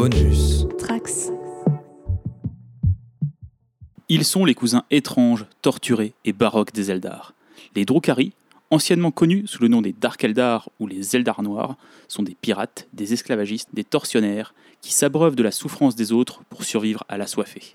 Bonus. 0.00 0.64
Trax. 0.78 1.32
Ils 4.08 4.24
sont 4.24 4.44
les 4.44 4.54
cousins 4.54 4.84
étranges, 4.92 5.44
torturés 5.60 6.12
et 6.24 6.32
baroques 6.32 6.72
des 6.72 6.92
Eldar. 6.92 7.34
Les 7.74 7.84
Drukhari, 7.84 8.32
anciennement 8.70 9.10
connus 9.10 9.48
sous 9.48 9.60
le 9.60 9.66
nom 9.66 9.82
des 9.82 9.92
Dark 9.92 10.22
Eldar 10.22 10.70
ou 10.78 10.86
les 10.86 11.16
Eldar 11.16 11.42
Noirs, 11.42 11.76
sont 12.06 12.22
des 12.22 12.36
pirates, 12.40 12.86
des 12.92 13.12
esclavagistes, 13.12 13.70
des 13.72 13.82
tortionnaires 13.82 14.54
qui 14.82 14.92
s'abreuvent 14.92 15.34
de 15.34 15.42
la 15.42 15.50
souffrance 15.50 15.96
des 15.96 16.12
autres 16.12 16.44
pour 16.48 16.62
survivre 16.62 17.02
à 17.08 17.18
l'assoiffé. 17.18 17.74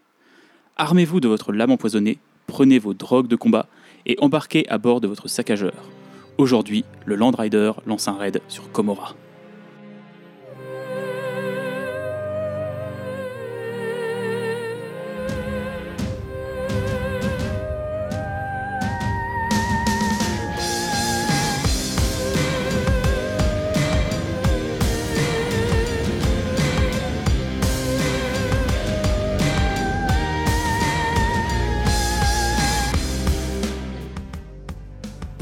Armez-vous 0.78 1.20
de 1.20 1.28
votre 1.28 1.52
lame 1.52 1.72
empoisonnée, 1.72 2.20
prenez 2.48 2.80
vos 2.80 2.94
drogues 2.94 3.28
de 3.28 3.36
combat 3.36 3.68
et 4.06 4.16
embarquez 4.22 4.66
à 4.70 4.78
bord 4.78 5.02
de 5.02 5.10
votre 5.10 5.28
saccageur. 5.28 5.90
Aujourd'hui, 6.38 6.86
le 7.06 7.18
Land 7.18 7.32
Rider 7.32 7.74
lance 7.86 8.08
un 8.08 8.14
raid 8.14 8.42
sur 8.48 8.72
Komora. 8.72 9.14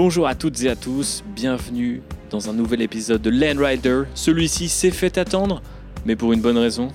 Bonjour 0.04 0.26
à 0.26 0.34
toutes 0.34 0.64
et 0.64 0.68
à 0.68 0.76
tous, 0.76 1.24
bienvenue 1.36 2.02
dans 2.32 2.50
un 2.50 2.54
nouvel 2.54 2.82
épisode 2.82 3.22
de 3.22 3.30
Land 3.30 3.64
Rider. 3.64 4.02
Celui-ci 4.16 4.68
s'est 4.68 4.90
fait 4.90 5.20
attendre, 5.20 5.62
mais 6.08 6.16
pour 6.16 6.34
une 6.34 6.42
bonne 6.42 6.58
raison. 6.58 6.88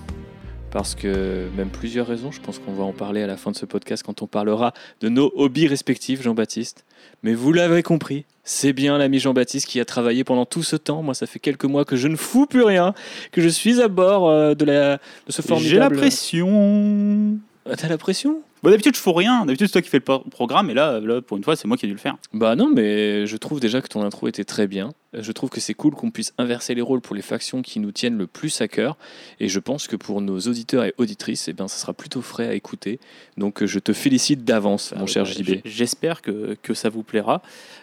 Parce 0.73 0.97
que, 0.97 1.47
même 1.57 1.69
plusieurs 1.69 2.09
raisons, 2.09 2.33
je 2.33 2.41
pense 2.41 2.59
qu'on 2.59 2.73
va 2.73 2.83
en 2.83 2.93
parler 2.93 3.23
à 3.23 3.29
la 3.29 3.37
fin 3.37 3.53
de 3.53 3.57
ce 3.57 3.65
podcast 3.65 4.03
quand 4.03 4.23
on 4.23 4.27
parlera 4.27 4.75
de 5.01 5.09
nos 5.09 5.33
hobbies 5.37 5.69
respectifs, 5.69 6.21
Jean-Baptiste. 6.21 6.85
Mais 7.23 7.35
vous 7.35 7.53
l'avez 7.53 7.85
compris, 7.85 8.25
c'est 8.43 8.73
bien 8.73 8.99
l'ami 8.99 9.21
Jean-Baptiste 9.21 9.69
qui 9.69 9.79
a 9.79 9.85
travaillé 9.85 10.25
pendant 10.25 10.45
tout 10.45 10.65
ce 10.65 10.75
temps. 10.75 11.01
Moi, 11.05 11.15
ça 11.15 11.29
fait 11.29 11.39
quelques 11.39 11.65
mois 11.65 11.85
que 11.85 11.95
je 11.95 12.09
ne 12.09 12.17
fous 12.17 12.47
plus 12.47 12.65
rien, 12.65 12.93
que 13.31 13.41
je 13.41 13.49
suis 13.49 13.81
à 13.81 13.87
bord 13.87 14.29
euh, 14.29 14.55
de, 14.55 14.65
la, 14.65 14.97
de 14.97 15.31
ce 15.31 15.43
formidable... 15.43 15.71
J'ai 15.71 15.79
la 15.79 15.91
pression 15.91 17.39
Ah, 17.71 17.77
T'as 17.77 17.87
la 17.87 17.99
pression? 17.99 18.41
Bon, 18.67 18.73
D'habitude, 18.73 18.97
je 18.97 19.01
fous 19.01 19.13
rien. 19.13 19.47
D'habitude, 19.47 19.69
c'est 19.69 19.75
toi 19.75 19.81
qui 19.83 19.89
fais 19.89 19.99
le 19.99 20.03
pro- 20.03 20.25
programme, 20.29 20.71
et 20.71 20.75
là, 20.75 20.99
là, 20.99 21.23
pour 21.23 21.37
une 21.37 21.45
fois, 21.45 21.55
c'est 21.55 21.69
moi 21.69 21.77
qui 21.77 21.87
ai 21.87 21.89
dû 21.89 21.95
le 21.95 22.01
faire. 22.01 22.17
Bah 22.35 22.57
non, 22.57 22.69
mais 22.69 23.25
je 23.25 23.37
trouve 23.37 23.61
déjà 23.61 23.81
que 23.81 23.87
ton 23.87 24.03
intro 24.03 24.27
était 24.27 24.43
très 24.43 24.67
bien. 24.67 24.93
Je 25.15 25.31
trouve 25.31 25.51
que 25.51 25.61
c'est 25.61 25.73
cool 25.75 25.95
qu'on 25.95 26.11
puisse 26.11 26.35
inverser 26.37 26.75
les 26.75 26.83
rôles 26.83 27.01
pour 27.01 27.15
les 27.15 27.23
factions 27.23 27.63
qui 27.63 27.79
nous 27.79 27.93
tiennent 27.93 28.19
le 28.19 28.27
plus 28.27 28.61
à 28.61 28.67
cœur. 28.67 28.97
Et 29.39 29.49
je 29.49 29.61
pense 29.61 29.87
que 29.87 29.95
pour 29.95 30.21
nos 30.21 30.41
auditeurs 30.41 30.83
et 30.85 30.95
auditrices, 30.99 31.47
eh 31.47 31.53
ben, 31.53 31.69
ça 31.69 31.79
sera 31.79 31.93
plutôt 31.93 32.23
frais 32.23 32.49
à 32.49 32.55
écouter. 32.55 32.99
Donc 33.37 33.63
euh, 33.63 33.67
je 33.69 33.79
te 33.79 33.93
félicite 33.93 34.45
d'avance, 34.45 34.93
mon 34.97 35.05
Ah, 35.05 35.07
cher 35.07 35.23
bah, 35.23 35.31
JB. 35.31 35.61
J'espère 35.65 36.21
que, 36.21 36.57
que 36.61 36.75
ça 36.75 36.89
vous 36.89 37.05
plaira. 37.05 37.43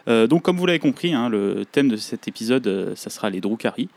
Euh, 0.09 0.28
donc, 0.28 0.42
comme 0.44 0.58
vous 0.58 0.66
l'avez 0.66 0.80
compris, 0.80 1.14
hein, 1.14 1.30
le 1.30 1.64
thème 1.72 1.88
de 1.88 1.95
cet 1.95 2.28
épisode, 2.28 2.67
euh, 2.67 2.94
ça 2.98 3.09
sera 3.09 3.30
les 3.30 3.39
Drukhari. 3.39 3.88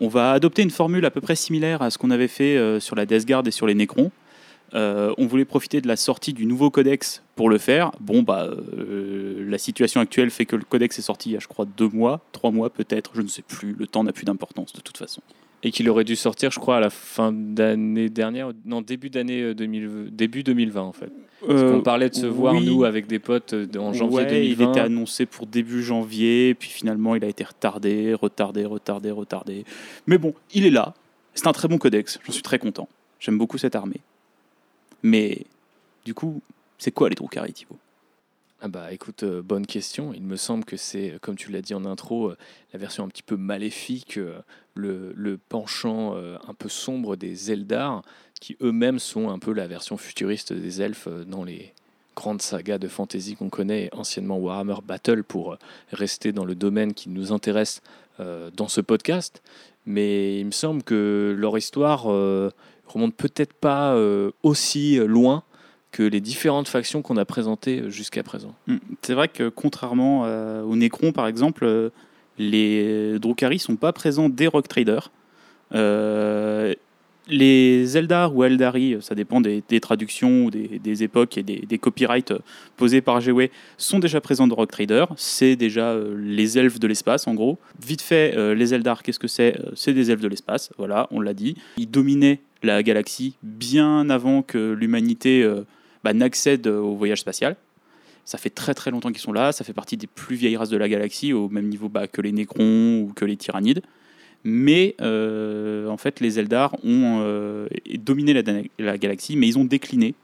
On 0.00 0.08
va 0.08 0.32
adopter 0.32 0.62
une 0.62 0.70
formule 0.70 1.04
à 1.04 1.10
peu 1.10 1.20
près 1.20 1.34
similaire 1.36 1.82
à 1.82 1.90
ce 1.90 1.98
qu'on 1.98 2.10
avait 2.10 2.28
fait 2.28 2.56
euh, 2.56 2.78
sur 2.80 2.94
la 2.96 3.06
Death 3.06 3.26
Guard 3.26 3.42
et 3.46 3.50
sur 3.50 3.66
les 3.66 3.74
Necrons. 3.74 4.10
Euh, 4.74 5.14
on 5.18 5.26
voulait 5.26 5.44
profiter 5.44 5.80
de 5.80 5.86
la 5.86 5.96
sortie 5.96 6.32
du 6.32 6.46
nouveau 6.46 6.70
codex 6.70 7.22
pour 7.36 7.48
le 7.48 7.58
faire. 7.58 7.92
Bon, 8.00 8.22
bah, 8.22 8.48
euh, 8.48 9.44
la 9.48 9.58
situation 9.58 10.00
actuelle 10.00 10.30
fait 10.30 10.46
que 10.46 10.56
le 10.56 10.64
codex 10.64 10.98
est 10.98 11.02
sorti 11.02 11.30
il 11.30 11.32
y 11.34 11.36
a, 11.36 11.40
je 11.40 11.46
crois, 11.48 11.64
deux 11.76 11.88
mois, 11.88 12.20
trois 12.32 12.50
mois 12.50 12.70
peut-être, 12.70 13.12
je 13.14 13.22
ne 13.22 13.28
sais 13.28 13.42
plus. 13.42 13.72
Le 13.78 13.86
temps 13.86 14.02
n'a 14.04 14.12
plus 14.12 14.24
d'importance 14.24 14.72
de 14.72 14.80
toute 14.80 14.96
façon. 14.98 15.20
Et 15.66 15.70
qu'il 15.70 15.88
aurait 15.88 16.04
dû 16.04 16.14
sortir, 16.16 16.50
je 16.50 16.58
crois, 16.60 16.76
à 16.76 16.80
la 16.80 16.90
fin 16.90 17.32
d'année 17.32 18.10
dernière, 18.10 18.50
non, 18.66 18.82
début 18.82 19.08
d'année 19.10 19.40
euh, 19.40 19.54
2000 19.54 20.08
début 20.12 20.42
2020 20.42 20.80
en 20.82 20.92
fait. 20.92 21.10
Parce 21.46 21.62
qu'on 21.62 21.80
parlait 21.80 22.10
de 22.10 22.14
se 22.14 22.26
voir, 22.26 22.54
Euh, 22.54 22.60
nous, 22.60 22.84
avec 22.84 23.06
des 23.06 23.18
potes 23.18 23.54
euh, 23.54 23.66
en 23.78 23.92
janvier 23.92 24.16
Ouais, 24.16 24.26
2020. 24.26 24.64
Il 24.64 24.70
était 24.70 24.80
annoncé 24.80 25.24
pour 25.24 25.46
début 25.46 25.82
janvier, 25.82 26.54
puis 26.54 26.68
finalement 26.68 27.14
il 27.14 27.24
a 27.24 27.28
été 27.28 27.44
retardé, 27.44 28.12
retardé, 28.12 28.64
retardé, 28.64 29.10
retardé. 29.10 29.64
Mais 30.06 30.18
bon, 30.18 30.34
il 30.52 30.66
est 30.66 30.70
là. 30.70 30.94
C'est 31.34 31.46
un 31.46 31.52
très 31.52 31.68
bon 31.68 31.78
codex, 31.78 32.18
j'en 32.26 32.32
suis 32.32 32.42
très 32.42 32.58
content. 32.58 32.88
J'aime 33.18 33.38
beaucoup 33.38 33.56
cette 33.56 33.74
armée. 33.74 34.00
Mais 35.04 35.44
du 36.06 36.14
coup, 36.14 36.40
c'est 36.78 36.90
quoi 36.90 37.10
les 37.10 37.14
Drukhari, 37.14 37.52
Thibaut? 37.52 37.78
Ah 38.62 38.68
bah 38.68 38.90
écoute, 38.90 39.22
euh, 39.24 39.42
bonne 39.42 39.66
question. 39.66 40.14
Il 40.14 40.22
me 40.22 40.36
semble 40.36 40.64
que 40.64 40.78
c'est, 40.78 41.10
euh, 41.10 41.18
comme 41.20 41.36
tu 41.36 41.52
l'as 41.52 41.60
dit 41.60 41.74
en 41.74 41.84
intro, 41.84 42.30
euh, 42.30 42.38
la 42.72 42.78
version 42.78 43.04
un 43.04 43.08
petit 43.08 43.22
peu 43.22 43.36
maléfique, 43.36 44.18
le, 44.74 45.12
le 45.14 45.36
penchant 45.36 46.16
un 46.16 46.54
peu 46.54 46.70
sombre 46.70 47.14
des 47.14 47.52
Eldar, 47.52 48.02
qui 48.40 48.56
eux-mêmes 48.62 48.98
sont 48.98 49.28
un 49.28 49.38
peu 49.38 49.52
la 49.52 49.66
version 49.66 49.98
futuriste 49.98 50.54
des 50.54 50.80
elfes 50.80 51.08
dans 51.26 51.44
les 51.44 51.74
grandes 52.16 52.40
sagas 52.40 52.78
de 52.78 52.88
fantasy 52.88 53.36
qu'on 53.36 53.50
connaît, 53.50 53.90
anciennement 53.92 54.38
Warhammer 54.38 54.76
Battle, 54.82 55.22
pour 55.22 55.58
rester 55.92 56.32
dans 56.32 56.46
le 56.46 56.54
domaine 56.54 56.94
qui 56.94 57.10
nous 57.10 57.32
intéresse 57.32 57.82
dans 58.18 58.68
ce 58.68 58.80
podcast. 58.80 59.42
Mais 59.86 60.40
il 60.40 60.46
me 60.46 60.50
semble 60.50 60.82
que 60.82 61.36
leur 61.38 61.56
histoire 61.56 62.08
remonte 62.94 63.14
peut-être 63.14 63.52
pas 63.52 63.94
euh, 63.94 64.30
aussi 64.42 64.96
loin 64.96 65.42
que 65.92 66.02
les 66.02 66.20
différentes 66.20 66.68
factions 66.68 67.02
qu'on 67.02 67.16
a 67.16 67.24
présentées 67.24 67.84
jusqu'à 67.88 68.22
présent. 68.22 68.54
Hmm, 68.66 68.78
C'est 69.02 69.14
vrai 69.14 69.28
que 69.28 69.48
contrairement 69.48 70.22
euh, 70.24 70.62
aux 70.62 70.76
Necrons, 70.76 71.12
par 71.12 71.26
exemple, 71.26 71.64
euh, 71.64 71.90
les 72.38 73.18
Drukhari 73.18 73.58
sont 73.58 73.76
pas 73.76 73.92
présents 73.92 74.28
des 74.28 74.46
Rock 74.46 74.68
Traders. 74.68 75.10
Les 77.26 77.96
Eldar 77.96 78.36
ou 78.36 78.44
Eldari, 78.44 78.98
ça 79.00 79.14
dépend 79.14 79.40
des, 79.40 79.62
traductions 79.80 80.44
ou 80.44 80.50
des, 80.50 81.02
époques 81.02 81.38
et 81.38 81.42
des, 81.42 81.78
copyrights 81.78 82.34
posés 82.76 83.00
par 83.00 83.20
GW, 83.20 83.44
sont 83.78 83.98
déjà 83.98 84.20
présents 84.20 84.46
dans 84.46 84.56
Rock 84.56 84.70
Trader. 84.70 85.06
C'est 85.16 85.56
déjà 85.56 85.96
les 86.18 86.58
elfes 86.58 86.78
de 86.78 86.86
l'espace, 86.86 87.26
en 87.26 87.32
gros. 87.32 87.58
Vite 87.82 88.02
fait, 88.02 88.54
les 88.54 88.74
Eldar, 88.74 89.02
qu'est-ce 89.02 89.18
que 89.18 89.26
c'est? 89.26 89.58
C'est 89.74 89.94
des 89.94 90.10
elfes 90.10 90.20
de 90.20 90.28
l'espace, 90.28 90.70
voilà, 90.76 91.08
on 91.10 91.20
l'a 91.20 91.32
dit. 91.32 91.56
Ils 91.78 91.90
dominaient 91.90 92.40
la 92.64 92.82
galaxie 92.82 93.34
bien 93.42 94.10
avant 94.10 94.42
que 94.42 94.72
l'humanité 94.72 95.42
euh, 95.42 95.62
bah, 96.02 96.12
n'accède 96.12 96.66
au 96.66 96.94
voyage 96.94 97.20
spatial. 97.20 97.56
Ça 98.24 98.38
fait 98.38 98.50
très 98.50 98.72
très 98.74 98.90
longtemps 98.90 99.10
qu'ils 99.12 99.20
sont 99.20 99.32
là, 99.34 99.52
ça 99.52 99.64
fait 99.64 99.74
partie 99.74 99.96
des 99.98 100.06
plus 100.06 100.34
vieilles 100.36 100.56
races 100.56 100.70
de 100.70 100.78
la 100.78 100.88
galaxie, 100.88 101.32
au 101.34 101.48
même 101.50 101.68
niveau 101.68 101.88
bah, 101.90 102.06
que 102.06 102.22
les 102.22 102.32
Nécrons 102.32 103.00
ou 103.02 103.12
que 103.14 103.24
les 103.26 103.36
Tyrannides. 103.36 103.82
Mais 104.44 104.94
euh, 105.00 105.88
en 105.88 105.96
fait, 105.96 106.20
les 106.20 106.38
Eldar 106.38 106.74
ont 106.84 107.20
euh, 107.22 107.66
dominé 107.98 108.32
la, 108.34 108.42
la 108.78 108.98
galaxie, 108.98 109.36
mais 109.36 109.46
ils 109.48 109.58
ont 109.58 109.64
décliné 109.64 110.14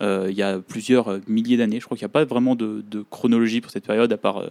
euh, 0.00 0.28
il 0.30 0.36
y 0.36 0.42
a 0.42 0.58
plusieurs 0.58 1.08
euh, 1.08 1.18
milliers 1.26 1.56
d'années. 1.56 1.80
Je 1.80 1.84
crois 1.84 1.96
qu'il 1.96 2.04
n'y 2.04 2.10
a 2.10 2.12
pas 2.12 2.24
vraiment 2.24 2.54
de, 2.54 2.84
de 2.90 3.04
chronologie 3.10 3.60
pour 3.60 3.70
cette 3.70 3.84
période, 3.86 4.12
à 4.12 4.16
part. 4.16 4.38
euh, 4.38 4.48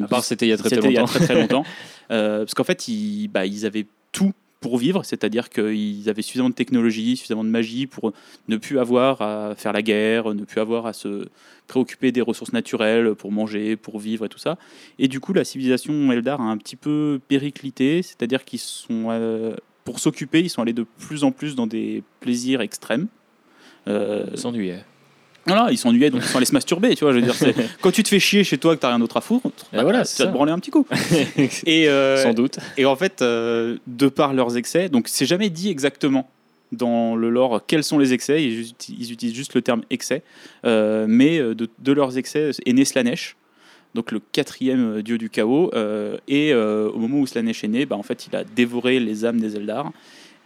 À 0.00 0.06
part 0.08 0.24
c'était 0.24 0.46
il 0.46 0.50
y 0.50 0.52
a 0.52 0.56
très, 0.56 0.70
très 0.70 1.34
longtemps. 1.34 1.64
Euh, 2.10 2.38
parce 2.38 2.54
qu'en 2.54 2.64
fait, 2.64 2.88
ils, 2.88 3.28
bah, 3.28 3.44
ils 3.44 3.66
avaient 3.66 3.84
tout 4.12 4.32
pour 4.60 4.78
vivre, 4.78 5.04
c'est-à-dire 5.04 5.50
qu'ils 5.50 6.08
avaient 6.08 6.22
suffisamment 6.22 6.50
de 6.50 6.54
technologie, 6.54 7.16
suffisamment 7.16 7.44
de 7.44 7.48
magie 7.48 7.86
pour 7.86 8.12
ne 8.48 8.56
plus 8.56 8.78
avoir 8.78 9.22
à 9.22 9.54
faire 9.54 9.72
la 9.72 9.82
guerre, 9.82 10.34
ne 10.34 10.44
plus 10.44 10.60
avoir 10.60 10.86
à 10.86 10.92
se 10.92 11.28
préoccuper 11.68 12.10
des 12.10 12.20
ressources 12.20 12.52
naturelles 12.52 13.14
pour 13.14 13.30
manger, 13.30 13.76
pour 13.76 13.98
vivre 14.00 14.24
et 14.24 14.28
tout 14.28 14.38
ça. 14.38 14.58
Et 14.98 15.06
du 15.06 15.20
coup, 15.20 15.32
la 15.32 15.44
civilisation 15.44 16.10
Eldar 16.10 16.40
a 16.40 16.44
un 16.44 16.56
petit 16.56 16.76
peu 16.76 17.20
périclité, 17.28 18.02
c'est-à-dire 18.02 18.44
qu'ils 18.44 18.58
sont, 18.58 19.06
euh, 19.10 19.54
pour 19.84 20.00
s'occuper, 20.00 20.40
ils 20.40 20.50
sont 20.50 20.62
allés 20.62 20.72
de 20.72 20.86
plus 20.98 21.22
en 21.22 21.30
plus 21.30 21.54
dans 21.54 21.66
des 21.66 22.02
plaisirs 22.20 22.60
extrêmes. 22.60 23.06
Euh, 23.86 24.36
s'ennuyait. 24.36 24.84
Voilà, 25.46 25.68
ils 25.70 25.78
s'ennuyaient, 25.78 26.10
donc 26.10 26.22
ils 26.22 26.28
sont 26.28 26.36
allés 26.36 26.46
se 26.46 26.52
masturber, 26.52 26.94
tu 26.94 27.04
vois. 27.04 27.12
Je 27.12 27.18
veux 27.20 27.24
dire, 27.24 27.34
quand 27.80 27.90
tu 27.90 28.02
te 28.02 28.08
fais 28.08 28.18
chier 28.20 28.44
chez 28.44 28.58
toi, 28.58 28.76
que 28.76 28.80
t'as 28.80 28.88
rien 28.88 28.98
d'autre 28.98 29.16
à 29.16 29.20
foutre, 29.20 29.66
bah, 29.72 29.82
voilà, 29.82 29.98
tu 30.00 30.02
vas 30.02 30.04
ça. 30.04 30.26
te 30.26 30.32
branler 30.32 30.52
un 30.52 30.58
petit 30.58 30.70
coup. 30.70 30.86
Et, 31.66 31.88
euh, 31.88 32.22
Sans 32.22 32.34
doute. 32.34 32.58
et 32.76 32.84
en 32.84 32.96
fait, 32.96 33.22
euh, 33.22 33.78
de 33.86 34.08
par 34.08 34.34
leurs 34.34 34.56
excès, 34.56 34.88
donc 34.88 35.08
c'est 35.08 35.24
jamais 35.26 35.48
dit 35.50 35.70
exactement 35.70 36.28
dans 36.70 37.16
le 37.16 37.30
lore 37.30 37.62
quels 37.66 37.82
sont 37.82 37.98
les 37.98 38.12
excès, 38.12 38.44
ils, 38.44 38.60
uti- 38.62 38.94
ils 38.98 39.10
utilisent 39.12 39.34
juste 39.34 39.54
le 39.54 39.62
terme 39.62 39.82
excès, 39.88 40.22
euh, 40.66 41.06
mais 41.08 41.38
de, 41.38 41.66
de 41.78 41.92
leurs 41.92 42.18
excès 42.18 42.50
est 42.66 42.72
né 42.74 42.84
Slanesh, 42.84 43.36
donc 43.94 44.12
le 44.12 44.20
quatrième 44.32 45.00
dieu 45.00 45.16
du 45.16 45.30
chaos, 45.30 45.70
et 46.28 46.52
au 46.54 46.98
moment 46.98 47.20
où 47.20 47.26
Slanesh 47.26 47.64
est 47.64 47.68
né, 47.68 47.86
bah, 47.86 47.96
en 47.96 48.02
fait, 48.02 48.26
il 48.30 48.36
a 48.36 48.44
dévoré 48.44 49.00
les 49.00 49.24
âmes 49.24 49.40
des 49.40 49.56
Eldar, 49.56 49.92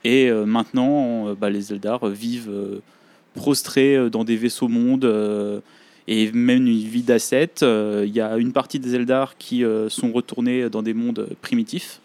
et 0.04 0.30
maintenant, 0.30 1.34
bah, 1.34 1.50
les 1.50 1.72
Eldar 1.72 2.06
vivent 2.06 2.52
prostrés 3.34 3.96
euh, 3.96 4.10
dans 4.10 4.24
des 4.24 4.36
vaisseaux 4.36 4.68
mondes. 4.68 5.04
euh, 5.04 5.60
et 6.08 6.32
mènent 6.32 6.66
une 6.66 6.78
vie 6.78 7.02
d'ascète. 7.02 7.62
Euh, 7.62 8.04
Il 8.04 8.12
y 8.12 8.20
a 8.20 8.36
une 8.36 8.52
partie 8.52 8.80
des 8.80 8.96
Eldar 8.96 9.36
qui 9.38 9.62
sont 9.88 10.10
retournés 10.10 10.68
dans 10.68 10.82
des 10.82 10.94
mondes 10.94 11.28
primitifs. 11.42 12.00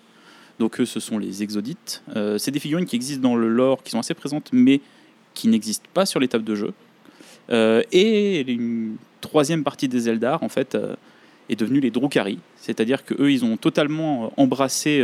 Donc 0.59 0.79
eux, 0.79 0.85
ce 0.85 1.00
sont 1.00 1.18
les 1.18 1.41
exodites. 1.41 2.03
C'est 2.38 2.51
des 2.51 2.59
figurines 2.59 2.85
qui 2.85 2.95
existent 2.95 3.27
dans 3.27 3.35
le 3.35 3.50
lore, 3.50 3.81
qui 3.81 3.89
sont 3.89 4.00
assez 4.00 4.13
présentes, 4.13 4.50
mais 4.53 4.81
qui 5.33 5.47
n'existent 5.47 5.89
pas 5.95 6.06
sur 6.06 6.19
les 6.19 6.27
tables 6.27 6.44
de 6.44 6.53
jeu. 6.53 6.74
Et 7.91 8.41
une 8.41 8.97
troisième 9.19 9.63
partie 9.63 9.88
des 9.88 10.09
Eldar, 10.09 10.44
en 10.44 10.50
fait, 10.50 10.77
est 11.50 11.56
devenue 11.56 11.80
les 11.80 11.89
Drukhari. 11.89 12.38
C'est-à-dire 12.56 13.03
que 13.03 13.15
eux, 13.19 13.31
ils 13.31 13.44
ont 13.44 13.57
totalement 13.57 14.31
embrassé 14.38 15.03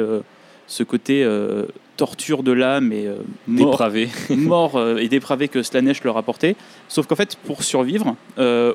ce 0.67 0.83
côté 0.83 1.27
torture 1.97 2.43
de 2.43 2.51
l'âme 2.51 2.91
et 2.91 3.07
euh, 3.07 3.17
mort, 3.47 3.71
Dépravé. 3.71 4.09
mort, 4.29 4.75
euh, 4.75 4.97
et 4.97 5.07
dépravé 5.07 5.47
que 5.47 5.63
Slanesh 5.63 6.03
leur 6.03 6.17
apportait. 6.17 6.55
Sauf 6.87 7.07
qu'en 7.07 7.15
fait, 7.15 7.35
pour 7.35 7.63
survivre, 7.63 8.15
euh, 8.37 8.73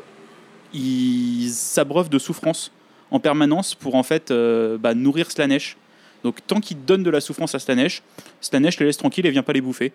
ils 0.72 1.50
s'abreuvent 1.50 2.10
de 2.10 2.18
souffrance 2.18 2.72
en 3.10 3.20
permanence 3.20 3.74
pour 3.74 3.94
en 3.94 4.02
fait 4.02 4.32
bah, 4.80 4.94
nourrir 4.94 5.30
Slanesh. 5.30 5.78
Donc 6.24 6.46
tant 6.46 6.60
qu'ils 6.60 6.84
donnent 6.84 7.04
de 7.04 7.10
la 7.10 7.20
souffrance 7.20 7.54
à 7.54 7.58
Slanesh, 7.58 8.02
Slanesh 8.40 8.78
les 8.80 8.86
laisse 8.86 8.98
tranquilles 8.98 9.24
et 9.24 9.30
vient 9.30 9.42
pas 9.42 9.54
les 9.54 9.62
bouffer. 9.62 9.92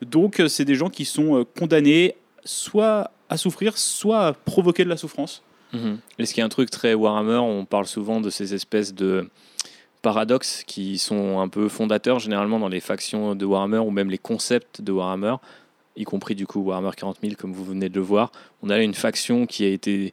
Donc 0.00 0.40
c'est 0.46 0.64
des 0.64 0.76
gens 0.76 0.88
qui 0.88 1.04
sont 1.04 1.44
condamnés 1.58 2.14
soit 2.44 3.10
à 3.28 3.36
souffrir, 3.36 3.76
soit 3.78 4.26
à 4.26 4.32
provoquer 4.32 4.84
de 4.84 4.88
la 4.90 4.96
souffrance. 4.96 5.42
Mhm. 5.72 5.98
Et 6.18 6.26
ce 6.26 6.34
qui 6.34 6.40
est 6.40 6.44
un 6.44 6.48
truc 6.48 6.70
très 6.70 6.94
Warhammer, 6.94 7.38
on 7.38 7.64
parle 7.64 7.86
souvent 7.86 8.20
de 8.20 8.30
ces 8.30 8.54
espèces 8.54 8.94
de 8.94 9.28
paradoxes 10.02 10.64
qui 10.66 10.98
sont 10.98 11.40
un 11.40 11.48
peu 11.48 11.68
fondateurs 11.68 12.18
généralement 12.18 12.58
dans 12.58 12.68
les 12.68 12.80
factions 12.80 13.34
de 13.34 13.44
Warhammer 13.44 13.78
ou 13.78 13.90
même 13.90 14.10
les 14.10 14.18
concepts 14.18 14.82
de 14.82 14.92
Warhammer, 14.92 15.36
y 15.96 16.04
compris 16.04 16.34
du 16.34 16.46
coup 16.46 16.60
Warhammer 16.60 16.90
40 16.96 17.18
000 17.22 17.34
comme 17.38 17.52
vous 17.52 17.64
venez 17.64 17.88
de 17.88 17.94
le 17.94 18.00
voir. 18.00 18.32
On 18.62 18.70
a 18.70 18.78
une 18.80 18.94
faction 18.94 19.46
qui 19.46 19.64
a 19.64 19.68
été 19.68 20.12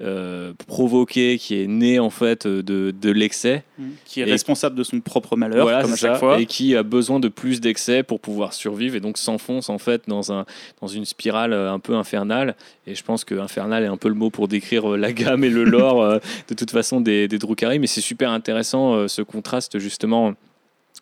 euh, 0.00 0.52
provoquée, 0.66 1.38
qui 1.38 1.60
est 1.60 1.66
née 1.66 1.98
en 1.98 2.10
fait 2.10 2.46
de, 2.46 2.90
de 2.90 3.10
l'excès. 3.10 3.62
Qui 4.04 4.20
est 4.20 4.24
responsable 4.24 4.76
de 4.76 4.82
son 4.82 5.00
propre 5.00 5.36
malheur, 5.36 5.62
voilà, 5.62 5.82
comme 5.82 5.92
à 5.92 5.96
chaque 5.96 6.14
ça, 6.14 6.18
fois. 6.18 6.40
et 6.40 6.46
qui 6.46 6.76
a 6.76 6.82
besoin 6.82 7.20
de 7.20 7.28
plus 7.28 7.60
d'excès 7.60 8.02
pour 8.02 8.20
pouvoir 8.20 8.52
survivre 8.52 8.96
et 8.96 9.00
donc 9.00 9.18
s'enfonce 9.18 9.68
en 9.68 9.78
fait 9.78 10.02
dans, 10.08 10.32
un, 10.32 10.46
dans 10.80 10.88
une 10.88 11.04
spirale 11.04 11.52
euh, 11.52 11.72
un 11.72 11.78
peu 11.78 11.94
infernale. 11.94 12.56
Et 12.86 12.94
je 12.94 13.02
pense 13.02 13.24
que 13.24 13.34
infernal 13.34 13.84
est 13.84 13.88
un 13.88 13.96
peu 13.96 14.08
le 14.08 14.14
mot 14.14 14.30
pour 14.30 14.48
décrire 14.48 14.92
euh, 14.92 14.96
la 14.96 15.12
gamme 15.12 15.44
et 15.44 15.50
le 15.50 15.64
lore 15.64 16.02
euh, 16.02 16.18
de 16.48 16.54
toute 16.54 16.70
façon 16.70 17.00
des, 17.00 17.28
des 17.28 17.38
Drukhari, 17.38 17.78
mais 17.78 17.86
c'est 17.86 18.00
super 18.00 18.30
intéressant 18.30 18.94
euh, 18.94 19.08
ce 19.08 19.22
contraste 19.22 19.78
justement 19.78 20.34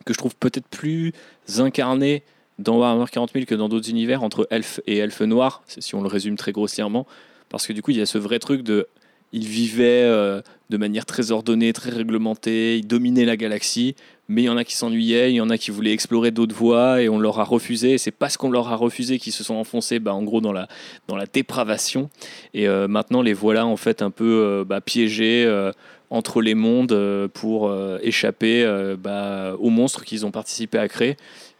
que 0.04 0.12
je 0.12 0.18
trouve 0.18 0.34
peut-être 0.36 0.66
plus 0.68 1.12
incarné 1.58 2.22
dans 2.58 2.78
Warhammer 2.78 3.06
40 3.10 3.32
000 3.32 3.44
que 3.46 3.54
dans 3.54 3.68
d'autres 3.68 3.90
univers 3.90 4.22
entre 4.22 4.46
elfes 4.50 4.80
et 4.86 4.98
elfes 4.98 5.22
noirs, 5.22 5.62
si 5.66 5.94
on 5.94 6.02
le 6.02 6.08
résume 6.08 6.36
très 6.36 6.52
grossièrement, 6.52 7.06
parce 7.52 7.66
que 7.66 7.72
du 7.72 7.82
coup 7.82 7.93
il 7.93 7.99
y 7.99 8.00
a 8.00 8.06
ce 8.06 8.19
vrai 8.19 8.40
truc 8.40 8.62
de 8.62 8.88
ils 9.34 9.46
vivaient 9.46 10.02
euh, 10.04 10.43
de 10.69 10.76
manière 10.76 11.06
très 11.06 11.31
ordonnée, 11.31 11.72
très 11.72 11.90
réglementée, 11.90 12.78
ils 12.78 12.87
dominaient 12.87 13.25
la 13.25 13.37
galaxie, 13.37 13.94
mais 14.28 14.43
il 14.43 14.44
y 14.46 14.49
en 14.49 14.56
a 14.56 14.64
qui 14.64 14.75
s'ennuyaient, 14.75 15.31
il 15.31 15.37
y 15.37 15.40
en 15.40 15.50
a 15.50 15.58
qui 15.58 15.70
voulaient 15.70 15.93
explorer 15.93 16.31
d'autres 16.31 16.54
voies 16.54 17.02
et 17.02 17.08
on 17.08 17.19
leur 17.19 17.38
a 17.40 17.44
refusé. 17.44 17.93
Et 17.93 17.99
c'est 17.99 18.10
parce 18.10 18.37
qu'on 18.37 18.50
leur 18.50 18.69
a 18.69 18.76
refusé 18.76 19.19
qu'ils 19.19 19.32
se 19.32 19.44
sont 19.44 19.54
enfoncés, 19.54 19.99
bah, 19.99 20.14
en 20.14 20.22
gros, 20.22 20.40
dans 20.40 20.52
la, 20.52 20.69
dans 21.08 21.16
la 21.16 21.26
dépravation. 21.26 22.08
Et 22.54 22.66
euh, 22.66 22.88
maintenant, 22.88 23.20
les 23.20 23.34
voilà 23.34 23.66
en 23.66 23.76
fait 23.76 24.00
un 24.00 24.10
peu 24.10 24.25
euh, 24.25 24.64
bah, 24.64 24.81
piégés 24.81 25.44
euh, 25.46 25.72
entre 26.08 26.40
les 26.40 26.54
mondes 26.54 26.93
euh, 26.93 27.28
pour 27.28 27.72
échapper 28.02 28.66
bah, 28.99 29.54
aux 29.58 29.70
monstres 29.70 30.04
qu'ils 30.04 30.25
ont 30.25 30.31
participé 30.31 30.78
à 30.78 30.88
créer. 30.88 31.16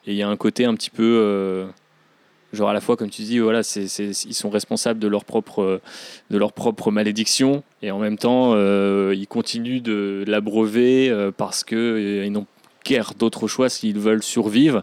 Et 0.07 0.13
il 0.13 0.15
y 0.15 0.23
a 0.23 0.29
un 0.29 0.37
côté 0.37 0.65
un 0.65 0.75
petit 0.75 0.91
peu. 0.91 1.67
Genre 2.53 2.69
à 2.69 2.73
la 2.75 2.81
fois, 2.81 2.97
comme 2.97 3.09
tu 3.09 3.23
dis, 3.23 3.39
voilà, 3.39 3.63
c'est, 3.63 3.85
ils 3.85 4.35
sont 4.35 4.51
responsables 4.51 4.99
de 5.01 5.09
leur 5.09 5.25
propre, 5.25 5.63
euh, 5.63 5.81
de 6.31 6.37
leur 6.37 6.53
propre 6.53 6.91
malédiction, 6.91 7.63
et 7.83 7.91
en 7.91 7.99
même 7.99 8.19
temps, 8.19 8.53
euh, 8.55 9.15
ils 9.17 9.27
continuent 9.27 9.81
de 9.81 10.25
l'abreuver 10.27 11.09
euh, 11.09 11.31
parce 11.35 11.65
que 11.65 11.77
euh, 11.77 12.27
ils 12.27 12.33
n'ont 12.33 12.47
guère 12.85 13.15
d'autre 13.19 13.49
choix 13.49 13.69
s'ils 13.69 13.99
veulent 13.99 14.23
survivre. 14.23 14.83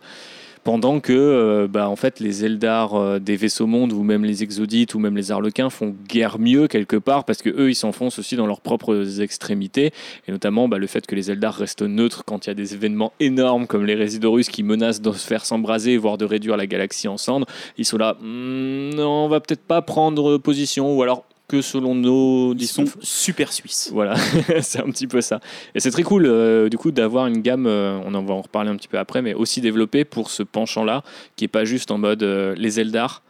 Pendant 0.64 1.00
que, 1.00 1.14
euh, 1.14 1.68
bah, 1.68 1.90
en 1.90 1.96
fait, 1.96 2.20
les 2.20 2.46
Eldar 2.46 2.96
euh, 2.96 3.20
des 3.20 3.36
vaisseaux 3.36 3.68
mondes 3.68 3.94
ou 3.94 4.04
même 4.04 4.24
les 4.24 4.44
Exodites 4.44 4.94
ou 4.94 5.00
même 5.00 5.16
les 5.16 5.32
Arlequins 5.32 5.70
font 5.70 5.96
guère 6.08 6.40
mieux 6.40 6.68
quelque 6.68 6.98
part 6.98 7.24
parce 7.24 7.42
que 7.42 7.50
eux, 7.50 7.70
ils 7.70 7.76
s'enfoncent 7.76 8.20
aussi 8.20 8.36
dans 8.36 8.46
leurs 8.46 8.62
propres 8.62 9.22
extrémités 9.22 9.92
et 10.28 10.32
notamment 10.32 10.68
bah, 10.68 10.78
le 10.78 10.88
fait 10.88 11.06
que 11.08 11.16
les 11.16 11.32
Eldar 11.32 11.56
restent 11.56 11.82
neutres 11.82 12.24
quand 12.26 12.46
il 12.46 12.50
y 12.50 12.52
a 12.52 12.56
des 12.56 12.74
événements 12.74 13.14
énormes 13.20 13.68
comme 13.68 13.86
les 13.86 13.96
Résidorus 13.96 14.50
qui 14.50 14.64
menacent 14.64 15.02
de 15.02 15.12
se 15.12 15.26
faire 15.26 15.46
s'embraser 15.46 15.98
voire 15.98 16.18
de 16.18 16.26
réduire 16.26 16.58
la 16.58 16.68
galaxie 16.68 17.08
en 17.08 17.18
cendres. 17.18 17.48
Ils 17.78 17.86
sont 17.86 17.98
là, 17.98 18.18
Hmm, 18.22 18.90
non, 18.96 19.26
on 19.26 19.28
va 19.28 19.40
peut-être 19.40 19.64
pas 19.64 19.82
prendre 19.82 20.38
position 20.38 20.96
ou 20.96 21.02
alors 21.02 21.24
que 21.50 21.62
selon 21.62 21.96
nos 21.96 22.54
Ils 22.56 22.68
sont 22.68 22.86
super 23.02 23.52
suisses. 23.52 23.90
Voilà, 23.92 24.16
c'est 24.62 24.80
un 24.80 24.90
petit 24.92 25.08
peu 25.08 25.20
ça. 25.20 25.42
Et 25.76 25.80
c'est 25.82 25.92
très 25.92 26.04
cool, 26.04 26.26
euh, 26.28 26.70
du 26.70 26.78
coup, 26.78 26.92
d'avoir 26.92 27.28
une 27.28 27.42
gamme, 27.42 27.66
euh, 27.68 28.00
on 28.06 28.14
en 28.14 28.24
va 28.24 28.36
en 28.36 28.42
reparler 28.42 28.70
un 28.70 28.76
petit 28.78 28.88
peu 28.88 28.98
après, 29.00 29.22
mais 29.22 29.34
aussi 29.34 29.60
développée 29.60 30.06
pour 30.06 30.30
ce 30.30 30.44
penchant-là, 30.44 31.04
qui 31.36 31.46
est 31.46 31.50
pas 31.50 31.66
juste 31.66 31.92
en 31.92 31.98
mode 31.98 32.24
euh, 32.24 32.54
les 32.56 32.80
Eldar, 32.80 33.24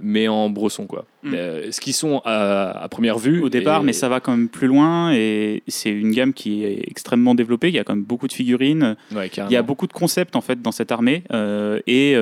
mais 0.00 0.28
en 0.28 0.48
bresson, 0.48 0.86
quoi. 0.86 1.04
Mm. 1.24 1.34
Euh, 1.34 1.70
ce 1.72 1.80
qui 1.80 1.92
sont 1.92 2.22
à, 2.24 2.70
à 2.84 2.88
première 2.88 3.18
vue. 3.18 3.42
au 3.42 3.48
départ, 3.48 3.82
et- 3.82 3.84
mais 3.84 3.92
ça 3.92 4.08
va 4.08 4.20
quand 4.20 4.30
même 4.30 4.48
plus 4.48 4.68
loin 4.68 5.12
et 5.12 5.62
c'est 5.68 5.90
une 5.90 6.12
gamme 6.12 6.32
qui 6.32 6.64
est 6.64 6.84
extrêmement 6.88 7.34
développée. 7.34 7.68
Il 7.68 7.74
y 7.74 7.78
a 7.80 7.84
quand 7.84 7.94
même 7.96 8.04
beaucoup 8.04 8.28
de 8.28 8.32
figurines, 8.32 8.96
Ouais, 9.14 9.28
il 9.36 9.52
y 9.52 9.56
a 9.56 9.62
beaucoup 9.62 9.86
de 9.88 9.92
concepts 9.92 10.36
en 10.36 10.40
fait 10.40 10.62
dans 10.62 10.70
cette 10.72 10.92
armée 10.92 11.24
et 11.88 12.16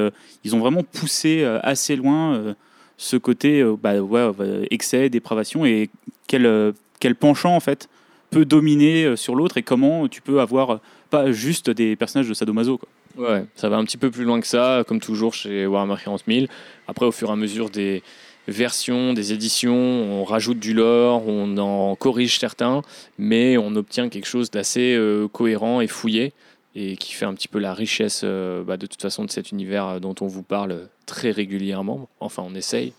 ils 0.44 0.56
ont 0.56 0.58
vraiment 0.58 0.82
poussé 0.82 1.44
assez 1.62 1.96
loin 1.96 2.56
ce 2.96 3.16
côté 3.16 3.60
euh, 3.60 3.76
bah, 3.76 3.94
euh, 3.94 4.64
excès, 4.70 5.08
dépravation 5.08 5.64
et 5.64 5.90
quel, 6.26 6.46
euh, 6.46 6.72
quel 7.00 7.14
penchant 7.14 7.54
en 7.54 7.60
fait 7.60 7.88
peut 8.30 8.44
dominer 8.44 9.16
sur 9.16 9.36
l'autre 9.36 9.56
et 9.56 9.62
comment 9.62 10.08
tu 10.08 10.20
peux 10.20 10.40
avoir 10.40 10.80
pas 11.10 11.30
juste 11.30 11.70
des 11.70 11.94
personnages 11.94 12.28
de 12.28 12.34
sadomaso. 12.34 12.78
Quoi. 12.78 12.88
Ouais, 13.28 13.44
ça 13.54 13.68
va 13.68 13.76
un 13.76 13.84
petit 13.84 13.96
peu 13.96 14.10
plus 14.10 14.24
loin 14.24 14.40
que 14.40 14.46
ça, 14.46 14.82
comme 14.86 15.00
toujours 15.00 15.32
chez 15.32 15.64
Warhammer 15.64 15.94
40 16.02 16.24
000. 16.26 16.46
Après, 16.88 17.06
au 17.06 17.12
fur 17.12 17.28
et 17.28 17.32
à 17.32 17.36
mesure 17.36 17.70
des 17.70 18.02
versions, 18.48 19.12
des 19.12 19.32
éditions, 19.32 19.76
on 19.76 20.24
rajoute 20.24 20.58
du 20.58 20.74
lore, 20.74 21.26
on 21.28 21.56
en 21.56 21.94
corrige 21.94 22.40
certains, 22.40 22.82
mais 23.16 23.56
on 23.56 23.76
obtient 23.76 24.08
quelque 24.08 24.26
chose 24.26 24.50
d'assez 24.50 24.98
cohérent 25.32 25.80
et 25.80 25.86
fouillé, 25.86 26.32
et 26.76 26.96
qui 26.96 27.14
fait 27.14 27.24
un 27.24 27.34
petit 27.34 27.48
peu 27.48 27.58
la 27.58 27.74
richesse 27.74 28.20
euh, 28.22 28.62
bah, 28.62 28.76
de 28.76 28.86
toute 28.86 29.00
façon 29.00 29.24
de 29.24 29.30
cet 29.30 29.50
univers 29.50 29.86
euh, 29.86 29.98
dont 29.98 30.14
on 30.20 30.26
vous 30.26 30.42
parle 30.42 30.88
très 31.06 31.30
régulièrement. 31.30 32.08
Enfin, 32.20 32.44
on 32.46 32.54
essaye. 32.54 32.92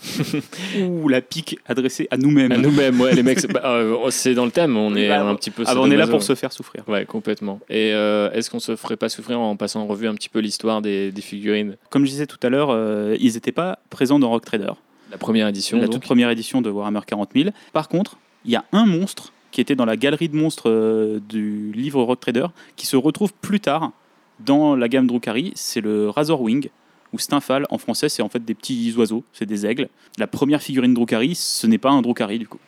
Ou 0.80 1.08
la 1.08 1.20
pique 1.20 1.58
adressée 1.66 2.08
à 2.10 2.16
nous-mêmes. 2.16 2.52
À 2.52 2.56
nous-mêmes, 2.56 3.00
ouais, 3.00 3.14
les 3.14 3.22
mecs, 3.22 3.40
c'est 3.40 3.52
bah, 3.52 3.62
euh, 3.64 4.10
c'est 4.10 4.34
dans 4.34 4.44
le 4.44 4.50
thème, 4.50 4.76
on 4.76 4.94
est 4.94 5.08
Bah, 5.08 5.22
un 5.24 5.34
petit 5.34 5.50
peu... 5.50 5.64
Ah 5.66 5.74
on 5.76 5.90
est 5.90 5.96
là 5.96 6.06
pour 6.06 6.22
se 6.22 6.34
faire 6.34 6.52
souffrir. 6.52 6.84
Ouais, 6.88 7.04
complètement. 7.04 7.60
Et 7.68 7.92
euh, 7.92 8.30
est-ce 8.32 8.50
qu'on 8.50 8.60
se 8.60 8.76
ferait 8.76 8.96
pas 8.96 9.08
souffrir 9.08 9.40
en 9.40 9.56
passant 9.56 9.82
en 9.82 9.86
revue 9.86 10.08
un 10.08 10.14
petit 10.14 10.28
peu 10.28 10.40
l'histoire 10.40 10.82
des, 10.82 11.10
des 11.12 11.22
figurines? 11.22 11.76
Comme 11.90 12.04
je 12.04 12.10
disais 12.10 12.26
tout 12.26 12.38
à 12.42 12.48
l'heure, 12.48 12.70
euh, 12.70 13.16
ils 13.20 13.34
n'étaient 13.34 13.52
pas 13.52 13.78
présents 13.90 14.18
dans 14.18 14.30
Rock 14.30 14.44
Trader. 14.44 14.72
La 15.10 15.18
première 15.18 15.48
édition, 15.48 15.78
la 15.78 15.84
donc. 15.84 15.94
toute 15.94 16.02
première 16.02 16.30
édition 16.30 16.60
de 16.60 16.70
Warhammer 16.70 17.00
40 17.06 17.30
000. 17.34 17.50
Par 17.72 17.88
contre, 17.88 18.18
il 18.44 18.50
y 18.52 18.56
a 18.56 18.64
un 18.72 18.86
monstre 18.86 19.32
qui 19.50 19.60
était 19.60 19.74
dans 19.74 19.84
la 19.84 19.96
galerie 19.96 20.28
de 20.28 20.36
monstres 20.36 20.68
euh, 20.70 21.20
du 21.28 21.72
livre 21.72 22.02
Rock 22.02 22.20
Trader 22.20 22.46
qui 22.76 22.86
se 22.86 22.96
retrouve 22.96 23.32
plus 23.32 23.60
tard 23.60 23.92
dans 24.40 24.76
la 24.76 24.88
gamme 24.88 25.06
Drukhari. 25.06 25.52
C'est 25.54 25.80
le 25.80 26.10
Razorwing 26.10 26.68
ou 27.12 27.18
Stymphal. 27.18 27.66
En 27.70 27.78
français, 27.78 28.08
c'est 28.08 28.22
en 28.22 28.28
fait 28.28 28.44
des 28.44 28.54
petits 28.54 28.94
oiseaux, 28.96 29.24
c'est 29.32 29.46
des 29.46 29.66
aigles. 29.66 29.88
La 30.18 30.26
première 30.26 30.62
figurine 30.62 30.94
Drukhari, 30.94 31.34
ce 31.34 31.66
n'est 31.66 31.78
pas 31.78 31.90
un 31.90 32.02
Drukhari 32.02 32.38
du 32.38 32.46
coup. 32.46 32.58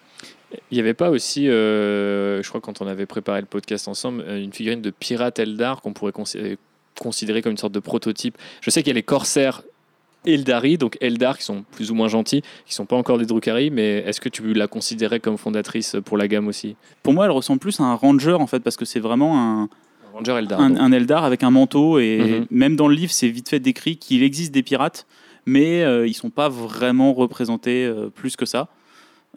Il 0.73 0.75
n'y 0.75 0.81
avait 0.81 0.95
pas 0.95 1.11
aussi, 1.11 1.49
euh, 1.49 2.43
je 2.43 2.49
crois, 2.49 2.61
quand 2.61 2.81
on 2.83 2.87
avait 2.89 3.07
préparé 3.07 3.41
le 3.41 3.47
podcast 3.47 3.87
ensemble, 3.87 4.25
euh, 4.27 4.43
une 4.43 4.53
figurine 4.53 4.83
de 4.83 4.91
pirate 4.91 5.39
Eldar 5.39 5.81
qu'on 5.81 5.93
pourrait 5.93 6.11
consi- 6.11 6.57
considérer 6.99 7.41
comme 7.41 7.53
une 7.53 7.59
sorte 7.59 7.73
de 7.73 7.79
prototype. 7.79 8.37
Je 8.61 8.71
sais 8.71 8.83
qu'il 8.83 8.89
y 8.89 8.91
a 8.91 8.95
les 8.95 9.05
corsaires 9.05 9.63
Eldari, 10.27 10.77
donc 10.79 10.97
Eldar, 11.01 11.39
qui 11.39 11.45
sont 11.45 11.65
plus 11.73 11.91
ou 11.91 11.95
moins 11.95 12.09
gentils, 12.09 12.43
qui 12.67 12.75
sont 12.75 12.87
pas 12.87 12.97
encore 12.97 13.19
des 13.19 13.27
Drukhari, 13.27 13.71
mais 13.71 13.99
est-ce 14.07 14.21
que 14.21 14.29
tu 14.29 14.53
la 14.55 14.67
considérais 14.67 15.21
comme 15.21 15.39
fondatrice 15.39 15.97
pour 16.05 16.17
la 16.19 16.29
gamme 16.29 16.49
aussi? 16.49 16.77
Pour 17.03 17.13
moi, 17.15 17.25
elle 17.25 17.31
ressemble 17.31 17.59
plus 17.61 17.81
à 17.81 17.85
un 17.85 17.95
ranger 17.95 18.35
en 18.35 18.47
fait 18.47 18.61
parce 18.61 18.77
que 18.77 18.85
c'est 18.85 19.01
vraiment 19.01 19.39
un, 19.41 19.69
Ranger 20.13 20.33
Eldar. 20.39 20.61
un, 20.61 20.93
Eldar 20.93 21.25
avec 21.25 21.43
un 21.43 21.51
manteau 21.51 21.99
et 21.99 22.19
Mhm. 22.41 22.47
même 22.51 22.77
dans 22.77 22.89
le 22.89 22.95
livre 22.95 23.13
c'est 23.13 23.29
vite 23.29 23.49
fait 23.49 23.61
décrit 23.61 23.97
qu'il 23.97 24.23
existe 24.23 24.53
des 24.53 24.63
pirates 24.65 25.07
mais 25.47 25.83
euh, 25.83 26.07
ils 26.07 26.15
sont 26.15 26.31
pas 26.31 26.49
vraiment 26.49 27.13
représentés 27.15 27.85
euh, 27.87 28.09
plus 28.11 28.37
que 28.37 28.45
ça 28.45 28.69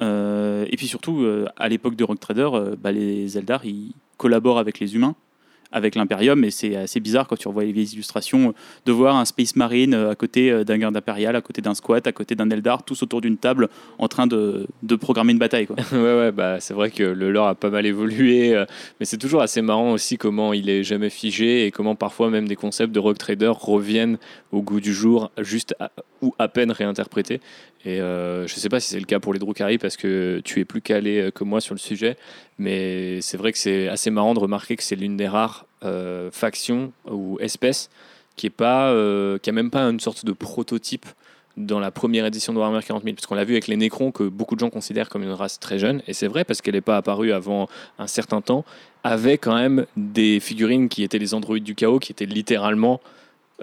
Euh, 0.02 0.66
et 0.72 0.76
puis 0.76 0.88
surtout 0.88 1.22
euh, 1.22 1.46
à 1.56 1.70
l'époque 1.70 1.96
de 1.96 2.04
Rock 2.04 2.20
Trader 2.20 2.50
euh, 2.54 2.76
bah, 2.76 2.92
les 2.92 3.38
Eldar 3.38 3.64
ils 3.64 3.92
collaborent 4.18 4.58
avec 4.58 4.80
les 4.80 4.96
humains 4.96 5.14
avec 5.74 5.96
l'Imperium 5.96 6.44
et 6.44 6.52
c'est 6.52 6.76
assez 6.76 7.00
bizarre 7.00 7.28
quand 7.28 7.36
tu 7.36 7.48
revois 7.48 7.64
les 7.64 7.72
vieilles 7.72 7.94
illustrations 7.94 8.50
euh, 8.50 8.54
de 8.86 8.92
voir 8.92 9.16
un 9.18 9.26
Space 9.26 9.56
Marine 9.56 9.94
euh, 9.94 10.12
à 10.12 10.16
côté 10.16 10.52
euh, 10.52 10.64
d'un 10.64 10.78
garde 10.78 10.96
impérial, 10.96 11.36
à 11.36 11.42
côté 11.42 11.62
d'un 11.62 11.74
squat, 11.74 12.06
à 12.08 12.12
côté 12.12 12.36
d'un 12.36 12.50
Eldar, 12.50 12.84
tous 12.84 13.04
autour 13.04 13.20
d'une 13.20 13.38
table 13.38 13.68
en 13.98 14.08
train 14.08 14.28
de, 14.28 14.68
programmer 15.02 15.34
une 15.34 15.40
bataille. 15.40 15.68
Ouais, 15.92 16.00
ouais, 16.00 16.32
bah, 16.32 16.60
c'est 16.60 16.74
vrai 16.74 16.92
que 16.92 17.04
le 17.04 17.32
lore 17.32 17.48
a 17.48 17.56
pas 17.56 17.70
mal 17.70 17.86
évolué, 17.86 18.64
mais 19.00 19.06
c'est 19.06 19.18
toujours 19.18 19.42
assez 19.42 19.62
marrant 19.62 19.92
aussi 19.92 20.18
comment 20.18 20.54
il 20.54 20.70
est 20.70 20.84
jamais 20.84 21.10
figé 21.10 21.66
et 21.66 21.72
comment 21.72 21.96
parfois 21.96 22.30
même 22.30 22.48
des 22.48 22.56
concepts 22.56 22.94
de 22.94 23.00
Rock 23.00 23.18
Trader 23.18 23.52
reviennent 23.56 24.18
au 24.52 24.62
goût 24.62 24.80
du 24.80 24.94
jour, 24.94 25.32
juste 25.40 25.76
ou 26.22 26.34
à 26.40 26.48
peine 26.48 26.72
réinterprétés. 26.72 27.42
Et 27.86 28.00
euh, 28.00 28.48
je 28.48 28.56
sais 28.56 28.70
pas 28.70 28.80
si 28.80 28.90
c'est 28.90 29.00
le 29.00 29.06
cas 29.06 29.20
pour 29.20 29.34
les 29.34 29.40
Drukhari 29.40 29.78
parce 29.78 29.98
que 29.98 30.42
tu 30.44 30.60
es 30.62 30.66
plus 30.66 30.82
calé 30.82 31.20
euh, 31.20 31.32
que 31.32 31.44
moi 31.44 31.60
sur 31.60 31.76
le 31.76 31.80
sujet, 31.80 32.18
mais 32.58 33.20
c'est 33.22 33.38
vrai 33.38 33.52
que 33.52 33.58
c'est 33.58 33.90
assez 33.90 34.10
marrant 34.10 34.34
de 34.34 34.40
remarquer 34.40 34.78
que 34.78 34.84
c'est 34.84 34.96
l'une 34.96 35.18
des 35.18 35.28
rares 35.28 35.66
euh, 35.84 36.32
factions 36.32 36.94
ou 37.10 37.38
espèces 37.42 37.90
qui 38.36 38.48
est 38.48 39.52
même 39.52 39.70
pas 39.70 39.84
une 39.84 40.00
sorte 40.00 40.26
de 40.26 40.32
prototype 40.32 41.06
dans 41.56 41.80
la 41.80 41.92
première 41.92 42.26
édition 42.26 42.52
de 42.52 42.58
Warhammer 42.58 42.82
40 42.84 43.04
000, 43.04 43.16
parce 43.16 43.28
qu'on 43.28 43.36
l'a 43.36 43.44
vu 43.44 43.54
avec 43.54 43.68
les 43.68 43.78
Necrons 43.78 44.12
que 44.12 44.24
beaucoup 44.24 44.56
de 44.56 44.60
gens 44.60 44.72
considèrent 44.72 45.10
comme 45.10 45.22
une 45.22 45.32
race 45.32 45.60
très 45.60 45.78
jeune, 45.78 46.02
et 46.08 46.14
c'est 46.14 46.28
vrai 46.28 46.44
parce 46.44 46.62
qu'elle 46.62 46.74
n'est 46.74 46.82
pas 46.82 46.98
apparue 46.98 47.32
avant 47.32 47.70
un 48.00 48.08
certain 48.08 48.42
temps, 48.42 48.66
avait 49.04 49.38
quand 49.38 49.56
même 49.56 49.86
des 49.96 50.40
figurines 50.40 50.90
qui 50.90 51.04
étaient 51.04 51.20
les 51.20 51.36
androïdes 51.36 51.64
du 51.64 51.76
chaos, 51.76 52.00
qui 52.00 52.12
étaient 52.12 52.26
littéralement 52.26 53.02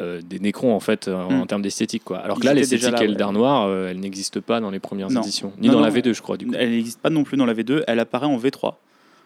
euh, 0.00 0.20
des 0.22 0.38
Necrons 0.40 0.74
en 0.74 0.80
fait 0.80 1.06
en, 1.08 1.30
Mm. 1.30 1.40
en 1.42 1.46
termes 1.46 1.62
d'esthétique 1.62 2.02
quoi. 2.04 2.18
Alors 2.18 2.40
que 2.40 2.46
là 2.46 2.54
l'esthétique 2.54 3.00
Eldar 3.00 3.32
Noir, 3.32 3.66
euh, 3.68 3.88
elle 3.90 4.00
n'existe 4.00 4.40
pas 4.40 4.60
dans 4.60 4.70
les 4.70 4.80
premières 4.80 5.10
Non. 5.10 5.20
éditions, 5.22 5.52
ni 5.60 5.68
Non, 5.68 5.74
dans 5.74 5.80
la 5.80 5.90
non. 5.90 5.94
V2 5.96 6.12
je 6.14 6.22
crois 6.22 6.36
du 6.36 6.46
coup. 6.46 6.54
Elle 6.56 6.70
n'existe 6.70 7.00
pas 7.00 7.10
non 7.10 7.22
plus 7.24 7.36
dans 7.36 7.46
la 7.46 7.54
V2, 7.54 7.84
elle 7.86 8.00
apparaît 8.00 8.26
en 8.26 8.36
V3, 8.38 8.74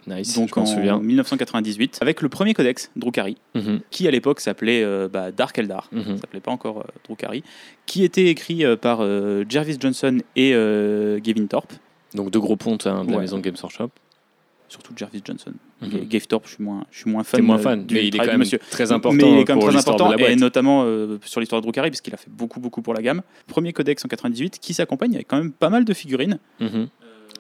Nice, 0.07 0.35
donc 0.39 0.51
je 0.55 0.61
en 0.61 0.67
souviens. 0.67 0.99
1998, 0.99 1.99
avec 2.03 2.21
le 2.21 2.29
premier 2.29 2.53
codex, 2.53 2.91
Drukhari, 2.95 3.37
Mhm, 3.55 3.81
qui 3.91 4.07
à 4.07 4.11
l'époque 4.11 4.41
s'appelait 4.41 4.83
euh, 4.85 5.09
bah, 5.11 5.31
Dark 5.33 5.59
Eldar. 5.59 5.89
mhm. 5.93 6.03
ça 6.17 6.17
s'appelait 6.23 6.41
pas 6.41 6.51
encore 6.51 6.81
euh, 6.81 6.91
Drukhari, 7.09 7.43
qui 7.87 8.05
était 8.05 8.27
écrit 8.27 8.65
euh, 8.67 8.77
par 8.77 8.99
euh, 9.01 9.45
Jervis 9.49 9.79
Johnson 9.81 10.19
et 10.37 10.53
euh, 10.55 11.19
Gavin 11.21 11.47
Thorpe, 11.47 11.73
Donc 12.15 12.31
deux 12.31 12.41
gros 12.41 12.57
pontes 12.57 12.87
hein, 12.87 13.05
de 13.05 13.11
la 13.11 13.17
Ouais. 13.17 13.23
maison 13.23 13.39
Games 13.39 13.57
Workshop. 13.63 13.89
Surtout 14.75 14.93
Jervis 14.97 15.23
Johnson. 15.25 15.53
Gave 15.83 16.27
Thorpe, 16.27 16.47
je 16.47 16.55
suis 16.55 16.65
moins, 16.65 16.85
je 16.91 16.99
suis 16.99 17.11
moins 17.11 17.25
fan. 17.25 17.43
Moins 17.43 17.59
fan, 17.59 17.85
du 17.85 17.95
mais 17.95 18.07
il 18.07 18.15
est 18.15 18.19
quand 18.19 18.27
même 18.27 18.39
monsieur. 18.39 18.59
très 18.71 18.91
important 18.93 19.17
mais 19.17 19.33
il 19.33 19.39
est 19.39 19.45
quand 19.45 19.55
même 19.55 19.63
très 19.65 19.73
de 19.73 19.79
important, 19.79 20.11
la 20.11 20.31
et 20.31 20.37
notamment 20.37 20.83
euh, 20.85 21.19
sur 21.25 21.41
l'histoire 21.41 21.61
de 21.61 21.67
Drukhari, 21.67 21.91
parce 21.91 22.01
qu'il 22.01 22.15
a 22.15 22.17
fait 22.17 22.31
beaucoup, 22.31 22.61
beaucoup 22.61 22.83
pour 22.83 22.95
la 22.95 23.03
gamme. 23.03 23.23
Premier 23.47 23.73
codex 23.73 24.05
en 24.05 24.09
98, 24.09 24.59
qui 24.61 24.75
s'accompagne 24.75 25.15
avec 25.15 25.29
quand 25.29 25.39
même 25.39 25.53
pas 25.53 25.71
mal 25.71 25.85
de 25.85 25.95
figurines. 25.95 26.39
Mhm. 26.61 26.89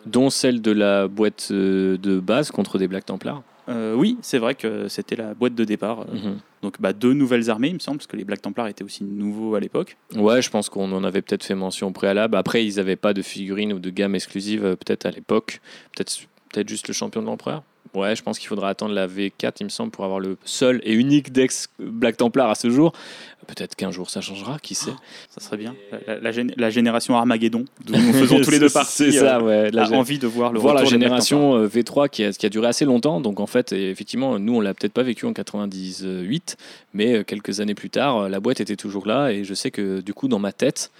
Dont 0.06 0.28
celle 0.28 0.60
de 0.60 0.70
la 0.70 1.08
boîte 1.08 1.48
euh, 1.50 1.96
de 1.96 2.20
base 2.20 2.50
contre 2.50 2.78
des 2.78 2.88
Black 2.88 3.06
Templars. 3.06 3.42
Euh, 3.70 3.94
oui, 3.94 4.18
c'est 4.20 4.36
vrai 4.36 4.54
que 4.54 4.88
c'était 4.88 5.16
la 5.16 5.32
boîte 5.32 5.54
de 5.54 5.64
départ. 5.64 6.00
Mhm. 6.12 6.38
Donc 6.62 6.78
bah, 6.80 6.92
deux 6.92 7.14
nouvelles 7.14 7.48
armées, 7.48 7.68
il 7.68 7.74
me 7.74 7.78
semble, 7.78 7.98
parce 7.98 8.06
que 8.06 8.16
les 8.16 8.24
Black 8.24 8.42
Templars 8.42 8.68
étaient 8.68 8.84
aussi 8.84 9.04
nouveaux 9.04 9.54
à 9.54 9.60
l'époque. 9.60 9.96
Ouais, 10.14 10.42
je 10.42 10.50
pense 10.50 10.68
qu'on 10.68 10.92
en 10.92 11.04
avait 11.04 11.22
peut-être 11.22 11.44
fait 11.44 11.54
mention 11.54 11.88
au 11.88 11.92
préalable. 11.92 12.36
Après, 12.36 12.66
ils 12.66 12.76
n'avaient 12.76 12.96
pas 12.96 13.14
de 13.14 13.22
figurines 13.22 13.72
ou 13.72 13.78
de 13.78 13.88
gamme 13.88 14.14
exclusive, 14.14 14.60
peut-être 14.62 15.06
à 15.06 15.10
l'époque. 15.10 15.60
Peut-être 15.96 16.26
peut 16.62 16.68
juste 16.68 16.88
le 16.88 16.94
champion 16.94 17.20
de 17.22 17.26
l'empereur. 17.26 17.62
Ouais, 17.94 18.16
je 18.16 18.22
pense 18.22 18.38
qu'il 18.40 18.48
faudra 18.48 18.70
attendre 18.70 18.92
la 18.94 19.06
V4, 19.06 19.52
il 19.60 19.64
me 19.64 19.68
semble, 19.68 19.92
pour 19.92 20.04
avoir 20.04 20.18
le 20.18 20.36
seul 20.44 20.80
et 20.84 20.94
unique 20.94 21.30
Dex 21.32 21.68
Black 21.78 22.16
Templar 22.16 22.50
à 22.50 22.54
ce 22.56 22.68
jour. 22.68 22.92
Peut-être 23.46 23.76
qu'un 23.76 23.90
jour 23.92 24.08
ça 24.10 24.20
changera, 24.20 24.58
qui 24.58 24.74
sait. 24.74 24.90
Ça 25.28 25.40
serait 25.40 25.58
bien. 25.58 25.76
La, 25.92 25.98
la- 26.14 26.20
la 26.20 26.30
gén- 26.32 26.52
la 26.56 26.70
génération 26.70 27.14
Armageddon, 27.16 27.66
nous 27.88 27.94
faisons 28.14 28.40
tous 28.40 28.50
les 28.50 28.58
deux 28.58 28.70
partie. 28.70 29.12
C'est 29.12 29.12
ça, 29.12 29.36
euh, 29.36 29.42
ouais. 29.42 29.70
La 29.70 29.88
envie 29.92 30.18
de 30.18 30.26
voir 30.26 30.52
le 30.52 30.58
voir 30.58 30.74
la 30.74 30.80
retour 30.80 30.90
génération 30.92 31.54
euh, 31.56 31.68
V3 31.68 32.08
qui 32.08 32.24
a, 32.24 32.32
qui 32.32 32.46
a 32.46 32.48
duré 32.48 32.66
assez 32.66 32.84
longtemps. 32.86 33.20
Donc 33.20 33.38
en 33.38 33.46
fait, 33.46 33.72
effectivement, 33.72 34.38
nous 34.38 34.56
on 34.56 34.60
l'a 34.60 34.72
peut-être 34.74 34.94
pas 34.94 35.02
vécu 35.04 35.26
en 35.26 35.32
98, 35.34 36.56
mais 36.94 37.18
euh, 37.18 37.22
quelques 37.22 37.60
années 37.60 37.74
plus 37.74 37.90
tard, 37.90 38.28
la 38.28 38.40
boîte 38.40 38.60
était 38.60 38.76
toujours 38.76 39.06
là 39.06 39.28
et 39.30 39.44
je 39.44 39.54
sais 39.54 39.70
que 39.70 40.00
du 40.00 40.14
coup 40.14 40.26
dans 40.26 40.38
ma 40.38 40.52
tête, 40.52 40.90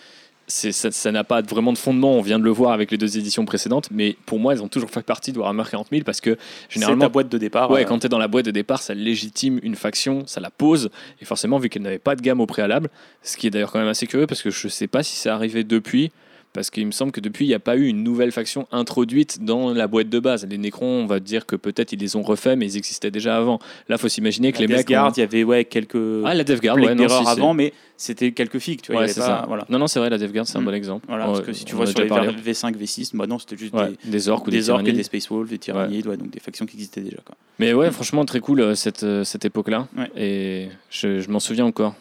ça, 0.47 0.91
ça 0.91 1.13
n'a 1.13 1.25
pas 1.25 1.43
vraiment 1.43 1.73
de 1.73 1.79
fondement. 1.79 2.13
On 2.13 2.21
vient 2.21 2.39
de 2.39 2.45
le 2.45 2.51
voir 2.51 2.73
avec 2.73 2.91
les 2.91 2.99
deux 2.99 3.19
éditions 3.19 3.45
précédentes, 3.45 3.89
mais 3.91 4.17
pour 4.27 4.39
moi, 4.39 4.53
elles 4.53 4.63
ont 4.63 4.69
toujours 4.69 4.91
fait 4.91 5.03
partie 5.03 5.33
de 5.33 5.39
Warhammer 5.39 5.65
40 5.71 5.89
000 5.91 6.03
parce 6.05 6.21
que. 6.21 6.37
C'est 6.69 6.75
généralement. 6.75 7.03
ta 7.03 7.09
boîte 7.09 7.29
de 7.29 7.39
départ. 7.39 7.71
Ouais, 7.71 7.83
euh, 7.83 7.85
quand 7.85 7.99
tu 7.99 8.07
es 8.07 8.09
dans 8.09 8.19
la 8.19 8.29
boîte 8.29 8.45
de 8.45 8.51
départ, 8.51 8.83
ça 8.83 8.95
légitime 8.95 9.59
une 9.63 9.75
faction, 9.75 10.25
ça 10.27 10.41
la 10.41 10.51
pose. 10.51 10.91
Et 11.21 11.25
forcément, 11.25 11.59
vu 11.59 11.69
qu'elle 11.69 11.83
n'avait 11.83 11.99
pas 11.99 12.17
de 12.17 12.23
gamme 12.23 12.41
au 12.41 12.47
préalable, 12.47 12.89
ce 13.23 13.37
qui 13.37 13.47
est 13.47 13.51
d'ailleurs 13.51 13.73
quand 13.73 13.79
même 13.79 13.89
assez 13.89 14.07
curieux 14.07 14.27
parce 14.27 14.43
que 14.43 14.51
je 14.51 14.69
sais 14.69 14.87
pas 14.87 15.03
si 15.03 15.17
c'est 15.17 15.31
arrivé 15.31 15.65
depuis. 15.65 16.13
Parce 16.55 16.71
qu'il 16.71 16.87
me 16.87 16.93
semble 16.93 17.11
que 17.11 17.21
depuis, 17.21 17.45
il 17.45 17.49
n'y 17.49 17.55
a 17.55 17.59
pas 17.59 17.77
eu 17.77 17.87
une 17.89 18.05
nouvelle 18.05 18.31
faction 18.31 18.69
introduite 18.71 19.45
dans 19.45 19.75
la 19.75 19.89
boîte 19.89 20.09
de 20.09 20.21
base. 20.21 20.47
Les 20.49 20.57
Necrons, 20.57 21.03
on 21.03 21.07
va 21.07 21.19
dire 21.19 21.47
que 21.47 21.57
peut-être 21.57 21.93
ils 21.93 21.99
les 21.99 22.15
ont 22.15 22.23
refaits, 22.23 22.57
mais 22.57 22.67
ils 22.67 22.77
existaient 22.77 23.11
déjà 23.11 23.37
avant. 23.37 23.59
Là, 23.89 23.99
faut 23.99 24.09
s'imaginer 24.09 24.53
que 24.53 24.59
la 24.59 24.67
les 24.67 24.69
mecs. 24.69 24.79
Death 24.87 24.89
Guard, 24.89 25.09
ont- 25.09 25.13
il 25.17 25.21
y 25.21 25.23
avait 25.25 25.43
ouais, 25.43 25.65
quelques 25.65 25.97
Ah, 26.25 26.33
la 26.33 26.45
Death 26.45 26.63
Guard, 26.63 26.77
ouais, 26.77 26.95
non, 26.95 27.09
si, 27.09 27.27
avant, 27.29 27.55
mais 27.55 27.73
c'était 27.97 28.31
quelques 28.31 28.61
figues. 28.61 28.83
Tu 28.83 28.93
vois, 28.93 28.95
il 28.95 28.99
y 28.99 28.99
Ouais, 28.99 29.05
avait 29.07 29.13
c'est 29.15 29.21
pas- 29.21 29.41
ça. 29.41 29.45
Voilà. 29.49 29.67
Non, 29.69 29.81
non, 29.81 29.89
c'est 29.89 29.99
vrai, 29.99 30.11
la 30.11 30.17
Death 30.19 30.33
Guard, 30.33 30.47
c'est 30.47 30.57
un 30.57 30.61
Mm. 30.61 30.65
bon 30.65 30.75
exemple. 30.75 31.05
Voilà, 31.09 31.27
parce 31.27 31.41
que 31.41 31.53
si 31.53 31.65
tu 31.65 31.75
on 31.75 31.79
vois 31.79 31.87
sur 31.87 31.99
les 32.01 32.07
parlé. 32.07 32.29
V5, 32.31 32.77
V6, 32.77 33.11
bah 33.17 33.27
non, 33.27 33.41
c'était 33.41 33.57
juste 33.57 33.75
Ouais, 33.75 33.91
des, 34.05 34.11
des 34.13 34.29
orques 34.29 34.47
ou 34.47 34.51
des, 34.53 34.59
des 34.59 34.71
orques 34.71 34.83
et 34.83 34.85
tyrannies. 34.85 34.97
des 34.99 35.03
Space 35.03 35.29
Wolves, 35.31 35.49
des 35.51 35.59
tyrannides, 35.59 36.07
ouais, 36.07 36.17
donc 36.17 36.31
des 36.31 36.39
factions 36.41 36.67
qui 36.67 36.77
existaient 36.77 37.01
déjà. 37.01 37.19
Quoi. 37.27 37.35
Mais 37.59 37.73
ouais, 37.75 37.91
franchement, 37.91 38.25
très 38.25 38.39
cool 38.39 38.61
euh, 38.61 38.75
cette, 38.77 39.03
euh, 39.03 39.25
cette 39.25 39.45
époque-là. 39.45 39.89
Et 40.17 40.69
je, 40.91 41.19
je 41.19 41.29
m'en 41.31 41.41
souviens 41.41 41.65
encore. 41.67 41.97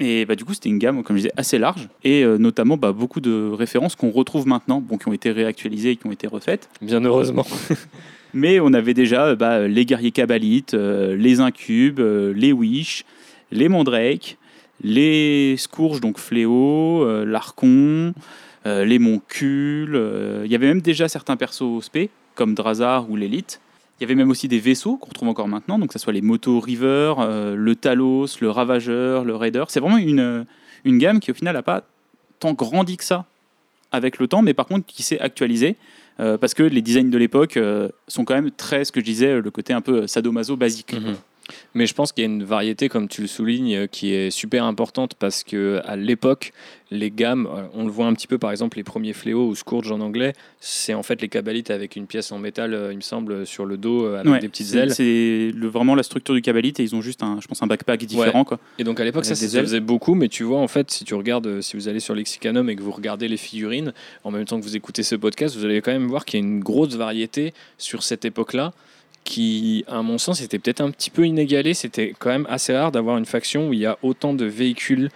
Et 0.00 0.24
bah, 0.24 0.34
du 0.34 0.44
coup, 0.44 0.54
c'était 0.54 0.68
une 0.68 0.78
gamme, 0.78 1.02
comme 1.04 1.16
je 1.16 1.22
disais, 1.22 1.32
assez 1.36 1.58
large, 1.58 1.88
et 2.02 2.24
euh, 2.24 2.36
notamment 2.36 2.76
bah, 2.76 2.92
beaucoup 2.92 3.20
de 3.20 3.50
références 3.52 3.94
qu'on 3.94 4.10
retrouve 4.10 4.46
maintenant, 4.46 4.80
bon, 4.80 4.98
qui 4.98 5.08
ont 5.08 5.12
été 5.12 5.30
réactualisées 5.30 5.90
et 5.90 5.96
qui 5.96 6.06
ont 6.06 6.12
été 6.12 6.26
refaites. 6.26 6.68
Bien 6.82 7.04
heureusement. 7.04 7.46
Mais 8.34 8.58
on 8.58 8.72
avait 8.72 8.94
déjà 8.94 9.26
euh, 9.26 9.36
bah, 9.36 9.68
les 9.68 9.86
guerriers 9.86 10.10
kabbalites, 10.10 10.74
euh, 10.74 11.16
les 11.16 11.38
incubes, 11.38 12.00
euh, 12.00 12.34
les 12.34 12.52
wish, 12.52 13.04
les 13.52 13.68
mandrakes, 13.68 14.36
les 14.82 15.56
scourges, 15.56 16.00
donc 16.00 16.18
fléau, 16.18 17.24
l'archon, 17.24 18.12
euh, 18.66 18.84
les 18.84 18.98
moncules. 18.98 19.96
Il 20.44 20.50
y 20.50 20.54
avait 20.56 20.66
même 20.66 20.80
déjà 20.80 21.06
certains 21.08 21.36
persos 21.36 21.84
spé, 21.84 22.10
comme 22.34 22.54
Drazar 22.54 23.08
ou 23.08 23.14
l'élite. 23.14 23.60
Il 23.98 24.02
y 24.02 24.04
avait 24.04 24.14
même 24.16 24.30
aussi 24.30 24.48
des 24.48 24.58
vaisseaux 24.58 24.96
qu'on 24.96 25.08
retrouve 25.08 25.28
encore 25.28 25.48
maintenant, 25.48 25.78
donc 25.78 25.88
que 25.88 25.92
ce 25.92 25.98
soit 25.98 26.12
les 26.12 26.20
Moto 26.20 26.58
River, 26.58 27.14
euh, 27.18 27.54
le 27.54 27.76
Talos, 27.76 28.26
le 28.40 28.50
Ravageur, 28.50 29.24
le 29.24 29.36
Raider. 29.36 29.64
C'est 29.68 29.80
vraiment 29.80 29.98
une, 29.98 30.20
euh, 30.20 30.44
une 30.84 30.98
gamme 30.98 31.20
qui 31.20 31.30
au 31.30 31.34
final 31.34 31.54
n'a 31.54 31.62
pas 31.62 31.84
tant 32.40 32.52
grandi 32.54 32.96
que 32.96 33.04
ça 33.04 33.24
avec 33.92 34.18
le 34.18 34.26
temps, 34.26 34.42
mais 34.42 34.54
par 34.54 34.66
contre 34.66 34.86
qui 34.86 35.02
s'est 35.02 35.20
actualisée. 35.20 35.76
euh, 36.20 36.38
parce 36.38 36.54
que 36.54 36.62
les 36.62 36.80
designs 36.80 37.10
de 37.10 37.18
l'époque 37.18 37.58
sont 38.06 38.24
quand 38.24 38.34
même 38.34 38.50
très, 38.52 38.84
ce 38.84 38.92
que 38.92 39.00
je 39.00 39.04
disais, 39.04 39.40
le 39.40 39.50
côté 39.50 39.72
un 39.72 39.80
peu 39.80 40.06
sadomaso 40.06 40.56
basique. 40.56 40.92
Mhm. 40.92 41.16
Mais 41.74 41.86
je 41.86 41.94
pense 41.94 42.12
qu'il 42.12 42.22
y 42.22 42.26
a 42.26 42.30
une 42.30 42.44
variété, 42.44 42.88
comme 42.88 43.08
tu 43.08 43.20
le 43.20 43.26
soulignes, 43.26 43.74
euh, 43.74 43.86
qui 43.86 44.14
est 44.14 44.30
super 44.30 44.64
importante 44.64 45.14
parce 45.14 45.44
que 45.44 45.80
à 45.84 45.96
l'époque, 45.96 46.52
les 46.90 47.10
gammes, 47.10 47.46
euh, 47.46 47.66
on 47.74 47.84
le 47.84 47.90
voit 47.90 48.06
un 48.06 48.14
petit 48.14 48.26
peu 48.26 48.38
par 48.38 48.50
exemple 48.50 48.76
les 48.76 48.84
premiers 48.84 49.12
fléaux 49.12 49.48
ou 49.48 49.54
scourge 49.54 49.90
en 49.90 50.00
anglais, 50.00 50.32
c'est 50.60 50.94
en 50.94 51.02
fait 51.02 51.20
les 51.20 51.28
cabalites 51.28 51.70
avec 51.70 51.96
une 51.96 52.06
pièce 52.06 52.32
en 52.32 52.38
métal, 52.38 52.74
euh, 52.74 52.92
il 52.92 52.96
me 52.96 53.02
semble, 53.02 53.46
sur 53.46 53.66
le 53.66 53.76
dos 53.76 54.06
avec 54.06 54.32
Ouais, 54.32 54.38
des 54.38 54.48
petites 54.48 54.74
ailes. 54.74 54.94
C'est 54.94 55.52
vraiment 55.54 55.94
la 55.94 56.02
structure 56.02 56.34
du 56.34 56.42
cabalite 56.42 56.80
et 56.80 56.82
ils 56.82 56.94
ont 56.94 57.02
juste, 57.02 57.22
un, 57.22 57.38
je 57.40 57.46
pense, 57.46 57.62
un 57.62 57.66
backpack 57.66 58.04
différent. 58.04 58.44
Quoi. 58.44 58.58
Et 58.78 58.84
donc 58.84 59.00
à 59.00 59.04
l'époque, 59.04 59.24
ça, 59.24 59.34
se 59.34 59.46
faisait 59.46 59.80
beaucoup, 59.80 60.14
mais 60.14 60.28
tu 60.28 60.44
vois, 60.44 60.60
en 60.60 60.68
fait, 60.68 60.90
si 60.90 61.04
tu 61.04 61.14
regardes, 61.14 61.60
si 61.60 61.76
vous 61.76 61.88
allez 61.88 62.00
sur 62.00 62.14
Lexicanum 62.14 62.70
et 62.70 62.76
que 62.76 62.82
vous 62.82 62.92
regardez 62.92 63.28
les 63.28 63.36
figurines, 63.36 63.92
en 64.22 64.30
même 64.30 64.44
temps 64.44 64.58
que 64.58 64.64
vous 64.64 64.76
écoutez 64.76 65.02
ce 65.02 65.14
podcast, 65.14 65.56
vous 65.56 65.64
allez 65.64 65.80
quand 65.80 65.92
même 65.92 66.06
voir 66.06 66.24
qu'il 66.24 66.40
y 66.40 66.42
a 66.42 66.46
une 66.46 66.60
grosse 66.60 66.94
variété 66.94 67.52
sur 67.78 68.02
cette 68.02 68.24
époque-là, 68.24 68.72
qui, 69.24 69.84
à 69.88 70.02
mon 70.02 70.18
sens, 70.18 70.40
était 70.42 70.58
peut-être 70.58 70.80
un 70.80 70.90
petit 70.90 71.10
peu 71.10 71.26
inégalée. 71.26 71.74
C'était 71.74 72.14
quand 72.18 72.30
même 72.30 72.46
assez 72.48 72.76
rare 72.76 72.92
d'avoir 72.92 73.16
une 73.18 73.26
faction 73.26 73.68
où 73.68 73.72
il 73.72 73.80
y 73.80 73.86
a 73.86 73.98
autant 74.02 74.34
de 74.34 74.44
véhicules 74.44 75.10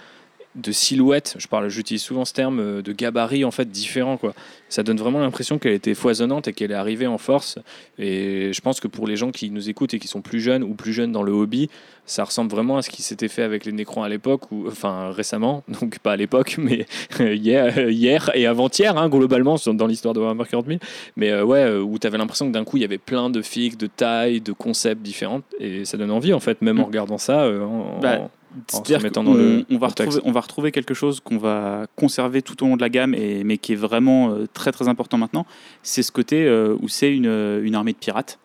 de 0.61 0.73
silhouettes, 0.73 1.35
je 1.39 1.47
parle, 1.47 1.69
j'utilise 1.69 2.03
souvent 2.03 2.25
ce 2.25 2.33
terme 2.33 2.61
euh, 2.61 2.83
de 2.83 2.93
gabarit 2.93 3.45
en 3.45 3.51
fait 3.51 3.71
différents 3.71 4.17
quoi. 4.17 4.35
Ça 4.69 4.83
donne 4.83 4.99
vraiment 4.99 5.21
l'impression 5.21 5.59
qu'elle 5.59 5.73
était 5.73 5.95
foisonnante 5.95 6.47
et 6.49 6.53
qu'elle 6.53 6.71
est 6.73 6.75
arrivée 6.75 7.07
en 7.07 7.17
force. 7.19 7.59
Et 7.99 8.53
je 8.53 8.61
pense 8.61 8.81
que 8.81 8.89
pour 8.89 9.07
les 9.07 9.17
gens 9.17 9.31
qui 9.31 9.51
nous 9.51 9.71
écoutent 9.71 9.95
et 9.95 9.99
qui 9.99 10.09
sont 10.09 10.21
plus 10.21 10.41
jeunes 10.41 10.63
ou 10.63 10.75
plus 10.75 10.93
jeunes 10.93 11.11
dans 11.13 11.23
le 11.23 11.33
hobby, 11.33 11.71
ça 12.05 12.25
ressemble 12.25 12.51
vraiment 12.51 12.77
à 12.77 12.83
ce 12.83 12.91
qui 12.91 13.03
s'était 13.03 13.29
fait 13.29 13.43
avec 13.43 13.65
les 13.65 13.73
Nécrons 13.73 14.03
à 14.03 14.09
l'époque, 14.09 14.51
ou 14.53 14.67
enfin 14.69 15.11
récemment, 15.11 15.63
donc 15.81 15.99
pas 16.01 16.13
à 16.13 16.17
l'époque, 16.17 16.57
mais 16.59 16.87
hier, 17.21 17.89
hier 17.91 18.31
et 18.35 18.47
avant-hier, 18.47 18.97
hein, 18.97 19.09
globalement, 19.09 19.57
dans 19.67 19.87
l'histoire 19.87 20.15
de 20.15 20.21
Warhammer 20.21 20.45
40 20.51 20.67
000. 20.67 20.79
Mais 21.17 21.31
euh, 21.31 21.45
ouais, 21.45 21.61
euh, 21.63 21.81
où 21.83 21.99
tu 21.99 22.07
avais 22.07 22.19
l'impression 22.19 22.47
que 22.49 22.53
d'un 22.53 22.65
coup, 22.65 22.77
il 22.77 22.81
y 22.81 22.85
avait 22.85 22.99
plein 22.99 23.31
de 23.31 23.43
figues, 23.43 23.77
de 23.77 23.87
tailles, 23.87 24.41
de 24.41 24.53
concepts 24.53 25.03
différents, 25.03 25.43
et 25.61 25.85
ça 25.85 25.97
donne 25.97 26.11
envie 26.11 26.33
en 26.33 26.41
fait, 26.41 26.61
même 26.63 26.79
en 26.79 26.83
Mm. 26.83 26.87
regardant 26.87 27.19
ça. 27.19 27.43
euh, 27.43 27.63
en- 27.63 27.99
Bah, 28.01 28.31
C'est-à-dire 28.67 29.01
qu'on- 29.23 29.65
on, 29.71 29.79
va 29.79 29.87
retrouver, 29.89 30.21
on 30.25 30.33
va 30.33 30.41
retrouver 30.41 30.73
quelque 30.73 30.95
chose 30.95 31.21
qu'on 31.21 31.39
va 31.39 31.87
conserver 31.97 32.43
tout 32.43 32.63
au 32.63 32.67
long 32.69 32.77
de 32.77 32.81
la 32.83 32.89
gamme, 32.89 33.15
et, 33.15 33.45
mais 33.45 33.59
qui 33.59 33.73
est 33.73 33.77
vraiment 33.77 34.31
euh, 34.31 34.47
très 34.53 34.73
très 34.73 34.89
important 34.89 35.19
maintenant. 35.19 35.47
C'est 35.83 36.03
ce 36.03 36.11
côté 36.13 36.45
euh, 36.47 36.75
où 36.81 36.89
c'est 36.89 37.15
une, 37.15 37.27
euh, 37.27 37.63
une 37.65 37.75
armée 37.75 37.93
de 37.93 37.99
pirates, 37.99 38.39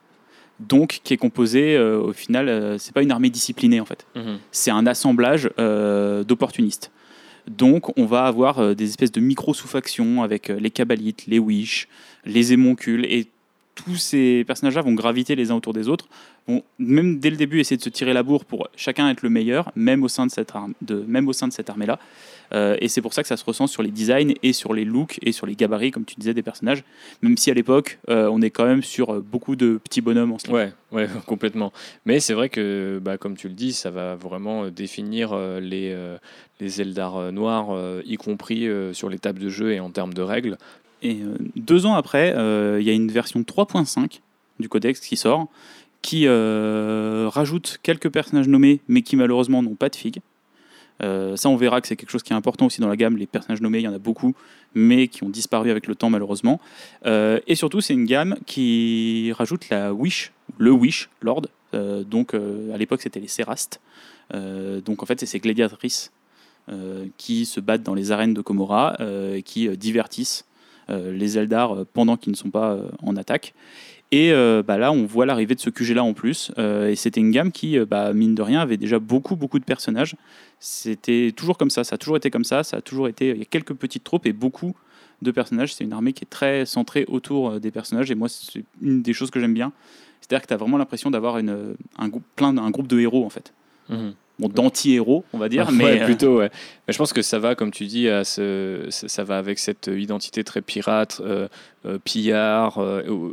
donc 0.59 0.99
qui 1.03 1.13
est 1.13 1.17
composée 1.17 1.75
euh, 1.75 1.99
au 1.99 2.13
final, 2.13 2.77
c'est 2.79 2.93
pas 2.93 3.01
une 3.01 3.11
armée 3.11 3.29
disciplinée 3.29 3.79
en 3.79 3.85
fait. 3.85 4.05
Mhm. 4.15 4.37
c'est 4.51 4.71
un 4.71 4.85
assemblage 4.87 5.49
d'opportunistes. 6.27 6.91
Donc, 7.47 7.97
on 7.99 8.05
va 8.05 8.23
avoir 8.25 8.73
des 8.73 8.85
espèces 8.87 9.11
de 9.11 9.19
micro-sous-factions 9.19 10.23
avec 10.23 10.47
les 10.47 10.69
Kabbalites, 10.71 11.25
les 11.27 11.39
Wish, 11.39 11.89
les 12.25 12.53
Émoncules, 12.53 13.05
et 13.05 13.27
tous 13.75 13.95
ces 13.97 14.45
personnages-là 14.45 14.81
vont 14.81 14.93
graviter 14.93 15.35
les 15.35 15.51
uns 15.51 15.55
autour 15.55 15.73
des 15.73 15.89
autres, 15.89 16.07
même 16.77 17.19
dès 17.19 17.29
le 17.29 17.37
début 17.37 17.59
essayer 17.59 17.77
de 17.77 17.81
se 17.81 17.89
tirer 17.89 18.13
la 18.13 18.23
bourre 18.23 18.45
pour 18.45 18.67
chacun 18.75 19.09
être 19.09 19.21
le 19.21 19.29
meilleur, 19.29 19.71
même 19.75 20.03
au 20.03 20.07
sein 20.07 20.25
de 20.25 20.31
cette, 20.31 20.55
arme, 20.55 20.73
de, 20.81 21.03
même 21.07 21.27
au 21.27 21.33
sein 21.33 21.47
de 21.47 21.53
cette 21.53 21.69
armée-là. 21.69 21.99
Euh, 22.53 22.77
et 22.79 22.87
c'est 22.87 23.01
pour 23.01 23.13
ça 23.13 23.21
que 23.21 23.27
ça 23.27 23.37
se 23.37 23.45
ressent 23.45 23.67
sur 23.67 23.81
les 23.81 23.89
designs 23.89 24.33
et 24.43 24.53
sur 24.53 24.73
les 24.73 24.85
looks 24.85 25.19
et 25.21 25.31
sur 25.31 25.47
les 25.47 25.55
gabarits, 25.55 25.91
comme 25.91 26.05
tu 26.05 26.15
disais, 26.17 26.33
des 26.33 26.43
personnages. 26.43 26.83
Même 27.21 27.37
si 27.37 27.49
à 27.49 27.53
l'époque, 27.53 27.99
euh, 28.09 28.29
on 28.31 28.41
est 28.41 28.49
quand 28.49 28.65
même 28.65 28.83
sur 28.83 29.13
euh, 29.13 29.21
beaucoup 29.21 29.55
de 29.55 29.79
petits 29.83 30.01
bonhommes 30.01 30.33
en 30.33 30.39
slip. 30.39 30.53
Ouais, 30.53 30.73
ouais, 30.91 31.07
complètement. 31.25 31.71
Mais 32.05 32.19
c'est 32.19 32.33
vrai 32.33 32.49
que, 32.49 32.99
bah, 33.01 33.17
comme 33.17 33.35
tu 33.35 33.47
le 33.47 33.55
dis, 33.55 33.73
ça 33.73 33.89
va 33.89 34.15
vraiment 34.15 34.67
définir 34.67 35.35
les, 35.59 35.95
les 36.59 36.81
Eldar 36.81 37.31
noirs, 37.31 37.69
y 38.05 38.17
compris 38.17 38.67
sur 38.91 39.09
les 39.09 39.19
tables 39.19 39.39
de 39.39 39.49
jeu 39.49 39.71
et 39.71 39.79
en 39.79 39.89
termes 39.89 40.13
de 40.13 40.21
règles. 40.21 40.57
Et 41.01 41.19
deux 41.55 41.85
ans 41.85 41.95
après, 41.95 42.29
il 42.79 42.85
y 42.85 42.89
a 42.89 42.93
une 42.93 43.11
version 43.11 43.41
3.5 43.41 44.19
du 44.59 44.69
codex 44.69 44.99
qui 44.99 45.17
sort, 45.17 45.47
qui 46.03 46.27
euh, 46.27 47.29
rajoute 47.31 47.79
quelques 47.81 48.09
personnages 48.09 48.47
nommés, 48.47 48.81
mais 48.87 49.01
qui 49.01 49.15
malheureusement 49.15 49.63
n'ont 49.63 49.73
pas 49.73 49.89
de 49.89 49.95
figue. 49.95 50.19
Euh, 51.01 51.35
ça, 51.37 51.49
on 51.49 51.55
verra 51.55 51.81
que 51.81 51.87
c'est 51.87 51.95
quelque 51.95 52.11
chose 52.11 52.21
qui 52.21 52.33
est 52.33 52.35
important 52.35 52.67
aussi 52.67 52.81
dans 52.81 52.89
la 52.89 52.97
gamme. 52.97 53.17
Les 53.17 53.25
personnages 53.25 53.61
nommés, 53.61 53.79
il 53.79 53.85
y 53.85 53.87
en 53.87 53.93
a 53.93 53.99
beaucoup, 53.99 54.35
mais 54.75 55.07
qui 55.07 55.23
ont 55.23 55.29
disparu 55.29 55.71
avec 55.71 55.87
le 55.87 55.95
temps, 55.95 56.09
malheureusement. 56.09 56.59
Euh, 57.05 57.39
et 57.47 57.55
surtout, 57.55 57.81
c'est 57.81 57.93
une 57.93 58.05
gamme 58.05 58.35
qui 58.45 59.31
rajoute 59.31 59.69
la 59.69 59.93
Wish, 59.93 60.33
le 60.59 60.71
Wish 60.71 61.09
Lord. 61.21 61.47
Donc, 61.73 62.35
à 62.35 62.77
l'époque, 62.77 63.01
c'était 63.01 63.19
les 63.19 63.27
Serastes. 63.27 63.81
donc, 64.31 65.01
en 65.01 65.07
fait, 65.07 65.19
c'est 65.19 65.25
ces 65.25 65.39
gladiatrices 65.39 66.11
qui 67.17 67.47
se 67.47 67.59
battent 67.59 67.81
dans 67.81 67.95
les 67.95 68.11
arènes 68.11 68.35
de 68.35 68.41
Komora 68.41 68.95
qui 69.43 69.67
divertissent 69.75 70.45
les 70.89 71.39
Eldar 71.39 71.83
pendant 71.91 72.15
qu'ils 72.15 72.31
ne 72.31 72.37
sont 72.37 72.51
pas 72.51 72.77
en 73.01 73.17
attaque. 73.17 73.55
Et 74.15 74.31
bah 74.67 74.77
là, 74.77 74.91
on 74.91 75.05
voit 75.05 75.25
l'arrivée 75.25 75.55
de 75.55 75.59
ce 75.59 75.71
QG-là 75.71 76.03
en 76.03 76.13
plus. 76.13 76.51
et 76.57 76.95
c'était 76.95 77.19
une 77.19 77.31
gamme 77.31 77.51
qui, 77.51 77.79
bah, 77.79 78.13
mine 78.13 78.35
de 78.35 78.43
rien, 78.43 78.61
avait 78.61 78.77
déjà 78.77 78.99
beaucoup, 78.99 79.35
beaucoup 79.35 79.57
de 79.57 79.63
personnages. 79.63 80.15
C'était 80.59 81.33
toujours 81.35 81.57
comme 81.57 81.71
ça, 81.71 81.83
ça 81.83 81.95
a 81.95 81.97
toujours 81.97 82.17
été 82.17 82.29
comme 82.29 82.43
ça, 82.43 82.63
ça 82.63 82.77
a 82.77 82.81
toujours 82.81 83.07
été. 83.07 83.29
Il 83.31 83.39
y 83.39 83.41
a 83.41 83.45
quelques 83.45 83.73
petites 83.73 84.03
troupes 84.03 84.27
et 84.27 84.33
beaucoup 84.33 84.75
de 85.23 85.31
personnages. 85.31 85.73
C'est 85.73 85.83
une 85.83 85.93
armée 85.93 86.13
qui 86.13 86.23
est 86.23 86.29
très 86.29 86.65
centrée 86.65 87.05
autour 87.07 87.49
euh, 87.49 87.59
des 87.59 87.71
personnages 87.71 88.11
et 88.11 88.15
moi, 88.15 88.29
c'est 88.29 88.63
une 88.81 89.01
des 89.01 89.13
choses 89.13 89.31
que 89.31 89.39
j'aime 89.39 89.53
bien. 89.53 89.71
C'est-à-dire 90.21 90.43
que 90.43 90.47
tu 90.47 90.53
as 90.53 90.57
vraiment 90.57 90.77
l'impression 90.77 91.11
d'avoir 91.11 91.35
un 91.35 92.07
groupe 92.07 92.87
de 92.87 92.99
héros 92.99 93.25
en 93.25 93.29
fait. 93.29 93.53
Mhm. 93.89 94.13
Bon, 94.39 94.49
d'anti-héros, 94.49 95.23
on 95.33 95.37
va 95.37 95.47
dire. 95.49 95.71
mais 95.73 96.01
euh, 96.01 96.05
plutôt, 96.05 96.37
ouais. 96.37 96.49
Mais 96.87 96.93
je 96.93 96.97
pense 96.97 97.13
que 97.13 97.21
ça 97.21 97.39
va, 97.39 97.55
comme 97.55 97.71
tu 97.71 97.85
dis, 97.85 98.09
à 98.09 98.23
ce, 98.23 98.87
ça 98.89 99.23
va 99.23 99.37
avec 99.37 99.59
cette 99.59 99.87
identité 99.87 100.43
très 100.43 100.61
pirate, 100.61 101.21
euh, 101.23 101.47
pillard, 102.03 102.79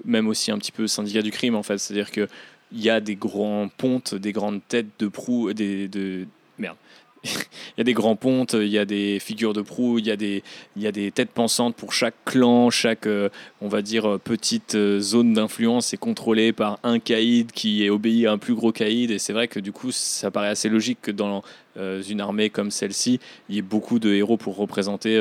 même 0.04 0.28
aussi 0.28 0.50
un 0.50 0.59
petit 0.59 0.73
peu 0.73 0.87
syndicat 0.87 1.23
du 1.23 1.30
crime, 1.30 1.54
en 1.54 1.62
fait. 1.62 1.78
C'est-à-dire 1.78 2.11
qu'il 2.11 2.28
y 2.73 2.90
a 2.90 3.00
des 3.00 3.16
grands 3.16 3.69
pontes, 3.69 4.14
des 4.14 4.33
grandes 4.33 4.61
têtes 4.69 4.88
de 4.99 5.09
proue, 5.09 5.52
des, 5.52 5.88
de, 5.88 6.26
merde, 6.59 6.76
il 7.24 7.78
y 7.78 7.80
a 7.80 7.84
des 7.84 7.92
grands 7.92 8.16
pontes, 8.16 8.54
il 8.54 8.68
y 8.68 8.78
a 8.78 8.84
des 8.84 9.18
figures 9.18 9.52
de 9.52 9.60
proue, 9.60 9.98
il 9.98 10.06
y 10.06 10.10
a 10.10 10.16
des, 10.16 10.42
il 10.76 10.82
y 10.82 10.86
a 10.86 10.92
des 10.92 11.10
têtes 11.10 11.30
pensantes 11.30 11.76
pour 11.76 11.92
chaque 11.92 12.14
clan, 12.24 12.70
chaque, 12.70 13.06
euh, 13.06 13.28
on 13.60 13.68
va 13.68 13.82
dire, 13.82 14.08
euh, 14.08 14.18
petite 14.18 14.74
euh, 14.74 15.00
zone 15.00 15.34
d'influence 15.34 15.92
est 15.92 15.98
contrôlée 15.98 16.52
par 16.52 16.78
un 16.82 16.98
caïd 16.98 17.52
qui 17.52 17.84
est 17.84 17.90
obéi 17.90 18.26
à 18.26 18.32
un 18.32 18.38
plus 18.38 18.54
gros 18.54 18.72
caïd. 18.72 19.10
Et 19.10 19.18
c'est 19.18 19.34
vrai 19.34 19.48
que 19.48 19.60
du 19.60 19.72
coup, 19.72 19.92
ça 19.92 20.30
paraît 20.30 20.48
assez 20.48 20.68
logique 20.68 20.98
que 21.02 21.10
dans 21.10 21.42
une 21.76 22.20
armée 22.20 22.50
comme 22.50 22.70
celle-ci, 22.70 23.20
il 23.48 23.54
y 23.54 23.58
ait 23.58 23.62
beaucoup 23.62 23.98
de 23.98 24.12
héros 24.12 24.36
pour 24.36 24.56
représenter 24.56 25.18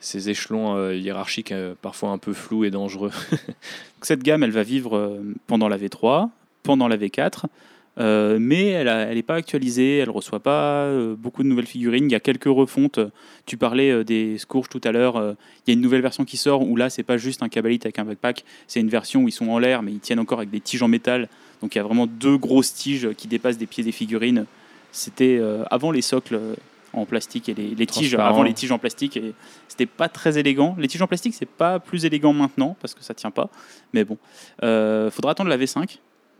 ces 0.00 0.28
échelons 0.28 0.92
hiérarchiques 0.92 1.54
parfois 1.82 2.10
un 2.10 2.18
peu 2.18 2.34
flous 2.34 2.64
et 2.64 2.70
dangereux. 2.70 3.10
Cette 4.02 4.22
gamme, 4.22 4.44
elle 4.44 4.52
va 4.52 4.62
vivre 4.62 5.18
pendant 5.46 5.66
la 5.68 5.78
V3, 5.78 6.28
pendant 6.62 6.86
la 6.86 6.96
V4. 6.96 7.46
Euh, 7.98 8.38
mais 8.40 8.68
elle 8.68 9.14
n'est 9.14 9.22
pas 9.22 9.34
actualisée, 9.34 9.98
elle 9.98 10.08
ne 10.08 10.12
reçoit 10.12 10.40
pas 10.40 10.84
euh, 10.84 11.16
beaucoup 11.16 11.42
de 11.42 11.48
nouvelles 11.48 11.66
figurines. 11.66 12.04
Il 12.04 12.12
y 12.12 12.16
a 12.16 12.20
quelques 12.20 12.44
refontes. 12.44 13.00
Tu 13.46 13.56
parlais 13.56 13.90
euh, 13.90 14.04
des 14.04 14.38
Scourges 14.38 14.68
tout 14.68 14.80
à 14.84 14.92
l'heure. 14.92 15.16
il 15.66 15.70
y 15.70 15.72
a 15.72 15.74
une 15.74 15.80
nouvelle 15.80 16.02
version 16.02 16.24
qui 16.24 16.36
sort 16.36 16.62
où 16.62 16.76
là, 16.76 16.90
c'est 16.90 17.02
pas 17.02 17.16
juste 17.16 17.42
un 17.42 17.48
cabalite 17.48 17.86
avec 17.86 17.98
un 17.98 18.04
backpack, 18.04 18.44
c'est 18.66 18.80
une 18.80 18.88
version 18.88 19.22
où 19.22 19.28
ils 19.28 19.32
sont 19.32 19.48
en 19.48 19.58
l'air, 19.58 19.82
mais 19.82 19.92
ils 19.92 20.00
tiennent 20.00 20.20
encore 20.20 20.38
avec 20.38 20.50
des 20.50 20.60
tiges 20.60 20.82
en 20.82 20.88
métal. 20.88 21.28
Donc 21.60 21.74
il 21.74 21.78
y 21.78 21.80
a 21.80 21.84
vraiment 21.84 22.06
deux 22.06 22.36
grosses 22.36 22.72
tiges 22.72 23.08
qui 23.16 23.26
dépassent 23.26 23.58
des 23.58 23.66
pieds 23.66 23.82
des 23.82 23.92
figurines. 23.92 24.46
C'était 24.92 25.40
avant 25.70 25.90
les 25.90 26.02
socles 26.02 26.40
en 26.94 27.04
plastique 27.04 27.48
et 27.48 27.54
les, 27.54 27.86
tiges 27.86 28.14
avant 28.14 28.42
les 28.42 28.54
tiges 28.54 28.72
en 28.72 28.78
plastique 28.78 29.16
et 29.16 29.34
c'était 29.66 29.86
pas 29.86 30.08
très 30.08 30.38
élégant. 30.38 30.76
Les 30.78 30.88
tiges 30.88 31.02
en 31.02 31.06
plastique 31.06 31.34
c'est 31.34 31.48
pas 31.48 31.78
plus 31.78 32.04
élégant 32.04 32.32
maintenant 32.32 32.76
parce 32.80 32.94
que 32.94 33.02
ça 33.02 33.12
tient 33.12 33.30
pas, 33.30 33.50
mais 33.92 34.04
bon, 34.04 34.16
faudra 34.60 35.32
attendre 35.32 35.50
la 35.50 35.58
V5 35.58 35.98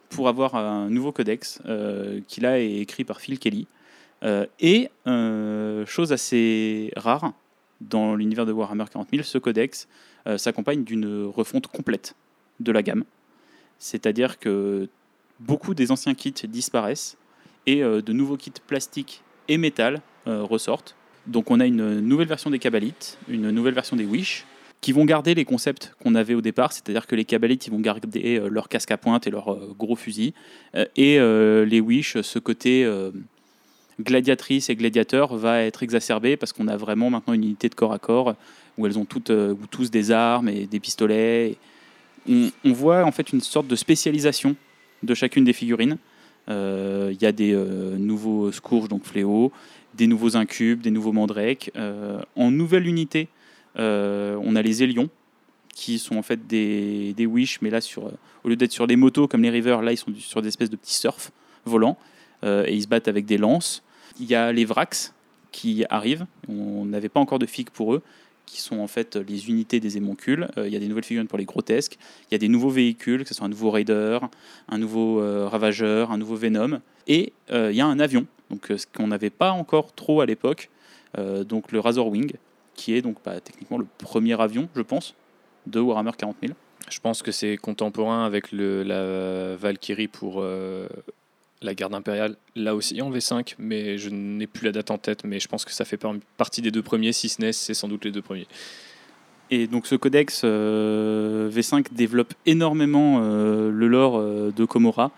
pour 0.08 0.28
avoir 0.28 0.54
un 0.54 0.88
nouveau 0.88 1.12
codex 1.12 1.60
euh, 1.66 2.20
qui 2.28 2.40
là 2.40 2.58
est 2.60 2.76
écrit 2.76 3.04
par 3.04 3.20
Phil 3.20 3.38
Kelly. 3.38 3.66
Euh, 4.24 4.46
et 4.60 4.90
euh, 5.06 5.86
chose 5.86 6.12
assez 6.12 6.92
rare 6.96 7.32
dans 7.80 8.16
l'univers 8.16 8.46
de 8.46 8.52
Warhammer 8.52 8.86
40 8.90 9.08
000, 9.12 9.22
ce 9.22 9.38
codex 9.38 9.86
s'accompagne 10.36 10.84
d'une 10.84 11.24
refonte 11.24 11.68
complète 11.68 12.14
de 12.60 12.70
la 12.70 12.82
gamme. 12.82 13.04
C'est-à-dire 13.78 14.38
que 14.38 14.88
beaucoup 15.40 15.72
des 15.72 15.90
anciens 15.90 16.12
kits 16.14 16.34
disparaissent 16.48 17.16
et 17.66 17.80
de 17.80 18.12
nouveaux 18.12 18.36
kits 18.36 18.52
plastiques 18.66 19.22
et 19.46 19.56
métal 19.56 20.02
ressortent. 20.26 20.96
Donc 21.26 21.50
on 21.50 21.60
a 21.60 21.66
une 21.66 22.00
nouvelle 22.00 22.28
version 22.28 22.50
des 22.50 22.58
Cabalites, 22.58 23.16
une 23.28 23.50
nouvelle 23.50 23.72
version 23.72 23.96
des 23.96 24.04
Wish, 24.04 24.44
qui 24.80 24.92
vont 24.92 25.04
garder 25.04 25.34
les 25.34 25.44
concepts 25.44 25.94
qu'on 26.02 26.14
avait 26.14 26.34
au 26.34 26.40
départ, 26.40 26.72
c'est-à-dire 26.72 27.06
que 27.06 27.16
les 27.16 27.24
Cabalites 27.24 27.66
ils 27.66 27.70
vont 27.70 27.80
garder 27.80 28.38
euh, 28.38 28.48
leur 28.48 28.68
casque 28.68 28.90
à 28.90 28.96
pointe 28.96 29.26
et 29.26 29.30
leur 29.30 29.52
euh, 29.52 29.74
gros 29.76 29.96
fusil, 29.96 30.34
euh, 30.76 30.86
et 30.96 31.18
les 31.66 31.80
Wish, 31.80 32.20
ce 32.20 32.38
côté 32.38 32.88
gladiatrice 34.00 34.70
et 34.70 34.76
gladiateur 34.76 35.36
va 35.36 35.62
être 35.62 35.82
exacerbé 35.82 36.36
parce 36.36 36.52
qu'on 36.52 36.68
a 36.68 36.76
vraiment 36.76 37.10
maintenant 37.10 37.34
une 37.34 37.44
unité 37.44 37.68
de 37.68 37.74
corps 37.74 37.92
à 37.92 37.98
corps 37.98 38.34
où 38.76 38.86
elles 38.86 38.98
ont 38.98 39.04
toutes 39.04 39.30
ou 39.30 39.66
tous 39.70 39.90
des 39.90 40.12
armes 40.12 40.48
et 40.48 40.66
des 40.66 40.78
pistolets. 40.78 41.56
On, 42.28 42.50
voit 42.72 43.04
en 43.04 43.12
fait 43.12 43.32
une 43.32 43.40
sorte 43.40 43.66
de 43.66 43.74
spécialisation 43.74 44.54
de 45.02 45.14
chacune 45.14 45.44
des 45.44 45.52
figurines. 45.52 45.98
Il 46.48 47.16
y 47.20 47.26
a 47.26 47.32
des 47.32 47.54
nouveaux 47.98 48.52
Scourges, 48.52 48.88
donc 48.88 49.04
Fléau, 49.04 49.52
des 49.94 50.06
nouveaux 50.06 50.36
Incubes, 50.36 50.80
des 50.80 50.90
nouveaux 50.90 51.12
Mandrakes. 51.12 51.72
en 52.36 52.50
nouvelle 52.50 52.86
unité, 52.86 53.28
on 53.78 54.56
a 54.56 54.62
les 54.62 54.82
Élions, 54.82 55.08
qui 55.78 56.00
sont 56.00 56.16
en 56.16 56.22
fait 56.22 56.48
des, 56.48 57.14
Wish, 57.26 57.62
mais 57.62 57.70
là, 57.70 57.78
euh, 57.78 58.10
au 58.42 58.48
lieu 58.48 58.56
d'être 58.56 58.72
sur 58.72 58.88
des 58.88 58.96
motos 58.96 59.28
comme 59.28 59.42
les 59.42 59.50
Rivers, 59.50 59.80
là, 59.80 59.92
ils 59.92 59.96
sont 59.96 60.12
sur 60.18 60.42
des 60.42 60.48
espèces 60.48 60.70
de 60.70 60.76
petits 60.76 60.96
surf 60.96 61.30
volants, 61.64 61.96
euh, 62.42 62.64
et 62.66 62.74
ils 62.74 62.82
se 62.82 62.88
battent 62.88 63.06
avec 63.06 63.26
des 63.26 63.38
lances. 63.38 63.84
Il 64.18 64.26
y 64.26 64.34
a 64.34 64.50
les 64.50 64.64
Vrax 64.64 65.14
qui 65.52 65.84
arrivent, 65.88 66.26
on 66.48 66.84
n'avait 66.84 67.08
pas 67.08 67.20
encore 67.20 67.38
de 67.38 67.46
figues 67.46 67.70
pour 67.70 67.94
eux, 67.94 68.02
qui 68.44 68.60
sont 68.60 68.80
en 68.80 68.88
fait 68.88 69.14
les 69.14 69.50
unités 69.50 69.78
des 69.78 69.96
émoncules. 69.96 70.48
il 70.56 70.72
y 70.72 70.76
a 70.76 70.80
des 70.80 70.88
nouvelles 70.88 71.04
figurines 71.04 71.28
pour 71.28 71.38
les 71.38 71.44
grotesques. 71.44 71.96
Il 72.28 72.32
y 72.32 72.34
a 72.34 72.38
des 72.38 72.48
nouveaux 72.48 72.70
véhicules, 72.70 73.22
que 73.22 73.28
ce 73.28 73.34
soit 73.34 73.46
un 73.46 73.50
nouveau 73.50 73.70
Raider, 73.70 74.18
un 74.68 74.78
nouveau 74.78 75.20
Ravageur, 75.46 76.10
un 76.10 76.18
nouveau 76.18 76.34
Venom. 76.34 76.80
Et 77.06 77.34
il 77.52 77.72
y 77.72 77.80
a 77.82 77.86
un 77.86 78.00
avion, 78.00 78.26
donc 78.50 78.72
ce 78.74 78.86
qu'on 78.86 79.08
n'avait 79.08 79.30
pas 79.30 79.52
encore 79.52 79.92
trop 79.94 80.22
à 80.22 80.26
l'époque, 80.26 80.70
donc 81.44 81.72
le 81.72 81.80
Razor 81.80 82.08
Wing, 82.08 82.32
qui 82.78 82.94
est 82.94 83.02
donc 83.02 83.16
bah, 83.24 83.40
techniquement 83.40 83.76
le 83.76 83.86
premier 83.98 84.40
avion, 84.40 84.68
je 84.74 84.82
pense, 84.82 85.14
de 85.66 85.80
Warhammer 85.80 86.12
40 86.16 86.36
000. 86.40 86.54
Je 86.88 87.00
pense 87.00 87.22
que 87.22 87.32
c'est 87.32 87.58
contemporain 87.58 88.24
avec 88.24 88.52
le, 88.52 88.82
la 88.84 89.56
Valkyrie 89.56 90.08
pour 90.08 90.36
euh, 90.38 90.88
la 91.60 91.74
garde 91.74 91.92
impériale, 91.94 92.36
là 92.54 92.74
aussi 92.74 93.02
en 93.02 93.10
V5, 93.10 93.56
mais 93.58 93.98
je 93.98 94.08
n'ai 94.08 94.46
plus 94.46 94.64
la 94.64 94.72
date 94.72 94.90
en 94.90 94.96
tête, 94.96 95.24
mais 95.24 95.40
je 95.40 95.48
pense 95.48 95.64
que 95.64 95.72
ça 95.72 95.84
fait 95.84 96.00
partie 96.36 96.62
des 96.62 96.70
deux 96.70 96.82
premiers, 96.82 97.12
si 97.12 97.28
ce 97.28 97.42
n'est, 97.42 97.52
c'est 97.52 97.74
sans 97.74 97.88
doute 97.88 98.04
les 98.04 98.12
deux 98.12 98.22
premiers. 98.22 98.46
Et 99.50 99.66
donc 99.66 99.86
ce 99.86 99.96
codex 99.96 100.42
euh, 100.44 101.50
V5 101.50 101.86
développe 101.92 102.32
énormément 102.46 103.20
euh, 103.22 103.70
le 103.70 103.88
lore 103.88 104.22
de 104.22 104.64
Komora. 104.64 105.10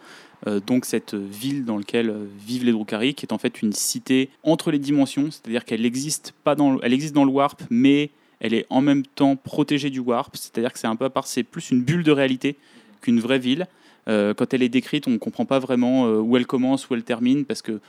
Euh, 0.46 0.60
donc 0.60 0.84
cette 0.84 1.14
ville 1.14 1.64
dans 1.64 1.76
laquelle 1.78 2.10
euh, 2.10 2.26
vivent 2.46 2.64
les 2.64 2.72
Drukhari, 2.72 3.14
qui 3.14 3.26
est 3.26 3.32
en 3.32 3.38
fait 3.38 3.62
une 3.62 3.72
cité 3.72 4.30
entre 4.42 4.70
les 4.70 4.78
dimensions, 4.78 5.30
c'est-à-dire 5.30 5.64
qu'elle 5.64 5.84
existe 5.84 6.32
pas 6.44 6.54
dans, 6.54 6.80
elle 6.80 6.92
existe 6.92 7.14
dans 7.14 7.24
le 7.24 7.30
warp, 7.30 7.62
mais 7.70 8.10
elle 8.40 8.54
est 8.54 8.66
en 8.70 8.80
même 8.80 9.04
temps 9.04 9.36
protégée 9.36 9.90
du 9.90 10.00
warp, 10.00 10.34
c'est-à-dire 10.36 10.72
que 10.72 10.78
c'est 10.78 10.86
un 10.86 10.96
peu 10.96 11.04
à 11.04 11.10
part, 11.10 11.26
c'est 11.26 11.42
plus 11.42 11.70
une 11.70 11.82
bulle 11.82 12.02
de 12.02 12.12
réalité 12.12 12.56
qu'une 13.02 13.20
vraie 13.20 13.38
ville. 13.38 13.66
Euh, 14.08 14.32
quand 14.32 14.54
elle 14.54 14.62
est 14.62 14.70
décrite, 14.70 15.06
on 15.06 15.10
ne 15.10 15.18
comprend 15.18 15.44
pas 15.44 15.58
vraiment 15.58 16.06
où 16.08 16.36
elle 16.36 16.46
commence, 16.46 16.88
où 16.88 16.94
elle 16.94 17.02
termine, 17.02 17.44
parce 17.44 17.62
que 17.62 17.80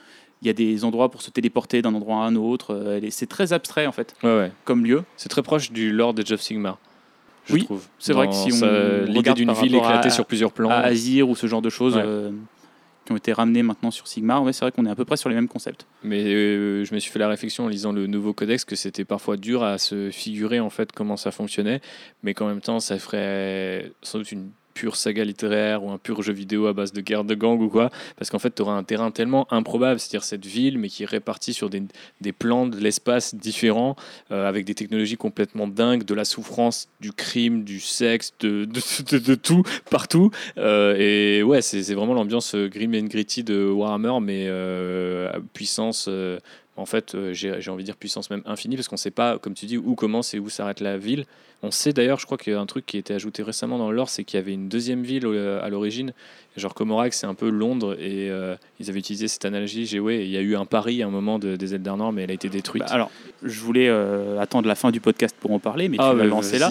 il 0.44 0.48
y 0.48 0.50
a 0.50 0.54
des 0.54 0.84
endroits 0.84 1.12
pour 1.12 1.22
se 1.22 1.30
téléporter 1.30 1.84
d'un 1.84 1.94
endroit 1.94 2.24
à 2.24 2.28
un 2.28 2.36
autre. 2.36 3.00
c'est 3.12 3.30
très 3.30 3.54
abstrait 3.54 3.86
en 3.86 3.92
fait, 3.92 4.16
comme 4.66 4.84
lieu. 4.84 5.04
C'est 5.16 5.30
très 5.30 5.44
proche 5.44 5.72
du 5.72 5.92
lore 5.92 6.16
de 6.16 6.26
Jeff 6.26 6.42
Sigmar 6.42 6.80
oui, 7.50 7.68
c'est 8.00 8.14
vrai 8.14 8.28
que 8.28 8.34
si 8.34 8.52
on 8.64 9.06
l'idée 9.06 9.34
d'une 9.34 9.54
ville 9.54 9.76
éclatée 9.76 10.10
sur 10.10 10.26
plusieurs 10.26 10.52
plans, 10.52 10.70
à 10.70 10.76
Azir 10.76 11.30
ou 11.30 11.36
ce 11.36 11.48
genre 11.48 11.62
de 11.62 11.70
choses 11.70 11.96
euh, 11.98 12.32
qui 13.06 13.12
ont 13.12 13.18
été 13.18 13.34
ramenées 13.34 13.64
maintenant 13.64 13.92
sur 13.92 14.08
Sigmar, 14.08 14.44
ouais, 14.44 14.54
c'est 14.54 14.64
vrai 14.64 14.72
qu'on 14.72 14.86
est 14.86 14.92
à 14.92 14.96
peu 14.96 15.06
près 15.06 15.18
sur 15.18 15.30
les 15.30 15.36
mêmes 15.36 15.48
concepts. 15.48 15.88
Mais 16.04 16.24
euh, 16.24 16.86
je 16.86 16.94
me 16.94 17.00
suis 17.00 17.12
fait 17.12 17.20
la 17.20 17.28
réflexion 17.28 17.66
en 17.66 17.68
lisant 17.68 17.92
le 17.92 18.08
nouveau 18.08 18.34
codex 18.34 18.66
que 18.66 18.76
c'était 18.76 19.06
parfois 19.06 19.38
dur 19.38 19.64
à 19.64 19.78
se 19.78 20.12
figurer 20.12 20.60
en 20.60 20.70
fait 20.70 20.92
comment 20.92 21.18
ça 21.18 21.32
fonctionnait, 21.32 21.82
mais 22.24 22.34
qu'en 22.34 22.48
même 22.48 22.62
temps 22.62 22.80
ça 22.80 23.00
ferait 23.00 23.92
sans 24.02 24.20
doute 24.20 24.32
une 24.32 24.52
pure 24.74 24.96
saga 24.96 25.24
littéraire 25.24 25.84
ou 25.84 25.92
un 25.92 25.98
pur 25.98 26.22
jeu 26.22 26.34
vidéo 26.34 26.68
à 26.68 26.74
base 26.74 26.94
de 26.94 27.02
guerre 27.02 27.24
de 27.24 27.36
gang 27.36 27.60
ou 27.62 27.70
quoi, 27.70 27.90
parce 28.18 28.30
qu'en 28.30 28.40
fait, 28.40 28.54
tu 28.56 28.62
auras 28.62 28.74
un 28.74 28.84
terrain 28.84 29.12
tellement 29.12 29.52
improbable, 29.52 30.00
c'est-à-dire 30.00 30.24
cette 30.24 30.46
ville, 30.46 30.78
mais 30.78 30.90
qui 30.90 31.04
est 31.04 31.08
répartie 31.08 31.54
sur 31.54 31.70
des, 31.70 31.84
des 32.22 32.32
plans 32.32 32.68
de 32.68 32.78
l'espace 32.78 33.36
différents, 33.36 33.96
euh, 34.32 34.48
avec 34.48 34.66
des 34.66 34.76
technologies 34.76 35.18
complètement 35.18 35.68
dingues, 35.68 36.04
de 36.04 36.14
la 36.14 36.26
souffrance, 36.26 36.90
du 37.00 37.12
crime, 37.12 37.64
du 37.64 37.80
sexe, 37.80 38.34
de, 38.40 38.66
de, 38.66 39.36
tout, 39.36 39.64
partout. 39.90 40.32
Euh, 40.58 40.96
et 40.98 41.44
ouais, 41.44 41.62
c'est 41.62 41.94
vraiment 41.94 42.14
l'ambiance 42.14 42.56
grim 42.56 42.94
and 42.96 43.08
gritty 43.08 43.44
de 43.44 43.70
Warhammer, 43.70 44.20
mais 44.22 44.46
euh, 44.48 45.32
puissance 45.54 46.10
en 46.78 46.86
fait, 46.86 47.16
euh, 47.16 47.34
j'ai 47.34 47.70
envie 47.70 47.84
de 47.84 47.86
dire 47.86 47.98
puissance 47.98 48.30
même 48.30 48.42
infinie, 48.46 48.76
parce 48.76 48.88
qu'on 48.88 48.96
ne 48.96 49.00
sait 49.00 49.12
pas, 49.12 49.38
comme 49.38 49.54
tu 49.54 49.66
dis, 49.66 49.78
où 49.78 49.94
commence 49.96 50.34
et 50.34 50.40
où 50.40 50.50
s'arrête 50.50 50.80
la 50.80 50.98
ville. 50.98 51.26
On 51.64 51.70
sait 51.70 51.94
d'ailleurs, 51.94 52.18
je 52.20 52.26
crois 52.26 52.40
qu'il 52.40 52.54
y 52.54 52.56
a 52.56 52.60
un 52.60 52.66
truc 52.66 52.88
qui 52.88 52.98
a 52.98 53.00
été 53.02 53.14
ajouté 53.14 53.44
récemment 53.44 53.78
dans 53.78 53.92
le 53.92 53.96
lore, 53.96 54.10
c'est 54.10 54.24
qu'il 54.24 54.40
y 54.40 54.42
avait 54.42 54.54
une 54.54 54.68
deuxième 54.68 55.04
ville 55.04 55.28
euh, 55.28 55.62
à 55.62 55.70
l'origine. 55.70 56.12
Genre 56.58 56.74
Comorac, 56.74 57.14
c'est 57.14 57.28
un 57.28 57.36
peu 57.36 57.50
Londres, 57.50 57.96
et 58.00 58.32
euh, 58.32 58.56
ils 58.80 58.90
avaient 58.90 58.98
utilisé 59.00 59.28
cette 59.28 59.46
analogie. 59.46 59.86
J'ai 59.86 60.00
ouais, 60.00 60.24
il 60.26 60.32
y 60.32 60.38
a 60.38 60.42
eu 60.42 60.56
un 60.56 60.66
pari 60.66 61.04
à 61.04 61.08
un 61.08 61.12
moment 61.12 61.38
de, 61.38 61.56
des 61.58 61.76
Eldar 61.76 61.98
Nord, 61.98 62.14
mais 62.14 62.24
elle 62.24 62.32
a 62.32 62.34
été 62.34 62.50
détruite. 62.50 62.84
Bah, 62.84 62.90
alors, 62.94 63.12
je 63.44 63.60
voulais 63.60 63.88
euh, 63.90 64.40
attendre 64.40 64.68
la 64.68 64.74
fin 64.76 64.90
du 64.90 65.00
podcast 65.02 65.36
pour 65.40 65.52
en 65.52 65.60
parler, 65.60 65.88
mais 65.88 65.98
Ah, 66.00 66.10
tu 66.12 66.18
bah, 66.18 66.24
l'as 66.24 66.30
lancé 66.30 66.58
là. 66.58 66.70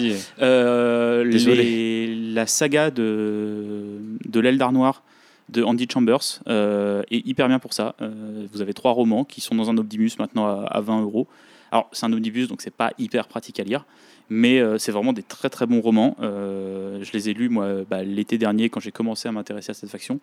les- 1.55 2.15
la 2.33 2.47
saga 2.47 2.91
de, 2.91 3.97
de 4.25 4.39
l'Eldar 4.39 4.73
Noir 4.73 5.03
de 5.51 5.63
Andy 5.63 5.87
Chambers 5.91 6.39
euh, 6.47 7.03
est 7.11 7.25
hyper 7.27 7.47
bien 7.47 7.59
pour 7.59 7.73
ça. 7.73 7.95
Euh, 8.01 8.47
vous 8.51 8.61
avez 8.61 8.73
trois 8.73 8.91
romans 8.91 9.25
qui 9.25 9.41
sont 9.41 9.55
dans 9.55 9.69
un 9.69 9.77
omnibus 9.77 10.17
maintenant 10.17 10.47
à, 10.47 10.65
à 10.65 10.81
20 10.81 11.01
euros. 11.01 11.27
Alors, 11.71 11.89
c'est 11.91 12.05
un 12.05 12.13
omnibus, 12.13 12.47
donc 12.47 12.61
c'est 12.61 12.73
pas 12.73 12.91
hyper 12.97 13.27
pratique 13.27 13.59
à 13.59 13.63
lire, 13.63 13.85
mais 14.29 14.59
euh, 14.59 14.77
c'est 14.77 14.91
vraiment 14.91 15.13
des 15.13 15.23
très 15.23 15.49
très 15.49 15.65
bons 15.65 15.81
romans. 15.81 16.17
Je 16.19 17.11
les 17.13 17.29
ai 17.29 17.33
lus 17.33 17.49
moi 17.49 17.83
bah, 17.89 18.03
l'été 18.03 18.37
dernier 18.37 18.69
quand 18.69 18.79
j'ai 18.79 18.91
commencé 18.91 19.27
à 19.27 19.31
m'intéresser 19.31 19.71
à 19.71 19.73
cette 19.73 19.89
faction, 19.89 20.19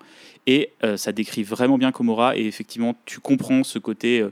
et 0.46 0.72
ça 0.96 1.12
décrit 1.12 1.42
vraiment 1.42 1.78
bien 1.78 1.92
Komora. 1.92 2.36
Et 2.36 2.46
effectivement, 2.46 2.96
tu 3.06 3.20
comprends 3.20 3.64
ce 3.64 3.78
côté 3.78 4.24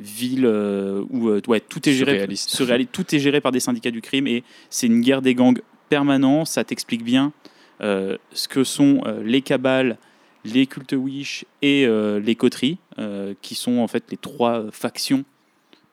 ville 0.00 0.46
où 0.46 1.28
ouais, 1.46 1.60
tout 1.60 1.86
est 1.88 1.92
géré, 1.92 2.12
Surréaliste. 2.12 2.50
surréaliste, 2.50 2.92
tout 2.92 3.14
est 3.14 3.18
géré 3.18 3.40
par 3.40 3.52
des 3.52 3.60
syndicats 3.60 3.90
du 3.90 4.00
crime, 4.00 4.26
et 4.26 4.42
c'est 4.70 4.86
une 4.86 5.00
guerre 5.02 5.22
des 5.22 5.34
gangs 5.34 5.60
permanent. 5.90 6.46
Ça 6.46 6.64
t'explique 6.64 7.04
bien 7.04 7.32
ce 7.80 8.48
que 8.48 8.64
sont 8.64 9.02
les 9.22 9.42
cabales, 9.42 9.98
les 10.44 10.66
cultes 10.66 10.92
wish 10.92 11.44
et 11.62 11.86
euh, 11.86 12.20
les 12.20 12.34
coteries, 12.34 12.78
euh, 12.98 13.34
qui 13.42 13.54
sont 13.54 13.78
en 13.78 13.86
fait 13.88 14.04
les 14.10 14.16
trois 14.16 14.70
factions 14.70 15.24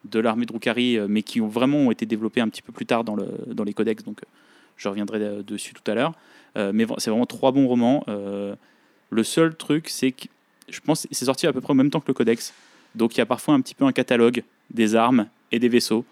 de 0.04 0.20
l'armée 0.20 0.46
de 0.46 0.52
Drukhari, 0.52 0.98
euh, 0.98 1.08
mais 1.10 1.22
qui 1.24 1.42
ont 1.42 1.48
vraiment 1.48 1.92
été 1.92 2.06
développées 2.06 2.42
un 2.42 2.50
petit 2.50 2.62
peu 2.62 2.72
plus 2.72 2.86
tard 2.86 3.04
dans, 3.04 3.16
le, 3.16 3.28
dans 3.48 3.64
les 3.64 3.74
codex. 3.74 4.04
Donc, 4.04 4.20
je 4.78 4.90
reviendrai 4.90 5.44
dessus 5.44 5.74
tout 5.74 5.90
à 5.90 5.94
l'heure. 5.96 6.14
Euh, 6.58 6.72
mais 6.74 6.86
c'est 6.98 7.10
vraiment 7.12 7.26
trois 7.28 7.52
bons 7.52 7.68
romans. 7.68 8.04
Euh, 8.10 8.56
le 9.10 9.24
seul 9.24 9.56
truc, 9.56 9.88
c'est 9.90 10.12
que 10.12 10.26
je 10.70 10.80
pense 10.80 11.08
c'est 11.12 11.26
sorti 11.26 11.48
à 11.48 11.54
peu 11.54 11.62
près 11.62 11.72
en 11.72 11.76
même 11.76 11.90
temps 11.92 12.00
que 12.00 12.08
le 12.08 12.14
codex. 12.14 12.54
Donc, 12.96 13.16
il 13.16 13.20
y 13.20 13.22
a 13.22 13.26
parfois 13.26 13.54
un 13.54 13.62
petit 13.62 13.76
peu 13.76 13.86
un 13.86 13.92
catalogue 13.94 14.44
des 14.70 14.96
armes 14.96 15.28
et 15.52 15.60
des 15.60 15.70
vaisseaux. 15.70 16.04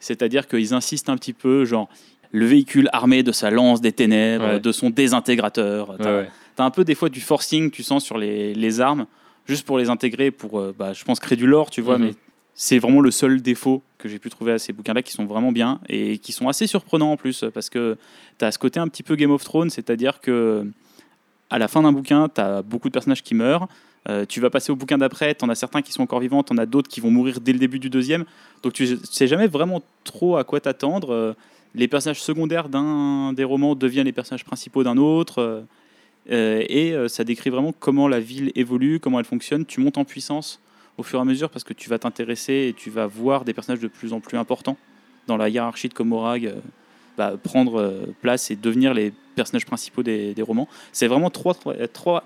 C'est-à-dire 0.00 0.46
qu'ils 0.46 0.74
insistent 0.74 1.08
un 1.08 1.16
petit 1.16 1.32
peu, 1.32 1.64
genre 1.64 1.88
le 2.32 2.44
véhicule 2.46 2.88
armé 2.92 3.22
de 3.24 3.32
sa 3.32 3.50
lance 3.50 3.80
des 3.80 3.92
ténèbres, 3.92 4.44
Ouais. 4.44 4.60
de 4.60 4.70
son 4.72 4.90
désintégrateur. 4.90 5.90
Ouais, 5.90 5.96
T'as 5.98 6.16
ouais. 6.20 6.28
T'as 6.60 6.66
un 6.66 6.70
peu 6.70 6.84
des 6.84 6.94
fois 6.94 7.08
du 7.08 7.22
forcing, 7.22 7.70
tu 7.70 7.82
sens, 7.82 8.04
sur 8.04 8.18
les, 8.18 8.52
les 8.52 8.80
armes, 8.82 9.06
juste 9.46 9.64
pour 9.64 9.78
les 9.78 9.88
intégrer, 9.88 10.30
pour, 10.30 10.60
euh, 10.60 10.74
bah, 10.78 10.92
je 10.92 11.02
pense, 11.04 11.18
créer 11.18 11.34
du 11.36 11.46
lore, 11.46 11.70
tu 11.70 11.80
vois, 11.80 11.96
Mhm. 11.96 12.04
mais 12.08 12.14
c'est 12.52 12.78
vraiment 12.78 13.00
le 13.00 13.10
seul 13.10 13.40
défaut 13.40 13.82
que 13.96 14.10
j'ai 14.10 14.18
pu 14.18 14.28
trouver 14.28 14.52
à 14.52 14.58
ces 14.58 14.74
bouquins-là, 14.74 15.00
qui 15.00 15.12
sont 15.12 15.24
vraiment 15.24 15.52
bien 15.52 15.80
et 15.88 16.18
qui 16.18 16.32
sont 16.32 16.48
assez 16.48 16.66
surprenants 16.66 17.12
en 17.12 17.16
plus, 17.16 17.46
parce 17.54 17.70
que 17.70 17.96
tu 18.38 18.44
as 18.44 18.52
ce 18.52 18.58
côté 18.58 18.78
un 18.78 18.88
petit 18.88 19.02
peu 19.02 19.16
Game 19.16 19.30
of 19.30 19.42
Thrones, 19.42 19.70
c'est-à-dire 19.70 20.20
que 20.20 20.66
à 21.48 21.58
la 21.58 21.66
fin 21.66 21.80
d'un 21.80 21.92
bouquin, 21.92 22.28
tu 22.28 22.42
as 22.42 22.60
beaucoup 22.60 22.88
de 22.88 22.92
personnages 22.92 23.22
qui 23.22 23.34
meurent. 23.34 23.66
Euh, 24.10 24.26
tu 24.28 24.42
vas 24.42 24.50
passer 24.50 24.70
au 24.70 24.76
bouquin 24.76 24.98
d'après, 24.98 25.34
tu 25.34 25.46
en 25.46 25.48
as 25.48 25.54
certains 25.54 25.80
qui 25.80 25.92
sont 25.92 26.02
encore 26.02 26.20
vivants, 26.20 26.42
tu 26.42 26.52
en 26.52 26.58
as 26.58 26.66
d'autres 26.66 26.90
qui 26.90 27.00
vont 27.00 27.10
mourir 27.10 27.40
dès 27.40 27.54
le 27.54 27.58
début 27.58 27.78
du 27.78 27.88
deuxième. 27.88 28.26
Donc 28.62 28.74
tu 28.74 28.98
sais 29.04 29.26
jamais 29.26 29.46
vraiment 29.46 29.80
trop 30.04 30.36
à 30.36 30.44
quoi 30.44 30.60
t'attendre. 30.60 31.10
Euh, 31.14 31.32
les 31.74 31.88
personnages 31.88 32.20
secondaires 32.20 32.68
d'un 32.68 33.32
des 33.32 33.44
romans 33.44 33.74
deviennent 33.74 34.04
les 34.04 34.12
personnages 34.12 34.44
principaux 34.44 34.84
d'un 34.84 34.98
autre. 34.98 35.64
Euh, 36.30 36.62
et 36.68 36.92
euh, 36.92 37.08
ça 37.08 37.24
décrit 37.24 37.50
vraiment 37.50 37.72
comment 37.78 38.06
la 38.08 38.20
ville 38.20 38.52
évolue, 38.54 39.00
comment 39.00 39.18
elle 39.18 39.24
fonctionne. 39.24 39.66
Tu 39.66 39.80
montes 39.80 39.98
en 39.98 40.04
puissance 40.04 40.60
au 40.98 41.02
fur 41.02 41.18
et 41.18 41.22
à 41.22 41.24
mesure 41.24 41.50
parce 41.50 41.64
que 41.64 41.72
tu 41.72 41.88
vas 41.88 41.98
t'intéresser 41.98 42.68
et 42.68 42.74
tu 42.76 42.90
vas 42.90 43.06
voir 43.06 43.44
des 43.44 43.52
personnages 43.52 43.80
de 43.80 43.88
plus 43.88 44.12
en 44.12 44.20
plus 44.20 44.38
importants 44.38 44.76
dans 45.26 45.36
la 45.36 45.48
hiérarchie 45.48 45.88
de 45.88 45.94
Komorag 45.94 46.46
euh, 46.46 46.54
bah, 47.18 47.34
prendre 47.42 48.04
place 48.20 48.50
et 48.50 48.56
devenir 48.56 48.94
les 48.94 49.12
personnages 49.34 49.66
principaux 49.66 50.02
des, 50.02 50.34
des 50.34 50.42
romans. 50.42 50.68
C'est 50.92 51.06
vraiment 51.06 51.30
trois, 51.30 51.56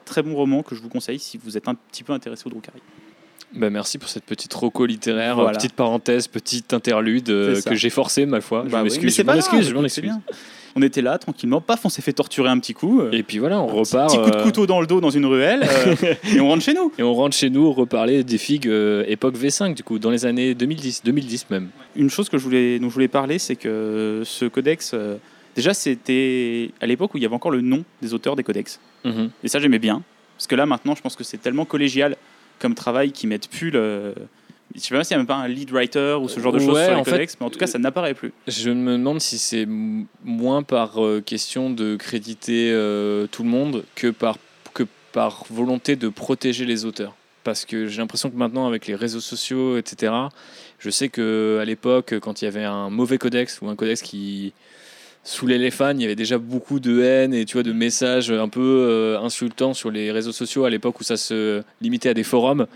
très 0.04 0.22
bons 0.22 0.34
romans 0.34 0.62
que 0.62 0.74
je 0.74 0.82
vous 0.82 0.88
conseille 0.88 1.18
si 1.18 1.38
vous 1.38 1.56
êtes 1.56 1.68
un 1.68 1.74
petit 1.74 2.04
peu 2.04 2.12
intéressé 2.12 2.44
au 2.46 2.50
Drukhari. 2.50 2.80
Bah, 3.54 3.70
merci 3.70 3.98
pour 3.98 4.08
cette 4.08 4.24
petite 4.24 4.52
roco 4.52 4.84
littéraire, 4.84 5.36
Voilà. 5.36 5.56
petite 5.56 5.74
parenthèse, 5.74 6.26
petite 6.26 6.72
interlude 6.72 7.30
euh, 7.30 7.60
que 7.62 7.74
j'ai 7.76 7.90
forcé 7.90 8.26
ma 8.26 8.40
foi. 8.40 8.64
je 8.66 8.70
Bah 8.72 8.78
oui, 8.78 8.84
m'excuse, 8.84 9.04
mais 9.18 9.22
je 9.24 9.26
m'en 9.26 9.34
excuse, 9.34 9.68
je 9.68 9.74
m'en 9.74 9.84
excuse. 9.84 10.12
On 10.76 10.82
était 10.82 11.02
là 11.02 11.18
tranquillement, 11.18 11.60
paf, 11.60 11.84
on 11.84 11.88
s'est 11.88 12.02
fait 12.02 12.12
torturer 12.12 12.48
un 12.48 12.58
petit 12.58 12.74
coup. 12.74 13.00
euh, 13.00 13.12
Et 13.12 13.22
puis 13.22 13.38
voilà, 13.38 13.60
on 13.60 13.64
un 13.64 13.82
petit- 13.82 13.94
repart. 13.96 14.10
Petit 14.10 14.22
coup 14.22 14.30
de 14.30 14.36
euh, 14.36 14.42
couteau 14.42 14.66
dans 14.66 14.80
le 14.80 14.86
dos 14.86 15.00
dans 15.00 15.10
une 15.10 15.26
ruelle 15.26 15.62
euh, 15.68 16.14
et 16.34 16.40
on 16.40 16.48
rentre 16.48 16.64
chez 16.64 16.74
nous. 16.74 16.92
Et 16.98 17.02
on 17.02 17.14
rentre 17.14 17.36
chez 17.36 17.48
nous 17.50 17.72
reparler 17.72 18.24
des 18.24 18.38
figues 18.38 18.70
époque 19.06 19.36
V5, 19.36 19.74
du 19.74 19.82
coup, 19.84 19.98
dans 19.98 20.10
les 20.10 20.26
années 20.26 20.54
2010, 20.54 21.02
2010 21.04 21.46
même. 21.50 21.68
Une 21.94 22.10
chose 22.10 22.28
que 22.28 22.38
je 22.38 22.42
voulais, 22.44 22.78
dont 22.78 22.88
je 22.88 22.94
voulais 22.94 23.08
parler, 23.08 23.38
c'est 23.38 23.56
que 23.56 24.22
ce 24.24 24.46
codex, 24.46 24.94
déjà 25.54 25.74
c'était 25.74 26.70
à 26.80 26.86
l'époque 26.86 27.14
où 27.14 27.18
il 27.18 27.22
y 27.22 27.26
avait 27.26 27.34
encore 27.36 27.52
le 27.52 27.60
nom 27.60 27.84
des 28.02 28.12
auteurs 28.14 28.34
des 28.34 28.42
codex. 28.42 28.80
Mhm. 29.04 29.30
Et 29.44 29.48
ça 29.48 29.60
j'aimais 29.60 29.78
bien. 29.78 30.02
Parce 30.36 30.48
que 30.48 30.56
là 30.56 30.66
maintenant 30.66 30.94
je 30.96 31.02
pense 31.02 31.14
que 31.14 31.22
c'est 31.22 31.38
tellement 31.38 31.64
collégial 31.64 32.16
comme 32.58 32.74
travail 32.74 33.12
qu'ils 33.12 33.28
mettent 33.28 33.48
plus 33.48 33.70
le... 33.70 34.14
Je 34.74 34.80
sais 34.80 34.94
pas 34.94 35.04
s'il 35.04 35.16
n'y 35.16 35.18
a 35.18 35.18
même 35.18 35.26
pas 35.26 35.36
un 35.36 35.48
lead 35.48 35.70
writer 35.70 36.16
ou 36.20 36.28
ce 36.28 36.40
genre 36.40 36.52
de 36.52 36.58
choses 36.58 36.74
Ouais, 36.74 36.84
sur 36.84 36.94
les 36.94 37.00
en 37.00 37.04
fait, 37.04 37.12
codex, 37.12 37.36
mais 37.38 37.46
en 37.46 37.50
tout 37.50 37.58
cas 37.58 37.66
ça 37.66 37.78
n'apparaît 37.78 38.14
plus. 38.14 38.32
Je 38.48 38.70
me 38.70 38.92
demande 38.92 39.20
si 39.20 39.38
c'est 39.38 39.66
moins 40.24 40.62
par 40.62 41.04
euh, 41.04 41.20
question 41.20 41.70
de 41.70 41.96
créditer 41.96 42.70
euh, 42.72 43.26
tout 43.30 43.44
le 43.44 43.48
monde 43.48 43.84
que 43.94 44.08
par, 44.08 44.36
que 44.72 44.82
par 45.12 45.44
volonté 45.50 45.94
de 45.94 46.08
protéger 46.08 46.64
les 46.64 46.84
auteurs. 46.84 47.14
Parce 47.44 47.64
que 47.64 47.86
j'ai 47.86 47.98
l'impression 47.98 48.30
que 48.30 48.36
maintenant, 48.36 48.66
avec 48.66 48.86
les 48.86 48.94
réseaux 48.94 49.20
sociaux, 49.20 49.76
etc., 49.76 50.12
je 50.78 50.90
sais 50.90 51.08
que 51.08 51.58
à 51.60 51.64
l'époque, 51.64 52.18
quand 52.20 52.42
il 52.42 52.46
y 52.46 52.48
avait 52.48 52.64
un 52.64 52.90
mauvais 52.90 53.18
codex 53.18 53.60
ou 53.60 53.68
un 53.68 53.76
codex 53.76 54.02
qui 54.02 54.54
saoulait 55.24 55.58
les 55.58 55.70
fans, 55.70 55.94
il 55.94 56.02
y 56.02 56.04
avait 56.04 56.16
déjà 56.16 56.38
beaucoup 56.38 56.80
de 56.80 57.00
haine 57.00 57.32
et 57.32 57.44
tu 57.46 57.54
vois 57.54 57.62
de 57.62 57.72
messages 57.72 58.30
un 58.30 58.48
peu 58.48 58.60
euh, 58.60 59.18
insultants 59.18 59.72
sur 59.72 59.90
les 59.90 60.12
réseaux 60.12 60.32
sociaux 60.32 60.64
à 60.64 60.70
l'époque 60.70 61.00
où 61.00 61.04
ça 61.04 61.16
se 61.16 61.62
limitait 61.80 62.10
à 62.10 62.14
des 62.14 62.22
forums. 62.22 62.66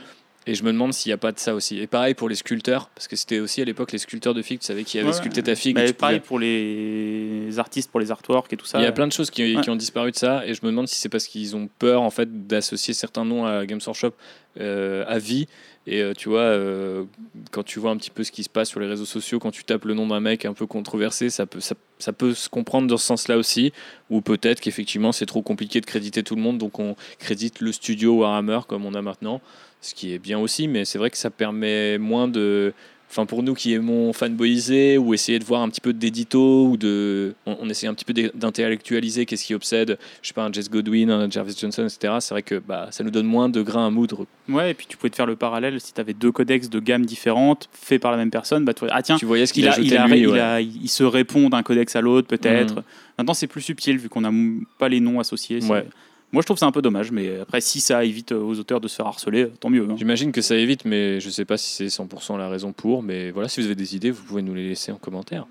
Et 0.51 0.55
je 0.55 0.65
me 0.65 0.73
demande 0.73 0.95
s'il 0.95 1.11
n'y 1.11 1.15
a 1.15 1.19
pas 1.19 1.31
de 1.31 1.39
ça 1.39 1.55
aussi. 1.55 1.79
Et 1.79 1.87
pareil 1.87 2.15
pour 2.15 2.29
les 2.29 2.35
sculpteurs, 2.35 2.89
parce 2.95 3.07
que 3.07 3.17
c'était 3.17 3.39
aussi 3.39 3.61
à 3.61 3.65
l'époque 3.67 3.93
les 3.93 3.99
sculpteurs 3.99 4.33
de 4.33 4.41
figues, 4.43 4.61
tu 4.61 4.67
savais 4.67 4.83
qui 4.83 4.99
avait 4.99 5.09
Ouais. 5.09 5.13
sculpté 5.13 5.43
ta 5.43 5.55
figue. 5.55 5.77
Bah, 5.77 5.85
et 5.85 5.93
pareil 5.93 6.21
pouvais- 6.21 6.27
pour 6.27 6.39
les 6.39 7.59
artistes, 7.59 7.91
pour 7.91 8.01
les 8.01 8.11
artworks 8.11 8.53
et 8.53 8.57
tout 8.57 8.67
ça. 8.67 8.79
il 8.79 8.85
y 8.85 8.87
a 8.87 8.93
plein 8.93 9.07
de 9.07 9.13
choses 9.13 9.31
qui, 9.31 9.55
Ouais. 9.57 9.61
qui 9.63 9.71
ont 9.71 9.77
disparu 9.77 10.11
de 10.11 10.17
ça, 10.17 10.47
et 10.47 10.55
je 10.55 10.61
me 10.63 10.71
demande 10.71 10.89
si 10.89 10.97
c'est 10.97 11.09
parce 11.11 11.27
qu'ils 11.27 11.55
ont 11.55 11.69
peur 11.79 12.03
en 12.03 12.11
fait 12.11 12.47
d'associer 12.47 12.95
certains 12.95 13.25
noms 13.25 13.45
à 13.47 13.67
Games 13.67 13.81
Workshop 13.87 14.13
euh, 14.61 15.05
à 15.07 15.19
vie. 15.19 15.47
Et 15.87 16.03
euh, 16.03 16.13
tu 16.15 16.29
vois, 16.29 16.41
euh, 16.41 17.05
quand 17.51 17.63
tu 17.63 17.79
vois 17.79 17.91
un 17.93 17.97
petit 17.97 18.11
peu 18.11 18.25
ce 18.25 18.33
qui 18.33 18.43
se 18.43 18.49
passe 18.51 18.69
sur 18.69 18.81
les 18.81 18.87
réseaux 18.87 19.05
sociaux, 19.07 19.39
quand 19.39 19.51
tu 19.51 19.65
tapes 19.65 19.85
le 19.87 19.95
nom 19.95 20.07
d'un 20.07 20.21
mec 20.21 20.45
un 20.45 20.53
peu 20.53 20.67
controversé, 20.67 21.31
ça 21.31 21.47
peut, 21.47 21.61
ça, 21.61 21.75
ça 21.99 22.13
peut 22.13 22.35
se 22.35 22.49
comprendre 22.49 22.89
dans 22.89 22.97
ce 22.99 23.07
sens-là 23.07 23.39
aussi. 23.39 23.73
Ou 24.11 24.21
peut-être 24.21 24.61
qu'effectivement 24.61 25.13
c'est 25.13 25.27
trop 25.27 25.43
compliqué 25.43 25.81
de 25.81 25.87
créditer 25.87 26.23
tout 26.23 26.35
le 26.37 26.43
monde, 26.43 26.59
donc 26.59 26.79
on 26.79 26.97
crédite 27.19 27.61
le 27.61 27.73
studio 27.73 28.17
Warhammer 28.19 28.61
comme 28.69 28.85
on 28.85 28.95
a 28.95 29.01
maintenant, 29.03 29.41
ce 29.81 29.95
qui 29.95 30.13
est 30.13 30.19
bien 30.19 30.39
aussi, 30.39 30.69
mais 30.69 30.85
c'est 30.85 30.99
vrai 30.99 31.11
que 31.11 31.17
ça 31.19 31.31
permet 31.31 31.99
moins 31.99 32.29
de. 32.29 32.73
Enfin, 33.11 33.25
pour 33.25 33.43
nous 33.43 33.55
qui 33.55 33.73
aimons 33.73 34.13
fanboyiser 34.13 34.99
ou 34.99 35.15
essayer 35.15 35.39
de 35.39 35.45
voir 35.45 35.63
un 35.63 35.71
petit 35.71 35.81
peu 35.81 35.95
d'édito 35.95 36.67
ou 36.67 36.77
de. 36.77 37.33
On, 37.47 37.57
on 37.63 37.71
essaie 37.71 37.87
un 37.87 37.95
petit 37.95 38.05
peu 38.05 38.13
d'intellectualiser 38.35 39.25
qu'est-ce 39.25 39.47
qui 39.47 39.55
obsède, 39.55 39.99
je 40.21 40.29
sais 40.29 40.35
pas, 40.35 40.45
un 40.45 40.53
Jess 40.53 40.69
Godwin, 40.69 41.11
un 41.11 41.31
Jarvis 41.31 41.57
Johnson, 41.59 41.85
etc. 41.87 42.15
C'est 42.21 42.35
vrai 42.35 42.43
que 42.43 42.57
bah, 42.57 42.89
ça 42.91 43.05
nous 43.05 43.11
donne 43.11 43.25
moins 43.25 43.49
de 43.49 43.63
grains 43.63 43.87
à 43.87 43.91
moudre. 43.91 44.27
Ouais, 44.49 44.73
et 44.73 44.75
puis 44.75 44.85
tu 44.87 44.99
pouvais 44.99 45.09
te 45.09 45.17
faire 45.17 45.25
le 45.25 45.37
parallèle 45.37 45.81
si 45.81 45.95
tu 45.95 46.01
avais 46.03 46.13
deux 46.13 46.33
codex 46.33 46.69
de 46.69 46.81
gamme 46.81 47.07
différentes 47.07 47.71
faits 47.73 48.03
par 48.03 48.11
la 48.11 48.19
même 48.19 48.31
personne. 48.31 48.67
Bah, 48.67 48.75
tu 48.75 48.81
vois, 48.81 48.91
ah 48.93 49.01
tiens, 49.01 49.17
tu 49.17 49.25
voyais 49.25 49.47
ce 49.47 49.55
qu'il 49.55 49.65
il, 49.65 49.69
a, 49.69 49.79
il, 49.79 49.97
a- 49.97 50.07
lui, 50.07 50.19
il 50.21 50.29
ouais. 50.29 50.41
a- 50.41 50.61
il 50.61 50.89
se 50.89 51.03
répond 51.05 51.49
d'un 51.49 51.63
codex 51.63 51.97
à 51.97 52.03
l'autre 52.03 52.29
peut-être. 52.29 52.75
Mhm. 52.77 52.83
Maintenant 53.17 53.35
c'est 53.35 53.47
plus 53.47 53.63
subtil 53.63 53.97
vu 53.99 54.09
qu'on 54.11 54.21
n'a 54.21 54.33
pas 54.79 54.89
les 54.91 55.01
noms 55.01 55.19
associés. 55.19 55.63
Ouais. 55.65 55.87
Moi 56.33 56.43
je 56.43 56.47
trouve 56.47 56.59
ça 56.59 56.67
un 56.67 56.73
peu 56.73 56.83
dommage, 56.83 57.11
mais 57.11 57.41
après 57.41 57.61
si 57.63 57.81
ça 57.81 58.05
évite 58.05 58.33
aux 58.33 58.59
auteurs 58.59 58.81
de 58.81 58.89
se 58.89 58.97
faire 58.97 59.07
harceler, 59.07 59.49
tant 59.61 59.71
mieux. 59.71 59.87
hein. 59.89 59.95
J'imagine 59.97 60.31
que 60.31 60.43
ça 60.43 60.57
évite, 60.57 60.85
mais 60.85 61.21
je 61.21 61.31
sais 61.31 61.47
pas 61.47 61.57
si 61.57 61.73
c'est 61.89 62.03
100% 62.03 62.37
la 62.37 62.49
raison 62.51 62.73
pour. 62.73 63.03
Mais 63.03 63.31
voilà, 63.31 63.49
si 63.49 63.61
vous 63.61 63.67
avez 63.67 63.75
des 63.75 63.97
idées, 63.97 64.11
vous 64.11 64.23
pouvez 64.23 64.43
nous 64.43 64.55
les 64.55 64.69
laisser 64.69 64.93
en 64.93 64.97
commentaire. 64.97 65.47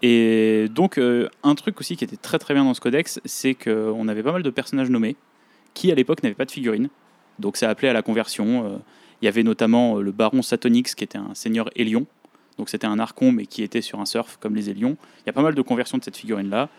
Et 0.00 0.68
donc 0.74 0.96
euh, 0.98 1.28
un 1.42 1.54
truc 1.54 1.78
aussi 1.80 1.96
qui 1.96 2.04
était 2.04 2.16
très 2.16 2.38
très 2.38 2.54
bien 2.54 2.64
dans 2.64 2.72
ce 2.72 2.80
codex, 2.80 3.20
c'est 3.26 3.54
qu'on 3.54 4.08
avait 4.08 4.22
pas 4.22 4.32
mal 4.32 4.42
de 4.42 4.50
personnages 4.50 4.88
nommés 4.88 5.16
qui 5.74 5.92
à 5.92 5.94
l'époque 5.94 6.22
n'avaient 6.22 6.34
pas 6.34 6.46
de 6.46 6.50
figurines. 6.50 6.88
Donc 7.38 7.58
ça 7.58 7.68
appelait 7.68 7.88
à 7.88 7.92
la 7.92 8.00
conversion. 8.02 8.64
Euh, 8.64 8.76
Il 9.20 9.26
y 9.26 9.28
avait 9.28 9.42
notamment 9.42 9.98
euh, 9.98 10.02
le 10.02 10.12
baron 10.12 10.40
Satonix 10.40 10.94
qui 10.94 11.04
était 11.04 11.18
un 11.18 11.34
seigneur 11.34 11.68
Hélion. 11.76 12.06
Donc 12.56 12.70
c'était 12.70 12.86
un 12.86 12.98
archon 12.98 13.32
mais 13.32 13.44
qui 13.44 13.62
était 13.62 13.82
sur 13.82 14.00
un 14.00 14.06
surf 14.06 14.38
comme 14.40 14.54
les 14.54 14.70
Hélions. 14.70 14.96
Il 15.18 15.26
y 15.26 15.30
a 15.30 15.34
pas 15.34 15.42
mal 15.42 15.54
de 15.54 15.60
conversions 15.62 15.98
de 15.98 16.04
cette 16.04 16.16
figurine-là. 16.16 16.70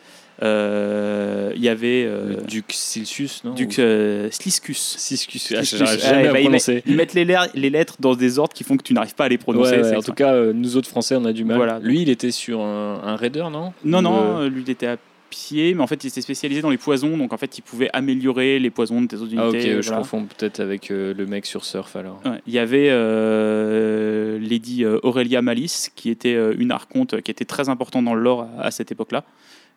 Euh, 0.44 1.52
Il 1.56 1.62
y 1.64 1.70
avait 1.70 2.06
euh, 2.06 2.36
Duc 2.48 2.66
Silcius, 2.70 3.44
non 3.44 3.54
Duc 3.54 3.80
euh, 3.80 4.30
Sliscus. 4.32 4.96
Sliscus. 4.98 5.54
ah, 5.58 5.64
j'arrive 5.64 5.96
Ouais, 5.96 6.00
jamais 6.00 6.28
à 6.28 6.40
ils, 6.40 6.44
prononcer. 6.44 6.74
mettent, 6.76 6.84
ils 6.88 6.96
mettent 6.96 7.14
les, 7.16 7.26
lettres- 7.26 7.50
les 7.56 7.70
lettres 7.70 7.96
dans 8.00 8.16
des 8.16 8.38
ordres 8.40 8.54
qui 8.54 8.64
font 8.64 8.78
que 8.78 8.84
tu 8.84 8.94
n'arrives 8.94 9.16
pas 9.16 9.26
à 9.26 9.30
les 9.30 9.38
prononcer. 9.38 9.80
ouais, 9.82 9.96
en 9.96 10.02
tout 10.02 10.14
cas, 10.14 10.34
euh, 10.34 10.54
nous 10.54 10.78
autres 10.78 10.90
Français, 10.90 11.16
on 11.16 11.26
a 11.26 11.34
du 11.34 11.44
mal. 11.44 11.58
Voilà. 11.58 11.80
Lui, 11.82 12.02
il 12.04 12.10
était 12.10 12.32
sur 12.32 12.62
un, 12.62 13.02
un 13.04 13.16
raider, 13.16 13.46
non 13.52 13.74
Non, 13.84 14.00
Ou, 14.00 14.02
non, 14.02 14.16
euh, 14.16 14.40
euh, 14.46 14.50
lui 14.50 14.62
il 14.66 14.70
était 14.70 14.88
à 14.88 14.98
pied, 15.30 15.74
mais 15.74 15.82
en 15.84 15.88
fait 15.88 16.02
il 16.04 16.10
s'était 16.10 16.22
spécialisé 16.22 16.62
dans 16.62 16.70
les 16.70 16.78
poisons, 16.78 17.18
donc 17.18 17.34
en 17.34 17.38
fait 17.38 17.58
il 17.58 17.62
pouvait 17.62 17.90
améliorer 17.92 18.60
les 18.60 18.70
poisons 18.70 19.02
de 19.02 19.08
tes 19.08 19.18
autres 19.18 19.34
Ah, 19.38 19.50
ok, 19.50 19.56
unités. 19.56 19.82
je 19.82 19.92
confonds 19.92 20.24
peut-être 20.26 20.62
avec 20.62 20.90
euh, 20.90 21.14
le 21.18 21.26
mec 21.26 21.46
sur 21.46 21.66
Surf 21.66 21.98
alors. 21.98 22.22
Ouais, 22.24 22.40
Il 22.48 22.54
y 22.54 22.60
avait 22.60 22.88
euh, 22.90 24.40
Lady 24.40 24.86
Aurelia 24.86 25.42
Malice, 25.42 25.92
qui 25.96 26.10
était 26.10 26.38
une 26.58 26.72
archonte 26.72 27.22
qui 27.22 27.32
était 27.32 27.44
très 27.46 27.68
importante 27.70 28.06
dans 28.06 28.14
le 28.14 28.22
lore 28.22 28.48
à, 28.58 28.68
à 28.68 28.72
cette 28.72 28.92
époque-là. 28.92 29.24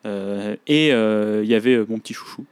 Et 0.05 0.87
il 0.89 1.45
y 1.49 1.55
avait 1.55 1.77
mon 1.87 1.99
petit 1.99 2.13
chouchou, 2.13 2.45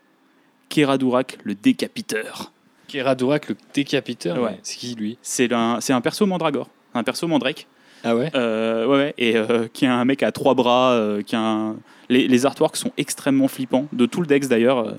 Keradurak, 0.70 1.38
le 1.44 1.56
décapiteur. 1.56 2.52
Keradurak, 2.88 3.50
le 3.50 3.56
décapiteur 3.74 4.42
Ouais. 4.42 4.60
C'est 4.64 4.78
qui 4.78 4.96
lui? 4.96 5.18
C'est 5.22 5.52
un, 5.54 5.80
c'est 5.82 5.94
un 5.94 6.02
perso 6.02 6.26
mandragore, 6.26 6.70
un 6.94 7.04
perso 7.04 7.28
mandrake. 7.28 7.68
Ah 8.04 8.16
ouais? 8.16 8.32
Euh, 8.34 8.86
ouais, 8.86 8.98
ouais, 8.98 9.14
et 9.18 9.36
euh, 9.36 9.68
qui 9.74 9.86
a 9.86 9.94
un 9.94 10.06
mec 10.06 10.24
à 10.24 10.32
trois 10.32 10.54
bras, 10.54 10.92
euh, 10.94 11.22
qui 11.22 11.36
a 11.36 11.40
un- 11.42 11.76
les, 12.08 12.28
les 12.28 12.46
artworks 12.46 12.78
sont 12.78 12.92
extrêmement 12.98 13.48
flippants, 13.48 13.88
de 13.94 14.06
tout 14.06 14.22
le 14.22 14.28
Dex 14.28 14.48
d'ailleurs, 14.48 14.80
euh, 14.88 14.92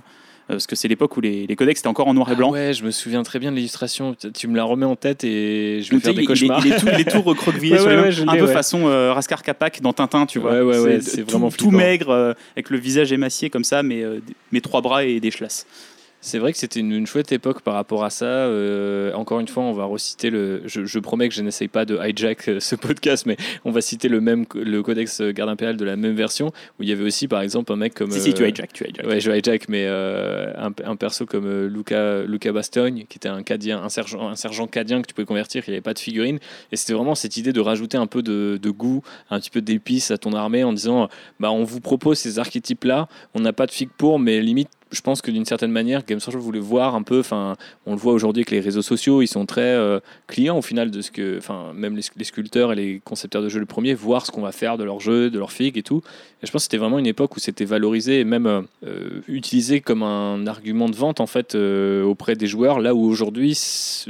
parce 0.51 0.67
que 0.67 0.77
c'est 0.77 0.89
l'époque 0.89 1.17
où 1.17 1.21
les, 1.21 1.47
les 1.47 1.57
codex 1.57 1.81
étaient 1.81 1.89
encore 1.89 2.09
en 2.09 2.15
noir 2.15 2.29
et 2.29 2.33
Ah 2.33 2.37
blanc. 2.37 2.51
ouais, 2.53 2.73
je 2.73 2.85
me 2.85 2.91
souviens 2.91 3.23
très 3.23 3.39
bien 3.39 3.51
de 3.51 3.57
l'illustration. 3.57 4.15
Tu- 4.35 4.49
me 4.49 4.57
la 4.57 4.65
remets 4.65 4.87
en 4.87 4.97
tête 4.97 5.25
et 5.25 5.81
je 5.83 5.91
vais 5.91 6.01
faire 6.01 6.15
des 6.15 6.21
il, 6.23 6.23
il 6.23 6.25
est, 6.25 6.27
cauchemars. 6.27 6.67
il 6.67 6.73
est 6.73 6.79
tout, 6.79 6.87
il 6.93 7.01
est 7.01 7.11
tout 7.11 7.23
recroquevillé 7.23 7.73
Ouais, 7.75 7.79
sur 7.81 7.89
les 7.91 7.97
ouais, 7.97 8.13
je 8.13 8.23
un 8.23 8.37
peu 8.37 8.47
façon 8.47 8.87
euh, 8.89 9.13
Raskar 9.13 9.43
Kapak 9.43 9.81
dans 9.83 9.93
Tintin, 9.93 10.27
tu 10.27 10.39
vois. 10.39 10.53
Ouais, 10.53 10.61
ouais, 10.63 10.79
ouais, 10.79 11.01
c'est 11.01 11.23
tout- 11.25 11.31
vraiment 11.31 11.51
tout, 11.51 11.65
flippant. 11.71 11.77
maigre, 11.77 12.11
euh, 12.11 12.33
avec 12.57 12.71
le 12.71 12.79
visage 12.79 13.13
émacié 13.13 13.51
comme 13.51 13.65
ça, 13.65 13.83
mais 13.83 14.03
euh, 14.03 14.21
mes 14.53 14.61
trois 14.61 14.81
bras 14.81 15.05
et 15.05 15.21
des 15.21 15.31
chlasses. 15.31 15.67
C'est 16.23 16.39
vrai 16.39 16.53
que 16.53 16.59
c'était 16.59 16.81
une, 16.81 16.93
une 16.93 17.07
chouette 17.07 17.33
époque 17.33 17.63
par 17.63 17.75
rapport 17.75 18.05
à 18.05 18.11
ça. 18.11 18.27
Euh, 18.27 19.13
encore 19.15 19.41
une 19.41 19.49
fois, 19.49 19.63
on 19.63 19.73
va 19.73 19.85
reciter 19.85 20.29
le. 20.29 20.63
Je, 20.67 20.85
je 20.85 20.99
promets 20.99 21.29
que 21.29 21.35
je 21.35 21.41
n'essaye 21.41 21.69
pas 21.69 21.87
de 21.87 21.99
hijack 21.99 22.49
euh, 22.49 22.61
ce 22.61 22.77
podcast, 22.77 23.25
mais 23.25 23.39
on 23.65 23.71
va 23.71 23.81
citer 23.81 24.09
le 24.09 24.21
même 24.21 24.45
le 24.55 24.83
codex 24.83 25.23
garde 25.23 25.49
impérial 25.49 25.79
de 25.79 25.85
la 25.85 25.97
même 25.97 26.15
version 26.15 26.49
où 26.79 26.83
il 26.83 26.91
y 26.91 26.93
avait 26.93 27.05
aussi, 27.05 27.27
par 27.27 27.41
exemple, 27.41 27.73
un 27.73 27.77
mec 27.77 27.95
comme. 27.95 28.11
Si, 28.11 28.21
si, 28.21 28.35
tu 28.35 28.43
euh, 28.43 28.49
hijack, 28.49 28.71
tu 28.73 28.85
hijack. 28.87 29.07
Ouais, 29.07 29.19
je 29.19 29.33
hijack, 29.33 29.69
mais 29.71 29.87
euh, 29.87 30.53
un, 30.59 30.73
un 30.85 30.97
perso 30.97 31.25
comme 31.25 31.67
Luca, 31.67 32.23
Luca 32.25 32.53
Bastogne, 32.53 33.07
qui 33.09 33.17
était 33.17 33.29
un 33.29 33.43
cadien, 33.43 33.83
un 33.83 33.89
sergent, 33.89 34.29
un 34.29 34.37
sergent 34.37 34.67
cadien 34.67 35.01
que 35.01 35.07
tu 35.07 35.15
pouvais 35.15 35.27
convertir, 35.27 35.63
il 35.67 35.71
n'avait 35.71 35.81
pas 35.81 35.95
de 35.95 35.99
figurine. 36.01 36.39
Et 36.71 36.77
c'était 36.77 36.93
vraiment 36.93 37.15
cette 37.15 37.39
idée 37.39 37.55
de 37.55 37.61
rajouter 37.61 37.97
un 37.97 38.07
peu 38.07 38.23
de, 38.23 38.59
de 38.61 38.71
goût, 38.71 39.03
un 39.31 39.41
petit 39.41 39.51
peu 39.51 39.63
d'épices 39.63 40.11
à 40.11 40.19
ton 40.19 40.35
armée 40.35 40.65
en 40.65 40.75
disant 40.75 41.09
bah, 41.39 41.51
on 41.51 41.65
vous 41.65 41.81
propose 41.81 42.19
ces 42.19 42.39
archétypes-là, 42.39 43.09
on 43.35 43.41
n'a 43.41 43.55
pas 43.55 43.65
de 43.65 43.73
figue 43.73 43.91
pour, 43.97 44.19
mais 44.19 44.41
limite. 44.41 44.69
Je 44.93 45.01
pense 45.03 45.23
que 45.23 45.31
d'une 45.31 45.45
certaine 45.45 45.71
manière, 45.71 46.05
Games 46.05 46.19
Workshop 46.19 46.41
voulait 46.41 46.59
voir 46.59 46.95
un 46.95 47.03
peu. 47.03 47.21
Enfin, 47.21 47.57
on 47.87 47.93
le 47.93 47.99
voit 47.99 48.13
aujourd'hui 48.13 48.45
que 48.45 48.51
les 48.53 48.61
réseaux 48.61 48.83
sociaux, 48.83 49.23
ils 49.23 49.29
sont 49.29 49.47
très 49.47 49.61
euh, 49.61 50.01
clients 50.27 50.59
au 50.59 50.63
final 50.63 50.91
de 50.91 51.01
ce 51.01 51.11
que, 51.11 51.39
enfin, 51.39 51.73
même 51.75 51.97
les, 51.97 52.25
sculpteurs 52.25 52.73
et 52.73 52.77
les 52.77 53.01
concepteurs 53.05 53.43
de 53.43 53.49
jeux 53.49 53.61
le 53.61 53.67
premier, 53.67 53.95
voir 53.95 54.27
ce 54.27 54.33
qu'on 54.33 54.43
va 54.43 54.53
faire 54.53 54.79
de 54.79 54.85
leur 54.85 54.99
jeu, 54.99 55.31
de 55.31 55.39
leur 55.39 55.53
figue 55.53 55.79
et 55.79 55.83
tout. 55.83 56.03
Et 56.43 56.47
je 56.47 56.51
pense 56.53 56.63
que 56.63 56.65
c'était 56.65 56.79
vraiment 56.79 56.99
une 56.99 57.07
époque 57.07 57.37
où 57.37 57.41
c'était 57.41 57.65
valorisé 57.65 58.21
et 58.21 58.25
même 58.25 58.47
euh, 58.47 59.21
utilisé 59.29 59.81
comme 59.81 60.03
un 60.03 60.47
argument 60.47 60.89
de 60.89 60.97
vente 60.97 61.21
en 61.21 61.27
fait 61.27 61.55
euh, 61.55 62.03
auprès 62.03 62.35
des 62.35 62.47
joueurs. 62.47 62.81
Là 62.81 62.95
où 62.95 63.05
aujourd'hui, 63.05 63.53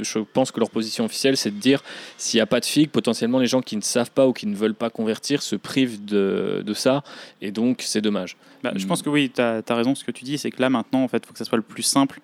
je 0.01 0.19
pense 0.33 0.51
que 0.51 0.59
leur 0.59 0.71
position 0.71 1.05
officielle, 1.05 1.37
c'est 1.37 1.51
de 1.51 1.59
dire 1.59 1.83
s'il 2.17 2.37
n'y 2.37 2.41
a 2.41 2.47
pas 2.47 2.59
de 2.59 2.65
figue, 2.65 2.89
potentiellement 2.89 3.39
les 3.39 3.47
gens 3.47 3.61
qui 3.61 3.75
ne 3.75 3.81
savent 3.81 4.11
pas 4.11 4.27
ou 4.27 4.33
qui 4.33 4.47
ne 4.47 4.55
veulent 4.55 4.73
pas 4.73 4.89
convertir 4.89 5.43
se 5.43 5.55
privent 5.55 6.03
de, 6.05 6.63
de 6.65 6.73
ça. 6.73 7.03
Et 7.41 7.51
donc, 7.51 7.81
c'est 7.81 8.01
dommage. 8.01 8.35
Bah, 8.63 8.71
je 8.75 8.85
pense 8.85 9.01
que 9.01 9.09
oui, 9.09 9.31
tu 9.33 9.41
as, 9.41 9.63
raison. 9.69 9.95
Ce 9.95 10.03
que 10.03 10.11
tu 10.11 10.23
dis, 10.23 10.37
c'est 10.37 10.51
que 10.51 10.61
là, 10.61 10.69
maintenant, 10.69 11.03
en 11.03 11.07
fait, 11.07 11.23
il 11.23 11.25
faut 11.25 11.33
que 11.33 11.39
ça 11.39 11.45
soit 11.45 11.57
le 11.57 11.63
plus 11.63 11.83
simple 11.83 12.19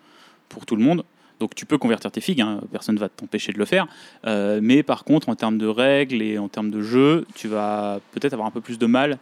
pour 0.49 0.65
tout 0.65 0.75
le 0.75 0.83
monde. 0.83 1.03
Donc, 1.39 1.53
tu 1.53 1.65
peux 1.65 1.77
convertir 1.77 2.11
tes 2.11 2.21
figues, 2.21 2.41
hein, 2.41 2.61
personne 2.71 2.95
ne 2.95 2.99
va 2.99 3.09
t'empêcher 3.09 3.53
de 3.53 3.59
le 3.59 3.65
faire. 3.65 3.87
Euh, 4.25 4.59
mais 4.61 4.81
par 4.81 5.03
contre, 5.03 5.29
en 5.29 5.35
termes 5.35 5.59
de 5.59 5.67
règles 5.67 6.21
et 6.21 6.39
en 6.39 6.47
termes 6.47 6.71
de 6.71 6.81
jeu, 6.81 7.27
tu 7.35 7.47
vas 7.47 7.99
peut-être 8.11 8.33
avoir 8.33 8.47
un 8.47 8.51
peu 8.51 8.61
plus 8.61 8.79
de 8.79 8.87
mal 8.87 9.19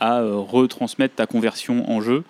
à 0.00 0.20
euh, 0.20 0.36
retransmettre 0.36 1.14
ta 1.14 1.26
conversion 1.26 1.90
en 1.90 2.00
jeu. 2.00 2.24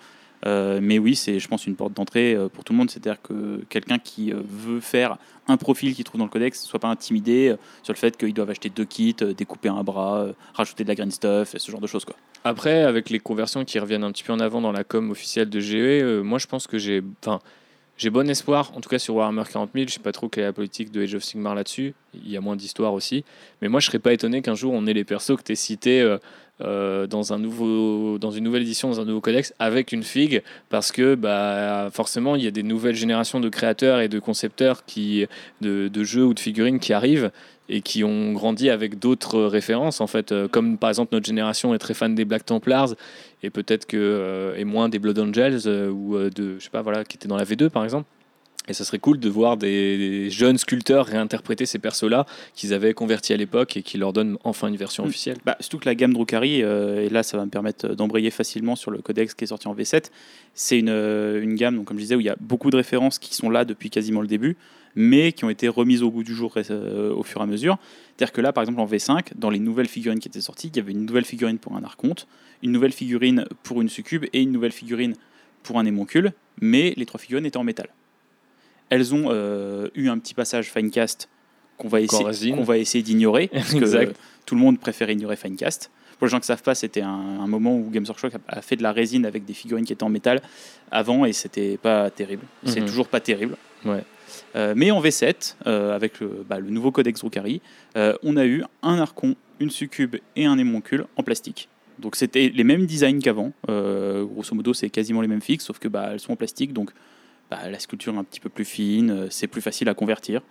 Euh, 0.45 0.79
mais 0.81 0.99
oui, 0.99 1.15
c'est, 1.15 1.39
je 1.39 1.47
pense, 1.47 1.67
une 1.67 1.75
porte 1.75 1.93
d'entrée 1.93 2.33
euh, 2.33 2.47
pour 2.47 2.63
tout 2.63 2.73
le 2.73 2.77
monde. 2.77 2.89
C'est-à-dire 2.89 3.21
que 3.21 3.63
quelqu'un 3.69 3.99
qui 3.99 4.31
euh, 4.31 4.41
veut 4.43 4.79
faire 4.79 5.17
un 5.47 5.57
profil 5.57 5.95
qu'il 5.95 6.03
trouve 6.05 6.19
dans 6.19 6.25
le 6.25 6.29
codex 6.29 6.63
ne 6.63 6.67
soit 6.67 6.79
pas 6.79 6.87
intimidé 6.87 7.55
sur 7.81 7.93
le 7.93 7.97
fait 7.97 8.15
qu'ils 8.15 8.33
doivent 8.33 8.51
acheter 8.51 8.69
deux 8.69 8.85
kits, 8.85 9.15
découper 9.35 9.69
un 9.69 9.83
bras, 9.83 10.27
rajouter 10.53 10.83
de 10.83 10.89
la 10.89 10.95
green 10.95 11.09
stuff, 11.09 11.55
et 11.55 11.59
ce 11.59 11.71
genre 11.71 11.81
de 11.81 11.87
choses. 11.87 12.05
Quoi. 12.05 12.15
Après, 12.43 12.83
avec 12.83 13.09
les 13.09 13.17
conversions 13.17 13.65
qui 13.65 13.79
reviennent 13.79 14.03
un 14.03 14.11
petit 14.11 14.23
peu 14.23 14.31
en 14.31 14.39
avant 14.39 14.61
dans 14.61 14.71
la 14.71 14.83
com 14.83 15.09
officielle 15.09 15.49
de 15.49 15.59
GE, 15.59 16.21
moi 16.21 16.37
je 16.37 16.45
pense 16.45 16.67
que 16.67 16.77
j'ai. 16.77 17.01
Enfin, 17.23 17.39
j'ai 17.99 18.09
bon 18.09 18.29
espoir, 18.29 18.71
en 18.77 18.79
tout 18.79 18.87
cas 18.87 18.97
sur 18.97 19.15
Warhammer 19.15 19.43
40 19.51 19.71
000. 19.75 19.87
Je 19.89 19.95
sais 19.95 19.99
pas 19.99 20.13
trop 20.13 20.29
quelle 20.29 20.45
est 20.45 20.47
la 20.47 20.53
politique 20.53 20.89
de 20.89 21.03
Age 21.03 21.15
of 21.15 21.23
Sigmar 21.23 21.53
là-dessus. 21.53 21.93
Il 22.13 22.31
y 22.31 22.37
a 22.37 22.41
moins 22.41 22.55
d'histoire 22.55 22.93
aussi. 22.93 23.25
Mais 23.61 23.67
moi 23.67 23.81
je 23.81 23.87
serais 23.87 23.99
pas 23.99 24.13
étonné 24.13 24.41
qu'un 24.41 24.55
jour 24.55 24.71
on 24.73 24.87
ait 24.87 24.93
les 24.93 25.03
persos 25.03 25.35
que 25.35 25.43
tu 25.43 25.53
cités 25.57 25.99
euh, 25.99 26.17
euh, 26.61 27.07
dans, 27.07 27.33
un 27.33 27.39
nouveau, 27.39 28.17
dans 28.17 28.31
une 28.31 28.45
nouvelle 28.45 28.61
édition, 28.61 28.89
dans 28.89 29.01
un 29.01 29.05
nouveau 29.05 29.19
codex, 29.19 29.53
avec 29.59 29.91
une 29.91 30.03
figue. 30.03 30.43
Parce 30.69 30.93
que 30.93 31.15
bah, 31.15 31.89
forcément, 31.91 32.37
il 32.37 32.43
y 32.43 32.47
a 32.47 32.51
des 32.51 32.63
nouvelles 32.63 32.95
générations 32.95 33.41
de 33.41 33.49
créateurs 33.49 33.99
et 33.99 34.07
de 34.07 34.19
concepteurs 34.19 34.85
qui, 34.85 35.27
de 35.59 36.03
jeux 36.05 36.23
ou 36.23 36.33
de 36.33 36.39
figurines 36.39 36.79
qui 36.79 36.93
arrivent 36.93 37.31
et 37.69 37.81
qui 37.81 38.03
ont 38.03 38.33
grandi 38.33 38.69
avec 38.69 38.99
d'autres 38.99 39.43
références 39.43 40.01
en 40.01 40.07
fait 40.07 40.31
euh, 40.31 40.47
comme 40.47 40.77
par 40.77 40.89
exemple 40.89 41.13
notre 41.13 41.25
génération 41.25 41.73
est 41.73 41.77
très 41.77 41.93
fan 41.93 42.15
des 42.15 42.25
Black 42.25 42.45
Templars 42.45 42.95
et 43.43 43.49
peut-être 43.49 43.85
que 43.85 43.97
euh, 43.97 44.55
et 44.57 44.65
moins 44.65 44.89
des 44.89 44.99
Blood 44.99 45.19
Angels 45.19 45.61
euh, 45.67 45.89
ou 45.89 46.15
euh, 46.15 46.29
de 46.29 46.57
je 46.57 46.63
sais 46.63 46.69
pas 46.69 46.81
voilà 46.81 47.03
qui 47.03 47.17
étaient 47.17 47.27
dans 47.27 47.37
la 47.37 47.45
V2 47.45 47.69
par 47.69 47.83
exemple 47.83 48.07
et 48.67 48.73
ça 48.73 48.83
serait 48.83 48.99
cool 48.99 49.19
de 49.19 49.29
voir 49.29 49.57
des, 49.57 49.97
des 49.97 50.29
jeunes 50.29 50.57
sculpteurs 50.59 51.07
réinterpréter 51.07 51.65
ces 51.65 51.79
persos-là 51.79 52.25
qu'ils 52.53 52.73
avaient 52.73 52.93
convertis 52.93 53.33
à 53.33 53.37
l'époque 53.37 53.77
et 53.77 53.81
qui 53.81 53.97
leur 53.97 54.13
donnent 54.13 54.37
enfin 54.43 54.67
une 54.67 54.75
version 54.75 55.05
Mm. 55.05 55.07
officielle. 55.07 55.37
Bah, 55.45 55.57
surtout 55.59 55.79
que 55.79 55.85
la 55.85 55.95
gamme 55.95 56.13
Drukari, 56.13 56.61
euh, 56.61 57.05
et 57.05 57.09
là 57.09 57.23
ça 57.23 57.37
va 57.37 57.45
me 57.45 57.49
permettre 57.49 57.95
d'embrayer 57.95 58.29
facilement 58.29 58.75
sur 58.75 58.91
le 58.91 58.99
codex 58.99 59.33
qui 59.33 59.43
est 59.45 59.47
sorti 59.47 59.67
en 59.67 59.73
V7, 59.73 60.11
c'est 60.53 60.77
une, 60.77 60.89
euh, 60.89 61.41
une 61.41 61.55
gamme, 61.55 61.77
donc, 61.77 61.85
comme 61.85 61.97
je 61.97 62.03
disais, 62.03 62.15
où 62.15 62.19
il 62.19 62.25
y 62.25 62.29
a 62.29 62.35
beaucoup 62.39 62.69
de 62.69 62.75
références 62.75 63.17
qui 63.17 63.33
sont 63.33 63.49
là 63.49 63.65
depuis 63.65 63.89
quasiment 63.89 64.21
le 64.21 64.27
début, 64.27 64.55
mais 64.95 65.31
qui 65.31 65.45
ont 65.45 65.49
été 65.49 65.67
remises 65.67 66.03
au 66.03 66.11
goût 66.11 66.23
du 66.23 66.33
jour 66.33 66.53
euh, 66.57 67.13
au 67.13 67.23
fur 67.23 67.41
et 67.41 67.43
à 67.43 67.47
mesure. 67.47 67.77
C'est-à-dire 68.17 68.33
que 68.33 68.41
là, 68.41 68.51
par 68.53 68.63
exemple, 68.63 68.81
en 68.81 68.85
V5, 68.85 69.29
dans 69.35 69.49
les 69.49 69.59
nouvelles 69.59 69.87
figurines 69.87 70.19
qui 70.19 70.27
étaient 70.27 70.41
sorties, 70.41 70.67
il 70.67 70.77
y 70.77 70.79
avait 70.79 70.91
une 70.91 71.05
nouvelle 71.05 71.25
figurine 71.25 71.57
pour 71.57 71.75
un 71.75 71.83
archonte, 71.83 72.27
une 72.61 72.71
nouvelle 72.71 72.91
figurine 72.91 73.45
pour 73.63 73.81
une 73.81 73.89
succube 73.89 74.25
et 74.33 74.41
une 74.41 74.51
nouvelle 74.51 74.73
figurine 74.73 75.13
pour 75.63 75.79
un 75.79 75.85
émoncule, 75.85 76.33
mais 76.61 76.93
les 76.97 77.05
trois 77.05 77.19
figurines 77.19 77.45
étaient 77.45 77.57
en 77.57 77.63
métal. 77.63 77.87
Elles 78.89 79.13
ont 79.13 79.27
euh, 79.29 79.87
eu 79.95 80.09
un 80.09 80.17
petit 80.17 80.33
passage 80.33 80.71
Finecast 80.71 81.29
qu'on 81.77 81.87
va, 81.87 82.01
essayer, 82.01 82.51
qu'on 82.51 82.63
va 82.63 82.77
essayer 82.77 83.03
d'ignorer, 83.03 83.47
parce 83.53 83.73
que 83.73 84.13
tout 84.45 84.55
le 84.55 84.61
monde 84.61 84.79
préfère 84.79 85.09
ignorer 85.09 85.35
Finecast. 85.35 85.91
Pour 86.17 86.25
les 86.27 86.31
gens 86.31 86.37
qui 86.37 86.43
ne 86.43 86.47
savent 86.47 86.63
pas, 86.63 86.75
c'était 86.75 87.01
un, 87.01 87.07
un 87.07 87.47
moment 87.47 87.77
où 87.77 87.89
Games 87.89 88.03
Workshop 88.05 88.27
a 88.49 88.57
a 88.57 88.61
fait 88.61 88.75
de 88.75 88.83
la 88.83 88.91
résine 88.91 89.25
avec 89.25 89.45
des 89.45 89.53
figurines 89.53 89.85
qui 89.85 89.93
étaient 89.93 90.03
en 90.03 90.09
métal 90.09 90.41
avant 90.91 91.23
et 91.23 91.31
c'était 91.31 91.77
pas 91.77 92.09
terrible. 92.09 92.43
C'est 92.65 92.81
Mhm. 92.81 92.87
toujours 92.87 93.07
pas 93.07 93.21
terrible. 93.21 93.55
Ouais. 93.85 94.03
Euh, 94.57 94.73
mais 94.75 94.91
en 94.91 95.01
V7, 95.01 95.55
euh, 95.65 95.95
avec 95.95 96.19
le, 96.19 96.43
bah, 96.47 96.59
le 96.59 96.69
nouveau 96.69 96.91
codex 96.91 97.21
Drukari, 97.21 97.61
euh, 97.95 98.13
on 98.21 98.35
a 98.35 98.45
eu 98.45 98.63
un 98.83 98.99
archon, 98.99 99.35
une 99.61 99.69
succube 99.69 100.17
et 100.35 100.45
un 100.45 100.57
émoncule 100.57 101.05
en 101.15 101.23
plastique. 101.23 101.69
Donc 101.99 102.17
c'était 102.17 102.51
les 102.53 102.63
mêmes 102.65 102.85
designs 102.85 103.19
qu'avant. 103.19 103.53
Grosso 103.67 104.53
modo, 104.55 104.73
c'est 104.73 104.89
quasiment 104.89 105.21
les 105.21 105.27
mêmes 105.29 105.41
fixes, 105.41 105.65
sauf 105.65 105.79
que 105.79 105.87
bah, 105.87 106.09
elles 106.11 106.19
sont 106.19 106.33
en 106.33 106.35
plastique, 106.35 106.73
donc 106.73 106.91
bah, 107.49 107.69
la 107.69 107.79
sculpture 107.79 108.13
est 108.13 108.17
un 108.17 108.23
petit 108.23 108.39
peu 108.39 108.49
plus 108.49 108.65
fine, 108.65 109.11
euh, 109.11 109.27
c'est 109.29 109.47
plus 109.47 109.61
facile 109.61 109.89
à 109.89 109.93
convertir, 109.93 110.41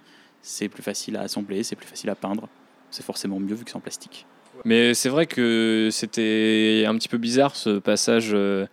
c'est 0.42 0.68
plus 0.68 0.82
facile 0.82 1.16
à 1.16 1.22
assembler, 1.22 1.62
c'est 1.62 1.76
plus 1.76 1.86
facile 1.86 2.10
à 2.10 2.14
peindre. 2.14 2.48
C'est 2.90 3.04
forcément 3.04 3.38
mieux 3.38 3.54
vu 3.54 3.64
que 3.64 3.70
c'est 3.70 3.76
en 3.76 3.80
plastique. 3.80 4.26
Mais 4.64 4.94
c'est 4.94 5.08
vrai 5.08 5.26
que 5.26 5.88
c'était 5.92 6.84
un 6.86 6.96
petit 6.96 7.08
peu 7.08 7.18
bizarre 7.18 7.54
ce 7.54 7.78
passage 7.78 8.30
euh, 8.32 8.66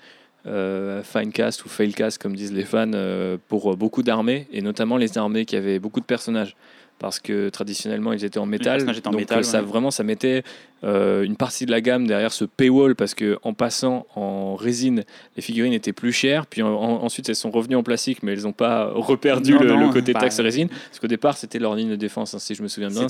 euh, 0.47 1.03
Finecast 1.03 1.65
ou 1.65 1.69
Failcast, 1.69 2.21
comme 2.21 2.35
disent 2.35 2.53
les 2.53 2.65
fans, 2.65 2.91
euh, 2.93 3.38
pour 3.47 3.75
beaucoup 3.77 4.03
d'armées, 4.03 4.47
et 4.51 4.61
notamment 4.61 4.97
les 4.97 5.17
armées 5.17 5.45
qui 5.45 5.55
avaient 5.55 5.79
beaucoup 5.79 5.99
de 5.99 6.05
personnages. 6.05 6.55
Parce 6.97 7.19
que 7.19 7.49
traditionnellement, 7.49 8.13
ils 8.13 8.23
étaient 8.23 8.39
en 8.39 8.45
métal. 8.45 8.81
en 8.89 8.93
donc 9.12 9.15
métal, 9.15 9.39
euh, 9.39 9.43
ça, 9.43 9.60
ouais. 9.60 9.65
vraiment, 9.65 9.91
ça 9.91 10.03
mettait 10.03 10.43
euh, 10.86 11.23
une 11.23 11.36
partie 11.36 11.65
de 11.65 11.71
la 11.71 11.81
gamme 11.81 12.08
derrière 12.08 12.31
ce 12.31 12.45
paywall, 12.45 12.95
parce 12.95 13.13
que 13.13 13.38
en 13.43 13.53
passant 13.53 14.08
en 14.15 14.55
résine, 14.55 15.03
les 15.36 15.41
figurines 15.41 15.73
étaient 15.73 15.91
plus 15.93 16.13
chères. 16.13 16.45
Puis 16.47 16.62
en- 16.62 16.69
en- 16.73 17.03
ensuite, 17.03 17.27
elles 17.27 17.36
sont 17.36 17.51
revenues 17.51 17.75
en 17.75 17.84
plastique, 17.84 18.23
mais 18.23 18.31
elles 18.31 18.43
n'ont 18.43 18.53
pas 18.53 18.86
reperdu 18.93 19.53
Non, 19.55 19.60
le, 19.60 19.67
non, 19.67 19.88
le 19.88 19.89
côté 19.93 20.13
bah, 20.13 20.21
taxe 20.21 20.39
résine. 20.39 20.69
Parce 20.69 20.99
qu'au 20.99 21.08
départ, 21.08 21.36
c'était 21.38 21.60
leur 21.60 21.75
ligne 21.75 21.89
de 21.89 21.95
défense, 21.97 22.34
hein, 22.34 22.39
si 22.39 22.55
je 22.55 22.63
me 22.63 22.69
souviens 22.69 22.89
bien. 22.89 23.08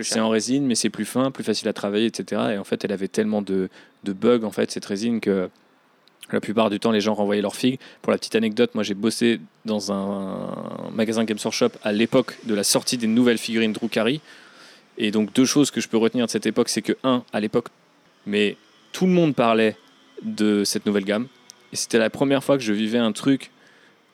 C'est 0.00 0.20
en 0.20 0.28
résine, 0.30 0.64
mais 0.66 0.74
c'est 0.74 0.90
plus 0.90 1.04
fin, 1.04 1.30
plus 1.30 1.44
facile 1.44 1.68
à 1.68 1.74
travailler, 1.74 2.06
etc. 2.06 2.40
Et 2.54 2.58
en 2.58 2.64
fait, 2.64 2.84
elle 2.86 2.92
avait 2.92 3.08
tellement 3.08 3.42
de, 3.42 3.68
de 4.04 4.12
bugs, 4.14 4.44
en 4.44 4.50
fait, 4.50 4.70
cette 4.70 4.86
résine, 4.86 5.20
que 5.20 5.50
la 6.32 6.40
plupart 6.40 6.70
du 6.70 6.80
temps, 6.80 6.90
les 6.90 7.00
gens 7.00 7.14
renvoyaient 7.14 7.42
leurs 7.42 7.56
figues. 7.56 7.78
Pour 8.02 8.10
la 8.10 8.18
petite 8.18 8.34
anecdote, 8.34 8.74
moi, 8.74 8.82
j'ai 8.82 8.94
bossé 8.94 9.40
dans 9.64 9.92
un 9.92 10.90
magasin 10.92 11.24
Games 11.24 11.38
Workshop 11.42 11.70
à 11.84 11.92
l'époque 11.92 12.36
de 12.44 12.54
la 12.54 12.64
sortie 12.64 12.96
des 12.96 13.06
nouvelles 13.06 13.38
figurines 13.38 13.72
Drukari. 13.72 14.20
Et 14.98 15.10
donc, 15.10 15.32
deux 15.32 15.44
choses 15.44 15.70
que 15.70 15.80
je 15.80 15.88
peux 15.88 15.98
retenir 15.98 16.26
de 16.26 16.30
cette 16.30 16.46
époque, 16.46 16.68
c'est 16.68 16.82
que, 16.82 16.94
un, 17.04 17.22
à 17.32 17.40
l'époque, 17.40 17.68
mais 18.26 18.56
tout 18.92 19.06
le 19.06 19.12
monde 19.12 19.34
parlait 19.34 19.76
de 20.22 20.64
cette 20.64 20.86
nouvelle 20.86 21.04
gamme. 21.04 21.28
Et 21.72 21.76
c'était 21.76 21.98
la 21.98 22.10
première 22.10 22.42
fois 22.42 22.56
que 22.56 22.62
je 22.62 22.72
vivais 22.72 22.98
un 22.98 23.12
truc 23.12 23.50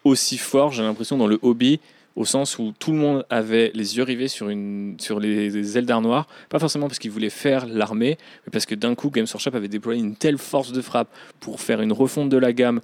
aussi 0.05 0.39
fort, 0.39 0.73
j'ai 0.73 0.83
l'impression, 0.83 1.17
dans 1.17 1.29
le 1.29 1.39
hobby, 1.43 1.81
au 2.17 2.25
sens 2.25 2.59
où 2.59 2.73
tout 2.79 2.93
le 2.93 2.99
monde 2.99 3.27
avait 3.31 3.71
les 3.75 3.97
yeux 3.97 4.03
rivés 4.03 4.29
sur, 4.29 4.49
une, 4.49 4.97
sur 4.99 5.19
les, 5.19 5.51
les 5.51 5.79
Eldar 5.79 6.01
noirs, 6.01 6.27
pas 6.49 6.59
forcément 6.59 6.87
parce 6.87 6.99
qu'ils 6.99 7.11
voulaient 7.11 7.31
faire 7.31 7.67
l'armée, 7.67 8.19
mais 8.45 8.51
parce 8.51 8.67
que 8.67 8.75
d'un 8.75 8.95
coup, 8.95 9.11
Games 9.11 9.27
Workshop 9.33 9.55
avait 9.55 9.69
déployé 9.69 10.01
une 10.01 10.17
telle 10.17 10.39
force 10.39 10.73
de 10.73 10.81
frappe 10.83 11.09
pour 11.41 11.61
faire 11.61 11.81
une 11.81 11.93
refonte 11.93 12.29
de 12.29 12.37
la 12.37 12.53
gamme, 12.53 12.81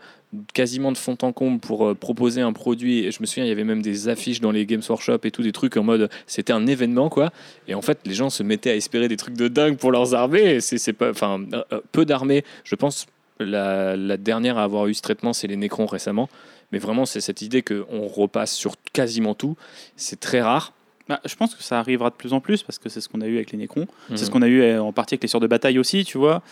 quasiment 0.54 0.92
de 0.92 0.96
fond 0.96 1.16
en 1.22 1.32
comble, 1.32 1.58
pour 1.58 1.86
euh, 1.86 1.94
proposer 1.94 2.40
un 2.40 2.52
produit. 2.52 3.00
Et 3.00 3.10
je 3.10 3.18
me 3.20 3.26
souviens, 3.26 3.44
il 3.44 3.48
y 3.48 3.52
avait 3.52 3.64
même 3.64 3.82
des 3.82 4.08
affiches 4.08 4.40
dans 4.40 4.50
les 4.50 4.66
Games 4.66 4.82
Workshop 4.88 5.18
et 5.24 5.30
tout, 5.30 5.42
des 5.42 5.52
trucs 5.52 5.76
en 5.76 5.82
mode 5.82 6.10
c'était 6.26 6.52
un 6.52 6.66
événement, 6.66 7.08
quoi. 7.08 7.30
Et 7.66 7.74
en 7.74 7.82
fait, 7.82 7.98
les 8.04 8.14
gens 8.14 8.30
se 8.30 8.42
mettaient 8.42 8.70
à 8.70 8.76
espérer 8.76 9.08
des 9.08 9.16
trucs 9.16 9.36
de 9.36 9.48
dingue 9.48 9.76
pour 9.76 9.92
leurs 9.92 10.14
armées. 10.14 10.60
C'est 10.60 10.92
pas, 10.92 11.10
enfin, 11.10 11.40
euh, 11.52 11.62
euh, 11.72 11.80
peu 11.92 12.04
d'armées, 12.04 12.44
je 12.64 12.74
pense. 12.74 13.06
La, 13.40 13.96
la 13.96 14.16
dernière 14.16 14.58
à 14.58 14.64
avoir 14.64 14.88
eu 14.88 14.94
ce 14.94 15.02
traitement, 15.02 15.32
c'est 15.32 15.46
les 15.46 15.56
Necrons 15.56 15.86
récemment. 15.86 16.28
Mais 16.72 16.78
vraiment, 16.78 17.06
c'est 17.06 17.20
cette 17.20 17.42
idée 17.42 17.62
qu'on 17.62 18.06
repasse 18.06 18.52
sur 18.52 18.74
quasiment 18.92 19.34
tout. 19.34 19.56
C'est 19.96 20.20
très 20.20 20.40
rare. 20.40 20.72
Bah, 21.08 21.20
je 21.24 21.34
pense 21.36 21.54
que 21.54 21.62
ça 21.62 21.78
arrivera 21.78 22.10
de 22.10 22.14
plus 22.14 22.34
en 22.34 22.40
plus 22.40 22.62
parce 22.62 22.78
que 22.78 22.90
c'est 22.90 23.00
ce 23.00 23.08
qu'on 23.08 23.22
a 23.22 23.26
eu 23.26 23.36
avec 23.36 23.50
les 23.52 23.58
Nécrons. 23.58 23.86
Mhm. 24.10 24.16
C'est 24.16 24.26
ce 24.26 24.30
qu'on 24.30 24.42
a 24.42 24.48
eu 24.48 24.60
euh, 24.60 24.82
en 24.82 24.92
partie 24.92 25.14
avec 25.14 25.22
les 25.22 25.28
sœurs 25.28 25.40
de 25.40 25.46
bataille 25.46 25.78
aussi, 25.78 26.04
tu 26.04 26.18
vois. 26.18 26.42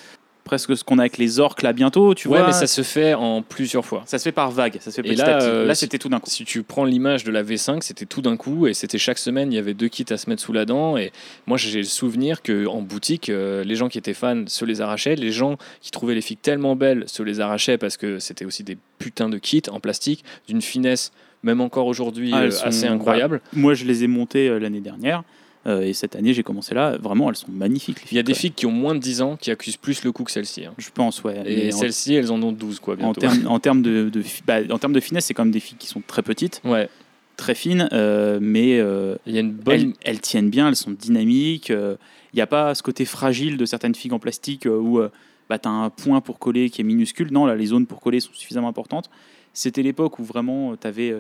Presque 0.46 0.76
ce 0.76 0.84
qu'on 0.84 0.98
a 0.98 1.02
avec 1.02 1.18
les 1.18 1.40
orques 1.40 1.62
là 1.62 1.72
bientôt, 1.72 2.14
tu 2.14 2.28
ouais, 2.28 2.38
vois. 2.38 2.46
mais 2.46 2.52
ça 2.52 2.66
se 2.68 2.82
fait 2.82 3.14
en 3.14 3.42
plusieurs 3.42 3.84
fois. 3.84 4.04
Ça 4.06 4.16
se 4.18 4.22
fait 4.24 4.32
par 4.32 4.50
vague, 4.52 4.78
ça 4.80 4.90
se 4.92 4.96
fait 4.96 5.02
petit 5.02 5.16
là, 5.16 5.36
à 5.36 5.38
petit. 5.38 5.46
euh, 5.48 5.66
là, 5.66 5.74
c'était 5.74 5.98
tout 5.98 6.08
d'un 6.08 6.20
coup. 6.20 6.30
Si 6.30 6.44
tu 6.44 6.62
prends 6.62 6.84
l'image 6.84 7.24
de 7.24 7.32
la 7.32 7.42
V5, 7.42 7.82
c'était 7.82 8.06
tout 8.06 8.22
d'un 8.22 8.36
coup 8.36 8.68
et 8.68 8.72
c'était 8.72 8.96
chaque 8.96 9.18
semaine, 9.18 9.52
il 9.52 9.56
y 9.56 9.58
avait 9.58 9.74
deux 9.74 9.88
kits 9.88 10.06
à 10.08 10.16
se 10.16 10.30
mettre 10.30 10.40
sous 10.40 10.52
la 10.52 10.64
dent. 10.64 10.96
Et 10.96 11.10
moi, 11.46 11.58
j'ai 11.58 11.78
le 11.78 11.84
souvenir 11.84 12.42
qu'en 12.42 12.80
boutique, 12.80 13.28
euh, 13.28 13.64
les 13.64 13.74
gens 13.74 13.88
qui 13.88 13.98
étaient 13.98 14.14
fans 14.14 14.44
se 14.46 14.64
les 14.64 14.80
arrachaient. 14.80 15.16
Les 15.16 15.32
gens 15.32 15.56
qui 15.80 15.90
trouvaient 15.90 16.14
les 16.14 16.20
figues 16.22 16.40
tellement 16.40 16.76
belles 16.76 17.04
se 17.08 17.24
les 17.24 17.40
arrachaient 17.40 17.76
parce 17.76 17.96
que 17.96 18.20
c'était 18.20 18.44
aussi 18.44 18.62
des 18.62 18.78
putains 18.98 19.28
de 19.28 19.38
kits 19.38 19.62
en 19.68 19.80
plastique 19.80 20.24
d'une 20.48 20.62
finesse, 20.62 21.10
même 21.42 21.60
encore 21.60 21.86
aujourd'hui, 21.88 22.30
Ah, 22.32 22.42
euh, 22.42 22.50
assez 22.62 22.86
incroyable. 22.86 23.40
Moi, 23.52 23.74
je 23.74 23.84
les 23.84 24.04
ai 24.04 24.06
montées 24.06 24.48
euh, 24.48 24.58
l'année 24.60 24.80
dernière. 24.80 25.22
Euh, 25.66 25.82
et 25.82 25.92
cette 25.92 26.14
année, 26.16 26.32
j'ai 26.32 26.42
commencé 26.42 26.74
là. 26.74 26.96
Vraiment, 26.98 27.28
elles 27.28 27.36
sont 27.36 27.50
magnifiques. 27.50 28.02
les 28.02 28.08
Il 28.12 28.16
y 28.16 28.18
a 28.18 28.22
des 28.22 28.34
filles, 28.34 28.52
qui 28.52 28.66
ont 28.66 28.70
moins 28.72 28.94
de 28.94 29.00
10 29.00 29.20
ans 29.22 29.36
qui 29.36 29.50
accusent 29.50 29.76
plus 29.76 30.04
le 30.04 30.12
coup 30.12 30.24
que 30.24 30.30
celles-ci. 30.30 30.64
hein. 30.64 30.74
Je 30.78 30.88
pense, 30.94 31.22
ouais. 31.24 31.42
Et 31.44 31.70
celles-ci, 31.72 32.14
elles 32.14 32.30
en 32.32 32.40
ont 32.42 32.52
12, 32.52 32.78
quoi, 32.80 32.96
en, 33.02 33.12
termes, 33.12 33.46
en 33.48 33.58
termes 33.58 33.82
de, 33.82 34.08
de 34.08 34.22
fi- 34.22 34.42
bah, 34.46 34.58
en 34.70 34.88
de 34.88 35.00
finesse, 35.00 35.26
c'est 35.26 35.34
quand 35.34 35.44
même 35.44 35.52
des 35.52 35.60
filles 35.60 35.78
qui 35.78 35.88
sont 35.88 36.02
très 36.06 36.22
petites, 36.22 36.60
Ouais, 36.64 36.88
très 37.36 37.54
fines, 37.54 37.88
euh, 37.92 38.38
mais 38.40 38.78
euh, 38.78 39.16
il 39.26 39.34
y 39.34 39.38
a 39.38 39.40
une 39.40 39.52
bonne. 39.52 39.74
elles, 39.74 39.92
elles 40.04 40.20
tiennent 40.20 40.50
bien, 40.50 40.68
elles 40.68 40.76
sont 40.76 40.92
dynamiques. 40.92 41.70
euh, 41.70 41.96
Il 42.32 42.36
n'y 42.36 42.42
a 42.42 42.46
pas 42.46 42.74
ce 42.74 42.82
côté 42.82 43.04
fragile 43.04 43.56
de 43.56 43.64
certaines 43.64 43.94
figues 43.94 44.12
en 44.12 44.18
plastique 44.18 44.66
où 44.66 45.00
bah, 45.48 45.58
tu 45.58 45.68
as 45.68 45.72
un 45.72 45.90
point 45.90 46.20
pour 46.20 46.38
coller 46.38 46.70
qui 46.70 46.80
est 46.80 46.84
minuscule. 46.84 47.28
Non, 47.32 47.44
là, 47.46 47.54
les 47.56 47.66
zones 47.66 47.86
pour 47.86 48.00
coller 48.00 48.20
sont 48.20 48.32
suffisamment 48.32 48.68
importantes. 48.68 49.10
C'était 49.52 49.82
l'époque 49.82 50.18
où 50.18 50.24
vraiment 50.24 50.76
tu 50.76 50.86
avais 50.86 51.14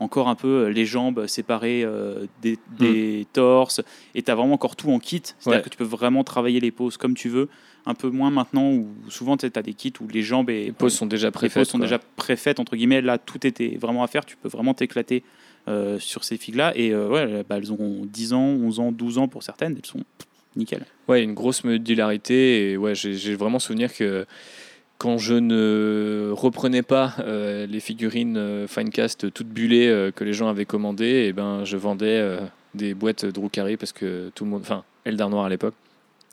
encore 0.00 0.28
un 0.28 0.34
peu 0.34 0.64
euh, 0.64 0.68
les 0.70 0.84
jambes 0.86 1.26
séparées 1.26 1.82
euh, 1.84 2.26
des, 2.42 2.58
des 2.78 3.26
torses 3.32 3.80
et 4.14 4.22
tu 4.22 4.30
as 4.30 4.34
vraiment 4.34 4.54
encore 4.54 4.74
tout 4.76 4.90
en 4.90 4.98
kit. 4.98 5.22
C'est-à-dire 5.22 5.58
Ouais. 5.60 5.64
que 5.64 5.68
tu 5.68 5.76
peux 5.76 5.84
vraiment 5.84 6.24
travailler 6.24 6.58
les 6.58 6.70
poses 6.72 6.96
comme 6.96 7.14
tu 7.14 7.28
veux. 7.28 7.48
Un 7.86 7.94
peu 7.94 8.10
moins 8.10 8.30
maintenant 8.30 8.70
où 8.72 8.88
souvent 9.08 9.36
tu 9.36 9.46
as 9.54 9.62
des 9.62 9.72
kits 9.74 9.92
où 10.00 10.08
les 10.08 10.22
jambes 10.22 10.50
et 10.50 10.64
Les 10.66 10.72
poses 10.72 10.94
sont 10.94 11.06
déjà 11.06 11.28
les 11.28 11.32
préfaites. 11.32 11.62
poses 11.62 11.68
sont 11.68 11.78
déjà 11.78 11.98
préfaites 12.16 12.60
entre 12.60 12.76
guillemets. 12.76 13.00
Là, 13.00 13.16
tout 13.18 13.46
était 13.46 13.76
vraiment 13.80 14.02
à 14.02 14.06
faire. 14.06 14.24
Tu 14.26 14.36
peux 14.36 14.48
vraiment 14.48 14.74
t'éclater 14.74 15.22
euh, 15.68 15.98
sur 15.98 16.24
ces 16.24 16.36
figues-là. 16.36 16.72
Et 16.76 16.90
euh, 16.92 17.08
ouais, 17.08 17.44
bah, 17.48 17.56
elles 17.58 17.72
ont 17.72 18.02
10 18.04 18.32
ans, 18.34 18.40
11 18.42 18.80
ans, 18.80 18.92
12 18.92 19.18
ans 19.18 19.28
pour 19.28 19.42
certaines. 19.42 19.76
Elles 19.78 19.86
sont 19.86 20.02
nickel. 20.56 20.84
Ouais, 21.08 21.22
une 21.22 21.32
grosse 21.34 21.64
modularité. 21.64 22.70
Et 22.72 22.76
ouais, 22.76 22.94
j'ai 22.94 23.34
vraiment 23.34 23.58
souvenir 23.58 23.94
que 23.94 24.26
quand 25.00 25.16
je 25.16 25.32
ne 25.32 26.30
reprenais 26.30 26.82
pas 26.82 27.14
euh, 27.20 27.66
les 27.66 27.80
figurines 27.80 28.36
euh, 28.36 28.66
Finecast 28.68 29.32
toutes 29.32 29.48
bullées 29.48 29.88
euh, 29.88 30.10
que 30.10 30.24
les 30.24 30.34
gens 30.34 30.48
avaient 30.48 30.66
commandées, 30.66 31.24
et 31.26 31.32
ben 31.32 31.64
je 31.64 31.78
vendais 31.78 32.18
euh, 32.18 32.38
des 32.74 32.92
boîtes 32.92 33.24
Drukari 33.24 33.78
parce 33.78 33.92
que 33.92 34.30
tout 34.34 34.44
le 34.44 34.50
monde, 34.50 34.60
enfin 34.60 34.84
Eldar 35.06 35.30
Noir 35.30 35.46
à 35.46 35.48
l'époque, 35.48 35.72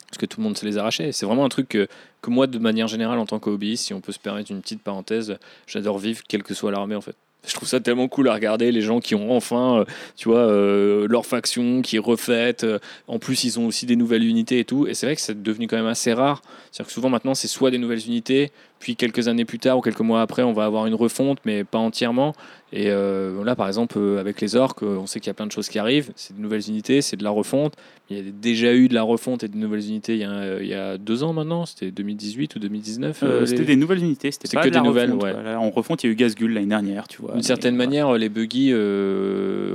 parce 0.09 0.17
que 0.17 0.25
tout 0.25 0.41
le 0.41 0.43
monde 0.43 0.57
se 0.57 0.65
les 0.65 0.77
arrachait. 0.77 1.13
C'est 1.13 1.25
vraiment 1.25 1.45
un 1.45 1.49
truc 1.49 1.69
que, 1.69 1.87
moi, 2.27 2.45
de 2.45 2.59
manière 2.59 2.89
générale, 2.89 3.19
en 3.19 3.25
tant 3.25 3.39
que 3.39 3.49
hobbyiste, 3.49 3.85
si 3.85 3.93
on 3.93 4.01
peut 4.01 4.11
se 4.11 4.19
permettre 4.19 4.51
une 4.51 4.59
petite 4.59 4.81
parenthèse, 4.81 5.37
j'adore 5.65 5.97
vivre 5.97 6.23
quelle 6.27 6.43
que 6.43 6.53
soit 6.53 6.69
l'armée 6.69 6.95
en 6.95 7.01
fait. 7.01 7.15
Je 7.47 7.53
trouve 7.53 7.67
ça 7.67 7.79
tellement 7.79 8.07
cool 8.07 8.27
à 8.29 8.33
regarder, 8.33 8.71
les 8.71 8.81
gens 8.81 8.99
qui 8.99 9.15
ont 9.15 9.35
enfin, 9.35 9.79
euh, 9.79 9.85
tu 10.15 10.29
vois, 10.29 10.39
euh, 10.39 11.07
leur 11.09 11.25
faction 11.25 11.81
qui 11.81 11.95
est 11.95 11.99
refaite. 11.99 12.63
euh, 12.63 12.79
en 13.07 13.19
plus, 13.19 13.43
ils 13.45 13.59
ont 13.59 13.65
aussi 13.67 13.85
des 13.85 13.95
nouvelles 13.95 14.25
unités 14.25 14.59
et 14.59 14.65
tout. 14.65 14.85
Et 14.87 14.93
c'est 14.93 15.05
vrai 15.05 15.15
que 15.15 15.21
c'est 15.21 15.41
devenu 15.41 15.67
quand 15.67 15.77
même 15.77 15.87
assez 15.87 16.13
rare. 16.13 16.41
C'est-à-dire 16.71 16.87
que 16.87 16.93
souvent 16.93 17.09
maintenant, 17.09 17.35
c'est 17.35 17.47
soit 17.47 17.71
des 17.71 17.77
nouvelles 17.77 18.05
unités, 18.05 18.51
puis 18.79 18.95
quelques 18.95 19.27
années 19.27 19.45
plus 19.45 19.59
tard 19.59 19.77
ou 19.77 19.81
quelques 19.81 20.01
mois 20.01 20.21
après, 20.21 20.43
on 20.43 20.53
va 20.53 20.65
avoir 20.65 20.85
une 20.85 20.93
refonte, 20.93 21.39
mais 21.45 21.63
pas 21.63 21.77
entièrement. 21.79 22.33
Et 22.73 22.89
euh, 22.91 23.43
là, 23.45 23.55
par 23.55 23.67
exemple, 23.67 23.95
euh, 23.97 24.19
avec 24.19 24.41
les 24.41 24.55
orques, 24.55 24.83
euh, 24.83 24.97
on 24.97 25.05
sait 25.07 25.19
qu'il 25.19 25.27
y 25.27 25.31
a 25.31 25.33
plein 25.33 25.47
de 25.47 25.51
choses 25.51 25.69
qui 25.69 25.79
arrivent. 25.79 26.11
C'est 26.15 26.35
de 26.35 26.41
nouvelles 26.41 26.67
unités, 26.67 27.01
c'est 27.01 27.15
de 27.15 27.23
la 27.23 27.29
refonte. 27.29 27.73
Il 28.09 28.17
y 28.17 28.19
a 28.19 28.23
déjà 28.31 28.73
eu 28.73 28.87
de 28.89 28.93
la 28.93 29.03
refonte 29.03 29.43
et 29.43 29.47
de 29.47 29.55
nouvelles 29.57 29.87
unités 29.87 30.13
il 30.15 30.19
y 30.19 30.25
a, 30.25 30.59
il 30.61 30.67
y 30.67 30.73
a 30.73 30.97
deux 30.97 31.23
ans 31.23 31.33
maintenant. 31.33 31.65
C'était 31.65 31.91
2018 31.91 32.55
ou 32.55 32.59
2019. 32.59 33.23
Euh, 33.23 33.25
euh, 33.27 33.45
c'était 33.45 33.61
les- 33.61 33.65
des 33.67 33.75
nouvelles 33.77 34.03
unités. 34.03 34.31
C'était 34.31 34.49
pas 34.49 34.63
que 34.63 34.69
de 34.69 34.73
la 34.75 34.81
des 34.81 34.87
nouvelles, 34.87 35.09
refonte, 35.11 35.23
ouais. 35.23 35.33
voilà. 35.33 35.59
En 35.59 35.69
refonte, 35.69 36.03
il 36.03 36.07
y 36.07 36.09
a 36.09 36.13
eu 36.13 36.15
Gazgul 36.15 36.53
l'année 36.53 36.67
dernière, 36.67 37.07
tu 37.07 37.21
vois. 37.21 37.33
D'une 37.33 37.41
certaine 37.43 37.75
voilà. 37.75 37.87
manière, 37.89 38.13
les 38.17 38.29
buggy 38.29 38.73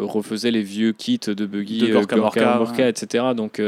refaisaient 0.00 0.50
les 0.50 0.62
vieux 0.62 0.92
kits 0.92 1.18
de 1.26 1.46
buggy, 1.46 1.78
De 1.80 1.92
Gorka 1.92 2.16
Morka, 2.16 2.62
ouais. 2.62 2.88
etc. 2.90 3.24
Donc, 3.36 3.60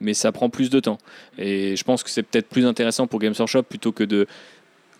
mais 0.00 0.14
ça 0.14 0.32
prend 0.32 0.50
plus 0.50 0.70
de 0.70 0.80
temps. 0.80 0.98
Et 1.38 1.76
je 1.76 1.84
pense 1.84 2.02
que 2.02 2.10
c'est 2.10 2.22
peut-être 2.24 2.48
plus 2.48 2.66
intéressant 2.66 3.06
pour 3.06 3.20
Games 3.20 3.34
Workshop 3.38 3.62
plutôt 3.62 3.92
que 3.92 4.04
de 4.04 4.26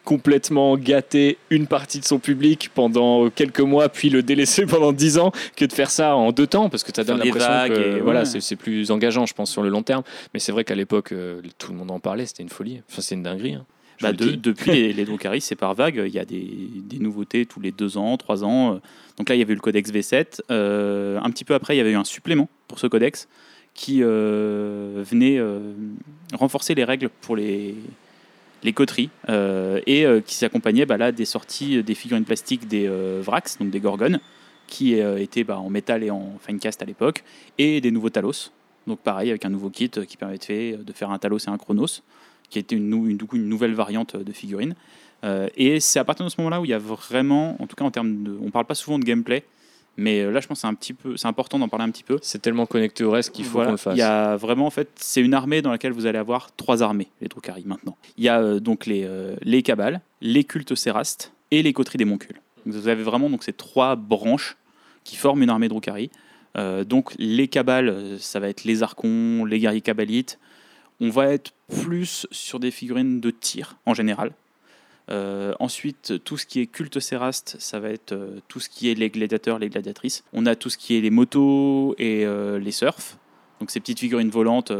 complètement 0.04 0.76
gâter 0.76 1.38
une 1.50 1.66
partie 1.66 2.00
de 2.00 2.04
son 2.04 2.18
public 2.18 2.70
pendant 2.74 3.30
quelques 3.30 3.60
mois 3.60 3.88
puis 3.88 4.10
le 4.10 4.22
délaisser 4.22 4.66
pendant 4.66 4.92
dix 4.92 5.18
ans 5.18 5.32
que 5.56 5.64
de 5.64 5.72
faire 5.72 5.90
ça 5.90 6.16
en 6.16 6.32
deux 6.32 6.46
temps 6.46 6.68
parce 6.68 6.82
que 6.82 6.90
ça 6.94 7.04
donne 7.04 7.18
l'impression 7.18 7.68
que 7.68 7.98
et- 7.98 8.00
voilà 8.00 8.20
ouais. 8.20 8.26
c'est 8.26 8.40
c'est 8.40 8.56
plus 8.56 8.90
engageant 8.90 9.26
je 9.26 9.34
pense 9.34 9.50
sur 9.50 9.62
le 9.62 9.68
long 9.68 9.82
terme 9.82 10.02
mais 10.34 10.40
c'est 10.40 10.52
vrai 10.52 10.64
qu'à 10.64 10.74
l'époque 10.74 11.12
euh, 11.12 11.40
tout 11.58 11.70
le 11.72 11.78
monde 11.78 11.90
en 11.90 12.00
parlait 12.00 12.26
c'était 12.26 12.42
une 12.42 12.48
folie 12.48 12.82
enfin 12.90 13.00
c'est 13.02 13.14
une 13.14 13.22
dinguerie 13.22 13.54
hein. 13.54 13.64
Bah, 14.00 14.12
de- 14.12 14.32
depuis 14.32 14.72
les, 14.92 14.92
les 14.92 15.06
c'est 15.40 15.54
par 15.54 15.74
vague. 15.74 16.02
Il 16.04 16.12
y 16.12 16.18
a 16.18 16.24
des, 16.24 16.44
des 16.82 16.98
nouveautés 16.98 17.46
tous 17.46 17.60
les 17.60 17.70
deux 17.70 17.96
ans, 17.98 18.16
trois 18.16 18.42
ans. 18.42 18.80
Donc 19.16 19.28
là, 19.28 19.36
il 19.36 19.38
y 19.38 19.42
avait 19.42 19.52
eu 19.52 19.54
le 19.56 19.60
codex 19.60 19.92
V7. 19.92 20.40
Euh, 20.50 21.20
un 21.22 21.30
petit 21.30 21.44
peu 21.44 21.54
après, 21.54 21.76
il 21.76 21.78
y 21.78 21.80
avait 21.80 21.92
eu 21.92 21.96
un 21.96 22.02
supplément 22.02 22.48
pour 22.66 22.80
ce 22.80 22.88
codex 22.88 23.28
qui 23.74 24.00
euh, 24.02 25.02
venait 25.08 25.38
euh, 25.38 25.72
renforcer 26.34 26.74
les 26.74 26.84
règles 26.84 27.08
pour 27.20 27.36
les, 27.36 27.74
les 28.62 28.72
coteries 28.72 29.10
euh, 29.28 29.80
et 29.86 30.06
euh, 30.06 30.20
qui 30.20 30.34
s'accompagnait 30.34 30.86
bah, 30.86 31.12
des 31.12 31.24
sorties 31.24 31.82
des 31.82 31.94
figurines 31.94 32.24
plastiques 32.24 32.68
des 32.68 32.86
euh, 32.86 33.20
Vrax, 33.22 33.58
donc 33.58 33.70
des 33.70 33.80
Gorgones, 33.80 34.20
qui 34.66 35.00
euh, 35.00 35.18
étaient 35.18 35.44
bah, 35.44 35.58
en 35.58 35.70
métal 35.70 36.02
et 36.02 36.10
en 36.10 36.38
finecast 36.40 36.80
à 36.82 36.84
l'époque, 36.84 37.24
et 37.58 37.80
des 37.80 37.90
nouveaux 37.90 38.10
Talos. 38.10 38.52
Donc 38.86 39.00
pareil, 39.00 39.30
avec 39.30 39.44
un 39.44 39.50
nouveau 39.50 39.70
kit 39.70 39.90
euh, 39.96 40.04
qui 40.04 40.16
permettait 40.16 40.78
de 40.78 40.92
faire 40.92 41.10
un 41.10 41.18
Talos 41.18 41.38
et 41.38 41.48
un 41.48 41.58
Chronos 41.58 42.02
qui 42.52 42.58
était 42.58 42.76
une, 42.76 42.88
nouvelle 42.88 43.74
variante 43.74 44.14
de 44.16 44.32
figurine. 44.32 44.74
Euh, 45.24 45.48
et 45.56 45.80
c'est 45.80 45.98
à 45.98 46.04
partir 46.04 46.26
de 46.26 46.30
ce 46.30 46.38
moment-là 46.38 46.60
où 46.60 46.64
il 46.64 46.70
y 46.70 46.74
a 46.74 46.78
vraiment, 46.78 47.56
en 47.60 47.66
tout 47.66 47.76
cas 47.76 47.84
en 47.84 47.90
termes 47.90 48.22
de, 48.22 48.38
on 48.42 48.50
parle 48.50 48.66
pas 48.66 48.74
souvent 48.74 48.98
de 48.98 49.04
gameplay, 49.04 49.44
mais 49.96 50.20
euh, 50.20 50.30
là 50.30 50.40
je 50.40 50.46
pense 50.46 50.58
que 50.58 50.60
c'est 50.62 50.66
un 50.66 50.74
petit 50.74 50.92
peu, 50.94 51.16
c'est 51.16 51.28
important 51.28 51.58
d'en 51.58 51.68
parler 51.68 51.84
un 51.84 51.90
petit 51.90 52.02
peu. 52.04 52.18
c'est 52.22 52.40
tellement 52.40 52.66
connecté 52.66 53.04
au 53.04 53.10
reste 53.10 53.30
qu'il 53.32 53.44
faut 53.44 53.52
Voilà. 53.52 53.66
qu'on 53.68 53.72
le 53.72 53.76
fasse 53.78 53.94
Il 53.94 53.98
y 54.00 54.02
a 54.02 54.36
vraiment 54.36 54.66
en 54.66 54.70
fait, 54.70 54.88
c'est 54.96 55.20
une 55.20 55.34
armée 55.34 55.62
dans 55.62 55.70
laquelle 55.70 55.92
vous 55.92 56.06
allez 56.06 56.18
avoir 56.18 56.54
trois 56.56 56.82
armées, 56.82 57.08
les 57.20 57.28
Drukhari 57.28 57.64
maintenant. 57.66 57.96
Il 58.16 58.24
y 58.24 58.28
a 58.28 58.40
euh, 58.40 58.60
donc 58.60 58.86
les 58.86 59.04
euh, 59.04 59.36
les 59.42 59.62
Cabales, 59.62 60.00
les 60.20 60.44
cultes 60.44 60.74
Sérastes 60.74 61.32
et 61.50 61.62
les 61.62 61.72
coteries 61.72 61.98
des 61.98 62.04
Moncules. 62.04 62.40
Donc, 62.66 62.74
Vous 62.74 62.88
avez 62.88 63.02
vraiment 63.02 63.28
donc 63.28 63.42
ces 63.42 63.52
trois 63.52 63.96
branches 63.96 64.56
qui 65.04 65.16
forment 65.16 65.42
une 65.42 65.50
armée 65.50 65.68
Drukhari. 65.68 66.10
Euh, 66.56 66.84
donc 66.84 67.12
les 67.18 67.48
Cabales, 67.48 67.88
euh, 67.88 68.18
ça 68.18 68.38
va 68.40 68.48
être 68.48 68.64
les 68.64 68.82
Archons, 68.82 69.44
les 69.44 69.58
guerriers 69.58 69.80
Cabalites. 69.80 70.38
On 71.00 71.08
va 71.10 71.28
être 71.32 71.52
plus 71.82 72.26
sur 72.30 72.60
des 72.60 72.70
figurines 72.70 73.20
de 73.20 73.30
tir 73.30 73.76
en 73.86 73.94
général. 73.94 74.32
Euh, 75.10 75.52
ensuite, 75.58 76.22
tout 76.24 76.36
ce 76.38 76.46
qui 76.46 76.60
est 76.60 76.66
culte 76.66 77.00
Séraste, 77.00 77.56
ça 77.58 77.80
va 77.80 77.90
être 77.90 78.12
euh, 78.12 78.38
tout 78.48 78.60
ce 78.60 78.68
qui 78.68 78.90
est 78.90 78.94
les 78.94 79.10
gladiateurs, 79.10 79.58
les 79.58 79.68
gladiatrices. 79.68 80.22
On 80.32 80.46
a 80.46 80.54
tout 80.54 80.70
ce 80.70 80.78
qui 80.78 80.96
est 80.96 81.00
les 81.00 81.10
motos 81.10 81.94
et 81.98 82.24
euh, 82.24 82.58
les 82.58 82.70
surfs, 82.70 83.18
donc 83.60 83.70
ces 83.70 83.80
petites 83.80 83.98
figurines 84.00 84.30
volantes. 84.30 84.72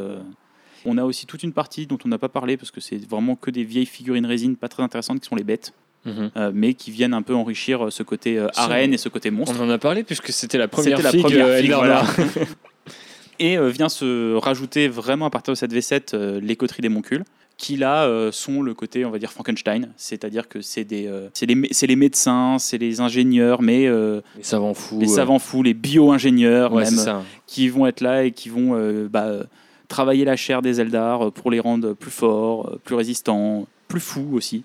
On 0.85 0.99
a 0.99 1.05
aussi 1.05 1.27
toute 1.27 1.43
une 1.43 1.53
partie 1.53 1.87
dont 1.87 1.99
on 2.05 2.09
n'a 2.09 2.19
pas 2.19 2.29
parlé 2.29 2.57
parce 2.57 2.71
que 2.71 2.81
c'est 2.81 2.97
vraiment 3.09 3.37
que 3.37 3.51
des 3.51 3.63
vieilles 3.65 3.87
figurines 3.87 4.27
résine 4.27 4.57
pas 4.57 4.69
très 4.69 4.83
intéressantes 4.83 5.21
qui 5.21 5.29
sont 5.29 5.37
les 5.37 5.45
bêtes, 5.45 5.73
Mhm. 6.05 6.31
euh, 6.37 6.51
mais 6.53 6.75
qui 6.75 6.91
viennent 6.91 7.15
un 7.15 7.23
peu 7.23 7.33
enrichir 7.35 7.87
euh, 7.87 7.91
ce 7.91 8.03
côté 8.03 8.37
euh, 8.37 8.49
arène 8.57 8.93
et 8.93 8.97
ce 8.99 9.09
côté 9.09 9.31
monstre. 9.31 9.55
on 9.61 9.65
en 9.65 9.71
a 9.71 9.79
parlé 9.79 10.03
puisque 10.03 10.33
c'était 10.33 10.59
la 10.59 10.67
première 10.67 11.01
la 11.01 11.11
figue, 11.13 11.21
première 11.23 11.59
figue, 11.59 11.71
voilà. 11.73 12.05
Et 13.39 13.57
vient 13.71 13.89
se 13.89 14.35
rajouter 14.37 14.89
vraiment 14.89 15.27
à 15.27 15.31
partir 15.31 15.53
de 15.53 15.57
cette 15.57 15.73
V7 15.73 16.15
euh, 16.15 16.41
les 16.41 16.55
coteries 16.55 16.83
des 16.83 16.89
Moncules, 16.89 17.25
qui 17.63 17.77
là 17.77 18.07
euh, 18.07 18.33
sont 18.33 18.61
le 18.61 18.75
côté, 18.75 19.05
on 19.05 19.11
va 19.11 19.21
dire, 19.21 19.31
Frankenstein. 19.31 19.93
C'est-à-dire 19.97 20.49
que 20.49 20.61
c'est 20.63 20.83
des, 20.83 21.07
euh, 21.07 21.29
c'est 21.33 21.47
les, 21.47 21.55
mé- 21.55 21.69
c'est 21.71 21.87
les 21.87 21.95
médecins, 21.95 22.57
c'est 22.59 22.77
les 22.77 23.01
ingénieurs, 23.01 23.63
mais 23.63 23.87
euh, 23.87 24.21
les 24.37 24.43
savants 24.43 24.75
fous 24.75 24.99
les 24.99 25.07
savants 25.07 25.39
fous, 25.39 25.63
les 25.63 25.73
bio-ingénieurs, 25.73 26.73
ouais, 26.73 26.83
même, 26.83 26.93
ça 26.93 27.23
qui 27.47 27.69
vont 27.69 27.87
être 27.87 28.01
là 28.01 28.25
et 28.25 28.33
qui 28.33 28.49
vont 28.49 29.07
bah, 29.09 29.45
travailler 29.87 30.25
la 30.25 30.35
chair 30.35 30.61
des 30.61 30.81
Eldar 30.81 31.31
pour 31.31 31.53
les 31.53 31.61
rendre 31.61 31.93
plus 31.93 32.11
forts, 32.11 32.79
plus 32.83 32.97
résistants, 32.97 33.69
plus 33.87 34.01
fous 34.01 34.31
aussi. 34.33 34.65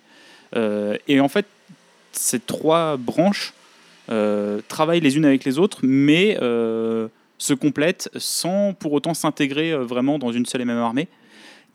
Et 0.56 1.20
en 1.20 1.28
fait, 1.28 1.46
ces 2.14 2.40
trois 2.40 2.98
branches 2.98 3.54
travaillent 4.68 5.02
les 5.02 5.18
unes 5.18 5.26
avec 5.26 5.44
les 5.44 5.60
autres, 5.60 5.80
mais 5.84 6.36
se 6.40 7.54
complètent 7.54 8.10
sans 8.16 8.74
pour 8.74 8.94
autant 8.94 9.14
s'intégrer 9.14 9.76
vraiment 9.76 10.18
dans 10.18 10.32
une 10.32 10.46
seule 10.48 10.62
et 10.62 10.66
même 10.66 10.78
armée. 10.78 11.08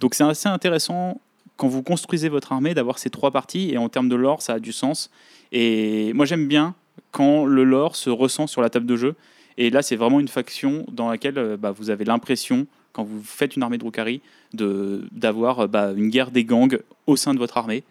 Donc 0.02 0.14
c'est 0.14 0.24
assez 0.24 0.48
intéressant 0.48 1.20
quand 1.56 1.68
vous 1.68 1.82
construisez 1.82 2.28
votre 2.28 2.52
armée 2.52 2.74
d'avoir 2.74 2.98
ces 2.98 3.08
trois 3.08 3.30
parties, 3.30 3.70
et 3.70 3.78
en 3.78 3.88
termes 3.88 4.08
de 4.08 4.16
lore, 4.16 4.42
ça 4.42 4.54
a 4.54 4.58
du 4.58 4.72
sens. 4.72 5.10
Et 5.52 6.12
moi 6.12 6.26
j'aime 6.26 6.48
bien 6.48 6.74
quand 7.12 7.44
le 7.44 7.62
lore 7.62 7.94
se 7.94 8.10
ressent 8.10 8.46
sur 8.48 8.62
la 8.62 8.68
table 8.68 8.84
de 8.86 8.96
jeu. 8.96 9.14
Et 9.58 9.70
là, 9.70 9.82
c'est 9.82 9.96
vraiment 9.96 10.18
une 10.18 10.28
faction 10.28 10.84
dans 10.90 11.10
laquelle 11.10 11.36
euh, 11.36 11.56
bah, 11.58 11.72
vous 11.72 11.90
avez 11.90 12.06
l'impression, 12.06 12.66
quand 12.92 13.04
vous 13.04 13.22
faites 13.22 13.54
une 13.54 13.62
armée 13.62 13.76
de 13.76 13.82
Drukhari, 13.82 14.22
de- 14.54 15.06
d'avoir 15.12 15.60
euh, 15.60 15.66
bah, 15.66 15.92
une 15.94 16.08
guerre 16.08 16.30
des 16.30 16.44
gangs 16.44 16.78
au 17.06 17.16
sein 17.16 17.34
de 17.34 17.38
votre 17.38 17.58
armée. 17.58 17.84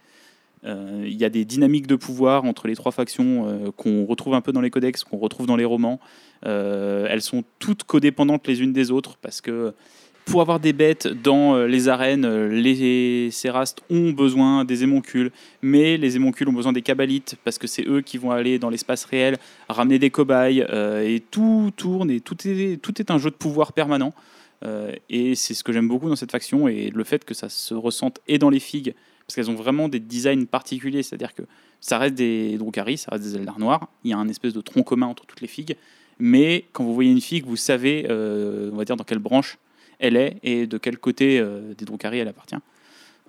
Euh, 0.66 1.03
Il 1.05 1.14
y 1.14 1.24
a 1.24 1.30
des 1.30 1.45
dynamiques 1.45 1.86
de 1.86 1.95
pouvoir 1.95 2.45
entre 2.45 2.68
les 2.68 2.76
trois 2.76 2.91
factions 2.91 3.72
qu'on 3.78 4.05
retrouve 4.05 4.34
un 4.34 4.41
peu 4.41 4.51
dans 4.51 4.62
les 4.62 4.72
codex, 4.72 5.03
qu'on 5.03 5.18
retrouve 5.18 5.45
dans 5.45 5.55
les 5.55 5.66
romans. 5.66 5.99
Elles 6.43 7.22
sont 7.22 7.43
toutes 7.59 7.84
codépendantes 7.84 8.47
les 8.47 8.62
unes 8.62 8.74
des 8.74 8.89
autres 8.89 9.18
parce 9.22 9.39
que 9.39 9.74
pour 10.32 10.39
avoir 10.39 10.61
des 10.61 10.71
bêtes 10.71 11.07
dans 11.09 11.55
euh, 11.55 11.67
les 11.67 11.89
arènes, 11.89 12.23
euh, 12.23 12.47
les 12.47 13.29
Sérastes 13.32 13.82
ont 13.89 14.11
besoin 14.11 14.63
des 14.63 14.84
émoncules, 14.84 15.29
mais 15.61 15.97
les 15.97 16.15
émoncules 16.15 16.47
ont 16.47 16.53
besoin 16.53 16.71
des 16.71 16.82
Kabbalites 16.82 17.36
parce 17.43 17.57
que 17.57 17.67
c'est 17.67 17.86
eux 17.86 17.99
qui 17.99 18.17
vont 18.17 18.32
aller 18.32 18.57
dans 18.57 18.69
l'espace 18.69 19.03
réel 19.03 19.38
ramener 19.67 19.99
des 19.99 20.09
cobayes 20.09 20.65
euh, 20.69 21.01
et 21.01 21.19
tout 21.19 21.71
tourne 21.75 22.09
et 22.09 22.21
tout 22.21 22.38
est, 22.47 23.11
un 23.11 23.17
jeu 23.17 23.29
de 23.29 23.36
pouvoir 23.36 23.73
permanent. 23.73 24.13
Et 25.09 25.34
c'est 25.34 25.55
ce 25.55 25.63
que 25.63 25.73
j'aime 25.73 25.88
beaucoup 25.88 26.07
dans 26.07 26.15
cette 26.15 26.32
faction 26.32 26.67
et 26.67 26.91
le 26.91 27.03
fait 27.03 27.25
que 27.25 27.34
ça 27.34 27.49
se 27.49 27.73
ressente 27.73 28.19
et 28.27 28.38
dans 28.38 28.51
les 28.51 28.59
figues 28.59 28.93
parce 29.25 29.36
qu'elles 29.36 29.49
ont 29.49 29.55
vraiment 29.55 29.89
des 29.89 29.99
designs 29.99 30.45
particuliers, 30.45 31.01
c'est-à-dire 31.01 31.34
que 31.34 31.41
ça 31.79 31.97
reste 31.97 32.13
des 32.13 32.59
Drukhari, 32.59 32.99
ça 32.99 33.09
reste 33.11 33.23
des 33.23 33.36
Eldar 33.36 33.57
noirs, 33.57 33.89
il 34.03 34.11
y 34.11 34.13
a 34.13 34.17
un 34.17 34.27
espèce 34.29 34.53
de 34.53 34.61
tronc 34.61 34.84
commun 34.84 35.07
entre 35.07 35.25
toutes 35.25 35.41
les 35.41 35.47
figues, 35.47 35.75
mais 36.19 36.65
quand 36.73 36.84
vous 36.84 36.93
voyez 36.93 37.09
une 37.09 37.21
figue, 37.21 37.45
vous 37.45 37.55
savez, 37.55 38.05
on 38.07 38.75
va 38.75 38.86
dire, 38.86 38.95
dans 38.95 39.03
quelle 39.03 39.17
branche 39.17 39.57
elle 40.02 40.18
est 40.18 40.38
et 40.43 40.68
de 40.68 40.78
quel 40.78 40.97
côté 40.97 41.39
euh, 41.39 41.74
des 41.78 41.86
Drukhari 41.86 42.20
elle 42.20 42.28
appartient. 42.28 42.56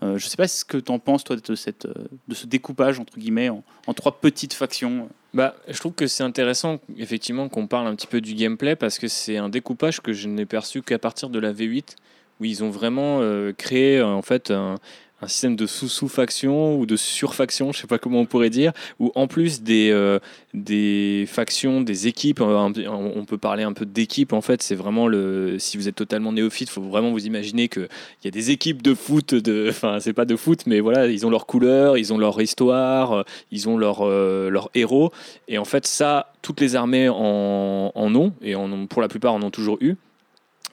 Euh, 0.02 0.18
je 0.18 0.26
ne 0.26 0.28
sais 0.28 0.36
pas 0.36 0.48
ce 0.48 0.64
que 0.64 0.78
tu 0.78 0.90
en 0.90 0.98
penses, 0.98 1.22
toi, 1.22 1.36
de, 1.36 1.54
cette, 1.54 1.86
euh, 1.86 1.94
de 2.26 2.34
ce 2.34 2.46
découpage, 2.46 2.98
entre 2.98 3.16
guillemets, 3.18 3.50
en, 3.50 3.62
trois 3.94 4.20
petites 4.20 4.54
factions. 4.54 5.08
Bah, 5.32 5.54
je 5.68 5.78
trouve 5.78 5.92
que 5.92 6.08
c'est 6.08 6.24
intéressant, 6.24 6.80
effectivement, 6.98 7.48
qu'on 7.48 7.68
parle 7.68 7.86
un 7.86 7.94
petit 7.94 8.08
peu 8.08 8.20
du 8.20 8.34
gameplay 8.34 8.74
parce 8.74 8.98
que 8.98 9.06
c'est 9.06 9.36
un 9.36 9.48
découpage 9.48 10.00
que 10.00 10.12
je 10.12 10.26
n'ai 10.26 10.46
perçu 10.46 10.82
qu'à 10.82 10.98
partir 10.98 11.30
de 11.30 11.38
la 11.38 11.52
V8 11.52 11.96
où 12.40 12.44
ils 12.44 12.64
ont 12.64 12.70
vraiment 12.70 13.20
créé 13.56 14.02
en 14.02 14.22
fait 14.22 14.50
un, 14.50 14.76
un 15.22 15.28
système 15.28 15.54
de 15.54 15.66
sous-sous-faction 15.66 16.76
ou 16.78 16.84
de 16.84 16.96
sur-faction, 16.96 17.72
je 17.72 17.80
sais 17.80 17.86
pas 17.86 17.98
comment 17.98 18.20
on 18.20 18.26
pourrait 18.26 18.50
dire, 18.50 18.72
où 18.98 19.12
en 19.14 19.28
plus 19.28 19.62
des, 19.62 19.90
euh, 19.90 20.18
des 20.52 21.26
factions, 21.28 21.80
des 21.80 22.08
équipes, 22.08 22.40
euh, 22.40 22.68
on 22.88 23.24
peut 23.24 23.38
parler 23.38 23.62
un 23.62 23.72
peu 23.72 23.86
d'équipe 23.86 24.32
en 24.32 24.40
fait, 24.40 24.62
c'est 24.62 24.74
vraiment 24.74 25.06
le. 25.06 25.58
Si 25.58 25.76
vous 25.76 25.88
êtes 25.88 25.94
totalement 25.94 26.32
néophyte, 26.32 26.68
faut 26.68 26.82
vraiment 26.82 27.12
vous 27.12 27.24
imaginer 27.24 27.68
qu'il 27.68 27.88
y 28.24 28.28
a 28.28 28.30
des 28.32 28.50
équipes 28.50 28.82
de 28.82 28.94
foot, 28.94 29.34
de, 29.34 29.66
enfin 29.70 29.98
c'est 30.00 30.12
pas 30.12 30.24
de 30.24 30.34
foot, 30.34 30.64
mais 30.66 30.80
voilà, 30.80 31.06
ils 31.06 31.24
ont 31.24 31.30
leur 31.30 31.46
couleur, 31.46 31.96
ils 31.96 32.12
ont 32.12 32.18
leur 32.18 32.40
histoire, 32.40 33.12
euh, 33.12 33.22
ils 33.52 33.68
ont 33.68 33.78
leur, 33.78 34.00
euh, 34.02 34.50
héros, 34.74 35.12
et 35.46 35.58
en 35.58 35.64
fait 35.64 35.86
ça, 35.86 36.32
toutes 36.42 36.60
les 36.60 36.74
armées 36.74 37.08
en, 37.08 37.92
ont, 37.94 38.32
et 38.42 38.54
pour 38.88 39.00
la 39.00 39.08
plupart 39.08 39.34
en 39.34 39.42
ont 39.42 39.50
toujours 39.50 39.78
eu. 39.80 39.94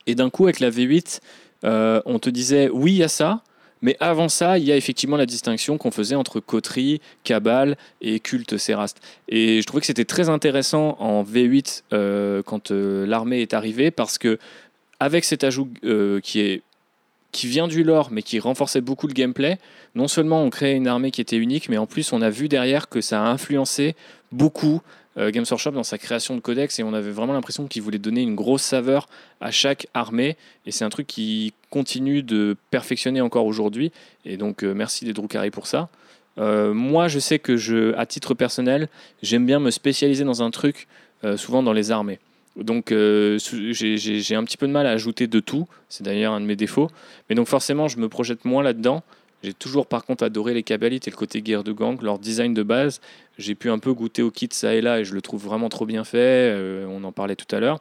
Et 0.07 0.15
d'un 0.15 0.31
coup, 0.31 0.45
avec 0.45 0.59
la 0.59 0.71
V8, 0.71 1.19
euh, 1.65 2.01
on 2.05 2.19
te 2.19 2.29
disait 2.29 2.69
oui, 2.71 2.93
il 2.93 2.97
y 2.97 3.03
a 3.03 3.07
ça, 3.07 3.43
mais 3.81 3.95
avant 3.99 4.29
ça, 4.29 4.57
il 4.57 4.65
y 4.65 4.71
a 4.71 4.77
effectivement 4.77 5.17
la 5.17 5.25
distinction 5.25 5.77
qu'on 5.77 5.91
faisait 5.91 6.15
entre 6.15 6.39
coterie, 6.39 7.01
cabale 7.23 7.77
et 8.01 8.19
culte 8.19 8.57
séraste. 8.57 8.99
Et 9.29 9.61
je 9.61 9.67
trouvais 9.67 9.81
que 9.81 9.87
c'était 9.87 10.05
très 10.05 10.29
intéressant 10.29 10.97
en 10.99 11.23
V8 11.23 11.83
euh, 11.93 12.43
quand 12.43 12.71
euh, 12.71 13.05
l'armée 13.05 13.41
est 13.41 13.53
arrivée 13.53 13.91
parce 13.91 14.17
que 14.17 14.37
avec 14.99 15.23
cet 15.23 15.43
ajout 15.43 15.69
euh, 15.83 16.19
qui 16.19 16.41
est 16.41 16.61
qui 17.31 17.45
vient 17.45 17.67
du 17.67 17.83
lore 17.83 18.09
mais 18.11 18.23
qui 18.23 18.39
renforçait 18.39 18.81
beaucoup 18.81 19.07
le 19.07 19.13
gameplay, 19.13 19.59
non 19.93 20.07
seulement 20.07 20.43
on 20.43 20.49
créait 20.49 20.75
une 20.75 20.87
armée 20.87 21.11
qui 21.11 21.21
était 21.21 21.37
unique, 21.37 21.69
mais 21.69 21.77
en 21.77 21.85
plus 21.85 22.11
on 22.11 22.23
a 22.23 22.29
vu 22.31 22.49
derrière 22.49 22.89
que 22.89 23.01
ça 23.01 23.23
a 23.23 23.27
influencé 23.27 23.95
beaucoup 24.31 24.81
Games 25.15 25.45
Workshop 25.49 25.71
dans 25.71 25.83
sa 25.83 25.97
création 25.97 26.33
de 26.35 26.39
codex 26.39 26.79
et 26.79 26.83
on 26.83 26.93
avait 26.93 27.11
vraiment 27.11 27.33
l'impression 27.33 27.67
qu'il 27.67 27.81
voulait 27.81 27.99
donner 27.99 28.21
une 28.21 28.35
grosse 28.35 28.61
saveur 28.61 29.09
à 29.41 29.51
chaque 29.51 29.87
armée 29.93 30.37
et 30.65 30.71
c'est 30.71 30.85
un 30.85 30.89
truc 30.89 31.07
qui 31.07 31.53
continue 31.69 32.23
de 32.23 32.55
perfectionner 32.71 33.21
encore 33.21 33.45
aujourd'hui 33.45 33.91
et 34.25 34.37
donc 34.37 34.63
euh, 34.63 34.73
merci 34.73 35.05
les 35.05 35.13
Drukhari 35.13 35.51
pour 35.51 35.67
ça. 35.67 35.89
Euh, 36.37 36.73
moi 36.73 37.07
je 37.07 37.19
sais 37.19 37.39
que 37.39 37.57
je, 37.57 37.93
à 37.95 38.05
titre 38.05 38.33
personnel, 38.33 38.87
j'aime 39.21 39.45
bien 39.45 39.59
me 39.59 39.71
spécialiser 39.71 40.23
dans 40.23 40.41
un 40.41 40.51
truc, 40.51 40.87
euh, 41.23 41.37
souvent 41.37 41.63
dans 41.63 41.73
les 41.73 41.91
armées. 41.91 42.19
Donc 42.55 42.89
j'ai- 42.89 44.35
un 44.35 44.43
petit 44.43 44.57
peu 44.57 44.67
de 44.67 44.71
mal 44.71 44.85
à 44.87 44.91
ajouter 44.91 45.27
de 45.27 45.39
tout, 45.39 45.67
c'est 45.87 46.03
d'ailleurs 46.03 46.33
un 46.33 46.41
de 46.41 46.45
mes 46.45 46.55
défauts, 46.55 46.89
mais 47.29 47.35
donc 47.35 47.47
forcément 47.47 47.87
je 47.87 47.97
me 47.97 48.09
projette 48.09 48.43
moins 48.45 48.63
là-dedans. 48.63 49.03
J'ai 49.43 49.53
toujours 49.53 49.87
par 49.87 50.03
contre 50.03 50.25
adoré 50.25 50.53
les 50.53 50.63
Kabbalites 50.63 51.07
et 51.07 51.11
le 51.11 51.15
côté 51.15 51.41
guerre 51.41 51.63
de 51.63 51.71
gang, 51.71 52.01
leur 52.01 52.19
design 52.19 52.53
de 52.53 52.63
base. 52.63 52.99
J'ai 53.37 53.55
pu 53.55 53.69
un 53.69 53.79
peu 53.79 53.93
goûter 53.93 54.21
au 54.21 54.31
kit 54.31 54.49
ça 54.51 54.73
et 54.73 54.81
là 54.81 54.99
et 54.99 55.05
je 55.05 55.13
le 55.13 55.21
trouve 55.21 55.45
vraiment 55.45 55.69
trop 55.69 55.85
bien 55.85 56.03
fait. 56.03 56.53
on 56.89 57.03
en 57.05 57.11
parlait 57.13 57.37
tout 57.37 57.55
à 57.55 57.61
l'heure. 57.61 57.79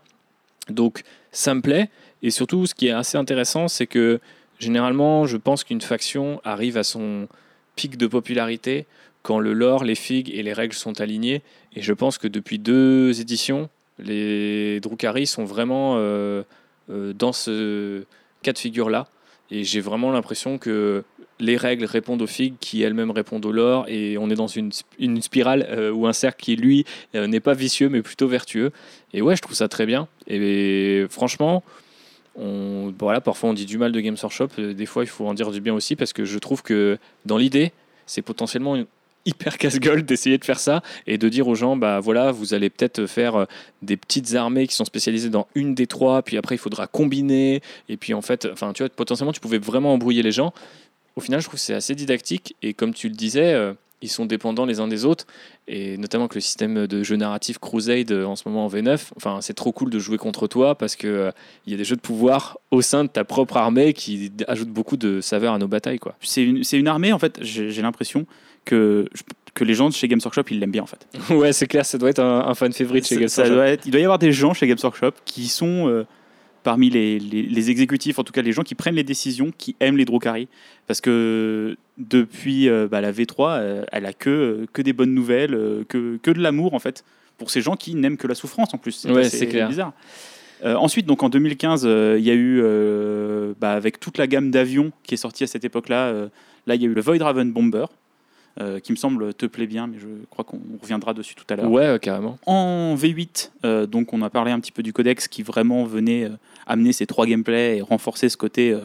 Donc 0.70 1.02
ça 1.32 1.54
me 1.54 1.60
plaît. 1.60 1.88
Et 2.22 2.30
surtout, 2.30 2.66
ce 2.66 2.74
qui 2.74 2.88
est 2.88 2.92
assez 2.92 3.16
intéressant, 3.16 3.68
c'est 3.68 3.86
que 3.86 4.20
généralement, 4.58 5.26
je 5.26 5.36
pense 5.36 5.64
qu'une 5.64 5.80
faction 5.80 6.40
arrive 6.44 6.76
à 6.76 6.84
son 6.84 7.28
pic 7.76 7.96
de 7.96 8.06
popularité 8.06 8.86
quand 9.22 9.38
le 9.38 9.52
lore, 9.52 9.84
les 9.84 9.94
figues 9.94 10.30
et 10.34 10.42
les 10.42 10.52
règles 10.52 10.74
sont 10.74 11.00
alignés. 11.00 11.42
Et 11.74 11.82
je 11.82 11.92
pense 11.92 12.18
que 12.18 12.28
depuis 12.28 12.58
deux 12.58 13.20
éditions, 13.20 13.68
les 13.98 14.80
Drukhari 14.80 15.26
sont 15.26 15.44
vraiment 15.44 15.96
euh, 15.96 16.42
euh, 16.90 17.12
dans 17.12 17.32
ce 17.32 18.04
cas 18.42 18.52
de 18.52 18.58
figure-là. 18.58 19.06
Et 19.50 19.64
j'ai 19.64 19.80
vraiment 19.80 20.10
l'impression 20.10 20.58
que 20.58 21.04
les 21.40 21.56
règles 21.56 21.84
répondent 21.84 22.22
aux 22.22 22.26
figues 22.26 22.54
qui 22.60 22.82
elles-mêmes 22.82 23.10
répondent 23.10 23.44
au 23.46 23.52
lore. 23.52 23.86
Et 23.88 24.18
on 24.18 24.30
est 24.30 24.34
dans 24.34 24.46
une 24.46 25.22
spirale 25.22 25.66
euh, 25.70 25.90
ou 25.90 26.06
un 26.06 26.12
cercle 26.12 26.42
qui, 26.42 26.56
lui, 26.56 26.84
euh, 27.14 27.26
n'est 27.26 27.40
pas 27.40 27.54
vicieux 27.54 27.88
mais 27.88 28.02
plutôt 28.02 28.28
vertueux. 28.28 28.72
Et 29.12 29.22
ouais, 29.22 29.36
je 29.36 29.42
trouve 29.42 29.54
ça 29.54 29.68
très 29.68 29.86
bien. 29.86 30.08
Et 30.26 31.06
franchement, 31.10 31.62
on, 32.38 32.94
voilà, 32.98 33.20
parfois 33.20 33.50
on 33.50 33.54
dit 33.54 33.66
du 33.66 33.78
mal 33.78 33.92
de 33.92 34.00
Games 34.00 34.16
Workshop, 34.22 34.48
euh, 34.58 34.72
des 34.74 34.86
fois 34.86 35.02
il 35.04 35.08
faut 35.08 35.26
en 35.26 35.34
dire 35.34 35.50
du 35.50 35.60
bien 35.60 35.74
aussi 35.74 35.96
parce 35.96 36.12
que 36.12 36.24
je 36.24 36.38
trouve 36.38 36.62
que 36.62 36.98
dans 37.26 37.36
l'idée, 37.36 37.72
c'est 38.06 38.22
potentiellement 38.22 38.76
une- 38.76 38.86
hyper 39.26 39.58
casse-gueule 39.58 40.04
d'essayer 40.04 40.38
de 40.38 40.44
faire 40.44 40.58
ça 40.60 40.82
et 41.06 41.18
de 41.18 41.28
dire 41.28 41.48
aux 41.48 41.54
gens 41.54 41.76
bah 41.76 42.00
voilà 42.00 42.30
vous 42.32 42.54
allez 42.54 42.70
peut-être 42.70 43.04
faire 43.06 43.34
euh, 43.36 43.44
des 43.82 43.96
petites 43.98 44.34
armées 44.34 44.66
qui 44.66 44.74
sont 44.74 44.86
spécialisées 44.86 45.28
dans 45.28 45.46
une 45.54 45.74
des 45.74 45.86
trois 45.86 46.22
puis 46.22 46.38
après 46.38 46.54
il 46.54 46.58
faudra 46.58 46.86
combiner. 46.86 47.60
Et 47.90 47.96
puis 47.98 48.14
en 48.14 48.22
fait 48.22 48.48
enfin 48.50 48.72
tu 48.72 48.82
vois 48.82 48.88
potentiellement 48.88 49.32
tu 49.32 49.40
pouvais 49.40 49.58
vraiment 49.58 49.92
embrouiller 49.92 50.22
les 50.22 50.32
gens. 50.32 50.54
Au 51.16 51.20
final 51.20 51.40
je 51.40 51.46
trouve 51.46 51.58
que 51.58 51.64
c'est 51.64 51.74
assez 51.74 51.94
didactique 51.94 52.54
et 52.62 52.72
comme 52.72 52.94
tu 52.94 53.08
le 53.08 53.14
disais 53.14 53.52
euh, 53.52 53.74
ils 54.00 54.08
sont 54.08 54.26
dépendants 54.26 54.64
les 54.66 54.78
uns 54.80 54.86
des 54.88 55.04
autres 55.04 55.26
et 55.66 55.96
notamment 55.98 56.28
que 56.28 56.36
le 56.36 56.40
système 56.40 56.86
de 56.86 57.02
jeu 57.02 57.16
narratif 57.16 57.58
Crusade 57.58 58.12
euh, 58.12 58.24
en 58.24 58.36
ce 58.36 58.48
moment 58.48 58.64
en 58.64 58.68
V9 58.68 59.08
enfin 59.16 59.38
c'est 59.40 59.54
trop 59.54 59.72
cool 59.72 59.90
de 59.90 59.98
jouer 59.98 60.18
contre 60.18 60.46
toi 60.46 60.76
parce 60.76 60.94
que 60.96 61.06
euh, 61.08 61.30
il 61.66 61.72
y 61.72 61.74
a 61.74 61.78
des 61.78 61.84
jeux 61.84 61.96
de 61.96 62.00
pouvoir 62.00 62.58
au 62.70 62.80
sein 62.80 63.04
de 63.04 63.08
ta 63.08 63.24
propre 63.24 63.56
armée 63.56 63.92
qui 63.94 64.30
ajoutent 64.46 64.68
beaucoup 64.70 64.96
de 64.96 65.20
saveur 65.20 65.52
à 65.54 65.58
nos 65.58 65.68
batailles 65.68 65.98
quoi 65.98 66.14
C'est 66.20 66.42
une, 66.44 66.62
une 66.72 66.88
armée, 66.88 67.12
en 67.12 67.18
fait, 67.18 67.38
j'ai 67.42 67.82
l'impression 67.82 68.24
que, 68.64 69.08
que 69.54 69.64
les 69.64 69.74
gens 69.74 69.88
de 69.88 69.94
chez 69.94 70.06
Games 70.08 70.20
Workshop, 70.22 70.42
ils 70.50 70.60
l'aiment 70.60 70.70
bien, 70.70 70.82
en 70.82 70.86
fait. 70.86 71.06
ouais 71.34 71.52
c'est 71.52 71.66
clair 71.66 71.84
ça 71.86 71.98
doit 71.98 72.10
être 72.10 72.18
un, 72.20 72.46
un 72.46 72.54
fan 72.54 72.72
favorite 72.72 73.06
chez 73.06 73.16
Games 73.16 73.28
Workshop. 73.36 73.54
doit 73.54 73.66
être- 73.68 73.86
il 73.86 73.90
doit 73.90 74.00
y 74.00 74.04
avoir 74.04 74.18
des 74.18 74.30
gens 74.32 74.54
chez 74.54 74.66
Games 74.66 74.78
Workshop 74.82 75.12
qui 75.24 75.48
sont 75.48 75.88
euh, 75.88 76.06
parmi 76.62 76.90
les, 76.90 77.18
les- 77.18 77.42
les 77.42 77.70
exécutifs, 77.70 78.18
en 78.18 78.24
tout 78.24 78.32
cas 78.32 78.42
les 78.42 78.52
gens 78.52 78.62
qui 78.62 78.74
prennent 78.74 78.94
les 78.96 79.04
décisions, 79.04 79.52
qui 79.56 79.76
aiment 79.80 79.96
les 79.96 80.04
Drukhari. 80.04 80.48
Parce 80.86 81.00
que 81.00 81.76
depuis 81.98 82.68
euh, 82.68 82.88
bah, 82.90 83.00
la 83.00 83.12
V3, 83.12 83.34
euh, 83.60 83.84
elle 83.92 84.06
a 84.06 84.12
que, 84.12 84.30
euh, 84.30 84.66
que 84.72 84.82
des 84.82 84.92
bonnes 84.92 85.14
nouvelles, 85.14 85.54
euh, 85.54 85.84
que, 85.88 86.18
que 86.22 86.30
de 86.30 86.40
l'amour 86.40 86.74
en 86.74 86.78
fait, 86.78 87.04
pour 87.38 87.50
ces 87.50 87.60
gens 87.60 87.76
qui 87.76 87.94
n'aiment 87.94 88.16
que 88.16 88.26
la 88.26 88.34
souffrance 88.34 88.74
en 88.74 88.78
plus. 88.78 88.92
C'est 88.92 89.10
Ouais, 89.12 89.28
clair. 89.46 89.68
bizarre. 89.68 89.92
Ensuite, 90.64 91.06
donc 91.06 91.22
en 91.22 91.28
2015, 91.28 91.84
euh, 91.86 92.16
il 92.18 92.24
y 92.24 92.30
a 92.30 92.34
eu, 92.34 92.60
bah, 93.60 93.72
avec 93.72 94.00
toute 94.00 94.18
la 94.18 94.26
gamme 94.26 94.50
d'avions 94.50 94.90
qui 95.04 95.14
est 95.14 95.18
sortie 95.18 95.44
à 95.44 95.46
cette 95.46 95.64
époque-là, 95.64 96.12
là 96.66 96.74
il 96.74 96.82
y 96.82 96.84
a 96.84 96.88
eu 96.88 96.94
le 96.94 97.00
Void 97.00 97.22
Raven 97.22 97.52
Bomber, 97.52 97.86
euh, 98.60 98.80
qui 98.80 98.92
me 98.92 98.96
semble 98.96 99.34
te 99.34 99.46
plaît 99.46 99.66
bien, 99.66 99.86
mais 99.86 99.98
je 100.00 100.08
crois 100.30 100.44
qu'on 100.44 100.60
reviendra 100.82 101.14
dessus 101.14 101.34
tout 101.34 101.44
à 101.48 101.56
l'heure. 101.56 101.70
ouais 101.70 101.84
euh, 101.84 101.98
carrément 101.98 102.38
En 102.46 102.96
V8, 102.96 103.50
euh, 103.64 103.86
donc 103.86 104.12
on 104.12 104.20
a 104.22 104.30
parlé 104.30 104.50
un 104.50 104.58
petit 104.58 104.72
peu 104.72 104.82
du 104.82 104.92
codex 104.92 105.28
qui 105.28 105.42
vraiment 105.42 105.84
venait 105.84 106.24
euh, 106.24 106.30
amener 106.66 106.92
ces 106.92 107.06
trois 107.06 107.26
gameplays 107.26 107.78
et 107.78 107.82
renforcer 107.82 108.28
ce 108.28 108.36
côté 108.36 108.76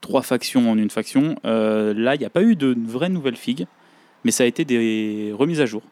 trois 0.00 0.22
factions 0.22 0.70
en 0.70 0.78
une 0.78 0.90
faction. 0.90 1.36
Là, 1.44 2.14
il 2.14 2.18
n'y 2.18 2.24
a 2.24 2.30
pas 2.30 2.42
eu 2.42 2.56
de 2.56 2.74
vraies 2.86 3.08
nouvelles 3.08 3.36
figues, 3.36 3.66
mais 4.24 4.30
ça 4.30 4.44
a 4.44 4.46
été 4.46 4.64
des 4.64 5.32
remises 5.36 5.60
à 5.60 5.66
jour. 5.66 5.82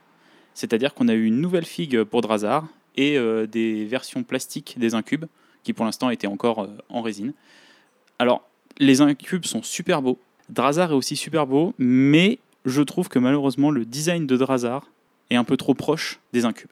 C'est-à-dire 0.55 0.95
qu'on 0.95 1.09
a 1.09 1.15
eu 1.15 1.25
une 1.27 1.41
nouvelle 1.41 1.67
figue 1.67 2.03
pour 2.05 2.23
Drazar 2.23 2.67
et 2.97 3.19
des 3.47 3.85
versions 3.85 4.23
plastiques 4.25 4.77
des 4.79 4.95
incubes 4.95 5.27
qui 5.63 5.73
pour 5.73 5.85
l'instant 5.85 6.11
étaient 6.11 6.27
encore 6.27 6.69
en 6.89 7.03
résine. 7.03 7.33
Alors, 8.19 8.49
les 8.79 9.03
incubes 9.03 9.45
sont 9.45 9.63
super 9.63 10.03
beaux. 10.03 10.19
Drazar 10.49 10.91
est 10.91 10.95
aussi 10.95 11.17
super 11.17 11.47
beau, 11.47 11.75
mais 11.79 12.39
je 12.67 12.83
trouve 12.83 13.09
que 13.09 13.19
malheureusement 13.19 13.71
le 13.71 13.85
design 13.85 14.27
de 14.27 14.37
Drazar 14.37 14.87
est 15.31 15.37
un 15.37 15.45
peu 15.45 15.57
trop 15.57 15.75
proche 15.75 16.21
des 16.33 16.45
incubes. 16.45 16.71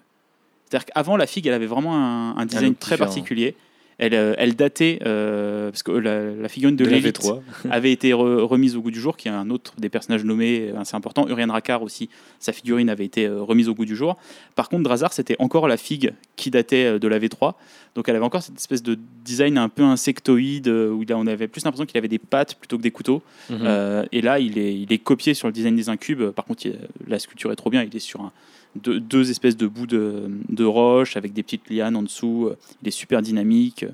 C'est-à-dire 0.69 0.87
qu'avant, 0.87 1.17
la 1.17 1.27
figue, 1.27 1.47
elle 1.47 1.55
avait 1.55 1.67
vraiment 1.67 1.95
un, 1.97 2.37
un 2.37 2.47
design 2.47 2.75
très 2.75 2.97
différent. 2.97 3.07
particulier. 3.09 3.57
Elle, 3.99 4.15
euh, 4.15 4.35
elle 4.39 4.57
datait, 4.57 4.99
euh, 5.07 5.71
parce 5.71 5.83
que 5.85 5.93
la, 5.93 6.33
la 6.35 6.49
figurine 6.49 6.75
de, 6.77 6.85
De 6.85 6.91
l'élite 6.91 7.21
V3. 7.21 7.41
avait 7.71 7.93
été 7.93 8.11
re- 8.11 8.41
remise 8.43 8.77
au 8.77 8.81
goût 8.83 8.91
du 8.91 9.01
jour, 9.01 9.17
qui 9.17 9.29
est 9.29 9.31
un 9.31 9.51
autre 9.51 9.73
des 9.79 9.89
personnages 9.89 10.25
nommés 10.25 10.71
euh, 10.75 10.81
assez 10.81 10.97
important. 10.97 11.29
Urian 11.29 11.53
Rakar 11.53 11.83
aussi, 11.83 12.09
sa 12.41 12.53
figurine 12.53 12.91
avait 12.91 13.05
été 13.05 13.29
remise 13.29 13.69
au 13.69 13.75
goût 13.75 13.85
du 13.85 13.95
jour. 13.95 14.17
Par 14.57 14.69
contre, 14.69 14.83
Drazar, 14.83 15.13
c'était 15.13 15.37
encore 15.39 15.69
la 15.69 15.77
figue 15.77 16.13
qui 16.37 16.51
datait 16.51 16.99
de 16.99 17.09
la 17.09 17.19
V3. 17.21 17.55
Donc 17.95 18.09
elle 18.09 18.17
avait 18.17 18.25
encore 18.25 18.43
cette 18.43 18.57
espèce 18.59 18.83
de 18.83 18.99
design 19.25 19.57
un 19.57 19.69
peu 19.69 19.83
insectoïde, 19.83 20.67
où 20.69 21.05
là, 21.09 21.17
on 21.17 21.27
avait 21.29 21.47
plus 21.49 21.65
l'impression 21.65 21.87
qu'il 21.87 21.97
avait 21.99 22.09
des 22.09 22.19
pattes 22.19 22.57
plutôt 22.57 22.77
que 22.77 22.83
des 22.83 22.91
couteaux. 22.91 23.23
Mhm. 23.51 23.59
Euh, 23.63 24.05
et 24.11 24.21
là, 24.21 24.41
il 24.41 24.59
est, 24.59 24.75
il 24.75 24.93
est 24.93 24.99
copié 24.99 25.35
sur 25.35 25.47
le 25.47 25.53
design 25.53 25.77
des 25.77 25.89
incubes. 25.89 26.31
Par 26.31 26.45
contre, 26.45 26.67
il- 26.67 26.77
la 27.07 27.19
sculpture 27.21 27.53
est 27.53 27.57
trop 27.57 27.71
bien. 27.71 27.83
Il 27.85 27.95
est 27.95 28.01
sur 28.01 28.21
un- 28.21 28.33
deux, 28.77 29.01
deux 29.01 29.31
espèces 29.31 29.57
de 29.57 29.67
bouts 29.67 29.87
de, 29.87 30.31
de 30.49 30.65
roche 30.65 31.17
avec 31.17 31.33
des 31.33 31.43
petites 31.43 31.71
lianes 31.71 31.97
en 31.97 32.03
dessous. 32.03 32.51
Il 32.83 32.89
est 32.89 32.93
super 32.93 33.23
dynamique. 33.23 33.85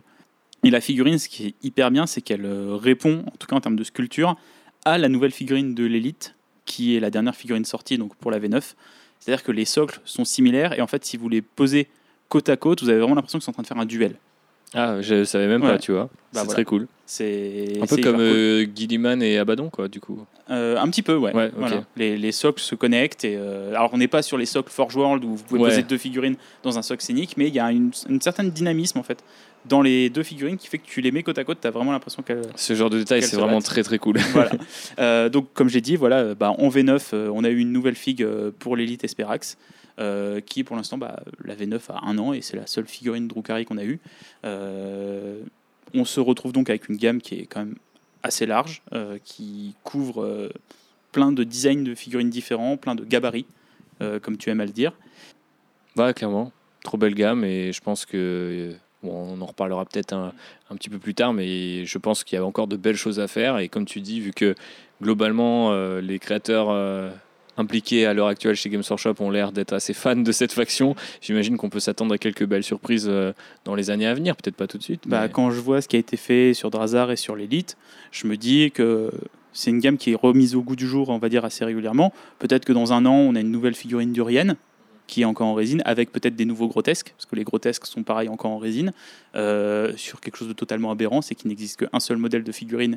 Et 0.63 0.71
la 0.71 0.81
figurine, 0.81 1.19
ce 1.19 1.29
qui 1.29 1.49
est 1.49 1.55
hyper 1.63 1.91
bien, 1.91 2.07
c'est 2.07 2.21
qu'elle 2.21 2.45
euh, 2.45 2.77
répond, 2.77 3.25
en 3.27 3.37
tout 3.39 3.47
cas 3.47 3.57
en 3.57 3.61
termes 3.61 3.77
de 3.77 3.85
sculpture, 3.85 4.37
à 4.85 4.99
la 4.99 5.09
nouvelle 5.09 5.33
figurine 5.33 5.75
de 5.75 5.85
l'élite, 5.85 6.35
qui 6.67 6.97
est 6.97 7.01
la 7.01 7.11
dernière 7.11 7.35
figurine 7.35 7.65
sortie 7.65 7.97
donc 7.97 8.15
pour 8.17 8.31
la 8.31 8.39
V9. 8.39 8.75
C'est-à-dire 9.19 9.43
que 9.43 9.53
les 9.53 9.65
socles 9.65 10.01
sont 10.05 10.25
similaires 10.25 10.73
et 10.79 10.81
en 10.81 10.87
fait, 10.87 11.05
si 11.05 11.17
vous 11.17 11.29
les 11.29 11.43
posez 11.43 11.89
côte 12.29 12.49
à 12.49 12.57
côte, 12.57 12.83
vous 12.83 12.89
avez 12.89 12.99
vraiment 12.99 13.15
l'impression 13.15 13.39
qu'ils 13.39 13.45
sont 13.45 13.51
en 13.51 13.55
train 13.55 13.63
de 13.63 13.69
faire 13.69 13.79
un 13.79 13.87
duel. 13.87 14.17
Ah, 14.75 15.01
je 15.01 15.25
savais 15.25 15.49
même 15.49 15.61
pas, 15.63 15.73
Ouais. 15.73 15.79
tu 15.79 15.91
vois. 15.93 16.05
Bah, 16.05 16.11
c'est 16.33 16.39
voilà. 16.45 16.53
très 16.53 16.65
cool. 16.65 16.87
C'est 17.07 17.73
Un 17.83 17.87
peu 17.87 17.97
c'est 17.97 18.03
comme 18.03 18.15
hyper 18.15 18.15
cool. 18.15 18.21
euh, 18.23 18.67
Gilliman 18.73 19.21
et 19.21 19.37
Abaddon, 19.39 19.69
quoi, 19.69 19.89
du 19.89 19.99
coup. 19.99 20.25
Euh, 20.49 20.77
un 20.79 20.89
petit 20.89 21.03
peu, 21.03 21.17
ouais. 21.17 21.35
Ouais, 21.35 21.47
ok. 21.47 21.53
Voilà. 21.57 21.83
Les, 21.97 22.17
les 22.17 22.31
socles 22.31 22.61
se 22.63 22.77
connectent. 22.77 23.25
Et, 23.25 23.35
euh, 23.37 23.71
alors, 23.75 23.91
on 23.93 23.99
n'est 23.99 24.07
pas 24.07 24.23
sur 24.23 24.39
les 24.39 24.47
socles 24.47 24.71
Forge 24.71 24.95
World 24.95 25.25
où 25.25 25.35
vous 25.35 25.43
pouvez 25.43 25.61
Ouais. 25.61 25.71
poser 25.71 25.83
deux 25.83 25.99
figurines 25.99 26.37
dans 26.63 26.79
un 26.79 26.83
socle 26.83 27.03
scénique, 27.03 27.35
mais 27.37 27.49
il 27.49 27.55
y 27.55 27.59
a 27.59 27.73
une, 27.73 27.91
une 28.09 28.21
certaine 28.21 28.51
dynamisme 28.51 28.99
en 28.99 29.03
fait 29.03 29.25
dans 29.67 29.83
les 29.83 30.09
deux 30.09 30.23
figurines 30.23 30.57
qui 30.57 30.69
fait 30.69 30.79
que 30.79 30.87
tu 30.87 31.01
les 31.03 31.11
mets 31.11 31.23
côte 31.23 31.37
à 31.37 31.45
côte, 31.45 31.59
tu 31.61 31.67
as 31.67 31.71
vraiment 31.71 31.93
l'impression 31.93 32.23
qu'elles. 32.23 32.43
Ce 32.55 32.73
genre 32.75 32.89
de 32.91 32.99
détail, 33.01 33.21
Quelle 33.21 33.29
c'est 33.29 33.37
se 33.37 33.41
vraiment 33.41 33.61
très 33.61 33.83
très 33.83 33.99
cool. 33.99 34.17
voilà. 34.33 34.53
Euh, 35.01 35.29
donc, 35.29 35.49
comme 35.53 35.69
j'ai 35.69 35.81
dit, 35.81 35.97
voilà, 35.97 36.19
euh, 36.19 36.35
bah, 36.35 36.53
en 36.57 36.69
V9, 36.69 37.01
euh, 37.13 37.31
on 37.35 37.43
a 37.45 37.49
eu 37.51 37.59
une 37.59 37.73
nouvelle 37.73 37.95
figue 37.97 38.23
euh, 38.23 38.53
pour 38.59 38.77
l'élite 38.77 39.03
Esperax. 39.05 39.59
Euh, 40.01 40.41
qui 40.41 40.65
pour 40.65 40.77
l'instant, 40.77 40.97
bah, 40.97 41.21
la 41.45 41.55
V9 41.55 41.79
a 41.91 42.07
un 42.07 42.17
an 42.17 42.33
et 42.33 42.41
c'est 42.41 42.57
la 42.57 42.67
seule 42.67 42.87
figurine 42.87 43.29
Drukari 43.29 43.67
qu'on 43.67 43.77
a 43.77 43.85
eue. 43.85 44.01
Euh, 44.47 45.41
on 45.93 46.07
se 46.07 46.21
retrouve 46.21 46.53
donc 46.53 46.71
avec 46.71 46.89
une 46.89 46.97
gamme 46.97 47.21
qui 47.21 47.41
est 47.41 47.47
quand 47.47 47.61
même 47.61 47.77
assez 48.23 48.47
large, 48.47 48.83
euh, 48.95 49.19
qui 49.23 49.75
couvre 49.85 50.51
plein 51.13 51.33
de 51.33 51.45
designs 51.45 51.83
de 51.83 51.95
figurines 51.95 52.31
différents, 52.31 52.77
plein 52.77 52.95
de 52.95 53.05
gabarits, 53.05 53.47
comme 54.23 54.39
tu 54.39 54.49
aimes 54.49 54.61
à 54.61 54.67
le 54.67 54.73
dire. 54.73 54.93
Ouais, 55.97 56.15
clairement. 56.15 56.53
Trop 56.83 56.97
belle 56.97 57.15
gamme 57.15 57.45
et 57.45 57.73
je 57.73 57.81
pense 57.83 58.07
que. 58.07 58.75
on 59.03 59.39
en 59.41 59.47
reparlera 59.47 59.85
peut-être 59.85 60.15
un, 60.15 60.33
petit 60.77 60.89
peu 60.89 60.99
plus 60.99 61.15
tard, 61.15 61.35
mais 61.35 61.85
je 61.85 61.99
pense 61.99 62.25
qu'il 62.25 62.37
y 62.37 62.39
a 62.39 62.45
encore 62.45 62.69
de 62.69 62.77
belles 62.77 62.97
choses 62.97 63.21
à 63.21 63.29
faire. 63.29 63.59
Et 63.59 63.69
comme 63.69 63.85
tu 63.85 64.01
dis, 64.01 64.21
vu 64.21 64.33
que 64.33 64.55
globalement, 65.03 65.75
les 65.99 66.19
créateurs 66.19 66.71
impliqués 67.57 68.07
à 68.07 68.15
l'heure 68.15 68.29
actuelle 68.29 68.55
chez 68.57 68.71
Games 68.71 68.83
Workshop 68.89 69.15
ont 69.21 69.31
l'air 69.31 69.53
d'être 69.53 69.73
assez 69.73 69.93
fans 69.93 70.17
de 70.17 70.33
cette 70.33 70.53
faction, 70.53 70.95
j'imagine 71.21 71.57
qu'on 71.57 71.69
peut 71.71 71.81
s'attendre 71.81 72.15
à 72.15 72.19
quelques 72.19 72.45
belles 72.47 72.63
surprises 72.65 73.07
euh, 73.09 73.33
dans 73.65 73.75
les 73.75 73.91
années 73.91 74.07
à 74.07 74.15
venir. 74.15 74.37
Peut-être 74.37 74.57
pas 74.57 74.67
tout 74.67 74.79
de 74.79 74.83
suite. 74.83 75.03
Bah, 75.07 75.23
mais- 75.23 75.29
Quand 75.33 75.51
je 75.51 75.61
vois 75.61 75.81
ce 75.83 75.89
qui 75.89 75.97
a 75.97 75.99
été 75.99 76.17
fait 76.17 76.55
sur 76.55 76.71
Drazar 76.71 77.11
et 77.11 77.17
sur 77.17 77.37
l'élite, 77.37 77.77
je 78.13 78.27
me 78.27 78.37
dis 78.37 78.71
que 78.71 79.11
c'est 79.53 79.71
une 79.71 79.81
gamme 79.81 79.99
qui 79.99 80.13
est 80.13 80.15
remise 80.15 80.55
au 80.55 80.63
goût 80.63 80.77
du 80.77 80.87
jour, 80.87 81.09
on 81.09 81.19
va 81.19 81.29
dire, 81.29 81.45
assez 81.45 81.65
régulièrement. 81.65 82.13
Peut-être 82.39 82.65
que 82.65 82.73
dans 82.73 82.93
un 82.93 83.05
an, 83.05 83.15
on 83.15 83.35
a 83.35 83.41
une 83.41 83.51
nouvelle 83.51 83.75
figurine 83.75 84.13
d'Urienne 84.13 84.57
qui 85.09 85.23
est 85.23 85.25
encore 85.25 85.49
en 85.49 85.55
résine, 85.55 85.83
avec 85.87 86.13
peut-être 86.13 86.37
des 86.37 86.45
nouveaux 86.45 86.69
grotesques, 86.69 87.15
parce 87.17 87.27
que 87.27 87.35
les 87.35 87.43
grotesques 87.43 87.85
sont 87.87 88.05
pareils 88.05 88.29
encore 88.29 88.53
en 88.53 88.59
résine, 88.59 88.93
euh, 89.35 89.93
sur 89.97 90.21
quelque 90.21 90.37
chose 90.37 90.47
de 90.47 90.53
totalement 90.53 90.93
aberrant, 90.93 91.21
c'est 91.21 91.35
qu'il 91.35 91.49
n'existe 91.49 91.85
qu'un 91.85 91.99
seul 91.99 92.17
modèle 92.17 92.45
de 92.45 92.53
figurine, 92.53 92.97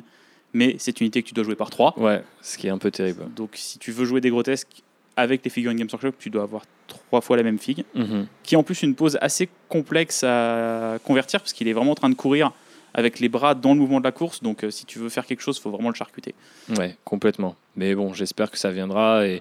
mais 0.54 0.76
c'est 0.78 1.00
une 1.00 1.04
unité 1.06 1.22
que 1.22 1.28
tu 1.28 1.34
dois 1.34 1.44
jouer 1.44 1.56
par 1.56 1.68
trois. 1.70 1.92
Ouais, 1.98 2.22
ce 2.40 2.56
qui 2.56 2.66
est 2.68 2.70
un 2.70 2.78
peu 2.78 2.90
terrible. 2.90 3.26
Donc 3.36 3.50
si 3.54 3.78
tu 3.78 3.92
veux 3.92 4.04
jouer 4.06 4.20
des 4.22 4.30
grotesques 4.30 4.68
avec 5.16 5.44
les 5.44 5.50
figurines 5.50 5.78
Games 5.78 5.88
Workshop, 5.92 6.12
tu 6.18 6.30
dois 6.30 6.42
avoir 6.44 6.62
trois 6.88 7.20
fois 7.20 7.36
la 7.36 7.42
même 7.42 7.58
figue 7.58 7.84
Mhm. 7.94 8.26
qui 8.42 8.54
est 8.54 8.58
en 8.58 8.62
plus 8.62 8.82
une 8.82 8.94
pose 8.94 9.18
assez 9.20 9.48
complexe 9.68 10.24
à 10.24 10.98
convertir 11.04 11.40
parce 11.40 11.52
qu'il 11.52 11.68
est 11.68 11.72
vraiment 11.72 11.92
en 11.92 11.96
train 11.96 12.10
de 12.10 12.14
courir 12.14 12.52
avec 12.94 13.18
les 13.20 13.28
bras 13.28 13.54
dans 13.54 13.74
le 13.74 13.80
mouvement 13.80 13.98
de 14.00 14.04
la 14.04 14.12
course. 14.12 14.42
Donc 14.42 14.64
euh, 14.64 14.70
si 14.70 14.84
tu 14.86 14.98
veux 14.98 15.08
faire 15.08 15.26
quelque 15.26 15.40
chose, 15.42 15.56
il 15.58 15.60
faut 15.62 15.70
vraiment 15.70 15.88
le 15.90 15.94
charcuter. 15.94 16.34
Ouais, 16.78 16.96
complètement. 17.04 17.56
Mais 17.76 17.94
bon, 17.94 18.12
j'espère 18.14 18.50
que 18.50 18.58
ça 18.58 18.70
viendra. 18.70 19.26
Et 19.26 19.40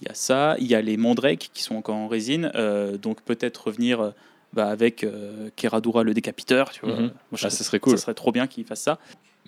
Il 0.00 0.06
y 0.06 0.10
a 0.10 0.14
ça, 0.14 0.54
il 0.60 0.66
y 0.68 0.74
a 0.76 0.80
les 0.80 0.96
mandrakes 0.96 1.50
qui 1.52 1.62
sont 1.64 1.74
encore 1.74 1.96
en 1.96 2.06
résine, 2.08 2.52
euh, 2.54 2.96
donc 2.96 3.20
peut-être 3.22 3.66
revenir 3.68 4.00
euh, 4.00 4.10
bah, 4.52 4.68
avec 4.68 5.02
euh, 5.02 5.50
Keradura 5.56 6.04
le 6.04 6.14
décapiteur. 6.14 6.70
Tu 6.70 6.86
vois. 6.86 6.94
Mhm. 6.96 7.02
Moi, 7.02 7.10
je 7.34 7.46
Ah, 7.46 7.50
ça 7.50 7.64
serait 7.64 7.80
cool. 7.80 7.98
Ça 7.98 8.02
serait 8.04 8.14
trop 8.14 8.30
bien 8.32 8.46
qu'il 8.46 8.64
fasse 8.64 8.80
ça. 8.82 8.98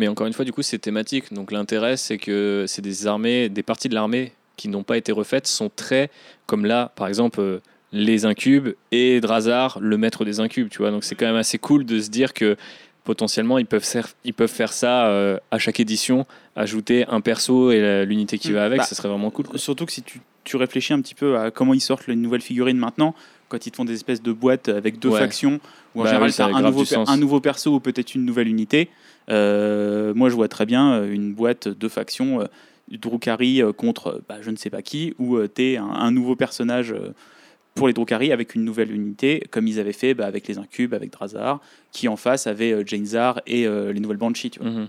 Mais 0.00 0.08
encore 0.08 0.26
une 0.26 0.32
fois, 0.32 0.46
du 0.46 0.52
coup, 0.52 0.62
c'est 0.62 0.78
thématique. 0.78 1.30
Donc 1.32 1.52
l'intérêt, 1.52 1.98
c'est 1.98 2.16
que 2.16 2.64
c'est 2.66 2.80
des 2.80 3.06
armées, 3.06 3.50
des 3.50 3.62
parties 3.62 3.90
de 3.90 3.94
l'armée 3.94 4.32
qui 4.56 4.68
n'ont 4.68 4.82
pas 4.82 4.96
été 4.96 5.12
refaites 5.12 5.46
sont 5.46 5.70
très, 5.74 6.10
comme 6.46 6.64
là, 6.64 6.90
par 6.96 7.06
exemple, 7.06 7.38
euh, 7.40 7.58
les 7.92 8.24
incubes 8.24 8.70
et 8.92 9.20
Drazar, 9.20 9.78
le 9.78 9.98
maître 9.98 10.24
des 10.24 10.40
incubes. 10.40 10.70
Tu 10.70 10.78
vois, 10.78 10.90
donc 10.90 11.04
c'est 11.04 11.14
quand 11.16 11.26
même 11.26 11.36
assez 11.36 11.58
cool 11.58 11.84
de 11.84 12.00
se 12.00 12.08
dire 12.08 12.32
que 12.32 12.56
potentiellement 13.04 13.58
ils 13.58 13.66
peuvent, 13.66 13.84
ser- 13.84 14.14
ils 14.24 14.32
peuvent 14.34 14.50
faire 14.50 14.72
ça 14.72 15.06
euh, 15.08 15.38
à 15.50 15.58
chaque 15.58 15.80
édition, 15.80 16.26
ajouter 16.56 17.04
un 17.08 17.20
perso 17.20 17.70
et 17.70 17.80
la- 17.80 18.04
l'unité 18.06 18.38
qui 18.38 18.52
va 18.52 18.64
avec. 18.64 18.78
Bah, 18.78 18.84
ça 18.84 18.94
serait 18.94 19.08
vraiment 19.08 19.30
cool. 19.30 19.46
quoi. 19.48 19.58
Surtout 19.58 19.84
que 19.86 19.92
si 19.92 20.02
tu, 20.02 20.20
tu 20.44 20.56
réfléchis 20.56 20.92
un 20.94 21.00
petit 21.00 21.14
peu 21.14 21.36
à 21.38 21.50
comment 21.50 21.74
ils 21.74 21.80
sortent 21.80 22.06
les 22.06 22.16
nouvelles 22.16 22.40
figurines 22.42 22.78
maintenant, 22.78 23.14
quand 23.48 23.66
ils 23.66 23.70
te 23.70 23.76
font 23.76 23.84
des 23.84 23.94
espèces 23.94 24.22
de 24.22 24.32
boîtes 24.32 24.68
avec 24.70 24.98
deux 24.98 25.08
Ouais. 25.10 25.18
factions, 25.18 25.58
où 25.94 26.00
en 26.00 26.04
Bah 26.04 26.10
général 26.10 26.28
oui, 26.28 26.32
ça 26.32 26.46
a 26.46 26.48
un, 26.48 26.62
nouveau 26.62 26.84
per- 26.84 27.02
un 27.06 27.16
nouveau 27.16 27.40
perso 27.40 27.74
ou 27.74 27.80
peut-être 27.80 28.14
une 28.14 28.24
nouvelle 28.24 28.48
unité. 28.48 28.88
Euh, 29.30 30.12
moi 30.14 30.28
je 30.28 30.34
vois 30.34 30.48
très 30.48 30.66
bien 30.66 30.92
euh, 30.92 31.12
une 31.12 31.34
boîte 31.34 31.68
de 31.68 31.88
factions, 31.88 32.40
euh, 32.40 32.46
Drukari 32.90 33.62
contre 33.76 34.20
bah, 34.28 34.38
je 34.40 34.50
ne 34.50 34.56
sais 34.56 34.70
pas 34.70 34.82
qui, 34.82 35.14
où 35.20 35.38
tu 35.46 35.62
es 35.62 35.76
un, 35.76 35.84
un 35.84 36.10
nouveau 36.10 36.34
personnage 36.34 36.92
pour 37.74 37.86
les 37.86 37.92
Drukari 37.92 38.32
avec 38.32 38.54
une 38.54 38.64
nouvelle 38.64 38.92
unité, 38.92 39.42
comme 39.50 39.66
ils 39.66 39.78
avaient 39.78 39.92
fait 39.92 40.14
bah, 40.14 40.26
avec 40.26 40.48
les 40.48 40.58
Incubes, 40.58 40.94
avec 40.94 41.10
Drazar, 41.10 41.60
qui 41.92 42.08
en 42.08 42.16
face 42.16 42.46
avait 42.46 42.72
euh, 42.72 42.84
Janezar 42.84 43.40
et 43.46 43.66
euh, 43.66 43.92
les 43.92 44.00
nouvelles 44.00 44.18
Banshees. 44.18 44.50
Tu 44.50 44.60
vois. 44.60 44.70
Mhm. 44.70 44.88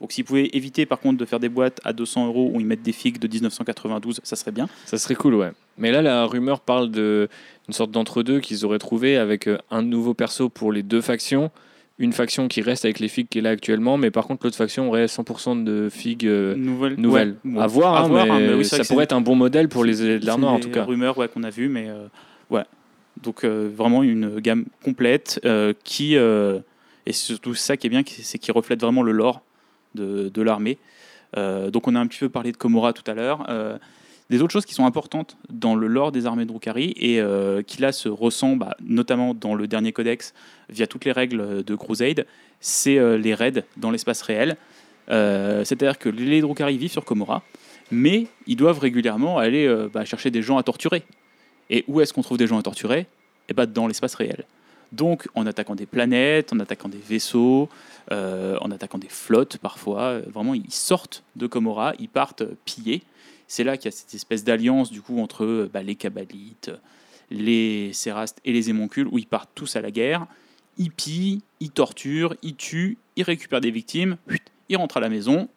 Donc 0.00 0.12
s'ils 0.12 0.24
pouvaient 0.24 0.50
éviter 0.52 0.84
par 0.84 1.00
contre 1.00 1.18
de 1.18 1.24
faire 1.24 1.40
des 1.40 1.48
boîtes 1.48 1.80
à 1.82 1.94
200 1.94 2.26
euros 2.26 2.50
où 2.52 2.60
ils 2.60 2.66
mettent 2.66 2.82
des 2.82 2.92
figues 2.92 3.18
de 3.18 3.28
1992, 3.28 4.20
ça 4.22 4.36
serait 4.36 4.52
bien. 4.52 4.68
Ça 4.84 4.98
serait 4.98 5.14
cool, 5.14 5.34
ouais. 5.34 5.52
Mais 5.78 5.90
là, 5.90 6.02
la 6.02 6.26
rumeur 6.26 6.60
parle 6.60 6.90
de 6.90 7.28
une 7.66 7.72
sorte 7.72 7.90
d'entre-deux 7.92 8.40
qu'ils 8.40 8.66
auraient 8.66 8.78
trouvé 8.78 9.16
avec 9.16 9.48
un 9.70 9.82
nouveau 9.82 10.12
perso 10.12 10.50
pour 10.50 10.70
les 10.70 10.82
deux 10.82 11.00
factions. 11.00 11.50
Une 11.98 12.12
faction 12.12 12.46
qui 12.46 12.60
reste 12.60 12.84
avec 12.84 12.98
les 13.00 13.08
figues 13.08 13.28
qui 13.28 13.38
est 13.38 13.40
là 13.40 13.50
actuellement, 13.50 13.96
mais 13.96 14.10
par 14.10 14.26
contre, 14.26 14.44
l'autre 14.44 14.56
faction 14.56 14.88
aurait 14.88 15.06
100% 15.06 15.64
de 15.64 15.88
figues 15.90 16.26
euh, 16.26 16.54
Nouvelle, 16.54 16.94
nouvelles. 16.98 17.30
ouais, 17.30 17.36
bon, 17.44 17.60
à 17.60 17.66
voir, 17.66 17.96
hein, 17.96 18.08
voir, 18.08 18.26
mais, 18.26 18.32
hein, 18.32 18.38
mais 18.40 18.54
oui, 18.54 18.64
ça 18.66 18.84
pourrait 18.84 19.04
être 19.04 19.14
un 19.14 19.22
bon 19.22 19.34
modèle 19.34 19.70
pour 19.70 19.82
les 19.82 20.04
ailes 20.04 20.30
en 20.30 20.60
tout 20.60 20.68
cas. 20.68 20.84
rumeurs 20.84 21.16
ouais, 21.16 21.28
qu'on 21.28 21.42
a 21.42 21.48
vues, 21.48 21.70
mais 21.70 21.88
euh, 21.88 22.06
ouais. 22.50 22.64
Donc 23.22 23.44
euh, 23.44 23.70
vraiment 23.74 24.02
une 24.02 24.40
gamme 24.40 24.66
complète 24.84 25.40
qui, 25.84 26.16
et 26.16 27.12
surtout 27.12 27.54
ça 27.54 27.78
qui 27.78 27.86
est 27.86 27.90
bien, 27.90 28.02
c'est 28.06 28.38
qui 28.38 28.52
reflète 28.52 28.80
vraiment 28.82 29.02
le 29.02 29.12
lore 29.12 29.40
de, 29.94 30.28
de 30.28 30.42
l'armée. 30.42 30.76
Donc 31.34 31.88
on 31.88 31.94
a 31.94 31.98
un 31.98 32.06
petit 32.06 32.20
peu 32.20 32.28
parlé 32.28 32.52
de 32.52 32.58
Komora 32.58 32.92
tout 32.92 33.10
à 33.10 33.14
l'heure. 33.14 33.46
Des 34.28 34.42
autres 34.42 34.52
choses 34.52 34.66
qui 34.66 34.74
sont 34.74 34.86
importantes 34.86 35.36
dans 35.50 35.76
le 35.76 35.86
lore 35.86 36.10
des 36.10 36.26
armées 36.26 36.44
de 36.44 36.48
Drukari 36.48 36.94
et 36.96 37.20
euh, 37.20 37.62
qui 37.62 37.80
là 37.80 37.92
se 37.92 38.08
ressent 38.08 38.56
bah, 38.56 38.76
notamment 38.80 39.34
dans 39.34 39.54
le 39.54 39.68
dernier 39.68 39.92
codex 39.92 40.34
via 40.68 40.88
toutes 40.88 41.04
les 41.04 41.12
règles 41.12 41.62
de 41.62 41.74
Crusade, 41.76 42.26
c'est 42.58 42.98
euh, 42.98 43.16
les 43.16 43.34
raids 43.34 43.64
dans 43.76 43.92
l'espace 43.92 44.22
réel. 44.22 44.56
Euh, 45.10 45.64
C'est-à-dire 45.64 45.98
que 45.98 46.08
les 46.08 46.40
Drukari 46.40 46.76
vivent 46.76 46.90
sur 46.90 47.04
Komora, 47.04 47.44
mais 47.92 48.26
ils 48.48 48.56
doivent 48.56 48.80
régulièrement 48.80 49.38
aller 49.38 49.72
bah, 49.92 50.04
chercher 50.04 50.32
des 50.32 50.42
gens 50.42 50.58
à 50.58 50.64
torturer. 50.64 51.04
Et 51.70 51.84
où 51.86 52.00
est-ce 52.00 52.12
qu'on 52.12 52.22
trouve 52.22 52.38
des 52.38 52.48
gens 52.48 52.58
à 52.58 52.62
torturer? 52.62 53.06
Eh 53.48 53.54
ben, 53.54 53.66
dans 53.66 53.86
l'espace 53.86 54.16
réel. 54.16 54.44
Donc 54.90 55.28
en 55.36 55.46
attaquant 55.46 55.76
des 55.76 55.86
planètes, 55.86 56.52
en 56.52 56.58
attaquant 56.58 56.88
des 56.88 56.98
vaisseaux, 56.98 57.68
en 58.10 58.70
attaquant 58.72 58.98
des 58.98 59.08
flottes 59.08 59.58
parfois. 59.58 60.18
Vraiment, 60.32 60.54
ils 60.54 60.72
sortent 60.72 61.22
de 61.36 61.46
Komora, 61.46 61.92
ils 62.00 62.08
partent 62.08 62.42
piller. 62.64 63.02
C'est 63.48 63.64
là 63.64 63.76
qu'il 63.76 63.86
y 63.86 63.94
a 63.94 63.96
cette 63.96 64.14
espèce 64.14 64.44
d'alliance 64.44 64.90
du 64.90 65.00
coup 65.02 65.20
entre 65.20 65.44
euh, 65.44 65.70
bah, 65.72 65.82
les 65.82 65.94
Kabbalites, 65.94 66.70
les 67.30 67.92
Sérastes 67.92 68.38
et 68.44 68.52
les 68.52 68.70
Émoncules, 68.70 69.08
où 69.10 69.18
ils 69.18 69.26
partent 69.26 69.50
tous 69.54 69.76
à 69.76 69.80
la 69.80 69.90
guerre. 69.90 70.26
Ils 70.78 70.90
pillent, 70.90 71.40
ils 71.60 71.70
torturent, 71.70 72.34
ils 72.42 72.54
tuent, 72.54 72.98
ils 73.16 73.22
récupèrent 73.22 73.60
des 73.60 73.70
victimes, 73.70 74.16
ils 74.68 74.76
rentrent 74.76 74.98
à 74.98 75.00
la 75.00 75.08
maison, 75.08 75.48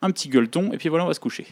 un 0.00 0.10
petit 0.10 0.28
gueuleton, 0.28 0.72
et 0.72 0.78
puis 0.78 0.88
voilà, 0.88 1.04
on 1.04 1.08
va 1.08 1.14
se 1.14 1.20
coucher. 1.20 1.46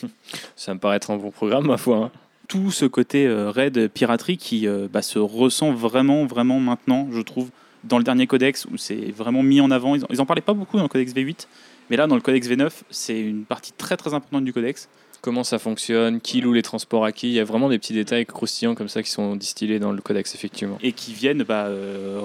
Ça 0.56 0.74
me 0.74 0.78
paraît 0.78 0.96
être 0.96 1.10
un 1.10 1.16
bon 1.16 1.30
programme, 1.30 1.66
ma 1.66 1.78
foi. 1.78 1.96
hein. 1.96 2.10
tout 2.46 2.70
ce 2.70 2.84
côté 2.84 3.26
euh, 3.26 3.50
raid 3.50 3.88
piraterie 3.88 4.36
qui 4.36 4.66
euh, 4.66 4.86
bah, 4.90 5.02
se 5.02 5.18
ressent 5.18 5.72
vraiment, 5.72 6.26
vraiment 6.26 6.60
maintenant, 6.60 7.08
je 7.10 7.20
trouve, 7.20 7.50
dans 7.84 7.98
le 7.98 8.04
dernier 8.04 8.26
codex 8.26 8.66
où 8.66 8.76
c'est 8.76 9.12
vraiment 9.12 9.42
mis 9.42 9.60
en 9.60 9.70
avant. 9.70 9.94
Ils 9.94 10.04
en, 10.04 10.08
ils 10.10 10.20
en 10.20 10.26
parlaient 10.26 10.42
pas 10.42 10.52
beaucoup 10.54 10.76
dans 10.76 10.82
le 10.82 10.88
codex 10.88 11.12
V8, 11.14 11.46
mais 11.90 11.96
là, 11.96 12.06
dans 12.06 12.16
le 12.16 12.20
codex 12.20 12.48
V9, 12.48 12.70
c'est 12.90 13.18
une 13.18 13.44
partie 13.44 13.72
très 13.72 13.96
très 13.96 14.12
importante 14.14 14.44
du 14.44 14.52
codex. 14.52 14.88
Comment 15.20 15.44
ça 15.44 15.58
fonctionne, 15.58 16.20
qui 16.20 16.40
loue 16.40 16.52
les 16.52 16.62
transports 16.62 17.04
à 17.04 17.12
qui. 17.12 17.28
Il 17.28 17.34
y 17.34 17.40
a 17.40 17.44
vraiment 17.44 17.68
des 17.68 17.78
petits 17.78 17.92
détails 17.92 18.26
croustillants 18.26 18.74
comme 18.74 18.88
ça 18.88 19.02
qui 19.02 19.10
sont 19.10 19.36
distillés 19.36 19.78
dans 19.78 19.92
le 19.92 20.00
codex, 20.00 20.34
effectivement. 20.34 20.78
Et 20.82 20.92
qui 20.92 21.12
viennent 21.12 21.42
bah, 21.42 21.66
euh, 21.66 22.20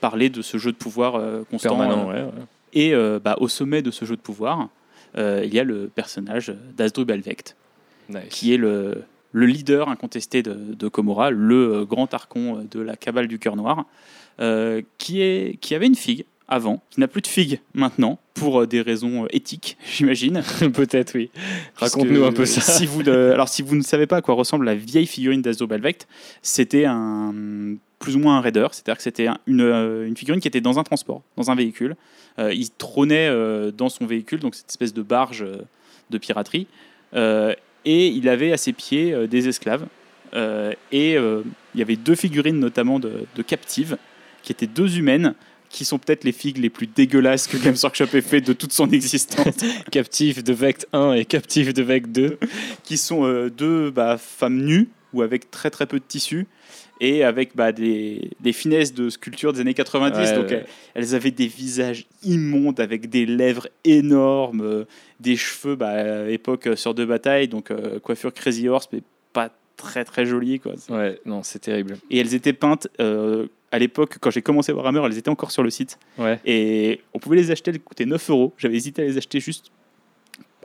parler 0.00 0.30
de 0.30 0.42
ce 0.42 0.58
jeu 0.58 0.72
de 0.72 0.76
pouvoir 0.76 1.16
euh, 1.16 1.42
constant. 1.50 1.76
Permanent, 1.76 2.10
euh, 2.10 2.12
ouais. 2.12 2.22
ouais. 2.22 2.42
Et 2.72 2.94
bah, 3.20 3.36
au 3.40 3.48
sommet 3.48 3.82
de 3.82 3.90
ce 3.90 4.04
jeu 4.04 4.14
de 4.16 4.20
pouvoir, 4.20 4.68
il 5.16 5.52
y 5.52 5.58
a 5.58 5.64
le 5.64 5.88
personnage 5.88 6.54
d'Asdrubal 6.76 7.20
Vect, 7.20 7.56
Nice. 8.08 8.22
qui 8.30 8.54
est 8.54 8.56
le, 8.56 9.02
le 9.32 9.46
leader 9.46 9.88
incontesté 9.88 10.42
de, 10.42 10.54
de 10.54 10.88
Komora, 10.88 11.30
le 11.32 11.84
grand 11.84 12.12
archon 12.14 12.64
de 12.70 12.80
la 12.80 12.96
cabale 12.96 13.26
du 13.26 13.40
cœur 13.40 13.56
noir, 13.56 13.86
qui, 14.98 15.20
est, 15.20 15.58
qui 15.60 15.74
avait 15.74 15.88
une 15.88 15.96
figue 15.96 16.24
avant, 16.50 16.82
qui 16.90 17.00
n'a 17.00 17.08
plus 17.08 17.22
de 17.22 17.28
figue 17.28 17.60
maintenant, 17.74 18.18
pour 18.34 18.62
euh, 18.62 18.66
des 18.66 18.82
raisons 18.82 19.24
euh, 19.24 19.28
éthiques, 19.30 19.78
j'imagine. 19.86 20.42
Peut-être, 20.74 21.14
oui. 21.14 21.30
Raconte-nous 21.76 22.24
un 22.24 22.32
peu 22.32 22.44
ça. 22.44 22.60
Si 22.60 22.86
vous, 22.86 23.00
alors, 23.08 23.48
si 23.48 23.62
vous 23.62 23.76
ne 23.76 23.82
savez 23.82 24.06
pas 24.06 24.16
à 24.16 24.22
quoi 24.22 24.34
ressemble 24.34 24.66
la 24.66 24.74
vieille 24.74 25.06
figurine 25.06 25.40
d'Asdrubal 25.40 25.80
Vect, 25.80 26.08
c'était 26.42 26.84
un 26.84 27.32
plus 28.00 28.16
ou 28.16 28.18
moins 28.18 28.38
un 28.38 28.40
raider, 28.40 28.66
c'est-à-dire 28.72 28.96
que 28.96 29.02
c'était 29.02 29.28
une, 29.46 29.60
euh, 29.60 30.06
une 30.06 30.16
figurine 30.16 30.40
qui 30.40 30.48
était 30.48 30.62
dans 30.62 30.78
un 30.78 30.84
transport, 30.84 31.22
dans 31.36 31.50
un 31.50 31.54
véhicule. 31.54 31.96
Euh, 32.38 32.52
il 32.52 32.70
trônait 32.70 33.30
dans 33.72 33.90
son 33.90 34.06
véhicule, 34.06 34.40
donc 34.40 34.54
cette 34.54 34.70
espèce 34.70 34.94
de 34.94 35.02
barge 35.02 35.44
de 36.08 36.18
piraterie, 36.18 36.66
et 37.14 38.06
il 38.06 38.28
avait 38.28 38.52
à 38.52 38.56
ses 38.56 38.72
pieds 38.72 39.28
des 39.28 39.48
esclaves. 39.48 39.84
Et 40.32 41.12
il 41.12 41.78
y 41.78 41.82
avait 41.82 41.96
deux 41.96 42.14
figurines 42.14 42.58
notamment 42.58 42.98
de, 42.98 43.26
de 43.36 43.42
captives, 43.42 43.98
qui 44.42 44.52
étaient 44.52 44.66
deux 44.66 44.98
humaines, 44.98 45.34
qui 45.70 45.84
sont 45.84 45.98
peut-être 45.98 46.24
les 46.24 46.32
figues 46.32 46.58
les 46.58 46.68
plus 46.68 46.86
dégueulasses 46.86 47.46
que 47.46 47.56
Games 47.56 47.76
Workshop 47.82 48.08
ait 48.14 48.20
fait 48.20 48.40
de 48.40 48.52
toute 48.52 48.72
son 48.72 48.90
existence. 48.90 49.56
Captif 49.90 50.44
de 50.44 50.52
Vect 50.52 50.86
1 50.92 51.14
et 51.14 51.24
Captif 51.24 51.72
de 51.72 51.82
Vect 51.82 52.10
2. 52.10 52.38
qui 52.82 52.98
sont 52.98 53.24
euh, 53.24 53.48
deux 53.50 53.90
bah, 53.90 54.18
femmes 54.18 54.62
nues 54.62 54.88
ou 55.12 55.22
avec 55.22 55.50
très 55.50 55.70
très 55.70 55.86
peu 55.86 55.98
de 55.98 56.04
tissu 56.06 56.46
et 57.00 57.24
avec 57.24 57.56
bah, 57.56 57.72
des, 57.72 58.30
des 58.40 58.52
finesses 58.52 58.92
de 58.92 59.08
sculpture 59.08 59.52
des 59.52 59.60
années 59.60 59.74
90. 59.74 60.16
Ouais, 60.16 60.36
donc 60.36 60.50
ouais. 60.50 60.66
elles, 60.94 61.14
avaient 61.14 61.30
des 61.30 61.46
visages 61.46 62.06
immondes 62.22 62.78
avec 62.78 63.08
des 63.08 63.26
lèvres 63.26 63.68
énormes, 63.84 64.60
euh, 64.60 64.84
des 65.18 65.36
cheveux 65.36 65.76
bah, 65.76 66.28
époque 66.30 66.66
euh, 66.66 66.76
sur 66.76 66.94
de 66.94 67.04
bataille, 67.04 67.48
donc 67.48 67.70
euh, 67.70 67.98
coiffure 68.00 68.32
Crazy 68.32 68.68
Horse, 68.68 68.88
mais 68.92 69.02
pas 69.32 69.50
très 69.76 70.04
très 70.04 70.26
jolie. 70.26 70.60
Quoi. 70.60 70.74
Ouais, 70.90 71.18
non, 71.24 71.42
c'est 71.42 71.60
terrible. 71.60 71.96
Et 72.10 72.18
elles 72.18 72.34
étaient 72.34 72.52
peintes. 72.52 72.88
À 73.72 73.78
l'époque, 73.78 74.16
quand 74.20 74.30
j'ai 74.30 74.42
commencé 74.42 74.72
Warhammer, 74.72 75.02
elles 75.06 75.18
étaient 75.18 75.30
encore 75.30 75.50
sur 75.50 75.62
le 75.62 75.70
site. 75.70 75.98
Ouais. 76.18 76.40
Et 76.44 77.00
on 77.14 77.18
pouvait 77.18 77.36
les 77.36 77.50
acheter, 77.50 77.70
elles 77.70 77.80
coûtaient 77.80 78.06
9 78.06 78.30
euros. 78.30 78.52
J'avais 78.58 78.76
hésité 78.76 79.02
à 79.02 79.04
les 79.04 79.16
acheter 79.16 79.38
juste 79.40 79.70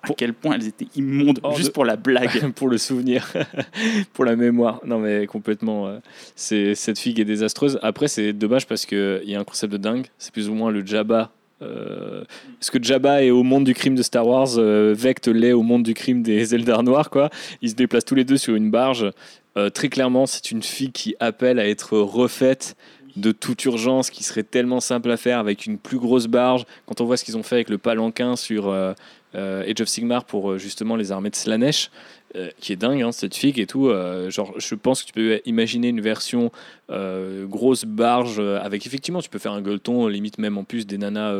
à 0.01 0.09
quel 0.13 0.33
point 0.33 0.55
elles 0.55 0.67
étaient 0.67 0.87
immondes, 0.95 1.39
Hors 1.41 1.55
juste 1.55 1.69
de- 1.69 1.73
pour 1.73 1.85
la 1.85 1.95
blague. 1.95 2.51
pour 2.55 2.67
le 2.67 2.77
souvenir, 2.77 3.31
pour 4.13 4.25
la 4.25 4.35
mémoire. 4.35 4.79
Non, 4.85 4.99
mais 4.99 5.25
complètement. 5.27 5.87
euh, 5.87 5.99
c'est 6.35 6.75
cette 6.75 6.99
figue 6.99 7.19
est 7.19 7.25
désastreuse. 7.25 7.79
Après, 7.81 8.07
c'est 8.07 8.33
dommage 8.33 8.67
parce 8.67 8.85
qu'il 8.85 9.21
y 9.25 9.35
a 9.35 9.39
un 9.39 9.43
concept 9.43 9.73
de 9.73 9.77
dingue. 9.77 10.05
C'est 10.17 10.31
plus 10.33 10.49
ou 10.49 10.53
moins 10.53 10.71
le 10.71 10.85
Jabba. 10.85 11.31
Euh, 11.61 12.21
Est-ce 12.61 12.69
que 12.69 12.83
Jabba 12.83 13.23
est 13.23 13.31
au 13.31 13.41
monde 13.43 13.63
du 13.63 13.73
crime 13.73 13.95
de 13.95 14.03
Star 14.03 14.27
Wars 14.27 14.57
euh, 14.57 14.93
Vect 14.95 15.27
l'est 15.27 15.53
au 15.53 15.63
monde 15.63 15.83
du 15.83 15.93
crime 15.93 16.21
des 16.21 16.53
Eldar 16.53 16.83
noirs, 16.83 17.09
quoi. 17.09 17.29
Ils 17.61 17.69
se 17.69 17.75
déplacent 17.75 18.05
tous 18.05 18.15
les 18.15 18.25
deux 18.25 18.37
sur 18.37 18.55
une 18.55 18.69
barge. 18.69 19.09
Euh, 19.57 19.69
très 19.69 19.87
clairement, 19.87 20.25
c'est 20.25 20.51
une 20.51 20.61
figue 20.61 20.91
qui 20.91 21.15
appelle 21.21 21.59
à 21.59 21.67
être 21.67 21.97
refaite 21.97 22.75
de 23.15 23.31
toute 23.31 23.63
urgence, 23.65 24.09
qui 24.09 24.23
serait 24.23 24.43
tellement 24.43 24.79
simple 24.79 25.09
à 25.11 25.17
faire 25.17 25.39
avec 25.39 25.65
une 25.65 25.77
plus 25.77 25.99
grosse 25.99 26.27
barge. 26.27 26.65
Quand 26.85 27.01
on 27.01 27.05
voit 27.05 27.17
ce 27.17 27.23
qu'ils 27.23 27.37
ont 27.37 27.43
fait 27.43 27.55
avec 27.55 27.69
le 27.69 27.77
palanquin 27.77 28.35
sur 28.35 28.67
euh, 28.67 28.93
euh, 29.35 29.69
Age 29.69 29.81
of 29.81 29.87
Sigmar 29.87 30.23
pour 30.25 30.51
euh, 30.51 30.57
justement 30.57 30.95
les 30.95 31.11
armées 31.11 31.29
de 31.29 31.35
Slanesh, 31.35 31.91
euh, 32.35 32.49
qui 32.59 32.71
est 32.71 32.77
dingue, 32.77 33.01
hein, 33.01 33.11
cette 33.11 33.35
figue 33.35 33.59
et 33.59 33.67
tout. 33.67 33.91
genre, 34.29 34.53
je 34.57 34.75
pense 34.75 35.01
que 35.01 35.07
tu 35.07 35.13
peux 35.13 35.41
imaginer 35.45 35.89
une 35.89 36.01
version 36.01 36.51
grosse 36.89 37.85
barge 37.85 38.39
avec 38.39 38.85
effectivement, 38.85 39.21
tu 39.21 39.29
peux 39.29 39.39
faire 39.39 39.53
un 39.53 39.61
gueuleton, 39.61 40.07
limite 40.07 40.37
même 40.37 40.57
en 40.57 40.63
plus 40.63 40.85
des 40.85 40.97
nanas 40.97 41.33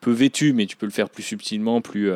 peu 0.00 0.10
vêtues, 0.10 0.52
mais 0.52 0.66
tu 0.66 0.76
peux 0.76 0.86
le 0.86 0.92
faire 0.92 1.08
plus 1.08 1.22
subtilement, 1.22 1.80
plus, 1.80 2.10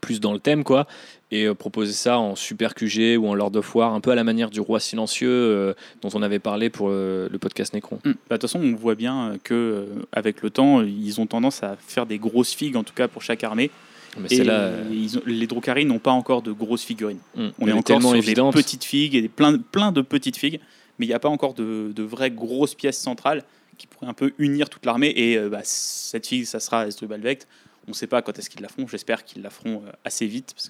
plus 0.00 0.20
dans 0.20 0.32
le 0.32 0.38
thème, 0.38 0.64
quoi. 0.64 0.86
Et 1.30 1.44
euh, 1.46 1.54
proposer 1.54 1.92
ça 1.92 2.18
en 2.18 2.34
Super 2.36 2.74
QG 2.74 3.18
ou 3.18 3.26
en 3.28 3.34
Lord 3.34 3.54
of 3.56 3.74
War, 3.74 3.92
un 3.92 4.00
peu 4.00 4.10
à 4.10 4.14
la 4.14 4.24
manière 4.24 4.48
du 4.50 4.60
Roi 4.60 4.80
Silencieux 4.80 5.28
euh, 5.30 5.74
dont 6.02 6.08
on 6.14 6.22
avait 6.22 6.38
parlé 6.38 6.70
pour 6.70 6.88
euh, 6.90 7.28
le 7.30 7.38
podcast 7.38 7.74
Necron. 7.74 7.98
Mm. 8.04 8.10
Bah, 8.10 8.12
De 8.12 8.34
toute 8.36 8.42
façon, 8.42 8.60
on 8.62 8.74
voit 8.74 8.94
bien 8.94 9.34
que 9.44 9.86
avec 10.12 10.42
le 10.42 10.50
temps, 10.50 10.82
ils 10.82 11.20
ont 11.20 11.26
tendance 11.26 11.62
à 11.62 11.76
faire 11.78 12.06
des 12.06 12.18
grosses 12.18 12.54
figues, 12.54 12.76
en 12.76 12.84
tout 12.84 12.94
cas 12.94 13.08
pour 13.08 13.22
chaque 13.22 13.44
armée. 13.44 13.70
Mais 14.18 14.28
Et 14.34 14.42
là. 14.42 14.70
ils 14.90 15.18
ont- 15.18 15.22
les 15.26 15.46
Drukhari 15.46 15.84
n'ont 15.84 15.98
pas 15.98 16.10
encore 16.12 16.40
de 16.42 16.50
grosses 16.50 16.82
figurines. 16.84 17.18
hum, 17.36 17.52
On 17.58 17.64
elle 17.64 17.68
est 17.68 17.72
encore 17.72 17.84
tellement 17.84 18.08
sur 18.10 18.16
évidente. 18.18 18.54
des 18.56 18.62
petites 18.62 18.84
figues 18.84 19.14
et 19.14 19.20
des, 19.20 19.28
plein, 19.28 19.58
plein 19.58 19.92
de 19.92 20.00
petites 20.00 20.38
figues, 20.38 20.60
mais 20.98 21.04
il 21.06 21.08
n'y 21.10 21.14
a 21.14 21.20
pas 21.20 21.28
encore 21.28 21.52
de, 21.54 21.92
de 21.94 22.02
vraies 22.02 22.30
grosses 22.30 22.74
pièces 22.74 22.98
centrales 22.98 23.44
qui 23.76 23.86
pourraient 23.86 24.08
un 24.08 24.14
peu 24.14 24.32
unir 24.38 24.70
toute 24.70 24.86
l'armée. 24.86 25.12
Et 25.14 25.36
euh, 25.36 25.50
bah, 25.50 25.60
cette 25.62 26.26
figue, 26.26 26.46
ça 26.46 26.58
sera 26.58 26.86
Esdrubal 26.88 27.20
Vect. 27.20 27.46
On 27.88 27.92
ne 27.92 27.94
sait 27.94 28.06
pas 28.06 28.20
quand 28.22 28.38
est-ce 28.38 28.50
qu'ils 28.50 28.60
la 28.60 28.68
feront. 28.68 28.86
J'espère 28.86 29.24
qu'ils 29.24 29.42
la 29.42 29.50
feront 29.50 29.82
euh, 29.86 29.90
assez 30.04 30.26
vite 30.26 30.52
parce 30.54 30.68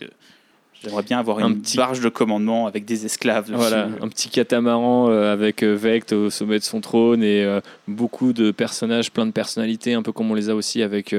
j'aimerais 0.85 1.03
bien 1.03 1.19
avoir 1.19 1.39
Un 1.39 1.49
une 1.51 1.61
petit- 1.61 1.77
barge 1.77 2.01
de 2.01 2.09
commandement 2.09 2.67
avec 2.67 2.85
des 2.85 3.05
esclaves. 3.05 3.47
dessus. 3.47 3.57
Voilà, 3.59 3.89
un 4.01 4.09
petit 4.09 4.29
catamaran 4.29 5.09
euh, 5.11 5.33
avec 5.33 5.63
euh, 5.63 5.75
Vect 5.75 6.13
au 6.13 6.31
sommet 6.31 6.59
de 6.59 6.65
son 6.65 6.81
trône 6.81 7.23
et 7.23 7.45
euh, 7.45 7.61
beaucoup 7.87 8.33
de 8.33 8.51
personnages, 8.51 9.11
plein 9.11 9.27
de 9.27 9.33
personnalités, 9.33 9.95
un 9.95 10.03
peu 10.03 10.13
comme 10.13 10.31
on 10.31 10.35
les 10.35 10.51
a 10.51 10.55
aussi 10.55 10.83
avec 10.83 11.15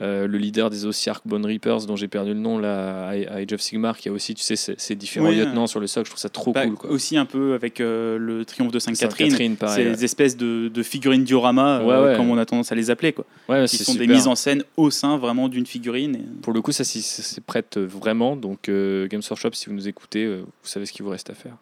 le 0.00 0.26
leader 0.26 0.70
des 0.70 0.86
Ossiarch 0.86 1.20
Bone 1.24 1.44
Reapers, 1.44 1.86
dont 1.86 1.96
j'ai 1.96 2.08
perdu 2.08 2.32
le 2.34 2.40
nom 2.40 2.58
là, 2.58 3.08
à 3.08 3.12
Age 3.36 3.52
of 3.52 3.60
Sigmar, 3.60 3.96
qui 3.98 4.08
a 4.08 4.12
aussi, 4.12 4.34
tu 4.34 4.42
sais, 4.42 4.56
ces, 4.56 4.94
différents 4.94 5.28
Oui, 5.28 5.36
lieutenants 5.36 5.66
sur 5.66 5.80
le 5.80 5.86
socle. 5.86 6.06
Je 6.06 6.10
trouve 6.12 6.20
ça 6.20 6.28
trop 6.28 6.52
Bah, 6.52 6.66
cool. 6.66 6.74
Quoi. 6.76 6.90
Aussi 6.90 7.16
un 7.16 7.24
peu 7.24 7.54
avec 7.54 7.80
euh, 7.80 8.16
le 8.18 8.44
triomphe 8.44 8.72
de 8.72 8.78
Sainte-Catherine. 8.78 9.56
Ces 9.68 10.04
espèces 10.04 10.36
de, 10.36 10.68
de 10.68 10.82
figurines 10.82 11.24
diorama, 11.24 11.80
euh, 11.80 12.10
Ouais, 12.10 12.16
comme 12.16 12.30
on 12.30 12.38
a 12.38 12.44
tendance 12.46 12.70
à 12.72 12.74
les 12.74 12.90
appeler, 12.90 13.12
quoi. 13.12 13.24
Qui 13.66 13.76
sont 13.78 13.94
des 13.94 14.06
mises 14.06 14.26
en 14.26 14.34
scène 14.34 14.62
au 14.76 14.90
sein 14.90 15.16
vraiment 15.18 15.48
d'une 15.48 15.66
figurine. 15.66 16.16
et- 16.16 16.42
Pour 16.42 16.52
le 16.52 16.60
coup, 16.62 16.72
ça, 16.72 16.84
s'y- 16.84 17.02
ça 17.02 17.22
s'y 17.22 17.40
prête 17.40 17.78
vraiment. 17.78 18.36
Donc, 18.36 18.68
euh, 18.68 18.87
Games 19.10 19.22
Workshop, 19.28 19.52
si 19.52 19.66
vous 19.66 19.74
nous 19.74 19.88
écoutez, 19.88 20.24
euh, 20.24 20.40
vous 20.40 20.68
savez 20.68 20.86
ce 20.86 20.92
qu'il 20.92 21.04
vous 21.04 21.10
reste 21.10 21.30
à 21.30 21.34
faire. 21.34 21.56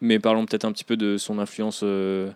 Mais 0.00 0.18
parlons 0.18 0.46
peut-être 0.46 0.64
un 0.64 0.72
petit 0.72 0.84
peu 0.84 0.96
de 0.96 1.16
son 1.16 1.38
influence 1.38 1.80
euh, 1.82 2.30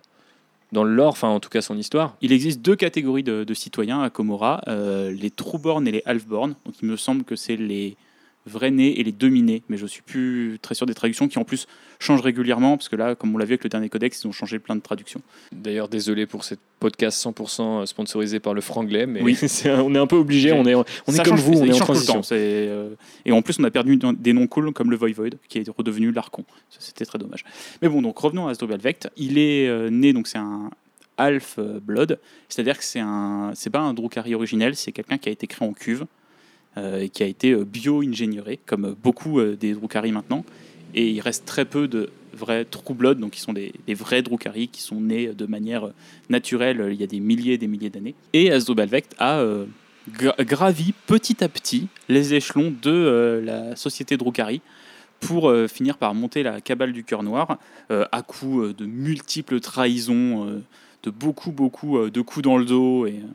dans 0.71 0.83
le 0.83 0.93
lore, 0.93 1.09
enfin, 1.09 1.29
en 1.29 1.39
tout 1.39 1.49
cas, 1.49 1.61
son 1.61 1.77
histoire. 1.77 2.15
Il 2.21 2.31
existe 2.31 2.61
deux 2.61 2.75
catégories 2.75 3.23
de, 3.23 3.43
de 3.43 3.53
citoyens 3.53 4.01
à 4.01 4.09
Komora, 4.09 4.61
euh, 4.67 5.11
les 5.11 5.31
Trueborn 5.31 5.87
et 5.87 5.91
les 5.91 6.03
Halfborn. 6.05 6.55
Donc 6.65 6.75
il 6.81 6.87
me 6.87 6.95
semble 6.95 7.23
que 7.23 7.35
c'est 7.35 7.57
les 7.57 7.97
vrais 8.45 8.71
nés 8.71 8.99
et 8.99 9.03
les 9.03 9.11
demi-nés, 9.11 9.63
mais 9.69 9.77
je 9.77 9.85
suis 9.85 10.01
plus 10.01 10.59
très 10.61 10.75
sûr 10.75 10.85
des 10.85 10.93
traductions 10.93 11.27
qui 11.27 11.39
en 11.39 11.43
plus 11.43 11.67
changent 11.99 12.21
régulièrement, 12.21 12.77
parce 12.77 12.89
que 12.89 12.95
là, 12.95 13.15
comme 13.15 13.33
on 13.33 13.37
l'a 13.37 13.45
vu 13.45 13.53
avec 13.53 13.63
le 13.63 13.69
dernier 13.69 13.89
codex, 13.89 14.21
ils 14.23 14.27
ont 14.27 14.31
changé 14.31 14.59
plein 14.59 14.75
de 14.75 14.81
traductions. 14.81 15.21
D'ailleurs, 15.51 15.87
désolé 15.87 16.25
pour 16.27 16.43
ce 16.43 16.55
podcast 16.79 17.23
100% 17.25 17.85
sponsorisé 17.85 18.39
par 18.39 18.53
le 18.53 18.61
franglais, 18.61 19.05
mais 19.07 19.21
Oui. 19.21 19.37
on 19.65 19.95
est 19.95 19.97
un 19.97 20.07
peu 20.07 20.15
obligé, 20.17 20.51
on 20.51 20.65
est, 20.65 20.75
on 20.75 20.83
est 20.83 21.17
comme 21.23 21.37
change- 21.37 21.41
vous, 21.41 21.53
on 21.59 21.65
est 21.65 21.73
en 21.73 21.77
transition. 21.79 22.21
temps, 22.21 22.27
euh, 22.33 22.89
et 23.25 23.31
en 23.31 23.41
plus, 23.41 23.57
on 23.59 23.63
a 23.63 23.71
perdu 23.71 23.97
des 23.97 24.33
noms 24.33 24.47
cool 24.47 24.71
comme 24.73 24.91
le 24.91 24.97
Voivode, 24.97 25.37
qui 25.49 25.59
est 25.59 25.69
redevenu 25.75 26.11
l'Archon. 26.11 26.43
Ça, 26.69 26.77
C'était 26.81 27.05
très 27.05 27.17
dommage. 27.17 27.43
Mais 27.81 27.89
bon, 27.89 28.01
donc 28.01 28.17
revenons 28.17 28.47
à 28.47 28.51
Asdrubal. 28.51 28.79
Il 29.17 29.37
est 29.37 29.67
euh, 29.67 29.89
né, 29.89 30.13
donc 30.13 30.27
c'est 30.27 30.37
un 30.37 30.69
Half 31.17 31.55
euh, 31.59 31.79
Blood, 31.79 32.19
c'est-à-dire 32.49 32.77
que 32.77 32.83
c'est 32.83 32.99
un, 32.99 33.51
c'est 33.55 33.69
pas 33.69 33.79
un 33.79 33.93
Drukhari 33.93 34.35
originel, 34.35 34.75
c'est 34.75 34.91
quelqu'un 34.91 35.17
qui 35.17 35.29
a 35.29 35.31
été 35.31 35.47
créé 35.47 35.67
en 35.67 35.71
cuve 35.73 36.01
euh, 36.01 36.05
et 36.77 37.09
qui 37.09 37.23
a 37.23 37.25
été 37.25 37.51
euh, 37.51 37.65
bio-ingénieré, 37.65 38.59
comme 38.65 38.85
euh, 38.85 38.93
beaucoup 39.01 39.39
euh, 39.39 39.55
des 39.55 39.73
Drukhari 39.73 40.11
maintenant. 40.11 40.43
Et 40.93 41.09
il 41.09 41.19
reste 41.21 41.45
très 41.45 41.65
peu 41.65 41.87
de 41.87 42.09
vrais 42.33 42.65
True 42.65 43.15
donc 43.15 43.31
qui 43.31 43.39
sont 43.39 43.53
des, 43.53 43.73
vrais 43.89 44.21
Drukhari 44.21 44.67
qui 44.67 44.81
sont 44.81 44.99
nés 44.99 45.27
de 45.27 45.45
manière 45.45 45.87
euh, 45.87 45.93
naturelle 46.29 46.81
euh, 46.81 46.93
il 46.93 46.99
y 46.99 47.03
a 47.03 47.07
des 47.07 47.19
milliers 47.19 47.53
et 47.53 47.57
des 47.57 47.67
milliers 47.67 47.89
d'années. 47.89 48.15
Et 48.33 48.51
Asdrubal 48.51 48.89
Vect 48.89 49.15
a 49.19 49.39
euh, 49.39 49.65
gra- 50.11 50.43
gravi 50.43 50.93
petit 51.07 51.43
à 51.43 51.49
petit 51.49 51.87
les 52.09 52.33
échelons 52.33 52.73
de 52.81 52.91
euh, 52.91 53.41
la 53.41 53.75
société 53.75 54.17
Drukhari 54.17 54.61
pour 55.21 55.49
euh, 55.49 55.67
finir 55.67 55.97
par 55.97 56.13
monter 56.13 56.43
la 56.43 56.59
cabale 56.59 56.91
du 56.91 57.03
cœur 57.03 57.23
noir 57.23 57.57
euh, 57.89 58.05
à 58.11 58.21
coup 58.21 58.61
euh, 58.61 58.73
de 58.73 58.85
multiples 58.85 59.59
trahisons, 59.61 60.47
euh, 60.47 60.61
de 61.03 61.09
beaucoup, 61.09 61.51
beaucoup 61.51 61.97
euh, 61.97 62.11
de 62.11 62.21
coups 62.21 62.43
dans 62.43 62.57
le 62.57 62.65
dos. 62.65 63.05
Et, 63.05 63.11
euh, 63.13 63.31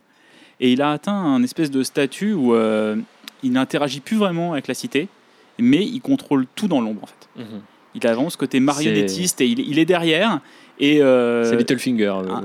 il 0.62 0.82
a 0.82 0.92
atteint 0.92 1.14
un 1.14 1.42
espèce 1.42 1.70
de 1.70 1.82
statut 1.82 2.34
où 2.34 2.54
euh, 2.54 2.96
il 3.42 3.52
n'interagit 3.52 4.00
plus 4.00 4.16
vraiment 4.16 4.52
avec 4.52 4.68
la 4.68 4.74
cité, 4.74 5.08
mais 5.58 5.84
il 5.84 6.00
contrôle 6.00 6.46
tout 6.54 6.68
dans 6.68 6.80
l'ombre 6.80 7.04
en 7.04 7.06
fait. 7.06 7.28
Mhm. 7.36 7.60
Il 7.94 8.06
a 8.06 8.14
vraiment 8.14 8.30
ce 8.30 8.36
côté 8.36 8.60
marionnettiste 8.60 9.40
et 9.40 9.46
il, 9.46 9.60
il 9.60 9.78
est 9.78 9.84
derrière. 9.84 10.40
Et 10.82 11.02
euh, 11.02 11.44
C'est 11.44 11.56
Littlefinger. 11.56 12.12
le- 12.24 12.28
ah, 12.32 12.42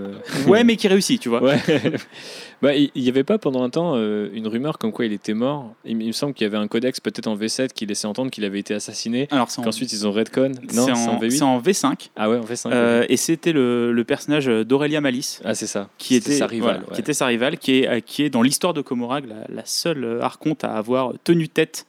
ouais, 0.50 0.64
mais 0.66 0.76
qui 0.76 0.88
réussit, 0.90 1.22
tu 1.22 1.30
vois. 1.30 1.42
Ouais. 1.42 1.58
bah, 2.62 2.76
il 2.76 2.92
n'y 2.96 3.08
avait 3.08 3.24
pas 3.24 3.38
pendant 3.38 3.64
un 3.64 3.70
temps 3.70 3.94
euh, 3.96 4.30
une 4.34 4.46
rumeur 4.48 4.78
comme 4.78 4.92
quoi 4.92 5.06
il 5.06 5.14
était 5.14 5.34
mort. 5.34 5.74
Il, 5.86 6.02
il 6.02 6.08
me 6.08 6.12
semble 6.12 6.34
qu'il 6.34 6.44
y 6.44 6.48
avait 6.48 6.58
un 6.58 6.68
codex 6.68 7.00
peut-être 7.00 7.28
en 7.28 7.38
V7 7.38 7.70
qui 7.70 7.86
laissait 7.86 8.08
entendre 8.08 8.30
qu'il 8.32 8.44
avait 8.44 8.60
été 8.60 8.74
assassiné. 8.74 9.30
Alors 9.32 9.48
en, 9.58 9.62
Qu'ensuite 9.64 9.94
ils 9.94 10.06
ont 10.06 10.12
redcon. 10.12 10.52
Non, 10.74 10.86
c'est 10.86 10.92
en- 10.92 11.14
en 11.16 11.20
V8. 11.20 11.30
c'est 11.32 11.42
en 11.44 11.60
V5. 11.62 12.10
Ah 12.18 12.30
ouais, 12.30 12.38
en 12.38 12.42
V5. 12.44 12.72
euh, 12.74 13.06
et 13.08 13.16
c'était 13.18 13.54
le, 13.54 13.94
le 13.94 14.04
personnage 14.04 14.48
d'Aurélia 14.48 15.00
Malice. 15.00 15.42
Ah 15.46 15.56
c'est 15.56 15.68
ça. 15.68 15.88
qui 15.98 16.16
était 16.16 16.34
sa 16.34 16.46
rivale. 16.48 16.72
voilà, 16.76 16.80
ouais. 16.90 16.94
qui 16.96 17.00
était 17.02 17.14
sa 17.14 17.28
rivale, 17.28 17.58
qui 17.58 17.80
est, 17.84 18.02
qui 18.02 18.24
est 18.24 18.30
dans 18.30 18.42
l'histoire 18.42 18.74
de 18.74 18.82
Komorag 18.82 19.26
la, 19.30 19.46
la 19.48 19.64
seule 19.66 20.20
archonte 20.22 20.64
à 20.66 20.74
avoir 20.74 21.14
tenu 21.24 21.48
tête 21.48 21.86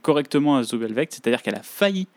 correctement 0.00 0.56
à 0.56 0.62
Zobelvect, 0.62 1.12
c'est-à-dire 1.12 1.42
qu'elle 1.42 1.54
a 1.54 1.62
failli 1.62 2.08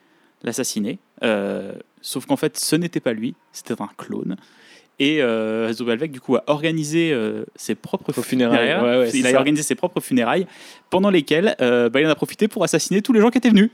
l'assassiner, 0.44 0.98
euh, 1.24 1.74
sauf 2.01 2.26
qu'en 2.26 2.36
fait 2.38 2.57
ce 2.57 2.76
n'était 2.76 2.99
pas 2.99 3.13
lui, 3.13 3.36
c'était 3.51 3.80
un 3.82 3.89
clone. 3.97 4.36
Et 4.97 5.22
euh, 5.22 5.74
du 6.09 6.22
coup 6.22 6.38
a 6.38 6.43
organisé 6.47 7.11
euh, 7.11 7.43
ses 7.57 7.76
propres 7.76 8.13
funérailles, 8.22 8.76
ouais, 8.82 8.97
ouais, 8.99 9.09
il 9.13 9.28
a 9.28 9.32
ça. 9.32 9.38
organisé 9.38 9.61
ses 9.63 9.76
propres 9.76 9.99
funérailles, 9.99 10.47
pendant 10.89 11.09
lesquelles 11.09 11.55
euh, 11.61 11.89
bah, 11.89 11.99
il 11.99 12.07
en 12.07 12.09
a 12.09 12.16
profité 12.16 12.47
pour 12.47 12.63
assassiner 12.63 13.01
tous 13.01 13.11
les 13.11 13.20
gens 13.20 13.30
qui 13.30 13.38
étaient 13.38 13.49
venus 13.49 13.72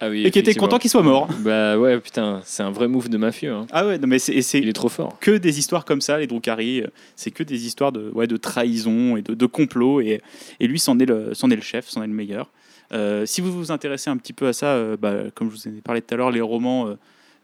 Ah 0.00 0.08
oui, 0.08 0.24
et 0.26 0.30
qui 0.30 0.38
étaient 0.38 0.54
contents 0.54 0.78
qu'il 0.78 0.88
soit 0.90 1.02
mort. 1.02 1.28
Bah 1.40 1.76
ouais, 1.78 1.98
putain, 2.00 2.40
c'est 2.44 2.62
un 2.62 2.70
vrai 2.70 2.88
move 2.88 3.10
de 3.10 3.18
mafieux. 3.18 3.52
hein. 3.52 3.66
Ah 3.70 3.86
ouais, 3.86 3.98
non, 3.98 4.06
mais 4.06 4.18
c'est 4.18 4.40
c'est 4.40 4.58
Il 4.58 4.68
est 4.70 4.72
trop 4.72 4.88
fort. 4.88 5.18
que 5.20 5.32
des 5.36 5.58
histoires 5.58 5.84
comme 5.84 6.00
ça, 6.00 6.18
les 6.18 6.26
Drukhari. 6.26 6.80
euh, 6.80 6.86
C'est 7.16 7.30
que 7.30 7.42
des 7.42 7.66
histoires 7.66 7.92
de, 7.92 8.10
ouais, 8.14 8.26
de 8.26 8.38
trahison 8.38 9.18
et 9.18 9.22
de, 9.22 9.34
de 9.34 9.46
complot. 9.46 10.00
Et, 10.00 10.22
et 10.60 10.66
lui, 10.66 10.78
c'en 10.78 10.98
est, 10.98 11.04
le- 11.06 11.34
c'en 11.34 11.50
est 11.50 11.56
le 11.56 11.62
chef, 11.62 11.86
c'en 11.88 12.02
est 12.02 12.06
le 12.06 12.14
meilleur. 12.14 12.50
Euh, 12.92 13.26
si 13.26 13.40
vous 13.40 13.52
vous 13.52 13.72
intéressez 13.72 14.10
un 14.10 14.16
petit 14.16 14.32
peu 14.32 14.46
à 14.46 14.52
ça, 14.52 14.66
euh, 14.74 14.96
bah, 14.96 15.14
comme 15.34 15.50
je 15.50 15.56
vous 15.56 15.68
ai 15.68 15.80
parlé 15.80 16.02
tout 16.02 16.14
à 16.14 16.16
l'heure, 16.16 16.30
les 16.30 16.40
romans 16.40 16.88
euh, 16.88 16.94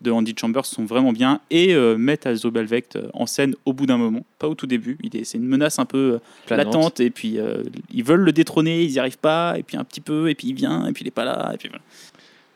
de 0.01 0.11
Andy 0.11 0.35
Chambers 0.39 0.67
sont 0.67 0.85
vraiment 0.85 1.13
bien 1.13 1.41
et 1.51 1.75
euh, 1.75 1.97
mettent 1.97 2.27
Azobelvect 2.27 2.97
euh, 2.97 3.09
en 3.15 3.27
scène 3.27 3.55
au 3.65 3.73
bout 3.73 3.87
d'un 3.87 3.99
moment, 3.99 4.25
pas 4.39 4.49
au 4.49 4.55
tout 4.55 4.67
début. 4.67 4.99
C'est 5.25 5.39
une 5.39 5.47
menace 5.47 5.79
un 5.79 5.85
peu 5.85 6.21
euh, 6.51 6.57
latente 6.57 7.01
et 7.01 7.11
puis 7.11 7.39
euh, 7.39 7.63
ils 7.93 8.05
veulent 8.05 8.21
le 8.21 8.33
détrôner, 8.33 8.83
ils 8.83 8.93
n'y 8.93 8.99
arrivent 8.99 9.19
pas, 9.19 9.55
et 9.59 9.63
puis 9.63 9.77
un 9.77 9.85
petit 9.85 10.01
peu, 10.01 10.29
et 10.29 10.35
puis 10.35 10.49
il 10.49 10.55
vient, 10.55 10.87
et 10.87 10.93
puis 10.93 11.03
il 11.03 11.07
n'est 11.07 11.13
pas 11.13 11.25
là. 11.25 11.53
Et 11.55 11.57
puis 11.57 11.69
voilà. 11.69 11.83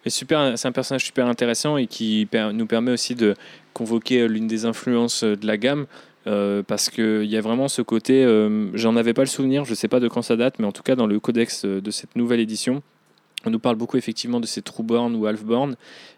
C'est 0.08 0.66
un 0.66 0.72
personnage 0.72 1.04
super 1.04 1.26
intéressant 1.26 1.76
et 1.78 1.88
qui 1.88 2.28
nous 2.52 2.66
permet 2.66 2.92
aussi 2.92 3.16
de 3.16 3.34
convoquer 3.72 4.28
l'une 4.28 4.46
des 4.46 4.64
influences 4.64 5.24
de 5.24 5.44
la 5.44 5.56
gamme. 5.56 5.86
Euh, 6.26 6.62
parce 6.62 6.90
qu'il 6.90 7.24
y 7.24 7.36
a 7.36 7.40
vraiment 7.40 7.68
ce 7.68 7.82
côté, 7.82 8.24
euh, 8.24 8.70
j'en 8.74 8.96
avais 8.96 9.14
pas 9.14 9.22
le 9.22 9.28
souvenir, 9.28 9.64
je 9.64 9.74
sais 9.74 9.86
pas 9.86 10.00
de 10.00 10.08
quand 10.08 10.22
ça 10.22 10.34
date, 10.36 10.58
mais 10.58 10.66
en 10.66 10.72
tout 10.72 10.82
cas 10.82 10.96
dans 10.96 11.06
le 11.06 11.20
codex 11.20 11.64
euh, 11.64 11.80
de 11.80 11.92
cette 11.92 12.16
nouvelle 12.16 12.40
édition, 12.40 12.82
on 13.44 13.50
nous 13.50 13.60
parle 13.60 13.76
beaucoup 13.76 13.96
effectivement 13.96 14.40
de 14.40 14.46
ces 14.46 14.60
Trueborn 14.60 15.14
ou 15.14 15.26
Halfborn. 15.26 15.76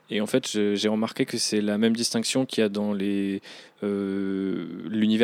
Et 0.08 0.22
en 0.22 0.26
fait, 0.26 0.46
j'ai 0.46 0.88
remarqué 0.88 1.26
que 1.26 1.36
c'est 1.36 1.60
la 1.60 1.76
même 1.76 1.94
distinction 1.94 2.46
qu'il 2.46 2.62
y 2.62 2.64
a 2.64 2.70
dans 2.70 2.94
l'univers 2.94 3.42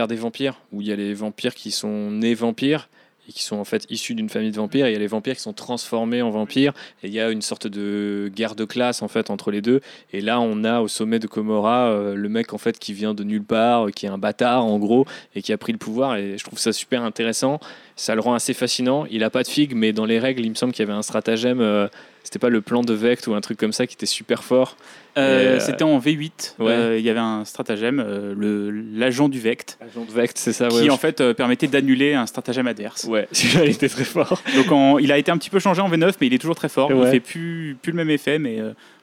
des 0.06 0.16
vampires, 0.16 0.60
où 0.72 0.82
il 0.82 0.88
y 0.88 0.92
a 0.92 0.96
les 0.96 1.14
vampires 1.14 1.54
qui 1.54 1.70
sont 1.70 2.10
nés 2.10 2.34
vampires 2.34 2.90
et 3.28 3.32
qui 3.32 3.42
sont 3.42 3.56
en 3.56 3.64
fait 3.64 3.86
issus 3.90 4.14
d'une 4.14 4.28
famille 4.28 4.50
de 4.50 4.56
vampires, 4.56 4.86
et 4.86 4.90
il 4.90 4.92
y 4.92 4.96
a 4.96 5.00
les 5.00 5.06
vampires 5.06 5.34
qui 5.34 5.42
sont 5.42 5.52
transformés 5.52 6.22
en 6.22 6.30
vampires, 6.30 6.72
et 7.02 7.08
il 7.08 7.12
y 7.12 7.20
a 7.20 7.30
une 7.30 7.42
sorte 7.42 7.66
de 7.66 8.30
guerre 8.34 8.54
de 8.54 8.64
classe 8.64 9.02
en 9.02 9.08
fait 9.08 9.30
entre 9.30 9.50
les 9.50 9.62
deux. 9.62 9.80
Et 10.12 10.20
là, 10.20 10.40
on 10.40 10.64
a 10.64 10.80
au 10.80 10.88
sommet 10.88 11.18
de 11.18 11.26
Komora 11.26 11.88
euh, 11.88 12.14
le 12.14 12.28
mec 12.28 12.52
en 12.52 12.58
fait 12.58 12.78
qui 12.78 12.92
vient 12.92 13.14
de 13.14 13.24
nulle 13.24 13.44
part, 13.44 13.86
euh, 13.86 13.90
qui 13.90 14.06
est 14.06 14.10
un 14.10 14.18
bâtard 14.18 14.64
en 14.64 14.78
gros, 14.78 15.06
et 15.34 15.42
qui 15.42 15.52
a 15.52 15.58
pris 15.58 15.72
le 15.72 15.78
pouvoir. 15.78 16.16
Et 16.16 16.38
je 16.38 16.44
trouve 16.44 16.58
ça 16.58 16.72
super 16.72 17.02
intéressant. 17.02 17.60
Ça 17.96 18.14
le 18.14 18.20
rend 18.20 18.34
assez 18.34 18.54
fascinant. 18.54 19.06
Il 19.10 19.22
a 19.24 19.30
pas 19.30 19.42
de 19.42 19.48
figue, 19.48 19.74
mais 19.74 19.92
dans 19.92 20.04
les 20.04 20.18
règles, 20.18 20.44
il 20.44 20.50
me 20.50 20.54
semble 20.54 20.72
qu'il 20.72 20.84
y 20.84 20.88
avait 20.88 20.98
un 20.98 21.02
stratagème. 21.02 21.88
C'était 22.24 22.40
pas 22.40 22.48
le 22.48 22.60
plan 22.60 22.82
de 22.82 22.92
Vect 22.92 23.26
ou 23.28 23.34
un 23.34 23.40
truc 23.40 23.56
comme 23.58 23.72
ça 23.72 23.86
qui 23.86 23.94
était 23.94 24.06
super 24.06 24.42
fort. 24.42 24.76
Euh, 25.16 25.58
euh, 25.58 25.60
C'était 25.60 25.84
en 25.84 26.00
V8, 26.00 26.54
ouais. 26.58 26.72
euh, 26.72 26.98
il 26.98 27.04
y 27.04 27.08
avait 27.10 27.20
un 27.20 27.44
stratagème, 27.44 27.98
le- 28.36 28.70
l'agent 28.70 29.28
du 29.28 29.38
Vect, 29.38 29.78
Agent 29.80 30.04
de 30.06 30.10
Vect, 30.10 30.36
c'est 30.36 30.52
ça, 30.52 30.66
qui 30.66 30.74
ouais. 30.82 30.90
en 30.90 30.96
fait 30.96 31.32
permettait 31.34 31.68
d'annuler 31.68 32.14
un 32.14 32.26
stratagème 32.26 32.66
adverse. 32.66 33.04
Ouais, 33.04 33.28
il 33.54 33.70
était 33.70 33.88
très 33.88 34.02
fort. 34.02 34.42
Donc 34.56 34.72
en- 34.72 34.98
il 34.98 35.12
a 35.12 35.18
été 35.18 35.30
un 35.30 35.38
petit 35.38 35.50
peu 35.50 35.60
changé 35.60 35.80
en 35.80 35.88
V9, 35.88 36.14
mais 36.20 36.26
il 36.26 36.34
est 36.34 36.38
toujours 36.38 36.56
très 36.56 36.68
fort. 36.68 36.90
Il 36.90 36.96
Ouais. 36.96 37.10
fait 37.12 37.20
plus, 37.20 37.76
plus 37.80 37.92
le 37.92 37.96
même 37.96 38.10
effet, 38.10 38.40
mais 38.40 38.58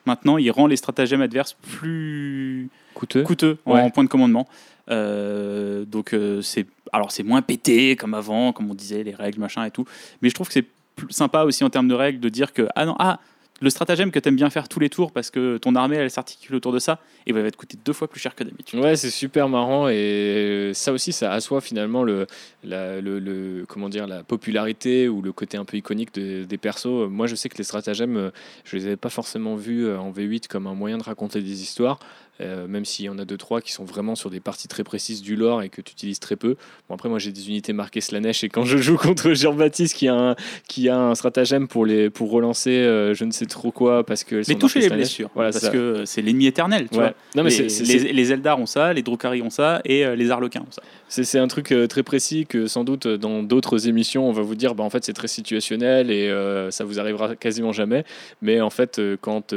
maintenant 0.05 0.37
il 0.37 0.51
rend 0.51 0.67
les 0.67 0.75
stratagèmes 0.75 1.21
adverses 1.21 1.55
plus 1.61 2.67
Coûteux. 2.93 3.23
coûteux 3.23 3.57
en, 3.65 3.89
point 3.89 4.03
de 4.03 4.09
commandement. 4.09 4.49
Euh, 4.89 5.85
donc 5.85 6.13
euh, 6.13 6.41
c'est 6.41 6.65
alors 6.91 7.11
c'est 7.11 7.23
moins 7.23 7.41
pété 7.41 7.95
comme 7.95 8.13
avant, 8.13 8.51
comme 8.51 8.69
on 8.69 8.73
disait 8.73 9.03
les 9.03 9.15
règles 9.15 9.39
machin 9.39 9.63
et 9.63 9.71
tout. 9.71 9.85
Mais 10.21 10.29
je 10.29 10.33
trouve 10.35 10.47
que 10.47 10.53
c'est 10.53 10.65
sympa 11.09 11.43
aussi 11.43 11.63
en 11.63 11.69
termes 11.69 11.87
de 11.87 11.95
règles 11.95 12.19
de 12.19 12.29
dire 12.29 12.53
que 12.53 12.67
ah 12.75 12.85
non 12.85 12.95
ah 12.99 13.19
le 13.63 13.69
stratagème 13.69 14.09
que 14.09 14.17
t'aimes 14.17 14.35
bien 14.35 14.49
faire 14.49 14.67
tous 14.67 14.79
les 14.79 14.89
tours 14.89 15.11
parce 15.11 15.29
que 15.29 15.57
ton 15.57 15.75
armée 15.75 15.95
elle 15.97 16.09
s'articule 16.09 16.55
autour 16.55 16.71
de 16.71 16.79
ça 16.79 16.97
et 17.27 17.31
va 17.31 17.51
te 17.51 17.55
coûter 17.55 17.77
deux 17.85 17.93
fois 17.93 18.07
plus 18.07 18.19
cher 18.19 18.33
que 18.33 18.43
d'habitude. 18.43 18.79
Ouais, 18.79 18.95
c'est 18.95 19.11
super 19.11 19.49
marrant 19.49 19.87
et 19.87 20.71
ça 20.73 20.91
aussi, 20.91 21.13
ça 21.13 21.31
assoit 21.31 21.61
finalement 21.61 22.03
le, 22.03 22.25
la, 22.63 22.99
le, 23.01 23.63
comment 23.67 23.87
dire, 23.87 24.07
la 24.07 24.23
popularité 24.23 25.07
ou 25.07 25.21
le 25.21 25.31
côté 25.31 25.57
un 25.57 25.65
peu 25.65 25.77
iconique 25.77 26.11
de- 26.15 26.43
des 26.43 26.57
persos. 26.57 27.07
Moi, 27.07 27.27
je 27.27 27.35
sais 27.35 27.49
que 27.49 27.57
les 27.59 27.63
stratagèmes, 27.63 28.17
euh, 28.17 28.31
je 28.65 28.77
les 28.77 28.87
avais 28.87 28.95
pas 28.97 29.09
forcément 29.09 29.55
vus 29.55 29.85
euh, 29.85 29.99
en 29.99 30.11
V8 30.11 30.47
comme 30.47 30.65
un 30.65 30.73
moyen 30.73 30.97
de 30.97 31.03
raconter 31.03 31.41
des 31.41 31.61
histoires, 31.61 31.99
euh, 32.41 32.67
même 32.67 32.85
s'il 32.85 33.05
y 33.05 33.09
en 33.09 33.17
a 33.19 33.25
deux 33.25 33.37
trois 33.37 33.61
qui 33.61 33.71
sont 33.71 33.83
vraiment 33.85 34.15
sur 34.15 34.29
des 34.29 34.39
parties 34.39 34.67
très 34.67 34.83
précises 34.83 35.21
du 35.21 35.35
lore 35.35 35.61
et 35.63 35.69
que 35.69 35.81
tu 35.81 35.91
utilises 35.93 36.19
très 36.19 36.35
peu. 36.35 36.55
Bon, 36.89 36.95
après, 36.95 37.09
moi, 37.09 37.19
j'ai 37.19 37.31
des 37.31 37.47
unités 37.49 37.73
marquées 37.73 38.01
Slanesh 38.01 38.43
et 38.43 38.49
quand 38.49 38.63
je 38.65 38.77
joue 38.77 38.97
contre 38.97 39.33
Jean-Baptiste 39.33 39.95
qui 39.95 40.07
a 40.07 40.15
un, 40.15 40.35
qui 40.67 40.89
a 40.89 40.97
un 40.99 41.15
stratagème 41.15 41.67
pour 41.67 41.85
les 41.85 42.09
pour 42.09 42.31
relancer, 42.31 42.71
euh, 42.71 43.13
je 43.13 43.25
ne 43.25 43.31
sais 43.31 43.45
trop 43.45 43.71
quoi 43.71 44.05
parce 44.05 44.23
que 44.23 44.41
Mais 44.47 44.55
toucher 44.55 44.79
les 44.79 44.89
blessures, 44.89 45.29
Voilà, 45.35 45.51
parce 45.51 45.65
ça. 45.65 45.71
que 45.71 46.03
c'est 46.05 46.21
l'ennemi 46.21 46.47
éternel. 46.47 46.87
Tu 46.91 46.97
Ouais. 46.97 47.03
vois. 47.05 47.13
Non, 47.35 47.43
mais 47.43 47.49
les, 47.49 47.69
c'est- 47.69 47.85
c'est- 47.85 47.97
les, 47.99 48.13
les 48.13 48.31
Eldar 48.33 48.59
ont 48.59 48.65
ça, 48.65 48.93
les 48.93 49.01
Drukhari 49.03 49.41
ont 49.41 49.49
ça 49.49 49.81
et 49.85 50.05
euh, 50.05 50.15
les 50.15 50.31
Arlequins 50.31 50.61
ont 50.61 50.71
ça. 50.71 50.81
C'est 51.07 51.23
c'est 51.23 51.39
un 51.39 51.47
truc 51.47 51.73
très 51.89 52.03
précis 52.03 52.45
que 52.47 52.67
sans 52.67 52.83
doute 52.85 53.05
dans 53.05 53.43
d'autres 53.43 53.87
émissions 53.89 54.29
on 54.29 54.31
va 54.31 54.43
vous 54.43 54.55
dire 54.55 54.75
bah 54.75 54.85
en 54.85 54.89
fait 54.89 55.03
c'est 55.03 55.11
très 55.11 55.27
situationnel 55.27 56.09
et 56.09 56.31
ça 56.69 56.85
vous 56.85 57.01
arrivera 57.01 57.35
quasiment 57.35 57.73
jamais 57.73 58.05
mais 58.41 58.61
en 58.61 58.69
fait 58.69 59.01
quand 59.19 59.53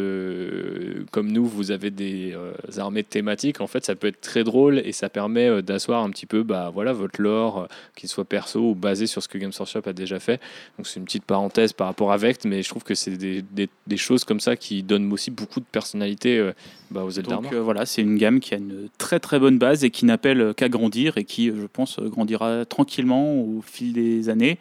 comme 1.12 1.30
nous 1.30 1.44
vous 1.46 1.70
avez 1.70 1.90
des 1.90 2.34
armées 2.78 3.02
thématiques 3.04 3.60
en 3.60 3.66
fait 3.66 3.84
ça 3.84 3.94
peut 3.94 4.06
être 4.08 4.20
très 4.20 4.44
drôle 4.44 4.78
et 4.84 4.92
ça 4.92 5.08
permet 5.08 5.48
euh, 5.48 5.62
d'asseoir 5.62 6.02
un 6.02 6.10
petit 6.10 6.26
peu 6.26 6.42
bah 6.42 6.70
voilà 6.72 6.92
votre 6.92 7.20
lore 7.20 7.58
euh, 7.62 7.66
qu'il 7.96 8.08
soit 8.08 8.24
perso 8.24 8.60
ou 8.70 8.74
basé 8.74 9.06
sur 9.06 9.22
ce 9.22 9.28
que 9.28 9.38
Games 9.38 9.52
Workshop 9.58 9.82
a 9.86 9.92
déjà 9.92 10.18
fait 10.20 10.40
donc 10.78 10.86
c'est 10.86 10.98
une 11.00 11.04
petite 11.06 11.24
parenthèse 11.24 11.72
par 11.72 11.86
rapport 11.86 12.12
à 12.12 12.16
Vect 12.16 12.44
mais 12.44 12.62
je 12.62 12.68
trouve 12.68 12.84
que 12.84 12.94
c'est 12.94 13.16
des, 13.16 13.42
des- 13.42 13.68
des 13.86 13.96
choses 13.96 14.24
comme 14.24 14.40
ça 14.40 14.56
qui 14.56 14.82
donnent 14.82 15.12
aussi 15.12 15.30
beaucoup 15.30 15.60
de 15.60 15.64
personnalité 15.70 16.38
euh, 16.38 16.52
bah, 16.90 17.02
aux 17.04 17.10
Eldar 17.10 17.40
Donc 17.42 17.52
euh, 17.52 17.60
voilà, 17.62 17.86
c'est 17.86 18.02
une 18.02 18.16
gamme 18.16 18.40
qui 18.40 18.54
a 18.54 18.58
une 18.58 18.88
très 18.98 19.20
très 19.20 19.38
bonne 19.38 19.58
base 19.58 19.84
et 19.84 19.90
qui 19.90 20.04
n'appelle 20.04 20.54
qu'à 20.56 20.68
grandir 20.68 21.18
et 21.18 21.24
qui, 21.24 21.48
je 21.48 21.66
pense, 21.66 21.98
grandira 22.00 22.64
tranquillement 22.64 23.34
au 23.40 23.62
fil 23.64 23.92
des 23.92 24.28
années. 24.28 24.58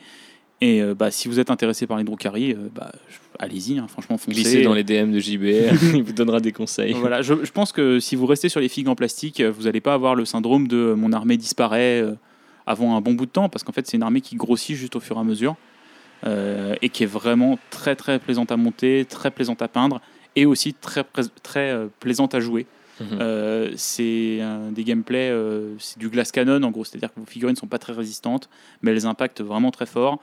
Et 0.61 0.81
euh, 0.81 0.95
bah, 0.95 1.11
si 1.11 1.27
vous 1.27 1.39
êtes 1.39 1.51
intéressé 1.51 1.87
par 1.87 1.97
les 1.97 2.03
Drukhari, 2.03 2.53
euh, 2.53 2.69
bah, 2.73 2.91
allez-y, 3.39 3.77
hein, 3.79 3.87
franchement, 3.87 4.17
foncez. 4.17 4.31
glisser 4.31 4.61
dans 4.61 4.73
les 4.73 4.83
DM 4.83 5.11
de 5.11 5.19
JBR 5.19 5.73
il 5.95 6.03
vous 6.03 6.13
donnera 6.13 6.39
des 6.39 6.51
conseils 6.51 6.93
Voilà, 6.93 7.21
je, 7.21 7.43
je 7.43 7.51
pense 7.51 7.71
que 7.71 7.99
si 7.99 8.15
vous 8.15 8.25
restez 8.25 8.49
sur 8.49 8.59
les 8.59 8.69
figues 8.69 8.87
en 8.87 8.95
plastique, 8.95 9.39
euh, 9.39 9.51
vous 9.51 9.63
n'allez 9.63 9.81
pas 9.81 9.93
avoir 9.93 10.15
le 10.15 10.25
syndrome 10.25 10.67
de 10.67 10.77
euh, 10.77 10.95
mon 10.95 11.11
armée 11.11 11.37
disparaît 11.37 12.01
euh, 12.01 12.13
avant 12.65 12.95
un 12.95 13.01
bon 13.01 13.13
bout 13.13 13.25
de 13.25 13.31
temps, 13.31 13.49
parce 13.49 13.63
qu'en 13.63 13.73
fait, 13.73 13.87
c'est 13.87 13.97
une 13.97 14.03
armée 14.03 14.21
qui 14.21 14.35
grossit 14.35 14.75
juste 14.75 14.95
au 14.95 14.99
fur 14.99 15.17
et 15.17 15.19
à 15.19 15.23
mesure 15.23 15.55
et 16.81 16.87
qui 16.87 17.03
est 17.03 17.07
vraiment 17.07 17.59
très 17.69 17.97
très 17.97 18.17
plaisante 18.17 18.49
à 18.53 18.55
monter, 18.55 19.03
très 19.03 19.29
plaisante 19.29 19.61
à 19.61 19.67
peindre 19.67 19.99
et 20.37 20.45
aussi 20.45 20.73
très, 20.73 21.03
très 21.43 21.77
plaisante 21.99 22.33
à 22.33 22.39
jouer. 22.39 22.65
Mhm. 22.99 23.17
Euh, 23.21 23.71
c'est 23.75 24.41
un 24.41 24.71
des 24.71 24.83
gameplays, 24.83 25.29
euh, 25.31 25.73
c'est 25.79 25.97
du 25.97 26.09
glass 26.09 26.31
cannon 26.31 26.61
en 26.63 26.71
gros, 26.71 26.85
c'est-à-dire 26.85 27.13
que 27.13 27.19
vos 27.19 27.25
figurines 27.25 27.55
sont 27.55 27.67
pas 27.67 27.79
très 27.79 27.93
résistantes, 27.93 28.49
mais 28.81 28.91
elles 28.91 29.05
impactent 29.05 29.41
vraiment 29.41 29.71
très 29.71 29.85
fort. 29.85 30.19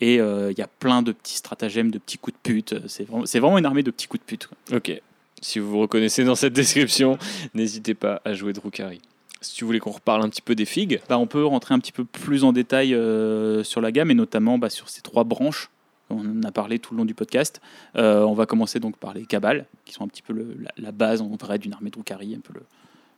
Et 0.00 0.20
euh, 0.20 0.50
il 0.50 0.58
y 0.58 0.62
a 0.62 0.66
plein 0.68 1.02
de 1.02 1.12
petits 1.12 1.36
stratagèmes, 1.36 1.90
de 1.90 1.98
petits 1.98 2.18
coups 2.18 2.36
de 2.36 2.40
pute. 2.52 2.74
C'est 2.88 3.04
vraiment, 3.04 3.24
vraiment 3.24 3.58
une 3.58 3.66
armée 3.66 3.82
de 3.84 3.90
petits 3.90 4.08
coups 4.08 4.20
de 4.20 4.26
pute. 4.26 4.46
quoi. 4.48 4.76
Ok. 4.78 5.00
Si 5.40 5.58
vous 5.58 5.70
vous 5.70 5.78
reconnaissez 5.80 6.24
dans 6.24 6.34
cette 6.36 6.52
description, 6.52 7.18
n'hésitez 7.54 7.94
pas 7.94 8.20
à 8.24 8.34
jouer 8.34 8.52
Drukari. 8.52 9.00
Si 9.40 9.54
tu 9.56 9.64
voulais 9.64 9.80
qu'on 9.80 9.90
reparle 9.90 10.22
un 10.22 10.28
petit 10.28 10.42
peu 10.42 10.54
des 10.54 10.64
figues, 10.64 11.00
Bah, 11.08 11.18
on 11.18 11.26
peut 11.26 11.44
rentrer 11.44 11.74
un 11.74 11.80
petit 11.80 11.90
peu 11.90 12.04
plus 12.04 12.44
en 12.44 12.52
détail 12.52 12.94
euh, 12.94 13.64
sur 13.64 13.80
la 13.80 13.90
gamme 13.90 14.10
et 14.10 14.14
notamment 14.14 14.56
bah, 14.58 14.70
sur 14.70 14.88
ces 14.88 15.02
trois 15.02 15.24
branches. 15.24 15.68
On 16.12 16.20
en 16.40 16.42
a 16.44 16.52
parlé 16.52 16.78
tout 16.78 16.94
le 16.94 16.98
long 16.98 17.04
du 17.04 17.14
podcast. 17.14 17.60
Euh, 17.96 18.22
on 18.22 18.34
va 18.34 18.46
commencer 18.46 18.78
donc 18.80 18.96
par 18.96 19.14
les 19.14 19.24
cabales, 19.24 19.66
qui 19.84 19.92
sont 19.92 20.04
un 20.04 20.08
petit 20.08 20.22
peu 20.22 20.32
le- 20.32 20.56
la, 20.60 20.70
la 20.76 20.92
base 20.92 21.20
en 21.22 21.28
vrai 21.28 21.58
d'une 21.58 21.72
armée 21.72 21.90
Drukhari, 21.90 22.34
un 22.34 22.40
peu 22.40 22.52
le, 22.54 22.62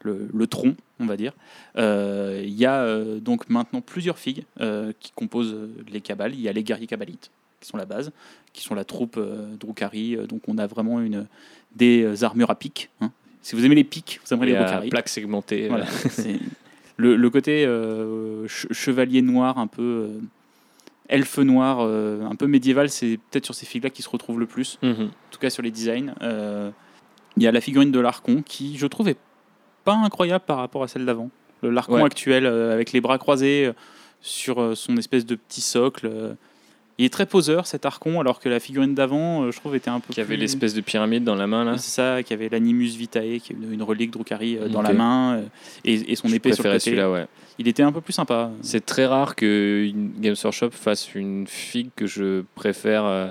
le, 0.03 0.29
le 0.33 0.47
tronc, 0.47 0.75
on 1.01 1.07
va 1.07 1.17
dire. 1.17 1.33
Euh, 1.77 2.41
Il 2.45 2.55
y 2.55 2.67
a 2.67 2.83
euh, 2.83 3.21
donc 3.21 3.49
maintenant 3.51 3.81
plusieurs 3.81 4.19
figues 4.19 4.45
euh, 4.61 4.93
qui 5.01 5.13
composent 5.15 5.57
les 5.91 6.01
cabales. 6.01 6.35
Il 6.35 6.41
y 6.41 6.49
a 6.49 6.53
les 6.53 6.63
guerriers 6.63 6.87
cabalites, 6.87 7.31
qui 7.61 7.69
sont 7.69 7.77
la 7.77 7.87
base, 7.87 8.13
qui 8.53 8.63
sont 8.63 8.75
la 8.75 8.85
troupe 8.85 9.19
Drukhari. 9.61 10.17
Donc 10.29 10.43
on 10.49 10.59
a 10.59 10.67
vraiment 10.67 11.01
une, 11.01 11.27
des 11.75 12.23
armures 12.25 12.51
à 12.51 12.55
pic. 12.55 12.91
hein. 13.01 13.11
Si 13.43 13.55
vous 13.57 13.65
aimez 13.67 13.75
les 13.75 13.85
pics, 13.85 14.21
vous 14.25 14.33
aimerez 14.35 14.53
les 14.53 14.57
Drukhari. 14.57 14.89
plaque 14.89 15.09
segmentée. 15.09 15.69
Voilà, 15.69 15.87
c'est 15.87 16.39
le, 16.97 17.17
le 17.17 17.31
côté 17.31 17.65
ch- 18.47 18.67
chevalier 18.71 19.21
noir, 19.21 19.59
un 19.59 19.67
peu 19.67 20.11
elfe 21.09 21.39
noir, 21.39 21.79
euh, 21.81 22.23
un 22.25 22.35
peu 22.35 22.47
médiéval, 22.47 22.89
c'est 22.89 23.19
peut-être 23.31 23.45
sur 23.45 23.55
ces 23.55 23.67
figues-là 23.67 23.91
qui 23.91 24.03
se 24.03 24.09
retrouvent 24.09 24.41
le 24.41 24.47
plus, 24.47 24.79
Mhm. 24.83 25.05
en 25.05 25.31
tout 25.31 25.39
cas 25.39 25.51
sur 25.51 25.63
les 25.63 25.71
designs. 25.71 26.15
Euh, 26.23 26.71
Il 27.37 27.43
y 27.43 27.47
a 27.49 27.53
la 27.53 27.61
figurine 27.61 27.91
de 27.91 27.99
l'Archon 27.99 28.43
qui, 28.47 28.79
je 28.79 28.87
trouve, 28.87 29.09
est 29.09 29.19
pas 29.85 29.95
incroyable 29.95 30.45
par 30.47 30.59
rapport 30.59 30.83
à 30.85 30.89
celle 30.89 31.05
d'avant. 31.05 31.31
Ouais. 31.97 32.03
actuel, 32.05 32.47
euh, 32.47 32.73
avec 32.73 32.93
les 32.93 33.01
bras 33.01 33.19
croisés 33.19 33.73
sur 34.21 34.77
son 34.77 34.97
espèce 34.97 35.27
de 35.27 35.35
petit 35.35 35.61
socle. 35.61 36.37
Il 36.99 37.05
est 37.05 37.13
très 37.13 37.27
poseur 37.27 37.67
cet 37.67 37.87
Archon, 37.87 38.21
alors 38.21 38.39
que 38.41 38.49
la 38.49 38.61
figurine 38.61 38.95
d'avant, 38.95 39.43
euh, 39.43 39.51
je 39.51 39.59
trouve, 39.59 39.75
était 39.75 39.91
un 39.91 40.01
peu 40.01 40.13
Qui 40.13 40.21
avait 40.21 40.37
l'espèce 40.37 40.75
de 40.75 40.81
pyramide 40.81 41.25
dans 41.25 41.35
la 41.35 41.47
main 41.47 41.65
là. 41.65 41.77
c'est 41.79 41.91
ça, 41.91 42.23
qui 42.23 42.33
avait 42.33 42.49
l'Animus 42.49 42.97
Vitae, 42.97 43.41
qui 43.43 43.53
est 43.53 43.57
une, 43.57 43.73
une 43.73 43.83
relique 43.83 44.13
Drukhari 44.13 44.59
euh, 44.59 44.69
dans 44.69 44.83
la 44.83 44.93
main, 44.93 45.37
euh, 45.37 45.43
et, 45.85 46.13
et 46.13 46.17
son 46.17 46.29
Je 46.29 46.37
épée 46.37 46.53
sur 46.53 46.63
le 46.63 46.71
préférais 46.71 46.77
côté. 46.77 46.91
celui-là, 46.91 47.11
ouais. 47.11 47.27
Il 47.59 47.69
était 47.69 47.83
un 47.83 47.93
peu 47.93 48.01
plus 48.01 48.13
sympa. 48.13 48.51
C'est 48.63 48.85
très 48.85 49.07
rare 49.07 49.37
que 49.37 49.89
Games 50.19 50.35
Workshop 50.43 50.71
fasse 50.73 51.15
une 51.15 51.47
figue 51.47 51.91
que 51.95 52.07
je 52.07 52.43
préfère 52.55 53.05
euh, 53.05 53.31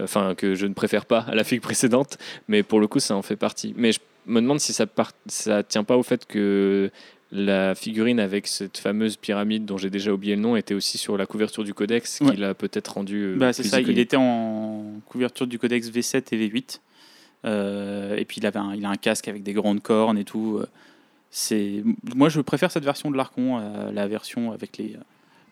enfin 0.00 0.34
que 0.36 0.54
je 0.54 0.66
ne 0.66 0.74
préfère 0.74 1.06
pas 1.06 1.20
à 1.20 1.34
la 1.34 1.44
figue 1.44 1.60
précédente, 1.60 2.18
mais 2.46 2.62
pour 2.62 2.80
le 2.80 2.86
coup 2.86 3.00
ça 3.00 3.16
en 3.16 3.22
fait 3.22 3.36
partie. 3.36 3.74
Mais 3.76 3.92
je 3.92 3.98
me 4.26 4.40
demande 4.40 4.60
si 4.60 4.72
ça 4.72 4.86
part, 4.86 5.12
ça 5.26 5.62
tient 5.62 5.84
pas 5.84 5.96
au 5.96 6.02
fait 6.02 6.26
que 6.26 6.90
la 7.30 7.74
figurine 7.74 8.20
avec 8.20 8.46
cette 8.46 8.78
fameuse 8.78 9.16
pyramide 9.16 9.64
dont 9.66 9.76
j'ai 9.76 9.90
déjà 9.90 10.12
oublié 10.12 10.34
le 10.34 10.40
nom 10.40 10.56
était 10.56 10.74
aussi 10.74 10.96
sur 10.98 11.18
la 11.18 11.26
couverture 11.26 11.62
du 11.64 11.74
codex 11.74 12.20
Ouais. 12.22 12.30
qui 12.32 12.36
l'a 12.38 12.54
peut-être 12.54 12.88
rendu. 12.94 13.16
euh, 13.22 13.36
Bah, 13.36 13.52
c'est 13.52 13.62
ça, 13.64 13.80
il 13.80 13.98
était 13.98 14.16
en 14.16 14.84
couverture 15.06 15.46
du 15.46 15.58
codex 15.58 15.90
V7 15.90 16.34
et 16.34 16.48
V8. 16.48 16.80
Euh, 17.44 18.16
et 18.16 18.24
puis 18.24 18.38
il, 18.40 18.46
avait 18.46 18.58
un, 18.58 18.74
il 18.74 18.84
a 18.84 18.90
un 18.90 18.96
casque 18.96 19.28
avec 19.28 19.42
des 19.42 19.52
grandes 19.52 19.82
cornes 19.82 20.16
et 20.18 20.24
tout. 20.24 20.60
C'est, 21.30 21.84
moi, 22.14 22.30
je 22.30 22.40
préfère 22.40 22.70
cette 22.70 22.84
version 22.84 23.10
de 23.10 23.16
l'Archon 23.16 23.58
à 23.58 23.92
la 23.92 24.08
version 24.08 24.50
avec 24.52 24.78
les, 24.78 24.96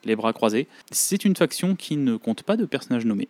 les 0.04 0.16
bras 0.16 0.32
croisés. 0.32 0.68
C'est 0.90 1.24
une 1.26 1.36
faction 1.36 1.76
qui 1.76 1.96
ne 1.98 2.16
compte 2.16 2.42
pas 2.42 2.56
de 2.56 2.64
personnages 2.64 3.04
nommés, 3.04 3.28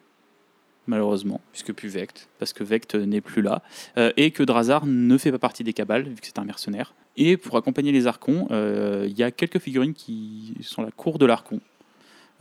malheureusement, 0.86 1.40
puisque 1.52 1.72
plus 1.72 1.88
Vect. 1.88 2.28
parce 2.38 2.52
que 2.52 2.62
Vect 2.62 2.94
n'est 2.94 3.20
plus 3.20 3.42
là, 3.42 3.62
euh, 3.98 4.12
et 4.16 4.30
que 4.30 4.44
Drazar 4.44 4.86
ne 4.86 5.18
fait 5.18 5.32
pas 5.32 5.38
partie 5.40 5.64
des 5.64 5.72
cabales, 5.72 6.04
vu 6.04 6.14
que 6.14 6.26
c'est 6.26 6.38
un 6.38 6.44
mercenaire. 6.44 6.94
Et 7.16 7.36
pour 7.36 7.56
accompagner 7.56 7.92
les 7.92 8.06
Archons, 8.06 8.46
euh, 8.50 9.06
il 9.08 9.16
y 9.16 9.22
a 9.22 9.30
quelques 9.30 9.58
figurines 9.58 9.94
qui 9.94 10.54
sont 10.62 10.82
la 10.82 10.90
cour 10.90 11.18
de 11.18 11.24
l'Archon. 11.24 11.60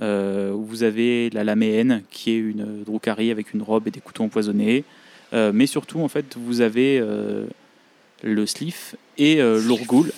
Euh, 0.01 0.51
vous 0.53 0.83
avez 0.83 1.29
la 1.29 1.45
Laméenne, 1.45 2.03
qui 2.11 2.31
est 2.31 2.37
une 2.37 2.83
Drukhari 2.83 3.31
avec 3.31 3.53
une 3.53 3.61
robe 3.61 3.87
et 3.87 3.91
des 3.91 4.01
couteaux 4.01 4.23
empoisonnés. 4.23 4.83
Euh, 5.33 5.51
mais 5.53 5.65
surtout, 5.65 6.01
en 6.01 6.09
fait, 6.09 6.35
vous 6.35 6.59
avez 6.59 7.01
le 8.23 8.45
Slif 8.45 8.95
et 9.17 9.37
l'Orgul, 9.37 10.11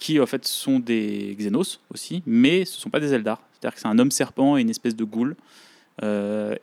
qui 0.00 0.20
en 0.20 0.26
fait 0.26 0.44
sont 0.46 0.80
des 0.80 1.36
Xenos 1.38 1.80
aussi, 1.92 2.22
mais 2.26 2.64
ce 2.64 2.76
ne 2.76 2.80
sont 2.80 2.90
pas 2.90 3.00
des 3.00 3.14
Eldar. 3.14 3.40
C'est-à-dire 3.52 3.74
que 3.74 3.80
c'est 3.80 3.88
un 3.88 3.98
homme 3.98 4.10
serpent 4.10 4.56
et 4.56 4.62
une 4.62 4.70
espèce 4.70 4.96
de 4.96 5.04
ghoul. 5.04 5.36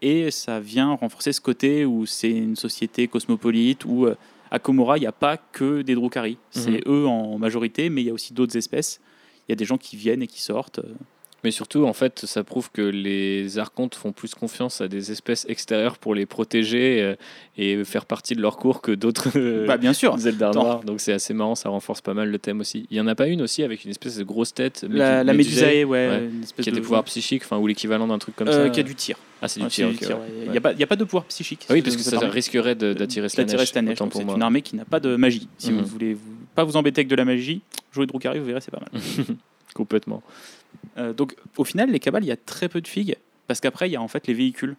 Et 0.01 0.29
ça 0.29 0.59
vient 0.59 0.91
renforcer 0.91 1.31
ce 1.31 1.39
côté 1.39 1.85
où 1.85 2.05
c'est 2.05 2.31
une 2.31 2.57
société 2.57 3.07
cosmopolite, 3.07 3.85
où 3.85 4.07
à 4.53 4.59
Komora, 4.59 4.97
il 4.99 5.01
n'y 5.01 5.07
a 5.07 5.11
pas 5.11 5.35
que 5.35 5.81
des 5.81 5.95
Drukhari. 5.95 6.37
C'est 6.51 6.87
eux 6.87 7.07
en 7.07 7.39
majorité, 7.39 7.89
mais 7.89 8.03
il 8.03 8.05
y 8.05 8.09
a 8.11 8.13
aussi 8.13 8.33
d'autres 8.33 8.55
espèces. 8.55 9.01
Il 9.47 9.51
y 9.51 9.53
a 9.53 9.55
des 9.55 9.65
gens 9.65 9.79
qui 9.79 9.97
viennent 9.97 10.21
et 10.21 10.27
qui 10.27 10.43
sortent. 10.43 10.79
Mais 11.43 11.51
surtout, 11.51 11.85
en 11.85 11.93
fait, 11.93 12.25
ça 12.25 12.43
prouve 12.43 12.71
que 12.71 12.81
les 12.81 13.57
archontes 13.59 13.95
font 13.95 14.11
plus 14.13 14.33
confiance 14.33 14.79
à 14.81 14.87
des 14.87 15.11
espèces 15.11 15.45
extérieures 15.49 15.97
pour 15.97 16.15
les 16.15 16.25
protéger 16.25 17.01
euh, 17.01 17.15
et 17.57 17.83
faire 17.83 18.05
partie 18.05 18.33
de 18.35 18.41
leur 18.41 18.55
cours 18.57 18.81
que 18.81 18.91
d'autres 18.93 19.29
euh, 19.35 19.65
Bah, 19.67 19.77
bien 19.77 19.91
sûr. 19.93 20.15
Noirs. 20.17 20.83
Donc 20.85 21.01
c'est 21.01 21.11
assez 21.13 21.33
marrant, 21.33 21.55
ça 21.55 21.69
renforce 21.69 22.01
pas 22.01 22.13
mal 22.13 22.29
le 22.29 22.39
thème 22.39 22.61
aussi. 22.61 22.87
Il 22.91 22.97
y 22.97 23.01
en 23.01 23.07
a 23.07 23.15
pas 23.15 23.27
une 23.27 23.41
aussi 23.41 23.61
avec 23.63 23.83
une 23.83 23.91
espèce 23.91 24.17
de 24.17 24.23
grosse 24.23 24.53
tête 24.53 24.85
La, 24.89 25.23
la 25.23 25.33
Médusae, 25.33 25.83
ouais, 25.83 25.85
ouais, 25.85 26.29
qui 26.61 26.69
a 26.69 26.71
de 26.71 26.75
des 26.77 26.81
pouvoirs 26.81 27.03
psychiques, 27.03 27.43
enfin 27.43 27.57
ou 27.57 27.67
l'équivalent 27.67 28.07
d'un 28.07 28.19
truc 28.19 28.35
comme 28.35 28.47
Euh, 28.47 28.65
ça. 28.65 28.69
qui 28.69 28.79
a 28.79 28.83
du 28.83 28.95
tir. 28.95 29.17
Ah, 29.41 29.47
c'est 29.49 29.59
du 29.59 29.65
Ouais, 29.65 29.69
tir. 29.69 29.87
ouais. 29.89 29.93
ouais. 29.93 30.19
Il 30.37 30.41
n'y 30.43 30.49
Ouais. 30.51 30.57
a, 30.57 30.61
pas- 30.61 30.71
il 30.71 30.79
y 30.79 30.83
a 30.83 30.87
pas 30.87 30.95
de 30.95 31.03
pouvoir 31.03 31.25
psychique. 31.25 31.65
Ah 31.69 31.73
oui, 31.73 31.81
parce 31.81 31.97
que 31.97 32.03
ça 32.03 32.17
risquerait 32.29 32.75
d'attirer 32.75 33.27
Slanesh. 33.27 33.69
C'est 33.73 34.21
une 34.21 34.41
armée 34.41 34.61
qui 34.61 34.75
n'a 34.77 34.85
pas 34.85 35.01
de 35.01 35.15
magie. 35.17 35.49
Si 35.57 35.71
Mhm. 35.71 35.79
vous 35.81 35.85
voulez 35.87 36.13
vous- 36.13 36.21
pas 36.55 36.63
vous 36.63 36.75
embêter 36.77 36.99
avec 37.01 37.07
de 37.07 37.15
la 37.15 37.25
magie, 37.25 37.61
jouez 37.91 38.05
Drukhari, 38.05 38.39
vous 38.39 38.45
verrez, 38.45 38.61
c'est 38.61 38.71
pas 38.71 38.79
mal. 38.81 39.01
Complètement. 39.73 40.21
Euh, 40.97 41.13
donc 41.13 41.35
au 41.57 41.63
final, 41.63 41.89
les 41.91 41.99
cabales, 41.99 42.23
il 42.23 42.27
y 42.27 42.31
a 42.31 42.37
très 42.37 42.69
peu 42.69 42.81
de 42.81 42.87
figues, 42.87 43.17
parce 43.47 43.59
qu'après, 43.59 43.89
il 43.89 43.93
y 43.93 43.95
a 43.95 44.01
en 44.01 44.07
fait 44.07 44.27
les 44.27 44.33
véhicules 44.33 44.75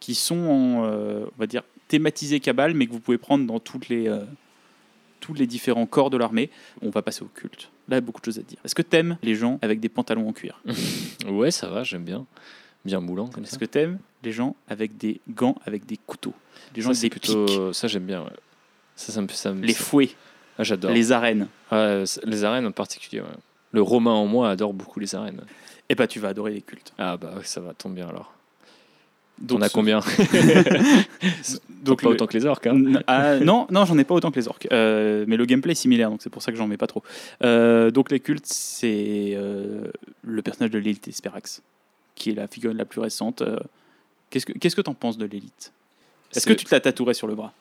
qui 0.00 0.14
sont, 0.14 0.36
en, 0.36 0.84
euh, 0.84 1.24
on 1.24 1.38
va 1.38 1.46
dire, 1.46 1.62
thématisés 1.88 2.40
cabales, 2.40 2.74
mais 2.74 2.86
que 2.86 2.92
vous 2.92 3.00
pouvez 3.00 3.18
prendre 3.18 3.46
dans 3.46 3.60
toutes 3.60 3.88
les, 3.88 4.08
euh, 4.08 4.20
tous 5.20 5.34
les 5.34 5.46
différents 5.46 5.86
corps 5.86 6.10
de 6.10 6.16
l'armée. 6.16 6.50
On 6.82 6.90
va 6.90 7.00
passer 7.02 7.22
au 7.22 7.26
culte. 7.34 7.70
Là, 7.88 7.94
il 7.96 7.98
y 7.98 7.98
a 7.98 8.00
beaucoup 8.00 8.20
de 8.20 8.24
choses 8.26 8.38
à 8.38 8.42
dire. 8.42 8.58
Est-ce 8.64 8.74
que 8.74 8.82
t'aimes 8.82 9.16
les 9.22 9.34
gens 9.34 9.58
avec 9.62 9.80
des 9.80 9.88
pantalons 9.88 10.28
en 10.28 10.32
cuir? 10.32 10.60
Ouais, 11.28 11.50
ça 11.50 11.68
va, 11.68 11.84
j'aime 11.84 12.04
bien. 12.04 12.26
Bien 12.84 13.00
moulant 13.00 13.28
comme. 13.28 13.44
Est-ce 13.44 13.58
que 13.58 13.64
t'aimes 13.64 13.98
les 14.22 14.32
gens 14.32 14.56
avec 14.68 14.98
des 14.98 15.20
gants, 15.30 15.56
avec 15.64 15.86
des 15.86 15.96
couteaux? 15.96 16.34
Les 16.76 16.82
gens 16.82 16.92
Ça, 16.92 16.98
avec 17.00 17.14
c'est 17.14 17.32
des 17.32 17.44
plutôt. 17.46 17.72
Ça, 17.72 17.88
j'aime 17.88 18.04
bien. 18.04 18.22
ouais. 18.24 18.30
Ça, 18.94 19.10
ça 19.12 19.22
me, 19.22 19.28
ça 19.28 19.54
me- 19.54 19.64
les 19.64 19.72
fouets, 19.72 20.10
Ah, 20.58 20.64
j'adore. 20.64 20.90
les 20.92 21.12
arènes. 21.12 21.48
Les 21.72 22.44
arènes 22.44 22.66
en 22.66 22.72
particulier. 22.72 23.20
ouais. 23.20 23.26
Le 23.72 23.82
Romain 23.82 24.12
en 24.12 24.26
moi 24.26 24.50
adore 24.50 24.72
beaucoup 24.72 25.00
les 25.00 25.14
arènes. 25.14 25.40
Et 25.88 25.94
bah, 25.96 26.06
tu 26.06 26.20
vas 26.20 26.28
adorer 26.28 26.52
les 26.52 26.62
cultes. 26.62 26.92
Ah 26.96 27.16
bah 27.16 27.34
ça 27.42 27.60
va, 27.60 27.74
tombe 27.74 27.94
bien 27.94 28.08
alors. 28.08 28.32
Donc, 29.40 29.58
On 29.58 29.62
a 29.62 29.68
combien 29.68 29.98
Donc, 31.82 32.02
Pas 32.02 32.08
le- 32.08 32.14
autant 32.14 32.26
que 32.26 32.32
les 32.34 32.46
orques. 32.46 32.66
Hein. 32.68 33.02
Ah, 33.06 33.38
non, 33.40 33.66
non, 33.70 33.84
j'en 33.84 33.98
ai 33.98 34.04
pas 34.04 34.14
autant 34.14 34.30
que 34.30 34.38
les 34.38 34.48
orques. 34.48 34.68
Euh, 34.72 35.24
mais 35.28 35.36
le 35.36 35.44
gameplay 35.44 35.72
est 35.72 35.74
similaire, 35.74 36.08
donc 36.08 36.22
c'est 36.22 36.30
pour 36.30 36.40
ça 36.42 36.52
que 36.52 36.56
j'en 36.56 36.66
mets 36.68 36.76
pas 36.76 36.86
trop. 36.86 37.02
Euh, 37.42 37.90
donc 37.90 38.10
les 38.10 38.20
cultes, 38.20 38.46
c'est 38.46 39.32
euh, 39.34 39.90
le 40.22 40.40
personnage 40.42 40.70
de 40.70 40.78
l'élite 40.78 41.08
Esperax, 41.08 41.62
qui 42.14 42.30
est 42.30 42.34
la 42.34 42.46
figurine 42.46 42.78
la 42.78 42.84
plus 42.84 43.00
récente. 43.00 43.42
Qu'est-ce 44.30 44.46
que 44.46 44.52
qu'est-ce 44.52 44.76
que 44.76 44.80
t'en 44.80 44.94
penses 44.94 45.18
de 45.18 45.26
l'élite? 45.26 45.72
Est-ce 46.34 46.46
que 46.46 46.52
tu 46.52 46.64
te 46.64 46.74
la 46.74 46.80
tatouerais 46.80 47.14
sur 47.14 47.26
le 47.26 47.34
bras? 47.34 47.52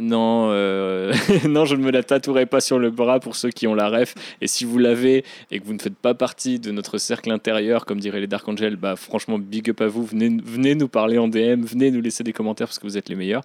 Non, 0.00 0.48
euh, 0.50 1.12
non, 1.48 1.64
je 1.66 1.76
ne 1.76 1.82
me 1.84 1.90
la 1.90 2.02
tatouerai 2.02 2.46
pas 2.46 2.60
sur 2.60 2.78
le 2.78 2.90
bras 2.90 3.20
pour 3.20 3.36
ceux 3.36 3.50
qui 3.50 3.66
ont 3.66 3.74
la 3.74 3.88
ref. 3.90 4.14
Et 4.40 4.46
si 4.46 4.64
vous 4.64 4.78
l'avez 4.78 5.24
et 5.50 5.60
que 5.60 5.64
vous 5.66 5.74
ne 5.74 5.78
faites 5.78 5.96
pas 5.96 6.14
partie 6.14 6.58
de 6.58 6.70
notre 6.70 6.96
cercle 6.98 7.30
intérieur, 7.30 7.84
comme 7.84 8.00
diraient 8.00 8.20
les 8.20 8.26
Dark 8.26 8.48
Angels, 8.48 8.76
bah 8.76 8.96
franchement, 8.96 9.38
big 9.38 9.68
up 9.70 9.80
à 9.82 9.86
vous. 9.88 10.04
Venez, 10.04 10.36
venez 10.42 10.74
nous 10.74 10.88
parler 10.88 11.18
en 11.18 11.28
DM, 11.28 11.62
venez 11.64 11.90
nous 11.90 12.00
laisser 12.00 12.24
des 12.24 12.32
commentaires 12.32 12.68
parce 12.68 12.78
que 12.78 12.86
vous 12.86 12.96
êtes 12.96 13.08
les 13.10 13.16
meilleurs. 13.16 13.42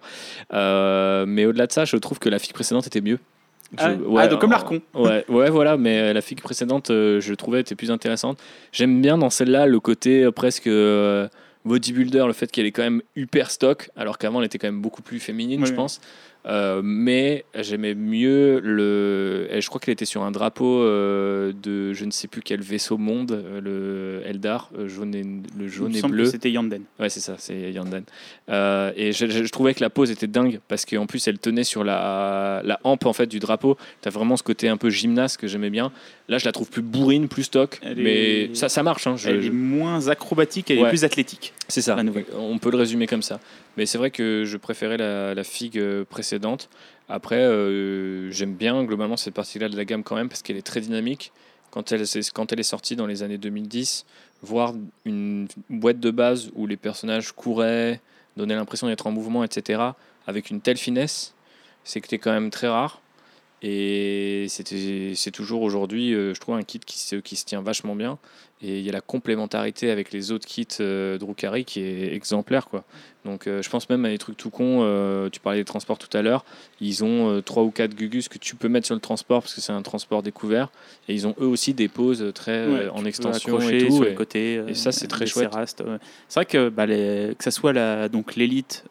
Euh, 0.54 1.26
mais 1.26 1.44
au-delà 1.44 1.66
de 1.66 1.72
ça, 1.72 1.84
je 1.84 1.96
trouve 1.96 2.18
que 2.18 2.28
la 2.28 2.38
figue 2.38 2.52
précédente 2.54 2.86
était 2.86 3.00
mieux. 3.02 3.18
Je- 3.72 3.84
Ah, 3.84 3.96
ah, 4.16 4.28
donc 4.28 4.40
comme 4.40 4.50
euh, 4.52 4.54
l'Archon. 4.54 4.80
Ouais, 4.94 5.24
ouais, 5.28 5.50
voilà, 5.50 5.76
mais 5.76 6.14
la 6.14 6.20
figue 6.22 6.40
précédente, 6.40 6.90
euh, 6.90 7.20
je 7.20 7.34
trouvais, 7.34 7.60
était 7.60 7.74
plus 7.74 7.90
intéressante. 7.90 8.38
J'aime 8.72 9.02
bien 9.02 9.18
dans 9.18 9.28
celle-là 9.28 9.66
le 9.66 9.78
côté 9.80 10.22
euh, 10.24 10.32
presque 10.32 10.66
euh, 10.68 11.28
bodybuilder, 11.66 12.24
le 12.26 12.32
fait 12.32 12.50
qu'elle 12.50 12.64
est 12.64 12.72
quand 12.72 12.82
même 12.82 13.02
hyper 13.14 13.50
stock, 13.50 13.90
alors 13.94 14.16
qu'avant 14.16 14.40
elle 14.40 14.46
était 14.46 14.56
quand 14.58 14.68
même 14.68 14.80
beaucoup 14.80 15.02
plus 15.02 15.20
féminine, 15.20 15.60
je 15.66 15.72
pense. 15.76 16.00
Euh, 16.48 16.80
mais 16.82 17.44
j'aimais 17.54 17.94
mieux 17.94 18.60
le. 18.64 19.48
et 19.50 19.60
je 19.60 19.68
crois 19.68 19.80
qu'elle 19.80 19.92
était 19.92 20.04
sur 20.06 20.22
un 20.22 20.30
drapeau 20.30 20.82
euh, 20.82 21.52
de 21.62 21.92
je 21.92 22.04
ne 22.06 22.10
sais 22.10 22.26
plus 22.26 22.40
quel 22.40 22.62
vaisseau 22.62 22.96
monde, 22.96 23.32
euh, 23.32 23.60
le 23.60 24.26
Eldar, 24.26 24.70
jaune 24.86 25.14
et, 25.14 25.22
le 25.58 25.68
jaune 25.68 25.94
et 25.94 26.00
bleu. 26.00 26.24
c'était 26.24 26.50
Yanden. 26.50 26.82
Ouais, 26.98 27.10
c'est 27.10 27.20
ça, 27.20 27.34
c'est 27.38 27.70
Yandan. 27.72 28.02
Euh, 28.48 28.92
et 28.96 29.12
je, 29.12 29.26
je- 29.26 29.44
je 29.44 29.50
trouvais 29.52 29.74
que 29.74 29.80
la 29.80 29.90
pose 29.90 30.10
était 30.10 30.26
dingue 30.26 30.60
parce 30.68 30.86
qu'en 30.86 31.06
plus 31.06 31.28
elle 31.28 31.38
tenait 31.38 31.64
sur 31.64 31.84
la, 31.84 32.62
la 32.64 32.80
hampe 32.82 33.04
en 33.04 33.12
fait 33.12 33.26
du 33.26 33.40
drapeau. 33.40 33.76
T'as 34.00 34.10
vraiment 34.10 34.36
ce 34.38 34.42
côté 34.42 34.68
un 34.68 34.76
peu 34.78 34.88
gymnaste 34.88 35.38
que 35.38 35.48
j'aimais 35.48 35.70
bien. 35.70 35.92
Là, 36.28 36.36
je 36.36 36.44
la 36.44 36.52
trouve 36.52 36.68
plus 36.68 36.82
bourrine, 36.82 37.26
plus 37.26 37.44
stock, 37.44 37.78
Elle 37.82 37.96
mais 38.02 38.42
est- 38.42 38.54
ça, 38.54 38.68
ça 38.68 38.82
marche. 38.82 39.06
hein, 39.06 39.16
je- 39.16 39.30
Elle 39.30 39.40
je- 39.40 39.46
est 39.46 39.50
moins 39.50 40.08
acrobatique, 40.08 40.70
elle 40.70 40.78
Ouais. 40.80 40.86
est 40.86 40.90
plus 40.90 41.04
athlétique. 41.04 41.54
c'est 41.68 41.80
ça. 41.80 41.94
la 41.96 42.02
nouvelle. 42.02 42.26
On 42.36 42.58
peut 42.58 42.70
le 42.70 42.76
résumer 42.76 43.06
comme 43.06 43.22
ça. 43.22 43.40
Mais 43.78 43.86
c'est 43.86 43.96
vrai 43.98 44.10
que 44.10 44.44
je 44.44 44.56
préférais 44.58 44.98
la, 44.98 45.34
la 45.34 45.44
figue 45.44 45.78
euh, 45.78 46.04
précédente. 46.04 46.68
Après, 47.08 47.38
euh, 47.40 48.30
j'aime 48.30 48.52
bien 48.54 48.84
globalement 48.84 49.16
cette 49.16 49.32
partie-là 49.32 49.70
de 49.70 49.76
la 49.76 49.86
gamme 49.86 50.02
quand 50.02 50.16
même 50.16 50.28
parce 50.28 50.42
qu'elle 50.42 50.56
est 50.58 50.62
très 50.66 50.80
dynamique. 50.82 51.32
Quand 51.70 51.92
elle, 51.92 52.06
c'est- 52.06 52.30
quand 52.32 52.52
elle 52.52 52.60
est 52.60 52.62
sortie 52.62 52.94
dans 52.96 53.06
les 53.06 53.22
années 53.22 53.38
2010, 53.38 54.04
voir 54.42 54.74
une 55.06 55.48
boîte 55.70 55.98
de 56.00 56.10
base 56.10 56.50
où 56.54 56.66
les 56.66 56.76
personnages 56.76 57.32
couraient, 57.32 58.00
donnaient 58.36 58.54
l'impression 58.54 58.86
d'être 58.86 59.06
en 59.06 59.10
mouvement, 59.12 59.44
etc., 59.44 59.80
avec 60.26 60.50
une 60.50 60.60
telle 60.60 60.76
finesse, 60.76 61.34
c'est 61.84 62.00
que 62.02 62.06
c'était 62.06 62.18
quand 62.18 62.32
même 62.32 62.50
très 62.50 62.68
rare. 62.68 63.00
Et 63.62 64.46
c'est 64.48 65.30
toujours 65.32 65.62
aujourd'hui, 65.62 66.14
euh, 66.14 66.34
je 66.34 66.40
trouve, 66.40 66.54
un 66.54 66.62
kit 66.62 66.78
qui 66.78 66.98
se, 66.98 67.16
qui 67.16 67.36
se 67.36 67.44
tient 67.44 67.62
vachement 67.62 67.96
bien. 67.96 68.18
Et 68.60 68.78
il 68.80 68.84
y 68.84 68.88
a 68.88 68.92
la 68.92 69.00
complémentarité 69.00 69.90
avec 69.92 70.10
les 70.12 70.32
autres 70.32 70.44
kits 70.46 70.66
euh, 70.80 71.16
Drukhari 71.16 71.64
qui 71.64 71.80
est 71.80 72.12
exemplaire. 72.12 72.66
Quoi. 72.68 72.82
Donc 73.24 73.46
euh, 73.46 73.62
je 73.62 73.70
pense 73.70 73.88
même 73.88 74.04
à 74.04 74.08
des 74.08 74.18
trucs 74.18 74.36
tout 74.36 74.50
cons. 74.50 74.80
euh, 74.82 75.28
tu 75.30 75.38
parlais 75.38 75.60
des 75.60 75.64
transports 75.64 75.96
tout 75.96 76.14
à 76.16 76.22
l'heure. 76.22 76.44
Ils 76.80 77.04
ont 77.04 77.30
euh, 77.30 77.40
trois 77.40 77.62
ou 77.62 77.70
quatre 77.70 77.94
Gugus 77.94 78.28
que 78.28 78.36
tu 78.38 78.56
peux 78.56 78.66
mettre 78.68 78.86
sur 78.86 78.96
le 78.96 79.00
transport 79.00 79.42
parce 79.42 79.54
que 79.54 79.60
c'est 79.60 79.70
un 79.72 79.82
transport 79.82 80.24
découvert. 80.24 80.70
Et 81.08 81.14
ils 81.14 81.24
ont 81.28 81.36
eux 81.40 81.46
aussi 81.46 81.72
des 81.72 81.86
poses 81.86 82.32
très 82.34 82.66
Ouais, 82.66 82.88
en 82.88 83.04
extension 83.04 83.60
et 83.60 83.86
tout. 83.86 83.94
sur 83.94 84.04
et- 84.04 84.08
les 84.10 84.14
côtés. 84.16 84.54
et 84.66 84.74
ça, 84.74 84.90
c'est 84.90 85.06
très 85.06 85.26
chouette. 85.26 85.54
Ouais. 85.54 85.64
C'est 86.28 86.34
vrai 86.34 86.46
que, 86.46 86.68
bah, 86.68 86.86
les- 86.86 87.36
que 87.38 87.44
ça 87.44 87.52
soit 87.52 87.72
la, 87.72 88.08
donc 88.08 88.34
l'élite 88.34 88.82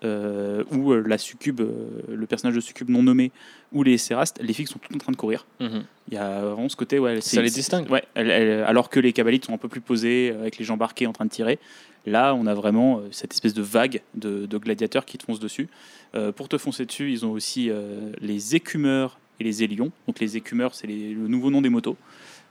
ou 0.72 0.93
la 0.93 1.18
succube, 1.18 1.61
le 2.07 2.26
personnage 2.26 2.55
de 2.55 2.61
succube 2.61 2.89
non 2.89 3.03
nommé, 3.03 3.32
ou 3.74 3.84
les 3.84 3.97
Cérastes, 3.97 4.39
les 4.41 4.53
filles 4.53 4.65
sont 4.68 4.80
toutes 4.80 4.95
en 4.95 4.99
train 4.99 5.11
de 5.11 5.18
courir. 5.18 5.45
Mhm. 5.59 5.84
Il 6.09 6.13
y 6.13 6.18
a 6.18 6.39
vraiment 6.41 6.70
ce 6.70 6.78
côté, 6.78 6.99
ouais, 6.99 7.20
Ça 7.20 7.41
les 7.41 7.49
distingue. 7.49 7.89
Ouais, 7.91 8.03
elles- 8.15 8.30
elles- 8.32 8.63
alors 8.63 8.89
que 8.89 8.97
les 9.01 9.11
cabalites 9.11 9.43
sont 9.45 9.53
un 9.58 9.60
peu 9.60 9.68
plus 9.68 9.82
posés, 9.82 10.32
euh, 10.32 10.41
avec 10.41 10.58
les 10.58 10.66
jambes 10.66 10.82
arquées 10.82 11.08
en 11.08 11.14
train 11.14 11.26
de 11.26 11.30
tirer. 11.30 11.60
Là, 12.05 12.34
on 12.36 12.45
a 12.47 12.53
vraiment 12.53 12.99
euh, 12.99 13.08
cette 13.12 13.34
espèce 13.34 13.53
de 13.53 13.62
vague 13.62 14.01
de, 14.16 14.45
de 14.45 14.58
gladiateurs 14.58 15.05
qui 15.05 15.18
te 15.18 15.26
foncent 15.26 15.41
dessus. 15.41 15.68
Euh, 16.16 16.32
pour 16.32 16.47
te 16.47 16.58
foncer 16.58 16.86
dessus, 16.86 17.12
ils 17.12 17.26
ont 17.26 17.32
aussi 17.32 17.70
euh, 17.70 18.12
les 18.22 18.55
écumeurs 18.55 19.20
et 19.39 19.43
les 19.43 19.64
élions. 19.64 19.91
Donc 20.08 20.20
les 20.20 20.38
écumeurs, 20.38 20.74
c'est 20.74 20.88
le 20.88 21.28
nouveau 21.28 21.49
nom 21.51 21.62
des 21.62 21.70
motos. 21.70 21.97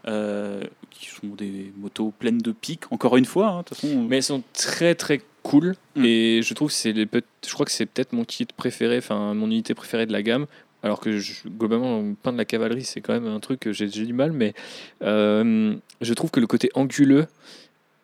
euh, 0.09 0.63
qui 0.91 1.07
sont 1.07 1.35
des 1.37 1.73
motos 1.77 2.13
pleines 2.19 2.39
de 2.39 2.53
pics, 2.53 2.85
encore 2.91 3.17
une 3.17 3.25
fois. 3.25 3.49
hein, 3.49 3.65
façon, 3.69 4.07
Mais 4.09 4.17
elles 4.19 4.23
sont 4.23 4.43
très 4.53 4.95
très 4.95 5.21
cool. 5.43 5.75
Mm. 5.97 6.05
Et 6.05 6.43
je 6.43 6.55
trouve 6.55 6.71
c'est 6.71 6.93
les 6.93 7.09
je 7.47 7.53
crois 7.53 7.67
que 7.67 7.73
c'est 7.73 7.87
peut-être 7.87 8.13
mon 8.13 8.25
kit 8.25 8.47
préféré, 8.57 8.99
enfin 8.99 9.35
mon 9.35 9.47
unité 9.47 9.75
préférée 9.75 10.07
de 10.07 10.13
la 10.13 10.23
gamme. 10.23 10.47
Alors 10.83 11.01
que 11.01 11.19
je- 11.19 11.49
globalement, 11.49 12.03
peindre 12.23 12.39
la 12.39 12.45
cavalerie, 12.45 12.85
c'est 12.85 13.01
quand 13.01 13.13
même 13.13 13.27
un 13.27 13.41
truc 13.41 13.61
que 13.61 13.73
j'ai 13.73 13.89
du 13.89 14.13
mal, 14.13 14.33
mais 14.33 14.55
euh, 15.03 15.75
je 16.01 16.15
trouve 16.15 16.31
que 16.31 16.41
le 16.41 16.47
côté 16.47 16.71
anguleux 16.75 17.27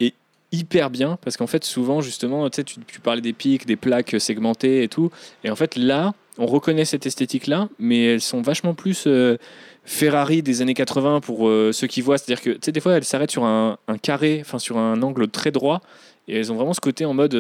est 0.01 0.15
hyper 0.51 0.91
bien 0.91 1.19
parce 1.23 1.37
qu'en 1.37 1.47
fait 1.47 1.65
souvent 1.65 2.01
justement 2.01 2.49
tu, 2.51 2.65
parlais 3.03 3.21
des 3.21 3.33
pics, 3.33 3.67
des 3.67 3.77
plaques 3.77 4.17
segmentées 4.19 4.83
et 4.83 4.89
tout 4.89 5.11
et 5.45 5.51
en 5.51 5.57
fait 5.57 5.77
là 5.77 6.13
on 6.39 6.47
reconnaît 6.47 6.85
cette 6.85 7.07
esthétique 7.07 7.47
là 7.47 7.69
mais 7.79 8.05
elles 8.05 8.21
sont 8.21 8.43
vachement 8.43 8.75
plus 8.75 9.05
euh, 9.07 9.39
Ferrari 9.85 10.43
des 10.43 10.61
années 10.61 10.75
80 10.75 11.21
pour 11.21 11.49
euh, 11.49 11.73
ceux 11.73 11.87
qui 11.87 12.01
voient 12.01 12.19
c'est-à-dire 12.19 12.43
que 12.43 12.71
des 12.71 12.81
fois 12.81 12.93
elles 12.93 13.05
s'arrêtent 13.05 13.31
sur 13.31 13.45
un, 13.45 13.79
un 13.89 13.99
carré 13.99 14.39
enfin 14.41 14.59
sur 14.59 14.77
un 14.77 15.01
angle 15.03 15.29
très 15.29 15.51
droit 15.51 15.81
et 16.29 16.37
elles 16.37 16.53
ont 16.53 16.57
vraiment 16.57 16.75
ce 16.75 16.81
côté 16.81 17.05
en 17.05 17.15
mode 17.15 17.35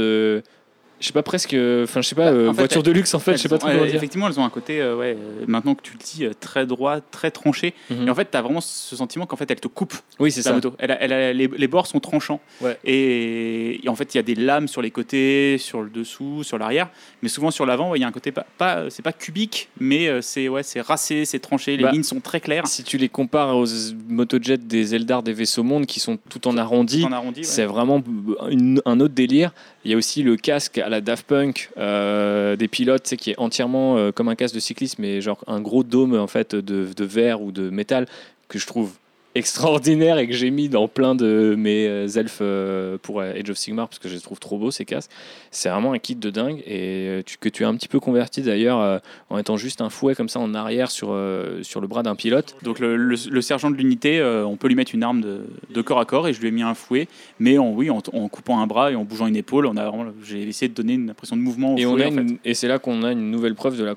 je 1.02 1.06
sais 1.08 1.12
pas 1.12 1.22
presque 1.22 1.48
enfin 1.82 2.00
je 2.00 2.08
sais 2.08 2.14
pas 2.14 2.30
Bah, 2.30 2.36
euh, 2.36 2.46
fait, 2.52 2.56
voiture 2.60 2.78
elles- 2.78 2.86
de 2.86 2.90
luxe 2.92 3.12
en 3.14 3.18
fait 3.18 3.32
je 3.32 3.36
sais 3.38 3.48
pas 3.48 3.58
trop 3.58 3.68
ouais, 3.68 3.74
comment 3.74 3.86
dire 3.86 3.96
Effectivement, 3.96 4.28
elles 4.28 4.40
ont 4.40 4.44
un 4.44 4.50
côté, 4.50 4.80
euh, 4.80 4.96
ouais, 4.96 5.16
euh, 5.18 5.44
maintenant 5.46 5.74
que 5.74 5.82
tu 5.82 5.92
le 5.92 5.98
dis, 5.98 6.24
euh, 6.24 6.32
très 6.38 6.64
droit, 6.66 7.00
très 7.00 7.30
tranché. 7.30 7.74
Mhm. 7.90 8.06
Et 8.06 8.10
en 8.10 8.14
fait, 8.14 8.30
tu 8.30 8.36
as 8.36 8.42
vraiment 8.42 8.60
ce 8.60 8.96
sentiment 8.96 9.26
qu'en 9.26 9.36
fait, 9.36 9.50
elle 9.50 9.60
te 9.60 9.68
coupe 9.68 9.94
oui 10.18 10.30
c'est 10.32 10.42
ça 10.42 10.52
moto. 10.52 10.74
Elle 10.78 10.90
a- 10.92 11.02
elle 11.02 11.12
a- 11.12 11.32
les, 11.32 11.46
les 11.48 11.66
bords 11.68 11.86
sont 11.86 12.00
tranchants. 12.00 12.40
Ouais. 12.60 12.78
Et, 12.84 13.84
et 13.84 13.88
en 13.88 13.94
fait, 13.94 14.14
il 14.14 14.18
y 14.18 14.20
a 14.20 14.22
des 14.22 14.34
lames 14.34 14.68
sur 14.68 14.80
les 14.82 14.90
côtés, 14.90 15.56
sur 15.58 15.82
le 15.82 15.90
dessous, 15.90 16.42
sur 16.44 16.58
l'arrière. 16.58 16.88
Mais 17.22 17.28
souvent, 17.28 17.50
sur 17.50 17.66
l'avant, 17.66 17.90
ouais, 17.90 17.98
il 17.98 18.02
y 18.02 18.04
a 18.04 18.08
un 18.08 18.12
côté 18.12 18.32
pas, 18.32 18.46
pas 18.58 18.84
c'est 18.90 19.02
pas 19.02 19.12
cubique, 19.12 19.68
mais 19.80 20.08
euh, 20.08 20.20
c'est 20.22 20.48
ouais, 20.48 20.62
c'est 20.62 20.80
racé, 20.80 21.24
c'est 21.24 21.38
tranché. 21.40 21.76
Les 21.76 21.82
Bah, 21.84 21.90
lignes 21.90 22.02
sont 22.02 22.20
très 22.20 22.40
claires. 22.40 22.66
si 22.66 22.84
tu 22.84 22.96
les 22.98 23.08
compares 23.08 23.56
aux 23.56 23.66
motojets 24.08 24.58
des 24.58 24.94
Eldar 24.94 25.22
des 25.22 25.32
vaisseaux 25.32 25.62
monde 25.64 25.86
qui 25.86 26.00
sont 26.00 26.18
tout 26.28 26.46
en 26.48 26.56
arrondi 26.56 27.04
arrondi. 27.12 27.44
C'est 27.44 27.64
vraiment 27.66 28.02
une- 28.50 28.80
un 28.86 29.00
autre 29.00 29.14
délire. 29.14 29.52
Il 29.84 29.90
y 29.90 29.94
a 29.94 29.96
aussi 29.96 30.22
le 30.22 30.36
casque 30.36 30.78
à 30.78 30.88
la 30.88 31.00
Daft 31.00 31.26
Punk 31.26 31.70
euh, 31.76 32.54
des 32.56 32.68
pilotes, 32.68 33.06
sais, 33.06 33.16
qui 33.16 33.30
est 33.30 33.38
entièrement 33.38 33.96
euh, 33.96 34.12
comme 34.12 34.28
un 34.28 34.36
casque 34.36 34.54
de 34.54 34.60
cycliste, 34.60 34.98
mais 34.98 35.20
genre 35.20 35.42
un 35.46 35.60
gros 35.60 35.82
dôme 35.82 36.14
en 36.14 36.28
fait 36.28 36.54
de, 36.54 36.88
de 36.94 37.04
verre 37.04 37.42
ou 37.42 37.50
de 37.50 37.68
métal 37.68 38.06
que 38.48 38.58
je 38.58 38.66
trouve 38.66 38.92
extraordinaire 39.34 40.18
et 40.18 40.26
que 40.26 40.32
j'ai 40.34 40.50
mis 40.50 40.68
dans 40.68 40.88
plein 40.88 41.14
de 41.14 41.54
mes 41.56 41.86
euh, 41.86 42.06
elfes 42.06 42.38
euh, 42.42 42.98
pour 43.02 43.20
euh, 43.20 43.32
Age 43.32 43.50
of 43.50 43.56
Sigmar 43.56 43.88
parce 43.88 43.98
que 43.98 44.08
je 44.08 44.14
les 44.14 44.20
trouve 44.20 44.38
trop 44.38 44.58
beaux 44.58 44.70
ces 44.70 44.84
casques. 44.84 45.10
C'est 45.50 45.68
vraiment 45.68 45.92
un 45.92 45.98
kit 45.98 46.14
de 46.16 46.30
dingue 46.30 46.62
et 46.66 47.22
que 47.40 47.48
tu 47.48 47.64
as 47.64 47.68
un 47.68 47.74
petit 47.76 47.88
peu 47.88 48.00
converti 48.00 48.42
d'ailleurs 48.42 49.00
en 49.30 49.38
étant 49.38 49.56
juste 49.56 49.80
un 49.80 49.90
fouet 49.90 50.14
comme 50.14 50.28
ça 50.28 50.38
en 50.40 50.54
arrière 50.54 50.90
sur, 50.90 51.16
sur 51.62 51.80
le 51.80 51.86
bras 51.86 52.02
d'un 52.02 52.14
pilote. 52.14 52.56
Donc 52.62 52.78
le, 52.78 52.96
le- 52.96 53.16
le 53.30 53.40
sergent 53.40 53.70
de 53.70 53.76
l'unité, 53.76 54.22
on 54.22 54.56
peut 54.56 54.68
lui 54.68 54.74
mettre 54.74 54.94
une 54.94 55.02
arme 55.02 55.20
de, 55.20 55.40
de 55.70 55.82
corps 55.82 56.00
à 56.00 56.04
corps 56.04 56.28
et 56.28 56.32
je 56.32 56.40
lui 56.40 56.48
ai 56.48 56.50
mis 56.50 56.62
un 56.62 56.74
fouet, 56.74 57.08
mais 57.38 57.58
en, 57.58 57.70
oui, 57.72 57.90
en, 57.90 57.98
en 58.12 58.28
coupant 58.28 58.60
un 58.60 58.66
bras 58.66 58.92
et 58.92 58.94
en 58.94 59.04
bougeant 59.04 59.26
une 59.26 59.36
épaule, 59.36 59.66
on 59.66 59.76
a 59.76 59.88
vraiment- 59.88 60.10
j'ai 60.24 60.42
essayé 60.42 60.68
de 60.68 60.74
donner 60.74 60.94
une 60.94 61.10
impression 61.10 61.36
de 61.36 61.42
mouvement 61.42 61.74
au 61.74 61.78
Et, 61.78 61.86
on 61.86 61.92
a 61.98 62.06
en 62.06 62.10
fait. 62.10 62.20
une- 62.20 62.38
et 62.44 62.54
c'est 62.54 62.68
là 62.68 62.78
qu'on 62.78 63.02
a 63.02 63.12
une 63.12 63.30
nouvelle 63.30 63.54
preuve 63.54 63.76
de 63.78 63.84
la 63.84 63.94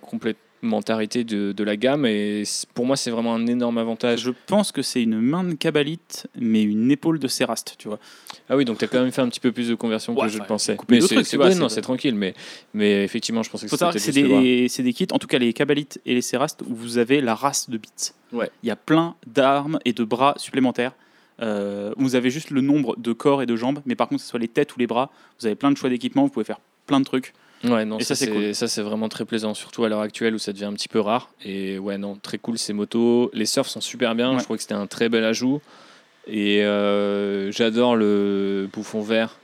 complémentarité 0.66 1.24
de, 1.24 1.52
de 1.52 1.64
la 1.64 1.78
gamme. 1.78 2.06
Et 2.06 2.44
pour 2.74 2.86
moi, 2.86 2.96
c'est 2.98 3.12
vraiment 3.12 3.36
un 3.36 3.46
énorme 3.48 3.78
avantage. 3.78 4.20
Je 4.22 4.32
pense 4.48 4.72
que 4.72 4.82
c'est 4.82 5.02
une 5.04 5.20
main 5.22 5.44
de 5.44 5.54
Cabalite, 5.54 6.28
mais 6.40 6.64
une 6.64 6.90
épaule 6.92 7.20
de 7.20 7.28
Séraste, 7.28 7.76
tu 7.78 7.88
vois. 7.88 8.00
Ah 8.50 8.58
oui, 8.58 8.66
donc 8.66 8.78
tu 8.80 8.86
as 8.86 8.88
quand 8.88 9.02
même 9.02 9.12
fait 9.12 9.22
un 9.22 9.30
petit 9.30 9.40
peu 9.40 9.52
plus 9.52 9.70
de 9.70 9.76
conversion 9.76 10.14
Ouais, 10.16 10.24
que 10.28 10.34
je 10.34 10.40
le 10.40 10.46
pensais. 10.46 10.78
Mais 10.90 11.02
c'est 11.02 11.16
ouais, 11.18 11.24
c'est 11.24 11.38
non, 11.60 11.66
de- 11.66 11.72
c'est 11.72 11.82
tranquille. 11.82 12.16
Mais, 12.16 12.34
mais 12.74 13.04
effectivement, 13.04 13.44
je 13.44 13.50
pensais 13.50 13.68
que 13.68 13.72
c'était 13.76 14.00
c'est 14.00 14.12
des, 14.12 14.68
c'est 14.70 14.84
des 14.84 14.94
kits, 14.94 15.08
en 15.12 15.20
tout 15.20 15.28
cas 15.28 15.38
les 15.38 15.54
Cabalites 15.54 16.00
et 16.06 16.14
les 16.16 16.22
Séraste, 16.22 16.62
où 16.68 16.74
vous 16.76 16.98
avez 16.98 17.22
la 17.22 17.36
race 17.36 17.70
de 17.70 17.78
bits. 17.78 17.90
Ouais. 18.34 18.50
Il 18.64 18.68
y 18.68 18.72
a 18.72 18.76
plein 18.76 19.16
d'armes 19.28 19.80
et 19.86 19.94
de 19.94 20.04
bras 20.04 20.34
supplémentaires. 20.38 20.94
Euh, 21.42 21.94
vous 21.98 22.16
avez 22.16 22.30
juste 22.30 22.50
le 22.50 22.62
nombre 22.62 22.96
de 22.98 23.12
corps 23.14 23.42
et 23.42 23.46
de 23.46 23.56
jambes, 23.56 23.82
mais 23.86 23.96
par 23.96 24.08
contre, 24.08 24.20
que 24.22 24.24
ce 24.26 24.30
soit 24.30 24.40
les 24.40 24.48
têtes 24.48 24.76
ou 24.76 24.80
les 24.80 24.88
bras, 24.88 25.12
vous 25.40 25.46
avez 25.46 25.56
plein 25.56 25.70
de 25.72 25.78
choix 25.78 25.90
d'équipement, 25.90 26.24
vous 26.24 26.30
pouvez 26.30 26.46
faire 26.46 26.60
plein 26.88 27.00
de 27.00 27.06
trucs. 27.06 27.34
Ouais, 27.64 27.86
non, 27.86 27.98
Et 27.98 28.04
ça, 28.04 28.14
c'est 28.16 28.30
cool. 28.30 28.54
ça 28.54 28.68
c'est 28.68 28.82
vraiment 28.82 29.10
très 29.10 29.26
plaisant, 29.26 29.54
surtout 29.54 29.84
à 29.86 29.90
l'heure 29.90 30.02
actuelle 30.02 30.36
où 30.36 30.40
ça 30.40 30.54
devient 30.54 30.66
un 30.66 30.74
petit 30.74 30.88
peu 30.90 31.00
rare. 31.00 31.30
Et 31.44 31.80
ouais, 31.80 31.98
non, 31.98 32.16
très 32.16 32.38
cool 32.38 32.58
ces 32.60 32.74
motos. 32.74 33.32
Les 33.34 33.46
surfs 33.46 33.70
sont 33.70 33.82
super 33.82 34.14
bien. 34.14 34.34
Ouais. 34.34 34.40
Je 34.40 34.44
crois 34.44 34.56
que 34.56 34.62
c'était 34.62 34.76
un 34.76 34.88
très 34.88 35.10
bel 35.10 35.24
ajout. 35.24 35.62
Et 36.28 36.64
euh, 36.64 37.52
j'adore 37.52 37.96
le 37.96 38.68
bouffon 38.72 39.02
vert. 39.02 39.38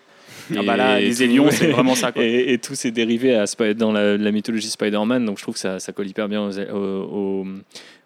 Ah 0.55 0.64
bah 0.66 0.76
là, 0.76 0.99
les 0.99 1.16
tout- 1.16 1.22
Élions, 1.24 1.47
c'est 1.51 1.68
vraiment 1.72 1.95
ça. 1.95 2.12
Quoi. 2.12 2.24
et, 2.24 2.53
et 2.53 2.57
tous 2.57 2.76
ces 2.76 2.91
dérivés 2.91 3.36
à 3.36 3.45
dans 3.76 3.91
la, 3.91 4.18
la 4.18 4.32
mythologie 4.32 4.70
Spider-Man. 4.70 5.26
Donc 5.26 5.38
je 5.38 5.43
trouve 5.43 5.53
que 5.55 5.59
ça, 5.59 5.80
ça 5.80 5.91
colle 5.93 6.07
hyper 6.07 6.28
bien 6.28 6.41
aux, 6.43 6.59
aux, 6.59 7.43
aux, 7.43 7.47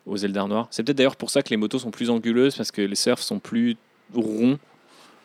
aux 0.05 0.17
Eldar 0.17 0.47
noirs. 0.47 0.67
C'est 0.71 0.83
peut-être 0.83 0.97
d'ailleurs 0.97 1.15
pour 1.15 1.29
ça 1.29 1.41
que 1.41 1.49
les 1.49 1.57
motos 1.57 1.79
sont 1.79 1.91
plus 1.91 2.09
anguleuses 2.09 2.55
parce 2.55 2.71
que 2.71 2.81
les 2.81 2.95
surfs 2.95 3.23
sont 3.23 3.39
plus 3.39 3.75
ronds. 4.13 4.59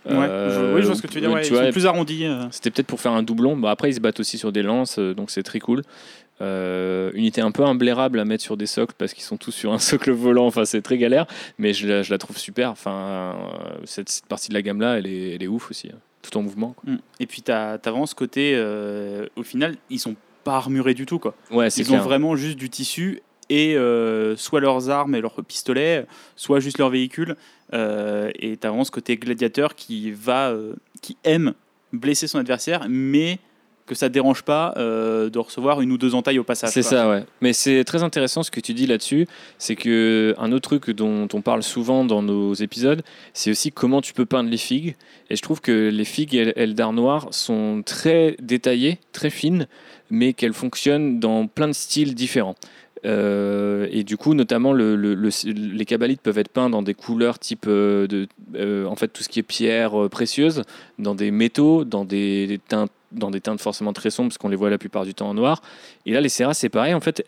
Ouais, 0.06 0.12
Euh, 0.14 0.70
je, 0.70 0.74
oui, 0.74 0.82
je 0.82 0.86
vois 0.86 0.96
ce 0.96 1.02
que 1.02 1.06
tu 1.08 1.14
veux 1.14 1.20
dire. 1.20 1.30
ouais, 1.32 1.42
tu 1.42 1.48
ils 1.48 1.52
vois, 1.54 1.64
sont 1.66 1.72
plus 1.72 1.86
arrondis. 1.86 2.24
euh. 2.24 2.44
c'était 2.50 2.70
peut-être 2.70 2.86
pour 2.86 3.00
faire 3.00 3.12
un 3.12 3.22
doublon. 3.22 3.56
Bah, 3.56 3.70
après, 3.70 3.90
ils 3.90 3.94
se 3.94 4.00
battent 4.00 4.20
aussi 4.20 4.38
sur 4.38 4.50
des 4.52 4.62
lances, 4.62 4.98
euh, 4.98 5.14
donc 5.14 5.30
c'est 5.30 5.42
très 5.42 5.58
cool. 5.60 5.82
Euh, 6.42 7.10
unité 7.12 7.42
un 7.42 7.50
peu 7.50 7.64
imblairable 7.64 8.18
à 8.18 8.24
mettre 8.24 8.42
sur 8.42 8.56
des 8.56 8.64
socles 8.66 8.94
parce 8.96 9.12
qu'ils 9.12 9.24
sont 9.24 9.36
tous 9.36 9.50
sur 9.52 9.72
un 9.74 9.78
socle 9.78 10.10
volant. 10.12 10.46
Enfin, 10.46 10.64
c'est 10.64 10.80
très 10.80 10.96
galère, 10.96 11.26
mais 11.58 11.74
je 11.74 11.86
la, 11.86 12.02
je 12.02 12.10
la 12.10 12.18
trouve 12.18 12.38
super. 12.38 12.70
Enfin, 12.70 12.92
euh, 12.92 13.32
cette, 13.84 14.08
cette 14.08 14.26
partie 14.26 14.48
de 14.48 14.54
la 14.54 14.62
gamme 14.62 14.80
là, 14.80 14.96
elle 14.98 15.06
est, 15.06 15.34
elle 15.34 15.42
est 15.42 15.48
ouf 15.48 15.70
aussi, 15.70 15.88
hein. 15.92 15.98
tout 16.22 16.34
en 16.38 16.42
mouvement. 16.42 16.72
quoi. 16.72 16.94
Mm. 16.94 16.98
Et 17.20 17.26
puis, 17.26 17.42
tu 17.42 17.52
as, 17.52 17.76
vraiment 17.84 18.06
ce 18.06 18.14
côté, 18.14 18.52
euh, 18.54 19.26
au 19.36 19.42
final, 19.42 19.76
ils 19.90 19.98
sont 19.98 20.16
pas 20.44 20.54
armurés 20.56 20.94
du 20.94 21.04
tout. 21.04 21.18
Quoi. 21.18 21.34
Ouais, 21.50 21.68
c'est 21.68 21.82
Ils 21.82 21.88
clair. 21.88 22.00
ont 22.00 22.04
vraiment 22.04 22.36
juste 22.36 22.56
du 22.56 22.70
tissu 22.70 23.20
et 23.50 23.76
euh, 23.76 24.34
soit 24.36 24.60
leurs 24.60 24.88
armes 24.88 25.14
et 25.14 25.20
leurs 25.20 25.44
pistolets, 25.44 26.06
soit 26.36 26.60
juste 26.60 26.78
leur 26.78 26.88
véhicule. 26.88 27.36
Euh, 27.74 28.30
et 28.38 28.56
tu 28.56 28.66
as 28.66 28.70
vraiment 28.70 28.84
ce 28.84 28.90
côté 28.90 29.16
gladiateur 29.16 29.74
qui 29.74 30.10
va, 30.12 30.48
euh, 30.50 30.72
qui 31.02 31.18
aime 31.24 31.52
blesser 31.92 32.26
son 32.26 32.38
adversaire, 32.38 32.86
mais 32.88 33.38
que 33.86 33.96
ça 33.96 34.08
dérange 34.08 34.42
pas 34.42 34.72
de 34.76 35.36
recevoir 35.40 35.80
une 35.80 35.90
ou 35.90 35.98
deux 35.98 36.14
entailles 36.14 36.38
au 36.38 36.44
passage. 36.44 36.70
C'est 36.70 36.80
ça, 36.82 37.10
ouais. 37.10 37.24
Mais 37.40 37.52
c'est 37.52 37.82
très 37.82 38.04
intéressant 38.04 38.44
ce 38.44 38.50
que 38.52 38.60
tu 38.60 38.72
dis 38.72 38.86
là-dessus. 38.86 39.26
C'est 39.58 39.74
que 39.74 40.32
un 40.38 40.52
autre 40.52 40.68
truc 40.78 40.90
dont 40.94 41.26
on 41.32 41.42
parle 41.42 41.64
souvent 41.64 42.04
dans 42.04 42.22
nos 42.22 42.54
épisodes, 42.54 43.02
c'est 43.34 43.50
aussi 43.50 43.72
comment 43.72 44.00
tu 44.00 44.12
peux 44.12 44.26
peindre 44.26 44.48
les 44.48 44.58
figues. 44.58 44.94
Et 45.28 45.34
je 45.34 45.42
trouve 45.42 45.60
que 45.60 45.88
les 45.88 46.04
figues 46.04 46.36
El- 46.36 46.52
Eldar 46.54 46.92
Noir 46.92 47.26
sont 47.32 47.82
très 47.84 48.36
détaillées, 48.40 49.00
très 49.10 49.30
fines, 49.30 49.66
mais 50.08 50.34
qu'elles 50.34 50.54
fonctionnent 50.54 51.18
dans 51.18 51.48
plein 51.48 51.66
de 51.66 51.72
styles 51.72 52.14
différents. 52.14 52.54
Euh, 53.06 53.86
et 53.90 54.04
du 54.04 54.16
coup, 54.16 54.34
notamment, 54.34 54.72
le, 54.72 54.94
le- 54.96 55.14
le- 55.14 55.30
les 55.52 55.84
cabalites 55.84 56.20
peuvent 56.20 56.38
être 56.38 56.50
peints 56.50 56.70
dans 56.70 56.82
des 56.82 56.94
couleurs 56.94 57.38
type 57.38 57.64
euh, 57.66 58.06
de, 58.06 58.28
euh, 58.56 58.84
en 58.86 58.96
fait, 58.96 59.08
tout 59.08 59.22
ce 59.22 59.28
qui 59.28 59.38
est 59.38 59.42
pierre 59.44 60.08
précieuse, 60.10 60.62
dans 60.98 61.14
des 61.14 61.30
métaux, 61.30 61.84
dans 61.84 62.04
des, 62.04 62.60
teintes 62.68 62.90
dans 63.12 63.30
des 63.32 63.40
teintes 63.40 63.60
forcément 63.60 63.92
très 63.92 64.10
sombres 64.10 64.28
parce 64.28 64.38
qu'on 64.38 64.48
les 64.48 64.56
voit 64.56 64.70
la 64.70 64.78
plupart 64.78 65.04
du 65.04 65.14
temps 65.14 65.28
en 65.28 65.34
noir. 65.34 65.62
Et 66.06 66.12
là 66.12 66.20
les 66.20 66.28
Serras 66.28 66.54
c'est 66.54 66.68
pareil. 66.68 66.94
En 66.94 67.00
fait 67.00 67.24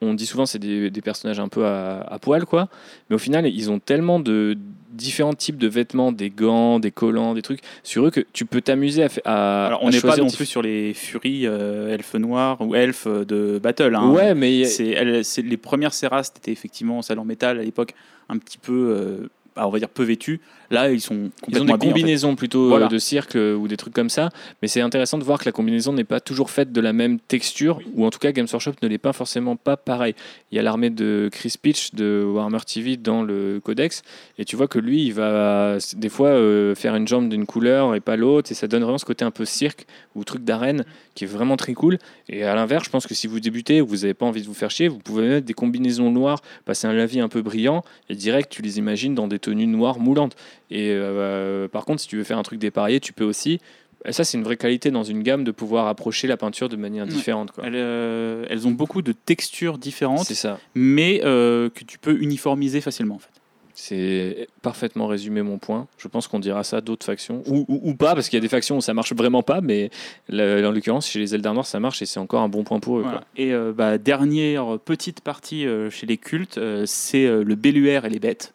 on, 0.00 0.14
dit 0.14 0.24
souvent 0.24 0.46
c'est 0.46 0.58
des, 0.58 0.90
des 0.90 1.00
personnages 1.02 1.40
un 1.40 1.48
peu 1.48 1.66
à, 1.66 2.00
à 2.00 2.18
poil 2.18 2.46
quoi. 2.46 2.70
Mais 3.10 3.16
au 3.16 3.18
final 3.18 3.46
ils 3.46 3.70
ont 3.70 3.78
tellement 3.78 4.18
de 4.18 4.56
différents 4.96 5.34
types 5.34 5.58
de 5.58 5.68
vêtements 5.68 6.10
des 6.12 6.30
gants 6.30 6.80
des 6.80 6.90
collants 6.90 7.34
des 7.34 7.42
trucs 7.42 7.60
sur 7.82 8.06
eux 8.06 8.10
que 8.10 8.24
tu 8.32 8.44
peux 8.44 8.60
t'amuser 8.60 9.06
à, 9.24 9.66
Alors, 9.66 9.82
on 9.82 9.90
n'est 9.90 10.00
pas 10.00 10.16
non 10.16 10.30
plus 10.30 10.46
sur 10.46 10.62
les 10.62 10.94
furies 10.94 11.46
euh, 11.46 11.94
elfes 11.94 12.14
noirs 12.14 12.60
ou 12.60 12.74
elfes 12.74 13.06
de 13.06 13.58
battle. 13.62 13.94
hein. 13.94 14.10
ouais 14.10 14.34
mais 14.34 14.64
C'est, 14.64 15.42
les 15.42 15.56
premières 15.56 15.94
Serrast 15.94 16.36
étaient 16.38 16.52
effectivement 16.52 17.02
celles 17.02 17.18
en 17.18 17.24
métal 17.24 17.58
à 17.58 17.62
l'époque, 17.62 17.94
un 18.28 18.38
petit 18.38 18.58
peu, 18.58 18.72
euh, 18.96 19.28
bah, 19.54 19.66
on 19.66 19.70
va 19.70 19.78
dire 19.78 19.88
peu 19.88 20.02
vêtues. 20.02 20.40
Là, 20.70 20.90
ils 20.90 21.00
sont 21.00 21.14
Ils 21.14 21.20
ont 21.26 21.30
complètement 21.40 21.64
des 21.66 21.72
habillés, 21.72 21.72
en 21.72 21.78
fait. 21.78 22.00
combinaisons 22.00 22.36
plutôt 22.36 22.68
Voilà. 22.68 22.86
euh, 22.86 22.88
de 22.88 22.98
cirque 22.98 23.36
euh, 23.36 23.54
ou 23.54 23.68
des 23.68 23.76
trucs 23.76 23.94
comme 23.94 24.10
ça, 24.10 24.30
mais 24.62 24.68
c'est 24.68 24.80
intéressant 24.80 25.18
de 25.18 25.24
voir 25.24 25.38
que 25.38 25.44
la 25.44 25.52
combinaison 25.52 25.92
n'est 25.92 26.04
pas 26.04 26.20
toujours 26.20 26.50
faite 26.50 26.72
de 26.72 26.80
la 26.80 26.92
même 26.92 27.18
texture, 27.20 27.80
ou 27.94 28.04
en 28.06 28.10
tout 28.10 28.18
cas 28.18 28.32
Games 28.32 28.46
Workshop 28.50 28.72
ne 28.82 28.88
l'est 28.88 28.98
pas 28.98 29.12
forcément 29.12 29.56
pas 29.56 29.76
pareil. 29.76 30.14
Il 30.52 30.56
y 30.56 30.58
a 30.58 30.62
l'armée 30.62 30.90
de 30.90 31.28
Chris 31.32 31.54
Pitch 31.60 31.94
de 31.94 32.24
Warhammer 32.26 32.58
TV 32.66 32.96
dans 32.96 33.22
le 33.22 33.60
codex, 33.62 34.02
et 34.38 34.44
tu 34.44 34.56
vois 34.56 34.68
que 34.68 34.78
lui, 34.78 35.04
il 35.06 35.12
va 35.14 35.78
des 35.96 36.08
fois 36.08 36.28
euh, 36.28 36.74
faire 36.74 36.94
une 36.96 37.06
jambe 37.08 37.28
d'une 37.28 37.46
couleur 37.46 37.94
et 37.94 38.00
pas 38.00 38.16
l'autre, 38.16 38.50
et 38.52 38.54
ça 38.54 38.66
donne 38.68 38.82
vraiment 38.82 38.98
ce 38.98 39.04
côté 39.04 39.24
un 39.24 39.30
peu 39.30 39.44
cirque 39.44 39.86
ou 40.14 40.24
truc 40.24 40.44
d'arène 40.44 40.84
qui 41.14 41.24
est 41.24 41.28
vraiment 41.28 41.56
très 41.56 41.72
cool. 41.74 41.98
Et 42.28 42.42
à 42.44 42.54
l'inverse, 42.54 42.84
je 42.84 42.90
pense 42.90 43.06
que 43.06 43.14
si 43.14 43.26
vous 43.26 43.40
débutez 43.40 43.80
ou 43.80 43.86
vous 43.86 43.96
n'avez 43.98 44.14
pas 44.14 44.26
envie 44.26 44.42
de 44.42 44.46
vous 44.46 44.54
faire 44.54 44.70
chier, 44.70 44.88
vous 44.88 44.98
pouvez 44.98 45.26
mettre 45.28 45.46
des 45.46 45.54
combinaisons 45.54 46.10
noires, 46.10 46.42
passer 46.66 46.86
un 46.86 46.92
lavis 46.92 47.20
un 47.20 47.28
peu 47.28 47.40
brillant, 47.42 47.82
et 48.10 48.14
direct, 48.14 48.50
tu 48.52 48.60
les 48.62 48.78
imagines 48.78 49.14
dans 49.14 49.26
des 49.28 49.38
tenues 49.38 49.66
noires 49.66 49.98
moulantes. 49.98 50.36
Et 50.70 50.90
euh, 50.90 51.68
par 51.68 51.84
contre, 51.84 52.00
si 52.00 52.08
tu 52.08 52.16
veux 52.16 52.24
faire 52.24 52.38
un 52.38 52.42
truc 52.42 52.58
dépareillé, 52.58 53.00
tu 53.00 53.12
peux 53.12 53.24
aussi. 53.24 53.60
Et 54.04 54.12
ça, 54.12 54.24
c'est 54.24 54.38
une 54.38 54.44
vraie 54.44 54.56
qualité 54.56 54.90
dans 54.90 55.02
une 55.02 55.22
gamme 55.22 55.42
de 55.42 55.50
pouvoir 55.50 55.88
approcher 55.88 56.28
la 56.28 56.36
peinture 56.36 56.68
de 56.68 56.76
manière 56.76 57.06
différente. 57.06 57.50
Quoi. 57.50 57.64
Elles, 57.66 57.74
euh, 57.74 58.44
elles 58.48 58.66
ont 58.66 58.70
beaucoup 58.70 59.02
de 59.02 59.12
textures 59.12 59.78
différentes, 59.78 60.26
ça. 60.26 60.60
mais 60.74 61.22
euh, 61.24 61.70
que 61.70 61.82
tu 61.84 61.98
peux 61.98 62.20
uniformiser 62.20 62.80
facilement. 62.80 63.16
En 63.16 63.18
fait. 63.18 63.30
C'est 63.74 64.48
parfaitement 64.62 65.06
résumé 65.06 65.42
mon 65.42 65.58
point. 65.58 65.86
Je 65.98 66.08
pense 66.08 66.28
qu'on 66.28 66.38
dira 66.38 66.62
ça 66.62 66.80
d'autres 66.80 67.04
factions. 67.04 67.42
Ou, 67.46 67.64
ou, 67.68 67.80
ou 67.82 67.94
pas, 67.94 68.14
parce 68.14 68.28
qu'il 68.28 68.36
y 68.36 68.40
a 68.40 68.40
des 68.40 68.48
factions 68.48 68.78
où 68.78 68.80
ça 68.80 68.94
marche 68.94 69.12
vraiment 69.12 69.42
pas, 69.42 69.60
mais 69.60 69.90
là, 70.28 70.66
en 70.66 70.72
l'occurrence, 70.72 71.08
chez 71.08 71.18
les 71.18 71.34
Eldar 71.34 71.52
Noirs, 71.52 71.66
ça 71.66 71.80
marche 71.80 72.00
et 72.00 72.06
c'est 72.06 72.20
encore 72.20 72.42
un 72.42 72.48
bon 72.48 72.64
point 72.64 72.80
pour 72.80 72.98
eux. 72.98 73.02
Voilà. 73.02 73.24
Et 73.36 73.52
euh, 73.52 73.72
bah, 73.76 73.98
dernière 73.98 74.78
petite 74.78 75.20
partie 75.20 75.66
chez 75.90 76.06
les 76.06 76.16
cultes, 76.16 76.60
c'est 76.86 77.26
le 77.26 77.54
belluaire 77.54 78.04
et 78.04 78.10
les 78.10 78.20
bêtes. 78.20 78.54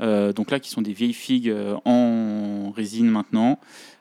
Euh, 0.00 0.32
donc 0.32 0.50
là, 0.50 0.58
qui 0.60 0.70
sont 0.70 0.82
des 0.82 0.92
vieilles 0.92 1.12
figues 1.12 1.48
euh, 1.50 1.76
en 1.84 2.72
résine 2.74 3.06
maintenant, 3.08 3.58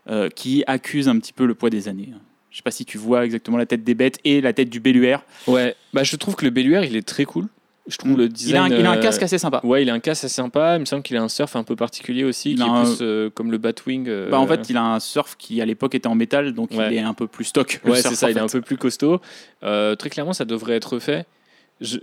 euh, 0.09 0.29
qui 0.29 0.63
accusent 0.67 1.07
un 1.07 1.17
petit 1.19 1.33
peu 1.33 1.45
le 1.45 1.53
poids 1.55 1.69
des 1.69 1.87
années. 1.87 2.09
Je 2.49 2.57
sais 2.57 2.63
pas 2.63 2.71
si 2.71 2.85
tu 2.85 2.97
vois 2.97 3.25
exactement 3.25 3.57
la 3.57 3.65
tête 3.65 3.83
des 3.83 3.95
bêtes 3.95 4.19
et 4.23 4.41
la 4.41 4.53
tête 4.53 4.69
du 4.69 4.79
belluaire. 4.79 5.23
Ouais, 5.47 5.75
bah, 5.93 6.03
je 6.03 6.15
trouve 6.15 6.35
que 6.35 6.45
le 6.45 6.51
Belluaire, 6.51 6.83
il 6.83 6.95
est 6.95 7.01
très 7.07 7.25
cool. 7.25 7.47
Je 7.87 7.97
trouve 7.97 8.15
le 8.17 8.29
design. 8.29 8.53
Il 8.53 8.57
a, 8.57 8.63
un, 8.77 8.79
il 8.79 8.85
a 8.85 8.91
un 8.91 8.97
euh, 8.97 9.01
casque 9.01 9.23
assez 9.23 9.37
sympa. 9.37 9.59
Ouais, 9.63 9.81
il 9.81 9.89
a 9.89 9.93
un 9.93 9.99
casque 9.99 10.23
assez 10.23 10.33
sympa. 10.33 10.77
Il 10.77 10.81
me 10.81 10.85
semble 10.85 11.03
qu'il 11.03 11.17
a 11.17 11.21
un 11.21 11.27
surf 11.27 11.55
un 11.57 11.63
peu 11.63 11.75
particulier 11.75 12.23
aussi, 12.23 12.51
Il 12.51 12.57
qui 12.57 12.61
est 12.61 12.65
un- 12.65 12.83
plus 12.83 12.99
euh, 13.01 13.29
comme 13.29 13.51
le 13.51 13.57
Batwing. 13.57 14.05
euh, 14.07 14.29
Bah, 14.29 14.39
en 14.39 14.47
fait, 14.47 14.69
il 14.69 14.77
a 14.77 14.83
un 14.83 14.99
surf 15.01 15.35
qui 15.37 15.61
à 15.61 15.65
l'époque 15.65 15.93
était 15.95 16.07
en 16.07 16.15
métal, 16.15 16.53
donc 16.53 16.71
Ouais. 16.71 16.87
il 16.93 16.97
est 16.97 17.01
un 17.01 17.13
peu 17.13 17.27
plus 17.27 17.43
stock. 17.45 17.81
Ouais, 17.83 18.01
c'est 18.01 18.15
ça, 18.15 18.27
en 18.27 18.29
il 18.29 18.37
est 18.37 18.41
un 18.41 18.47
peu 18.47 18.61
plus 18.61 18.77
costaud. 18.77 19.19
Très 19.61 20.09
clairement, 20.09 20.33
ça 20.33 20.45
devrait 20.45 20.75
être 20.75 20.99
fait. 20.99 21.25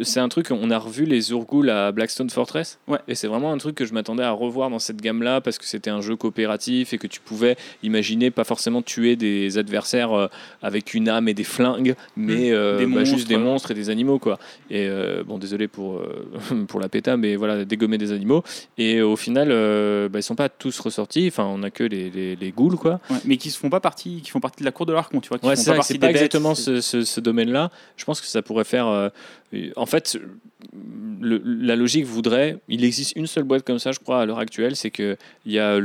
C'est 0.02 0.20
un 0.20 0.28
truc, 0.28 0.48
on 0.50 0.70
a 0.70 0.78
revu 0.78 1.04
les 1.04 1.30
Urgul 1.30 1.70
à 1.70 1.90
Blackstone 1.92 2.28
Fortress. 2.30 2.78
Ouais. 2.88 2.98
Et 3.08 3.14
c'est 3.14 3.26
vraiment 3.28 3.52
un 3.52 3.58
truc 3.58 3.74
que 3.74 3.84
je 3.84 3.94
m'attendais 3.94 4.22
à 4.22 4.30
revoir 4.32 4.68
dans 4.70 4.78
cette 4.78 5.00
gamme-là 5.00 5.40
parce 5.40 5.58
que 5.58 5.64
c'était 5.64 5.90
un 5.90 6.00
jeu 6.00 6.16
coopératif 6.16 6.92
et 6.92 6.98
que 6.98 7.06
tu 7.06 7.20
pouvais 7.20 7.56
imaginer 7.82 8.30
pas 8.30 8.44
forcément 8.44 8.82
tuer 8.82 9.16
des 9.16 9.58
adversaires 9.58 10.12
euh, 10.12 10.28
avec 10.62 10.94
une 10.94 11.08
âme 11.08 11.28
et 11.28 11.34
des 11.34 11.44
flingues, 11.44 11.94
mais 12.16 12.50
euh, 12.52 12.60
Mmh. 12.74 12.78
Des 12.78 12.86
bah, 12.94 13.04
juste 13.04 13.28
des 13.28 13.36
monstres 13.36 13.70
et 13.70 13.74
des 13.74 13.90
animaux. 13.90 14.18
quoi. 14.18 14.38
Et 14.70 14.86
euh, 14.88 15.22
bon, 15.24 15.38
désolé 15.38 15.66
pour, 15.68 15.96
euh, 15.96 16.26
pour 16.68 16.78
la 16.80 16.88
péta, 16.88 17.16
mais 17.16 17.36
voilà, 17.36 17.64
dégommer 17.64 17.98
des 17.98 18.12
animaux. 18.12 18.42
Et 18.78 19.00
au 19.02 19.16
final, 19.16 19.48
euh, 19.50 20.08
bah, 20.08 20.18
ils 20.18 20.22
sont 20.22 20.34
pas 20.36 20.48
tous 20.48 20.78
ressortis. 20.80 21.26
Enfin, 21.28 21.44
on 21.50 21.62
a 21.62 21.70
que 21.70 21.84
les, 21.84 22.10
les, 22.10 22.36
les 22.36 22.50
ghouls, 22.52 22.76
quoi. 22.76 23.00
Ouais, 23.10 23.16
mais 23.24 23.36
qui 23.38 23.50
se 23.50 23.58
font 23.58 23.70
pas 23.70 23.80
partie, 23.80 24.20
qui 24.22 24.30
font 24.30 24.40
partie 24.40 24.60
de 24.60 24.64
la 24.66 24.72
cour 24.72 24.86
de 24.86 24.92
l'Archon, 24.92 25.20
tu 25.20 25.28
vois. 25.28 25.38
Qui 25.38 25.46
Ouais, 25.46 25.56
c'est 25.56 25.70
pas 25.70 25.76
partie 25.76 25.98
pas 25.98 26.06
bêtes, 26.08 26.16
exactement 26.16 26.54
ce, 26.54 26.80
ce- 26.80 27.02
ce 27.02 27.20
domaine-là. 27.20 27.70
Je 27.96 28.04
pense 28.04 28.20
que 28.20 28.26
ça 28.26 28.42
pourrait 28.42 28.64
faire. 28.64 29.10
En 29.76 29.86
fait, 29.86 30.18
la 31.20 31.76
logique 31.76 32.04
voudrait. 32.04 32.58
Il 32.68 32.84
existe 32.84 33.14
une 33.16 33.26
seule 33.26 33.44
boîte 33.44 33.64
comme 33.64 33.78
ça, 33.78 33.92
je 33.92 33.98
crois, 33.98 34.22
à 34.22 34.26
l'heure 34.26 34.38
actuelle. 34.38 34.76
C'est 34.76 34.90
qu'il 34.90 35.16
y 35.46 35.58
a 35.58 35.78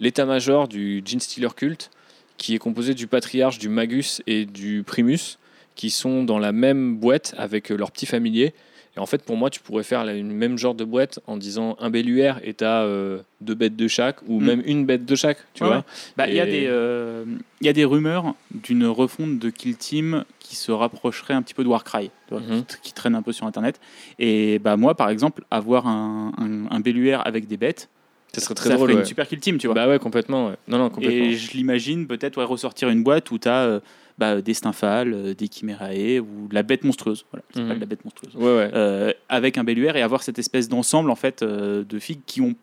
l'état-major 0.00 0.68
du 0.68 1.02
Gene 1.04 1.20
Stealer 1.20 1.54
Cult 1.54 1.90
qui 2.36 2.54
est 2.54 2.58
composé 2.58 2.94
du 2.94 3.06
Patriarche, 3.06 3.58
du 3.58 3.68
Magus 3.68 4.22
et 4.26 4.44
du 4.44 4.82
Primus 4.82 5.38
qui 5.76 5.90
sont 5.90 6.24
dans 6.24 6.38
la 6.38 6.52
même 6.52 6.96
boîte 6.96 7.34
avec 7.38 7.68
leurs 7.68 7.92
petits 7.92 8.06
familiers. 8.06 8.54
Et 8.96 9.00
en 9.00 9.06
fait, 9.06 9.22
pour 9.22 9.36
moi, 9.36 9.50
tu 9.50 9.60
pourrais 9.60 9.82
faire 9.82 10.08
une 10.08 10.32
même 10.32 10.56
genre 10.56 10.74
de 10.74 10.84
boîte 10.84 11.18
en 11.26 11.36
disant 11.36 11.76
un 11.80 11.90
belluaire 11.90 12.40
et 12.42 12.54
t'as 12.54 12.82
euh, 12.84 13.18
deux 13.42 13.54
bêtes 13.54 13.76
de 13.76 13.88
chaque 13.88 14.22
ou 14.26 14.40
Mm. 14.40 14.44
même 14.46 14.62
une 14.64 14.86
bête 14.86 15.04
de 15.04 15.14
chaque, 15.14 15.38
tu 15.52 15.62
Ouais, 15.64 15.68
vois. 15.68 15.76
ouais. 15.78 15.82
Bah, 16.16 16.28
Il 16.28 16.34
y, 16.34 16.40
a 16.40 16.46
des, 16.46 16.64
euh, 16.66 17.24
y 17.60 17.68
a 17.68 17.74
des 17.74 17.84
rumeurs 17.84 18.34
d'une 18.54 18.86
refonte 18.86 19.38
de 19.38 19.50
Kill 19.50 19.76
Team 19.76 20.24
qui 20.40 20.56
se 20.56 20.72
rapprocherait 20.72 21.34
un 21.34 21.42
petit 21.42 21.52
peu 21.52 21.62
de 21.62 21.68
Warcry, 21.68 22.10
tu 22.28 22.34
Mhm. 22.34 22.64
qui, 22.64 22.76
qui 22.84 22.92
traîne 22.94 23.14
un 23.14 23.22
peu 23.22 23.32
sur 23.32 23.46
Internet. 23.46 23.80
Et 24.18 24.58
bah, 24.60 24.76
moi, 24.78 24.94
par 24.94 25.10
exemple, 25.10 25.44
avoir 25.50 25.86
un, 25.86 26.32
un, 26.38 26.74
un 26.74 26.80
belluaire 26.80 27.26
avec 27.26 27.46
des 27.48 27.58
bêtes, 27.58 27.90
Ça 28.32 28.40
serait 28.40 28.54
très 28.54 28.70
ça 28.70 28.76
drôle. 28.76 28.88
ferait 28.88 28.94
ouais. 28.94 29.00
une 29.00 29.06
super 29.06 29.28
Kill 29.28 29.40
Team, 29.40 29.58
tu 29.58 29.66
vois. 29.66 29.74
Bah 29.74 29.88
ouais, 29.88 29.98
complètement. 29.98 30.48
ouais. 30.48 30.54
Non, 30.68 30.78
non, 30.78 30.88
complètement. 30.88 31.26
Et 31.26 31.34
je 31.34 31.52
l'imagine 31.52 32.06
peut-être 32.06 32.38
ouais, 32.38 32.44
ressortir 32.44 32.88
une 32.88 33.02
boîte 33.02 33.30
où 33.30 33.38
tu 33.38 33.48
as 33.48 33.80
bah, 34.18 34.40
des 34.40 34.54
Stymphales, 34.54 35.12
euh, 35.12 35.34
des 35.34 35.46
Chimérae 35.50 36.20
ou 36.20 36.48
de 36.48 36.54
la 36.54 36.62
bête 36.62 36.84
monstrueuse. 36.84 37.24
Voilà, 37.32 37.44
c'est 37.54 37.60
Mhm. 37.60 37.68
pas 37.68 37.74
de 37.74 37.80
la 37.80 37.86
bête 37.86 38.04
monstrueuse. 38.04 38.34
Ouais, 38.36 38.42
ouais. 38.56 38.70
Euh, 38.74 39.12
avec 39.28 39.58
un 39.58 39.64
belluaire 39.64 39.96
et 39.96 40.02
avoir 40.02 40.22
cette 40.22 40.38
espèce 40.38 40.68
d'ensemble 40.68 41.10
en 41.10 41.16
fait 41.16 41.42
euh, 41.42 41.84
de 41.84 41.98
figues 41.98 42.20
qui 42.26 42.40
ont 42.40 42.54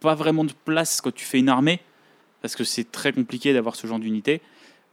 pas 0.00 0.14
vraiment 0.14 0.44
de 0.44 0.52
place 0.64 1.00
quand 1.00 1.12
tu 1.14 1.24
fais 1.24 1.38
une 1.38 1.48
armée 1.48 1.80
parce 2.42 2.54
que 2.54 2.64
c'est 2.64 2.90
très 2.92 3.12
compliqué 3.12 3.52
d'avoir 3.52 3.74
ce 3.76 3.86
genre 3.86 3.98
d'unité 3.98 4.40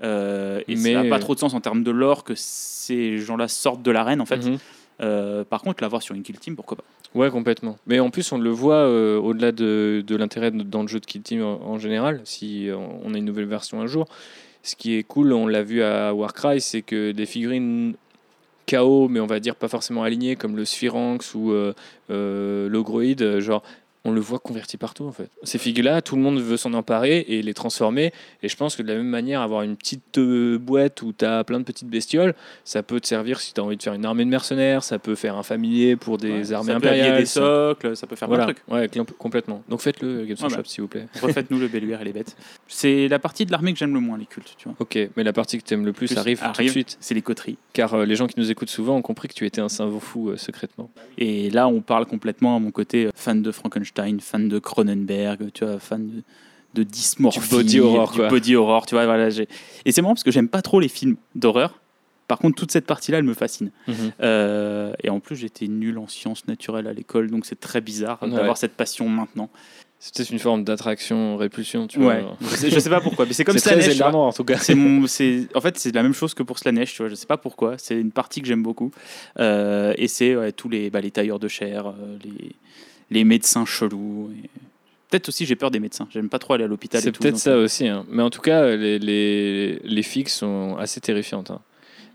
Euh, 0.04 0.60
et 0.68 0.76
Mais- 0.76 0.92
ça 0.94 1.04
n'a 1.04 1.10
pas 1.10 1.20
trop 1.20 1.36
de 1.36 1.40
sens 1.40 1.54
en 1.54 1.62
termes 1.62 1.82
de 1.82 1.90
lore 1.92 2.26
que 2.26 2.34
ces 2.36 3.18
gens-là 3.18 3.48
sortent 3.48 3.82
de 3.82 3.92
l'arène 3.92 4.20
en 4.20 4.26
fait. 4.26 4.46
Mhm. 4.46 4.58
Euh, 5.02 5.46
par 5.46 5.62
contre 5.62 5.82
l'avoir 5.82 6.02
sur 6.02 6.16
une 6.16 6.22
kill 6.24 6.38
team 6.38 6.58
pourquoi 6.58 6.76
pas 6.76 6.84
Ouais, 7.14 7.30
complètement. 7.32 7.78
Mais 7.88 8.02
en 8.02 8.10
plus, 8.10 8.30
on 8.34 8.38
le 8.38 8.50
voit 8.50 8.76
euh, 8.76 9.18
au-delà 9.18 9.54
de, 9.54 10.04
de 10.06 10.16
l'intérêt 10.18 10.52
dans 10.52 10.82
le 10.82 10.90
jeu 10.90 11.00
de 11.00 11.06
Kill 11.06 11.22
Team 11.22 11.42
en, 11.44 11.62
en 11.66 11.80
général, 11.80 12.20
si 12.26 12.68
euh, 12.70 12.76
on 12.76 13.14
a 13.14 13.18
une 13.18 13.24
nouvelle 13.24 13.46
version 13.46 13.80
un 13.80 13.88
jour. 13.88 14.06
Ce 14.66 14.76
qui 14.76 14.97
est 14.97 15.03
cool, 15.03 15.32
on 15.32 15.45
l'a 15.45 15.61
vu 15.61 15.84
à 15.84 16.11
Warcry, 16.11 16.59
c'est 16.59 16.82
que 16.82 17.11
des 17.11 17.28
figurines 17.28 17.93
KO, 18.68 19.07
mais 19.07 19.20
on 19.20 19.28
va 19.28 19.39
dire 19.39 19.55
pas 19.55 19.68
forcément 19.68 20.01
alignées, 20.01 20.36
comme 20.36 20.55
le 20.55 20.66
Sphyranx 20.66 21.36
ou 21.36 21.51
euh, 21.51 21.76
euh, 22.09 22.68
l'Ogroid, 22.68 23.22
euh, 23.22 23.39
genre. 23.39 23.61
On 24.08 24.12
le 24.12 24.22
voit 24.22 24.39
converti 24.39 24.78
partout 24.78 25.03
en 25.06 25.12
fait. 25.12 25.30
Ces 25.43 25.58
figues-là, 25.58 26.01
tout 26.03 26.16
le 26.16 26.22
monde 26.22 26.39
veut 26.39 26.58
s'en 26.58 26.74
emparer 26.74 27.26
et 27.28 27.41
les 27.41 27.53
transformer. 27.56 28.14
Et 28.43 28.49
je 28.49 28.56
pense 28.56 28.76
que 28.76 28.84
de 28.84 28.88
la 28.88 28.95
même 28.95 29.08
manière, 29.08 29.41
avoir 29.41 29.64
une 29.64 29.76
petite 29.76 30.18
euh, 30.20 30.58
boîte 30.60 31.01
où 31.01 31.12
tu 31.12 31.26
as 31.26 31.43
plein 31.43 31.60
de 31.60 31.66
petites 31.66 31.89
bestioles, 31.89 32.36
ça 32.64 32.84
peut 32.84 32.99
te 33.01 33.08
servir 33.08 33.39
si 33.41 33.53
tu 33.53 33.60
as 33.60 33.64
envie 33.64 33.78
de 33.78 33.84
faire 33.84 33.93
une 33.93 34.06
armée 34.06 34.24
de 34.24 34.30
mercenaires, 34.30 34.84
ça 34.84 34.99
peut 34.99 35.16
faire 35.16 35.36
un 35.38 35.43
familier 35.43 35.95
pour 35.95 36.18
des 36.20 36.49
Ouais, 36.49 36.53
armées 36.53 36.74
ça 36.74 36.80
peut 36.80 36.88
impériales. 36.88 37.18
des 37.20 37.26
ça- 37.26 37.39
socles 37.41 37.95
ça 37.97 38.06
peut 38.08 38.16
faire 38.16 38.28
voilà, 38.28 38.45
plein 38.45 38.53
de 38.53 38.89
trucs 38.89 38.99
ouais, 38.99 39.16
complètement. 39.18 39.64
Donc 39.70 39.82
faites-le, 39.82 40.26
Games 40.26 40.38
Voilà. 40.39 40.56
Workshop, 40.58 40.70
s'il 40.72 40.82
vous 40.84 40.88
plaît. 40.88 41.08
refaites-nous 41.22 41.58
le 41.60 41.68
belluaire 41.68 42.01
et 42.01 42.06
les 42.06 42.14
bêtes 42.14 42.36
c'est 42.68 43.08
la 43.08 43.20
partie 43.20 43.45
de 43.45 43.51
l'armée 43.51 43.74
que 43.74 43.80
j'aime 43.80 43.93
le 43.93 43.99
moins 43.99 44.18
les 44.18 44.26
cultes 44.26 44.53
tu 44.58 44.68
vois 44.68 44.76
Ok, 44.80 44.97
mais 45.18 45.24
la 45.24 45.34
partie 45.34 45.58
que 45.58 45.64
tu 45.64 45.74
aimes 45.74 45.86
le 45.86 45.93
plus 45.93 46.08
Plus 46.08 46.18
arrive, 46.18 46.41
tout 46.56 46.62
de 46.64 46.68
suite. 46.68 46.97
c'est 46.99 47.14
les 47.16 47.22
coteries 47.22 47.58
Car 47.74 47.93
euh, 47.95 48.06
les 48.06 48.16
gens 48.16 48.28
qui 48.28 48.39
nous 48.39 48.51
écoutent 48.51 48.70
souvent 48.70 48.95
ont 48.97 49.01
compris 49.01 49.28
que 49.30 49.34
tu 49.34 49.45
étais 49.45 49.62
un 49.62 49.70
cerveau 49.70 49.99
fou 49.99 50.30
euh, 50.30 50.38
secrètement. 50.38 50.89
Et 51.18 51.49
là, 51.49 51.68
on 51.68 51.82
parle 51.82 52.06
complètement 52.06 52.56
à 52.56 52.60
mon 52.60 52.72
côté 52.72 53.06
euh, 53.06 53.12
fan 53.16 53.41
de 53.41 53.51
Frankenstein, 53.51 53.95
fan 54.22 54.48
de 54.50 54.60
Cronenberg, 54.60 55.52
tu 55.54 55.66
vois, 55.66 55.80
fan 55.80 56.08
de, 56.08 56.24
de 56.74 56.84
dysmorphie, 56.84 57.39
Du 57.39 57.48
body 57.56 57.80
horror, 57.80 58.12
du 58.12 58.18
quoi. 58.20 58.28
body 58.30 58.56
horror, 58.56 58.86
tu 58.86 58.96
vois. 58.96 59.06
Voilà, 59.06 59.30
et 59.86 59.91
c'est 59.91 60.02
marrant 60.02 60.14
parce 60.14 60.24
que 60.24 60.32
j'aime 60.32 60.50
pas 60.50 60.62
trop 60.62 60.80
les 60.80 60.88
films 60.89 61.16
d'horreur. 61.36 61.80
Par 62.28 62.39
contre, 62.39 62.56
toute 62.56 62.72
cette 62.72 62.88
partie-là, 62.88 63.20
elle 63.20 63.24
me 63.24 63.36
fascine. 63.36 63.70
Euh, 64.22 64.93
et 65.04 65.10
en 65.10 65.20
plus, 65.20 65.36
j'étais 65.36 65.68
nul 65.68 65.98
en 66.00 66.08
sciences 66.08 66.48
naturelles 66.48 66.88
à 66.88 66.93
l'école, 66.93 67.30
donc 67.30 67.46
c'est 67.46 67.60
très 67.60 67.82
bizarre 67.82 68.18
Ouais. 68.24 68.30
d'avoir 68.32 68.58
cette 68.58 68.74
passion 68.74 69.08
maintenant. 69.08 69.50
C'est 70.00 70.14
peut-être 70.14 70.32
une 70.32 70.39
forme 70.39 70.64
d'attraction, 70.64 71.38
répulsion, 71.38 71.88
tu 71.88 72.00
Ouais. 72.00 72.22
vois. 72.22 72.38
Je 72.41 72.48
sais, 72.56 72.70
je 72.72 72.80
sais 72.80 72.89
pas 72.89 73.00
pourquoi, 73.00 73.26
mais 73.26 73.34
c'est 73.34 73.43
comme 73.46 73.58
C'est 73.58 73.80
Zelda 73.82 74.12
Noir, 74.12 74.26
en 74.28 74.34
tout 74.34 74.43
cas. 74.43 74.58
C'est 74.58 74.76
mon, 74.76 75.08
c'est, 75.08 75.48
en 75.56 75.62
fait, 75.62 75.78
c'est 75.78 75.93
la 75.96 76.04
même 76.04 76.14
chose 76.14 76.34
que 76.34 76.43
pour 76.43 76.60
Slanesh, 76.60 76.93
tu 76.96 77.02
vois. 77.04 77.10
Je 77.10 77.16
sais 77.16 77.26
pas 77.28 77.38
pourquoi. 77.38 77.76
C'est 77.78 78.00
une 78.00 78.12
partie 78.12 78.41
que 78.41 78.48
j'aime 78.48 78.62
beaucoup. 78.64 78.91
Euh, 79.39 79.93
et 79.98 80.08
c'est 80.08 80.36
ouais, 80.36 80.52
tous 80.52 80.68
les, 80.68 80.89
bah, 80.89 81.00
les 81.02 81.12
tailleurs 81.12 81.39
de 81.39 81.48
chair, 81.48 81.88
euh, 81.88 82.18
les, 82.24 82.52
les 83.16 83.24
médecins 83.24 83.66
chelous. 83.66 84.32
et- 84.43 84.49
Peut-être 85.09 85.30
aussi 85.30 85.45
j'ai 85.45 85.55
peur 85.55 85.72
des 85.72 85.80
médecins. 85.80 86.07
J'aime 86.11 86.30
pas 86.30 86.39
trop 86.39 86.53
aller 86.53 86.63
à 86.63 86.68
l'hôpital. 86.68 86.99
C'est 87.01 87.11
peut-être 87.18 87.38
ça 87.38 87.51
euh, 87.51 87.63
aussi. 87.66 87.88
hein. 87.88 88.05
Mais 88.09 88.22
en 88.24 88.30
tout 88.30 88.41
cas, 88.41 88.76
les, 88.76 88.99
les, 88.99 89.80
les 89.84 90.03
figues 90.03 90.28
sont 90.30 90.76
assez 90.78 90.99
terrifiantes. 90.99 91.51
hein. 91.51 91.61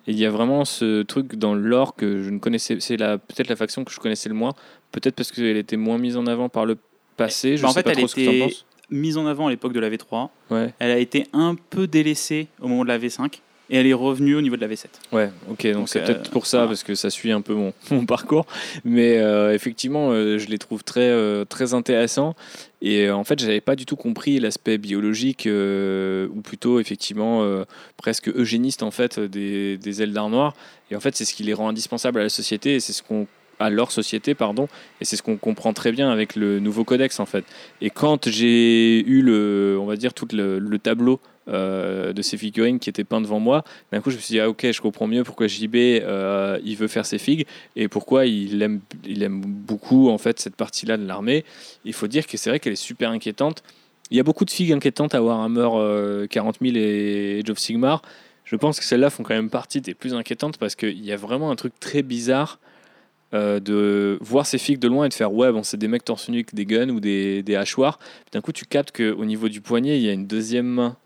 Et 0.06 0.12
il 0.12 0.18
y 0.18 0.26
a 0.26 0.30
vraiment 0.30 0.64
ce 0.64 1.02
truc 1.02 1.36
dans 1.36 1.54
le 1.54 1.60
lore 1.62 1.94
que 1.94 2.22
je 2.22 2.30
ne 2.30 2.38
connaissais. 2.38 2.78
C'est 2.80 2.96
la, 2.96 3.16
peut-être 3.18 3.48
la 3.48 3.56
faction 3.56 3.84
que 3.84 3.92
je 3.92 4.00
connaissais 4.00 4.28
le 4.28 4.34
moins. 4.34 4.52
Peut-être 4.92 5.14
parce 5.14 5.30
qu'elle 5.30 5.56
était 5.56 5.76
moins 5.76 5.98
mise 5.98 6.16
en 6.16 6.26
avant 6.26 6.48
par 6.48 6.66
le 6.66 6.76
passé. 7.16 7.56
Je 7.56 7.62
Bah, 7.62 7.68
en 7.68 7.70
sais 7.72 7.80
fait, 7.80 7.82
pas 7.84 7.90
elle 7.92 7.96
que 7.98 8.02
en 8.02 8.06
était 8.06 8.54
mise 8.90 9.16
en 9.16 9.26
avant 9.26 9.46
à 9.46 9.50
l'époque 9.50 9.72
de 9.72 9.80
la 9.80 9.88
V3. 9.88 10.28
Ouais, 10.50 10.74
Elle 10.80 10.90
a 10.90 10.98
été 10.98 11.26
un 11.32 11.54
peu 11.54 11.86
délaissée 11.86 12.48
au 12.60 12.66
moment 12.68 12.82
de 12.82 12.88
la 12.88 12.98
V5 12.98 13.40
et 13.70 13.76
elle 13.76 13.86
est 13.86 13.94
revenue 13.94 14.34
au 14.34 14.40
niveau 14.40 14.56
de 14.56 14.60
la 14.60 14.68
V7. 14.68 14.86
ouais, 15.12 15.30
ok. 15.48 15.66
Donc 15.72 15.88
c'est 15.88 16.00
euh, 16.00 16.06
peut-être 16.06 16.30
pour 16.30 16.46
ça, 16.46 16.58
voilà. 16.58 16.68
parce 16.70 16.82
que 16.82 16.96
ça 16.96 17.08
suit 17.08 17.30
un 17.30 17.40
peu 17.40 17.54
mon, 17.54 17.72
mon 17.90 18.04
parcours. 18.04 18.46
Mais 18.84 19.18
euh, 19.18 19.54
effectivement, 19.54 20.10
euh, 20.10 20.38
je 20.38 20.48
les 20.48 20.58
trouve 20.58 20.82
très, 20.82 21.10
très 21.46 21.72
intéressants. 21.72 22.34
Et 22.82 23.10
en 23.10 23.24
fait, 23.24 23.38
j'avais 23.38 23.60
pas 23.60 23.76
du 23.76 23.86
tout 23.86 23.96
compris 23.96 24.40
l'aspect 24.40 24.78
biologique, 24.78 25.46
ou 25.46 26.40
plutôt 26.40 26.80
effectivement 26.80 27.46
presque 27.96 28.28
eugéniste 28.28 28.82
en 28.82 28.90
fait 28.90 29.20
des, 29.20 29.76
des 29.76 30.02
Eldar 30.02 30.30
noirs. 30.30 30.54
Et 30.90 30.96
en 30.96 31.00
fait, 31.00 31.14
c'est 31.14 31.24
ce 31.24 31.34
qui 31.34 31.42
les 31.42 31.52
rend 31.52 31.68
indispensables 31.68 32.18
à 32.18 32.22
la 32.22 32.28
société. 32.28 32.76
Et 32.76 32.80
c'est 32.80 32.92
ce 32.92 33.02
qu'on 33.02 33.26
à 33.60 33.68
leur 33.68 33.92
société, 33.92 34.34
pardon, 34.34 34.68
et 35.00 35.04
c'est 35.04 35.16
ce 35.16 35.22
qu'on 35.22 35.36
comprend 35.36 35.74
très 35.74 35.92
bien 35.92 36.10
avec 36.10 36.34
le 36.34 36.58
nouveau 36.60 36.82
codex 36.82 37.20
en 37.20 37.26
fait. 37.26 37.44
Et 37.82 37.90
quand 37.90 38.28
j'ai 38.28 39.06
eu 39.06 39.20
le, 39.20 39.76
on 39.78 39.84
va 39.84 39.96
dire 39.96 40.14
tout 40.14 40.26
le, 40.32 40.58
le 40.58 40.78
tableau 40.78 41.20
euh, 41.48 42.12
de 42.12 42.22
ces 42.22 42.36
figurines 42.36 42.78
qui 42.78 42.90
étaient 42.90 43.04
peints 43.04 43.20
devant 43.20 43.40
moi, 43.40 43.64
d'un 43.92 44.00
coup 44.00 44.10
je 44.10 44.16
me 44.16 44.20
suis 44.20 44.34
dit 44.34 44.40
ah 44.40 44.48
ok 44.48 44.70
je 44.70 44.80
comprends 44.80 45.06
mieux 45.06 45.24
pourquoi 45.24 45.46
JB 45.46 45.74
euh, 45.74 46.58
il 46.64 46.76
veut 46.76 46.86
faire 46.86 47.06
ses 47.06 47.18
figues 47.18 47.46
et 47.76 47.88
pourquoi 47.88 48.26
il 48.26 48.60
aime, 48.62 48.80
il 49.04 49.22
aime 49.22 49.40
beaucoup 49.40 50.10
en 50.10 50.18
fait 50.18 50.38
cette 50.38 50.56
partie-là 50.56 50.96
de 50.96 51.06
l'armée. 51.06 51.44
Il 51.84 51.94
faut 51.94 52.06
dire 52.06 52.26
que 52.26 52.36
c'est 52.36 52.50
vrai 52.50 52.60
qu'elle 52.60 52.74
est 52.74 52.76
super 52.76 53.10
inquiétante. 53.10 53.62
Il 54.10 54.16
y 54.16 54.20
a 54.20 54.22
beaucoup 54.22 54.44
de 54.44 54.50
figues 54.50 54.72
inquiétantes 54.72 55.14
à 55.14 55.22
Warhammer 55.22 55.68
euh, 55.74 56.26
40 56.26 56.58
000 56.60 56.76
et 56.76 57.42
Age 57.46 57.54
Sigmar. 57.56 58.02
Je 58.44 58.56
pense 58.56 58.78
que 58.78 58.84
celles-là 58.84 59.10
font 59.10 59.22
quand 59.22 59.34
même 59.34 59.50
partie 59.50 59.80
des 59.80 59.94
plus 59.94 60.14
inquiétantes 60.14 60.58
parce 60.58 60.74
qu'il 60.74 61.04
y 61.04 61.12
a 61.12 61.16
vraiment 61.16 61.50
un 61.50 61.56
truc 61.56 61.72
très 61.78 62.02
bizarre 62.02 62.58
euh, 63.32 63.60
de 63.60 64.18
voir 64.20 64.44
ces 64.44 64.58
figues 64.58 64.80
de 64.80 64.88
loin 64.88 65.06
et 65.06 65.08
de 65.08 65.14
faire 65.14 65.32
ouais 65.32 65.52
bon 65.52 65.62
c'est 65.62 65.76
des 65.76 65.86
mecs 65.86 66.04
torse 66.04 66.28
nu 66.28 66.44
des 66.52 66.66
guns 66.66 66.88
ou 66.90 66.98
des, 67.00 67.42
des 67.44 67.54
hachoirs. 67.54 67.98
D'un 68.32 68.40
coup 68.40 68.50
tu 68.50 68.66
captes 68.66 68.94
qu'au 68.94 69.24
niveau 69.24 69.48
du 69.48 69.60
poignet 69.60 69.96
il 69.96 70.02
y 70.02 70.08
a 70.08 70.12
une 70.12 70.26
deuxième 70.26 70.66
main 70.66 70.96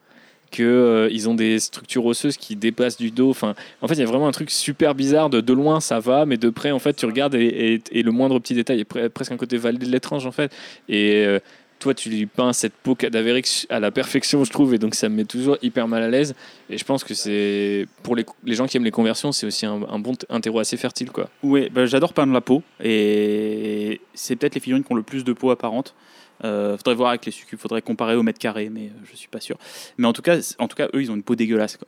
que 0.54 0.62
euh, 0.62 1.28
ont 1.28 1.34
des 1.34 1.58
structures 1.58 2.06
osseuses 2.06 2.36
qui 2.36 2.54
dépassent 2.54 2.96
du 2.96 3.10
dos. 3.10 3.30
Enfin, 3.30 3.54
en 3.82 3.88
fait, 3.88 3.94
il 3.94 4.00
y 4.00 4.02
a 4.02 4.06
vraiment 4.06 4.28
un 4.28 4.32
truc 4.32 4.50
super 4.50 4.94
bizarre. 4.94 5.28
De, 5.28 5.52
loin, 5.52 5.80
ça 5.80 5.98
va, 5.98 6.26
mais 6.26 6.36
de 6.36 6.48
près, 6.48 6.70
en 6.70 6.78
fait, 6.78 6.94
tu 6.94 7.06
regardes 7.06 7.34
et, 7.34 7.82
le 7.92 8.10
moindre 8.12 8.38
petit 8.38 8.54
détail 8.54 8.80
est 8.80 8.90
pre- 8.90 9.08
presque 9.08 9.32
un 9.32 9.36
côté 9.36 9.56
validé 9.56 9.86
de 9.86 9.90
l'étrange, 9.90 10.26
en 10.26 10.32
fait. 10.32 10.52
Et 10.88 11.24
euh, 11.26 11.40
toi, 11.80 11.92
tu 11.92 12.08
lui 12.08 12.26
peins 12.26 12.52
cette 12.52 12.72
peau 12.72 12.94
cadavérique 12.94 13.66
à 13.68 13.80
la 13.80 13.90
perfection, 13.90 14.44
je 14.44 14.50
trouve, 14.50 14.74
et 14.74 14.78
donc 14.78 14.94
ça 14.94 15.08
me 15.08 15.16
met 15.16 15.24
toujours 15.24 15.58
hyper 15.60 15.88
mal 15.88 16.04
à 16.04 16.08
l'aise. 16.08 16.36
Et 16.70 16.78
je 16.78 16.84
pense 16.84 17.02
que 17.02 17.14
c'est 17.14 17.86
pour 18.04 18.14
les, 18.14 18.24
gens 18.54 18.66
qui 18.66 18.76
aiment 18.76 18.84
les 18.84 18.92
conversions, 18.92 19.32
c'est 19.32 19.46
aussi 19.46 19.66
un, 19.66 19.98
bon 19.98 20.14
un 20.30 20.40
terreau 20.40 20.60
assez 20.60 20.76
fertile, 20.76 21.10
quoi. 21.10 21.28
Ouais, 21.42 21.68
bah, 21.68 21.86
j'adore 21.86 22.12
peindre 22.12 22.32
la 22.32 22.40
peau 22.40 22.62
et 22.82 24.00
c'est 24.14 24.36
peut-être 24.36 24.54
les 24.54 24.60
figurines 24.60 24.84
qui 24.84 24.92
ont 24.92 24.96
le 24.96 25.02
plus 25.02 25.24
de 25.24 25.32
peau 25.32 25.50
apparente. 25.50 25.94
Euh, 26.42 26.76
faudrait 26.76 26.94
voir 26.94 27.10
avec 27.10 27.26
les 27.26 27.32
succubes, 27.32 27.58
faudrait 27.58 27.82
comparer 27.82 28.16
au 28.16 28.22
mètre 28.22 28.38
carré, 28.38 28.68
mais 28.68 28.86
euh, 28.86 29.06
je 29.10 29.16
suis 29.16 29.28
pas 29.28 29.40
sûr. 29.40 29.56
Mais 29.98 30.06
en 30.06 30.12
tout 30.12 30.22
cas, 30.22 30.38
en 30.58 30.68
tout 30.68 30.76
cas, 30.76 30.88
eux, 30.94 31.02
ils 31.02 31.10
ont 31.10 31.14
une 31.14 31.22
peau 31.22 31.36
dégueulasse. 31.36 31.76
Quoi. 31.76 31.86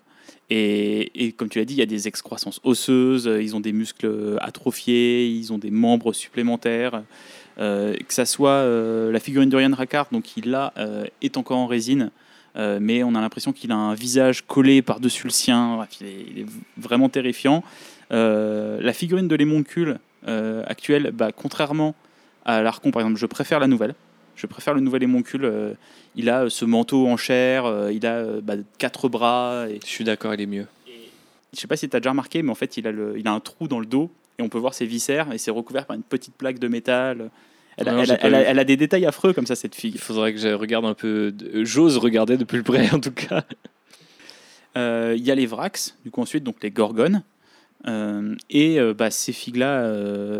Et, 0.48 1.35
comme 1.36 1.48
tu 1.48 1.59
l'as 1.59 1.64
dit, 1.64 1.74
il 1.74 1.78
y 1.78 1.82
a 1.82 1.86
des 1.86 2.06
excroissances 2.06 2.60
osseuses, 2.62 3.27
euh, 3.27 3.43
ils 3.43 3.56
ont 3.56 3.60
des 3.60 3.73
muscles 3.73 4.39
atrophiés, 4.40 5.27
ils 5.27 5.52
ont 5.52 5.59
des 5.59 5.70
membres 5.70 6.12
supplémentaires. 6.12 7.02
Euh, 7.59 7.94
que 7.94 8.12
ça 8.12 8.27
soit 8.27 8.51
euh, 8.51 9.10
la 9.10 9.18
figurine 9.18 9.48
de 9.48 9.56
Ryan 9.56 9.73
Rackard, 9.74 10.09
donc 10.12 10.36
il 10.36 10.55
euh, 10.77 11.06
est 11.23 11.39
encore 11.39 11.56
en 11.56 11.66
résine, 11.66 12.10
euh, 12.56 12.78
mais 12.81 13.02
on 13.02 13.14
a 13.14 13.20
l'impression 13.20 13.52
qu'il 13.52 13.73
a 13.73 13.77
un 13.77 13.94
visage 13.94 14.47
collé 14.47 14.82
par-dessus 14.82 15.24
le 15.24 15.31
sien. 15.31 15.86
Il, 16.01 16.40
est, 16.40 16.47
vraiment 16.77 17.09
terrifiant. 17.09 17.64
Euh, 18.12 18.78
la 18.81 18.93
figurine 18.93 19.27
de 19.27 19.35
l'émoncule 19.35 19.98
euh, 20.28 20.62
actuelle, 20.66 21.12
bah, 21.12 21.32
contrairement 21.32 21.94
à 22.44 22.62
l'Archon, 22.62 22.90
par 22.90 23.02
exemple, 23.02 23.18
je 23.18 23.27
préfère 23.27 23.59
la 23.59 23.66
nouvelle. 23.66 23.94
Je 24.36 24.46
préfère 24.46 24.74
le 24.74 24.80
nouvel 24.80 25.02
émoncule. 25.02 25.44
euh, 25.44 25.72
il 26.14 26.30
a 26.30 26.44
euh, 26.44 26.48
ce 26.48 26.64
manteau 26.64 27.06
en 27.08 27.16
chair, 27.16 27.64
euh, 27.66 27.92
il 27.92 28.06
a 28.06 28.40
bah, 28.42 28.54
quatre 28.78 29.08
bras. 29.08 29.66
Et, 29.68 29.80
Je 29.82 29.86
suis 29.90 30.04
d'accord, 30.04 30.32
il 30.34 30.40
est 30.40 30.46
mieux. 30.46 30.66
je 31.54 31.60
sais 31.60 31.66
pas 31.66 31.76
si 31.76 31.88
tu 31.88 31.96
as 31.96 32.00
déjà 32.00 32.10
remarqué, 32.10 32.42
mais 32.42 32.50
en 32.50 32.54
fait, 32.54 32.76
il 32.76 32.86
a, 32.86 32.92
le, 32.92 33.18
il 33.18 33.26
a 33.26 33.32
un 33.32 33.40
trou 33.40 33.66
dans 33.68 33.80
le 33.80 33.86
dos 33.86 34.10
et 34.38 34.42
on 34.42 34.48
peut 34.48 34.58
voir 34.58 34.74
ses 34.74 34.86
viscères 34.86 35.32
et 35.32 35.38
c'est 35.38 35.50
recouvert 35.50 35.86
par 35.86 35.96
une 35.96 36.02
petite 36.02 36.34
plaque 36.34 36.58
de 36.58 36.68
métal. 36.68 37.30
Elle 37.78 37.88
a, 37.88 37.92
Non, 37.92 37.98
elle 38.00 38.06
j'ai 38.06 38.12
a- 38.12 38.16
pas 38.16 38.26
elle 38.28 38.34
a- 38.34 38.40
vu. 38.40 38.44
elle 38.48 38.58
a 38.58 38.64
des 38.64 38.76
détails 38.76 39.04
affreux 39.06 39.32
comme 39.34 39.46
ça, 39.46 39.54
cette 39.54 39.76
Il 39.76 39.80
fille. 39.80 39.98
faudrait 39.98 40.32
que 40.32 40.38
je 40.38 40.48
regarde 40.48 40.84
un 40.86 40.94
peu. 40.94 41.34
J'ose 41.62 41.96
regarder 41.98 42.36
de 42.36 42.44
plus 42.44 42.62
près, 42.62 42.90
en 42.94 43.00
tout 43.00 43.10
cas. 43.12 43.44
Euh, 44.76 45.14
Il 45.16 45.24
y 45.24 45.30
a 45.30 45.34
les 45.34 45.46
Vrax, 45.46 45.96
du 46.04 46.10
coup, 46.10 46.20
ensuite, 46.20 46.44
donc 46.44 46.56
les 46.62 46.70
Gorgones. 46.70 47.22
Euh, 47.86 48.34
et 48.50 48.80
euh, 48.80 48.94
bah, 48.94 49.10
ces 49.10 49.32
figues-là, 49.32 49.82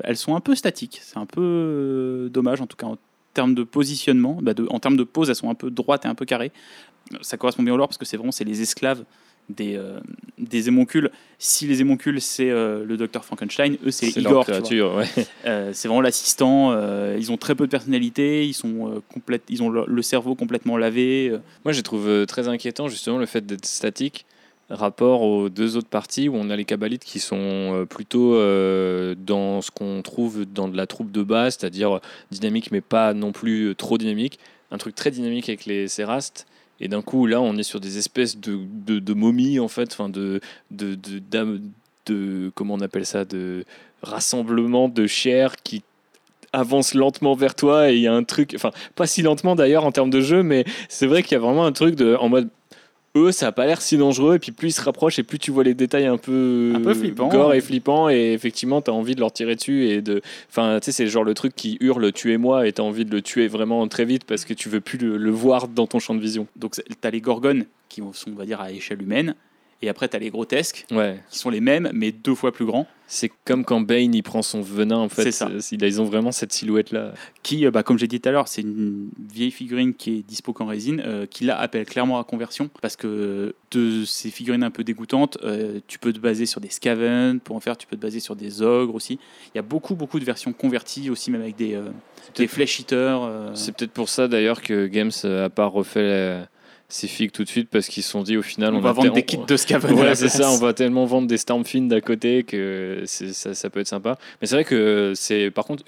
elles 0.05 0.17
sont 0.17 0.35
un 0.37 0.41
peu 0.41 0.55
statiques. 0.55 1.01
C'est 1.03 1.19
un 1.19 1.27
peu 1.27 2.29
dommage, 2.33 2.61
en 2.61 2.67
tout 2.67 2.77
cas 2.77 2.87
en 2.87 2.97
termes 3.37 3.55
de 3.55 3.63
positionnement. 3.63 4.39
Bah, 4.43 4.53
de- 4.55 4.67
en 4.71 4.81
termes 4.81 4.97
de 4.97 5.05
pose, 5.05 5.29
elles 5.31 5.37
sont 5.37 5.51
un 5.51 5.55
peu 5.55 5.71
droites 5.71 6.05
et 6.05 6.09
un 6.09 6.15
peu 6.15 6.25
carrées. 6.25 6.51
Ça 7.23 7.37
correspond 7.37 7.63
bien 7.63 7.73
au 7.75 7.77
lore 7.77 7.89
parce 7.89 7.99
que 7.99 8.05
c'est 8.05 8.17
vraiment 8.17 8.33
c'est 8.33 8.45
les 8.53 8.61
esclaves 8.63 9.05
des, 9.49 9.77
euh, 9.77 10.01
des 10.39 10.67
émoncules. 10.67 11.09
Si 11.39 11.69
les 11.69 11.81
émoncules, 11.81 12.21
c'est 12.21 12.51
euh, 12.51 12.85
le 12.85 12.97
docteur 12.97 13.25
Frankenstein, 13.25 13.77
eux, 13.87 13.93
c'est 13.93 14.09
Igor. 14.23 14.45
ouais. 14.97 15.07
Euh, 15.45 15.71
c'est 15.73 15.87
vraiment 15.87 16.01
l'assistant. 16.01 16.73
euh, 16.73 17.17
ils 17.17 17.31
ont 17.31 17.37
très 17.37 17.55
peu 17.55 17.67
de 17.67 17.71
personnalité. 17.71 18.45
Ils, 18.45 18.55
sont, 18.55 19.01
complètes- 19.15 19.45
ils 19.49 19.63
ont 19.63 19.69
le, 19.71 19.85
le 19.87 20.03
cerveau 20.03 20.35
complètement 20.35 20.77
lavé. 20.77 21.33
Moi, 21.65 21.71
je 21.73 21.81
trouve 21.83 22.27
très 22.27 22.49
inquiétant 22.49 22.89
justement 22.89 23.19
le 23.19 23.27
fait 23.27 23.47
d'être 23.47 23.67
statique 23.67 24.27
rapport 24.71 25.23
aux 25.23 25.49
deux 25.49 25.77
autres 25.77 25.89
parties 25.89 26.29
où 26.29 26.35
on 26.35 26.51
a 26.51 26.57
les 26.57 26.65
Kabbalites 26.65 27.05
qui 27.05 27.21
sont 27.21 27.37
euh, 27.39 27.85
plutôt 27.85 28.35
euh, 28.35 29.15
dans 29.17 29.63
ce 29.63 29.71
qu'on 29.71 30.03
trouve 30.03 30.45
dans 30.45 30.69
de 30.69 30.77
la 30.77 30.87
troupe 30.87 31.13
de 31.13 31.23
base, 31.23 31.57
c'est-à-dire 31.59 32.01
dynamique 32.31 32.71
mais 32.73 32.81
pas 32.81 33.15
non 33.15 33.33
plus 33.33 33.75
trop 33.77 33.99
dynamique. 33.99 34.39
Un 34.71 34.79
truc 34.79 34.95
très 34.95 35.11
dynamique 35.11 35.49
avec 35.49 35.67
les 35.67 35.87
Sérastes. 35.89 36.47
Et 36.81 36.89
d'un 36.89 37.01
coup, 37.01 37.27
là, 37.27 37.41
on 37.41 37.57
est 37.57 37.63
sur 37.63 37.81
des 37.81 37.97
espèces 37.97 38.39
de, 38.39 38.59
de, 38.99 39.15
momies, 39.15 39.59
en 39.61 39.69
fait, 39.69 39.93
enfin, 39.93 40.11
de, 40.11 40.41
de, 40.71 40.95
de, 40.95 41.61
de, 42.05 42.53
comment 42.55 42.75
on 42.75 42.81
appelle 42.81 43.07
ça, 43.07 43.25
de 43.25 43.65
rassemblement 44.03 44.89
de 44.91 45.07
chair 45.07 45.57
qui 45.57 45.83
avance 46.53 46.95
lentement 46.95 47.35
vers 47.35 47.55
toi 47.55 47.91
et 47.91 47.97
il 47.97 48.03
y 48.03 48.07
a 48.07 48.15
un 48.15 48.25
truc, 48.25 48.53
enfin, 48.55 48.71
pas 48.95 49.07
si 49.07 49.23
lentement 49.23 49.57
d'ailleurs 49.57 49.85
en 49.85 49.93
termes 49.93 50.11
de 50.11 50.21
jeu, 50.21 50.43
mais 50.43 50.65
c'est 50.89 51.07
vrai 51.07 51.23
qu'il 51.23 51.33
y 51.33 51.37
a 51.37 51.41
vraiment 51.41 51.67
un 51.67 51.73
truc 51.73 51.95
de, 51.97 52.15
en 52.15 52.29
mode, 52.29 52.49
eux, 53.17 53.33
ça 53.33 53.49
a 53.49 53.53
pas 53.53 53.67
l'air 53.67 53.81
si 53.83 53.97
dangereux, 53.97 54.37
et 54.37 54.39
puis 54.39 54.53
plus 54.53 54.69
ils 54.69 54.73
se 54.73 54.83
rapprochent, 54.83 55.19
et 55.19 55.23
plus 55.23 55.39
tu 55.39 55.51
vois 55.51 55.65
les 55.65 55.75
détails 55.75 56.07
un 56.07 56.19
peu, 56.19 56.73
Un 56.77 56.81
peu 56.81 56.95
flippants. 56.95 57.29
gore 57.29 57.55
et 57.55 57.61
flippants, 57.61 58.09
et 58.11 58.33
effectivement, 58.33 58.83
tu 58.83 58.91
as 58.91 58.95
envie 58.95 59.15
de 59.15 59.21
leur 59.21 59.33
tirer 59.33 59.57
dessus, 59.57 59.89
et 59.89 60.03
de. 60.03 60.21
Enfin, 60.51 60.79
tu 60.81 60.87
sais, 60.87 60.93
c'est 60.93 61.07
genre 61.07 61.25
le 61.25 61.35
truc 61.35 61.55
qui 61.57 61.79
hurle 61.81 62.13
tuez-moi, 62.13 62.67
et 62.69 62.73
tu 62.73 62.81
as 62.81 62.85
envie 62.85 63.05
de 63.05 63.11
le 63.11 63.23
tuer 63.23 63.49
vraiment 63.49 63.87
très 63.89 64.05
vite 64.05 64.25
parce 64.25 64.45
que 64.45 64.55
tu 64.55 64.69
veux 64.69 64.81
plus 64.81 64.99
le, 64.99 65.17
le 65.17 65.31
voir 65.31 65.69
dans 65.69 65.87
ton 65.87 65.99
champ 65.99 66.15
de 66.15 66.21
vision. 66.21 66.47
Donc, 66.57 66.75
tu 66.75 66.83
as 67.03 67.11
les 67.11 67.21
Gorgones 67.21 67.65
qui 67.89 68.03
sont, 68.13 68.31
on 68.33 68.37
va 68.37 68.45
dire, 68.45 68.61
à 68.61 68.71
échelle 68.73 69.01
humaine. 69.03 69.35
Et 69.83 69.89
après, 69.91 70.09
tu 70.09 70.17
as 70.17 70.19
les 70.19 70.31
grotesques 70.31 70.87
Ouais. 70.91 71.19
qui 71.31 71.39
sont 71.39 71.51
les 71.51 71.61
mêmes, 71.61 71.91
mais 71.93 72.11
deux 72.13 72.35
fois 72.35 72.51
plus 72.53 72.65
grands. 72.65 72.87
C'est 73.09 73.31
comme 73.45 73.65
quand 73.65 73.81
Bane 73.81 74.15
il 74.15 74.23
prend 74.23 74.43
son 74.43 74.63
venin, 74.63 74.97
en 74.97 75.09
fait. 75.09 75.25
C'est 75.25 75.33
ça. 75.33 75.49
Euh, 75.49 75.61
Ils 75.71 76.01
ont 76.01 76.05
vraiment 76.07 76.33
cette 76.33 76.53
silhouette-là. 76.53 77.13
Qui, 77.45 77.65
euh, 77.67 77.71
bah, 77.71 77.83
comme 77.85 77.99
j'ai 77.99 78.09
dit 78.09 78.19
tout 78.21 78.29
à 78.29 78.33
l'heure, 78.33 78.49
c'est 78.49 78.63
une 78.63 79.11
vieille 79.33 79.53
figurine 79.53 79.95
qui 79.95 80.19
est 80.19 80.23
dispo 80.27 80.53
qu'en 80.53 80.67
résine, 80.67 81.01
euh, 81.07 81.27
qui 81.27 81.45
là 81.45 81.57
appelle 81.61 81.85
clairement 81.87 82.19
à 82.19 82.25
conversion. 82.25 82.69
Parce 82.83 82.97
que 82.97 83.55
de 83.71 84.05
ces 84.05 84.31
figurines 84.31 84.65
un 84.65 84.71
peu 84.73 84.83
dégoûtantes, 84.83 85.39
euh, 85.45 85.79
tu 85.87 85.99
peux 86.01 86.13
te 86.13 86.19
baser 86.19 86.47
sur 86.47 86.61
des 86.61 86.71
Skaven. 86.71 87.39
Pour 87.39 87.55
en 87.55 87.61
faire, 87.61 87.77
tu 87.77 87.87
peux 87.87 87.97
te 87.97 88.03
baser 88.03 88.19
sur 88.19 88.35
des 88.35 88.63
ogres 88.63 88.95
aussi. 88.95 89.21
Il 89.55 89.57
y 89.57 89.61
a 89.61 89.63
beaucoup, 89.63 89.95
beaucoup 89.95 90.19
de 90.19 90.25
versions 90.25 90.53
converties 90.53 91.09
aussi, 91.11 91.31
même 91.31 91.43
avec 91.43 91.55
des, 91.55 91.75
euh, 91.75 91.91
des 92.35 92.49
flesh 92.49 92.81
eaters. 92.81 93.53
C'est 93.55 93.77
peut-être 93.77 93.93
pour 93.93 94.09
ça 94.09 94.27
d'ailleurs 94.27 94.63
que 94.63 94.87
Games 94.87 95.13
a 95.23 95.49
pas 95.51 95.67
refait 95.67 96.01
euh, 96.01 96.45
ses 96.89 97.09
figues 97.09 97.33
tout 97.33 97.43
de 97.43 97.49
suite 97.49 97.69
parce 97.69 97.89
qu'ils 97.89 98.03
se 98.03 98.11
sont 98.11 98.23
dit 98.23 98.37
au 98.37 98.43
final 98.43 98.75
on, 98.75 98.79
on, 98.79 98.81
va 98.81 98.91
a 98.91 98.93
vendre 98.93 99.13
des 99.13 99.25
kits 99.25 99.39
de 99.39 99.57
Skaven. 99.57 99.91
à 99.91 99.95
Ouais, 99.95 100.15
c'est 100.15 100.29
ça, 100.29 100.51
on 100.53 100.59
va 100.59 100.73
tellement 100.73 101.05
vendre 101.05 101.27
des 101.27 101.37
Stormfin 101.37 101.83
d'à 101.83 102.01
côté 102.01 102.45
que 102.45 103.03
ça, 103.07 103.55
ça 103.55 103.71
peut 103.71 103.81
être 103.81 103.89
sympa. 103.89 104.19
Mais 104.41 104.47
c'est 104.47 104.55
vrai 104.55 104.65
que 104.65 105.13
c'est 105.17 105.51
par 105.51 105.65
contre, 105.65 105.83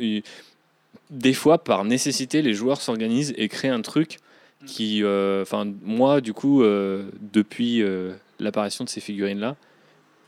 des 1.11 1.33
fois, 1.33 1.59
par 1.59 1.85
nécessité, 1.85 2.43
les 2.43 2.55
joueurs 2.55 2.81
s'organisent 2.81 3.35
et 3.37 3.49
créent 3.49 3.69
un 3.69 3.83
truc 3.83 4.19
qui, 4.67 5.03
euh, 5.05 5.43
enfin, 5.43 5.73
moi, 5.83 6.21
du 6.21 6.33
coup, 6.33 6.63
euh, 6.63 7.09
depuis 7.21 7.83
euh, 7.83 8.13
l'apparition 8.41 8.85
de 8.85 8.89
ces 8.89 9.01
figurines-là, 9.01 9.57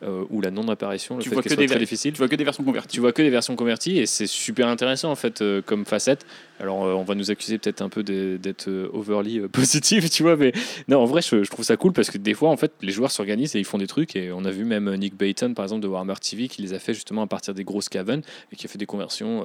euh, 0.03 0.25
ou 0.31 0.41
la 0.41 0.51
non-apparition, 0.51 1.17
le 1.17 1.23
Tu 1.23 1.29
fait 1.29 1.35
vois 1.35 1.43
que 1.43 1.49
soient 1.51 1.57
des 1.57 1.67
très 1.67 1.79
difficiles, 1.79 2.13
Tu 2.13 2.19
vois 2.19 2.29
que 2.29 2.37
des 2.37 2.45
versions 2.45 2.65
converties. 2.65 2.95
tu 2.95 3.01
vois 3.01 3.13
que 3.13 3.23
des 3.23 3.31
versions 3.31 3.57
converties 3.57 3.99
et 3.99 4.07
c'est 4.07 4.27
super 4.27 4.69
intéressant 4.69 5.11
en 5.11 5.15
fait 5.15 5.43
euh, 5.43 5.61
comme 5.63 5.85
facette. 5.85 6.27
Alors 6.59 6.85
euh, 6.85 6.93
on 6.95 7.05
va 7.05 7.15
nous 7.15 7.31
accuser 7.31 7.59
peut-être 7.59 7.83
un 7.83 7.89
peu 7.89 8.03
d'être 8.03 8.69
euh, 8.69 8.89
overly 8.93 9.41
positif, 9.53 10.09
tu 10.11 10.23
vois, 10.23 10.37
mais 10.37 10.53
non, 10.89 11.01
en 11.01 11.05
vrai 11.05 11.23
je, 11.23 11.45
je 11.45 11.51
trouve 11.51 11.65
ça 11.65 11.77
cool 11.77 11.93
parce 11.93 12.11
que 12.11 12.19
des 12.19 12.35
fois 12.35 12.51
en 12.51 12.57
fait 12.57 12.73
les 12.81 12.93
joueurs 12.93 13.11
s'organisent 13.11 13.55
et 13.57 13.59
ils 13.59 13.65
font 13.65 13.79
des 13.79 13.87
trucs 13.87 14.17
et 14.17 14.33
on 14.33 14.45
a 14.45 14.51
vu 14.51 14.65
même 14.65 14.95
Nick 14.97 15.17
Bayton 15.17 15.55
par 15.55 15.65
exemple 15.65 15.83
de 15.83 15.89
Warhammer 15.89 16.15
TV 16.21 16.49
qui 16.49 16.63
les 16.63 16.73
a 16.73 16.79
fait 16.79 16.95
justement 16.95 17.23
à 17.23 17.27
partir 17.27 17.55
des 17.55 17.65
grosses 17.65 17.89
cavernes 17.89 18.23
et 18.53 18.57
qui 18.57 18.67
a 18.67 18.69
fait 18.69 18.79
des 18.79 18.87
conversions 18.87 19.45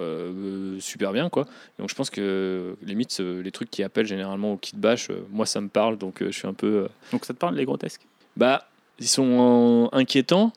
super 0.79 1.11
bien 1.11 1.29
quoi. 1.29 1.47
Donc 1.79 1.89
je 1.89 1.95
pense 1.95 2.09
que 2.09 2.75
limite 2.81 3.19
les 3.19 3.51
trucs 3.51 3.69
qui 3.69 3.83
appellent 3.83 4.05
généralement 4.05 4.53
au 4.53 4.57
kit 4.57 4.75
bash, 4.75 5.09
moi 5.31 5.45
ça 5.45 5.61
me 5.61 5.67
parle 5.67 5.97
donc 5.97 6.23
je 6.23 6.31
suis 6.31 6.47
un 6.47 6.53
peu 6.53 6.87
Donc 7.11 7.25
ça 7.25 7.33
te 7.33 7.39
parle, 7.39 7.55
les 7.55 7.65
grotesques? 7.65 8.01
Bah, 8.37 8.67
ils 8.99 9.07
sont 9.07 9.89
inquiétants. 9.91 10.51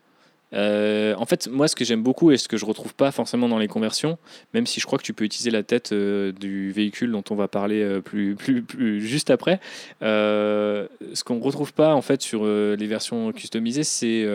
Euh, 0.54 1.14
en 1.16 1.26
fait, 1.26 1.46
moi, 1.48 1.68
ce 1.68 1.76
que 1.76 1.84
j'aime 1.84 2.02
beaucoup 2.02 2.30
et 2.30 2.38
ce 2.38 2.48
que 2.48 2.56
je 2.56 2.64
retrouve 2.64 2.94
pas 2.94 3.10
forcément 3.10 3.48
dans 3.48 3.58
les 3.58 3.68
conversions, 3.68 4.18
même 4.54 4.66
si 4.66 4.80
je 4.80 4.86
crois 4.86 4.98
que 4.98 5.04
tu 5.04 5.12
peux 5.12 5.24
utiliser 5.24 5.50
la 5.50 5.62
tête 5.62 5.92
euh, 5.92 6.32
du 6.32 6.72
véhicule 6.72 7.12
dont 7.12 7.24
on 7.30 7.34
va 7.34 7.48
parler 7.48 7.82
euh, 7.82 8.00
plus, 8.00 8.34
plus, 8.34 8.62
plus 8.62 9.00
juste 9.06 9.30
après, 9.30 9.60
ce 10.00 11.24
qu'on 11.24 11.40
retrouve 11.40 11.72
pas 11.72 11.94
en 11.94 12.02
fait 12.02 12.22
sur 12.22 12.46
les 12.46 12.86
versions 12.86 13.32
customisées, 13.32 13.84
c'est 13.84 14.26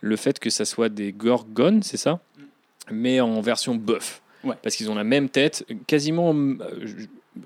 le 0.00 0.16
fait 0.16 0.38
que 0.38 0.50
ça 0.50 0.64
soit 0.64 0.88
des 0.88 1.12
Gorgones, 1.12 1.82
c'est 1.82 1.96
ça, 1.96 2.20
mais 2.90 3.20
en 3.20 3.40
version 3.40 3.74
buff. 3.74 4.22
Ouais. 4.44 4.54
Parce 4.62 4.76
qu'ils 4.76 4.90
ont 4.90 4.94
la 4.94 5.04
même 5.04 5.28
tête, 5.28 5.66
quasiment, 5.86 6.32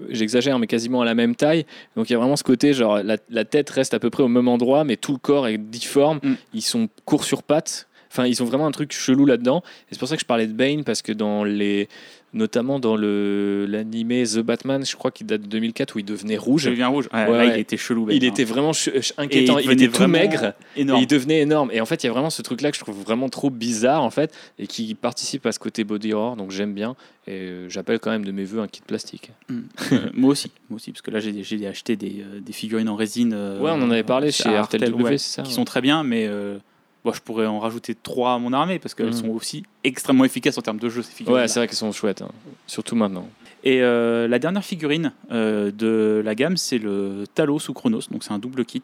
j'exagère, 0.09 0.59
mais 0.59 0.67
quasiment 0.67 1.03
à 1.03 1.05
la 1.05 1.15
même 1.15 1.35
taille. 1.35 1.67
Donc 1.97 2.11
il 2.11 2.13
y 2.13 2.17
a 2.17 2.19
vraiment 2.19 2.37
ce 2.37 2.45
côté, 2.45 2.73
genre 2.73 3.03
la, 3.03 3.17
la 3.29 3.45
tête 3.45 3.71
reste 3.71 3.95
à 3.95 3.99
peu 3.99 4.11
près 4.11 4.23
au 4.23 4.29
même 4.29 4.49
endroit, 4.49 4.85
mais 4.85 4.97
tout 4.97 5.13
le 5.13 5.19
corps 5.19 5.49
est 5.49 5.59
difforme. 5.59 6.21
Mm. 6.23 6.35
Ils 6.55 6.63
sont 6.63 6.89
courts 7.05 7.25
sur 7.25 7.43
pattes. 7.43 7.87
Enfin, 8.11 8.27
ils 8.27 8.43
ont 8.43 8.47
vraiment 8.47 8.67
un 8.67 8.73
truc 8.73 8.93
chelou 8.93 9.25
là-dedans. 9.25 9.63
Et 9.65 9.93
c'est 9.93 9.99
pour 9.99 10.09
ça 10.09 10.17
que 10.17 10.21
je 10.21 10.27
parlais 10.27 10.49
de 10.49 10.53
Bane, 10.53 10.83
parce 10.83 11.01
que 11.01 11.13
dans 11.13 11.45
les. 11.45 11.89
Notamment 12.33 12.79
dans 12.79 12.95
le 12.97 13.67
l'animé 13.69 14.23
The 14.25 14.39
Batman, 14.39 14.87
je 14.87 14.95
crois 14.95 15.11
qu'il 15.11 15.27
date 15.27 15.43
de 15.43 15.47
2004, 15.49 15.97
où 15.97 15.99
il 15.99 16.05
devenait 16.05 16.37
rouge. 16.37 16.63
Je 16.63 16.71
deviens 16.71 16.87
rouge. 16.87 17.09
Ouais, 17.13 17.25
Ouais, 17.27 17.31
là, 17.33 17.39
ouais. 17.47 17.57
il 17.57 17.61
était 17.61 17.77
chelou. 17.77 18.05
Ben, 18.07 18.15
Il 18.17 18.25
hein. 18.25 18.29
était 18.29 18.45
vraiment 18.45 18.71
Et 18.73 19.01
inquiétant. 19.19 19.59
Il, 19.59 19.71
était 19.73 19.89
tout 19.89 20.07
maigre. 20.07 20.55
Et 20.77 20.83
il 20.83 21.07
devenait 21.09 21.41
énorme. 21.41 21.71
Et 21.73 21.81
en 21.81 21.87
fait, 21.87 22.05
il 22.05 22.07
y 22.07 22.09
a 22.09 22.13
vraiment 22.13 22.31
ce 22.31 22.43
truc-là 22.43 22.71
que 22.71 22.77
je 22.77 22.83
trouve 22.83 23.01
vraiment 23.03 23.29
trop 23.29 23.51
bizarre, 23.51 24.03
en 24.03 24.11
fait, 24.11 24.33
et 24.61 24.67
qui 24.69 24.95
participe 24.95 25.45
à 25.47 25.53
ce 25.53 25.59
côté 25.59 25.83
body 25.83 26.13
horror. 26.13 26.37
Donc 26.37 26.53
j'aime 26.53 26.73
bien. 26.73 26.95
Et 27.27 27.33
euh, 27.33 27.69
j'appelle 27.69 27.99
quand 27.99 28.11
même 28.11 28.25
de 28.25 28.33
mes 28.33 28.45
voeux 28.45 28.61
un 28.61 28.69
kit 28.69 28.81
plastique. 28.87 29.33
Euh, 29.51 29.61
moi 30.15 30.31
aussi, 30.31 30.51
moi 30.69 30.77
aussi, 30.77 30.93
parce 30.93 31.03
que 31.03 31.11
là 31.11 31.19
j'ai 31.21 31.67
acheté 31.67 31.97
des, 31.97 32.21
euh, 32.23 32.41
des 32.41 32.53
figurines 32.53 32.89
en 32.89 32.97
résine. 32.97 33.33
euh, 33.35 33.61
Ouais, 33.61 33.71
on 33.73 33.83
en 33.83 33.91
avait 33.91 34.03
parlé 34.05 34.31
chez 34.33 34.49
RTLW, 34.49 35.03
ouais, 35.03 35.19
c'est 35.19 35.37
ça, 35.37 35.43
Qui 35.43 35.49
ouais. 35.49 35.55
sont 35.55 35.65
très 35.65 35.81
bien, 35.81 36.03
mais 36.03 36.27
euh, 36.29 36.59
bon, 37.05 37.13
je 37.13 37.21
pourrais 37.21 37.47
en 37.47 37.59
rajouter 37.59 37.95
trois 37.95 38.35
à 38.35 38.39
mon 38.39 38.53
armée 38.53 38.79
parce 38.79 38.95
qu'elles 38.95 39.07
Mhm. 39.07 39.13
sont 39.13 39.29
aussi 39.29 39.65
extrêmement 39.85 40.25
efficaces 40.25 40.59
en 40.59 40.63
termes 40.63 40.79
de 40.79 40.89
jeu 40.89 41.03
ces 41.03 41.13
figurines. 41.13 41.41
Ouais, 41.41 41.49
c'est 41.49 41.61
vrai 41.61 41.67
qu'elles 41.67 41.77
sont 41.77 41.93
chouettes. 41.93 42.23
hein. 42.23 42.31
Surtout 42.67 42.97
maintenant. 42.97 43.29
Et 43.63 43.83
euh, 43.83 44.27
la 44.27 44.39
dernière 44.39 44.65
figurine 44.65 45.13
euh, 45.31 45.71
de 45.71 46.23
la 46.25 46.35
gamme, 46.35 46.57
c'est 46.57 46.79
le 46.79 47.25
Talos 47.35 47.69
ou 47.69 47.73
Chronos, 47.75 48.03
donc 48.11 48.25
c'est 48.25 48.33
un 48.33 48.39
double 48.39 48.65
kit. 48.65 48.83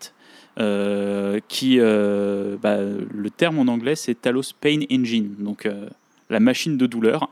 euh, 0.59 1.39
qui, 1.49 1.79
bah, 1.79 2.79
le 2.81 3.29
terme 3.31 3.59
en 3.59 3.71
anglais, 3.71 3.95
c'est 3.95 4.15
Talos 4.15 4.53
Pain 4.59 4.81
Engine, 4.91 5.35
donc 5.39 5.69
la 6.31 6.41
machine 6.41 6.79
de 6.79 6.87
douleur. 6.87 7.29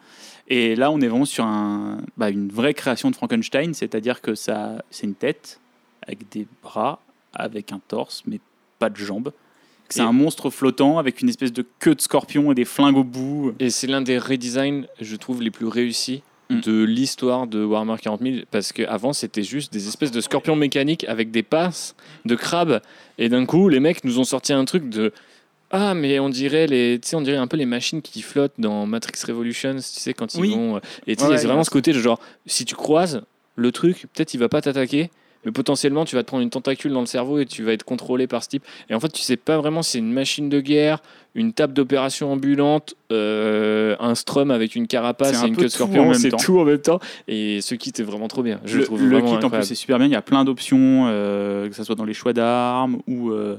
Et 0.49 0.77
là, 0.77 0.91
on 0.91 1.01
est 1.01 1.09
vraiment 1.09 1.25
sur 1.25 1.45
un, 1.47 1.99
bah, 2.19 2.29
une 2.29 2.51
vraie 2.51 2.75
création 2.75 3.11
de 3.11 3.17
Frankenstein, 3.17 3.73
c'est-à-dire 3.73 4.21
que 4.21 4.35
ça, 4.35 4.85
c'est 4.91 5.07
une 5.07 5.15
tête 5.15 5.59
avec 6.07 6.29
des 6.33 6.47
bras, 6.63 7.01
avec 7.33 7.73
un 7.73 7.81
torse, 7.89 8.23
mais 8.27 8.41
pas 8.79 8.91
de 8.91 8.97
jambes. 8.97 9.33
C'est 9.89 10.01
un 10.01 10.13
monstre 10.13 10.51
flottant 10.51 10.99
avec 10.99 11.21
une 11.23 11.29
espèce 11.29 11.53
de 11.53 11.65
queue 11.79 11.95
de 11.95 12.01
scorpion 12.01 12.51
et 12.51 12.55
des 12.55 12.65
flingues 12.65 12.97
au 12.97 13.05
bout. 13.05 13.53
Et 13.61 13.71
c'est 13.71 13.87
l'un 13.87 14.01
des 14.03 14.19
redesigns, 14.19 14.85
je 15.01 15.17
trouve, 15.17 15.43
les 15.43 15.51
plus 15.51 15.67
réussis 15.67 16.23
Mm. 16.51 16.61
de 16.61 16.83
l'histoire 16.85 17.47
de 17.47 17.65
Warhammer 17.65 17.95
40 18.03 18.21
000 18.21 18.37
parce 18.51 18.71
qu'avant 18.73 19.15
c'était 19.15 19.43
juste 19.43 19.73
des 19.73 19.89
espèces 19.89 20.11
de 20.11 20.21
scorpions 20.21 20.57
mécaniques 20.57 21.05
avec 21.09 21.31
des 21.31 21.43
passes 21.43 21.97
de 22.27 22.35
crabes 22.35 22.83
et 23.17 23.31
d'un 23.31 23.47
coup 23.47 23.71
les 23.71 23.81
mecs 23.81 24.05
nous 24.05 24.19
ont 24.19 24.25
sorti 24.25 24.53
un 24.53 24.67
truc 24.67 24.91
de 24.91 25.11
ah 25.71 25.95
mais 25.95 26.19
on 26.19 26.29
dirait 26.29 26.67
les 26.67 27.01
on 27.15 27.23
dirait 27.23 27.39
un 27.39 27.47
peu 27.47 27.57
les 27.57 27.65
machines 27.65 28.03
qui 28.03 28.21
flottent 28.21 28.53
dans 28.59 28.85
Matrix 28.85 29.15
Revolutions 29.27 29.77
tu 29.77 29.81
sais 30.01 30.13
quand 30.13 30.35
ils 30.35 30.41
Oui. 30.43 30.51
vont 30.55 30.77
euh, 30.77 30.81
et 31.07 31.17
tu 31.17 31.25
Ouais, 31.25 31.35
vraiment 31.39 31.65
ce 31.65 31.71
côté 31.71 31.95
de 31.95 31.99
genre 31.99 32.21
si 32.45 32.67
tu 32.67 32.75
croises 32.75 33.23
le 33.57 33.73
truc 33.73 34.05
peut-être 34.13 34.35
il 34.35 34.39
va 34.39 34.51
pas 34.51 34.61
t'attaquer 34.61 35.11
mais 35.45 35.53
potentiellement 35.53 36.05
tu 36.05 36.17
vas 36.17 36.23
te 36.23 36.29
prendre 36.29 36.43
une 36.43 36.51
tentacule 36.51 36.93
dans 36.93 37.01
le 37.01 37.07
cerveau 37.07 37.39
et 37.39 37.47
tu 37.47 37.63
vas 37.63 37.73
être 37.73 37.85
contrôlé 37.85 38.27
par 38.27 38.43
ce 38.43 38.49
type. 38.49 38.65
Et 38.89 38.95
en 38.95 39.01
fait 39.01 39.11
tu 39.13 39.23
sais 39.23 39.37
pas 39.37 39.59
vraiment 39.59 39.83
si 39.83 39.93
c'est 39.93 39.99
une 39.99 40.13
machine 40.13 40.49
de 40.49 40.61
guerre 40.61 41.01
une 41.37 41.53
table 41.53 41.73
d'opération 41.73 42.33
ambulante 42.33 42.95
euh, 43.11 43.97
un 43.99 44.15
strum 44.15 44.51
avec 44.51 44.77
une 44.77 44.87
carapace 44.87 45.33
C'est 45.33 45.37
un 45.39 45.47
et 45.47 45.49
une 45.49 45.57
queue 45.57 45.65
de 45.65 45.69
scorpion 45.69 46.15
c'est 46.15 46.31
tout 46.31 46.61
en 46.61 46.65
même 46.65 46.79
temps. 46.79 47.01
Et 47.27 47.61
ce 47.61 47.75
kit 47.75 47.93
est 47.99 48.03
vraiment 48.03 48.29
trop 48.29 48.43
bien. 48.43 48.61
Je 48.65 48.75
le, 48.75 48.81
le, 48.81 48.87
trouve 48.87 49.03
le 49.03 49.21
kit 49.21 49.45
en 49.45 49.51
plus 49.51 49.71
est 49.71 49.75
super 49.75 49.99
bien. 49.99 50.07
Il 50.07 50.13
y 50.13 50.17
a 50.17 50.23
plein 50.23 50.45
d'options, 50.45 51.07
euh, 51.09 51.69
que 51.69 51.75
ce 51.75 51.83
soit 51.83 51.97
dans 51.97 52.05
les 52.05 52.15
choix 52.15 52.33
d'armes 52.33 53.01
ou 53.09 53.31
euh, 53.31 53.59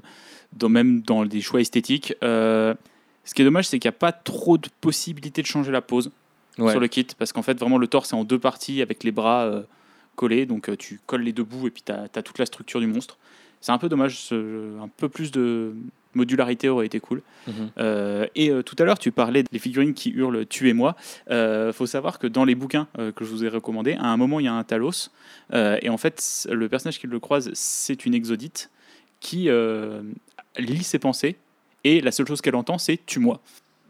dans, 0.54 0.70
même 0.70 1.02
dans 1.02 1.26
des 1.26 1.42
choix 1.42 1.60
esthétiques. 1.60 2.14
Ce 2.22 3.34
qui 3.34 3.42
est 3.42 3.46
dommage, 3.46 3.68
c'est 3.68 3.80
qu'il 3.80 3.90
n'y 3.90 3.96
a 3.96 4.00
pas 4.00 4.12
trop 4.12 4.58
de 4.58 4.68
possibilités 4.82 5.42
de 5.42 5.48
changer 5.48 5.72
la 5.72 5.82
pose 5.82 6.12
Ouais. 6.58 6.72
sur 6.72 6.80
le 6.80 6.88
kit. 6.88 7.06
Parce 7.20 7.34
qu'en 7.34 7.42
fait, 7.42 7.60
vraiment, 7.60 7.78
le 7.78 7.88
torse 7.88 8.14
est 8.14 8.16
en 8.16 8.24
deux 8.24 8.40
parties 8.40 8.82
avec 8.82 9.04
les 9.04 9.12
bras 9.12 9.52
collés. 10.16 10.46
Donc, 10.46 10.70
euh, 10.70 10.76
tu 10.76 11.00
colles 11.06 11.22
les 11.24 11.34
deux 11.34 11.44
bouts 11.44 11.68
et 11.68 11.72
puis 11.72 11.84
tu 11.86 11.92
as, 11.92 12.08
toute 12.24 12.40
la 12.40 12.46
structure 12.46 12.80
du 12.80 12.88
monstre. 12.88 13.18
C'est 13.62 13.72
un 13.72 13.78
peu 13.78 13.90
dommage. 13.90 14.20
ce- 14.20 14.80
un 14.80 14.88
peu 14.88 15.10
plus 15.10 15.32
de 15.32 15.74
modularité 16.14 16.70
aurait 16.70 16.86
été 16.86 17.00
cool. 17.00 17.22
Mhm. 17.48 17.54
Euh, 17.78 18.26
et 18.36 18.50
euh, 18.50 18.62
tout 18.64 18.76
à 18.80 18.84
l'heure, 18.86 18.98
tu 19.00 19.12
parlais 19.12 19.44
des 19.44 19.60
figurines 19.60 19.94
qui 19.94 20.12
hurlent 20.12 20.46
Tuez-moi. 20.46 20.96
Il 21.30 21.72
faut 21.74 21.86
savoir 21.88 22.20
que 22.20 22.28
dans 22.28 22.46
les 22.46 22.56
bouquins 22.56 22.88
euh, 23.00 23.12
que 23.12 23.26
je 23.26 23.30
vous 23.32 23.44
ai 23.44 23.50
recommandés, 23.50 23.94
à 23.94 24.06
un 24.08 24.18
moment, 24.18 24.40
il 24.40 24.46
y 24.46 24.48
a 24.48 24.54
un 24.54 24.64
Talos. 24.64 25.10
Euh, 25.54 25.78
et 25.82 25.90
en 25.90 25.98
fait, 25.98 26.48
le 26.52 26.70
personnage 26.70 27.00
qui 27.00 27.08
le 27.08 27.20
croise, 27.20 27.50
c'est 27.54 28.06
une 28.06 28.14
exodite 28.14 28.70
qui 29.20 29.50
euh, 29.50 30.02
lit 30.58 30.84
ses 30.84 31.00
pensées. 31.00 31.36
Et 31.84 32.02
la 32.02 32.12
seule 32.12 32.28
chose 32.28 32.42
qu'elle 32.42 32.56
entend, 32.56 32.78
c'est 32.78 33.00
Tue-moi. 33.06 33.42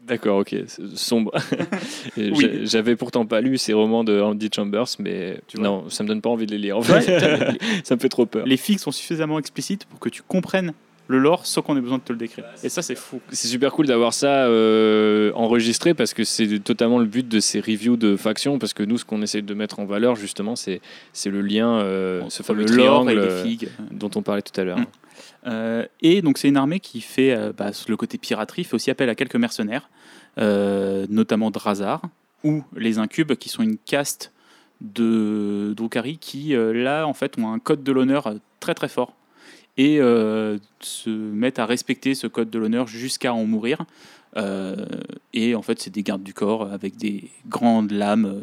D'accord, 0.06 0.38
ok, 0.38 0.54
sombre. 0.94 1.32
Oui. 2.16 2.60
J'avais 2.64 2.96
pourtant 2.96 3.26
pas 3.26 3.40
lu 3.40 3.58
ces 3.58 3.72
romans 3.72 4.04
de 4.04 4.20
Andy 4.20 4.48
Chambers, 4.54 4.86
mais 4.98 5.40
Tu 5.48 5.60
non, 5.60 5.90
ça 5.90 6.02
me 6.02 6.08
donne 6.08 6.20
pas 6.20 6.30
envie 6.30 6.46
de 6.46 6.52
les 6.52 6.58
lire. 6.58 6.78
En 6.78 6.82
fait. 6.82 7.02
ça 7.84 7.94
me 7.94 8.00
fait 8.00 8.08
trop 8.08 8.26
peur. 8.26 8.46
Les 8.46 8.56
figues 8.56 8.78
sont 8.78 8.92
suffisamment 8.92 9.38
explicites 9.38 9.84
pour 9.86 9.98
que 9.98 10.08
tu 10.08 10.22
comprennes 10.22 10.72
le 11.08 11.18
lore 11.18 11.46
sans 11.46 11.62
qu'on 11.62 11.76
ait 11.76 11.80
besoin 11.80 11.98
de 11.98 12.02
te 12.02 12.12
le 12.12 12.18
décrire. 12.18 12.44
Et 12.62 12.68
ça, 12.68 12.82
c'est 12.82 12.96
fou. 12.96 13.20
C'est 13.30 13.48
super 13.48 13.72
cool 13.72 13.86
d'avoir 13.86 14.12
ça 14.12 14.46
euh, 14.46 15.32
enregistré 15.34 15.94
parce 15.94 16.14
que 16.14 16.24
c'est 16.24 16.58
totalement 16.60 16.98
le 16.98 17.06
but 17.06 17.26
de 17.26 17.40
ces 17.40 17.60
reviews 17.60 17.96
de 17.96 18.16
factions. 18.16 18.58
Parce 18.58 18.72
que 18.72 18.82
nous, 18.82 18.98
ce 18.98 19.04
qu'on 19.04 19.22
essaie 19.22 19.42
de 19.42 19.54
mettre 19.54 19.78
en 19.78 19.84
valeur, 19.84 20.16
justement, 20.16 20.56
c'est 20.56 20.80
le 21.26 21.40
lien, 21.40 21.80
euh, 21.80 22.22
ce 22.28 22.42
fameux 22.42 22.64
le 22.64 22.74
lore 22.74 23.04
triangle 23.04 23.12
et 23.12 23.28
les 23.28 23.42
figues. 23.42 23.68
dont 23.92 24.10
on 24.14 24.22
parlait 24.22 24.42
tout 24.42 24.58
à 24.60 24.64
l'heure. 24.64 24.78
Mm. 24.78 24.86
Euh, 25.46 25.86
et 26.00 26.22
donc 26.22 26.38
c'est 26.38 26.48
une 26.48 26.56
armée 26.56 26.80
qui 26.80 27.00
fait 27.00 27.34
euh, 27.34 27.52
bah, 27.56 27.70
le 27.88 27.96
côté 27.96 28.18
piraterie, 28.18 28.64
fait 28.64 28.74
aussi 28.74 28.90
appel 28.90 29.08
à 29.08 29.14
quelques 29.14 29.36
mercenaires, 29.36 29.88
euh, 30.38 31.06
notamment 31.08 31.50
Drazar 31.50 32.02
ou 32.44 32.62
les 32.76 32.98
Incubes, 32.98 33.34
qui 33.34 33.48
sont 33.48 33.62
une 33.62 33.78
caste 33.78 34.32
de 34.80 35.72
Drukhari 35.74 36.18
qui 36.18 36.54
là 36.54 37.06
en 37.06 37.14
fait 37.14 37.38
ont 37.38 37.50
un 37.50 37.58
code 37.58 37.82
de 37.82 37.92
l'honneur 37.92 38.34
très 38.60 38.74
très 38.74 38.88
fort 38.88 39.14
et 39.78 39.96
se 39.96 41.08
mettent 41.08 41.58
à 41.58 41.64
respecter 41.64 42.14
ce 42.14 42.26
code 42.26 42.50
de 42.50 42.58
l'honneur 42.58 42.86
jusqu'à 42.86 43.32
en 43.32 43.46
mourir. 43.46 43.86
Et 45.32 45.54
en 45.54 45.62
fait 45.62 45.80
c'est 45.80 45.88
des 45.88 46.02
gardes 46.02 46.22
du 46.22 46.34
corps 46.34 46.70
avec 46.70 46.98
des 46.98 47.30
grandes 47.48 47.90
lames. 47.90 48.42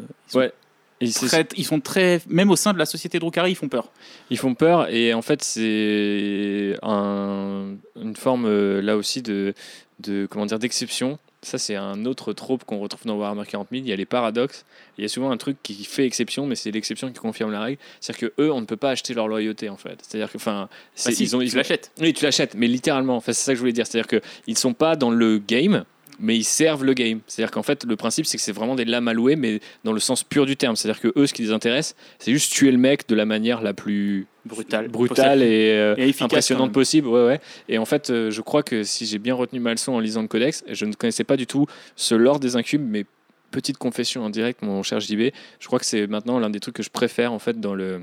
C'est- 1.12 1.26
très, 1.26 1.46
ils 1.56 1.64
sont 1.64 1.80
très, 1.80 2.20
même 2.28 2.50
au 2.50 2.56
sein 2.56 2.72
de 2.72 2.78
la 2.78 2.86
société 2.86 3.18
Drukhari, 3.18 3.52
ils 3.52 3.56
font 3.56 3.68
peur. 3.68 3.90
Ils 4.30 4.38
font 4.38 4.54
peur 4.54 4.88
et 4.90 5.14
en 5.14 5.22
fait 5.22 5.42
c'est 5.42 6.76
un- 6.82 7.74
une 8.00 8.16
forme 8.16 8.46
euh, 8.46 8.80
là 8.82 8.96
aussi 8.96 9.22
de, 9.22 9.54
de 10.00 10.26
comment 10.30 10.46
dire 10.46 10.58
d'exception. 10.58 11.18
Ça 11.42 11.58
c'est 11.58 11.76
un 11.76 12.06
autre 12.06 12.32
trope 12.32 12.64
qu'on 12.64 12.78
retrouve 12.78 13.04
dans 13.04 13.16
Warhammer 13.18 13.42
40 13.46 13.68
000. 13.70 13.82
Il 13.84 13.88
y 13.88 13.92
a 13.92 13.96
les 13.96 14.06
paradoxes. 14.06 14.64
Il 14.96 15.02
y 15.02 15.04
a 15.04 15.08
souvent 15.08 15.30
un 15.30 15.36
truc 15.36 15.58
qui 15.62 15.84
fait 15.84 16.06
exception, 16.06 16.46
mais 16.46 16.54
c'est 16.54 16.70
l'exception 16.70 17.08
qui 17.08 17.18
confirme 17.18 17.52
la 17.52 17.60
règle. 17.60 17.78
C'est-à-dire 18.00 18.30
que 18.30 18.42
eux, 18.42 18.50
on 18.50 18.62
ne 18.62 18.66
peut 18.66 18.78
pas 18.78 18.90
acheter 18.90 19.12
leur 19.12 19.28
loyauté 19.28 19.68
en 19.68 19.76
fait. 19.76 19.98
C'est-à-dire 20.00 20.30
que 20.32 20.38
enfin, 20.38 20.68
Bah 21.04 21.12
si, 21.12 21.22
ils 21.22 21.36
ont 21.36 21.42
ils 21.42 21.54
l'achètes. 21.54 21.90
oui, 22.00 22.14
tu 22.14 22.24
l'achètes, 22.24 22.54
mais 22.56 22.66
littéralement. 22.66 23.16
Enfin, 23.16 23.32
c'est 23.34 23.44
ça 23.44 23.52
que 23.52 23.56
je 23.56 23.60
voulais 23.60 23.72
dire. 23.74 23.86
C'est-à-dire 23.86 24.08
qu'ils 24.08 24.54
ne 24.54 24.58
sont 24.58 24.72
pas 24.72 24.96
dans 24.96 25.10
le 25.10 25.38
game, 25.38 25.84
mais 26.18 26.36
ils 26.36 26.44
servent 26.44 26.84
le 26.84 26.94
game. 26.94 27.20
C'est-à-dire 27.26 27.50
qu'en 27.50 27.62
fait, 27.62 27.84
le 27.84 27.96
principe, 27.96 28.26
c'est 28.26 28.36
que 28.36 28.42
c'est 28.42 28.52
vraiment 28.52 28.74
des 28.74 28.84
lames 28.84 29.08
à 29.08 29.12
louer, 29.12 29.36
mais 29.36 29.60
dans 29.84 29.92
le 29.92 30.00
sens 30.00 30.22
pur 30.22 30.46
du 30.46 30.56
terme. 30.56 30.76
C'est-à-dire 30.76 31.00
que 31.00 31.12
eux, 31.16 31.26
ce 31.26 31.34
qui 31.34 31.42
les 31.42 31.52
intéresse, 31.52 31.94
c'est 32.18 32.32
juste 32.32 32.52
tuer 32.52 32.70
le 32.70 32.78
mec 32.78 33.08
de 33.08 33.14
la 33.14 33.24
manière 33.24 33.62
la 33.62 33.74
plus 33.74 34.26
Brutal. 34.44 34.88
brutale 34.88 35.42
et, 35.42 35.72
euh, 35.72 35.94
Et 35.96 36.14
impressionnante 36.20 36.72
possible. 36.72 37.08
Ouais, 37.08 37.24
ouais. 37.24 37.40
Et 37.68 37.78
en 37.78 37.84
fait, 37.84 38.10
euh, 38.10 38.30
je 38.30 38.40
crois 38.40 38.62
que 38.62 38.82
si 38.82 39.06
j'ai 39.06 39.18
bien 39.18 39.34
retenu 39.34 39.60
ma 39.60 39.72
leçon 39.72 39.92
en 39.92 40.00
lisant 40.00 40.22
le 40.22 40.28
codex, 40.28 40.64
je 40.70 40.84
ne 40.84 40.92
connaissais 40.92 41.24
pas 41.24 41.36
du 41.36 41.46
tout 41.46 41.66
ce 41.96 42.14
lore 42.14 42.40
des 42.40 42.56
incubes, 42.56 42.86
mais 42.86 43.06
petite 43.50 43.78
confession 43.78 44.24
en 44.24 44.30
direct, 44.30 44.62
mon 44.62 44.82
cher 44.82 45.00
JB, 45.00 45.30
je 45.60 45.66
crois 45.66 45.78
que 45.78 45.86
c'est 45.86 46.06
maintenant 46.06 46.38
l'un 46.38 46.50
des 46.50 46.60
trucs 46.60 46.74
que 46.74 46.82
je 46.82 46.90
préfère 46.90 47.32
en 47.32 47.38
fait 47.38 47.60
dans 47.60 47.74
le 47.74 48.00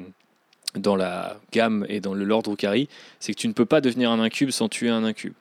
dans 0.76 0.96
la 0.96 1.38
gamme 1.52 1.86
et 1.90 2.00
dans 2.00 2.14
le 2.14 2.24
lore 2.24 2.44
Drukhari, 2.44 2.88
c'est 3.20 3.34
que 3.34 3.38
tu 3.38 3.50
ne 3.50 3.54
peux 3.54 3.66
pas 3.66 3.82
devenir 3.82 4.10
un 4.10 4.22
incube 4.22 4.52
sans 4.52 4.70
tuer 4.70 4.90
un 4.90 5.04
incube. 5.04 5.34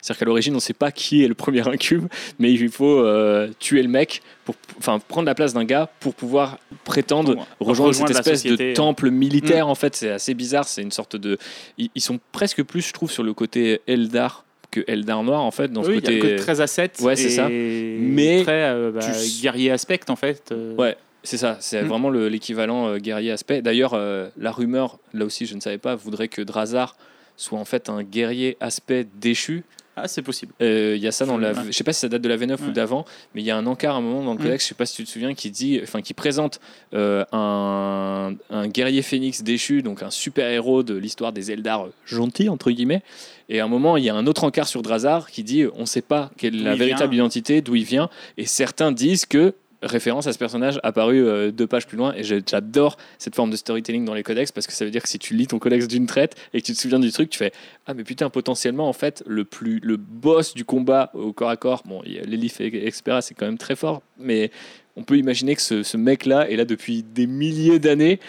C'est-à-dire 0.00 0.18
qu'à 0.20 0.24
l'origine, 0.26 0.52
on 0.54 0.56
ne 0.56 0.60
sait 0.60 0.74
pas 0.74 0.92
qui 0.92 1.24
est 1.24 1.28
le 1.28 1.34
premier 1.34 1.66
incube, 1.68 2.06
mais 2.38 2.52
il 2.52 2.68
faut 2.70 3.00
euh, 3.00 3.48
tuer 3.58 3.82
le 3.82 3.88
mec, 3.88 4.22
pour, 4.44 4.54
enfin 4.78 4.98
prendre 5.00 5.26
la 5.26 5.34
place 5.34 5.54
d'un 5.54 5.64
gars 5.64 5.90
pour 6.00 6.14
pouvoir 6.14 6.58
prétendre 6.84 7.30
rejoindre, 7.60 7.88
rejoindre 7.88 7.96
cette 8.08 8.10
espèce 8.10 8.42
société. 8.42 8.70
de 8.70 8.74
temple 8.74 9.10
militaire. 9.10 9.68
En 9.68 9.74
fait, 9.74 9.96
c'est 9.96 10.10
assez 10.10 10.34
bizarre. 10.34 10.66
C'est 10.68 10.82
une 10.82 10.92
sorte 10.92 11.16
de. 11.16 11.36
Ils, 11.78 11.90
ils 11.94 12.00
sont 12.02 12.18
presque 12.32 12.62
plus, 12.62 12.82
je 12.86 12.92
trouve, 12.92 13.10
sur 13.10 13.22
le 13.22 13.34
côté 13.34 13.80
Eldar 13.86 14.44
que 14.70 14.80
Eldar 14.86 15.22
noir, 15.24 15.40
en 15.40 15.50
fait, 15.50 15.72
dans 15.72 15.80
oui, 15.82 15.86
ce 15.86 15.92
il 15.98 16.04
y 16.04 16.06
a 16.06 16.10
le 16.10 16.20
côté. 16.20 16.36
très 16.36 16.60
asset. 16.60 16.92
Ouais, 17.00 17.16
c'est 17.16 17.30
ça. 17.30 17.48
Mais 17.48 18.42
très 18.42 18.64
euh, 18.70 18.92
bah, 18.92 19.00
tu- 19.00 19.40
guerrier 19.42 19.70
aspect 19.70 20.00
en 20.08 20.16
fait. 20.16 20.50
euh, 20.52 20.74
Ouais. 20.76 20.96
C'est 21.24 21.36
ça, 21.36 21.56
c'est 21.60 21.82
Mm. 21.82 21.86
vraiment 21.88 22.10
le- 22.10 22.28
l'équivalent 22.28 22.88
euh, 22.88 22.98
guerrier 22.98 23.32
aspect. 23.32 23.60
D'ailleurs, 23.60 23.92
euh, 23.94 24.28
la 24.38 24.52
rumeur, 24.52 24.98
là 25.12 25.24
aussi 25.24 25.46
je 25.46 25.54
ne 25.56 25.60
savais 25.60 25.76
pas, 25.78 25.96
voudrait 25.96 26.28
que 26.28 26.40
Drazar 26.40 26.96
soit 27.36 27.58
en 27.58 27.64
fait 27.64 27.88
un 27.88 28.02
guerrier 28.04 28.56
aspect 28.60 29.04
déchu. 29.20 29.64
Ah, 30.02 30.08
c'est 30.08 30.22
possible. 30.22 30.52
Euh, 30.60 30.94
Il 30.96 31.02
y 31.02 31.06
a 31.06 31.12
ça 31.12 31.26
dans 31.26 31.38
la. 31.38 31.52
Je 31.66 31.72
sais 31.72 31.84
pas 31.84 31.92
si 31.92 32.00
ça 32.00 32.08
date 32.08 32.22
de 32.22 32.28
la 32.28 32.36
V9 32.36 32.56
ou 32.68 32.70
d'avant, 32.72 33.04
mais 33.34 33.42
il 33.42 33.44
y 33.44 33.50
a 33.50 33.56
un 33.56 33.66
encart 33.66 33.94
à 33.94 33.98
un 33.98 34.00
moment 34.00 34.22
dans 34.24 34.32
le 34.32 34.38
Mm. 34.38 34.42
codex, 34.42 34.64
je 34.64 34.68
sais 34.68 34.74
pas 34.74 34.86
si 34.86 34.96
tu 34.96 35.04
te 35.04 35.08
souviens, 35.10 35.34
qui 35.34 35.50
dit, 35.50 35.80
enfin 35.82 36.00
qui 36.02 36.14
présente 36.14 36.60
euh, 36.94 37.24
un, 37.32 38.34
un 38.50 38.68
guerrier 38.68 39.02
phénix 39.02 39.42
déchu, 39.42 39.82
donc 39.82 40.02
un 40.02 40.10
super 40.10 40.48
héros 40.48 40.82
de 40.82 40.94
l'histoire 40.94 41.32
des 41.32 41.50
Eldar 41.52 41.86
gentils 42.06 42.48
entre 42.48 42.70
guillemets. 42.70 43.02
Et 43.48 43.60
à 43.60 43.64
un 43.64 43.68
moment, 43.68 43.96
il 43.96 44.04
y 44.04 44.10
a 44.10 44.14
un 44.14 44.26
autre 44.26 44.44
encart 44.44 44.68
sur 44.68 44.82
Drazar 44.82 45.30
qui 45.30 45.42
dit, 45.42 45.64
on 45.74 45.80
ne 45.82 45.86
sait 45.86 46.02
pas 46.02 46.30
quelle 46.36 46.54
est 46.56 46.62
la 46.62 46.74
véritable 46.74 47.14
vient. 47.14 47.24
identité, 47.24 47.60
d'où 47.62 47.74
il 47.76 47.84
vient, 47.84 48.10
et 48.36 48.44
certains 48.46 48.92
disent 48.92 49.24
que 49.24 49.54
référence 49.82 50.26
à 50.26 50.32
ce 50.32 50.38
personnage 50.38 50.80
apparu 50.82 51.26
euh, 51.26 51.50
deux 51.50 51.66
pages 51.66 51.86
plus 51.86 51.96
loin. 51.96 52.14
Et 52.14 52.22
j'adore 52.24 52.96
cette 53.18 53.34
forme 53.34 53.50
de 53.50 53.56
storytelling 53.56 54.04
dans 54.04 54.14
les 54.14 54.22
codex 54.22 54.52
parce 54.52 54.66
que 54.66 54.72
ça 54.72 54.84
veut 54.84 54.90
dire 54.90 55.02
que 55.02 55.08
si 55.08 55.18
tu 55.18 55.34
lis 55.34 55.46
ton 55.46 55.58
codex 55.58 55.86
d'une 55.88 56.06
traite 56.06 56.34
et 56.52 56.60
que 56.60 56.66
tu 56.66 56.72
te 56.72 56.78
souviens 56.78 56.98
du 56.98 57.12
truc 57.12 57.30
tu 57.30 57.38
fais 57.38 57.52
ah 57.86 57.94
mais 57.94 58.04
putain 58.04 58.30
potentiellement 58.30 58.88
en 58.88 58.92
fait 58.92 59.22
le 59.26 59.44
plus 59.44 59.80
le 59.80 59.96
boss 59.96 60.54
du 60.54 60.64
combat 60.64 61.10
au 61.14 61.32
corps 61.32 61.50
à 61.50 61.56
corps 61.56 61.82
bon 61.84 62.02
l'élif 62.04 62.60
expera 62.60 63.22
c'est 63.22 63.34
quand 63.34 63.46
même 63.46 63.58
très 63.58 63.76
fort 63.76 64.02
mais 64.18 64.50
on 64.96 65.02
peut 65.02 65.16
imaginer 65.16 65.54
que 65.54 65.62
ce, 65.62 65.82
ce 65.82 65.96
mec 65.96 66.26
là 66.26 66.50
est 66.50 66.56
là 66.56 66.64
depuis 66.64 67.02
des 67.02 67.26
milliers 67.26 67.78
d'années 67.78 68.20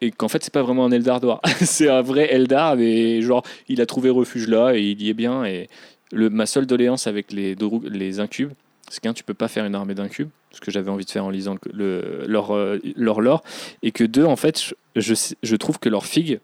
et 0.00 0.10
qu'en 0.10 0.28
fait 0.28 0.42
c'est 0.42 0.52
pas 0.52 0.62
vraiment 0.62 0.84
un 0.84 0.90
Eldar 0.90 1.20
c'est 1.60 1.88
un 1.88 2.02
vrai 2.02 2.32
Eldar 2.32 2.76
mais 2.76 3.22
genre 3.22 3.42
il 3.68 3.80
a 3.80 3.86
trouvé 3.86 4.10
refuge 4.10 4.48
là 4.48 4.72
et 4.74 4.82
il 4.82 5.02
y 5.02 5.10
est 5.10 5.14
bien. 5.14 5.44
Et 5.44 5.68
le, 6.12 6.30
ma 6.30 6.46
seule 6.46 6.66
doléance 6.66 7.06
avec 7.06 7.32
les, 7.32 7.56
les 7.90 8.20
incubes 8.20 8.52
c'est 8.90 9.00
qu'un 9.00 9.12
tu 9.14 9.24
peux 9.24 9.34
pas 9.34 9.48
faire 9.48 9.64
une 9.64 9.74
armée 9.74 9.94
d'incubes 9.94 10.28
ce 10.52 10.60
que 10.60 10.70
j'avais 10.70 10.90
envie 10.90 11.04
de 11.04 11.10
faire 11.10 11.24
en 11.24 11.30
lisant 11.30 11.54
le, 11.54 11.72
le- 11.72 12.24
leur, 12.26 12.54
euh, 12.54 12.78
leur 12.96 13.20
lore 13.20 13.42
et 13.82 13.90
que 13.92 14.04
deux 14.04 14.24
en 14.24 14.36
fait 14.36 14.74
je, 14.96 15.14
je, 15.42 15.56
trouve 15.56 15.78
que 15.78 15.88
leurs 15.88 16.06
figues 16.06 16.40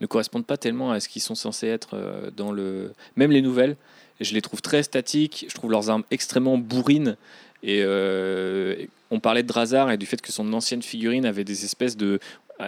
ne 0.00 0.06
correspondent 0.06 0.46
pas 0.46 0.56
tellement 0.56 0.90
à 0.92 1.00
ce 1.00 1.08
qu'ils 1.08 1.22
sont 1.22 1.34
censés 1.34 1.68
être 1.68 1.90
euh, 1.94 2.30
dans 2.36 2.52
le 2.52 2.92
même 3.16 3.30
les 3.30 3.42
nouvelles 3.42 3.76
je 4.20 4.34
les 4.34 4.42
trouve 4.42 4.60
très 4.62 4.82
statiques 4.82 5.46
je 5.48 5.54
trouve 5.54 5.70
leurs 5.70 5.90
armes 5.90 6.04
extrêmement 6.10 6.58
bourrines 6.58 7.16
et 7.62 7.80
euh, 7.82 8.76
on 9.10 9.20
parlait 9.20 9.42
de 9.42 9.48
Drazar 9.48 9.90
et 9.90 9.96
du 9.96 10.06
fait 10.06 10.20
que 10.20 10.30
son 10.32 10.52
ancienne 10.52 10.82
figurine 10.82 11.24
avait 11.24 11.44
des 11.44 11.64
espèces 11.64 11.96
de 11.96 12.20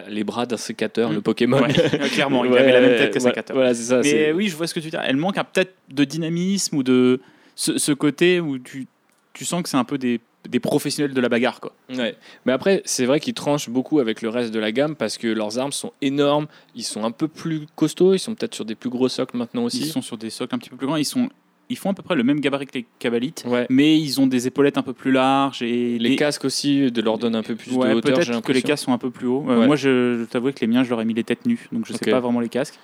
les 0.08 0.22
bras 0.24 0.46
d'un 0.46 0.56
sécateur 0.56 1.10
Mm. 1.10 1.14
le 1.14 1.20
Pokémon 1.20 1.60
Ouais, 1.62 2.08
clairement, 2.12 2.44
il 2.44 2.50
Ouais, 2.52 2.60
avait 2.60 2.72
la 2.72 2.80
même 2.80 2.96
tête 2.96 3.12
que 3.12 3.18
voilà, 3.18 3.34
Sakator. 3.34 3.56
voilà 3.56 3.74
ça 3.74 4.00
Mais 4.02 4.30
oui, 4.32 4.48
je 4.48 4.54
vois 4.56 4.68
ce 4.68 4.74
que 4.74 4.78
tu 4.78 4.88
dis. 4.88 4.96
Elle 5.04 5.16
manque 5.16 5.34
peut-être 5.52 5.74
de 5.90 6.04
dynamisme 6.04 6.76
ou 6.76 6.82
de 6.84 7.20
ce, 7.60 7.76
ce 7.78 7.92
côté 7.92 8.40
où 8.40 8.58
tu, 8.58 8.86
tu 9.34 9.44
sens 9.44 9.62
que 9.62 9.68
c'est 9.68 9.76
un 9.76 9.84
peu 9.84 9.98
des, 9.98 10.20
des 10.48 10.60
professionnels 10.60 11.12
de 11.12 11.20
la 11.20 11.28
bagarre. 11.28 11.60
Quoi. 11.60 11.72
Ouais. 11.94 12.16
Mais 12.46 12.52
après, 12.52 12.80
c'est 12.86 13.04
vrai 13.04 13.20
qu'ils 13.20 13.34
tranchent 13.34 13.68
beaucoup 13.68 13.98
avec 13.98 14.22
le 14.22 14.30
reste 14.30 14.50
de 14.54 14.58
la 14.58 14.72
gamme 14.72 14.96
parce 14.96 15.18
que 15.18 15.28
leurs 15.28 15.58
armes 15.58 15.72
sont 15.72 15.92
énormes, 16.00 16.46
ils 16.74 16.84
sont 16.84 17.04
un 17.04 17.10
peu 17.10 17.28
plus 17.28 17.66
costauds, 17.76 18.14
ils 18.14 18.18
sont 18.18 18.34
peut-être 18.34 18.54
sur 18.54 18.64
des 18.64 18.74
plus 18.74 18.88
gros 18.88 19.08
socles 19.08 19.36
maintenant 19.36 19.62
Ils 19.62 19.66
aussi. 19.66 19.84
sont 19.86 20.00
sur 20.00 20.16
des 20.16 20.30
socles 20.30 20.54
un 20.54 20.58
petit 20.58 20.70
peu 20.70 20.76
plus 20.76 20.86
grands. 20.86 20.96
Ils 20.96 21.04
sont 21.04 21.28
ils 21.72 21.76
font 21.78 21.90
à 21.90 21.94
peu 21.94 22.02
près 22.02 22.16
le 22.16 22.24
même 22.24 22.40
gabarit 22.40 22.66
que 22.66 22.74
les 22.78 22.86
Cabalites, 22.98 23.44
Ouais. 23.46 23.66
mais 23.70 23.96
ils 23.96 24.20
ont 24.20 24.26
des 24.26 24.48
épaulettes 24.48 24.76
un 24.76 24.82
peu 24.82 24.92
plus 24.92 25.12
larges 25.12 25.62
et 25.62 26.00
Les 26.00 26.16
casques 26.16 26.44
aussi 26.44 26.90
de 26.90 27.00
leur 27.00 27.16
donnent 27.16 27.36
un 27.36 27.44
peu 27.44 27.54
plus 27.54 27.70
Ouais, 27.76 27.90
de 27.90 27.94
hauteur. 27.94 28.14
peut-être 28.18 28.40
que 28.42 28.50
les 28.52 28.62
casques 28.62 28.86
sont 28.86 28.92
un 28.92 28.98
peu 28.98 29.10
plus 29.10 29.28
hauts. 29.28 29.44
Euh, 29.48 29.60
Ouais. 29.60 29.66
Moi, 29.68 29.76
je, 29.76 30.18
je 30.18 30.24
t'avoue 30.24 30.50
que 30.50 30.58
les 30.62 30.66
miens, 30.66 30.82
je 30.82 30.90
leur 30.90 31.00
ai 31.00 31.04
mis 31.04 31.14
les 31.14 31.22
têtes 31.22 31.46
nues, 31.46 31.68
donc 31.70 31.86
je 31.86 31.92
Ok. 31.92 32.00
sais 32.02 32.10
pas 32.10 32.18
vraiment 32.18 32.40
les 32.40 32.48
casques. 32.48 32.76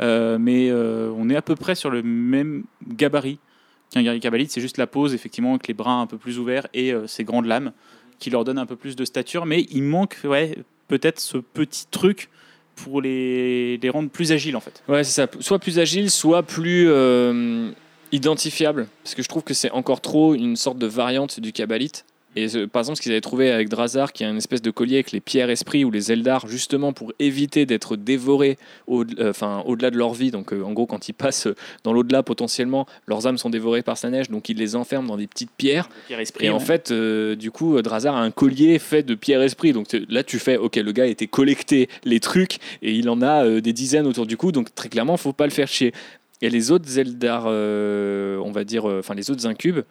Euh, 0.00 0.36
mais 0.38 0.68
euh, 0.68 1.10
on 1.16 1.30
est 1.30 1.36
à 1.36 1.40
peu 1.40 1.54
près 1.54 1.74
sur 1.74 1.88
le 1.88 2.02
même 2.02 2.64
gabarit 2.86 3.38
qu'un 3.90 4.02
guerrier 4.02 4.20
cabalite. 4.20 4.50
C'est 4.50 4.60
juste 4.60 4.78
la 4.78 4.86
pose, 4.86 5.14
effectivement, 5.14 5.50
avec 5.50 5.68
les 5.68 5.74
bras 5.74 5.94
un 5.94 6.06
peu 6.06 6.18
plus 6.18 6.38
ouverts 6.38 6.66
et 6.74 6.92
euh, 6.92 7.06
ces 7.06 7.24
grandes 7.24 7.46
lames 7.46 7.72
qui 8.18 8.30
leur 8.30 8.44
donnent 8.44 8.58
un 8.58 8.66
peu 8.66 8.76
plus 8.76 8.96
de 8.96 9.04
stature. 9.04 9.46
Mais 9.46 9.66
il 9.70 9.82
manque, 9.82 10.18
ouais, 10.24 10.56
peut-être 10.88 11.20
ce 11.20 11.38
petit 11.38 11.86
truc 11.90 12.30
pour 12.74 13.00
les, 13.00 13.78
les 13.78 13.90
rendre 13.90 14.10
plus 14.10 14.32
agiles, 14.32 14.56
en 14.56 14.60
fait. 14.60 14.82
Ouais, 14.88 15.04
c'est 15.04 15.12
ça. 15.12 15.28
Soit 15.40 15.58
plus 15.58 15.78
agile, 15.78 16.10
soit 16.10 16.42
plus 16.42 16.86
euh, 16.88 17.70
identifiable. 18.12 18.86
Parce 19.02 19.14
que 19.14 19.22
je 19.22 19.28
trouve 19.28 19.42
que 19.42 19.54
c'est 19.54 19.70
encore 19.70 20.00
trop 20.00 20.34
une 20.34 20.56
sorte 20.56 20.78
de 20.78 20.86
variante 20.86 21.40
du 21.40 21.52
Kabbalite. 21.52 22.04
Et 22.36 22.54
euh, 22.54 22.66
par 22.66 22.80
exemple, 22.80 22.98
ce 22.98 23.02
qu'ils 23.02 23.12
avaient 23.12 23.20
trouvé 23.20 23.50
avec 23.50 23.68
Drazar, 23.68 24.12
qui 24.12 24.22
a 24.22 24.28
une 24.28 24.36
espèce 24.36 24.62
de 24.62 24.70
collier 24.70 24.96
avec 24.96 25.12
les 25.12 25.20
pierres 25.20 25.50
esprits 25.50 25.84
ou 25.84 25.90
les 25.90 26.12
Eldar, 26.12 26.46
justement 26.46 26.92
pour 26.92 27.12
éviter 27.18 27.66
d'être 27.66 27.96
dévorés 27.96 28.58
au, 28.86 29.04
euh, 29.18 29.32
au-delà 29.64 29.90
de 29.90 29.96
leur 29.96 30.12
vie. 30.12 30.30
Donc, 30.30 30.52
euh, 30.52 30.62
en 30.62 30.72
gros, 30.72 30.86
quand 30.86 31.08
ils 31.08 31.14
passent 31.14 31.48
dans 31.82 31.92
l'au-delà, 31.92 32.22
potentiellement, 32.22 32.86
leurs 33.06 33.26
âmes 33.26 33.38
sont 33.38 33.50
dévorées 33.50 33.82
par 33.82 33.96
sa 33.96 34.10
neige. 34.10 34.30
Donc, 34.30 34.48
ils 34.50 34.56
les 34.58 34.76
enferment 34.76 35.08
dans 35.08 35.16
des 35.16 35.26
petites 35.26 35.50
pierres. 35.56 35.88
Et 36.40 36.50
en 36.50 36.60
fait, 36.60 36.90
euh, 36.90 37.34
du 37.34 37.50
coup, 37.50 37.80
Drazar 37.80 38.14
a 38.14 38.20
un 38.20 38.30
collier 38.30 38.78
fait 38.78 39.02
de 39.02 39.14
pierre 39.14 39.40
esprit. 39.40 39.72
Donc 39.72 39.86
là, 40.08 40.22
tu 40.22 40.38
fais, 40.38 40.58
ok, 40.58 40.76
le 40.76 40.92
gars 40.92 41.04
a 41.04 41.06
été 41.06 41.26
collecté 41.26 41.88
les 42.04 42.20
trucs 42.20 42.58
et 42.82 42.92
il 42.92 43.08
en 43.08 43.22
a 43.22 43.60
des 43.60 43.72
dizaines 43.72 44.06
autour 44.06 44.26
du 44.26 44.36
cou. 44.36 44.52
Donc 44.52 44.74
très 44.74 44.88
clairement, 44.88 45.16
faut 45.16 45.32
pas 45.32 45.46
le 45.46 45.52
faire 45.52 45.68
chier. 45.68 45.92
Et 46.42 46.50
les 46.50 46.70
autres 46.70 46.86
Zeldar, 46.86 47.44
euh, 47.46 48.38
on 48.44 48.52
va 48.52 48.64
dire, 48.64 48.84
enfin 48.84 49.14
les 49.14 49.30
autres 49.30 49.46
incubes, 49.46 49.82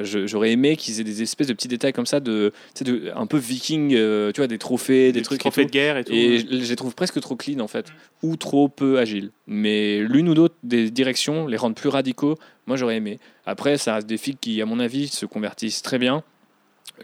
j'aurais 0.00 0.52
aimé 0.52 0.76
qu'ils 0.76 1.00
aient 1.00 1.04
des 1.04 1.22
espèces 1.22 1.46
de 1.46 1.52
petits 1.52 1.68
détails 1.68 1.92
comme 1.92 2.06
ça, 2.06 2.20
de, 2.20 2.52
de 2.80 3.12
un 3.14 3.26
peu 3.26 3.36
viking, 3.36 3.94
euh, 3.94 4.32
tu 4.32 4.40
vois, 4.40 4.46
des 4.46 4.58
trophées, 4.58 5.12
des, 5.12 5.22
trucs. 5.22 5.36
et 5.36 5.40
trophées 5.40 5.62
tout. 5.62 5.68
de 5.68 5.72
guerre 5.72 5.98
et 5.98 6.04
tout. 6.04 6.12
Et 6.12 6.38
je 6.38 6.46
je 6.46 6.68
les 6.68 6.76
trouve 6.76 6.94
presque 6.94 7.20
trop 7.20 7.36
clean 7.36 7.60
en 7.60 7.68
fait, 7.68 7.86
ou 8.22 8.36
trop 8.36 8.68
peu 8.68 8.98
agiles. 8.98 9.30
Mais 9.46 9.98
l'une 9.98 10.28
ou 10.28 10.34
l'autre 10.34 10.54
des 10.62 10.90
directions 10.90 11.46
les 11.46 11.56
rendent 11.56 11.74
plus 11.74 11.88
radicaux. 11.88 12.38
Moi 12.66 12.76
j'aurais 12.76 12.96
aimé. 12.96 13.18
Après, 13.44 13.76
ça 13.76 13.94
reste 13.94 14.06
des 14.06 14.18
filles 14.18 14.36
qui, 14.40 14.62
à 14.62 14.66
mon 14.66 14.78
avis, 14.78 15.08
se 15.08 15.26
convertissent 15.26 15.82
très 15.82 15.98
bien. 15.98 16.22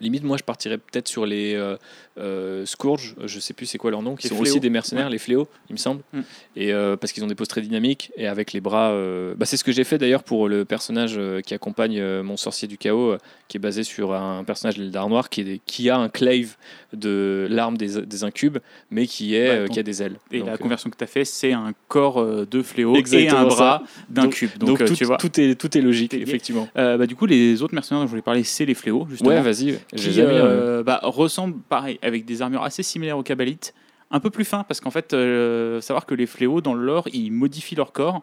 Limite, 0.00 0.24
moi 0.24 0.36
je 0.36 0.42
partirais 0.44 0.78
peut-être 0.78 1.08
sur 1.08 1.26
les 1.26 1.54
euh, 1.54 1.76
euh, 2.18 2.66
Scourge, 2.66 3.14
je 3.24 3.38
sais 3.40 3.54
plus 3.54 3.66
c'est 3.66 3.78
quoi 3.78 3.90
leur 3.90 4.02
nom, 4.02 4.16
qui 4.16 4.24
Les 4.24 4.28
sont 4.30 4.36
fléaux. 4.36 4.50
aussi 4.52 4.60
des 4.60 4.70
mercenaires, 4.70 5.08
les 5.10 5.18
fléaux, 5.18 5.48
il 5.68 5.74
me 5.74 5.78
semble. 5.78 6.02
Mm. 6.12 6.20
Et 6.56 6.72
euh, 6.72 6.96
parce 6.96 7.12
qu'ils 7.12 7.22
ont 7.24 7.28
des 7.28 7.34
poses 7.34 7.48
très 7.48 7.60
dynamiques 7.60 8.10
et 8.16 8.26
avec 8.26 8.52
les 8.52 8.60
bras. 8.60 8.90
euh, 8.90 9.34
bah, 9.36 9.46
c'est 9.46 9.56
ce 9.56 9.64
que 9.64 9.72
j'ai 9.72 9.84
fait 9.84 9.98
d'ailleurs 9.98 10.22
pour 10.24 10.48
le 10.48 10.64
personnage 10.64 11.14
euh, 11.16 11.40
qui 11.40 11.54
accompagne 11.54 11.98
euh, 11.98 12.22
mon 12.22 12.36
sorcier 12.36 12.66
du 12.68 12.78
chaos, 12.78 13.12
euh, 13.12 13.18
qui 13.48 13.56
est 13.56 13.60
basé 13.60 13.82
sur 13.84 14.14
un 14.14 14.44
personnage 14.44 14.76
de 14.76 14.82
l'Eldar 14.82 15.08
Noir 15.08 15.28
qui, 15.30 15.42
est- 15.42 15.60
qui 15.66 15.90
a 15.90 15.96
un 15.98 16.08
clave 16.08 16.56
de 16.92 17.46
l'arme 17.50 17.76
des, 17.76 18.00
des 18.02 18.24
incubes, 18.24 18.58
mais 18.90 19.06
qui, 19.06 19.34
est, 19.34 19.48
Ouais, 19.48 19.54
euh, 19.56 19.66
qui 19.68 19.78
a 19.78 19.82
des 19.82 20.02
ailes. 20.02 20.16
Et 20.32 20.38
Donc, 20.38 20.48
la 20.48 20.54
euh, 20.54 20.56
conversion 20.56 20.90
que 20.90 20.96
tu 20.96 21.04
as 21.04 21.08
fait, 21.08 21.24
c'est 21.24 21.52
un 21.52 21.72
corps 21.88 22.18
euh, 22.20 22.46
de 22.50 22.62
fléau 22.62 22.96
et 22.96 23.28
un 23.28 23.44
bras 23.46 23.82
d'un 24.08 24.22
Donc- 24.24 24.32
cube. 24.34 24.50
donc, 24.58 24.68
Donc, 24.70 24.80
euh, 24.82 24.86
tout, 24.86 24.94
tu 24.96 25.04
vois. 25.04 25.16
tout 25.18 25.38
est, 25.40 25.54
tout 25.54 25.76
est 25.76 25.80
logique, 25.80 26.14
effectivement. 26.14 26.68
Euh, 26.76 26.96
bah, 26.96 27.06
du 27.06 27.14
coup, 27.16 27.26
les 27.26 27.62
autres 27.62 27.74
mercenaires 27.74 28.00
dont 28.00 28.06
je 28.06 28.10
voulais 28.10 28.22
parler, 28.22 28.42
c'est 28.44 28.64
les 28.64 28.74
fléaux, 28.74 29.06
justement. 29.10 29.30
Ouais, 29.30 29.40
vas-y. 29.40 29.78
Qui 29.96 30.12
jamais, 30.12 30.34
euh, 30.34 30.82
bah, 30.82 31.00
ressemblent, 31.02 31.58
pareil, 31.68 31.98
avec 32.02 32.24
des 32.24 32.42
armures 32.42 32.62
assez 32.62 32.82
similaires 32.82 33.16
aux 33.18 33.22
Kabbalites, 33.22 33.74
un 34.10 34.20
peu 34.20 34.30
plus 34.30 34.44
fins, 34.44 34.64
parce 34.64 34.80
qu'en 34.80 34.90
fait, 34.90 35.12
euh, 35.14 35.80
savoir 35.80 36.04
que 36.06 36.14
les 36.14 36.26
fléaux, 36.26 36.60
dans 36.60 36.74
le 36.74 36.84
lore, 36.84 37.08
ils 37.12 37.30
modifient 37.30 37.74
leur 37.76 37.92
corps 37.92 38.22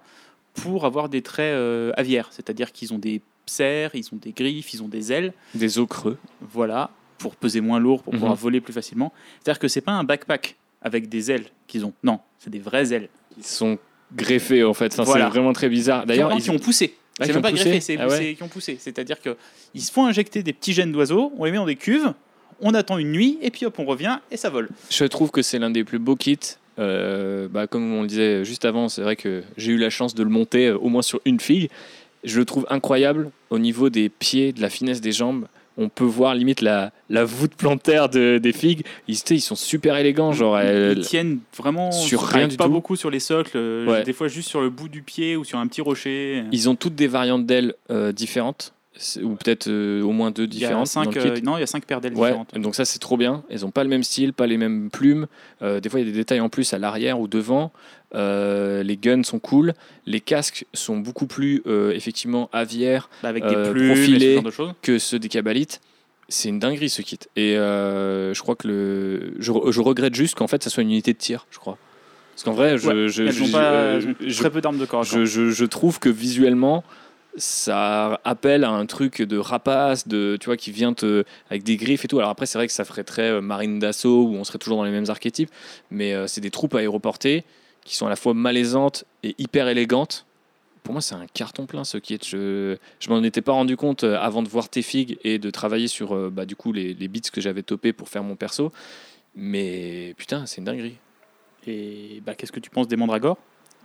pour 0.54 0.86
avoir 0.86 1.10
des 1.10 1.22
traits 1.22 1.54
euh, 1.54 1.92
aviaires, 1.98 2.28
c'est-à-dire 2.32 2.72
qu'ils 2.72 2.94
ont 2.94 2.98
des 3.00 3.22
serres, 3.46 3.92
ils 3.96 4.06
ont 4.14 4.18
des 4.22 4.32
griffes, 4.32 4.74
ils 4.74 4.82
ont 4.84 4.88
des 4.88 5.12
ailes, 5.12 5.34
des 5.54 5.78
os 5.80 5.88
creux. 5.88 6.18
voilà, 6.42 6.90
pour 7.18 7.36
peser 7.36 7.62
moins 7.62 7.80
lourd, 7.80 8.04
pour 8.04 8.14
Mhm. 8.14 8.20
pouvoir 8.20 8.36
voler 8.36 8.62
plus 8.62 8.74
facilement. 8.74 9.12
C'est-à-dire 9.44 9.60
que 9.60 9.68
c'est 9.68 9.82
pas 9.82 9.92
un 9.92 10.04
backpack 10.04 10.56
avec 10.82 11.10
des 11.10 11.32
ailes 11.32 11.46
qu'ils 11.68 11.86
ont, 11.86 11.94
non, 12.04 12.20
c'est 12.40 12.50
des 12.50 12.60
vraies 12.60 12.94
ailes. 12.94 13.10
Ils 13.38 13.44
sont 13.44 13.78
greffés 14.16 14.64
en 14.64 14.74
fait. 14.74 14.94
Enfin, 14.94 15.04
Voilà. 15.04 15.26
C'est 15.26 15.32
vraiment 15.32 15.54
très 15.54 15.68
bizarre. 15.70 16.06
D'ailleurs, 16.06 16.32
ils 16.34 16.52
ont 16.52 16.60
poussé. 16.60 16.96
Ah, 17.20 17.26
c'est 17.26 17.34
même 17.34 17.42
pas 17.42 17.52
poussé 17.52 17.64
greffé, 17.64 17.80
c'est 17.80 17.98
Ah 17.98 18.08
ouais. 18.08 18.36
qui 18.36 18.44
ont 18.44 18.48
poussé. 18.48 18.78
C'est-à-dire 18.80 19.18
qu'ils 19.22 19.82
se 19.82 19.92
font 19.92 20.06
injecter 20.06 20.44
des 20.44 20.54
petits 20.54 20.74
gènes 20.74 20.92
d'oiseaux, 20.92 21.32
on 21.38 21.46
les 21.46 21.52
met 21.52 21.58
dans 21.58 21.66
des 21.66 21.76
cuves, 21.78 22.14
on 22.62 22.74
attend 22.74 22.98
une 22.98 23.12
nuit, 23.12 23.38
et 23.42 23.52
puis 23.52 23.66
hop, 23.66 23.78
on 23.80 23.86
revient, 23.86 24.20
et 24.32 24.38
ça 24.38 24.50
vole. 24.50 24.70
Je 24.90 25.06
trouve 25.06 25.32
que 25.32 25.42
c'est 25.42 25.60
l'un 25.60 25.70
des 25.70 25.84
plus 25.84 26.00
beaux 26.00 26.16
kits. 26.16 26.38
Euh, 26.78 27.48
bah, 27.50 27.68
comme 27.68 27.94
on 27.94 28.02
le 28.02 28.08
disait 28.08 28.44
juste 28.44 28.66
avant, 28.66 28.90
c'est 28.90 29.02
vrai 29.02 29.16
que 29.16 29.44
j'ai 29.56 29.72
eu 29.72 29.78
la 29.78 29.90
chance 29.90 30.14
de 30.14 30.24
le 30.24 30.30
monter 30.30 30.68
euh, 30.68 30.78
au 30.78 30.90
moins 30.90 31.02
sur 31.02 31.22
une 31.24 31.40
fille. 31.40 31.70
Je 32.26 32.40
le 32.40 32.46
trouve 32.46 32.66
incroyable 32.70 33.32
au 33.50 33.60
niveau 33.60 33.90
des 33.90 34.10
pieds, 34.10 34.52
de 34.52 34.62
la 34.62 34.70
finesse 34.70 35.00
des 35.00 35.12
jambes. 35.14 35.48
On 35.78 35.90
peut 35.90 36.04
voir 36.06 36.36
limite 36.36 36.62
la, 36.62 36.92
la 37.10 37.26
voûte 37.26 37.54
plantaire 37.56 38.08
de- 38.10 38.38
des 38.38 38.54
figues. 38.54 38.86
Ils, 39.08 39.18
sont 39.42 39.56
super 39.56 39.98
élégants. 39.98 40.32
Genre, 40.32 40.58
Ils 40.62 40.66
elles- 40.68 41.00
tiennent 41.02 41.40
vraiment 41.58 41.92
sur 41.92 42.22
rien 42.22 42.48
du 42.48 42.56
pas 42.58 42.66
tout. 42.66 42.70
beaucoup 42.72 42.96
sur 42.96 43.10
les 43.10 43.20
socles, 43.20 43.52
euh, 43.58 43.86
Ouais. 43.86 44.04
des 44.04 44.14
fois 44.14 44.28
juste 44.28 44.48
sur 44.50 44.62
le 44.62 44.70
bout 44.70 44.88
du 44.90 45.02
pied 45.02 45.36
ou 45.36 45.44
sur 45.44 45.58
un 45.60 45.68
petit 45.68 45.82
rocher. 45.82 46.44
ils 46.52 46.70
ont 46.70 46.76
toutes 46.76 46.96
des 46.96 47.08
variantes 47.08 47.46
d'ailes 47.46 47.74
euh, 47.92 48.12
différentes, 48.12 48.74
ou 49.22 49.36
peut-être 49.36 49.68
euh, 49.68 50.02
au 50.02 50.12
moins 50.12 50.32
deux 50.32 50.44
Il 50.46 50.54
y 50.54 50.64
a 50.64 50.68
différentes. 50.70 50.88
cinq, 50.88 51.18
euh, 51.18 51.36
non, 51.44 51.58
il 51.58 51.60
y 51.60 51.64
a 51.64 51.68
cinq 51.68 51.86
paires 51.86 52.00
d'ailes 52.02 52.14
Ouais, 52.14 52.28
différentes. 52.30 52.58
donc 52.58 52.76
ça 52.76 52.86
c'est 52.86 53.00
trop 53.00 53.18
bien. 53.18 53.44
Elles 53.50 53.66
ont 53.66 53.72
pas 53.72 53.84
le 53.84 53.90
même 53.90 54.04
style, 54.04 54.32
pas 54.34 54.48
les 54.48 54.58
mêmes 54.58 54.90
plumes. 54.90 55.28
Euh, 55.62 55.80
des 55.80 55.90
fois 55.90 56.00
il 56.00 56.06
y 56.06 56.10
a 56.10 56.12
des 56.12 56.18
détails 56.18 56.40
en 56.40 56.50
plus 56.50 56.74
à 56.74 56.80
l'arrière 56.80 57.20
ou 57.20 57.28
devant. 57.28 57.72
Les 58.14 58.98
guns 59.02 59.24
sont 59.24 59.40
cool. 59.40 59.74
Les 60.06 60.22
casques 60.22 60.66
sont 60.74 60.98
beaucoup 60.98 61.28
plus 61.28 61.62
effectivement 61.94 62.50
aviaires 62.54 63.10
Bah, 63.24 63.30
avec 63.30 63.46
des 63.46 63.56
plumes, 63.72 63.88
profilés. 63.94 64.30
ce 64.30 64.34
genre 64.36 64.44
de 64.44 64.52
choses. 64.52 64.72
que 64.82 64.98
ceux 65.00 65.20
des 65.20 65.30
Kabbalites. 65.30 65.82
C'est 66.28 66.50
une 66.50 66.58
dinguerie 66.60 66.90
ce 66.90 67.02
kit. 67.02 67.20
Et 67.36 67.56
je 67.56 68.40
crois 68.42 68.56
que 68.56 68.68
le, 68.68 69.34
je, 69.40 69.52
re- 69.52 69.72
je 69.72 69.82
regrette 69.82 70.16
juste 70.16 70.36
qu'en 70.36 70.48
fait 70.48 70.64
ça 70.64 70.70
soit 70.70 70.84
une 70.84 70.90
unité 70.92 71.14
de 71.14 71.18
tir, 71.18 71.46
je 71.52 71.60
crois. 71.60 71.78
Parce 72.34 72.44
qu'en 72.44 72.54
vrai, 72.54 72.78
je, 72.78 72.88
Ouais, 72.90 73.08
je, 73.08 73.32
je- 73.32 73.52
pas, 73.52 74.00
je- 74.00 74.38
très 74.40 74.50
peu 74.50 74.60
d'armes 74.60 74.78
de 74.78 74.86
corps 74.86 75.04
je 75.06 75.64
trouve 75.66 76.00
que 76.00 76.10
visuellement, 76.10 76.84
ça 77.38 78.20
appelle 78.24 78.64
à 78.64 78.70
un 78.70 78.86
truc 78.86 79.22
de 79.22 79.38
rapace, 79.38 80.08
de, 80.08 80.38
tu 80.40 80.46
vois, 80.46 80.58
qui 80.58 80.72
vient 80.72 80.94
te, 80.94 81.24
avec 81.50 81.64
des 81.64 81.78
griffes 81.78 82.06
et 82.06 82.08
tout. 82.08 82.18
Alors 82.18 82.30
après, 82.30 82.46
c'est 82.46 82.58
vrai 82.58 82.68
que 82.68 82.74
ça 82.74 82.86
ferait 82.86 83.04
très 83.04 83.30
euh, 83.30 83.42
marine 83.42 83.80
d'assaut, 83.80 84.24
où 84.24 84.36
on 84.36 84.44
serait 84.44 84.60
toujours 84.60 84.78
dans 84.78 84.84
les 84.84 84.92
mêmes 84.92 85.10
archétypes, 85.10 85.52
mais 85.92 86.14
euh, 86.14 86.28
c'est 86.28 86.42
des 86.42 86.52
troupes 86.52 86.76
aéroportées 86.76 87.44
qui 87.84 87.96
sont 87.96 88.06
à 88.06 88.10
la 88.10 88.16
fois 88.16 88.34
malaisantes 88.34 89.06
et 89.24 89.36
hyper 89.38 89.68
élégantes. 89.68 90.26
Pour 90.84 90.94
moi, 90.94 91.02
c'est 91.02 91.16
un 91.16 91.28
carton 91.28 91.66
plein 91.66 91.84
ce 91.84 91.98
kit. 91.98 92.20
Je, 92.24 92.78
je 93.00 93.10
m'en 93.10 93.22
étais 93.24 93.42
pas 93.42 93.54
rendu 93.54 93.76
compte 93.76 94.04
euh, 94.04 94.18
avant 94.20 94.44
de 94.44 94.48
voir 94.48 94.70
tes 94.70 94.82
figues 94.82 95.18
et 95.24 95.40
de 95.40 95.50
travailler 95.50 95.88
sur 95.88 96.32
bah, 96.32 96.46
du 96.46 96.56
coup 96.56 96.72
les, 96.72 96.94
les 96.94 97.08
bits 97.08 97.22
que 97.22 97.42
j'avais 97.42 97.64
topés 97.64 97.94
pour 97.94 98.10
faire 98.10 98.24
mon 98.24 98.36
perso. 98.36 98.72
Mais 99.36 100.14
putain, 100.18 100.46
c'est 100.46 100.58
une 100.58 100.66
dinguerie. 100.66 100.98
Et 101.68 102.22
bah, 102.26 102.36
qu'est-ce 102.36 102.52
que 102.52 102.60
tu 102.60 102.70
penses 102.70 102.88
des 102.88 102.96
mandragores? 102.96 103.38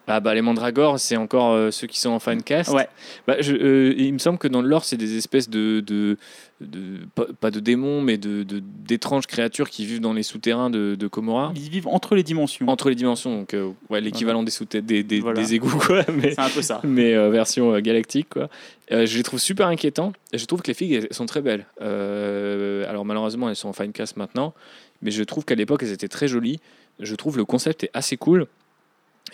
Ah 0.06 0.18
bah 0.20 0.34
les 0.34 0.42
mandragores, 0.42 0.98
c'est 0.98 1.16
encore 1.16 1.52
euh, 1.52 1.70
ceux 1.70 1.86
qui 1.86 2.00
sont 2.00 2.10
en 2.10 2.18
fancast. 2.18 2.70
Ouais. 2.72 2.88
Bah, 3.28 3.36
je, 3.40 3.54
euh, 3.54 3.94
il 3.96 4.12
me 4.12 4.18
semble 4.18 4.38
que 4.38 4.48
dans 4.48 4.60
le 4.62 4.68
lore, 4.68 4.84
c'est 4.84 4.96
des 4.96 5.16
espèces 5.16 5.48
de, 5.48 5.80
de, 5.80 6.16
de- 6.60 6.98
pas, 7.40 7.50
de 7.52 7.60
démons, 7.60 8.00
mais 8.02 8.18
de 8.18 8.44
d'étranges 8.44 9.26
créatures 9.28 9.70
qui 9.70 9.86
vivent 9.86 10.00
dans 10.00 10.12
les 10.12 10.24
souterrains 10.24 10.68
de, 10.70 10.96
de 10.96 11.06
Komora, 11.06 11.52
Ils 11.54 11.70
vivent 11.70 11.86
entre 11.86 12.16
les 12.16 12.22
dimensions. 12.24 12.68
entre 12.68 12.88
les 12.88 12.96
dimensions. 12.96 13.38
Donc 13.38 13.54
euh, 13.54 13.70
ouais, 13.88 14.00
l'équivalent 14.00 14.42
des, 14.42 14.52
des, 14.82 15.02
des, 15.04 15.20
Voilà. 15.20 15.40
des 15.40 15.54
égouts, 15.54 15.78
quoi. 15.78 16.02
Mais, 16.12 16.32
C'est 16.32 16.40
un 16.40 16.48
peu 16.50 16.62
ça. 16.62 16.80
mais 16.82 17.12
version 17.30 17.78
galactique 17.80 18.28
quoi. 18.30 18.48
Je 18.90 19.16
les 19.16 19.22
trouve 19.22 19.38
super 19.38 19.68
inquiétants 19.68 20.12
et 20.32 20.38
je 20.38 20.44
trouve 20.46 20.62
que 20.62 20.68
les 20.68 20.74
figues 20.74 20.92
elles 20.94 21.08
sont 21.12 21.26
très 21.26 21.40
belles. 21.42 21.66
Alors 21.80 23.04
malheureusement 23.04 23.48
elles 23.48 23.56
sont 23.56 23.68
en 23.68 23.72
fine 23.72 23.92
cast 23.92 24.16
maintenant, 24.16 24.54
mais 25.02 25.10
je 25.10 25.22
trouve 25.22 25.44
qu'à 25.44 25.54
l'époque 25.54 25.82
elles 25.84 25.92
étaient 25.92 26.08
très 26.08 26.26
jolies. 26.28 26.58
Je 26.98 27.14
trouve 27.14 27.36
le 27.36 27.44
concept 27.44 27.84
est 27.84 27.90
assez 27.94 28.16
cool 28.16 28.46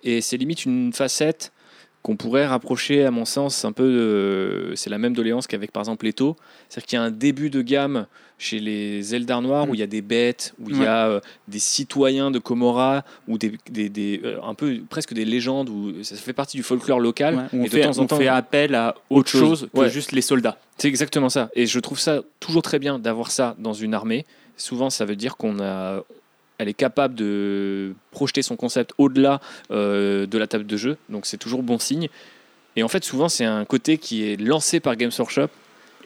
et 0.05 0.21
c'est 0.21 0.37
limite 0.37 0.65
une 0.65 0.93
facette 0.93 1.53
qu'on 2.03 2.17
pourrait 2.17 2.47
rapprocher 2.47 3.05
à 3.05 3.11
mon 3.11 3.25
sens 3.25 3.65
un 3.65 3.73
peu 3.73 3.83
de- 3.93 4.73
c'est 4.77 4.91
la 4.91 4.99
même 4.99 5.13
doléance 5.13 5.47
qu'avec 5.49 5.73
par 5.73 5.81
exemple 5.83 6.07
Leto, 6.07 6.37
c'est-à-dire 6.69 6.87
qu'il 6.87 6.97
y 6.99 7.01
a 7.01 7.03
un 7.03 7.11
début 7.11 7.51
de 7.51 7.63
gamme 7.63 8.07
chez 8.39 8.61
les 8.61 9.15
Eldar 9.15 9.43
noirs 9.43 9.69
où 9.69 9.75
il 9.75 9.81
y 9.81 9.83
a 9.83 9.87
des 9.89 10.03
bêtes, 10.03 10.55
où 10.61 10.71
il 10.71 10.81
y 10.81 10.85
a 10.87 11.09
euh, 11.09 11.21
des 11.49 11.59
citoyens 11.59 12.31
de 12.31 12.39
Komora 12.39 13.03
ou 13.27 13.39
des, 13.39 13.59
des, 13.71 13.89
des, 13.89 14.21
euh, 14.25 14.39
un 14.45 14.55
peu 14.55 14.79
presque 14.89 15.15
des 15.15 15.25
légendes 15.25 15.69
où 15.69 15.95
ça 16.05 16.15
fait 16.17 16.33
partie 16.35 16.57
du 16.57 16.63
folklore 16.63 17.01
local 17.01 17.35
Ouais, 17.35 17.43
où 17.55 17.61
on, 17.63 17.65
et 17.65 17.69
de 17.69 17.71
fait, 17.71 17.81
temps 17.81 17.99
en 17.99 18.03
on 18.03 18.07
temps 18.07 18.19
fait 18.19 18.29
appel 18.29 18.75
à 18.77 18.95
autre 19.11 19.29
chose. 19.31 19.41
chose 19.61 19.69
que 19.73 19.79
Ouais. 19.81 19.91
juste 19.91 20.13
les 20.13 20.21
soldats. 20.21 20.59
c'est 20.79 20.87
exactement 20.89 21.31
ça. 21.31 21.49
Et 21.55 21.67
je 21.67 21.81
trouve 21.81 21.99
ça 21.99 22.21
toujours 22.39 22.63
très 22.63 22.79
bien 22.79 22.99
d'avoir 23.01 23.31
ça 23.33 23.57
dans 23.59 23.73
une 23.73 23.95
armée. 23.95 24.27
Souvent, 24.59 24.91
ça 24.91 25.07
veut 25.07 25.17
dire 25.17 25.37
qu'on 25.37 25.59
a, 25.61 26.03
elle 26.59 26.69
est 26.69 26.75
capable 26.75 27.15
de 27.15 27.95
projeter 28.11 28.43
son 28.43 28.57
concept 28.57 28.93
au-delà 28.99 29.41
euh, 29.71 30.27
de 30.27 30.39
la 30.39 30.47
table 30.47 30.67
de 30.67 30.77
jeu. 30.77 30.97
Donc, 31.09 31.27
c'est 31.27 31.37
toujours 31.37 31.63
bon 31.63 31.79
signe. 31.79 32.09
Et 32.77 32.83
en 32.83 32.89
fait, 32.89 33.05
souvent, 33.05 33.29
c'est 33.29 33.45
un 33.45 33.65
côté 33.65 33.99
qui 33.99 34.31
est 34.31 34.41
lancé 34.41 34.81
par 34.81 34.97
Games 34.97 35.11
Workshop 35.19 35.49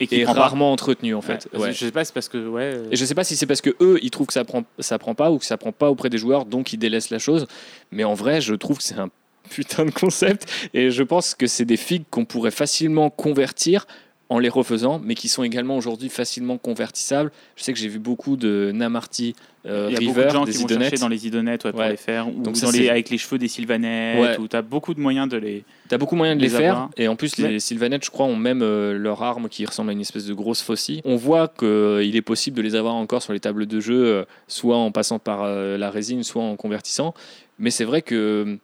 Et 0.00 0.06
qui 0.06 0.24
pas. 0.24 0.32
rarement 0.32 0.72
entretenu, 0.72 1.14
en 1.14 1.20
fait. 1.20 1.48
Ouais, 1.52 1.60
Ouais. 1.60 1.72
Je 1.72 1.78
sais 1.86 1.90
pas, 1.90 2.04
c'est 2.04 2.14
parce 2.14 2.28
que 2.28 2.38
ouais. 2.48 2.72
euh, 2.74 2.84
Et 2.90 2.96
je 2.96 3.04
sais 3.04 3.14
pas 3.14 3.24
si 3.24 3.36
c'est 3.36 3.46
parce 3.46 3.60
que 3.60 3.70
eux, 3.80 3.98
ils 4.02 4.10
trouvent 4.10 4.26
que 4.28 4.32
ça 4.32 4.44
prend, 4.44 4.64
ça 4.78 4.98
prend 4.98 5.14
pas 5.14 5.30
ou 5.30 5.38
que 5.38 5.44
ça 5.44 5.56
prend 5.56 5.72
pas 5.72 5.90
auprès 5.90 6.10
des 6.10 6.18
joueurs, 6.18 6.44
donc 6.44 6.72
ils 6.72 6.78
délaissent 6.78 7.10
la 7.10 7.18
chose. 7.18 7.46
Mais 7.90 8.04
en 8.04 8.14
vrai, 8.14 8.40
je 8.40 8.54
trouve 8.54 8.78
que 8.78 8.84
c'est 8.84 8.98
un 8.98 9.08
putain 9.50 9.84
de 9.84 9.90
concept. 9.90 10.48
Et 10.74 10.90
je 10.90 11.02
pense 11.02 11.34
que 11.34 11.46
c'est 11.48 11.64
des 11.64 11.76
figues 11.76 12.04
qu'on 12.10 12.24
pourrait 12.24 12.50
facilement 12.52 13.10
convertir 13.10 13.86
en 14.30 14.38
les 14.38 14.48
refaisant, 14.48 15.00
mais 15.04 15.14
qui 15.16 15.28
sont 15.28 15.42
également 15.42 15.76
aujourd'hui 15.76 16.08
facilement 16.08 16.56
convertissables. 16.56 17.32
Je 17.56 17.64
sais 17.64 17.72
que 17.72 17.78
j'ai 17.80 17.88
vu 17.88 17.98
beaucoup 17.98 18.36
de 18.36 18.70
Namarty 18.72 19.34
euh, 19.66 19.88
Il 19.90 19.92
y 19.92 19.96
a 19.96 19.98
River, 19.98 20.12
beaucoup 20.12 20.24
de 20.26 20.30
gens 20.32 20.44
qui 20.44 20.52
vont 20.52 20.64
idonettes. 20.66 20.88
chercher 20.90 21.00
dans 21.00 21.08
les 21.08 21.26
idonettes 21.26 21.64
ouais, 21.64 21.72
pour 21.72 21.80
Ouais. 21.80 21.90
les 21.90 21.96
faire, 21.96 22.28
ou 22.28 22.40
Donc 22.40 22.58
dans 22.60 22.70
les- 22.70 22.88
avec 22.88 23.10
les 23.10 23.18
cheveux 23.18 23.38
des 23.38 23.48
sylvanettes, 23.48 24.20
Ouais. 24.20 24.38
ou 24.38 24.46
tu 24.46 24.54
as 24.56 24.62
beaucoup 24.62 24.94
de 24.94 25.00
moyens 25.00 25.28
de 25.28 25.36
les... 25.36 25.64
T'as 25.88 25.98
beaucoup 25.98 26.14
moyen 26.14 26.36
de 26.36 26.40
les, 26.40 26.48
les 26.48 26.56
faire. 26.56 26.72
avoir. 26.74 26.90
Et 26.96 27.08
en 27.08 27.16
plus, 27.16 27.36
les. 27.38 27.58
Sylvanettes, 27.58 28.04
je 28.04 28.10
crois, 28.10 28.26
ont 28.26 28.36
même 28.36 28.62
euh, 28.62 28.96
leur 28.96 29.22
arme 29.24 29.48
qui 29.48 29.66
ressemble 29.66 29.90
à 29.90 29.92
une 29.92 30.00
espèce 30.00 30.24
de 30.26 30.32
grosse 30.32 30.62
faucille. 30.62 31.02
On 31.04 31.16
voit 31.16 31.48
qu'il 31.48 32.14
est 32.16 32.22
possible 32.22 32.56
de 32.56 32.62
les 32.62 32.76
avoir 32.76 32.94
encore 32.94 33.22
sur 33.22 33.32
les 33.32 33.40
tables 33.40 33.66
de 33.66 33.80
jeu, 33.80 34.04
euh, 34.06 34.24
soit 34.46 34.76
en 34.76 34.92
passant 34.92 35.18
par 35.18 35.42
euh, 35.42 35.76
la 35.76 35.90
résine, 35.90 36.22
soit 36.22 36.42
en 36.44 36.54
convertissant. 36.54 37.12
Mais 37.58 37.70
c'est 37.72 37.84
vrai 37.84 38.00
que 38.00 38.14
euh, 38.46 38.56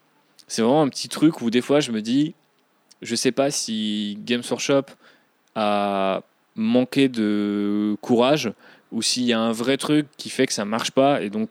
c'est 0.46 0.62
vraiment 0.62 0.82
un 0.82 0.88
petit 0.88 1.08
truc 1.08 1.42
où 1.42 1.50
des 1.50 1.60
fois, 1.60 1.80
je 1.80 1.90
me 1.90 2.00
dis, 2.00 2.34
je 3.02 3.14
sais 3.16 3.32
pas 3.32 3.50
si 3.50 4.16
Games 4.24 4.42
Workshop 4.48 4.84
a 5.56 6.22
manqué 6.54 7.08
de 7.08 7.96
courage 8.00 8.52
ou 8.92 9.02
s'il 9.02 9.24
y 9.24 9.32
a 9.32 9.40
un 9.40 9.52
vrai 9.52 9.76
truc 9.76 10.06
qui 10.16 10.30
fait 10.30 10.46
que 10.46 10.52
ça 10.52 10.64
marche 10.64 10.90
pas 10.92 11.20
et 11.22 11.28
donc 11.30 11.48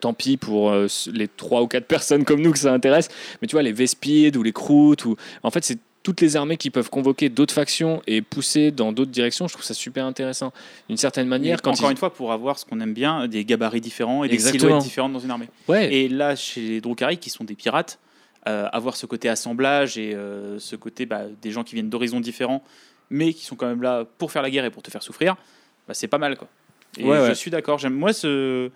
tant 0.00 0.12
pis 0.12 0.36
pour 0.36 0.70
euh, 0.70 0.86
les 1.12 1.28
trois 1.28 1.62
ou 1.62 1.66
quatre 1.68 1.86
personnes 1.96 2.24
comme 2.24 2.40
nous 2.42 2.52
que 2.52 2.58
ça 2.58 2.72
intéresse 2.72 3.08
mais 3.40 3.48
tu 3.48 3.52
vois 3.54 3.62
les 3.62 3.72
Vespides 3.72 4.36
ou 4.36 4.42
les 4.42 4.52
Croûtes 4.52 5.04
ou 5.04 5.16
en 5.42 5.50
fait 5.50 5.64
c'est 5.64 5.78
toutes 6.02 6.20
les 6.20 6.36
armées 6.36 6.56
qui 6.56 6.70
peuvent 6.70 6.90
convoquer 6.90 7.28
d'autres 7.28 7.52
factions 7.54 8.02
et 8.06 8.22
pousser 8.22 8.70
dans 8.70 8.92
d'autres 8.92 9.10
directions 9.10 9.46
je 9.46 9.52
trouve 9.54 9.64
ça 9.64 9.74
super 9.74 10.04
intéressant 10.04 10.52
d'une 10.88 10.96
certaine 10.96 11.28
manière 11.28 11.60
quand 11.62 11.70
Encore 11.72 11.90
ils- 11.90 11.92
une 11.92 11.96
fois, 11.98 12.12
pour 12.12 12.32
avoir 12.32 12.58
ce 12.58 12.64
qu'on 12.64 12.80
aime 12.80 12.94
bien, 12.94 13.28
des 13.28 13.44
gabarits 13.44 13.80
différents 13.80 14.24
et 14.24 14.28
des 14.28 14.34
Exactement. 14.34 14.60
silhouettes 14.62 14.82
différentes 14.84 15.12
dans 15.12 15.18
une 15.20 15.30
armée. 15.30 15.48
ouais 15.68 15.92
Et 15.92 16.08
là, 16.08 16.34
chez 16.34 16.60
les 16.62 16.80
Drukhari, 16.80 17.18
qui 17.18 17.28
sont 17.30 17.44
des 17.44 17.54
pirates, 17.54 17.98
euh, 18.46 18.68
avoir 18.72 18.96
ce 18.96 19.04
côté 19.04 19.28
assemblage 19.28 19.98
et 19.98 20.14
euh, 20.14 20.58
ce 20.58 20.76
côté 20.76 21.04
bah, 21.04 21.24
des 21.42 21.50
gens 21.50 21.62
qui 21.64 21.74
viennent 21.74 21.90
d'horizons 21.90 22.20
différents, 22.20 22.62
mais 23.10 23.32
qui 23.32 23.44
sont 23.44 23.56
quand 23.56 23.66
même 23.66 23.82
là 23.82 24.04
pour 24.18 24.32
faire 24.32 24.42
la 24.42 24.50
guerre 24.50 24.64
et 24.64 24.70
pour 24.70 24.82
te 24.82 24.90
faire 24.90 25.02
souffrir, 25.02 25.36
bah, 25.86 25.94
c'est 25.94 26.08
pas 26.08 26.18
mal. 26.18 26.36
Quoi. 26.36 26.48
Et 26.98 27.04
Ouais, 27.04 27.16
je 27.18 27.22
ouais. 27.22 27.34
suis 27.34 27.50
d'accord. 27.50 27.78
J'aime 27.78 27.94
moi 27.94 28.12
ce. 28.12 28.70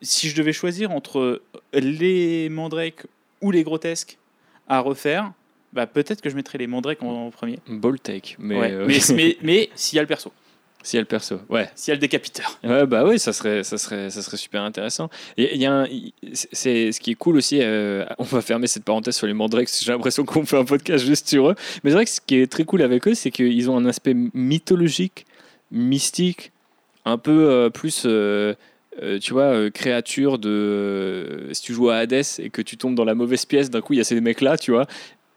Si 0.00 0.28
je 0.28 0.36
devais 0.36 0.52
choisir 0.52 0.90
entre 0.90 1.42
les 1.72 2.48
mandrakes 2.48 3.06
ou 3.40 3.50
les 3.50 3.62
grotesques 3.62 4.18
à 4.68 4.80
refaire, 4.80 5.32
bah, 5.72 5.86
peut-être 5.86 6.20
que 6.22 6.30
je 6.30 6.36
mettrais 6.36 6.58
les 6.58 6.66
mandrakes 6.66 7.02
en, 7.02 7.26
en 7.26 7.30
premier. 7.30 7.58
ball 7.68 8.00
take 8.00 8.36
mais, 8.38 8.58
Ouais. 8.58 8.70
euh, 8.72 8.86
Mais, 8.86 8.98
mais, 9.14 9.36
mais 9.42 9.70
s'il 9.74 9.96
y 9.96 9.98
a 9.98 10.02
le 10.02 10.08
perso, 10.08 10.32
si 10.82 10.96
elle 10.96 11.06
perso 11.06 11.36
ouais 11.48 11.68
s'il 11.74 11.90
y 11.90 11.92
a 11.92 11.94
le 11.96 12.00
décapiteur. 12.00 12.58
Ouais, 12.64 12.86
bah 12.86 13.04
oui, 13.06 13.18
ça 13.18 13.32
serait, 13.32 13.62
ça 13.62 13.78
serait, 13.78 14.10
ça 14.10 14.22
serait 14.22 14.36
super 14.36 14.62
intéressant. 14.62 15.08
Et 15.36 15.54
il 15.54 15.60
y 15.60 15.66
a 15.66 15.72
un- 15.72 15.86
c'est 16.32 16.92
ce 16.92 17.00
qui 17.00 17.12
est 17.12 17.14
cool 17.14 17.36
aussi. 17.36 17.58
euh, 17.62 18.04
on 18.18 18.24
va 18.24 18.40
fermer 18.42 18.66
cette 18.66 18.84
parenthèse 18.84 19.16
sur 19.16 19.26
les 19.26 19.32
mandrakes. 19.34 19.68
J'ai 19.82 19.92
l'impression 19.92 20.24
qu'on 20.24 20.44
fait 20.44 20.58
un 20.58 20.64
podcast 20.64 21.04
juste 21.04 21.28
sur 21.28 21.50
eux. 21.50 21.54
Mais 21.84 21.90
c'est 21.90 21.94
vrai 21.96 22.04
que 22.04 22.10
ce 22.10 22.20
qui 22.20 22.36
est 22.36 22.50
très 22.50 22.64
cool 22.64 22.82
avec 22.82 23.06
eux, 23.08 23.14
c'est 23.14 23.30
qu'ils 23.30 23.70
ont 23.70 23.76
un 23.76 23.86
aspect 23.86 24.14
mythologique, 24.34 25.26
mystique, 25.70 26.52
un 27.04 27.18
peu 27.18 27.50
euh, 27.50 27.70
plus. 27.70 28.02
euh, 28.06 28.54
euh, 29.02 29.18
tu 29.18 29.32
vois, 29.32 29.44
euh, 29.44 29.70
créature 29.70 30.38
de. 30.38 30.48
euh, 30.50 31.52
si 31.54 31.62
tu 31.62 31.72
joues 31.72 31.88
à 31.90 31.96
Hades 31.96 32.22
et 32.38 32.50
que 32.50 32.60
tu 32.60 32.76
tombes 32.76 32.94
dans 32.94 33.04
la 33.06 33.14
mauvaise 33.14 33.46
pièce, 33.46 33.70
d'un 33.70 33.80
coup, 33.80 33.94
il 33.94 33.96
y 33.96 34.00
a 34.00 34.04
ces 34.04 34.20
mecs-là, 34.20 34.58
tu 34.58 34.70
vois. 34.72 34.86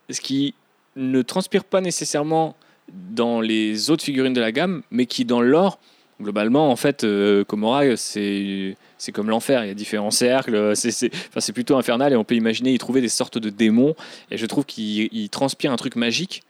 Ce 0.10 0.20
qui 0.20 0.54
ne 0.98 1.22
transpire 1.22 1.64
pas 1.64 1.82
nécessairement 1.82 2.56
dans 2.94 3.42
les 3.42 3.90
autres 3.90 4.04
figurines 4.04 4.34
de 4.34 4.42
la 4.42 4.52
gamme, 4.52 4.84
mais 4.92 5.06
qui, 5.06 5.26
dans 5.26 5.42
l'or, 5.42 5.80
globalement, 6.22 6.72
en 6.72 6.76
fait, 6.76 7.04
euh, 7.04 7.44
Komora, 7.44 7.96
c'est 7.98 8.76
c'est 8.98 9.12
comme 9.12 9.30
l'enfer. 9.30 9.64
Il 9.66 9.68
y 9.68 9.72
a 9.72 9.74
différents 9.74 10.12
cercles. 10.12 10.76
C'est 10.76 10.92
c'est- 10.92 11.52
plutôt 11.54 11.76
infernal 11.76 12.14
et 12.14 12.16
on 12.16 12.24
peut 12.24 12.36
imaginer 12.36 12.74
y 12.74 12.78
trouver 12.78 13.02
des 13.02 13.10
sortes 13.10 13.38
de 13.38 13.50
démons. 13.50 13.96
Et 14.32 14.38
je 14.38 14.46
trouve 14.46 14.66
qu'il 14.66 15.10
il 15.12 15.30
transpire 15.30 15.72
un 15.72 15.76
truc 15.76 15.96
magique 15.96 16.44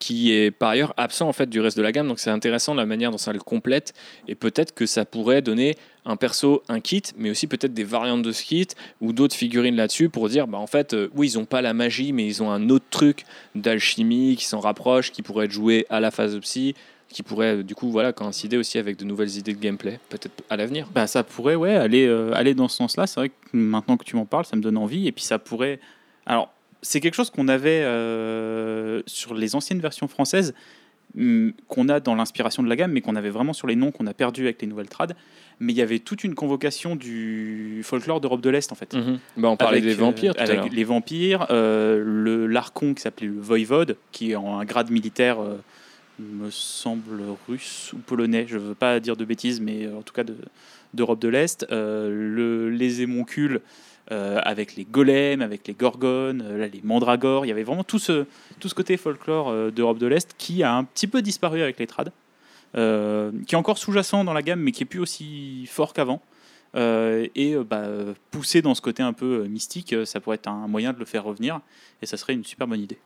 qui 0.00 0.32
est 0.32 0.50
par 0.50 0.70
ailleurs 0.70 0.94
absent 0.96 1.28
en 1.28 1.32
fait 1.32 1.48
du 1.48 1.60
reste 1.60 1.76
de 1.76 1.82
la 1.82 1.92
gamme. 1.92 2.08
Donc 2.08 2.18
c'est 2.18 2.30
intéressant 2.30 2.74
la 2.74 2.86
manière 2.86 3.12
dont 3.12 3.18
ça 3.18 3.32
le 3.32 3.38
complète. 3.38 3.94
Et 4.26 4.34
peut-être 4.34 4.74
que 4.74 4.86
ça 4.86 5.04
pourrait 5.04 5.42
donner 5.42 5.76
un 6.06 6.16
perso, 6.16 6.62
un 6.68 6.80
kit, 6.80 7.02
mais 7.16 7.30
aussi 7.30 7.46
peut-être 7.46 7.74
des 7.74 7.84
variantes 7.84 8.22
de 8.22 8.32
ce 8.32 8.42
kit 8.42 8.66
ou 9.00 9.12
d'autres 9.12 9.36
figurines 9.36 9.76
là-dessus 9.76 10.08
pour 10.08 10.28
dire, 10.28 10.48
bah 10.48 10.58
en 10.58 10.66
fait, 10.66 10.94
euh, 10.94 11.10
oui, 11.14 11.30
ils 11.30 11.38
n'ont 11.38 11.44
pas 11.44 11.60
la 11.60 11.74
magie, 11.74 12.12
mais 12.12 12.26
ils 12.26 12.42
ont 12.42 12.50
un 12.50 12.70
autre 12.70 12.86
truc 12.90 13.24
d'alchimie 13.54 14.34
qui 14.36 14.46
s'en 14.46 14.58
rapproche, 14.58 15.12
qui 15.12 15.20
pourrait 15.22 15.44
être 15.44 15.52
joué 15.52 15.86
à 15.90 16.00
la 16.00 16.10
phase 16.10 16.38
psy, 16.40 16.74
qui 17.10 17.22
pourrait 17.22 17.62
du 17.62 17.74
coup 17.74 17.90
voilà 17.90 18.12
coïncider 18.12 18.56
aussi 18.56 18.78
avec 18.78 18.96
de 18.96 19.04
nouvelles 19.04 19.36
idées 19.36 19.52
de 19.52 19.60
gameplay, 19.60 20.00
peut-être 20.08 20.42
à 20.48 20.56
l'avenir. 20.56 20.88
Bah, 20.94 21.06
ça 21.06 21.22
pourrait 21.22 21.56
ouais, 21.56 21.74
aller, 21.74 22.06
euh, 22.06 22.32
aller 22.34 22.54
dans 22.54 22.68
ce 22.68 22.78
sens-là. 22.78 23.06
C'est 23.06 23.20
vrai 23.20 23.28
que 23.28 23.34
maintenant 23.52 23.98
que 23.98 24.04
tu 24.04 24.16
m'en 24.16 24.24
parles, 24.24 24.46
ça 24.46 24.56
me 24.56 24.62
donne 24.62 24.78
envie. 24.78 25.06
Et 25.06 25.12
puis 25.12 25.24
ça 25.24 25.38
pourrait. 25.38 25.78
Alors, 26.24 26.52
c'est 26.82 27.00
quelque 27.00 27.14
chose 27.14 27.30
qu'on 27.30 27.48
avait 27.48 27.82
euh, 27.82 29.02
sur 29.06 29.34
les 29.34 29.54
anciennes 29.54 29.80
versions 29.80 30.08
françaises, 30.08 30.54
hum, 31.16 31.52
qu'on 31.68 31.88
a 31.88 32.00
dans 32.00 32.14
l'inspiration 32.14 32.62
de 32.62 32.68
la 32.68 32.76
gamme, 32.76 32.92
mais 32.92 33.00
qu'on 33.00 33.16
avait 33.16 33.30
vraiment 33.30 33.52
sur 33.52 33.66
les 33.66 33.76
noms 33.76 33.90
qu'on 33.90 34.06
a 34.06 34.14
perdus 34.14 34.44
avec 34.44 34.60
les 34.62 34.68
nouvelles 34.68 34.88
trades. 34.88 35.14
Mais 35.62 35.72
il 35.74 35.76
y 35.76 35.82
avait 35.82 35.98
toute 35.98 36.24
une 36.24 36.34
convocation 36.34 36.96
du 36.96 37.82
folklore 37.84 38.20
d'Europe 38.22 38.40
de 38.40 38.48
l'Est, 38.48 38.72
en 38.72 38.74
fait. 38.74 38.96
Bah, 39.36 39.48
on 39.50 39.56
parlait 39.58 39.78
Avec, 39.78 39.84
des 39.90 39.96
euh, 40.00 40.04
vampires 40.04 40.34
tout 40.34 40.40
avec 40.42 40.56
l'heure. 40.56 40.68
les 40.72 40.84
vampires, 40.84 41.46
euh, 41.50 42.02
le 42.02 42.46
l'archon 42.46 42.94
qui 42.94 43.02
s'appelait 43.02 43.26
le 43.26 43.38
voivode, 43.40 43.96
qui 44.10 44.30
est 44.30 44.36
en 44.36 44.58
un 44.58 44.64
grade 44.64 44.90
militaire, 44.90 45.38
euh, 45.40 45.56
me 46.18 46.50
semble 46.50 47.20
russe 47.48 47.92
ou 47.94 47.98
polonais, 47.98 48.46
je 48.48 48.56
veux 48.58 48.74
pas 48.74 49.00
dire 49.00 49.16
de 49.16 49.24
bêtises, 49.24 49.60
mais 49.60 49.84
euh, 49.86 49.98
en 49.98 50.02
tout 50.02 50.12
cas 50.14 50.24
de- 50.24 50.36
d'Europe 50.94 51.20
de, 51.20 51.28
l'Est. 51.28 51.66
Euh, 51.70 52.08
le, 52.10 52.70
les 52.70 53.02
émoncules 53.02 53.56
euh, 53.56 53.60
avec 54.44 54.76
les 54.76 54.84
golems, 54.84 55.40
avec 55.42 55.66
les 55.68 55.74
gorgones, 55.74 56.42
euh, 56.44 56.68
les 56.68 56.80
mandragores, 56.82 57.44
il 57.44 57.48
y 57.48 57.52
avait 57.52 57.62
vraiment 57.62 57.84
tout 57.84 57.98
ce, 57.98 58.26
tout 58.58 58.68
ce 58.68 58.74
côté 58.74 58.96
folklore 58.96 59.48
euh, 59.50 59.70
d'Europe 59.70 59.98
de 59.98 60.06
l'Est 60.06 60.34
qui 60.36 60.62
a 60.62 60.74
un 60.74 60.84
petit 60.84 61.06
peu 61.06 61.22
disparu 61.22 61.62
avec 61.62 61.78
les 61.78 61.86
trades. 61.86 62.12
euh, 62.76 63.32
qui 63.46 63.54
est 63.54 63.58
encore 63.58 63.78
sous-jacent 63.78 64.24
dans 64.24 64.32
la 64.32 64.42
gamme, 64.42 64.60
mais 64.60 64.72
qui 64.72 64.82
est 64.82 64.86
plus 64.86 65.00
aussi 65.00 65.66
fort 65.66 65.92
qu'avant. 65.92 66.20
Euh, 66.76 67.26
et 67.34 67.54
euh, 67.54 67.64
bah, 67.64 67.78
euh, 67.80 68.14
pousser 68.30 68.62
dans 68.62 68.74
ce 68.74 68.80
côté 68.80 69.02
un 69.02 69.12
peu 69.12 69.42
euh, 69.42 69.48
mystique, 69.48 69.92
euh, 69.92 70.04
ça 70.04 70.20
pourrait 70.20 70.36
être 70.36 70.46
un 70.46 70.68
moyen 70.68 70.92
de 70.92 70.98
le 70.98 71.04
faire 71.04 71.24
revenir, 71.24 71.60
et 72.00 72.06
ça 72.06 72.16
serait 72.16 72.32
une 72.34 72.44
super 72.44 72.68
bonne 72.68 72.80
idée. 72.80 72.98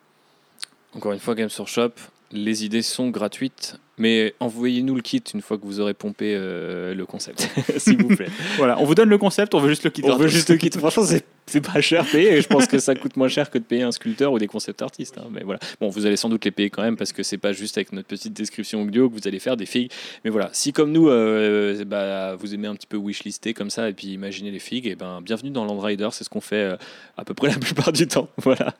Encore 0.94 1.12
une 1.12 1.18
fois, 1.18 1.34
Games 1.34 1.48
Workshop, 1.58 1.92
les 2.30 2.64
idées 2.64 2.82
sont 2.82 3.08
gratuites, 3.08 3.76
mais 3.98 4.34
envoyez-nous 4.40 4.94
le 4.94 5.02
kit 5.02 5.22
une 5.34 5.42
fois 5.42 5.58
que 5.58 5.64
vous 5.64 5.80
aurez 5.80 5.94
pompé 5.94 6.34
euh, 6.36 6.94
le 6.94 7.06
concept, 7.06 7.48
s'il 7.76 8.02
vous 8.02 8.08
plaît. 8.16 8.28
Voilà, 8.56 8.78
on 8.80 8.84
vous 8.84 8.94
donne 8.94 9.08
le 9.08 9.18
concept, 9.18 9.54
on 9.54 9.60
veut 9.60 9.68
juste 9.68 9.84
le 9.84 9.90
kit. 9.90 10.02
On 10.04 10.16
veut 10.16 10.28
juste 10.28 10.50
le 10.50 10.56
kit. 10.56 10.70
Franchement, 10.70 11.04
c'est, 11.04 11.24
c'est 11.46 11.60
pas 11.60 11.80
cher 11.80 12.06
payé. 12.10 12.40
Je 12.40 12.48
pense 12.48 12.66
que 12.66 12.78
ça 12.78 12.94
coûte 12.94 13.16
moins 13.16 13.28
cher 13.28 13.50
que 13.50 13.58
de 13.58 13.64
payer 13.64 13.82
un 13.82 13.92
sculpteur 13.92 14.32
ou 14.32 14.38
des 14.38 14.46
concept 14.46 14.82
artistes. 14.82 15.18
hein. 15.18 15.28
Mais 15.30 15.42
voilà. 15.42 15.60
Bon, 15.80 15.88
vous 15.88 16.06
allez 16.06 16.16
sans 16.16 16.28
doute 16.28 16.44
les 16.44 16.50
payer 16.50 16.70
quand 16.70 16.82
même 16.82 16.96
parce 16.96 17.12
que 17.12 17.22
c'est 17.22 17.38
pas 17.38 17.52
juste 17.52 17.76
avec 17.76 17.92
notre 17.92 18.08
petite 18.08 18.32
description 18.32 18.82
audio 18.82 19.08
que 19.08 19.14
vous 19.14 19.28
allez 19.28 19.38
faire 19.38 19.56
des 19.56 19.66
figues. 19.66 19.90
Mais 20.24 20.30
voilà, 20.30 20.50
si 20.52 20.72
comme 20.72 20.92
nous, 20.92 21.08
euh, 21.08 21.84
bah, 21.84 22.34
vous 22.36 22.54
aimez 22.54 22.68
un 22.68 22.74
petit 22.74 22.86
peu 22.86 22.96
wishlister 22.96 23.52
comme 23.54 23.70
ça 23.70 23.88
et 23.88 23.92
puis 23.92 24.08
imaginer 24.08 24.50
les 24.50 24.58
figues, 24.58 24.86
et 24.86 24.94
ben 24.94 25.20
bienvenue 25.20 25.50
dans 25.50 25.64
Land 25.64 25.78
Rider. 25.80 26.08
C'est 26.12 26.24
ce 26.24 26.30
qu'on 26.30 26.40
fait 26.40 26.56
euh, 26.56 26.76
à 27.16 27.24
peu 27.24 27.34
près 27.34 27.48
la 27.52 27.58
plupart 27.58 27.92
du 27.92 28.06
temps. 28.06 28.28
Voilà. 28.44 28.74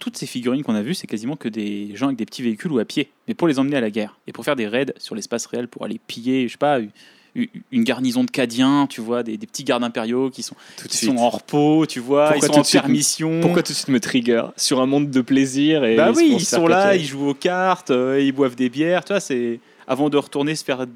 Toutes 0.00 0.16
ces 0.16 0.26
figurines 0.26 0.62
qu'on 0.64 0.74
a 0.74 0.82
vues, 0.82 0.94
c'est 0.94 1.06
quasiment 1.06 1.36
que 1.36 1.48
des 1.48 1.94
gens 1.94 2.06
avec 2.06 2.18
des 2.18 2.26
petits 2.26 2.42
véhicules 2.42 2.72
ou 2.72 2.78
à 2.78 2.84
pied, 2.84 3.10
mais 3.28 3.34
pour 3.34 3.46
les 3.48 3.58
emmener 3.58 3.76
à 3.76 3.80
la 3.80 3.90
guerre 3.90 4.18
et 4.26 4.32
pour 4.32 4.44
faire 4.44 4.56
des 4.56 4.66
raids 4.66 4.92
sur 4.96 5.14
l'espace 5.14 5.46
réel, 5.46 5.68
pour 5.68 5.84
aller 5.84 6.00
piller, 6.06 6.48
je 6.48 6.52
sais 6.52 6.58
pas, 6.58 6.80
une, 7.34 7.84
garnison 7.84 8.22
de 8.24 8.30
Cadiens, 8.30 8.86
tu 8.88 9.00
vois, 9.00 9.22
des, 9.22 9.36
des 9.36 9.46
petits 9.46 9.64
gardes 9.64 9.82
impériaux 9.84 10.30
qui 10.30 10.42
sont, 10.42 10.54
Tout 10.76 10.86
qui 10.88 10.96
sont 10.98 11.16
en 11.16 11.28
repos, 11.30 11.84
tu 11.86 11.98
vois, 12.00 12.30
Pourquoi 12.30 12.48
ils 12.48 12.52
sont 12.54 12.60
en 12.78 12.80
permission. 12.80 13.40
Pourquoi 13.40 13.62
tout 13.62 13.72
de 13.72 13.76
suite 13.76 13.88
me 13.88 13.98
trigger 14.00 14.42
sur 14.56 14.80
un 14.80 14.86
monde 14.86 15.10
de 15.10 15.20
plaisir 15.20 15.84
et 15.84 15.96
Bah 15.96 16.12
se 16.14 16.18
oui, 16.18 16.30
ils 16.38 16.44
sont 16.44 16.66
là, 16.66 16.94
ils 16.96 17.04
jouent 17.04 17.28
aux 17.28 17.34
cartes, 17.34 17.90
euh, 17.90 18.20
ils 18.20 18.32
boivent 18.32 18.54
des 18.56 18.68
bières, 18.68 19.04
tu 19.04 19.12
vois, 19.12 19.20
c'est 19.20 19.58
avant 19.88 20.08
de 20.10 20.16
retourner 20.16 20.54
se 20.54 20.64
faire 20.64 20.86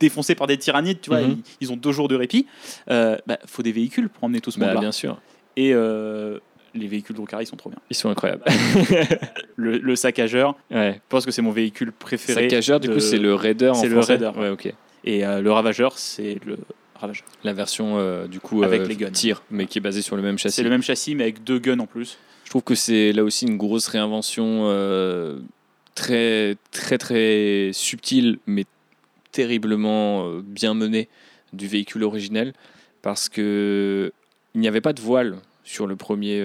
défoncer 0.00 0.34
par 0.34 0.46
des 0.48 0.58
tyrannides, 0.58 1.00
tu 1.00 1.10
vois, 1.10 1.20
Mhm. 1.22 1.36
ils, 1.60 1.66
ils 1.68 1.72
ont 1.72 1.76
deux 1.76 1.92
jours 1.92 2.08
de 2.08 2.16
répit. 2.16 2.46
Euh, 2.90 3.16
bah, 3.26 3.38
faut 3.46 3.62
des 3.62 3.72
véhicules 3.72 4.08
pour 4.08 4.24
emmener 4.24 4.40
tout 4.40 4.50
ce 4.50 4.58
Bah, 4.58 4.66
monde-là. 4.66 4.80
bien 4.80 4.92
sûr, 4.92 5.18
Et 5.56 5.72
euh, 5.72 6.40
les 6.74 6.88
véhicules 6.88 7.14
Drukhari 7.14 7.46
sont 7.46 7.54
trop 7.56 7.70
bien. 7.70 7.78
ils 7.88 7.94
sont 7.96 8.10
incroyables. 8.10 8.42
Le, 9.56 9.78
le 9.78 9.96
saccageur, 9.96 10.56
ouais. 10.72 10.94
je 10.94 11.00
pense 11.08 11.24
que 11.24 11.30
c'est 11.30 11.40
mon 11.42 11.52
véhicule 11.52 11.92
préféré. 11.92 12.42
Saccageur, 12.42 12.80
du 12.80 12.90
coup, 12.90 12.98
c'est 12.98 13.18
le 13.18 13.34
Raider 13.36 13.68
en 13.68 13.74
c'est 13.74 13.88
le. 13.88 14.00
Raider. 14.00 14.30
Ouais, 14.36 14.48
ok. 14.50 14.74
Et 15.04 15.24
euh, 15.24 15.40
le 15.40 15.52
ravageur, 15.52 15.98
c'est 15.98 16.38
le 16.44 16.58
ravageur. 16.94 17.24
La 17.44 17.52
version 17.52 17.98
euh, 17.98 18.26
du 18.26 18.40
coup 18.40 18.62
Avec 18.62 18.82
euh, 18.82 18.86
les 18.86 18.96
guns. 18.96 19.10
tir, 19.10 19.42
mais 19.50 19.66
qui 19.66 19.78
est 19.78 19.80
basée 19.80 20.02
sur 20.02 20.16
le 20.16 20.22
même 20.22 20.38
châssis. 20.38 20.56
C'est 20.56 20.62
le 20.62 20.70
même 20.70 20.82
châssis, 20.82 21.14
mais 21.14 21.24
avec 21.24 21.44
deux 21.44 21.58
guns 21.58 21.78
en 21.78 21.86
plus. 21.86 22.18
Je 22.44 22.50
trouve 22.50 22.62
que 22.62 22.74
c'est 22.74 23.12
là 23.12 23.24
aussi 23.24 23.46
une 23.46 23.56
grosse 23.56 23.88
réinvention 23.88 24.68
très 25.94 26.56
très 26.72 26.98
très 26.98 27.70
subtile, 27.72 28.38
mais 28.46 28.64
terriblement 29.32 30.30
bien 30.40 30.74
menée 30.74 31.08
du 31.52 31.66
véhicule 31.68 32.04
originel, 32.04 32.52
parce 33.00 33.28
que 33.28 34.12
il 34.54 34.60
n'y 34.60 34.68
avait 34.68 34.80
pas 34.80 34.92
de 34.92 35.00
voile 35.00 35.36
sur 35.64 35.86
le 35.86 35.96
premier 35.96 36.42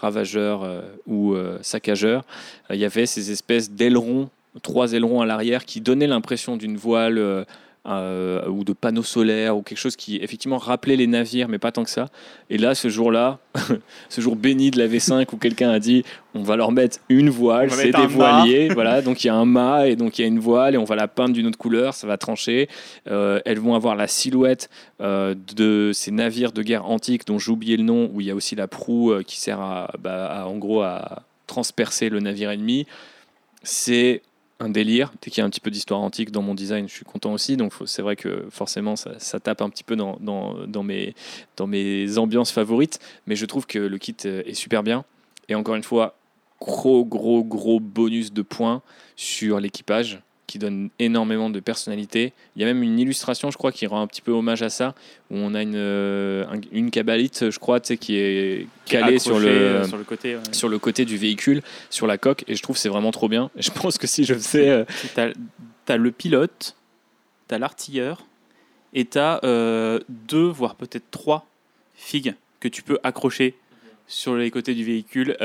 ravageur 0.00 0.64
euh, 0.64 0.82
ou 1.06 1.34
euh, 1.34 1.58
saccageur. 1.62 2.24
Euh, 2.70 2.74
Il 2.74 2.80
y 2.80 2.84
avait 2.84 3.06
ces 3.06 3.30
espèces 3.30 3.70
d'ailerons, 3.70 4.30
trois 4.62 4.92
ailerons 4.92 5.20
à 5.20 5.26
l'arrière, 5.26 5.64
qui 5.64 5.80
donnaient 5.80 6.06
l'impression 6.06 6.56
d'une 6.56 6.76
voile. 6.76 7.18
euh, 7.18 7.44
euh, 7.86 8.46
ou 8.46 8.62
de 8.62 8.74
panneaux 8.74 9.02
solaires 9.02 9.56
ou 9.56 9.62
quelque 9.62 9.78
chose 9.78 9.96
qui 9.96 10.16
effectivement 10.16 10.58
rappelait 10.58 10.96
les 10.96 11.06
navires, 11.06 11.48
mais 11.48 11.58
pas 11.58 11.72
tant 11.72 11.82
que 11.82 11.88
ça. 11.88 12.10
Et 12.50 12.58
là, 12.58 12.74
ce 12.74 12.90
jour-là, 12.90 13.38
ce 14.10 14.20
jour 14.20 14.36
béni 14.36 14.70
de 14.70 14.78
la 14.78 14.86
V5 14.86 15.26
où 15.32 15.38
quelqu'un 15.38 15.70
a 15.70 15.78
dit 15.78 16.04
on 16.34 16.42
va 16.42 16.56
leur 16.56 16.72
mettre 16.72 16.98
une 17.08 17.30
voile, 17.30 17.70
c'est 17.70 17.90
des 17.90 18.06
voiliers, 18.06 18.68
voilà, 18.68 19.00
donc 19.00 19.24
il 19.24 19.28
y 19.28 19.30
a 19.30 19.34
un 19.34 19.46
mât 19.46 19.88
et 19.88 19.96
donc 19.96 20.18
il 20.18 20.22
y 20.22 20.24
a 20.26 20.28
une 20.28 20.38
voile 20.38 20.74
et 20.74 20.76
on 20.76 20.84
va 20.84 20.94
la 20.94 21.08
peindre 21.08 21.32
d'une 21.32 21.46
autre 21.46 21.56
couleur, 21.56 21.94
ça 21.94 22.06
va 22.06 22.18
trancher. 22.18 22.68
Euh, 23.10 23.40
elles 23.46 23.58
vont 23.58 23.74
avoir 23.74 23.96
la 23.96 24.08
silhouette 24.08 24.68
de 25.00 25.90
ces 25.94 26.10
navires 26.10 26.52
de 26.52 26.62
guerre 26.62 26.84
antiques 26.84 27.26
dont 27.26 27.38
j'ai 27.38 27.50
oublié 27.50 27.78
le 27.78 27.84
nom, 27.84 28.10
où 28.12 28.20
il 28.20 28.26
y 28.26 28.30
a 28.30 28.34
aussi 28.34 28.56
la 28.56 28.68
proue 28.68 29.14
qui 29.26 29.40
sert 29.40 29.58
à, 29.58 29.90
bah, 29.98 30.26
à, 30.26 30.44
en 30.44 30.58
gros 30.58 30.82
à 30.82 31.22
transpercer 31.46 32.10
le 32.10 32.20
navire 32.20 32.50
ennemi. 32.50 32.86
C'est 33.62 34.20
un 34.60 34.68
délire. 34.68 35.12
Dès 35.20 35.30
qu'il 35.30 35.40
y 35.40 35.42
a 35.42 35.46
un 35.46 35.50
petit 35.50 35.60
peu 35.60 35.70
d'histoire 35.70 36.00
antique 36.00 36.30
dans 36.30 36.42
mon 36.42 36.54
design, 36.54 36.88
je 36.88 36.94
suis 36.94 37.04
content 37.04 37.32
aussi. 37.32 37.56
Donc 37.56 37.72
c'est 37.86 38.02
vrai 38.02 38.14
que 38.14 38.46
forcément, 38.50 38.94
ça, 38.94 39.40
tape 39.40 39.62
un 39.62 39.70
petit 39.70 39.84
peu 39.84 39.96
dans, 39.96 40.18
dans, 40.20 40.82
mes, 40.82 41.14
dans 41.56 41.66
mes 41.66 42.18
ambiances 42.18 42.52
favorites. 42.52 43.00
Mais 43.26 43.34
je 43.34 43.46
trouve 43.46 43.66
que 43.66 43.78
le 43.78 43.98
kit 43.98 44.16
euh, 44.26 44.42
est 44.46 44.54
super 44.54 44.82
bien. 44.82 45.04
Et 45.48 45.54
encore 45.54 45.74
une 45.74 45.82
fois, 45.82 46.16
gros, 46.60 47.04
gros, 47.04 47.42
gros 47.42 47.80
bonus 47.80 48.32
de 48.32 48.42
points 48.42 48.82
sur 49.16 49.58
l'équipage 49.58 50.22
qui 50.50 50.58
donne 50.58 50.90
énormément 50.98 51.48
de 51.48 51.60
personnalité. 51.60 52.32
Il 52.56 52.62
y 52.62 52.64
a 52.64 52.66
même 52.66 52.82
une 52.82 52.98
illustration, 52.98 53.52
je 53.52 53.56
crois, 53.56 53.70
qui 53.70 53.86
rend 53.86 54.02
un 54.02 54.08
petit 54.08 54.20
peu 54.20 54.32
hommage 54.32 54.62
à 54.62 54.68
ça, 54.68 54.96
où 55.30 55.36
on 55.36 55.54
a 55.54 55.62
une, 55.62 55.76
euh, 55.76 56.44
une 56.72 56.90
cabalite, 56.90 57.50
je 57.50 57.58
crois, 57.60 57.78
qui 57.78 58.16
est 58.16 58.66
calée 58.84 59.20
sur, 59.20 59.38
le, 59.38 59.46
euh, 59.46 59.84
sur, 59.86 59.96
le 59.96 60.02
côté, 60.02 60.36
sur 60.50 60.68
le 60.68 60.80
côté 60.80 61.04
du 61.04 61.16
véhicule, 61.16 61.62
sur 61.88 62.08
la 62.08 62.18
coque, 62.18 62.42
et 62.48 62.56
je 62.56 62.62
trouve 62.64 62.76
c'est 62.76 62.88
vraiment 62.88 63.12
trop 63.12 63.28
bien. 63.28 63.48
je 63.56 63.70
pense 63.70 63.96
que 63.96 64.08
si 64.08 64.24
je 64.24 64.34
faisais... 64.34 64.68
Euh, 64.70 64.84
tu 65.14 65.20
as, 65.92 65.96
le 65.96 66.10
pilote, 66.10 66.74
tu 67.48 67.54
as 67.54 67.58
l'artilleur, 67.60 68.26
et 68.92 69.04
tu 69.04 69.18
as 69.18 69.40
deux, 70.08 70.48
voire 70.48 70.74
peut-être 70.74 71.08
trois 71.12 71.46
figues 71.94 72.34
que 72.58 72.66
tu 72.66 72.82
peux 72.82 72.98
accrocher 73.04 73.54
sur 74.08 74.34
les 74.34 74.50
côtés 74.50 74.74
du 74.74 74.84
véhicule, 74.84 75.36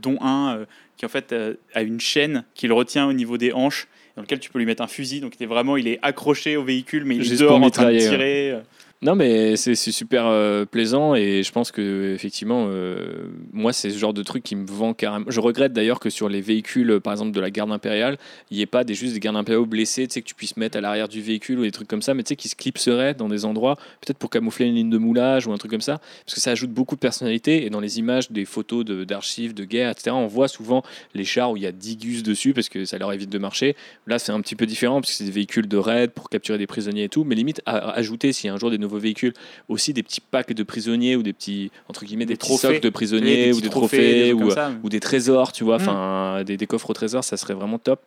dont 0.00 0.16
un 0.22 0.64
qui 0.96 1.04
en 1.04 1.10
fait 1.10 1.34
a 1.74 1.82
une 1.82 2.00
chaîne 2.00 2.44
qui 2.54 2.66
le 2.66 2.72
retient 2.72 3.06
au 3.06 3.12
niveau 3.12 3.36
des 3.36 3.52
hanches 3.52 3.88
dans 4.16 4.22
lequel 4.22 4.40
tu 4.40 4.50
peux 4.50 4.58
lui 4.58 4.66
mettre 4.66 4.82
un 4.82 4.86
fusil. 4.86 5.20
Donc 5.20 5.34
il 5.38 5.42
est 5.42 5.46
vraiment, 5.46 5.76
il 5.76 5.88
est 5.88 5.98
accroché 6.02 6.56
au 6.56 6.64
véhicule, 6.64 7.04
mais 7.04 7.16
il 7.16 7.32
est 7.32 7.36
dehors 7.40 7.62
en 7.62 7.70
train 7.70 7.92
de 7.92 7.98
tirer. 7.98 8.56
Non, 9.04 9.16
mais 9.16 9.56
c'est 9.56 9.74
super 9.74 10.26
euh, 10.26 10.64
plaisant 10.64 11.14
et 11.14 11.42
je 11.42 11.52
pense 11.52 11.70
que 11.70 12.14
effectivement, 12.14 12.68
euh, 12.70 13.28
moi, 13.52 13.74
c'est 13.74 13.90
ce 13.90 13.98
genre 13.98 14.14
de 14.14 14.22
truc 14.22 14.42
qui 14.42 14.56
me 14.56 14.66
vend 14.66 14.94
carrément. 14.94 15.26
Je 15.28 15.40
regrette 15.40 15.74
d'ailleurs 15.74 16.00
que 16.00 16.08
sur 16.08 16.30
les 16.30 16.40
véhicules, 16.40 17.00
par 17.00 17.12
exemple 17.12 17.32
de 17.32 17.40
la 17.40 17.50
garde 17.50 17.70
impériale, 17.70 18.16
il 18.50 18.56
n'y 18.56 18.62
ait 18.62 18.66
pas 18.66 18.82
des 18.82 18.94
juste 18.94 19.12
des 19.12 19.20
gardes 19.20 19.36
impériaux 19.36 19.66
blessés, 19.66 20.06
tu 20.08 20.14
sais, 20.14 20.22
que 20.22 20.26
tu 20.26 20.34
puisses 20.34 20.56
mettre 20.56 20.78
à 20.78 20.80
l'arrière 20.80 21.06
du 21.06 21.20
véhicule 21.20 21.58
ou 21.58 21.64
des 21.64 21.70
trucs 21.70 21.86
comme 21.86 22.00
ça, 22.00 22.14
mais 22.14 22.22
tu 22.22 22.30
sais, 22.30 22.36
qui 22.36 22.48
se 22.48 22.56
clipseraient 22.56 23.12
dans 23.12 23.28
des 23.28 23.44
endroits, 23.44 23.76
peut-être 24.00 24.16
pour 24.16 24.30
camoufler 24.30 24.64
une 24.64 24.74
ligne 24.74 24.88
de 24.88 24.96
moulage 24.96 25.46
ou 25.46 25.52
un 25.52 25.58
truc 25.58 25.70
comme 25.70 25.82
ça, 25.82 25.98
parce 26.24 26.36
que 26.36 26.40
ça 26.40 26.52
ajoute 26.52 26.70
beaucoup 26.70 26.94
de 26.94 27.00
personnalité 27.00 27.66
et 27.66 27.68
dans 27.68 27.80
les 27.80 27.98
images 27.98 28.30
des 28.30 28.46
photos 28.46 28.86
d'archives, 28.86 29.52
de, 29.52 29.64
guerre, 29.64 29.90
etc., 29.90 30.12
on 30.12 30.28
voit 30.28 30.48
souvent 30.48 30.82
les 31.12 31.24
chars 31.24 31.50
où 31.50 31.58
il 31.58 31.62
y 31.62 31.66
a 31.66 31.72
10 31.72 31.98
gus 31.98 32.22
dessus 32.22 32.54
parce 32.54 32.70
que 32.70 32.86
ça 32.86 32.96
leur 32.96 33.12
évite 33.12 33.28
de 33.28 33.38
marcher. 33.38 33.76
Là, 34.06 34.18
c'est 34.18 34.32
un 34.32 34.40
petit 34.40 34.56
peu 34.56 34.64
différent 34.64 35.02
parce 35.02 35.10
que 35.10 35.18
c'est 35.18 35.24
des 35.24 35.30
véhicules 35.30 35.68
de 35.68 35.76
raid 35.76 36.10
pour 36.12 36.30
capturer 36.30 36.56
des 36.56 36.66
prisonniers 36.66 37.04
et 37.04 37.08
tout, 37.10 37.24
mais 37.24 37.34
limite 37.34 37.60
à 37.66 37.90
ajouter 37.90 38.32
si 38.32 38.48
un 38.48 38.56
jour 38.56 38.70
des 38.70 38.78
nouveaux 38.78 38.93
véhicules, 38.98 39.32
aussi 39.68 39.92
des 39.92 40.02
petits 40.02 40.20
packs 40.20 40.52
de 40.52 40.62
prisonniers 40.62 41.16
ou 41.16 41.22
des 41.22 41.32
petits 41.32 41.70
entre 41.88 42.04
guillemets 42.04 42.26
des, 42.26 42.36
trophées 42.36 42.80
de 42.80 42.90
prisonniers 42.90 43.52
ou 43.52 43.60
des 43.60 43.68
trophées, 43.68 44.32
ou, 44.32 44.50
ou, 44.82 44.88
des 44.88 45.00
trésors, 45.00 45.52
tu 45.52 45.64
vois, 45.64 45.78
mm. 45.78 45.82
enfin 45.82 46.44
des, 46.44 46.56
des, 46.56 46.66
coffres 46.66 46.90
au 46.90 46.94
trésor, 46.94 47.24
ça 47.24 47.36
serait 47.36 47.54
vraiment 47.54 47.78
top. 47.78 48.00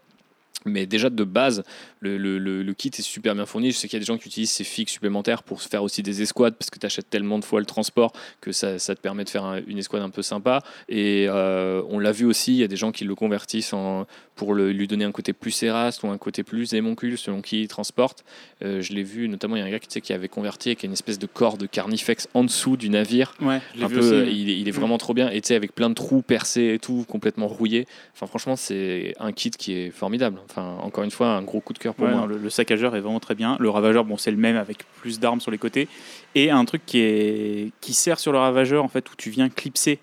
Mais 0.65 0.85
déjà 0.85 1.09
de 1.09 1.23
base, 1.23 1.63
le, 1.99 2.17
le, 2.17 2.39
le, 2.39 2.73
kit 2.73 2.89
est 2.89 3.01
super 3.01 3.35
bien 3.35 3.45
fourni. 3.45 3.71
Je 3.71 3.77
sais 3.77 3.87
qu'il 3.87 3.97
y 3.97 4.01
a 4.01 4.01
des 4.01 4.05
gens 4.05 4.17
qui 4.17 4.27
utilisent 4.27 4.51
ces 4.51 4.63
figues 4.63 4.89
supplémentaires 4.89 5.43
pour 5.43 5.61
faire 5.61 5.83
aussi 5.83 6.03
des 6.03 6.21
escouades 6.21 6.55
parce 6.55 6.69
que 6.69 6.79
tu 6.79 6.85
achètes 6.85 7.09
tellement 7.09 7.39
de 7.39 7.45
fois 7.45 7.59
le 7.59 7.65
transport 7.65 8.11
que 8.41 8.51
ça, 8.51 8.79
ça 8.79 8.95
te 8.95 8.99
permet 8.99 9.23
de 9.23 9.29
faire 9.29 9.61
une 9.67 9.77
escouade 9.77 10.01
un 10.01 10.09
peu 10.09 10.21
sympa. 10.21 10.61
Et 10.89 11.25
euh, 11.29 11.81
on 11.89 11.99
l'a 11.99 12.11
vu 12.11 12.25
aussi, 12.25 12.53
il 12.53 12.57
y 12.57 12.63
a 12.63 12.67
des 12.67 12.75
gens 12.75 12.91
qui 12.91 13.05
le 13.05 13.15
convertissent 13.15 13.73
en, 13.73 14.05
pour 14.37 14.53
lui 14.53 14.87
donner 14.87 15.03
un 15.03 15.11
côté 15.11 15.33
plus 15.33 15.63
éraste 15.63 16.03
ou 16.03 16.07
un 16.07 16.17
côté 16.17 16.43
plus 16.43 16.73
émoncule 16.73 17.17
selon 17.17 17.41
qui 17.41 17.63
il 17.63 17.67
transporte. 17.67 18.23
Euh, 18.63 18.81
je 18.81 18.93
l'ai 18.93 19.03
vu, 19.03 19.27
notamment, 19.27 19.55
il 19.55 19.59
y 19.59 19.61
a 19.63 19.65
un 19.65 19.71
gars 19.71 19.79
qui, 19.79 19.99
qui 19.99 20.13
avait 20.13 20.29
converti 20.29 20.69
avec 20.69 20.83
une 20.83 20.93
espèce 20.93 21.17
de 21.17 21.25
corps 21.25 21.57
de 21.57 21.65
carnifex 21.65 22.29
en 22.35 22.43
dessous 22.43 22.77
du 22.77 22.89
navire. 22.89 23.33
Ouais, 23.41 23.59
un 23.81 23.89
peu, 23.89 24.27
il, 24.27 24.49
il, 24.49 24.67
est 24.67 24.71
vraiment 24.71 24.99
trop 24.99 25.15
bien. 25.15 25.29
Et 25.29 25.41
tu 25.41 25.47
sais, 25.47 25.55
avec 25.55 25.73
plein 25.73 25.89
de 25.89 25.95
trous 25.95 26.21
percés 26.21 26.75
et 26.75 26.79
tout, 26.79 27.03
complètement 27.07 27.47
rouillé. 27.47 27.87
Enfin, 28.13 28.27
franchement, 28.27 28.55
c'est 28.55 29.15
un 29.19 29.31
kit 29.31 29.49
qui 29.49 29.73
est 29.73 29.89
formidable. 29.89 30.39
Enfin, 30.49 30.77
encore 30.83 31.03
une 31.03 31.11
fois, 31.11 31.29
un 31.29 31.41
gros 31.41 31.59
coup 31.59 31.73
de 31.73 31.79
cœur 31.79 31.95
pour 31.95 32.07
moi. 32.07 32.27
le, 32.27 32.49
saccageur 32.51 32.95
est 32.95 33.01
vraiment 33.01 33.19
très 33.19 33.35
bien. 33.35 33.57
Le 33.59 33.69
ravageur, 33.69 34.05
bon, 34.05 34.17
c'est 34.17 34.31
le 34.31 34.37
même 34.37 34.55
avec 34.55 34.83
plus 35.01 35.19
d'armes 35.19 35.41
sur 35.41 35.49
les 35.49 35.57
côtés. 35.57 35.87
Et 36.35 36.51
un 36.51 36.63
truc 36.65 36.83
qui, 36.85 36.99
est, 36.99 37.71
qui 37.81 37.93
sert 37.93 38.19
sur 38.19 38.31
le 38.31 38.37
ravageur, 38.37 38.83
en 38.83 38.87
fait, 38.87 39.09
où 39.11 39.15
tu 39.17 39.31
viens 39.31 39.49
clipser 39.49 39.97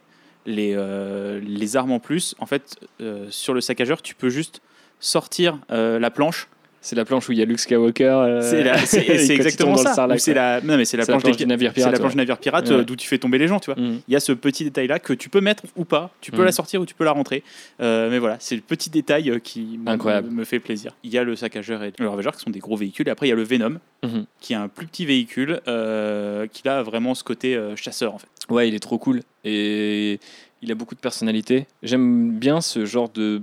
les, 0.47 0.75
euh, 0.75 1.41
les 1.41 1.77
armes 1.77 1.93
en 1.93 2.01
plus, 2.01 2.35
en 2.39 2.47
fait, 2.47 2.77
euh, 3.01 3.27
sur 3.31 3.55
le 3.55 3.61
saccageur, 3.61 4.03
tu 4.03 4.15
peux 4.15 4.29
juste 4.29 4.61
sortir 5.01 5.59
euh, 5.71 5.99
la 5.99 6.11
planche 6.11 6.49
c'est 6.85 6.97
la 6.97 7.07
planche 7.07 7.29
où 7.29 7.33
il 7.33 7.39
y 7.39 7.43
a 7.43 7.47
Luke 7.47 7.59
Skywalker. 7.59 8.41
c'est 8.43 9.09
exactement 9.31 9.77
ça. 9.77 10.07
C'est 10.19 10.35
la, 10.35 10.61
non, 10.61 10.77
mais 10.77 10.85
c'est 10.85 10.99
la, 10.99 11.07
planche, 11.07 11.23
du 11.23 11.47
navire 11.47 11.73
pirate. 11.73 11.93
la 11.93 11.99
planche 11.99 12.15
navire 12.15 12.37
pirate 12.37 12.71
d'où 12.71 12.95
tu 12.95 13.09
fais 13.09 13.17
tomber 13.17 13.39
les 13.39 13.49
gens, 13.49 13.59
tu 13.59 13.73
vois. 13.73 13.83
Mm. 13.83 14.01
Il 14.07 14.13
y 14.13 14.17
a 14.17 14.21
ce 14.21 14.33
petit 14.33 14.65
détail 14.65 14.87
là 14.87 14.99
que 14.99 15.15
tu 15.15 15.31
peux 15.31 15.41
mettre 15.41 15.63
ou 15.77 15.85
pas. 15.85 16.11
Tu 16.21 16.31
peux 16.31 16.43
mm. 16.43 16.45
la 16.45 16.53
sortir 16.53 16.81
ou 16.83 16.87
tu 16.87 16.95
peux 16.95 17.05
la 17.05 17.13
rentrer. 17.13 17.43
mais 17.81 18.19
voilà, 18.19 18.37
c'est 18.39 18.55
le 18.55 18.61
petit 18.61 18.91
détail 18.91 19.41
qui 19.43 19.81
me, 19.83 20.45
fait 20.45 20.61
plaisir. 20.61 20.93
Il 21.03 21.13
y 21.13 21.19
a 21.19 21.25
le 21.25 21.37
saccageur 21.37 21.83
et 21.83 21.93
le 21.99 22.09
ravageur 22.09 22.37
qui 22.37 22.43
sont 22.43 22.51
des 22.51 22.61
gros 22.61 22.77
véhicules. 22.77 23.09
Et 23.09 23.11
après, 23.11 23.27
il 23.27 23.31
y 23.31 23.33
a 23.33 23.37
le 23.37 23.45
Venom 23.45 23.79
mm-hmm. 24.03 24.25
qui 24.41 24.53
est 24.53 24.57
un 24.57 24.69
plus 24.69 24.87
petit 24.87 25.07
véhicule 25.07 25.61
qui 25.65 26.69
a 26.69 26.83
vraiment 26.83 27.15
ce 27.15 27.25
côté 27.25 27.59
chasseur 27.77 28.15
en 28.15 28.19
fait. 28.19 28.29
Ouais, 28.51 28.69
il 28.69 28.75
est 28.75 28.81
trop 28.81 28.99
cool. 28.99 29.23
Et 29.45 30.21
il 30.61 30.71
a 30.71 30.75
beaucoup 30.75 30.95
de 30.95 31.01
personnalité. 31.01 31.67
J'aime 31.83 32.33
bien 32.33 32.61
ce 32.61 32.85
genre 32.85 33.09
de 33.09 33.43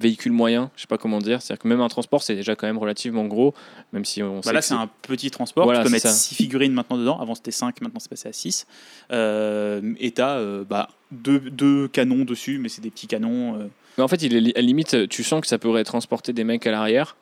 véhicule 0.00 0.32
moyen, 0.32 0.70
je 0.76 0.82
sais 0.82 0.86
pas 0.86 0.98
comment 0.98 1.18
dire. 1.18 1.42
C'est-à-dire 1.42 1.62
que 1.62 1.68
même 1.68 1.80
un 1.80 1.88
transport, 1.88 2.22
c'est 2.22 2.34
déjà 2.34 2.56
quand 2.56 2.66
même 2.66 2.78
relativement 2.78 3.26
gros, 3.26 3.54
même 3.92 4.04
si 4.04 4.22
on 4.22 4.40
bah 4.40 4.52
là, 4.52 4.62
c'est 4.62 4.74
un 4.74 4.88
petit 5.02 5.30
transport. 5.30 5.70
tu 5.72 5.82
peux 5.82 5.90
mettre 5.90 6.08
6 6.08 6.34
figurines 6.34 6.72
maintenant 6.72 6.96
dedans. 6.96 7.20
Avant, 7.20 7.34
c'était 7.34 7.50
5, 7.50 7.80
maintenant, 7.80 8.00
c'est 8.00 8.08
passé 8.08 8.28
à 8.28 8.32
6. 8.32 8.66
Euh, 9.12 9.94
et 9.98 10.12
tu 10.12 10.22
as 10.22 10.36
euh, 10.36 10.64
bah, 10.64 10.88
deux, 11.10 11.40
deux, 11.40 11.88
canons 11.88 12.24
dessus, 12.24 12.58
mais 12.58 12.68
c'est 12.68 12.80
des 12.80 12.90
petits 12.90 13.06
canons. 13.06 13.56
Euh. 13.56 13.66
Mais 13.98 14.04
en 14.04 14.08
fait, 14.08 14.22
il 14.22 14.48
est, 14.48 14.56
à 14.56 14.60
la 14.60 14.66
limite, 14.66 15.08
tu 15.08 15.22
sens 15.22 15.40
que 15.40 15.46
ça 15.46 15.58
pourrait 15.58 15.84
transporter 15.84 16.32
des 16.32 16.44
mecs 16.44 16.66
à 16.66 16.70
l'arrière 16.70 17.16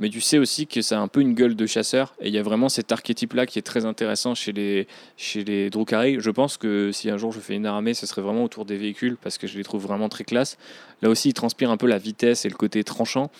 mais 0.00 0.08
tu 0.08 0.22
sais 0.22 0.38
aussi 0.38 0.66
que 0.66 0.80
ça 0.80 0.98
a 0.98 1.02
un 1.02 1.08
peu 1.08 1.20
une 1.20 1.34
gueule 1.34 1.54
de 1.54 1.66
chasseur. 1.66 2.14
Et 2.22 2.28
il 2.28 2.34
y 2.34 2.38
a 2.38 2.42
vraiment 2.42 2.70
cet 2.70 2.90
archétype-là 2.90 3.44
qui 3.44 3.58
est 3.58 3.62
très 3.62 3.84
intéressant 3.84 4.34
chez 4.34 4.50
les, 4.50 4.88
chez 5.18 5.44
les 5.44 5.68
Drukhari. 5.68 6.16
Je 6.20 6.30
pense 6.30 6.56
que 6.56 6.90
si 6.90 7.10
un 7.10 7.18
jour 7.18 7.32
je 7.32 7.38
fais 7.38 7.54
une 7.54 7.66
armée, 7.66 7.92
ce 7.92 8.06
serait 8.06 8.22
vraiment 8.22 8.42
autour 8.42 8.64
des 8.64 8.78
véhicules 8.78 9.18
parce 9.22 9.36
que 9.36 9.46
je 9.46 9.58
les 9.58 9.62
trouve 9.62 9.82
vraiment 9.82 10.08
très 10.08 10.24
classe. 10.24 10.56
Là 11.02 11.10
aussi, 11.10 11.28
il 11.28 11.34
transpire 11.34 11.70
un 11.70 11.76
peu 11.76 11.86
la 11.86 11.98
vitesse 11.98 12.46
et 12.46 12.48
le 12.48 12.56
côté 12.56 12.82
tranchant. 12.82 13.30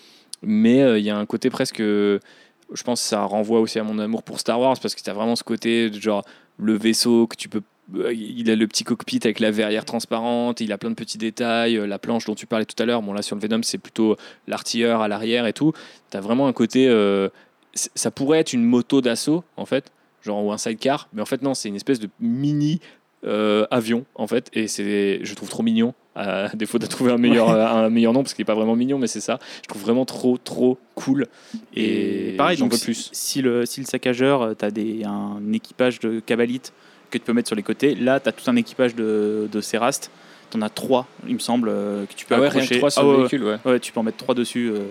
Mais 0.43 0.83
euh, 0.83 0.99
il 0.99 1.03
y 1.03 1.09
a 1.09 1.17
un 1.17 1.25
côté 1.25 1.49
presque. 1.49 1.79
Je 1.79 2.83
pense 2.85 3.01
que 3.01 3.07
ça 3.07 3.23
renvoie 3.23 3.59
aussi 3.59 3.79
à 3.79 3.83
mon 3.83 3.97
amour 3.97 4.21
pour 4.21 4.39
Star 4.39 4.59
Wars 4.59 4.77
parce 4.79 4.93
que 4.93 5.01
tu 5.01 5.09
as 5.09 5.13
vraiment 5.13 5.35
ce 5.35 5.43
côté 5.43 5.89
de 5.89 5.99
genre 5.99 6.23
le 6.57 6.77
vaisseau 6.77 7.25
que 7.25 7.35
tu 7.35 7.49
peux 7.49 7.63
il 7.93 8.49
a 8.49 8.55
le 8.55 8.67
petit 8.67 8.83
cockpit 8.83 9.19
avec 9.23 9.39
la 9.39 9.51
verrière 9.51 9.85
transparente, 9.85 10.61
il 10.61 10.71
a 10.71 10.77
plein 10.77 10.89
de 10.89 10.95
petits 10.95 11.17
détails, 11.17 11.77
euh, 11.77 11.85
la 11.85 11.99
planche 11.99 12.25
dont 12.25 12.35
tu 12.35 12.45
parlais 12.45 12.65
tout 12.65 12.81
à 12.81 12.85
l'heure, 12.85 13.01
bon 13.01 13.13
là 13.13 13.21
sur 13.21 13.35
le 13.35 13.41
Venom 13.41 13.61
c'est 13.63 13.77
plutôt 13.77 14.15
l'artilleur 14.47 15.01
à 15.01 15.07
l'arrière 15.07 15.45
et 15.45 15.53
tout, 15.53 15.73
tu 16.09 16.17
as 16.17 16.21
vraiment 16.21 16.47
un 16.47 16.53
côté, 16.53 16.87
euh, 16.87 17.29
ça 17.73 18.11
pourrait 18.11 18.39
être 18.39 18.53
une 18.53 18.63
moto 18.63 19.01
d'assaut 19.01 19.43
en 19.57 19.65
fait, 19.65 19.91
genre 20.23 20.43
ou 20.43 20.51
un 20.51 20.57
sidecar, 20.57 21.09
mais 21.13 21.21
en 21.21 21.25
fait 21.25 21.41
non, 21.41 21.53
c'est 21.53 21.69
une 21.69 21.75
espèce 21.75 21.99
de 21.99 22.09
mini 22.19 22.79
avion 23.23 24.05
en 24.15 24.25
fait, 24.25 24.49
et 24.53 24.67
c'est, 24.67 25.19
je 25.23 25.33
trouve 25.35 25.49
trop 25.49 25.61
mignon, 25.61 25.93
à 26.15 26.49
défaut 26.55 26.79
de 26.79 26.87
trouver 26.87 27.11
un 27.11 27.17
meilleur, 27.17 27.49
un 27.49 27.89
meilleur 27.89 28.13
nom 28.13 28.23
parce 28.23 28.33
qu'il 28.33 28.41
n'est 28.41 28.47
pas 28.47 28.55
vraiment 28.55 28.75
mignon, 28.75 28.97
mais 28.97 29.07
c'est 29.07 29.21
ça, 29.21 29.37
je 29.63 29.67
trouve 29.67 29.81
vraiment 29.81 30.05
trop 30.05 30.37
trop 30.37 30.79
cool, 30.95 31.27
et, 31.75 32.35
pareil, 32.37 32.57
j'en 32.57 32.67
veux 32.67 32.79
plus. 32.79 33.09
Si 33.11 33.41
le, 33.41 33.65
si 33.65 33.79
le 33.79 33.85
saccageur, 33.85 34.55
tu 34.57 34.65
as 34.65 34.71
des, 34.71 35.03
un 35.03 35.53
équipage 35.53 35.99
de 35.99 36.19
cabalites 36.19 36.73
que 37.11 37.17
tu 37.17 37.23
peux 37.23 37.33
mettre 37.33 37.47
sur 37.47 37.55
les 37.55 37.63
côtés. 37.63 37.93
Là, 37.95 38.19
tu 38.19 38.29
as 38.29 38.31
tout 38.31 38.49
un 38.49 38.55
équipage 38.55 38.95
de, 38.95 39.47
de. 39.51 39.61
Tu 39.61 40.57
en 40.57 40.61
as 40.61 40.69
trois, 40.69 41.07
il 41.27 41.35
me 41.35 41.39
semble, 41.39 41.69
euh, 41.69 42.05
que 42.05 42.13
tu 42.13 42.25
peux 42.25 42.35
ah 42.35 42.45
accrocher. 42.45 42.77
Trois 42.77 42.91
sur 42.91 43.03
ah 43.03 43.11
le 43.11 43.17
véhicule, 43.19 43.43
ouais. 43.43 43.57
ouais. 43.63 43.79
tu 43.79 43.91
peux 43.91 43.99
en 43.99 44.03
mettre 44.03 44.17
trois 44.17 44.35
dessus. 44.35 44.69
Euh, 44.69 44.87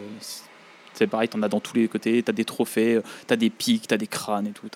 c'est 0.95 1.07
pareil, 1.07 1.29
tu 1.29 1.37
en 1.37 1.43
as 1.43 1.49
dans 1.49 1.61
tous 1.61 1.77
les 1.77 1.87
côtés. 1.89 2.23
Tu 2.23 2.31
as 2.31 2.33
des 2.33 2.45
trophées, 2.45 2.95
euh, 2.95 3.03
tu 3.27 3.35
as 3.35 3.37
des 3.37 3.51
pics, 3.51 3.87
tu 3.87 3.95
as 3.95 3.99
des 3.99 4.07
crânes 4.07 4.47
et 4.47 4.53
tout. 4.53 4.69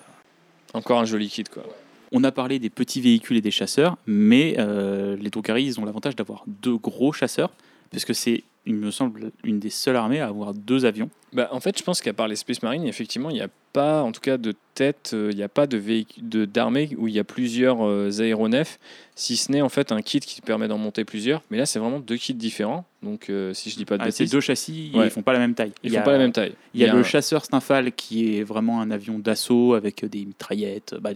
Encore 0.73 0.99
un 0.99 1.05
joli 1.05 1.29
kit, 1.29 1.43
quoi. 1.45 1.63
On 2.11 2.23
a 2.23 2.31
parlé 2.31 2.59
des 2.59 2.69
petits 2.69 3.01
véhicules 3.01 3.37
et 3.37 3.41
des 3.41 3.51
chasseurs, 3.51 3.97
mais 4.05 4.55
les 4.57 5.29
Drukhari, 5.29 5.63
ils 5.63 5.79
ont 5.79 5.85
l'avantage 5.85 6.15
d'avoir 6.15 6.43
deux 6.47 6.77
gros 6.77 7.11
chasseurs 7.11 7.49
parce 7.91 8.05
que 8.05 8.13
c'est, 8.13 8.43
il 8.65 8.75
me 8.75 8.89
semble, 8.91 9.31
une 9.43 9.59
des 9.59 9.69
seules 9.69 9.95
armées 9.95 10.19
à 10.19 10.27
avoir 10.27 10.53
deux 10.53 10.85
avions. 10.85 11.09
Bah, 11.33 11.49
en 11.51 11.59
fait, 11.59 11.77
je 11.77 11.83
pense 11.83 12.01
qu'à 12.01 12.13
part 12.13 12.27
les 12.27 12.35
Space 12.37 12.63
Marines, 12.63 12.85
effectivement, 12.85 13.29
il 13.29 13.33
n'y 13.33 13.41
a 13.41 13.49
pas, 13.73 14.01
en 14.03 14.11
tout 14.11 14.21
cas 14.21 14.37
de 14.37 14.53
tête, 14.73 15.11
euh, 15.13 15.29
il 15.31 15.35
n'y 15.37 15.43
a 15.43 15.49
pas 15.49 15.67
de 15.67 15.75
véhicule 15.77 16.47
d'armée 16.47 16.89
où 16.97 17.07
il 17.09 17.13
y 17.13 17.19
a 17.19 17.23
plusieurs 17.25 17.85
euh, 17.85 18.09
aéronefs, 18.21 18.79
si 19.15 19.35
ce 19.35 19.51
n'est 19.51 19.61
en 19.61 19.67
fait 19.69 19.91
un 19.91 20.01
kit 20.01 20.19
qui 20.21 20.39
permet 20.41 20.67
d'en 20.69 20.77
monter 20.77 21.03
plusieurs. 21.05 21.43
Mais 21.51 21.57
là, 21.57 21.65
c'est 21.65 21.77
vraiment 21.79 21.99
deux 21.99 22.15
kits 22.15 22.33
différents. 22.33 22.85
Donc, 23.03 23.29
euh, 23.29 23.53
si 23.53 23.69
je 23.69 23.75
dis 23.75 23.85
pas 23.85 23.97
de 23.97 24.03
Ah, 24.03 24.11
ces 24.11 24.23
bêtises, 24.23 24.31
deux 24.31 24.39
châssis, 24.39 24.91
Ouais. 24.95 25.07
ils 25.07 25.09
font 25.11 25.21
pas 25.23 25.33
la 25.33 25.39
même 25.39 25.53
taille. 25.55 25.73
ils 25.83 25.87
Il 25.89 25.91
y 25.91 25.95
font 25.95 26.01
a- 26.01 26.05
pas 26.05 26.11
la 26.13 26.17
même 26.19 26.31
taille. 26.31 26.53
Il 26.73 26.79
y 26.79 26.85
a, 26.85 26.93
le 26.93 26.99
un- 26.99 27.03
chasseur 27.03 27.43
Stymphal 27.45 27.91
qui 27.91 28.37
est 28.37 28.43
vraiment 28.43 28.79
un 28.81 28.89
avion 28.89 29.19
d'assaut 29.19 29.73
avec 29.73 30.05
des 30.05 30.25
mitraillettes, 30.25 30.95
bah, 31.01 31.11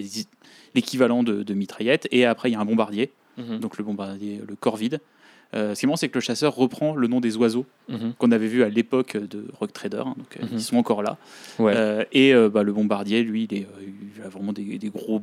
l'équivalent 0.75 1.23
de, 1.23 1.43
de 1.43 1.53
mitraillettes. 1.53 2.07
Et 2.11 2.25
après, 2.25 2.49
il 2.49 2.53
y 2.53 2.55
a 2.55 2.59
un 2.59 2.65
bombardier, 2.65 3.11
Mhm, 3.37 3.59
donc 3.59 3.77
le 3.77 3.83
bombardier, 3.85 4.41
le 4.47 4.55
corps 4.55 4.75
vide. 4.75 4.99
Euh, 5.55 5.73
ce 5.73 5.80
qui 5.80 5.85
est 5.85 5.88
marrant, 5.88 5.97
c'est 5.97 6.09
que 6.09 6.15
le 6.15 6.21
chasseur 6.21 6.55
reprend 6.55 6.95
le 6.95 7.07
nom 7.07 7.19
des 7.19 7.35
oiseaux 7.38 7.65
mhm. 7.88 8.13
qu'on 8.17 8.31
avait 8.31 8.47
vu 8.47 8.63
à 8.63 8.69
l'époque 8.69 9.17
de 9.17 9.45
Rock 9.59 9.73
Trader, 9.73 10.03
hein, 10.05 10.13
donc 10.17 10.38
euh, 10.38 10.43
Mhm. 10.43 10.49
ils 10.53 10.61
sont 10.61 10.77
encore 10.77 11.01
là. 11.01 11.17
Ouais. 11.57 11.73
Euh, 11.76 12.03
et 12.11 12.34
bah, 12.49 12.63
le 12.63 12.71
bombardier, 12.71 13.23
lui, 13.23 13.47
il, 13.49 13.57
est, 13.57 13.67
il 14.15 14.21
a 14.23 14.30
vraiment 14.30 14.53
des, 14.53 14.77
des 14.77 14.89
gros 14.89 15.21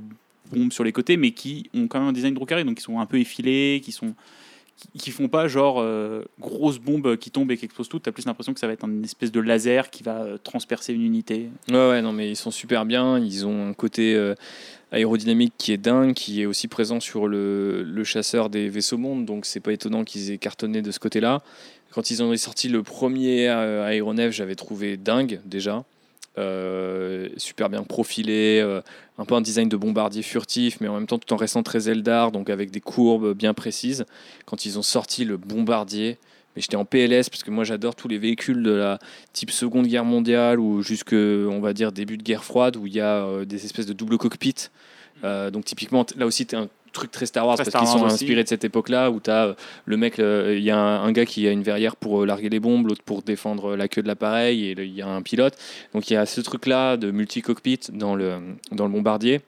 bombes 0.52 0.72
sur 0.72 0.84
les 0.84 0.92
côtés, 0.92 1.16
mais 1.16 1.30
qui 1.30 1.70
ont 1.74 1.86
quand 1.86 2.00
même 2.00 2.08
un 2.08 2.12
design 2.12 2.34
Drukhari, 2.34 2.64
donc 2.64 2.76
qui 2.76 2.82
sont 2.82 2.98
un 2.98 3.06
peu 3.06 3.18
effilés, 3.18 3.80
qui 3.84 3.92
sont 3.92 4.14
qui, 4.76 4.88
qui 4.98 5.10
font 5.10 5.28
pas 5.28 5.48
genre 5.48 5.82
grosse 6.38 6.78
bombe 6.78 7.16
qui 7.16 7.30
tombe 7.30 7.50
et 7.50 7.56
qui 7.56 7.64
explose 7.64 7.88
tout. 7.88 7.98
T'as 7.98 8.12
plus 8.12 8.26
l'impression 8.26 8.52
que 8.52 8.60
ça 8.60 8.66
va 8.66 8.74
être 8.74 8.84
une 8.84 9.04
espèce 9.04 9.32
de 9.32 9.40
laser 9.40 9.90
qui 9.90 10.02
va 10.02 10.26
transpercer 10.42 10.92
une 10.92 11.02
unité. 11.02 11.48
Ouais, 11.70 11.88
ouais, 11.88 12.02
non, 12.02 12.12
mais 12.12 12.30
ils 12.30 12.36
sont 12.36 12.50
super 12.50 12.84
bien. 12.84 13.18
Ils 13.18 13.46
ont 13.46 13.68
un 13.68 13.72
côté 13.72 14.14
aérodynamique 14.92 15.54
qui 15.58 15.72
est 15.72 15.78
dingue, 15.78 16.14
qui 16.14 16.42
est 16.42 16.46
aussi 16.46 16.68
présent 16.68 17.00
sur 17.00 17.28
le, 17.28 18.02
chasseur 18.04 18.50
des 18.50 18.68
vaisseaux 18.68 18.98
mondes. 18.98 19.24
Donc, 19.24 19.46
c'est 19.46 19.60
pas 19.60 19.72
étonnant 19.72 20.04
qu'ils 20.04 20.30
aient 20.30 20.38
cartonné 20.38 20.82
de 20.82 20.90
ce 20.90 20.98
côté-là. 20.98 21.42
Quand 21.92 22.10
ils 22.10 22.22
ont 22.22 22.36
sorti 22.36 22.68
le 22.68 22.82
premier 22.82 23.48
euh, 23.48 23.86
aéronef, 23.86 24.32
j'avais 24.32 24.54
trouvé 24.54 24.96
dingue 24.96 25.40
déjà. 25.44 25.84
Euh, 26.38 27.30
super 27.38 27.70
bien 27.70 27.82
profilé, 27.82 28.60
euh, 28.62 28.82
un 29.16 29.24
peu 29.24 29.34
un 29.34 29.40
design 29.40 29.70
de 29.70 29.76
bombardier 29.76 30.22
furtif, 30.22 30.78
mais 30.82 30.88
en 30.88 30.94
même 30.94 31.06
temps 31.06 31.18
tout 31.18 31.32
en 31.32 31.38
restant 31.38 31.62
très 31.62 31.88
Eldar, 31.88 32.30
donc 32.30 32.50
avec 32.50 32.70
des 32.70 32.82
courbes 32.82 33.32
bien 33.32 33.54
précises. 33.54 34.04
Quand 34.44 34.66
ils 34.66 34.78
ont 34.78 34.82
sorti 34.82 35.24
le 35.24 35.38
bombardier, 35.38 36.18
mais 36.56 36.62
j'étais 36.62 36.76
en 36.76 36.84
PLS 36.84 37.28
parce 37.30 37.42
que 37.44 37.50
moi 37.50 37.64
j'adore 37.64 37.94
tous 37.94 38.08
les 38.08 38.18
véhicules 38.18 38.62
de 38.62 38.72
la 38.72 38.98
type 39.32 39.50
Seconde 39.50 39.86
Guerre 39.86 40.04
mondiale 40.04 40.58
ou 40.58 40.82
jusque 40.82 41.12
on 41.12 41.60
va 41.60 41.72
dire 41.72 41.92
début 41.92 42.16
de 42.16 42.22
guerre 42.22 42.44
froide 42.44 42.76
où 42.76 42.86
il 42.86 42.94
y 42.94 43.00
a 43.00 43.24
euh, 43.24 43.44
des 43.44 43.64
espèces 43.64 43.86
de 43.86 43.92
double 43.92 44.18
cockpit. 44.18 44.70
Euh, 45.24 45.50
donc 45.50 45.64
typiquement 45.64 46.04
là 46.16 46.26
aussi 46.26 46.46
tu 46.46 46.56
un 46.56 46.68
truc 46.96 47.10
très 47.10 47.26
Star 47.26 47.46
Wars 47.46 47.56
Très 47.56 47.70
parce 47.70 47.84
qu'ils 47.84 47.98
sont 47.98 48.04
aussi. 48.04 48.14
inspirés 48.14 48.42
de 48.42 48.48
cette 48.48 48.64
époque-là 48.64 49.10
où 49.10 49.20
tu 49.20 49.30
as 49.30 49.54
le 49.84 49.96
mec, 49.96 50.18
euh, 50.18 50.54
il 50.56 50.64
y 50.64 50.70
a 50.70 50.78
un, 50.78 51.04
un 51.04 51.12
gars 51.12 51.26
qui 51.26 51.46
a 51.46 51.50
une 51.50 51.62
verrière 51.62 51.94
pour 51.94 52.22
euh, 52.22 52.26
larguer 52.26 52.48
les 52.48 52.60
bombes, 52.60 52.86
l'autre 52.86 53.02
pour 53.04 53.22
défendre 53.22 53.76
la 53.76 53.86
queue 53.88 54.02
de 54.02 54.08
l'appareil 54.08 54.64
et 54.64 54.72
il 54.72 54.94
y 54.94 55.02
a 55.02 55.08
un 55.08 55.22
pilote. 55.22 55.56
Donc 55.92 56.10
il 56.10 56.14
y 56.14 56.16
a 56.16 56.26
ce 56.26 56.40
truc-là 56.40 56.96
de 56.96 57.10
multi-cockpit 57.10 57.80
dans 57.92 58.14
le, 58.14 58.38
dans 58.72 58.86
le 58.86 58.92
bombardier 58.92 59.40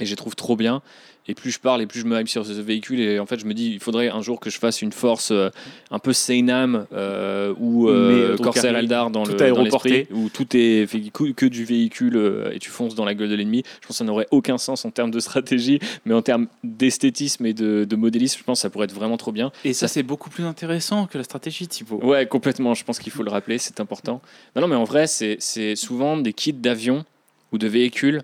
et 0.00 0.04
je 0.04 0.10
les 0.10 0.16
trouve 0.16 0.36
trop 0.36 0.56
bien. 0.56 0.82
Et 1.28 1.34
plus 1.34 1.52
je 1.52 1.60
parle 1.60 1.82
et 1.82 1.86
plus 1.86 2.00
je 2.00 2.06
me 2.06 2.18
hype 2.18 2.28
sur 2.28 2.44
ce 2.44 2.52
véhicule 2.52 2.98
et 3.00 3.20
en 3.20 3.26
fait 3.26 3.38
je 3.38 3.46
me 3.46 3.54
dis 3.54 3.70
il 3.70 3.78
faudrait 3.80 4.08
un 4.08 4.22
jour 4.22 4.40
que 4.40 4.50
je 4.50 4.58
fasse 4.58 4.82
une 4.82 4.90
force 4.90 5.30
euh, 5.30 5.50
un 5.92 6.00
peu 6.00 6.12
Seinam 6.12 6.86
euh, 6.92 7.54
ou 7.60 7.88
euh, 7.88 8.32
euh, 8.32 8.36
Corsair 8.36 8.76
Eldar 8.76 9.10
dans 9.10 9.22
tout 9.22 9.32
le 9.32 9.52
dans 9.52 10.16
où 10.16 10.28
tout 10.28 10.56
est 10.56 10.86
fait 10.86 11.00
que, 11.10 11.46
du 11.46 11.64
véhicule 11.64 12.50
et 12.52 12.58
tu 12.58 12.70
fonces 12.70 12.94
dans 12.94 13.04
la 13.04 13.14
gueule 13.14 13.28
de 13.28 13.34
l'ennemi. 13.36 13.62
Je 13.80 13.86
pense 13.86 13.94
que 13.96 13.98
ça 13.98 14.04
n'aurait 14.04 14.26
aucun 14.30 14.58
sens 14.58 14.84
en 14.84 14.90
termes 14.90 15.10
de 15.10 15.20
stratégie, 15.20 15.78
mais 16.04 16.14
en 16.14 16.22
termes 16.22 16.48
d'esthétisme 16.64 17.46
et 17.46 17.54
de, 17.54 17.84
de 17.84 17.96
modélisme, 17.96 18.38
je 18.38 18.44
pense 18.44 18.58
que 18.58 18.62
ça 18.62 18.70
pourrait 18.70 18.84
être 18.84 18.94
vraiment 18.94 19.16
trop 19.16 19.32
bien. 19.32 19.52
Et 19.64 19.72
ça, 19.72 19.86
Ça- 19.86 19.94
c'est 19.94 20.02
beaucoup 20.02 20.30
plus 20.30 20.44
intéressant 20.44 21.06
que 21.06 21.18
la 21.18 21.24
stratégie, 21.24 21.68
Thibaut. 21.68 22.00
Ouais, 22.02 22.26
complètement. 22.26 22.74
Je 22.74 22.84
pense 22.84 22.98
qu'il 22.98 23.12
faut 23.12 23.22
le 23.22 23.30
rappeler, 23.30 23.58
c'est 23.58 23.80
important. 23.80 24.20
Non, 24.56 24.62
non, 24.62 24.68
mais 24.68 24.76
en 24.76 24.84
vrai, 24.84 25.06
c'est 25.06 25.38
souvent 25.76 26.16
des 26.16 26.32
kits 26.32 26.52
d'avions 26.52 27.04
ou 27.52 27.58
de 27.58 27.68
véhicules, 27.68 28.22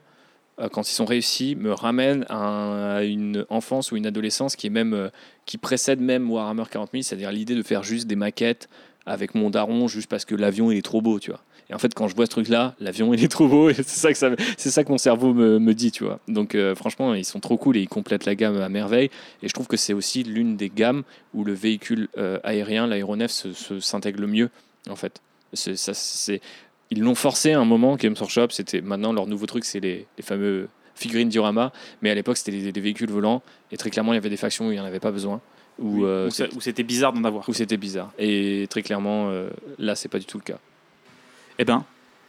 quand 0.69 0.89
ils 0.89 0.93
sont 0.95 1.05
réussis, 1.05 1.55
me 1.57 1.73
ramènent 1.73 2.25
à, 2.29 2.37
un- 2.37 2.97
à 2.97 3.03
une 3.05 3.47
enfance 3.49 3.93
ou 3.93 3.97
une 3.97 4.07
adolescence 4.07 4.57
qui 4.57 4.67
est 4.67 4.71
même 4.71 4.95
euh, 4.95 5.09
qui 5.47 5.59
précède 5.59 6.01
même 6.01 6.31
Warhammer 6.31 6.65
40 6.71 6.91
000, 6.93 7.03
c'est-à-dire 7.03 7.31
l'idée 7.31 7.55
de 7.55 7.63
faire 7.63 7.83
juste 7.85 8.07
des 8.09 8.17
maquettes 8.17 8.69
avec 9.07 9.35
mon 9.35 9.51
daron 9.51 9.87
juste 9.89 10.09
parce 10.11 10.25
que 10.25 10.35
l'avion 10.35 10.71
est 10.71 10.83
trop 10.85 11.01
beau, 11.01 11.19
tu 11.21 11.31
vois. 11.31 11.41
Et 11.71 11.75
en 11.75 11.79
fait, 11.79 11.93
quand 11.95 12.09
je 12.09 12.17
vois 12.17 12.25
ce 12.25 12.31
truc-là, 12.31 12.75
l'avion 12.81 13.13
il 13.13 13.23
est 13.23 13.29
trop 13.29 13.47
beau 13.47 13.71
c'est 13.73 13.85
ça 13.87 14.11
que 14.13 14.19
ça, 14.19 14.85
que 14.85 14.91
mon 14.91 14.97
cerveau 14.99 15.35
me, 15.35 15.59
me 15.59 15.75
dit, 15.75 15.91
tu 15.93 16.03
vois. 16.05 16.19
Donc 16.27 16.55
euh, 16.55 16.75
franchement, 16.75 17.15
ils 17.15 17.25
sont 17.27 17.41
trop 17.41 17.57
cool 17.59 17.77
et 17.77 17.81
ils 17.81 17.89
complètent 17.89 18.25
la 18.25 18.35
gamme 18.35 18.59
à 18.61 18.69
merveille. 18.69 19.11
Et 19.43 19.49
je 19.49 19.53
trouve 19.53 19.67
que 19.67 19.77
c'est 19.77 19.93
aussi 19.93 20.23
l'une 20.25 20.57
des 20.57 20.71
gammes 20.71 21.03
où 21.35 21.45
le 21.45 21.53
véhicule 21.53 22.09
euh, 22.19 22.39
aérien, 22.43 22.87
l'aéronef, 22.87 23.31
se- 23.31 23.81
s'intègre 23.81 24.21
le 24.21 24.27
mieux, 24.27 24.51
en 24.89 24.97
fait. 24.97 25.21
Ça, 25.55 25.73
ils 26.91 27.03
l'ont 27.03 27.15
forcé 27.15 27.53
à 27.53 27.61
un 27.61 27.65
moment, 27.65 27.97
Games 27.97 28.15
Workshop, 28.19 28.49
c'était 28.51 28.81
maintenant 28.81 29.13
leur 29.13 29.27
nouveau 29.27 29.47
truc, 29.47 29.65
c'est 29.65 29.81
les, 29.81 30.07
les 30.17 30.23
fameux 30.23 30.69
figurines 30.95 31.29
diorama, 31.29 31.73
mais 32.03 32.11
à 32.11 32.15
l'époque 32.15 32.37
c'était 32.37 32.73
des, 32.73 32.81
véhicules 32.81 33.11
volants, 33.11 33.43
et 33.71 33.77
très 33.77 33.91
clairement 33.91 34.13
il 34.13 34.17
y 34.17 34.19
avait 34.19 34.31
des 34.31 34.37
factions 34.37 34.69
où 34.69 34.71
il 34.71 34.75
n'y 34.75 34.81
en 34.81 34.85
avait 34.85 35.01
pas 35.01 35.13
besoin, 35.13 35.41
où, 35.79 35.99
Oui, 35.99 36.03
euh, 36.05 36.31
où 36.57 36.61
c'était 36.61 36.83
bizarre 36.83 37.13
d'en 37.13 37.25
avoir. 37.25 37.49
où 37.49 37.53
c'était 37.53 37.77
bizarre. 37.77 38.13
Et 38.19 38.67
très 38.69 38.83
clairement, 38.83 39.29
euh, 39.31 39.49
là 39.79 39.95
c'est 39.95 40.09
pas 40.09 40.19
du 40.19 40.25
tout 40.25 40.39
le 40.39 40.43
cas. 40.43 40.59
Eh 41.59 41.65
ben, 41.65 41.85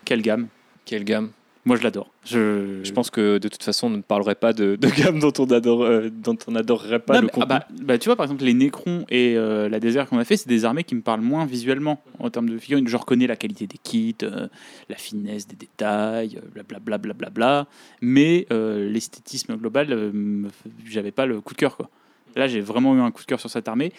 quelle 0.06 0.22
gamme 0.22 0.48
Quelle 0.86 1.04
gamme? 1.04 1.32
Moi, 1.70 1.78
je 1.78 1.84
l'adore. 1.84 2.10
Je, 2.26 2.82
Je 2.84 2.92
pense 2.92 3.10
que 3.10 3.38
de 3.38 3.48
toute 3.48 3.64
façon 3.64 3.88
on 3.88 3.90
ne 3.92 4.02
parlerait 4.02 4.36
pas 4.36 4.52
de, 4.54 4.76
de 4.76 4.88
gamme 4.90 5.20
dont 5.20 5.32
on, 5.40 5.46
adore, 5.52 5.84
euh, 5.84 6.10
dont 6.12 6.38
on 6.48 6.56
adorerait 6.56 7.00
pas 7.00 7.14
Non, 7.14 7.22
le 7.22 7.26
mais- 7.28 7.32
ah 7.36 7.36
contenu. 7.36 7.48
bah, 7.48 7.68
bah, 7.86 7.98
tu 7.98 8.10
vois, 8.10 8.16
par 8.16 8.26
exemple, 8.26 8.44
les 8.44 8.54
Necrons 8.54 9.06
et 9.10 9.36
euh, 9.38 9.70
la 9.70 9.80
désert 9.80 10.08
qu'on 10.10 10.18
a 10.18 10.26
fait, 10.26 10.36
c'est 10.36 10.50
des 10.50 10.66
armées 10.66 10.84
qui 10.84 10.96
me 10.96 11.02
parlent 11.02 11.22
moins 11.22 11.46
visuellement 11.46 12.02
en 12.20 12.30
termes 12.30 12.50
de 12.50 12.58
figurines. 12.58 12.88
Je 12.88 12.98
reconnais 12.98 13.28
la 13.28 13.36
qualité 13.36 13.68
des 13.68 13.78
kits, 13.78 14.16
euh, 14.24 14.48
la 14.90 14.96
finesse 14.96 15.48
des 15.48 15.56
détails, 15.56 16.40
blablabla, 16.54 16.98
blablabla, 16.98 17.68
mais 18.02 18.48
euh, 18.52 18.90
l'esthétisme 18.90 19.56
global, 19.56 19.88
euh, 19.94 20.12
me- 20.12 20.50
j'avais 20.86 21.12
pas 21.12 21.26
le 21.26 21.40
coup 21.40 21.54
de 21.54 21.60
cœur. 21.60 21.78
Quoi. 21.78 21.90
Là, 22.36 22.48
j'ai 22.48 22.62
vraiment 22.62 22.96
eu 22.96 23.00
un 23.00 23.12
coup 23.12 23.22
de 23.22 23.28
cœur 23.28 23.40
sur 23.40 23.50
cette 23.50 23.68
armée, 23.68 23.92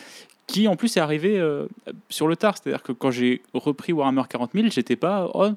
qui 0.46 0.66
en 0.68 0.76
plus 0.76 0.96
est 0.96 1.00
arrivée 1.00 1.38
euh, 1.38 1.66
sur 2.08 2.26
le 2.28 2.36
tard. 2.36 2.56
C'est-à-dire 2.56 2.82
que 2.82 2.92
quand 2.92 3.10
j'ai 3.10 3.42
repris 3.54 3.92
Warhammer 3.92 4.22
40 4.28 4.50
000, 4.54 4.68
j'étais 4.70 4.96
pas. 4.96 5.30
Oh, 5.34 5.48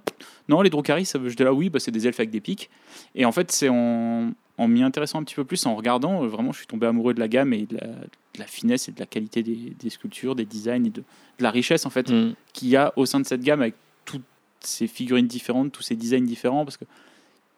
non, 0.50 0.62
les 0.62 0.70
Drukhari, 0.70 1.06
ça- 1.06 1.20
j'étais 1.26 1.44
là, 1.44 1.54
oui, 1.54 1.70
bah, 1.70 1.80
c'est 1.80 1.92
des 1.92 2.08
elfes 2.08 2.20
avec 2.20 2.30
des 2.30 2.42
pics. 2.42 2.70
Et 3.16 3.26
en 3.26 3.32
fait, 3.32 3.52
c'est 3.52 3.70
en, 3.70 4.32
en 4.58 4.68
m'y 4.68 4.84
intéressant 4.84 5.20
un 5.20 5.24
petit 5.24 5.36
peu 5.36 5.44
plus, 5.46 5.66
en 5.66 5.76
regardant, 5.76 6.24
euh, 6.24 6.28
vraiment, 6.28 6.52
je 6.52 6.58
suis 6.60 6.68
tombé 6.68 6.86
amoureux 6.88 7.14
de 7.14 7.20
la 7.20 7.28
gamme 7.28 7.54
et 7.54 7.66
de 7.66 7.76
la, 7.78 7.88
de 7.88 8.40
la 8.40 8.46
finesse 8.46 8.88
et 8.90 8.92
de 8.92 9.00
la 9.00 9.06
qualité 9.08 9.42
des, 9.44 9.56
des 9.80 9.90
sculptures, 9.90 10.36
des 10.36 10.46
designs 10.46 10.86
et 10.86 10.90
de, 10.92 11.02
de 11.02 11.44
la 11.44 11.50
richesse 11.52 11.86
en 11.86 11.90
fait 11.90 12.10
Mm. 12.12 12.34
qu'il 12.54 12.68
y 12.70 12.76
a 12.76 12.94
au 12.96 13.06
sein 13.06 13.20
de 13.20 13.26
cette 13.26 13.42
gamme 13.42 13.62
avec 13.62 13.74
toutes 14.06 14.22
ces 14.60 14.88
figurines 14.88 15.28
différentes, 15.28 15.72
tous 15.72 15.82
ces 15.84 15.96
designs 15.96 16.26
différents. 16.26 16.66
Parce 16.66 16.78
que 16.78 16.86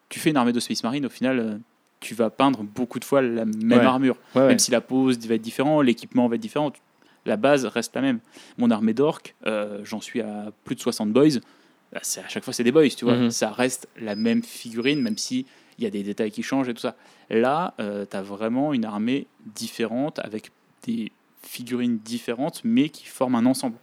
tu 0.09 0.19
fais 0.19 0.29
une 0.29 0.37
armée 0.37 0.53
de 0.53 0.59
Space 0.59 0.83
Marine, 0.83 1.05
au 1.05 1.09
final, 1.09 1.39
euh, 1.39 1.57
tu 1.99 2.13
vas 2.15 2.29
peindre 2.29 2.63
beaucoup 2.63 2.99
de 2.99 3.05
fois 3.05 3.21
la 3.21 3.45
même 3.45 3.79
Ouais. 3.79 3.85
armure. 3.85 4.17
Ouais, 4.35 4.41
ouais. 4.41 4.47
Même 4.49 4.59
si 4.59 4.71
la 4.71 4.81
pose 4.81 5.17
va 5.27 5.35
être 5.35 5.41
différente, 5.41 5.83
l'équipement 5.83 6.27
va 6.27 6.35
être 6.35 6.41
différent, 6.41 6.71
la 7.25 7.37
base 7.37 7.65
reste 7.65 7.95
la 7.95 8.01
même. 8.01 8.19
Mon 8.57 8.69
armée 8.71 8.93
d'orques, 8.93 9.35
euh, 9.47 9.79
j'en 9.83 10.01
suis 10.01 10.21
à 10.21 10.51
plus 10.63 10.75
de 10.75 10.79
60 10.81 11.11
boys. 11.11 11.39
Bah, 11.91 11.99
à 12.01 12.27
chaque 12.29 12.43
fois, 12.43 12.53
c'est 12.53 12.63
des 12.63 12.71
boys, 12.71 12.89
tu 12.89 13.05
vois. 13.05 13.15
Mhm. 13.15 13.31
Ça 13.31 13.51
reste 13.51 13.87
la 13.99 14.15
même 14.15 14.43
figurine, 14.43 15.01
même 15.01 15.17
si 15.17 15.45
il 15.77 15.83
y 15.83 15.87
a 15.87 15.89
des 15.89 16.03
détails 16.03 16.31
qui 16.31 16.43
changent 16.43 16.69
et 16.69 16.73
tout 16.73 16.81
ça. 16.81 16.95
Là, 17.29 17.73
tu 17.79 18.15
as 18.17 18.21
vraiment 18.21 18.73
une 18.73 18.85
armée 18.85 19.27
différente 19.55 20.19
avec 20.19 20.51
des 20.85 21.11
figurines 21.41 21.97
différentes, 21.99 22.61
mais 22.63 22.89
qui 22.89 23.05
forment 23.05 23.35
un 23.35 23.45
ensemble. 23.45 23.75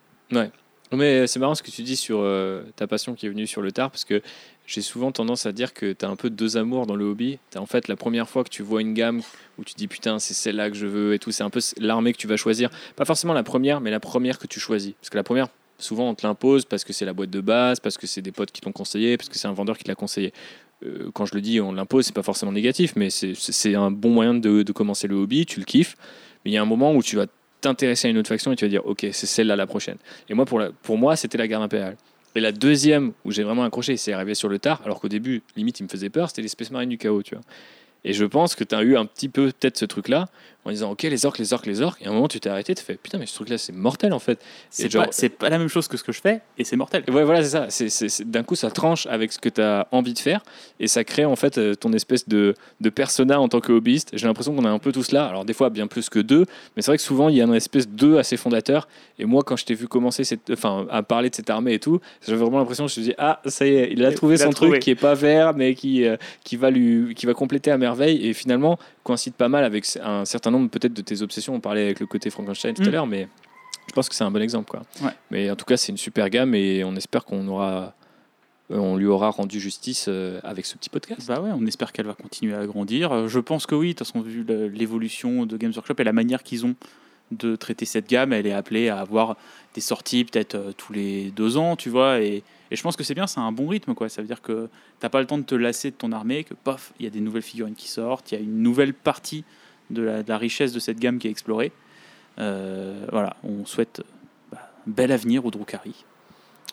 Mais 0.94 1.26
c'est 1.26 1.38
marrant 1.38 1.54
ce 1.54 1.62
que 1.62 1.70
tu 1.70 1.82
dis 1.82 1.96
sur 1.96 2.18
euh, 2.20 2.64
ta 2.76 2.86
passion 2.86 3.14
qui 3.14 3.24
est 3.26 3.28
venue 3.30 3.46
sur 3.46 3.62
le 3.62 3.72
tard, 3.72 3.90
parce 3.90 4.04
que 4.04 4.20
j'ai 4.66 4.80
souvent 4.80 5.12
tendance 5.12 5.44
à 5.46 5.52
dire 5.52 5.74
que 5.74 5.92
tu 5.92 6.04
as 6.04 6.08
un 6.08 6.16
peu 6.16 6.30
deux 6.30 6.56
amours 6.56 6.86
dans 6.86 6.94
le 6.96 7.04
hobby. 7.04 7.38
En 7.56 7.66
fait 7.66 7.88
la 7.88 7.96
première 7.96 8.28
fois 8.28 8.44
que 8.44 8.48
tu 8.48 8.62
vois 8.62 8.80
une 8.80 8.94
gamme 8.94 9.20
où 9.58 9.64
tu 9.64 9.74
dis 9.74 9.88
putain, 9.88 10.18
c'est 10.18 10.34
celle-là 10.34 10.70
que 10.70 10.76
je 10.76 10.86
veux 10.86 11.14
et 11.14 11.18
tout, 11.18 11.30
c'est 11.32 11.42
un 11.42 11.50
peu 11.50 11.60
l'armée 11.78 12.12
que 12.12 12.18
tu 12.18 12.26
vas 12.26 12.36
choisir. 12.36 12.70
Pas 12.96 13.04
forcément 13.04 13.34
la 13.34 13.42
première, 13.42 13.80
mais 13.80 13.90
la 13.90 14.00
première 14.00 14.38
que 14.38 14.46
tu 14.46 14.60
choisis. 14.60 14.92
Parce 15.00 15.10
que 15.10 15.16
la 15.16 15.24
première, 15.24 15.48
souvent 15.78 16.08
on 16.08 16.14
te 16.14 16.26
l'impose 16.26 16.64
parce 16.64 16.84
que 16.84 16.92
c'est 16.92 17.04
la 17.04 17.12
boîte 17.12 17.30
de 17.30 17.40
base, 17.40 17.80
parce 17.80 17.98
que 17.98 18.06
c'est 18.06 18.22
des 18.22 18.32
potes 18.32 18.52
qui 18.52 18.60
t'ont 18.60 18.72
conseillé, 18.72 19.16
parce 19.16 19.28
que 19.28 19.36
c'est 19.36 19.48
un 19.48 19.52
vendeur 19.52 19.76
qui 19.76 19.84
te 19.84 19.88
l'a 19.88 19.94
conseillé. 19.96 20.32
Euh, 20.84 21.10
quand 21.12 21.26
je 21.26 21.34
le 21.34 21.40
dis, 21.40 21.60
on 21.60 21.72
l'impose, 21.72 22.06
c'est 22.06 22.14
pas 22.14 22.22
forcément 22.22 22.52
négatif, 22.52 22.94
mais 22.96 23.10
c'est- 23.10 23.74
un 23.74 23.90
bon 23.90 24.10
moyen 24.10 24.34
de, 24.34 24.62
de 24.62 24.72
commencer 24.72 25.06
le 25.08 25.14
hobby, 25.16 25.44
tu 25.46 25.60
le 25.60 25.64
kiffes. 25.64 25.96
Mais 26.44 26.50
il 26.50 26.54
y 26.54 26.56
a 26.56 26.62
un 26.62 26.66
moment 26.66 26.92
où 26.94 27.02
tu 27.02 27.16
vas 27.16 27.26
t'intéresser 27.60 28.08
à 28.08 28.10
une 28.10 28.18
autre 28.18 28.28
faction 28.28 28.50
et 28.52 28.56
tu 28.56 28.64
vas 28.64 28.68
dire 28.68 28.84
ok, 28.86 29.06
c'est 29.12 29.26
celle-là 29.26 29.54
la 29.54 29.66
prochaine. 29.66 29.96
Et 30.28 30.34
moi, 30.34 30.44
pour, 30.44 30.58
la- 30.58 30.70
pour 30.72 30.98
moi, 30.98 31.14
c'était 31.14 31.38
la 31.38 31.46
garde 31.46 31.62
impériale. 31.62 31.96
Et 32.34 32.40
la 32.40 32.52
deuxième 32.52 33.12
où 33.24 33.30
j'ai 33.30 33.42
vraiment 33.42 33.64
accroché, 33.64 33.96
c'est 33.96 34.12
arrivé 34.12 34.34
sur 34.34 34.48
le 34.48 34.58
tard, 34.58 34.80
alors 34.84 35.00
qu'au 35.00 35.08
début, 35.08 35.42
limite, 35.56 35.80
il 35.80 35.84
me 35.84 35.88
faisait 35.88 36.10
peur, 36.10 36.28
c'était 36.28 36.42
les 36.42 36.48
Space 36.48 36.70
Marines 36.70 36.88
du 36.88 36.98
chaos, 36.98 37.22
tu 37.22 37.34
vois. 37.34 37.44
Et 38.04 38.12
je 38.12 38.24
pense 38.24 38.54
que 38.54 38.64
tu 38.64 38.74
as 38.74 38.82
eu 38.82 38.96
un 38.96 39.06
petit 39.06 39.28
peu 39.28 39.52
peut-être 39.52 39.78
ce 39.78 39.84
truc-là, 39.84 40.28
en 40.64 40.70
disant 40.70 40.90
ok 40.92 41.02
les 41.02 41.26
orques, 41.26 41.38
les 41.38 41.52
orques, 41.52 41.66
les 41.66 41.80
orques. 41.80 42.00
Et 42.02 42.06
à 42.06 42.10
un 42.10 42.12
moment 42.12 42.28
tu 42.28 42.38
t'es 42.40 42.48
arrêté, 42.50 42.74
tu 42.74 42.84
fais 42.84 42.94
putain 42.96 43.18
mais 43.18 43.26
ce 43.26 43.34
truc 43.34 43.48
là 43.48 43.58
c'est 43.58 43.72
mortel 43.72 44.12
en 44.12 44.18
fait. 44.18 44.38
C'est 44.70 44.90
genre- 44.90 45.04
pas, 45.06 45.12
c'est 45.12 45.28
pas 45.30 45.48
la 45.50 45.58
même 45.58 45.68
chose 45.68 45.88
que 45.88 45.96
ce 45.96 46.04
que 46.04 46.12
je 46.12 46.20
fais 46.20 46.40
et 46.58 46.64
c'est 46.64 46.76
mortel. 46.76 47.02
Ouais, 47.10 47.24
voilà, 47.24 47.42
c'est 47.42 47.50
ça. 47.50 47.66
C'est, 47.68 47.88
c'est- 47.88 48.08
c'est- 48.08 48.24
d'un 48.24 48.42
coup, 48.42 48.54
ça 48.54 48.70
tranche 48.70 49.06
avec 49.06 49.32
ce 49.32 49.38
que 49.38 49.48
tu 49.48 49.60
as 49.60 49.88
envie 49.90 50.14
de 50.14 50.18
faire 50.18 50.42
et 50.80 50.86
ça 50.86 51.04
crée 51.04 51.24
en 51.24 51.36
fait 51.36 51.58
euh, 51.58 51.74
ton 51.74 51.92
espèce 51.92 52.28
de, 52.28 52.54
de 52.80 52.90
persona 52.90 53.40
en 53.40 53.48
tant 53.48 53.60
que 53.60 53.72
hobbyiste. 53.72 54.10
J'ai 54.14 54.26
l'impression 54.26 54.54
qu'on 54.54 54.64
a 54.64 54.70
un 54.70 54.78
peu 54.78 54.92
tous 54.92 55.12
là. 55.12 55.26
Alors, 55.26 55.44
des 55.44 55.52
fois, 55.52 55.70
bien 55.70 55.86
plus 55.86 56.08
que 56.08 56.18
deux, 56.18 56.46
mais 56.76 56.82
c'est 56.82 56.90
vrai 56.90 56.96
que 56.96 57.02
souvent, 57.02 57.28
il 57.28 57.36
y 57.36 57.40
a 57.40 57.44
une 57.44 57.54
espèce 57.54 57.88
d'eux 57.88 58.18
assez 58.18 58.36
fondateur. 58.36 58.86
Et 59.18 59.24
moi, 59.24 59.42
quand 59.44 59.56
je 59.56 59.64
t'ai 59.64 59.74
vu 59.74 59.88
commencer 59.88 60.24
cette, 60.24 60.50
enfin, 60.52 60.86
à 60.90 61.02
parler 61.02 61.30
de 61.30 61.34
cette 61.34 61.50
armée 61.50 61.74
et 61.74 61.78
tout, 61.78 62.00
j'avais 62.26 62.38
vraiment 62.38 62.58
l'impression, 62.58 62.86
je 62.86 63.00
me 63.00 63.02
suis 63.04 63.12
dit, 63.12 63.14
ah, 63.18 63.40
ça 63.46 63.66
y 63.66 63.74
est, 63.74 63.92
il 63.92 64.04
a 64.04 64.12
trouvé 64.12 64.36
Il 64.36 64.42
a 64.42 64.44
son 64.44 64.50
trouvé. 64.50 64.70
truc 64.72 64.82
qui 64.82 64.90
est 64.90 64.94
pas 64.94 65.14
vert, 65.14 65.54
mais 65.54 65.74
qui, 65.74 66.04
euh, 66.06 66.16
qui, 66.44 66.56
va 66.56 66.70
lui, 66.70 67.14
qui 67.14 67.26
va 67.26 67.34
compléter 67.34 67.70
à 67.70 67.78
merveille 67.78 68.26
et 68.26 68.32
finalement 68.32 68.78
coïncide 69.04 69.34
pas 69.34 69.48
mal 69.48 69.64
avec 69.64 69.86
un 70.02 70.24
certain 70.24 70.50
nombre 70.50 70.68
peut-être 70.70 70.94
de 70.94 71.02
tes 71.02 71.22
obsessions. 71.22 71.54
On 71.54 71.60
parlait 71.60 71.84
avec 71.84 72.00
le 72.00 72.06
côté 72.06 72.30
Frankenstein 72.30 72.74
tout 72.74 72.82
à 72.82 72.86
Mm. 72.86 72.90
l'heure, 72.90 73.06
mais 73.06 73.28
je 73.88 73.92
pense 73.94 74.08
que 74.08 74.14
c'est 74.14 74.24
un 74.24 74.30
bon 74.30 74.40
exemple. 74.42 74.70
Quoi. 74.70 74.82
Ouais. 75.02 75.12
Mais 75.30 75.50
en 75.50 75.56
tout 75.56 75.64
cas, 75.64 75.76
c'est 75.76 75.90
une 75.92 75.98
super 75.98 76.30
gamme 76.30 76.54
et 76.54 76.84
on 76.84 76.94
espère 76.96 77.24
qu'on 77.24 77.46
aura, 77.48 77.94
euh, 78.70 78.76
on 78.78 78.96
lui 78.96 79.06
aura 79.06 79.30
rendu 79.30 79.58
justice 79.60 80.06
euh, 80.08 80.40
avec 80.44 80.66
ce 80.66 80.76
petit 80.76 80.88
podcast. 80.90 81.26
Bah 81.28 81.40
ouais, 81.40 81.50
on 81.52 81.66
espère 81.66 81.92
qu'elle 81.92 82.06
va 82.06 82.14
continuer 82.14 82.54
à 82.54 82.64
grandir. 82.66 83.12
Euh, 83.12 83.28
Je 83.28 83.40
pense 83.40 83.66
que 83.66 83.74
oui, 83.74 83.88
de 83.88 83.92
toute 83.98 84.06
façon, 84.06 84.20
vu 84.20 84.44
l'évolution 84.72 85.46
de 85.46 85.56
Games 85.56 85.72
Workshop 85.74 85.94
et 85.98 86.04
la 86.04 86.12
manière 86.12 86.42
qu'ils 86.42 86.64
ont 86.66 86.74
de 87.30 87.56
traiter 87.56 87.86
cette 87.86 88.08
gamme, 88.08 88.32
elle 88.34 88.46
est 88.46 88.52
appelée 88.52 88.88
à 88.90 89.00
avoir 89.00 89.36
des 89.74 89.80
sorties 89.80 90.24
peut-être 90.24 90.72
tous 90.76 90.92
les 90.92 91.30
deux 91.30 91.56
ans, 91.56 91.76
tu 91.76 91.88
vois. 91.88 92.20
Et, 92.20 92.42
et 92.72 92.76
je 92.76 92.82
pense 92.82 92.96
que 92.96 93.04
c'est 93.04 93.14
bien, 93.14 93.26
c'est 93.26 93.38
un 93.38 93.52
bon 93.52 93.68
rythme, 93.68 93.92
quoi. 93.94 94.08
Ça 94.08 94.22
veut 94.22 94.26
dire 94.26 94.40
que 94.40 94.70
t'as 94.98 95.10
pas 95.10 95.20
le 95.20 95.26
temps 95.26 95.36
de 95.36 95.42
te 95.42 95.54
lasser 95.54 95.90
de 95.90 95.96
ton 95.96 96.10
armée, 96.10 96.42
que 96.42 96.54
pof, 96.54 96.94
il 96.98 97.04
y 97.04 97.06
a 97.06 97.10
des 97.10 97.20
nouvelles 97.20 97.42
figurines 97.42 97.74
qui 97.74 97.86
sortent, 97.86 98.32
il 98.32 98.34
y 98.36 98.38
a 98.38 98.40
une 98.40 98.62
nouvelle 98.62 98.94
partie 98.94 99.44
de 99.90 100.00
la, 100.00 100.22
de 100.22 100.28
la 100.30 100.38
richesse 100.38 100.72
de 100.72 100.80
cette 100.80 100.98
gamme 100.98 101.18
qui 101.18 101.28
est 101.28 101.30
explorée. 101.30 101.70
Euh, 102.38 103.04
voilà, 103.10 103.36
on 103.44 103.66
souhaite 103.66 104.02
bah, 104.50 104.70
un 104.88 104.90
bel 104.90 105.12
avenir 105.12 105.44
au 105.44 105.50
Drukhari. 105.50 106.06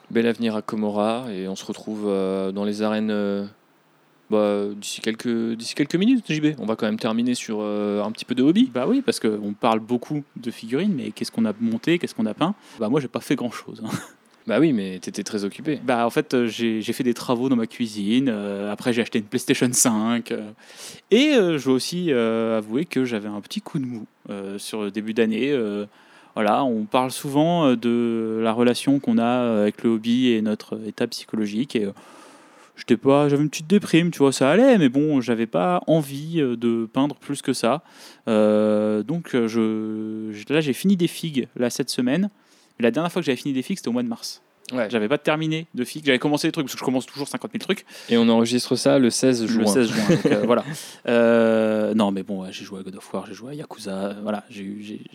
Bel 0.09 0.25
avenir 0.25 0.55
à 0.55 0.61
Komora 0.61 1.25
et 1.33 1.49
on 1.49 1.57
se 1.57 1.65
retrouve 1.65 2.05
euh, 2.07 2.53
dans 2.53 2.63
les 2.63 2.81
arènes 2.81 3.11
euh, 3.11 3.45
bah, 4.29 4.73
d'ici 4.73 5.01
quelques, 5.01 5.27
d'ici 5.27 5.75
quelques 5.75 5.95
minutes, 5.95 6.31
JB. 6.31 6.55
On 6.59 6.65
va 6.65 6.77
quand 6.77 6.85
même 6.85 6.97
terminer 6.97 7.35
sur 7.35 7.59
un 7.61 8.11
petit 8.13 8.23
peu 8.23 8.35
de 8.35 8.43
hobby. 8.43 8.71
Bah 8.73 8.85
oui, 8.87 9.01
parce 9.01 9.19
qu'on 9.19 9.51
parle 9.51 9.81
beaucoup 9.81 10.23
de 10.37 10.49
figurines, 10.49 10.93
mais 10.95 11.11
qu'est-ce 11.11 11.31
qu'on 11.33 11.43
a 11.43 11.51
monté, 11.59 11.99
qu'est-ce 11.99 12.15
qu'on 12.15 12.25
a 12.25 12.33
peint? 12.33 12.55
Bah 12.79 12.87
moi, 12.87 13.01
j'ai 13.01 13.09
pas 13.09 13.19
fait 13.19 13.35
grand-chose. 13.35 13.81
hein. 13.85 13.89
Bah 14.49 14.57
oui, 14.59 14.73
mais 14.73 14.97
t'étais 14.97 15.21
très 15.23 15.45
occupé. 15.45 15.79
Bah 15.83 16.07
en 16.07 16.09
fait, 16.09 16.33
euh, 16.33 16.47
j'ai 16.47 16.81
fait 16.81 17.03
des 17.03 17.13
travaux 17.13 17.49
dans 17.49 17.55
ma 17.55 17.67
cuisine. 17.67 18.29
euh, 18.29 18.73
après, 18.73 18.93
j'ai 18.93 19.03
acheté 19.03 19.19
une 19.19 19.25
PlayStation 19.25 19.69
5. 19.71 20.31
euh, 20.31 20.49
et 21.11 21.33
je 21.33 21.63
dois 21.63 21.75
aussi 21.75 22.11
avouer 22.11 22.85
que 22.85 23.05
j'avais 23.05 23.27
un 23.27 23.41
petit 23.41 23.61
coup 23.61 23.77
de 23.77 23.85
mou 23.85 24.07
sur 24.57 24.81
le 24.81 24.89
début 24.89 25.13
d'année. 25.13 25.55
voilà, 26.33 26.63
on 26.63 26.85
parle 26.85 27.11
souvent 27.11 27.75
de 27.75 28.39
la 28.41 28.51
relation 28.51 28.99
qu'on 28.99 29.19
a 29.19 29.61
avec 29.61 29.83
le 29.83 29.91
hobby 29.91 30.31
et 30.31 30.41
notre 30.41 30.79
état 30.87 31.05
psychologique. 31.05 31.75
Et 31.75 31.87
pas, 32.97 33.29
j'avais 33.29 33.43
une 33.43 33.49
petite 33.51 33.67
déprime, 33.67 34.09
tu 34.09 34.17
vois, 34.17 34.33
ça 34.33 34.49
allait, 34.49 34.79
mais 34.79 34.89
bon, 34.89 35.21
j'avais 35.21 35.45
pas 35.45 35.83
envie 35.85 36.37
de 36.37 36.89
peindre 36.91 37.15
plus 37.17 37.43
que 37.43 37.53
ça. 37.53 37.83
Donc 38.25 39.33
là, 39.33 40.61
j'ai 40.61 40.73
fini 40.73 40.97
des 40.97 41.07
figues 41.07 41.47
là 41.55 41.69
cette 41.69 41.91
semaine. 41.91 42.31
Mais 42.79 42.83
la 42.83 42.91
dernière 42.91 43.11
fois 43.11 43.21
que 43.21 43.25
j'avais 43.25 43.35
fini 43.35 43.53
des 43.53 43.61
figues, 43.61 43.77
c'était 43.77 43.89
au 43.89 43.93
mois 43.93 44.03
de 44.03 44.07
mars. 44.07 44.41
Ouais. 44.71 44.87
J'avais 44.89 45.07
pas 45.07 45.17
terminé 45.17 45.67
de 45.73 45.83
figues. 45.83 46.05
J'avais 46.05 46.19
commencé 46.19 46.47
des 46.47 46.51
trucs 46.51 46.65
parce 46.65 46.75
que 46.75 46.79
je 46.79 46.85
commence 46.85 47.05
toujours 47.05 47.27
50 47.27 47.51
000 47.51 47.59
trucs. 47.63 47.85
Et 48.09 48.17
on 48.17 48.29
enregistre 48.29 48.75
ça 48.75 48.99
le 48.99 49.09
16 49.09 49.45
juin. 49.47 49.61
Le 49.61 49.67
16 49.67 49.87
juin. 49.89 50.03
donc, 50.09 50.25
euh, 50.27 50.41
voilà. 50.45 50.63
Euh, 51.07 51.93
non, 51.95 52.11
mais 52.11 52.23
bon, 52.23 52.43
ouais, 52.43 52.49
j'ai 52.51 52.63
joué 52.65 52.79
à 52.79 52.83
God 52.83 52.95
of 52.95 53.13
War, 53.13 53.25
j'ai 53.27 53.33
joué 53.33 53.51
à 53.51 53.55
Yakuza. 53.55 54.15
Voilà, 54.21 54.43
j'ai, 54.49 54.63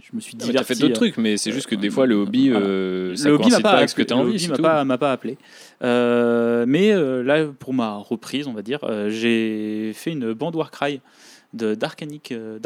je 0.03 0.15
me 0.15 0.21
suis 0.21 0.35
dit. 0.35 0.47
mais 0.49 0.55
T'as 0.55 0.65
fait 0.65 0.75
d'autres 0.75 0.95
trucs, 0.95 1.17
mais 1.19 1.37
c'est 1.37 1.53
juste 1.53 1.67
que 1.69 1.77
des 1.77 1.91
fois 1.91 2.07
le 2.07 2.17
hobby, 2.17 2.51
Voilà. 2.51 2.67
euh, 2.67 3.17
ça 3.17 3.29
le 3.29 3.35
hobby 3.35 3.51
m'a 3.51 3.61
pas, 3.61 3.71
avec 3.73 3.89
ce 3.89 3.95
que 3.95 4.03
t'as 4.03 4.17
le 4.17 4.23
envie. 4.23 4.31
hobby 4.31 4.41
c'est 4.41 4.49
m'a 4.51 4.59
pas, 4.59 4.85
m'a 4.85 4.99
pas 4.99 5.13
appelé. 5.13 5.39
Euh, 5.83 6.65
mais 6.67 6.93
euh, 6.93 7.23
là, 7.23 7.47
pour 7.47 7.75
ma 7.75 7.95
reprise, 7.95 8.49
on 8.49 8.53
va 8.55 8.63
dire, 8.63 8.81
euh, 8.83 9.09
j'ai 9.11 9.93
fait 9.95 10.11
une 10.13 10.33
bande 10.33 10.57
Warcry 10.57 11.01
de 11.53 11.77
euh, 12.33 12.57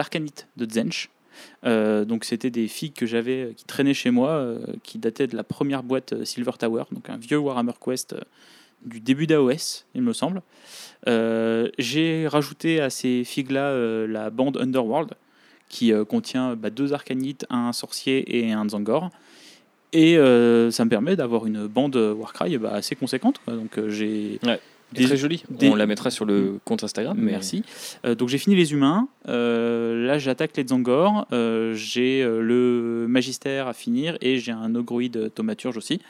de 0.56 0.70
Zench. 0.72 1.10
Euh, 1.64 2.04
donc 2.04 2.24
c'était 2.24 2.50
des 2.50 2.68
figues 2.68 2.94
que 2.94 3.06
j'avais 3.06 3.42
euh, 3.42 3.52
qui 3.56 3.64
traînaient 3.64 3.94
chez 3.94 4.10
moi, 4.10 4.30
euh, 4.30 4.58
qui 4.82 4.98
dataient 4.98 5.26
de 5.26 5.36
la 5.36 5.44
première 5.44 5.82
boîte 5.82 6.24
Silver 6.24 6.52
Tower, 6.58 6.84
donc 6.92 7.08
un 7.10 7.16
vieux 7.16 7.38
Warhammer 7.38 7.72
Quest 7.84 8.14
du 8.84 9.00
début 9.00 9.26
d'AOS, 9.26 9.86
il 9.94 10.02
me 10.02 10.12
semble. 10.12 10.40
J'ai 11.06 12.28
rajouté 12.28 12.80
à 12.80 12.90
ces 12.90 13.24
figues-là 13.24 14.06
la 14.06 14.30
bande 14.30 14.56
Underworld, 14.56 15.14
qui 15.68 15.92
contient 16.08 16.54
bah, 16.54 16.70
deux 16.70 16.92
Arcanites, 16.92 17.44
un 17.50 17.72
sorcier 17.72 18.38
et 18.38 18.52
un 18.52 18.68
Zangor. 18.68 19.10
Et 19.92 20.14
ça 20.14 20.84
me 20.84 20.88
permet 20.88 21.16
d'avoir 21.16 21.46
une 21.46 21.66
bande 21.66 21.96
Warcry 21.96 22.56
bah, 22.58 22.70
assez 22.74 22.94
conséquente. 22.94 23.40
Donc 23.48 23.80
j'ai. 23.88 24.38
Des- 24.92 25.04
Très 25.04 25.16
joli. 25.16 25.42
des- 25.50 25.68
On 25.68 25.74
la 25.74 25.86
mettra 25.86 26.10
sur 26.10 26.24
le 26.24 26.58
compte 26.64 26.82
Instagram. 26.84 27.16
mais- 27.18 27.32
Merci. 27.32 27.62
Euh, 28.06 28.14
donc 28.14 28.28
j'ai 28.30 28.38
fini 28.38 28.56
les 28.56 28.72
humains. 28.72 29.08
Euh, 29.28 30.06
là 30.06 30.18
j'attaque 30.18 30.56
les 30.56 30.66
Zangor. 30.66 31.26
Euh, 31.32 31.74
j'ai 31.74 32.22
le 32.24 33.06
magistère 33.08 33.66
à 33.68 33.72
finir 33.74 34.16
et 34.20 34.38
j'ai 34.38 34.52
un 34.52 34.74
ogroïde 34.74 35.30
thaumaturge 35.34 35.76
aussi. 35.76 36.00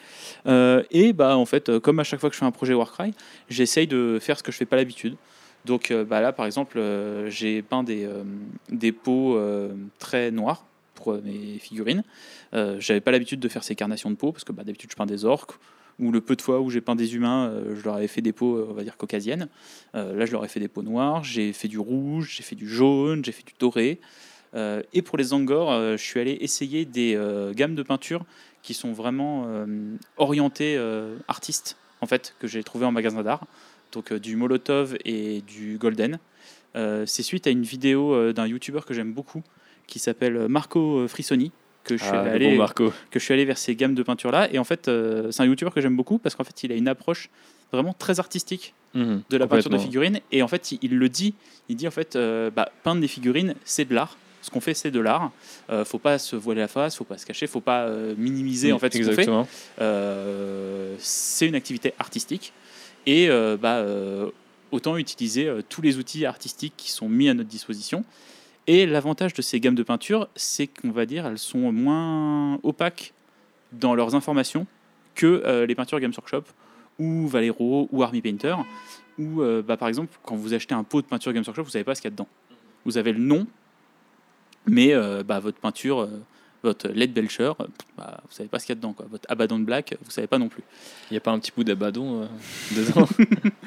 Et 0.46 1.12
bah 1.12 1.36
en 1.36 1.44
fait, 1.46 1.78
comme 1.80 1.98
à 2.00 2.05
chaque 2.05 2.20
fois 2.20 2.28
que 2.30 2.34
je 2.34 2.38
fais 2.40 2.46
un 2.46 2.50
projet 2.50 2.74
Warcry, 2.74 3.12
j'essaye 3.50 3.86
de 3.86 4.18
faire 4.20 4.38
ce 4.38 4.42
que 4.42 4.52
je 4.52 4.56
fais 4.56 4.66
pas 4.66 4.76
l'habitude. 4.76 5.16
Donc 5.64 5.92
bah, 6.09 6.20
là 6.20 6.32
par 6.32 6.46
exemple, 6.46 6.80
j'ai 7.28 7.62
peint 7.62 7.82
des, 7.82 8.09
des 8.70 8.94
euh, 9.09 9.68
très 9.98 10.30
noirs 10.30 10.64
pour 10.94 11.14
mes 11.22 11.59
figurines. 11.59 12.02
J'avais 12.52 13.00
pas 13.00 13.10
l'habitude 13.10 13.40
de 13.40 13.48
faire 13.48 13.64
ces 13.64 13.74
carnations 13.74 14.10
de 14.10 14.16
peau 14.16 14.32
parce 14.32 14.44
que 14.44 14.52
bah, 14.52 14.62
d'habitude 14.64 14.90
je 14.90 14.96
peins 14.96 15.06
des 15.06 15.24
orques 15.24 15.52
ou 15.98 16.12
le 16.12 16.20
peu 16.20 16.36
de 16.36 16.42
fois 16.42 16.60
où 16.60 16.70
j'ai 16.70 16.80
peint 16.80 16.94
des 16.94 17.14
humains, 17.14 17.48
euh, 17.48 17.74
je 17.76 17.84
leur 17.84 17.96
avais 17.96 18.08
fait 18.08 18.20
des 18.20 18.32
peaux, 18.32 18.56
euh, 18.56 18.68
on 18.70 18.72
va 18.72 18.84
dire, 18.84 18.96
caucasiennes. 18.96 19.48
Euh, 19.94 20.14
là, 20.14 20.26
je 20.26 20.32
leur 20.32 20.44
ai 20.44 20.48
fait 20.48 20.60
des 20.60 20.68
peaux 20.68 20.82
noires, 20.82 21.24
j'ai 21.24 21.52
fait 21.52 21.68
du 21.68 21.78
rouge, 21.78 22.34
j'ai 22.36 22.42
fait 22.42 22.56
du 22.56 22.68
jaune, 22.68 23.24
j'ai 23.24 23.32
fait 23.32 23.44
du 23.44 23.54
doré. 23.58 24.00
Et 24.94 25.02
pour 25.02 25.18
les 25.18 25.34
Angors, 25.34 25.70
je 25.70 26.02
suis 26.02 26.18
allé 26.18 26.38
essayer 26.40 26.86
des 26.86 27.20
gammes 27.54 27.74
de 27.74 27.82
peinture 27.82 28.24
qui 28.62 28.72
sont 28.72 28.92
vraiment 28.92 29.46
orientées 30.16 30.78
artistes, 31.28 31.76
en 32.00 32.06
fait, 32.06 32.34
que 32.40 32.46
j'ai 32.46 32.64
trouvé 32.64 32.86
en 32.86 32.90
magasin 32.90 33.22
d'art. 33.22 33.46
Donc 33.92 34.14
du 34.14 34.36
Molotov 34.36 34.96
et 35.04 35.42
du 35.42 35.76
Golden. 35.76 36.18
C'est 36.74 37.22
suite 37.22 37.46
à 37.46 37.50
une 37.50 37.62
vidéo 37.62 38.32
d'un 38.32 38.46
YouTuber 38.46 38.80
que 38.86 38.94
j'aime 38.94 39.12
beaucoup, 39.12 39.42
qui 39.86 39.98
s'appelle 39.98 40.48
Marco 40.48 41.06
Frissoni, 41.08 41.52
que 41.84 41.96
je 41.96 42.02
suis 42.05 42.12
Ah, 42.12 42.20
allé 42.22 42.50
bon 42.50 42.56
Marco. 42.59 42.92
que 43.10 43.18
je 43.18 43.24
suis 43.24 43.32
allé 43.34 43.44
vers 43.44 43.56
ces 43.59 43.74
gammes 43.74 43.94
de 43.94 44.02
peinture 44.02 44.30
là. 44.30 44.48
Et 44.52 44.59
en 44.59 44.64
fait 44.64 44.88
euh, 44.88 45.30
c'est 45.30 45.42
un 45.42 45.46
youtubeur 45.46 45.72
que 45.72 45.80
j'aime 45.80 45.96
beaucoup 45.96 46.18
parce 46.18 46.34
qu'en 46.34 46.44
fait 46.44 46.62
il 46.64 46.72
a 46.72 46.74
une 46.74 46.88
approche 46.88 47.30
vraiment 47.72 47.92
très 47.92 48.18
artistique 48.20 48.74
Mhm, 48.94 49.20
de 49.28 49.36
la 49.36 49.46
peinture 49.46 49.70
de 49.70 49.76
figurines. 49.78 50.20
Et 50.32 50.42
en 50.42 50.48
fait 50.48 50.72
il, 50.72 50.78
il 50.82 50.96
le 50.96 51.09
dit 51.10 51.34
il 51.68 51.76
dit 51.76 51.86
en 51.86 51.90
fait 51.90 52.16
euh, 52.16 52.50
bah, 52.50 52.70
peindre 52.82 53.00
des 53.02 53.09
figurines 53.09 53.55
c'est 53.64 53.84
de 53.86 53.94
l'art. 53.94 54.16
Ce 54.40 54.50
qu'on 54.50 54.60
fait 54.60 54.72
c'est 54.74 54.90
de 54.90 55.00
l'art. 55.00 55.30
Euh, 55.68 55.84
faut 55.84 55.98
pas 55.98 56.18
se 56.18 56.36
voiler 56.36 56.60
la 56.62 56.68
face 56.68 56.96
faut 56.96 57.05
pas 57.05 57.18
se 57.18 57.26
cacher 57.26 57.46
faut 57.46 57.60
pas 57.60 57.82
euh, 57.84 58.14
minimiser 58.16 58.72
en 58.72 58.78
fait 58.78 58.92
ce 58.92 58.98
qu'on 58.98 59.05
fait. 59.05 59.10
Exactement. 59.22 59.46
C'est 60.98 61.46
une 61.46 61.55
activité 61.55 61.94
artistique. 61.98 62.52
Et 63.06 63.28
bah, 63.60 63.84
autant 64.70 64.96
utiliser 64.96 65.50
tous 65.68 65.80
les 65.82 65.96
outils 65.96 66.26
artistiques 66.26 66.74
qui 66.76 66.90
sont 66.90 67.09
mis 67.09 67.28
à 67.28 67.34
notre 67.34 67.48
disposition. 67.48 68.05
Et 68.69 68.85
l'avantage 68.85 69.32
de 69.32 69.40
ces 69.40 69.61
gammes 69.61 69.74
de 69.74 69.82
peinture, 69.82 70.28
c'est 70.36 70.66
qu'on 70.66 70.90
va 70.90 71.07
dire 71.07 71.27
elles 71.27 71.39
sont 71.39 71.73
moins 71.73 72.61
opaques 72.62 73.15
dans 73.73 73.95
leurs 73.95 74.15
informations 74.15 74.66
que 75.15 75.43
euh, 75.47 75.65
les 75.65 75.74
peintures 75.74 75.99
Games 76.01 76.12
Workshop 76.15 76.45
ou 76.99 77.27
Valero 77.27 77.89
ou 77.90 78.03
Army 78.03 78.20
Painter. 78.20 78.57
Ou 79.19 79.40
euh, 79.40 79.62
bah, 79.62 79.78
par 79.78 79.89
exemple, 79.89 80.15
quand 80.23 80.36
vous 80.36 80.53
achetez 80.53 80.74
un 80.74 80.85
pot 80.85 81.01
de 81.01 81.07
peinture 81.07 81.32
Games 81.32 81.45
Workshop, 81.47 81.65
vous 81.65 81.70
savez 81.70 81.85
pas 81.85 81.95
ce 81.95 82.03
qu'il 82.03 82.11
y 82.11 82.12
a 82.12 82.16
dedans. 82.16 82.28
Vous 82.85 82.99
avez 82.99 83.12
le 83.12 83.20
nom, 83.20 83.47
mais 84.66 84.93
euh, 84.93 85.23
bah, 85.23 85.40
votre 85.40 85.59
peinture, 85.59 86.07
votre 86.69 86.89
LED 86.89 87.12
Belcher, 87.12 87.53
bah, 87.97 88.20
vous 88.24 88.32
savez 88.32 88.49
pas 88.49 88.59
ce 88.59 88.66
qu'il 88.66 88.74
y 88.74 88.77
a 88.77 88.81
dedans. 88.81 88.93
Quoi. 88.93 89.07
Votre 89.11 89.24
Abaddon 89.31 89.59
Black, 89.59 89.97
vous 90.03 90.11
savez 90.11 90.27
pas 90.27 90.39
non 90.39 90.49
plus. 90.49 90.62
Il 91.11 91.15
n'y 91.15 91.19
a 91.19 91.20
pas 91.20 91.31
un 91.31 91.39
petit 91.39 91.53
bout 91.55 91.65
d'Abaddon 91.65 92.23
euh, 92.23 92.27
dedans 92.77 93.09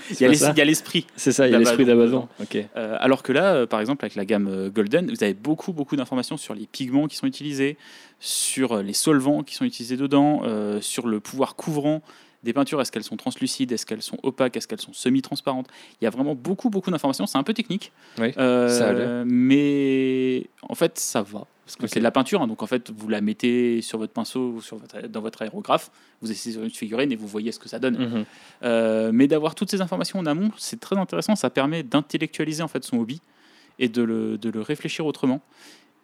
Il 0.10 0.22
y 0.22 0.62
a 0.62 0.66
l'esprit. 0.66 1.06
C'est 1.16 1.32
ça, 1.32 1.48
il 1.48 1.52
y 1.52 1.56
a 1.56 1.60
l'esprit 1.60 1.86
d'Abaddon 1.86 2.28
d'Abaddon. 2.28 2.28
Ok. 2.42 2.58
Euh, 2.76 2.98
alors 3.00 3.24
que 3.24 3.32
là, 3.32 3.54
euh, 3.54 3.66
par 3.66 3.80
exemple, 3.80 4.06
avec 4.06 4.16
la 4.16 4.26
gamme 4.26 4.70
Golden, 4.70 5.10
vous 5.10 5.24
avez 5.24 5.34
beaucoup, 5.34 5.74
beaucoup 5.74 5.96
d'informations 5.96 6.38
sur 6.38 6.54
les 6.54 6.68
pigments 6.68 7.08
qui 7.08 7.16
sont 7.18 7.28
utilisés, 7.28 7.78
sur 8.20 8.82
les 8.82 8.94
solvants 8.94 9.44
qui 9.44 9.56
sont 9.56 9.66
utilisés 9.66 9.98
dedans, 9.98 10.44
sur 10.82 11.08
le 11.08 11.20
pouvoir 11.20 11.56
couvrant 11.56 12.02
des 12.44 12.54
peintures. 12.54 12.82
Est-ce 12.82 12.92
qu'elles 12.92 13.04
sont 13.04 13.18
translucides? 13.18 13.72
Est-ce 13.72 13.86
qu'elles 13.86 14.02
sont 14.02 14.18
opaques? 14.24 14.58
Est-ce 14.58 14.68
qu'elles 14.68 14.82
sont 14.82 14.94
semi-transparentes? 14.94 15.68
Il 16.00 16.06
y 16.06 16.08
a 16.08 16.10
vraiment 16.10 16.36
beaucoup, 16.36 16.70
beaucoup 16.70 16.92
d'informations. 16.92 17.26
C'est 17.28 17.38
un 17.38 17.44
peu 17.44 17.54
technique. 17.54 17.92
Oui, 18.20 18.32
Euh, 18.38 19.24
mais 19.28 20.48
en 20.68 20.76
fait, 20.76 20.98
ça 21.00 21.22
va. 21.22 21.46
Parce 21.78 21.88
que 21.90 21.94
c'est 21.94 22.00
de 22.00 22.04
la 22.04 22.12
peinture, 22.12 22.42
hein, 22.42 22.48
donc 22.48 22.64
en 22.64 22.68
fait, 22.68 22.92
vous 22.92 23.08
la 23.08 23.22
mettez 23.22 23.82
sur 23.82 23.98
votre 23.98 24.12
pinceau 24.12 24.54
ou 24.56 24.62
sur 24.62 24.78
votre, 24.78 25.08
dans 25.08 25.22
votre 25.22 25.42
aérographe, 25.42 25.90
vous 26.22 26.30
essayez 26.32 26.56
sur 26.56 26.64
une 26.64 26.70
figurine 26.70 27.12
et 27.12 27.16
vous 27.16 27.28
voyez 27.28 27.52
ce 27.52 27.60
que 27.60 27.70
ça 27.70 27.80
donne. 27.80 27.98
Mhm. 27.98 28.26
Euh, 28.64 29.12
mais 29.14 29.28
d'avoir 29.28 29.56
toutes 29.56 29.72
ces 29.72 29.82
informations 29.82 30.20
en 30.20 30.26
amont, 30.26 30.52
c'est 30.58 30.80
très 30.80 30.98
intéressant. 30.98 31.36
Ça 31.36 31.50
permet 31.50 31.84
d'intellectualiser 31.84 32.62
en 32.62 32.68
fait 32.68 32.84
son 32.84 32.98
hobby 32.98 33.22
et 33.80 33.88
de 33.88 34.02
le, 34.02 34.38
de 34.38 34.50
le 34.50 34.62
réfléchir 34.62 35.06
autrement. 35.06 35.42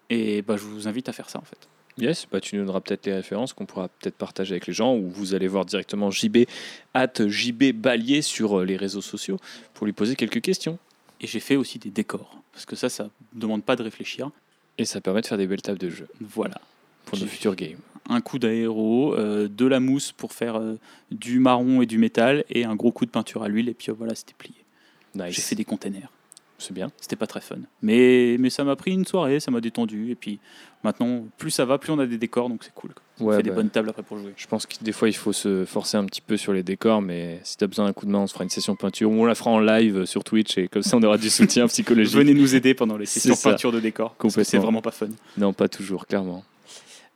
Et 0.09 0.41
bah, 0.41 0.55
je 0.55 0.63
vous 0.63 0.87
invite 0.87 1.09
à 1.09 1.11
faire 1.11 1.29
ça 1.29 1.39
en 1.39 1.45
fait. 1.45 1.67
Yes, 1.97 2.27
bah, 2.31 2.39
tu 2.39 2.55
nous 2.55 2.61
donneras 2.61 2.79
peut-être 2.79 3.05
les 3.05 3.13
références 3.13 3.53
qu'on 3.53 3.65
pourra 3.65 3.89
peut-être 3.89 4.15
partager 4.15 4.53
avec 4.53 4.67
les 4.67 4.73
gens 4.73 4.95
ou 4.95 5.09
vous 5.09 5.33
allez 5.33 5.47
voir 5.47 5.65
directement 5.65 6.11
JB 6.11 6.45
at 6.93 7.13
JB 7.27 7.73
Balier 7.73 8.21
sur 8.21 8.59
euh, 8.59 8.65
les 8.65 8.77
réseaux 8.77 9.01
sociaux 9.01 9.37
pour 9.73 9.85
lui 9.85 9.93
poser 9.93 10.15
quelques 10.15 10.41
questions. 10.41 10.77
Et 11.19 11.27
j'ai 11.27 11.39
fait 11.39 11.55
aussi 11.55 11.79
des 11.79 11.89
décors 11.89 12.41
parce 12.53 12.65
que 12.65 12.75
ça, 12.75 12.89
ça 12.89 13.09
ne 13.33 13.41
demande 13.41 13.63
pas 13.63 13.75
de 13.75 13.83
réfléchir. 13.83 14.29
Et 14.77 14.85
ça 14.85 15.01
permet 15.01 15.21
de 15.21 15.27
faire 15.27 15.37
des 15.37 15.47
belles 15.47 15.61
tables 15.61 15.79
de 15.79 15.89
jeu 15.89 16.07
Voilà. 16.21 16.59
pour 17.05 17.17
nos 17.19 17.25
futurs 17.25 17.55
games. 17.55 17.79
Un 18.09 18.21
coup 18.21 18.39
d'aéro, 18.39 19.15
euh, 19.15 19.47
de 19.49 19.65
la 19.65 19.79
mousse 19.79 20.11
pour 20.11 20.31
faire 20.33 20.55
euh, 20.57 20.75
du 21.11 21.39
marron 21.39 21.81
et 21.81 21.85
du 21.85 21.97
métal 21.97 22.45
et 22.49 22.63
un 22.63 22.75
gros 22.75 22.91
coup 22.91 23.05
de 23.05 23.11
peinture 23.11 23.43
à 23.43 23.49
l'huile 23.49 23.67
et 23.69 23.73
puis 23.73 23.89
euh, 23.91 23.95
voilà, 23.97 24.15
c'était 24.15 24.35
plié. 24.37 24.55
J'ai 25.29 25.41
fait 25.41 25.55
des 25.55 25.65
containers. 25.65 26.09
C'est 26.57 26.73
bien. 26.73 26.91
C'était 26.99 27.15
pas 27.15 27.27
très 27.27 27.41
fun. 27.41 27.57
Mais, 27.81 28.37
mais 28.39 28.49
ça 28.49 28.63
m'a 28.63 28.75
pris 28.75 28.91
une 28.91 29.05
soirée, 29.05 29.39
ça 29.39 29.51
m'a 29.51 29.61
détendu. 29.61 30.11
Et 30.11 30.15
puis 30.15 30.39
maintenant, 30.83 31.25
plus 31.37 31.51
ça 31.51 31.65
va, 31.65 31.77
plus 31.77 31.91
on 31.91 31.99
a 31.99 32.07
des 32.07 32.17
décors, 32.17 32.49
donc 32.49 32.63
c'est 32.63 32.73
cool. 32.73 32.91
Ouais, 33.19 33.37
fait 33.37 33.43
des 33.43 33.49
bah, 33.49 33.57
bonnes 33.57 33.69
tables 33.69 33.89
après 33.89 34.01
pour 34.01 34.17
jouer. 34.17 34.33
Je 34.35 34.47
pense 34.47 34.65
que 34.65 34.73
des 34.81 34.91
fois 34.91 35.07
il 35.07 35.15
faut 35.15 35.33
se 35.33 35.65
forcer 35.65 35.97
un 35.97 36.05
petit 36.05 36.21
peu 36.21 36.35
sur 36.35 36.53
les 36.53 36.63
décors, 36.63 37.01
mais 37.01 37.39
si 37.43 37.57
tu 37.57 37.63
as 37.63 37.67
besoin 37.67 37.85
d'un 37.85 37.93
coup 37.93 38.05
de 38.05 38.11
main, 38.11 38.19
on 38.19 38.27
se 38.27 38.33
fera 38.33 38.43
une 38.43 38.49
session 38.49 38.75
peinture 38.75 39.11
ou 39.11 39.21
on 39.21 39.25
la 39.25 39.35
fera 39.35 39.51
en 39.51 39.59
live 39.59 40.05
sur 40.05 40.23
Twitch 40.23 40.57
et 40.57 40.67
comme 40.67 40.83
ça 40.83 40.97
on 40.97 41.03
aura 41.03 41.17
du 41.17 41.29
soutien 41.29 41.67
psychologique. 41.67 42.15
Venez 42.15 42.33
nous 42.33 42.55
aider 42.55 42.73
pendant 42.73 42.97
les 42.97 43.05
sessions 43.05 43.35
peinture 43.35 43.71
de 43.71 43.79
décors. 43.79 44.15
C'est 44.43 44.57
vraiment 44.57 44.81
pas 44.81 44.91
fun. 44.91 45.09
Non, 45.37 45.53
pas 45.53 45.67
toujours, 45.67 46.07
clairement. 46.07 46.43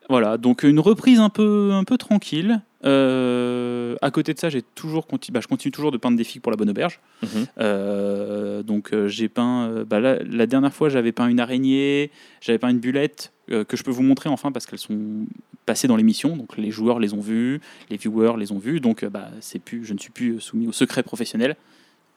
Voilà, 0.09 0.38
donc 0.38 0.63
une 0.63 0.80
reprise 0.80 1.19
un 1.19 1.30
peu, 1.30 1.72
un 1.72 1.84
peu 1.84 1.97
tranquille. 1.97 2.61
Euh, 2.84 3.95
à 4.02 4.12
côté 4.12 4.34
de 4.34 4.40
ça, 4.40 4.49
j'ai 4.49 4.62
toujours 4.62 5.08
bah, 5.32 5.40
je 5.41 5.48
continue 5.48 5.72
toujours 5.72 5.91
de 5.91 5.98
peindre 5.98 6.18
des 6.18 6.24
figues 6.24 6.41
pour 6.41 6.52
la 6.52 6.58
bonne 6.58 6.70
auberge. 6.70 6.99
Mhm. 7.24 7.30
Euh, 7.60 8.64
donc 8.64 8.94
euh, 8.94 9.08
j'ai 9.08 9.30
peint. 9.30 9.68
euh, 9.70 9.86
bah, 9.86 9.99
la 9.99 10.48
dernière 10.48 10.74
fois, 10.74 10.90
j'avais 10.90 11.12
peint 11.12 11.28
une 11.28 11.40
araignée, 11.40 12.12
j'avais 12.41 12.58
peint 12.60 12.70
une 12.70 12.80
bulette 12.80 13.32
que 13.68 13.76
je 13.76 13.84
peux 13.84 13.91
vous 13.91 14.03
montrer 14.03 14.30
enfin 14.30 14.52
parce 14.53 14.66
qu'elles 14.66 14.80
sont 14.80 15.26
passées 15.66 15.88
dans 15.88 15.98
l'émission. 15.98 16.38
Donc 16.38 16.58
les 16.58 16.72
joueurs 16.72 16.99
les 16.99 17.14
ont 17.14 17.20
vues, 17.20 17.60
les 17.90 17.98
viewers 17.98 18.38
les 18.38 18.52
ont 18.52 18.60
vues. 18.60 18.80
Donc 18.80 19.03
bah, 19.06 19.30
c'est 19.41 19.60
plus, 19.60 19.84
je 19.86 19.94
ne 19.94 19.99
suis 19.99 20.12
plus 20.12 20.40
soumis 20.40 20.68
au 20.68 20.72
secret 20.72 21.03
professionnel, 21.03 21.58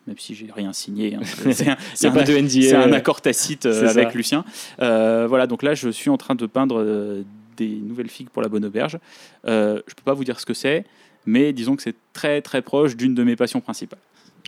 même 0.07 0.17
si 0.19 0.35
j'ai 0.37 0.49
rien 0.55 0.73
signé. 0.73 1.17
hein. 1.17 1.21
C'est 1.51 1.69
un- 1.69 1.77
un 2.11 2.11
pas 2.15 2.23
de 2.23 2.33
NDA. 2.37 2.49
c'est 2.69 2.75
un 2.77 2.93
accord 2.93 3.21
tacite 3.21 3.67
avec 3.67 4.11
ça. 4.13 4.17
Lucien. 4.17 4.45
Voilà, 4.79 5.47
donc 5.49 5.63
là, 5.65 5.75
je 5.75 5.89
suis 5.89 6.09
en 6.11 6.17
train 6.17 6.37
de 6.37 6.47
peindre 6.47 7.25
des 7.57 7.69
nouvelles 7.69 8.11
figues 8.11 8.31
pour 8.31 8.43
la 8.43 8.49
bonne 8.49 8.65
auberge. 8.65 8.99
Euh, 9.47 9.81
je 9.87 9.95
peux 9.95 10.03
pas 10.05 10.15
vous 10.15 10.25
dire 10.25 10.41
ce 10.41 10.47
que 10.47 10.55
c'est, 10.55 10.85
mais 11.27 11.53
disons 11.53 11.77
que 11.77 11.83
c'est 11.83 11.97
très 12.13 12.43
très 12.43 12.63
proche 12.63 12.97
d'une 12.97 13.15
de 13.15 13.25
mes 13.25 13.37
passions 13.37 13.61
principales. 13.61 14.01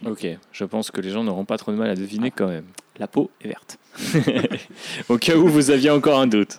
Ok, 0.05 0.27
je 0.53 0.65
pense 0.65 0.91
que 0.91 1.01
les 1.01 1.11
gens 1.11 1.25
n'auront 1.25 1.47
pas 1.47 1.57
trop 1.57 1.73
de 1.73 1.77
mal 1.77 1.89
à 1.89 1.95
deviner 1.95 2.31
quand 2.31 2.49
même. 2.49 2.67
La 2.99 3.07
peau 3.07 3.31
est 3.41 3.49
verte. 3.49 3.79
Au 5.09 5.17
cas 5.17 5.37
où 5.37 5.49
vous 5.49 5.71
aviez 5.71 5.91
encore 5.91 6.21
un 6.21 6.27
doute. 6.27 6.59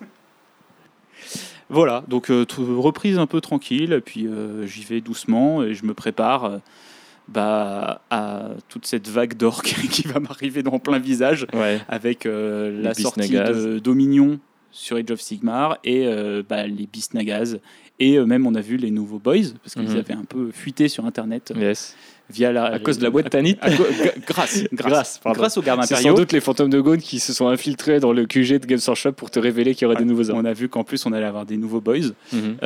Voilà, 1.70 2.04
donc 2.08 2.32
euh, 2.32 2.46
reprise 2.58 3.20
un 3.20 3.28
peu 3.28 3.42
tranquille, 3.42 4.02
puis 4.04 4.26
euh, 4.26 4.66
j'y 4.66 4.84
vais 4.84 5.02
doucement 5.02 5.64
et 5.64 5.74
je 5.74 5.86
me 5.86 5.94
prépare 5.94 6.46
euh, 6.46 6.58
bah, 7.28 8.02
à 8.10 8.52
toute 8.70 8.86
cette 8.86 9.10
vague 9.10 9.36
d'orques 9.36 9.76
qui 9.92 10.04
va 10.04 10.20
m'arriver 10.20 10.64
dans 10.64 10.80
plein 10.80 11.00
visage. 11.00 11.46
Ouais. 11.54 11.82
avec 11.90 12.26
la 12.26 12.94
sortie 12.94 13.32
de 13.32 13.80
Dominion 13.80 14.40
sur 14.72 14.98
Age 14.98 15.12
of 15.12 15.22
Sigmar 15.22 15.78
et 15.84 16.06
euh, 16.06 16.44
bah, 16.48 16.68
les 16.68 16.88
Bisnagas. 16.92 17.56
Et 18.00 18.18
euh, 18.18 18.26
même, 18.26 18.46
on 18.46 18.54
a 18.56 18.62
vu 18.62 18.78
les 18.78 18.92
nouveaux 18.92 19.18
Boys, 19.20 19.54
parce 19.64 19.74
qu'ils 19.74 19.90
Mhm. 19.90 19.98
avaient 19.98 20.14
un 20.14 20.26
peu 20.26 20.52
fuité 20.52 20.88
sur 20.88 21.06
Internet 21.06 21.52
euh, 21.56 21.60
Yes. 21.60 21.96
via 22.30 22.52
la. 22.52 22.66
À 22.66 22.78
cause 22.80 23.00
de 23.00 23.04
la 23.04 23.10
boîte 23.10 23.32
Tanit. 23.32 23.58
à 23.60 23.72
co- 23.72 23.84
gra- 23.84 24.14
grâce, 24.28 24.64
grâce, 24.72 25.20
Grâce, 25.26 25.58
aux 25.58 25.62
gardes 25.64 25.82
C'est 25.84 25.96
sans 25.96 26.00
impériaux. 26.02 26.18
doute 26.18 26.32
les 26.32 26.40
fantômes 26.42 26.70
de 26.70 26.80
Gaune 26.80 27.02
qui 27.02 27.20
se 27.20 27.34
sont 27.34 27.48
infiltrés 27.48 28.00
dans 28.00 28.14
le 28.14 28.26
QG 28.28 28.60
de 28.60 28.66
Games 28.68 28.80
Workshop 28.86 29.14
pour 29.14 29.32
te 29.32 29.40
révéler 29.40 29.74
qu'il 29.74 29.84
y 29.84 29.86
aurait 29.86 29.96
Ouais, 29.96 30.04
des 30.04 30.08
nouveaux. 30.08 30.30
On 30.32 30.46
a 30.46 30.54
vu 30.54 30.70
qu'en 30.70 30.84
plus, 30.84 31.04
on 31.08 31.12
allait 31.12 31.26
avoir 31.26 31.48
des 31.48 31.58
nouveaux 31.58 31.82
Boys. 31.82 32.12
Mhm. 32.32 32.58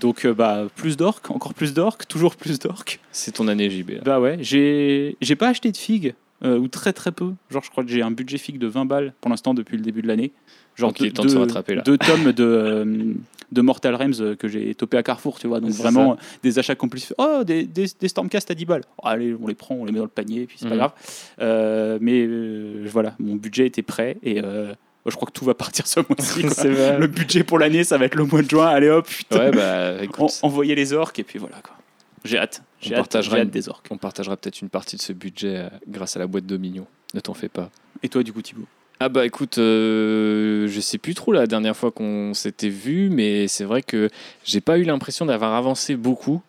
Donc, 0.00 0.26
bah, 0.26 0.66
plus 0.76 0.96
d'orques, 0.96 1.30
encore 1.30 1.54
plus 1.54 1.74
d'orques, 1.74 2.06
toujours 2.06 2.36
plus 2.36 2.58
d'orques. 2.58 3.00
C'est 3.10 3.32
ton 3.32 3.48
année 3.48 3.70
JB. 3.70 4.02
Bah 4.04 4.20
ouais, 4.20 4.38
j'ai 4.40 5.16
j'ai 5.20 5.36
pas 5.36 5.48
acheté 5.48 5.70
de 5.72 5.76
figues, 5.76 6.14
ou 6.44 6.68
très 6.68 6.92
très 6.92 7.12
peu. 7.12 7.32
Genre, 7.50 7.62
je 7.64 7.70
crois 7.70 7.84
que 7.84 7.90
j'ai 7.90 8.02
un 8.02 8.10
budget 8.10 8.38
figue 8.38 8.58
de 8.58 8.66
20 8.66 8.84
balles 8.84 9.14
pour 9.20 9.30
l'instant 9.30 9.54
depuis 9.54 9.76
le 9.76 9.82
début 9.82 10.02
de 10.02 10.08
l'année. 10.08 10.32
Genre, 10.76 10.92
de 10.92 11.28
se 11.28 11.36
rattraper, 11.36 11.74
là. 11.74 11.82
Deux 11.82 11.98
tomes 11.98 12.32
de, 12.32 12.44
euh, 12.44 13.12
de 13.52 13.60
Mortal 13.60 13.94
Realms 13.94 14.14
euh, 14.20 14.34
que 14.36 14.48
j'ai 14.48 14.74
topé 14.74 14.96
à 14.96 15.02
Carrefour, 15.02 15.38
tu 15.38 15.46
vois. 15.46 15.60
Donc, 15.60 15.70
vraiment, 15.70 16.16
des 16.42 16.58
achats 16.58 16.74
complices. 16.74 17.12
Oh, 17.18 17.42
des, 17.44 17.64
des, 17.64 17.86
des 18.00 18.08
Stormcast 18.08 18.50
à 18.50 18.54
10 18.54 18.64
balles. 18.64 18.82
Oh, 18.98 19.06
allez, 19.06 19.36
on 19.40 19.46
les 19.46 19.54
prend, 19.54 19.74
on 19.74 19.84
les 19.84 19.92
met 19.92 19.98
dans 19.98 20.04
le 20.04 20.10
panier, 20.10 20.46
puis 20.46 20.56
c'est 20.58 20.66
pas 20.68 20.72
Mhm. 20.74 20.78
grave. 20.78 20.92
Euh, 21.40 21.98
mais 22.00 22.24
euh, 22.26 22.86
voilà, 22.90 23.14
mon 23.18 23.34
budget 23.36 23.66
était 23.66 23.82
prêt 23.82 24.16
et 24.22 24.40
euh, 24.42 24.72
je 25.04 25.14
crois 25.14 25.26
que 25.26 25.32
tout 25.32 25.44
va 25.44 25.54
partir 25.54 25.86
ce 25.86 26.00
mois-ci. 26.00 26.42
Le 26.98 27.06
budget 27.06 27.44
pour 27.44 27.58
l'année, 27.58 27.84
ça 27.84 27.98
va 27.98 28.06
être 28.06 28.14
le 28.14 28.24
mois 28.24 28.40
de 28.42 28.48
juin. 28.48 28.68
Allez 28.68 28.88
hop, 28.88 29.06
putain. 29.06 29.38
Ouais, 29.38 29.50
bah 29.50 29.96
En- 29.98 30.02
écoute, 30.02 30.38
envoyer 30.42 30.74
les 30.74 30.92
orques 30.94 31.18
et 31.18 31.24
puis 31.24 31.38
voilà 31.38 31.56
quoi. 31.62 31.76
J'ai 32.24 32.38
hâte. 32.38 32.62
J'ai 32.80 32.94
On 32.96 33.00
hâte, 33.00 33.16
hâte 33.16 33.50
des 33.50 33.68
orques. 33.68 33.86
on 33.90 33.98
partagera 33.98 34.36
peut-être 34.36 34.60
une 34.62 34.68
partie 34.68 34.94
de 34.96 35.02
ce 35.02 35.12
budget 35.12 35.56
euh, 35.56 35.68
grâce 35.88 36.14
à 36.16 36.20
la 36.20 36.26
boîte 36.28 36.46
Dominion. 36.46 36.86
Ne 37.14 37.20
t'en 37.20 37.34
fais 37.34 37.48
pas. 37.48 37.68
Et 38.04 38.08
toi, 38.08 38.22
du 38.22 38.32
coup, 38.32 38.40
Thibaut? 38.42 38.64
Ah 39.04 39.08
bah 39.08 39.26
écoute, 39.26 39.58
euh, 39.58 40.68
je 40.68 40.80
sais 40.80 40.96
plus 40.96 41.16
trop 41.16 41.32
la 41.32 41.48
dernière 41.48 41.76
fois 41.76 41.90
qu'on 41.90 42.34
s'était 42.34 42.68
vu, 42.68 43.10
mais 43.10 43.48
c'est 43.48 43.64
vrai 43.64 43.82
que 43.82 44.08
j'ai 44.44 44.60
pas 44.60 44.78
eu 44.78 44.84
l'impression 44.84 45.26
d'avoir 45.26 45.54
avancé 45.54 45.96
beaucoup. 45.96 46.40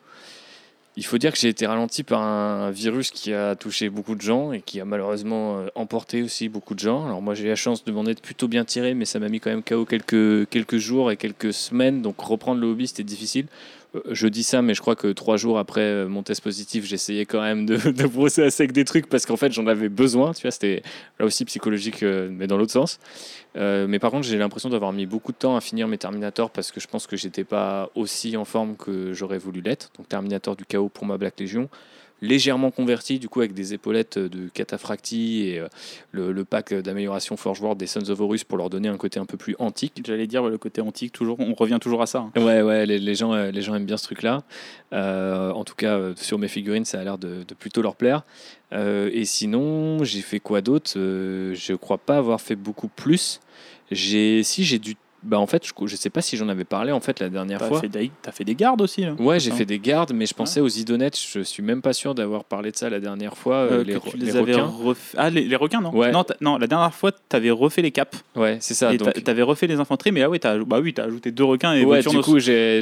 Il 0.95 1.03
faut 1.03 1.17
dire 1.17 1.31
que 1.31 1.39
j'ai 1.39 1.47
été 1.47 1.65
ralenti 1.65 2.03
par 2.03 2.21
un 2.21 2.69
virus 2.69 3.09
qui 3.09 3.33
a 3.33 3.55
touché 3.55 3.89
beaucoup 3.89 4.13
de 4.13 4.21
gens 4.21 4.51
et 4.51 4.61
qui 4.61 4.79
a 4.79 4.85
malheureusement 4.85 5.61
euh, 5.61 5.67
emporté 5.73 6.21
aussi 6.21 6.47
beaucoup 6.47 6.75
de 6.75 6.79
gens. 6.79 7.07
Alors 7.07 7.23
moi 7.23 7.33
j'ai 7.33 7.47
la 7.47 7.55
chance 7.55 7.83
de 7.85 7.91
m'en 7.91 8.05
être 8.05 8.21
plutôt 8.21 8.47
bien 8.47 8.65
tiré, 8.65 8.93
mais 8.93 9.05
ça 9.05 9.17
m'a 9.17 9.29
mis 9.29 9.39
quand 9.39 9.49
même 9.49 9.63
KO 9.63 9.85
quelques, 9.85 10.47
quelques 10.51 10.77
jours 10.77 11.09
et 11.09 11.17
quelques 11.17 11.53
semaines, 11.53 12.03
donc 12.03 12.21
reprendre 12.21 12.61
le 12.61 12.67
hobby 12.67 12.85
c'était 12.85 13.01
difficile. 13.01 13.47
Euh, 13.95 14.01
Je 14.11 14.27
dis 14.27 14.43
ça, 14.43 14.61
mais 14.61 14.73
je 14.73 14.81
crois 14.81 14.95
que 14.95 15.07
trois 15.11 15.37
jours 15.37 15.59
après 15.59 15.81
euh, 15.81 16.07
mon 16.07 16.23
test 16.23 16.41
positif, 16.41 16.85
j'essayais 16.85 17.25
quand 17.25 17.41
même 17.41 17.65
de, 17.65 17.77
de 17.91 18.07
brosser 18.07 18.43
à 18.43 18.51
sec 18.51 18.71
des 18.71 18.85
trucs 18.85 19.07
parce 19.07 19.25
qu'en 19.25 19.37
fait 19.37 19.51
j'en 19.51 19.67
avais 19.67 19.89
besoin, 19.89 20.33
tu 20.33 20.43
vois, 20.43 20.51
c'était 20.51 20.81
là 21.19 21.25
aussi 21.25 21.45
psychologique, 21.45 22.03
euh, 22.03 22.29
mais 22.31 22.47
dans 22.47 22.57
l'autre 22.57 22.71
sens. 22.73 22.99
Mais 23.55 23.99
par 23.99 24.09
contre, 24.09 24.25
j'ai 24.25 24.37
l'impression 24.39 24.69
d'avoir 24.69 24.93
mis 24.93 25.05
beaucoup 25.05 25.31
de 25.31 25.37
temps 25.37 25.55
à 25.55 25.61
finir 25.61 25.87
mes 25.87 25.99
Terminator 25.99 26.49
parce 26.49 26.71
que 26.71 26.79
je 26.79 26.87
pense 26.87 27.05
que 27.05 27.15
j'étais 27.15 27.43
pas 27.43 27.91
aussi 27.93 28.35
en 28.35 28.45
forme 28.45 28.75
que 28.75 29.13
j'aurais 29.13 29.37
voulu 29.37 29.61
l'être. 29.61 29.91
Donc 29.95 30.09
Terminator 30.09 30.55
du 30.55 30.65
chaos 30.65 30.89
pour 30.89 31.05
ma 31.05 31.19
Black 31.19 31.39
Legion, 31.39 31.69
légèrement 32.23 32.71
converti 32.71 33.19
du 33.19 33.29
coup 33.29 33.41
avec 33.41 33.53
des 33.53 33.73
épaulettes 33.73 34.17
de 34.17 34.47
Cataphracti 34.47 35.47
et 35.49 35.59
euh, 35.59 35.67
le, 36.11 36.31
le 36.31 36.45
pack 36.45 36.73
d'amélioration 36.73 37.37
Forge 37.37 37.61
World 37.61 37.79
des 37.79 37.85
Sons 37.85 38.09
of 38.09 38.19
Horus 38.19 38.43
pour 38.43 38.57
leur 38.57 38.69
donner 38.69 38.87
un 38.87 38.97
côté 38.97 39.19
un 39.19 39.25
peu 39.25 39.37
plus 39.37 39.55
antique. 39.59 40.01
J'allais 40.05 40.25
dire 40.25 40.41
ouais, 40.43 40.49
le 40.49 40.57
côté 40.57 40.81
antique, 40.81 41.11
toujours, 41.13 41.39
on 41.39 41.53
revient 41.53 41.77
toujours 41.79 42.01
à 42.01 42.07
ça. 42.07 42.19
hein. 42.19 42.31
Ouais, 42.41 42.61
ouais, 42.61 42.85
les, 42.85 42.97
les 42.97 43.15
gens, 43.15 43.33
euh, 43.33 43.51
les 43.51 43.61
gens 43.61 43.75
aiment 43.75 43.85
bien 43.85 43.97
ce 43.97 44.05
truc-là. 44.05 44.43
Euh, 44.93 45.51
en 45.51 45.63
tout 45.63 45.75
cas, 45.75 45.99
sur 46.15 46.39
mes 46.39 46.47
figurines, 46.47 46.85
ça 46.85 46.99
a 46.99 47.03
l'air 47.03 47.17
de, 47.17 47.43
de 47.47 47.53
plutôt 47.53 47.81
leur 47.81 47.95
plaire. 47.95 48.23
Euh, 48.71 49.09
et 49.13 49.25
sinon, 49.25 50.03
j'ai 50.03 50.21
fait 50.21 50.39
quoi 50.39 50.61
d'autre? 50.61 50.91
Je 50.95 51.73
crois 51.75 51.97
pas 51.97 52.17
avoir 52.17 52.41
fait 52.41 52.55
beaucoup 52.55 52.87
plus. 52.87 53.39
J'ai, 53.91 54.41
si 54.43 54.63
j'ai 54.63 54.79
dû, 54.79 54.95
bah 55.23 55.39
en 55.39 55.47
fait, 55.47 55.65
je, 55.65 55.71
je 55.87 55.95
sais 55.95 56.09
pas 56.09 56.21
si 56.21 56.37
j'en 56.37 56.49
avais 56.49 56.63
parlé 56.65 56.91
en 56.91 56.99
fait 56.99 57.19
la 57.19 57.29
dernière 57.29 57.59
T'as 57.59 57.67
fois. 57.67 57.81
t'as 58.21 58.31
fait 58.31 58.43
des 58.43 58.55
gardes 58.55 58.81
aussi 58.81 59.01
là 59.01 59.13
Ouais, 59.19 59.39
j'ai 59.39 59.51
Hein. 59.51 59.55
fait 59.55 59.65
des 59.65 59.79
gardes, 59.79 60.11
mais 60.13 60.25
je 60.25 60.33
pensais 60.33 60.59
aux 60.59 60.67
idonettes. 60.67 61.17
Je 61.19 61.39
suis 61.41 61.63
même 61.63 61.81
pas 61.81 61.93
sûr 61.93 62.13
d'avoir 62.15 62.43
parlé 62.43 62.71
de 62.71 62.75
ça 62.77 62.89
la 62.89 62.99
dernière 62.99 63.37
fois. 63.37 63.55
euh, 63.55 63.79
Euh, 63.79 63.83
les, 63.83 63.93
tu 63.93 64.37
requins. 64.37 64.71
Ah, 65.17 65.29
les, 65.29 65.41
les 65.45 65.55
requins, 65.55 65.81
non 65.81 65.95
Ouais. 65.95 66.11
non, 66.11 66.23
non, 66.41 66.57
la 66.57 66.67
dernière 66.67 66.93
fois, 66.93 67.11
t'avais 67.29 67.51
refait 67.51 67.81
les 67.81 67.91
caps. 67.91 68.23
Ouais, 68.35 68.57
c'est 68.59 68.73
ça. 68.73 68.93
et 68.93 68.97
donc- 68.97 69.13
t'a- 69.13 69.21
t'avais 69.21 69.41
refait 69.43 69.67
les 69.67 69.79
infanteries, 69.79 70.11
mais 70.11 70.21
ah 70.23 70.29
ouais, 70.29 70.39
t'as 70.39 70.57
bah 70.59 70.79
oui, 70.81 70.93
t'as 70.93 71.03
ajouté 71.05 71.31
deux 71.31 71.43
requins 71.43 71.73
et 71.73 71.85
Ouais, 71.85 72.01
du 72.01 72.19
coup, 72.19 72.39
j'ai- 72.39 72.81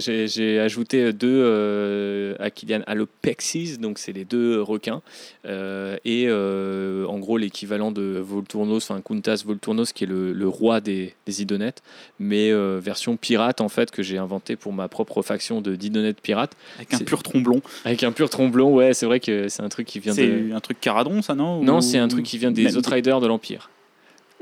ajouté 0.59 1.11
deux 1.13 1.27
euh, 1.43 2.35
Aquilian 2.39 2.81
Alopexis, 2.87 3.77
donc 3.77 3.99
c'est 3.99 4.11
les 4.13 4.25
deux 4.25 4.61
requins, 4.61 5.01
euh, 5.45 5.97
et 6.05 6.25
euh, 6.27 7.05
en 7.07 7.19
gros 7.19 7.37
l'équivalent 7.37 7.91
de 7.91 8.19
Volturnos, 8.19 8.77
enfin 8.89 9.01
Kuntas 9.01 9.43
Volturnos, 9.45 9.91
qui 9.93 10.05
est 10.05 10.07
le, 10.07 10.33
le 10.33 10.47
roi 10.47 10.81
des, 10.81 11.13
des 11.25 11.41
idonettes, 11.41 11.81
mais 12.19 12.30
euh, 12.33 12.79
version 12.81 13.17
pirate 13.17 13.59
en 13.61 13.67
fait, 13.69 13.91
que 13.91 14.01
j'ai 14.03 14.17
inventé 14.17 14.55
pour 14.55 14.71
ma 14.73 14.87
propre 14.87 15.21
faction 15.21 15.59
de 15.61 15.75
d'idonettes 15.75 16.21
pirates, 16.21 16.53
avec 16.77 16.93
un 16.93 16.99
pur 16.99 17.23
tromblon. 17.23 17.61
avec 17.83 18.03
un 18.03 18.11
pur 18.11 18.29
tromblon. 18.29 18.73
Ouais, 18.73 18.93
c'est 18.93 19.05
vrai 19.05 19.19
que 19.19 19.47
c'est 19.49 19.61
un 19.63 19.69
truc 19.69 19.87
qui 19.87 19.99
vient 19.99 20.13
C'est 20.13 20.27
de. 20.27 20.53
un 20.53 20.59
truc 20.59 20.79
caradron, 20.79 21.21
ça, 21.21 21.35
non 21.35 21.61
Non, 21.63 21.77
Ou- 21.77 21.81
c'est 21.81 21.97
un 21.97 22.07
truc 22.07 22.23
qui 22.25 22.37
vient 22.37 22.51
des 22.51 22.77
Outriders 22.77 23.19
de 23.19 23.27
l'Empire. 23.27 23.69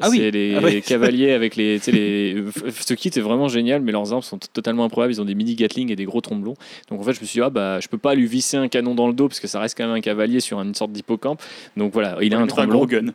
Ah 0.02 0.08
oui. 0.10 0.18
C'est 0.20 0.32
les 0.32 0.56
Ah 0.56 0.62
ouais. 0.62 0.80
cavaliers 0.80 1.34
avec 1.34 1.58
les. 1.58 1.78
les... 1.88 2.44
Ce 2.72 2.94
kit 2.94 3.10
est 3.14 3.20
vraiment 3.20 3.50
génial, 3.50 3.82
mais 3.82 3.92
leurs 3.92 4.14
armes 4.14 4.22
sont 4.22 4.38
totalement 4.54 4.86
improbables. 4.86 5.12
Ils 5.12 5.20
ont 5.20 5.26
des 5.26 5.36
mini 5.36 5.56
Gatling 5.56 5.92
et 5.92 5.98
des 5.98 6.06
gros 6.06 6.22
tromblons. 6.22 6.54
Donc 6.90 7.02
en 7.02 7.04
fait, 7.04 7.12
je 7.14 7.20
me 7.20 7.26
suis 7.26 7.40
dit, 7.40 7.44
ah 7.44 7.50
bah, 7.50 7.82
je 7.82 7.90
peux 7.90 7.98
pas 7.98 8.16
lui 8.16 8.26
visser 8.26 8.56
un 8.56 8.70
canon 8.70 8.96
dans 8.96 9.08
le 9.08 9.14
dos 9.14 9.28
parce 9.28 9.42
que 9.42 9.48
ça 9.48 9.60
reste 9.60 9.78
quand 9.78 9.86
même 9.86 9.96
un 9.96 10.00
cavalier 10.00 10.40
sur 10.40 10.62
une 10.62 10.74
sorte 10.74 10.94
d'hippocampe. 10.94 11.42
Donc 11.76 11.92
voilà, 11.92 12.18
il 12.22 12.34
a 12.34 12.38
Ouais, 12.38 12.44
un 12.44 12.46
mais 12.46 12.48
tromblon. 12.48 12.76
gros 12.78 12.88
gun. 12.88 13.08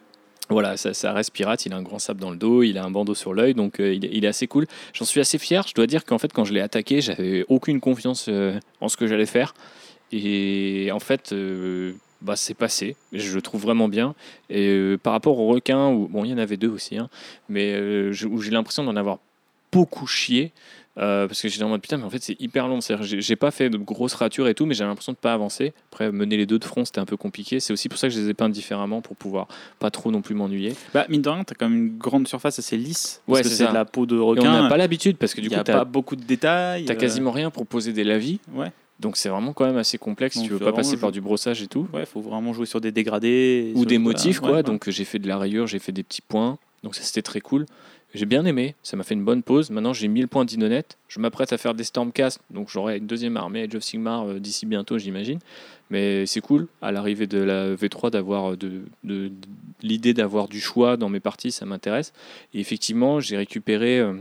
Voilà, 0.51 0.77
ça, 0.77 0.93
ça 0.93 1.13
reste 1.13 1.33
pirate. 1.33 1.65
Il 1.67 1.73
a 1.73 1.77
un 1.77 1.83
grand 1.83 1.99
sabre 1.99 2.21
dans 2.21 2.31
le 2.31 2.37
dos, 2.37 2.63
il 2.63 2.77
a 2.77 2.85
un 2.85 2.91
bandeau 2.91 3.15
sur 3.15 3.33
l'œil, 3.33 3.55
donc 3.55 3.81
euh, 3.81 3.95
il, 3.95 4.25
est- 4.25 4.29
assez 4.29 4.47
cool. 4.47 4.67
J'en 4.93 5.05
suis 5.05 5.21
assez 5.21 5.39
fier. 5.39 5.65
Je 5.67 5.75
dois 5.75 5.87
dire 5.87 6.05
qu'en 6.05 6.19
fait, 6.19 6.33
quand 6.33 6.45
je 6.45 6.53
l'ai 6.53 6.61
attaqué, 6.61 7.01
j'avais 7.01 7.45
aucune 7.49 7.81
confiance 7.81 8.27
euh, 8.29 8.59
en 8.81 8.89
ce 8.89 8.97
que 8.97 9.07
j'allais 9.07 9.27
faire. 9.27 9.55
Et 10.13 10.91
en 10.93 11.01
fait, 11.01 11.33
euh, 11.33 11.93
bah, 12.21 12.37
c'est 12.37 12.55
passé. 12.55 12.95
Je 13.13 13.35
le 13.35 13.43
trouve 13.43 13.63
vraiment 13.63 13.89
bien. 13.89 14.15
Et 14.51 14.97
par 15.03 15.13
rapport 15.15 15.39
aux 15.39 15.49
requins, 15.49 15.89
où, 15.89 16.09
bon, 16.09 16.25
il 16.25 16.31
y 16.31 16.35
en 16.35 16.39
avait 16.39 16.57
deux 16.59 16.69
aussi, 16.69 16.99
hein, 16.99 17.09
mais 17.49 17.79
où 18.27 18.41
j'ai 18.43 18.51
l'impression 18.51 18.85
d'en 18.85 18.97
avoir 18.97 19.19
beaucoup 19.73 20.07
chié. 20.07 20.53
Euh, 20.99 21.27
parce 21.27 21.43
que 21.43 21.49
j'étais 21.49 21.65
en 21.65 21.69
mode 21.69 21.81
putain, 21.81 21.97
mais 21.97 22.05
en 22.05 22.11
fait 22.11 22.23
c'est 22.23 22.41
hyper 22.41 22.69
long. 22.69 22.81
C'est-à-dire, 22.81 23.21
J'ai 23.21 23.37
pas 23.37 23.51
fait 23.51 23.69
de 23.71 23.77
grosses 23.79 24.15
ratures 24.15 24.49
et 24.49 24.55
tout, 24.55 24.67
mais 24.67 24.75
j'avais 24.75 24.89
l'impression 24.89 25.13
de 25.13 25.19
pas 25.19 25.33
avancer. 25.33 25.73
Après, 25.91 26.13
mener 26.13 26.37
les 26.37 26.47
deux 26.47 26.59
de 26.59 26.65
front, 26.65 26.85
c'était 26.85 27.01
un 27.01 27.05
peu 27.05 27.17
compliqué. 27.17 27.61
C'est 27.61 27.73
aussi 27.73 27.89
pour 27.89 27.99
ça 27.99 28.09
que 28.09 28.15
je 28.15 28.21
les 28.21 28.31
ai 28.31 28.35
peints 28.35 28.49
différemment 28.49 29.01
pour 29.01 29.17
pouvoir 29.17 29.49
pas 29.79 29.91
trop 29.91 30.11
non 30.11 30.23
plus 30.23 30.35
m'ennuyer. 30.35 30.75
Bah, 30.93 31.07
mine 31.09 31.23
de 31.23 31.29
rien, 31.29 31.45
t'as 31.45 31.55
quand 31.55 31.69
même 31.69 31.79
une 31.87 31.99
grande 31.99 32.29
surface 32.29 32.59
assez 32.59 32.77
lisse. 32.77 33.23
Ouais, 33.27 33.43
que 33.43 33.49
c'est 33.49 33.67
de 33.67 33.73
la 33.73 33.85
peau 33.85 34.07
de 34.07 34.17
Et 34.17 34.21
on 34.21 34.27
requin. 34.27 34.63
n'a 34.63 34.69
pas 34.69 34.77
l'habitude 34.77 35.17
parce 35.17 35.35
que 35.35 35.41
du 35.41 35.49
coup, 35.49 35.57
t'as 35.57 35.79
pas 35.79 35.85
beaucoup 35.85 36.17
de 36.17 36.25
détails. 36.25 36.85
t'as 36.85 36.95
euh, 36.95 36.97
quasiment 36.97 37.33
rien 37.33 37.51
pour 37.51 37.67
poser 37.67 37.93
des 37.93 38.05
lavis. 38.05 38.41
Ouais. 38.53 38.71
Donc 39.01 39.17
c'est 39.17 39.29
vraiment 39.29 39.53
quand 39.53 39.67
même 39.67 39.77
assez 39.77 39.99
complexe. 39.99 40.37
Donc, 40.37 40.47
tu 40.47 40.53
veux 40.53 40.59
pas 40.61 40.73
passer 40.73 40.97
par 40.97 41.11
du 41.11 41.21
brossage 41.21 41.61
et 41.63 41.67
tout. 41.67 41.89
Ouais, 41.93 42.07
faut 42.07 42.21
vraiment 42.21 42.53
jouer 42.53 42.67
sur 42.67 42.81
des 42.81 42.93
dégradés. 42.93 43.73
ou 43.75 43.85
des 43.85 43.99
motifs 43.99 44.41
ouais, 44.41 44.49
quoi 44.49 44.57
ouais. 44.59 44.63
donc 44.63 44.89
j'ai 44.89 45.05
fait 45.05 45.19
de 45.19 45.27
la 45.27 45.37
rayure 45.39 45.67
j'ai 45.67 45.81
fait 45.81 45.93
des 45.93 46.03
petits 46.05 46.23
points 46.23 46.59
donc 46.85 46.95
ça 46.95 47.03
c'était 47.03 47.23
très 47.23 47.41
cool 47.41 47.67
j'ai 48.15 48.27
bien 48.27 48.45
aimé 48.45 48.75
ça 48.83 48.97
m'a 48.97 49.03
fait 49.03 49.15
une 49.15 49.25
bonne 49.25 49.43
pause. 49.43 49.71
Maintenant 49.71 49.93
j'ai 49.93 50.09
1000 50.09 50.29
points 50.29 50.45
d'Inonet 50.45 50.85
je 51.09 51.21
m'apprête 51.21 51.53
à 51.53 51.59
faire 51.59 51.75
des 51.75 51.85
Stormcast 51.85 52.41
donc 52.51 52.69
j'aurai 52.71 52.99
une 52.99 53.07
deuxième 53.07 53.37
armée 53.37 53.63
Age 53.63 53.75
of 53.75 53.83
Sigmar 53.83 54.27
euh, 54.27 54.39
d'ici 54.39 54.67
bientôt 54.67 54.99
j'imagine. 54.99 55.39
Mais 55.91 56.25
c'est 56.27 56.41
cool 56.41 56.69
à 56.81 56.93
l'arrivée 56.93 57.27
de 57.27 57.39
la 57.39 57.75
V3 57.75 58.11
d'avoir 58.11 58.53
euh, 58.53 59.31
l'idée 59.83 60.15
d'avoir 60.15 60.49
du 60.49 60.61
choix 60.61 60.97
dans 60.97 61.09
mes 61.09 61.21
parties 61.21 61.53
ça 61.53 61.67
m'intéresse. 61.67 62.13
Et 62.55 62.61
effectivement 62.61 63.21
j'ai 63.21 63.37
récupéré 63.37 63.99
euh, 63.99 64.15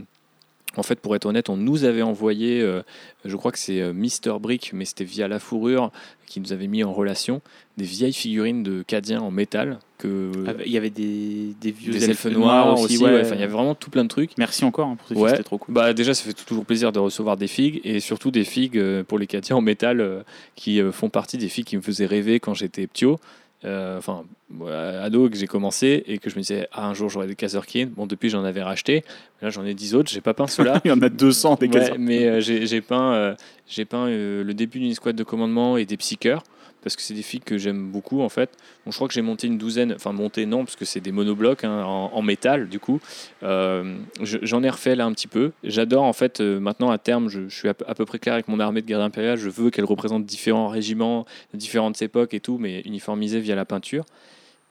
en 0.77 0.83
fait, 0.83 0.99
pour 0.99 1.15
être 1.15 1.25
honnête, 1.25 1.49
on 1.49 1.57
nous 1.57 1.83
avait 1.83 2.01
envoyé, 2.01 2.61
euh, 2.61 2.81
je 3.25 3.35
crois 3.35 3.51
que 3.51 3.59
c'est 3.59 3.79
euh, 3.81 3.93
Mister 3.93 4.33
Brick, 4.39 4.71
mais 4.73 4.85
c'était 4.85 5.03
via 5.03 5.27
la 5.27 5.39
fourrure 5.39 5.91
qui 6.25 6.39
nous 6.39 6.51
avait 6.51 6.67
mis 6.67 6.83
en 6.83 6.91
relation 6.91 7.41
des 7.77 7.83
vieilles 7.85 8.13
figurines 8.13 8.63
de 8.63 8.81
Cadiens 8.81 9.21
en 9.21 9.29
métal 9.29 9.77
que 9.99 10.31
Ah, 10.47 10.53
Il 10.65 10.71
y 10.71 10.77
avait 10.77 10.89
des, 10.89 11.53
des 11.61 11.71
vieux 11.71 11.91
des 11.93 12.05
elfes 12.05 12.25
noirs 12.25 12.79
aussi. 12.79 12.97
ouais. 12.97 13.21
Enfin, 13.21 13.35
il 13.35 13.39
y 13.41 13.43
avait 13.43 13.51
vraiment 13.53 13.75
tout 13.75 13.89
plein 13.91 14.03
de 14.03 14.09
trucs. 14.09 14.31
Merci 14.37 14.65
encore 14.65 14.87
hein, 14.87 14.95
pour 14.95 15.07
ces 15.07 15.15
Ouais. 15.15 15.29
c'était 15.31 15.43
trop 15.43 15.57
cool. 15.59 15.73
Bah 15.75 15.93
déjà, 15.93 16.13
ça 16.15 16.23
fait 16.23 16.33
toujours 16.33 16.65
plaisir 16.65 16.91
de 16.91 16.99
recevoir 16.99 17.37
des 17.37 17.47
figues 17.47 17.81
et 17.83 17.99
surtout 17.99 18.31
des 18.31 18.43
figues 18.45 18.77
euh, 18.77 19.03
pour 19.03 19.19
les 19.19 19.27
Cadiens 19.27 19.57
en 19.57 19.61
métal 19.61 20.01
euh, 20.01 20.21
qui 20.55 20.81
euh, 20.81 20.91
font 20.91 21.09
partie 21.09 21.37
des 21.37 21.49
figues 21.49 21.65
qui 21.65 21.77
me 21.77 21.81
faisaient 21.83 22.05
rêver 22.07 22.39
quand 22.39 22.53
j'étais 22.55 22.87
ptio. 22.87 23.19
Euh, 23.65 23.97
Enfin, 23.97 24.25
ouais, 24.59 24.71
ado 24.73 25.29
que 25.29 25.35
j'ai 25.35 25.47
commencé 25.47 26.03
et 26.07 26.17
que 26.17 26.29
je 26.29 26.35
me 26.35 26.41
disais 26.41 26.67
ah 26.71 26.87
un 26.87 26.93
jour 26.93 27.09
j'aurai 27.09 27.27
des 27.27 27.35
Kazerkin. 27.35 27.89
Bon 27.95 28.05
depuis 28.05 28.29
j'en 28.29 28.43
avais 28.43 28.61
racheté. 28.61 29.03
Là 29.41 29.49
j'en 29.49 29.65
ai 29.65 29.73
10 29.73 29.95
autres. 29.95 30.09
J'ai 30.11 30.21
pas 30.21 30.33
peint 30.33 30.47
ceux-là. 30.47 30.81
Il 30.85 30.89
y 30.89 30.91
en 30.91 31.01
a 31.01 31.09
200 31.09 31.57
des 31.59 31.67
Ouais, 31.67 31.97
mais 31.97 32.25
euh, 32.25 32.39
j'ai 32.41 32.81
peint, 32.81 33.13
euh, 33.13 33.35
j'ai 33.67 33.85
peint 33.85 34.07
euh, 34.07 34.43
le 34.43 34.53
début 34.53 34.79
d'une 34.79 34.91
escouade 34.91 35.15
de 35.15 35.23
commandement 35.23 35.77
et 35.77 35.85
des 35.85 35.97
psycheurs 35.97 36.43
parce 36.83 36.95
que 36.95 37.01
c'est 37.01 37.13
des 37.13 37.21
figues 37.23 37.43
que 37.43 37.57
j'aime 37.57 37.89
beaucoup 37.91 38.21
en 38.21 38.29
fait. 38.29 38.49
Bon, 38.85 38.91
je 38.91 38.97
crois 38.97 39.07
que 39.07 39.13
j'ai 39.13 39.21
monté 39.21 39.47
une 39.47 39.57
douzaine, 39.57 39.93
enfin 39.93 40.11
monté 40.11 40.45
non 40.45 40.65
parce 40.65 40.75
que 40.75 40.85
c'est 40.85 40.99
des 40.99 41.11
monoblocs 41.11 41.63
hein, 41.63 41.83
en, 41.83 42.21
métal 42.21 42.69
du 42.69 42.79
coup. 42.79 42.99
Euh, 43.43 43.95
je- 44.21 44.39
J'en 44.41 44.61
ai 44.63 44.69
refait 44.69 44.95
là 44.95 45.05
un 45.05 45.13
petit 45.13 45.27
peu. 45.27 45.51
J'adore 45.63 46.03
en 46.03 46.13
fait 46.13 46.41
euh, 46.41 46.59
maintenant 46.59 46.91
à 46.91 46.97
terme, 46.97 47.29
je, 47.29 47.47
suis 47.49 47.69
à, 47.69 47.73
à 47.87 47.95
peu 47.95 48.05
près 48.05 48.19
clair 48.19 48.33
avec 48.33 48.47
mon 48.47 48.59
armée 48.59 48.81
de 48.81 48.87
garde 48.87 49.03
impériale. 49.03 49.37
Je 49.37 49.49
veux 49.49 49.69
qu'elle 49.69 49.85
représente 49.85 50.25
différents 50.25 50.67
régiments, 50.67 51.25
différentes 51.53 52.01
époques 52.01 52.33
et 52.33 52.39
tout, 52.39 52.57
mais 52.57 52.81
uniformisée 52.81 53.39
via 53.39 53.55
la 53.55 53.65
peinture. 53.65 54.05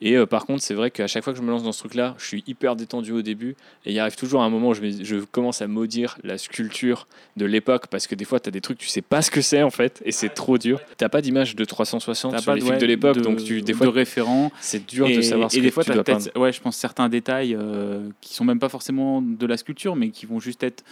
Et 0.05 0.17
euh, 0.17 0.27
par 0.27 0.47
contre, 0.47 0.63
c'est 0.65 0.75
vrai 0.75 0.91
qu'à 0.91 1.07
chaque 1.07 1.23
fois 1.23 1.33
que 1.33 1.39
je 1.39 1.45
me 1.45 1.51
lance 1.51 1.63
dans 1.63 1.71
ce 1.71 1.79
truc-là, 1.79 2.17
je 2.19 2.27
suis 2.27 2.43
hyper 2.49 2.75
détendu 2.75 3.13
au 3.13 3.23
début. 3.23 3.55
Et 3.87 3.93
il 3.93 3.99
arrive 4.01 4.17
toujours 4.17 4.43
un 4.43 4.51
moment 4.51 4.71
où 4.71 4.75
je, 4.75 4.81
me- 4.81 5.05
je 5.05 5.17
commence 5.19 5.63
à 5.63 5.69
maudire 5.69 6.19
la 6.25 6.39
sculpture 6.39 7.07
de 7.37 7.47
l'époque 7.47 7.87
parce 7.87 8.09
que 8.09 8.17
des 8.17 8.25
fois, 8.25 8.41
tu 8.41 8.49
as 8.49 8.51
des 8.51 8.61
trucs, 8.61 8.79
tu 8.79 8.89
sais 8.89 9.01
pas 9.01 9.23
ce 9.23 9.31
que 9.31 9.41
c'est 9.41 9.63
en 9.63 9.71
fait, 9.71 10.03
et 10.05 10.11
c'est 10.11 10.29
trop 10.31 10.59
dur. 10.59 10.81
T'as 10.97 11.09
pas 11.09 11.23
d'image 11.23 11.55
de 11.55 11.65
360 11.65 12.33
T'as 12.33 12.39
sur 12.39 12.47
pas 12.47 12.55
les 12.57 12.61
de- 12.63 12.67
figues 12.67 12.79
de 12.81 12.87
l'époque, 12.87 13.17
de- 13.17 13.21
donc 13.21 13.45
tu, 13.45 13.63
des 13.63 13.73
de 13.73 13.77
fois, 13.79 13.91
référents. 13.93 14.51
c'est 14.61 14.85
dur 14.85 15.07
et, 15.07 15.17
de 15.17 15.23
savoir 15.23 15.51
ce 15.53 15.57
et 15.57 15.61
que 15.61 15.65
des 15.67 15.71
fois, 15.71 15.85
tu 15.85 15.93
dois 15.93 16.03
peut-être, 16.03 16.33
peindre. 16.33 16.41
ouais, 16.41 16.53
je 16.53 16.61
pense 16.61 16.77
certains 16.77 17.09
détails 17.09 17.55
euh, 17.55 18.09
qui 18.21 18.35
sont 18.35 18.45
même 18.45 18.59
pas 18.59 18.69
forcément 18.69 19.23
de 19.23 19.47
la 19.47 19.57
sculpture, 19.57 19.95
mais 19.95 20.11
qui 20.11 20.27
vont 20.27 20.41
juste 20.41 20.65
être 20.65 20.83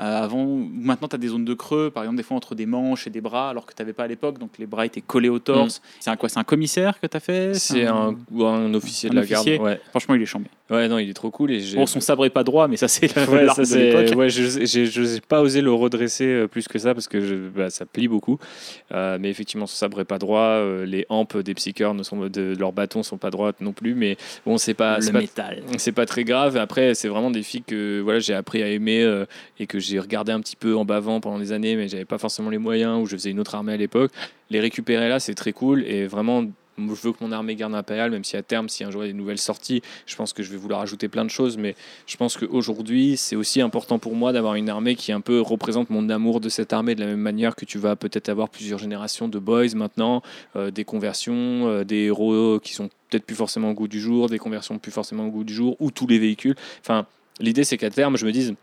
avant. 0.00 0.44
ou 0.44 0.68
Maintenant, 0.72 1.08
tu 1.08 1.16
as 1.16 1.18
des 1.18 1.28
zones 1.28 1.44
de 1.44 1.54
creux, 1.54 1.90
par 1.90 2.02
exemple, 2.04 2.16
des 2.16 2.22
fois 2.22 2.36
entre 2.36 2.54
des 2.54 2.66
manches 2.66 3.06
et 3.06 3.10
des 3.10 3.20
bras, 3.20 3.50
alors 3.50 3.66
que 3.66 3.74
tu 3.74 3.82
n'avais 3.82 3.92
pas 3.92 4.04
à 4.04 4.06
l'époque. 4.06 4.38
Donc 4.38 4.58
les 4.58 4.66
bras 4.66 4.86
étaient 4.86 5.00
collés 5.00 5.28
au 5.28 5.38
torse. 5.38 5.82
C'est 6.00 6.10
un 6.10 6.16
quoi? 6.16 6.28
C'est 6.28 6.38
un 6.38 6.44
commissaire 6.44 6.98
que 7.00 7.06
tu 7.06 7.16
as 7.16 7.20
fait? 7.20 7.50
Mm. 7.50 7.54
C'est 7.54 7.86
un, 7.86 8.14
un 8.40 8.74
officier 8.74 9.08
un 9.08 9.12
de 9.12 9.16
la 9.16 9.22
officier 9.22 9.58
garde. 9.58 9.66
Ouais. 9.66 9.80
Franchement, 9.90 10.14
il 10.14 10.22
est 10.22 10.26
chambé. 10.26 10.46
Ouais, 10.70 10.88
non, 10.88 10.98
il 10.98 11.10
est 11.10 11.14
trop 11.14 11.30
cool. 11.30 11.50
Et 11.52 11.60
Bon, 11.74 11.86
son 11.86 12.00
sabre 12.00 12.24
est 12.24 12.30
pas 12.30 12.44
droit, 12.44 12.68
mais 12.68 12.76
ça, 12.76 12.88
c'est 12.88 13.06
la- 13.16 13.28
Ouais, 13.28 13.46
ça, 13.48 13.62
de 13.62 14.14
ouais, 14.14 14.28
je 14.30 15.14
n'ai 15.14 15.20
pas 15.20 15.40
osé 15.42 15.60
le 15.60 15.72
redresser 15.72 16.26
euh, 16.26 16.46
plus 16.46 16.68
que 16.68 16.78
ça 16.78 16.94
parce 16.94 17.08
que 17.08 17.20
je- 17.20 17.48
bah, 17.48 17.70
ça 17.70 17.86
plie 17.86 18.08
beaucoup. 18.08 18.38
Euh, 18.92 19.18
mais 19.20 19.30
effectivement, 19.30 19.66
son 19.66 19.76
sabre 19.76 20.00
est 20.00 20.04
pas 20.04 20.18
droit. 20.18 20.40
euh, 20.40 20.84
les 20.86 21.06
hampes 21.08 21.36
des 21.38 21.54
psycheurs 21.54 21.94
ne 21.94 22.02
sont, 22.02 22.26
de 22.28 22.54
leurs 22.58 22.72
bâtons 22.72 23.02
sont 23.02 23.18
pas 23.18 23.30
droites 23.30 23.60
non 23.60 23.72
plus. 23.72 23.94
Mais 23.94 24.16
bon, 24.46 24.56
c'est 24.58 24.74
pas, 24.74 25.00
c'est 25.00 25.08
le 25.08 25.12
pas, 25.14 25.20
métal. 25.20 25.62
c'est 25.76 25.92
pas 25.92 26.06
très 26.06 26.24
grave. 26.24 26.56
Après, 26.56 26.94
c'est 26.94 27.08
vraiment 27.08 27.30
des 27.30 27.42
filles 27.42 27.62
que 27.66 28.00
voilà, 28.00 28.18
j'ai 28.20 28.34
appris 28.34 28.62
à 28.62 28.68
aimer 28.68 29.02
euh, 29.02 29.24
et 29.58 29.66
que 29.66 29.78
j'ai 29.78 29.98
regardé 29.98 30.32
un 30.32 30.40
petit 30.40 30.56
peu 30.56 30.76
en 30.76 30.84
bavant 30.84 31.20
pendant 31.20 31.38
des 31.38 31.52
années, 31.52 31.76
mais 31.76 31.88
j'avais 31.88 32.04
pas 32.04 32.18
forcément 32.18 32.50
les 32.50 32.58
moyens 32.58 33.00
ou 33.02 33.06
je 33.06 33.16
faisais 33.16 33.30
une 33.30 33.40
autre 33.40 33.54
armée 33.54 33.72
à 33.72 33.76
l'époque. 33.76 34.10
Les 34.50 34.60
récupérer 34.60 35.08
là, 35.08 35.20
c'est 35.20 35.34
très 35.34 35.52
cool 35.52 35.84
et 35.84 36.06
vraiment. 36.06 36.44
Je 36.88 37.00
veux 37.02 37.12
que 37.12 37.22
mon 37.22 37.32
armée 37.32 37.54
garde 37.56 37.74
impériale, 37.74 38.10
même 38.10 38.24
si 38.24 38.36
à 38.36 38.42
terme, 38.42 38.68
si 38.68 38.84
un 38.84 38.90
jour 38.90 39.04
il 39.04 39.06
y 39.06 39.10
a 39.10 39.12
des 39.12 39.18
nouvelles 39.18 39.38
sorties, 39.38 39.82
je 40.06 40.16
pense 40.16 40.32
que 40.32 40.42
je 40.42 40.50
vais 40.50 40.56
vouloir 40.56 40.80
ajouter 40.80 41.08
plein 41.08 41.24
de 41.24 41.30
choses. 41.30 41.56
Mais 41.56 41.74
je 42.06 42.16
pense 42.16 42.36
qu'aujourd'hui, 42.36 43.16
c'est 43.16 43.36
aussi 43.36 43.60
important 43.60 43.98
pour 43.98 44.14
moi 44.14 44.32
d'avoir 44.32 44.54
une 44.54 44.68
armée 44.68 44.94
qui 44.94 45.12
un 45.12 45.20
peu 45.20 45.40
représente 45.40 45.90
mon 45.90 46.08
amour 46.08 46.40
de 46.40 46.48
cette 46.48 46.72
armée, 46.72 46.94
de 46.94 47.00
la 47.00 47.06
même 47.06 47.20
manière 47.20 47.54
que 47.56 47.64
tu 47.64 47.78
vas 47.78 47.96
peut-être 47.96 48.28
avoir 48.28 48.48
plusieurs 48.48 48.78
générations 48.78 49.28
de 49.28 49.38
boys 49.38 49.74
maintenant, 49.74 50.22
euh, 50.56 50.70
des 50.70 50.84
conversions, 50.84 51.68
euh, 51.68 51.84
des 51.84 52.04
héros 52.04 52.60
qui 52.60 52.74
sont 52.74 52.88
peut-être 53.08 53.24
plus 53.24 53.36
forcément 53.36 53.70
au 53.70 53.74
goût 53.74 53.88
du 53.88 54.00
jour, 54.00 54.28
des 54.28 54.38
conversions 54.38 54.78
plus 54.78 54.92
forcément 54.92 55.26
au 55.26 55.30
goût 55.30 55.44
du 55.44 55.54
jour, 55.54 55.76
ou 55.80 55.90
tous 55.90 56.06
les 56.06 56.18
véhicules. 56.18 56.54
Enfin, 56.80 57.06
l'idée 57.40 57.64
c'est 57.64 57.76
qu'à 57.76 57.90
terme, 57.90 58.16
je 58.16 58.26
me 58.26 58.32
dise. 58.32 58.54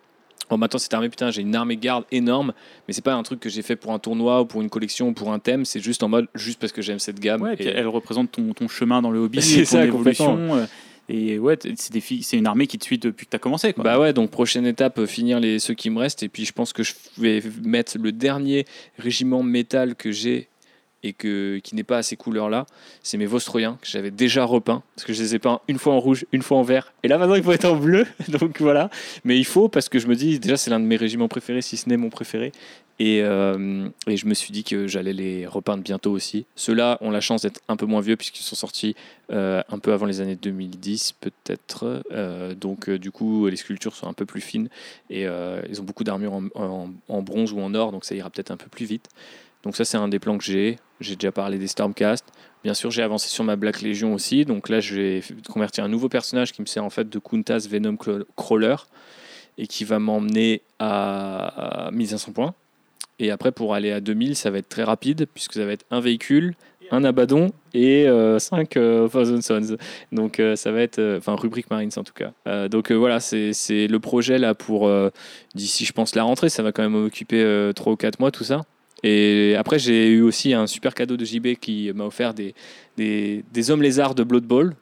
Bon, 0.49 0.57
maintenant, 0.57 0.79
cette 0.79 0.93
armée, 0.93 1.09
putain, 1.09 1.29
j'ai 1.31 1.41
une 1.41 1.55
armée 1.55 1.75
garde 1.77 2.05
énorme, 2.11 2.53
mais 2.87 2.93
c'est 2.93 3.03
pas 3.03 3.13
un 3.13 3.23
truc 3.23 3.39
que 3.39 3.49
j'ai 3.49 3.61
fait 3.61 3.75
pour 3.75 3.91
un 3.91 3.99
tournoi 3.99 4.41
ou 4.41 4.45
pour 4.45 4.61
une 4.61 4.69
collection 4.69 5.09
ou 5.09 5.13
pour 5.13 5.33
un 5.33 5.39
thème, 5.39 5.65
c'est 5.65 5.79
juste 5.81 6.03
en 6.03 6.07
mode, 6.09 6.27
juste 6.35 6.59
parce 6.59 6.71
que 6.71 6.81
j'aime 6.81 6.99
cette 6.99 7.19
gamme. 7.19 7.41
Ouais, 7.41 7.55
Et- 7.59 7.65
elle 7.67 7.87
représente 7.87 8.31
ton, 8.31 8.53
ton 8.53 8.67
chemin 8.67 9.01
dans 9.01 9.11
le 9.11 9.19
hobby, 9.19 9.41
C'est 9.41 9.59
ton 9.63 9.65
ça, 9.65 9.85
évolution. 9.85 10.55
euh, 10.55 10.65
Et 11.09 11.37
ouais, 11.39 11.57
c'est 11.75 11.91
des 11.91 11.99
filles, 12.01 12.23
c'est 12.23 12.37
une 12.37 12.47
armée 12.47 12.67
qui 12.67 12.77
te 12.77 12.83
suit 12.85 12.97
depuis 12.97 13.25
que 13.25 13.31
tu 13.31 13.35
as 13.35 13.39
commencé. 13.39 13.73
Quoi. 13.73 13.83
Bah 13.83 13.99
ouais, 13.99 14.13
donc 14.13 14.29
prochaine 14.31 14.65
étape, 14.65 14.99
euh, 14.99 15.05
finir 15.05 15.39
les, 15.39 15.59
ceux 15.59 15.73
qui 15.73 15.89
me 15.89 15.99
restent. 15.99 16.23
Et 16.23 16.29
puis 16.29 16.45
je 16.45 16.51
pense 16.53 16.71
que 16.73 16.83
je 16.83 16.93
vais 17.17 17.41
mettre 17.63 17.97
le 17.97 18.11
dernier 18.11 18.65
régiment 18.97 19.43
métal 19.43 19.95
que 19.95 20.11
j'ai 20.11 20.47
et 21.03 21.13
que, 21.13 21.59
qui 21.63 21.75
n'est 21.75 21.83
pas 21.83 21.97
à 21.99 22.03
ces 22.03 22.15
couleurs-là. 22.15 22.65
C'est 23.03 23.17
mes 23.17 23.25
Vostroyens 23.25 23.77
que 23.81 23.87
j'avais 23.87 24.11
déjà 24.11 24.43
repeints. 24.45 24.83
Parce 24.95 25.05
que 25.05 25.13
je 25.13 25.21
les 25.21 25.35
ai 25.35 25.39
peints 25.39 25.59
une 25.67 25.77
fois 25.77 25.93
en 25.93 25.99
rouge, 25.99 26.25
une 26.31 26.41
fois 26.41 26.57
en 26.57 26.63
vert. 26.63 26.93
Et 27.03 27.07
là 27.07 27.17
maintenant, 27.17 27.35
il 27.35 27.43
faut 27.43 27.51
être 27.51 27.65
en 27.65 27.75
bleu. 27.75 28.05
Donc 28.29 28.59
voilà. 28.61 28.89
Mais 29.23 29.37
il 29.37 29.45
faut 29.45 29.69
parce 29.69 29.89
que 29.89 29.99
je 29.99 30.07
me 30.07 30.15
dis, 30.15 30.39
déjà, 30.39 30.57
c'est 30.57 30.69
l'un 30.71 30.79
de 30.79 30.85
mes 30.85 30.95
régiments 30.97 31.27
préférés, 31.27 31.61
si 31.61 31.77
ce 31.77 31.87
n'est 31.89 31.97
mon 31.97 32.09
préféré. 32.09 32.51
Et, 32.99 33.21
euh, 33.21 33.87
et 34.07 34.17
je 34.17 34.25
me 34.25 34.33
suis 34.33 34.51
dit 34.51 34.63
que 34.63 34.87
j'allais 34.87 35.13
les 35.13 35.45
repeindre 35.45 35.83
bientôt 35.83 36.09
aussi. 36.11 36.47
Ceux-là 36.55 36.97
ont 37.01 37.11
la 37.11 37.21
chance 37.21 37.43
d'être 37.43 37.61
un 37.67 37.75
peu 37.75 37.85
moins 37.85 38.01
vieux 38.01 38.15
puisqu'ils 38.15 38.41
sont 38.41 38.55
sortis 38.55 38.95
euh, 39.31 39.61
un 39.69 39.77
peu 39.77 39.93
avant 39.93 40.07
les 40.07 40.19
années 40.19 40.35
2010 40.35 41.13
peut-être. 41.21 42.03
Euh, 42.11 42.55
donc 42.55 42.89
du 42.89 43.11
coup 43.11 43.45
les 43.45 43.55
sculptures 43.55 43.95
sont 43.95 44.07
un 44.07 44.13
peu 44.13 44.25
plus 44.25 44.41
fines 44.41 44.67
et 45.11 45.25
ils 45.69 45.79
ont 45.79 45.83
beaucoup 45.83 46.03
d'armure 46.03 46.33
en, 46.33 46.45
en- 46.55 46.89
en 47.07 47.21
bronze 47.21 47.53
ou 47.53 47.59
en 47.59 47.75
or 47.75 47.91
donc 47.91 48.03
ça 48.03 48.15
ira 48.15 48.31
peut-être 48.31 48.49
un 48.49 48.57
peu 48.57 48.67
plus 48.67 48.85
vite. 48.87 49.09
Donc 49.67 49.75
ça 49.75 49.83
c'est 49.83 49.97
un 49.97 50.07
des 50.07 50.17
plans 50.17 50.37
que 50.37 50.45
j'ai. 50.45 50.77
J'ai 51.01 51.17
déjà 51.17 51.33
parlé 51.33 51.57
des 51.57 51.67
Stormcast. 51.67 52.23
Bien 52.63 52.73
sûr 52.73 52.89
j'ai 52.89 53.03
avancé 53.03 53.27
sur 53.27 53.43
ma 53.43 53.57
Black 53.57 53.81
Legion 53.81 54.13
aussi. 54.13 54.45
Donc 54.45 54.69
là 54.69 54.79
je 54.79 54.95
vais 54.95 55.21
convertir 55.49 55.83
un 55.83 55.89
nouveau 55.89 56.07
personnage 56.07 56.53
qui 56.53 56.61
me 56.61 56.67
sert 56.67 56.85
en 56.85 56.89
fait 56.89 57.09
de 57.09 57.19
Kuntas 57.19 57.67
Venom 57.69 57.97
Crawler 58.37 58.77
et 59.57 59.67
qui 59.67 59.83
va 59.83 59.99
m'emmener 59.99 60.61
à, 60.79 61.87
à 61.87 61.91
1500 61.91 62.31
points. 62.31 62.53
Et 63.19 63.29
après, 63.29 63.51
pour 63.51 63.73
aller 63.73 63.91
à 63.91 63.99
2000, 63.99 64.37
ça 64.37 64.51
va 64.51 64.59
être 64.59 64.69
très 64.69 64.83
rapide, 64.83 65.27
puisque 65.33 65.53
ça 65.53 65.65
va 65.65 65.73
être 65.73 65.85
un 65.91 65.99
véhicule, 65.99 66.53
un 66.91 67.03
Abaddon 67.03 67.51
et 67.73 68.07
5 68.39 68.69
Thousand 68.69 69.41
Sons. 69.41 69.77
Donc 70.13 70.39
euh, 70.39 70.55
ça 70.55 70.71
va 70.71 70.81
être, 70.81 70.99
euh, 70.99 71.17
enfin 71.17 71.35
rubrique 71.35 71.69
Marines 71.69 71.91
en 71.97 72.03
tout 72.03 72.13
cas. 72.13 72.31
Euh, 72.47 72.69
donc 72.69 72.91
euh, 72.91 72.95
voilà, 72.95 73.19
c'est 73.19 73.51
le 73.69 73.97
projet 73.99 74.37
là 74.37 74.53
pour 74.55 74.87
euh, 74.87 75.09
d'ici, 75.55 75.83
je 75.83 75.91
pense, 75.91 76.15
la 76.15 76.23
rentrée. 76.23 76.47
Ça 76.47 76.63
va 76.63 76.71
quand 76.71 76.83
même 76.83 76.93
m'occuper 76.93 77.71
3 77.75 77.93
ou 77.93 77.95
4 77.97 78.21
mois 78.21 78.31
tout 78.31 78.45
ça. 78.45 78.61
Et 79.03 79.55
après, 79.57 79.79
j'ai 79.79 80.09
eu 80.09 80.21
aussi 80.21 80.53
un 80.53 80.67
super 80.67 80.93
cadeau 80.93 81.17
de 81.17 81.25
JB 81.25 81.55
qui 81.59 81.91
m'a 81.93 82.05
offert 82.05 82.33
des, 82.33 82.53
hommes 83.69 83.81
lézards 83.81 84.15
de 84.15 84.23
Blood 84.23 84.45
Bowl. 84.45 84.75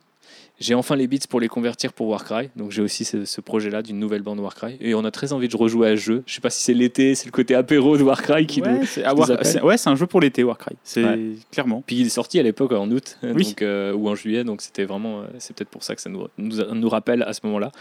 J'ai 0.60 0.74
enfin 0.74 0.96
les 0.96 1.08
bits 1.08 1.20
pour 1.30 1.42
les 1.42 1.50
convertir 1.50 1.92
pour 1.92 2.08
Warcry, 2.08 2.50
donc 2.56 2.72
j'ai 2.72 2.82
aussi 2.82 3.04
ce, 3.04 3.26
ce 3.26 3.42
projet-là 3.42 3.82
d'une 3.82 4.00
nouvelle 4.00 4.22
bande 4.22 4.40
Warcry. 4.40 4.78
Et 4.80 4.96
on 4.96 5.04
a 5.04 5.12
très 5.12 5.34
envie 5.34 5.50
de 5.50 5.58
rejouer 5.58 5.90
à 5.90 5.92
ce 5.98 6.02
jeu. 6.02 6.24
Je 6.26 6.34
sais 6.36 6.40
pas 6.42 6.50
si 6.50 6.62
c'est 6.64 6.74
l'été, 6.74 7.14
c'est 7.14 7.26
le 7.26 7.32
côté 7.32 7.56
apéro 7.56 7.98
de 7.98 8.04
Warcry 8.04 8.46
qui 8.48 8.62
nous, 8.62 8.70
ouais, 8.70 8.86
c'est 8.86 9.06
nous 9.06 9.16
War- 9.18 9.32
appelle. 9.32 9.46
c'est- 9.46 9.62
ouais, 9.62 9.78
c'est 9.78 9.90
un 9.90 9.96
jeu 9.98 10.08
pour 10.08 10.22
l'été, 10.22 10.44
Warcry. 10.46 10.76
C'est 10.84 11.04
Ouais. 11.04 11.20
clairement. 11.52 11.84
Puis 11.86 11.98
il 11.98 12.06
est 12.06 12.10
sorti 12.10 12.40
à 12.40 12.44
l'époque 12.44 12.72
en 12.72 12.90
août 12.90 13.18
Oui. 13.24 13.44
donc, 13.48 13.62
euh, 13.62 13.94
ou 13.94 14.08
en 14.08 14.16
juillet, 14.16 14.46
donc 14.46 14.62
c'était 14.62 14.86
vraiment, 14.86 15.22
euh, 15.22 15.26
c'est 15.40 15.54
peut-être 15.56 15.70
pour 15.70 15.84
ça 15.84 15.94
que 15.94 16.02
ça 16.02 16.10
nous, 16.10 16.26
nous, 16.38 16.56
nous 16.74 16.90
rappelle 16.90 17.24
à 17.24 17.34
ce 17.34 17.42
moment-là. 17.44 17.72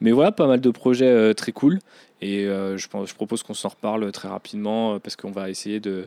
Mais 0.00 0.10
voilà, 0.12 0.32
pas 0.32 0.46
mal 0.46 0.60
de 0.62 0.70
projets 0.70 1.04
euh, 1.06 1.34
très 1.34 1.52
cool. 1.52 1.80
Et 2.22 2.46
euh, 2.46 2.78
je, 2.78 2.86
pense, 2.88 3.08
je 3.10 3.14
propose 3.14 3.42
qu'on 3.42 3.52
s'en 3.52 3.68
reparle 3.68 4.10
très 4.12 4.28
rapidement 4.28 4.98
parce 5.00 5.16
qu'on 5.16 5.32
va 5.32 5.50
essayer 5.50 5.80
de, 5.80 6.06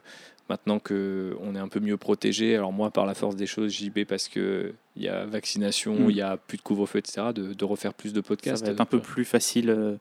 maintenant 0.49 0.79
qu'on 0.79 1.55
est 1.55 1.59
un 1.59 1.67
peu 1.67 1.79
mieux 1.79 1.97
protégé, 1.97 2.55
alors 2.55 2.71
moi 2.73 2.91
par 2.91 3.05
la 3.05 3.13
force 3.15 3.35
des 3.35 3.47
choses, 3.47 3.71
JB 3.73 4.05
parce 4.07 4.27
qu'il 4.27 4.73
y 4.97 5.07
a 5.07 5.25
vaccination, 5.25 5.95
Mm. 5.95 6.09
il 6.11 6.15
y 6.17 6.21
a 6.21 6.37
plus 6.37 6.57
de 6.57 6.61
couvre-feu, 6.63 6.99
etc., 6.99 7.27
de, 7.33 7.53
de 7.53 7.65
refaire 7.65 7.93
plus 7.93 8.13
de 8.13 8.21
Ça 8.21 8.27
podcasts. 8.27 8.65
va 8.65 8.71
être 8.71 8.81
un 8.81 8.85
peu 8.85 8.99
plus 8.99 9.25
facile, 9.25 9.69
euh, 9.69 9.95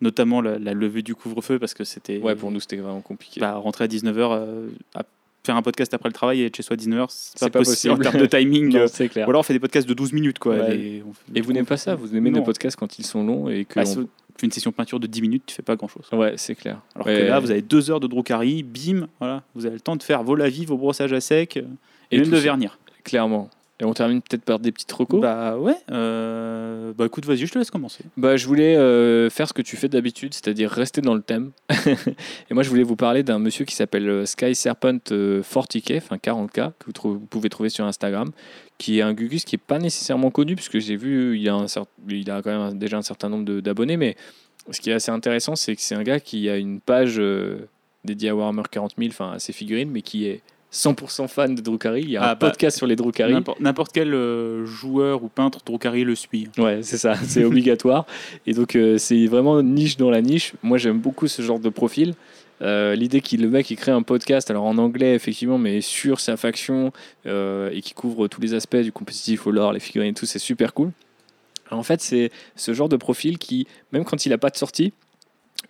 notamment 0.00 0.40
la, 0.40 0.58
la 0.58 0.72
levée 0.74 1.02
du 1.02 1.14
couvre-feu, 1.14 1.58
parce 1.58 1.74
que 1.74 1.84
c'était. 1.84 2.18
Ouais, 2.18 2.34
pour 2.34 2.50
nous 2.50 2.60
c'était 2.60 2.76
vraiment 2.76 3.00
compliqué. 3.02 3.40
bah, 3.40 3.54
rentrer 3.54 3.84
à 3.84 3.88
19h, 3.88 4.68
à 4.94 5.02
faire 5.44 5.56
un 5.56 5.62
podcast 5.62 5.92
après 5.92 6.08
le 6.08 6.14
travail 6.14 6.40
et 6.40 6.46
être 6.46 6.56
chez 6.56 6.62
soi 6.62 6.74
à 6.74 6.76
19h, 6.78 7.06
c'est 7.10 7.38
pas, 7.38 7.50
pas 7.50 7.58
possible, 7.60 7.92
en 7.92 7.96
possible. 7.98 8.10
termes 8.12 8.22
de 8.22 8.26
timing. 8.28 8.72
Non, 8.74 8.80
euh, 8.80 8.86
c'est 8.86 9.08
clair. 9.10 9.26
Ou 9.28 9.30
alors 9.30 9.40
on 9.40 9.42
fait 9.42 9.52
des 9.52 9.60
podcasts 9.60 9.86
de 9.88 9.92
12 9.94 10.12
minutes, 10.14 10.38
quoi. 10.38 10.56
Ouais. 10.56 10.76
Et, 10.78 11.40
vous 11.42 11.52
n'aimez 11.52 11.66
pas 11.66 11.76
ça 11.76 11.94
Vous 11.94 12.16
aimez 12.16 12.30
Non. 12.30 12.38
des 12.40 12.44
podcasts 12.44 12.76
quand 12.76 12.98
ils 12.98 13.04
sont 13.04 13.24
longs 13.24 13.48
et 13.50 13.64
que 13.66 13.74
Bah, 13.74 13.82
on- 13.86 13.94
tu 14.04 14.08
fais 14.38 14.46
une 14.46 14.52
session 14.52 14.72
peinture 14.72 14.98
de 15.00 15.06
10 15.06 15.22
minutes, 15.22 15.42
tu 15.46 15.54
fais 15.54 15.62
pas 15.62 15.76
grand 15.76 15.88
chose. 15.88 16.06
Ouais, 16.12 16.34
c'est 16.36 16.54
clair. 16.54 16.80
Alors 16.94 17.06
Ouais. 17.06 17.14
que 17.20 17.22
là, 17.26 17.38
vous 17.40 17.50
avez 17.50 17.62
deux 17.62 17.90
heures 17.90 18.00
de 18.00 18.06
Drukari, 18.06 18.62
bim, 18.62 19.06
voilà, 19.20 19.42
vous 19.54 19.66
avez 19.66 19.74
le 19.76 19.80
temps 19.80 19.96
de 19.96 20.02
faire 20.02 20.22
vos 20.22 20.34
lavis, 20.34 20.64
vos 20.64 20.76
brossages 20.76 21.12
à 21.12 21.20
sec, 21.20 21.56
euh, 21.56 21.62
et, 22.10 22.16
Et 22.16 22.20
même 22.20 22.30
de 22.30 22.36
ça. 22.36 22.42
vernir. 22.42 22.78
Clairement. 23.04 23.48
Et 23.80 23.84
on 23.84 23.92
termine 23.92 24.22
peut-être 24.22 24.44
par 24.44 24.60
des 24.60 24.70
petites 24.70 24.92
recos? 24.92 25.20
Bah 25.20 25.58
ouais, 25.58 25.74
euh, 25.90 26.92
bah 26.96 27.06
écoute, 27.06 27.26
vas-y, 27.26 27.46
je 27.46 27.52
te 27.52 27.58
laisse 27.58 27.72
commencer. 27.72 28.04
Bah, 28.16 28.36
je 28.36 28.46
voulais 28.46 28.76
euh, 28.76 29.28
faire 29.30 29.48
ce 29.48 29.52
que 29.52 29.62
tu 29.62 29.76
fais 29.76 29.88
d'habitude, 29.88 30.32
c'est-à-dire 30.32 30.70
rester 30.70 31.00
dans 31.00 31.14
le 31.14 31.22
thème. 31.22 31.50
et 32.50 32.54
moi, 32.54 32.62
je 32.62 32.70
voulais 32.70 32.84
vous 32.84 32.94
parler 32.94 33.24
d'un 33.24 33.40
monsieur 33.40 33.64
qui 33.64 33.74
s'appelle 33.74 34.08
euh, 34.08 34.26
Sky 34.26 34.54
Serpent 34.54 34.98
euh, 35.10 35.42
40K, 35.42 35.96
enfin 35.96 36.16
40K, 36.16 36.72
que 36.78 37.00
vous, 37.02 37.18
pouvez 37.18 37.48
trouver 37.48 37.68
sur 37.68 37.84
Instagram, 37.84 38.30
qui 38.78 39.00
est 39.00 39.02
un 39.02 39.12
Gugus 39.12 39.44
qui 39.44 39.56
n'est 39.56 39.62
pas 39.66 39.80
nécessairement 39.80 40.30
connu, 40.30 40.54
puisque 40.54 40.78
j'ai 40.78 40.96
vu, 40.96 41.36
il 41.36 41.48
a, 41.48 41.54
un 41.54 41.64
cer- 41.66 41.86
il 42.08 42.30
a 42.30 42.42
quand 42.42 42.56
même 42.68 42.78
déjà 42.78 42.96
un 42.98 43.02
certain 43.02 43.28
nombre 43.28 43.60
d'abonnés, 43.60 43.96
mais 43.96 44.14
ce 44.70 44.80
qui 44.80 44.90
est 44.90 44.94
assez 44.94 45.10
intéressant, 45.10 45.56
c'est 45.56 45.74
que 45.74 45.82
c'est 45.82 45.96
un 45.96 46.04
gars 46.04 46.20
qui 46.20 46.48
a 46.48 46.56
une 46.56 46.78
page 46.78 47.16
euh, 47.18 47.68
dédiée 48.04 48.28
à 48.28 48.36
Warhammer 48.36 48.62
40 48.70 48.94
000, 48.96 49.10
enfin 49.10 49.32
à 49.32 49.38
ses 49.40 49.52
figurines, 49.52 49.90
mais 49.90 50.02
qui 50.02 50.26
est 50.26 50.42
100% 50.74 51.28
fan 51.28 51.54
de 51.54 51.60
Drukari. 51.60 52.02
Il 52.02 52.10
y 52.10 52.16
a 52.16 52.22
Ah, 52.22 52.30
un 52.30 52.34
bah, 52.34 52.48
podcast 52.48 52.76
sur 52.76 52.86
les 52.86 52.96
Drukari. 52.96 53.34
N'importe 53.60 53.92
quel 53.92 54.12
euh, 54.12 54.66
joueur 54.66 55.22
ou 55.22 55.28
peintre 55.28 55.60
Drukari 55.64 56.02
le 56.02 56.16
suit. 56.16 56.48
Ouais, 56.58 56.80
c'est 56.82 56.98
ça, 56.98 57.14
c'est 57.24 57.44
obligatoire. 57.44 58.06
Et 58.46 58.54
donc, 58.54 58.74
euh, 58.74 58.98
c'est 58.98 59.26
vraiment 59.26 59.62
niche 59.62 59.96
dans 59.96 60.10
la 60.10 60.20
niche. 60.20 60.52
Moi, 60.64 60.76
j'aime 60.78 60.98
beaucoup 60.98 61.28
ce 61.28 61.42
genre 61.42 61.60
de 61.60 61.68
profil. 61.68 62.14
Euh, 62.62 62.94
L'idée 62.96 63.20
qu'il 63.20 63.42
le 63.42 63.48
mec 63.48 63.70
il 63.70 63.76
crée 63.76 63.92
un 63.92 64.02
podcast, 64.02 64.50
alors 64.50 64.64
en 64.64 64.78
anglais 64.78 65.14
effectivement, 65.14 65.58
mais 65.58 65.80
sur 65.80 66.20
sa 66.20 66.36
faction 66.36 66.92
et 67.26 67.80
qui 67.82 67.94
couvre 67.94 68.28
tous 68.28 68.40
les 68.40 68.54
aspects 68.54 68.76
du 68.76 68.92
compétitif 68.92 69.46
au 69.46 69.50
lore, 69.50 69.72
les 69.72 69.80
figurines 69.80 70.10
et 70.10 70.14
tout, 70.14 70.26
c'est 70.26 70.38
super 70.38 70.72
cool. 70.74 70.90
Alors, 71.68 71.80
en 71.80 71.82
fait, 71.82 72.00
c'est 72.00 72.30
ce 72.56 72.74
genre 72.74 72.88
de 72.88 72.96
profil 72.96 73.38
qui, 73.38 73.66
même 73.92 74.04
quand 74.04 74.26
il 74.26 74.28
n'a 74.30 74.38
pas 74.38 74.50
de 74.50 74.56
sortie, 74.56 74.92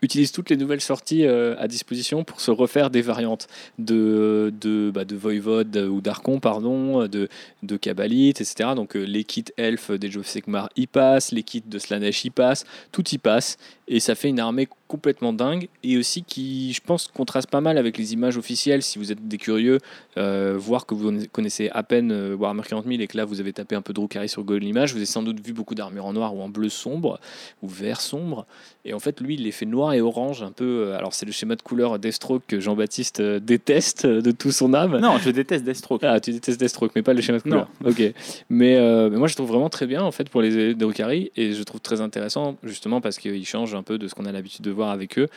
utilise 0.02 0.32
toutes 0.32 0.50
les 0.50 0.56
nouvelles 0.56 0.80
sorties 0.80 1.24
euh, 1.24 1.54
à 1.58 1.68
disposition 1.68 2.24
pour 2.24 2.40
se 2.40 2.50
refaire 2.50 2.90
des 2.90 3.02
variantes 3.02 3.48
de, 3.78 4.52
de, 4.60 4.90
bah, 4.92 5.04
de 5.04 5.16
Voivode 5.16 5.76
ou 5.76 6.00
d'Archon, 6.00 6.40
pardon, 6.40 7.06
de, 7.06 7.28
de 7.62 7.78
etc. 7.84 8.70
Donc 8.76 8.96
euh, 8.96 9.04
les 9.04 9.24
kits 9.24 9.44
elfes 9.56 9.90
des 9.90 10.10
Jove 10.10 10.26
Sekmar 10.26 10.68
y 10.76 10.86
passent, 10.86 11.32
les 11.32 11.42
kits 11.42 11.62
de 11.64 11.78
Slanesh 11.78 12.24
y 12.24 12.30
passent, 12.30 12.64
tout 12.92 13.08
y 13.10 13.18
passe. 13.18 13.58
Et 13.86 14.00
ça 14.00 14.14
fait 14.14 14.28
une 14.28 14.40
armée 14.40 14.66
complètement 14.88 15.32
dingue 15.32 15.68
et 15.82 15.98
aussi 15.98 16.22
qui, 16.22 16.72
je 16.72 16.80
pense, 16.80 17.08
contraste 17.08 17.50
pas 17.50 17.60
mal 17.60 17.76
avec 17.76 17.98
les 17.98 18.12
images 18.14 18.38
officielles. 18.38 18.82
Si 18.82 18.98
vous 18.98 19.12
êtes 19.12 19.26
des 19.28 19.36
curieux, 19.38 19.78
euh, 20.16 20.54
voir 20.56 20.86
que 20.86 20.94
vous 20.94 21.12
connaissez 21.32 21.68
à 21.70 21.82
peine 21.82 22.10
euh, 22.12 22.34
Warhammer 22.34 22.62
40 22.66 22.86
000 22.86 23.00
et 23.02 23.06
que 23.06 23.16
là 23.16 23.24
vous 23.26 23.40
avez 23.40 23.52
tapé 23.52 23.74
un 23.76 23.82
peu 23.82 23.92
Drukari 23.92 24.28
sur 24.28 24.42
Google 24.44 24.64
Images, 24.64 24.92
vous 24.92 24.98
avez 24.98 25.06
sans 25.06 25.22
doute 25.22 25.44
vu 25.44 25.52
beaucoup 25.52 25.74
d'armures 25.74 26.06
en 26.06 26.12
noir 26.14 26.34
ou 26.34 26.40
en 26.40 26.48
bleu 26.48 26.68
sombre 26.70 27.18
ou 27.62 27.68
vert 27.68 28.00
sombre. 28.00 28.46
Et 28.86 28.94
en 28.94 29.00
fait, 29.00 29.20
lui, 29.20 29.34
il 29.34 29.42
les 29.42 29.50
fait 29.52 29.66
noir 29.66 29.92
et 29.94 30.00
orange 30.00 30.42
un 30.42 30.52
peu. 30.52 30.64
euh, 30.88 30.96
Alors, 30.96 31.12
c'est 31.14 31.26
le 31.26 31.32
schéma 31.32 31.56
de 31.56 31.62
couleur 31.62 31.98
Deathstroke 31.98 32.42
que 32.46 32.60
Jean-Baptiste 32.60 33.20
déteste 33.20 34.06
de 34.06 34.30
tout 34.30 34.52
son 34.52 34.72
âme. 34.74 34.98
Non, 34.98 35.18
je 35.18 35.30
déteste 35.30 35.64
Deathstroke. 35.64 36.04
Ah, 36.04 36.20
tu 36.20 36.32
détestes 36.32 36.58
Deathstroke, 36.60 36.92
mais 36.94 37.02
pas 37.02 37.12
le 37.14 37.20
schéma 37.20 37.38
de 37.38 37.48
Non. 37.48 37.66
couleur. 37.82 37.92
Ok. 37.92 38.14
Mais, 38.50 38.76
euh, 38.76 39.10
mais 39.10 39.18
moi, 39.18 39.28
je 39.28 39.34
trouve 39.34 39.48
vraiment 39.48 39.68
très 39.70 39.86
bien 39.86 40.02
en 40.02 40.12
fait 40.12 40.28
pour 40.28 40.40
les 40.42 40.74
Drukari 40.74 41.30
et 41.36 41.52
je 41.52 41.62
trouve 41.62 41.80
très 41.80 42.00
intéressant 42.00 42.56
justement 42.62 43.00
parce 43.00 43.18
qu'ils 43.18 43.44
un 43.76 43.82
peu 43.82 43.98
de 43.98 44.08
ce 44.08 44.14
qu'on 44.14 44.24
a 44.26 44.32
l'habitude 44.32 44.64
de 44.64 44.70
voir 44.70 44.90
avec 44.90 45.18
eux. 45.18 45.28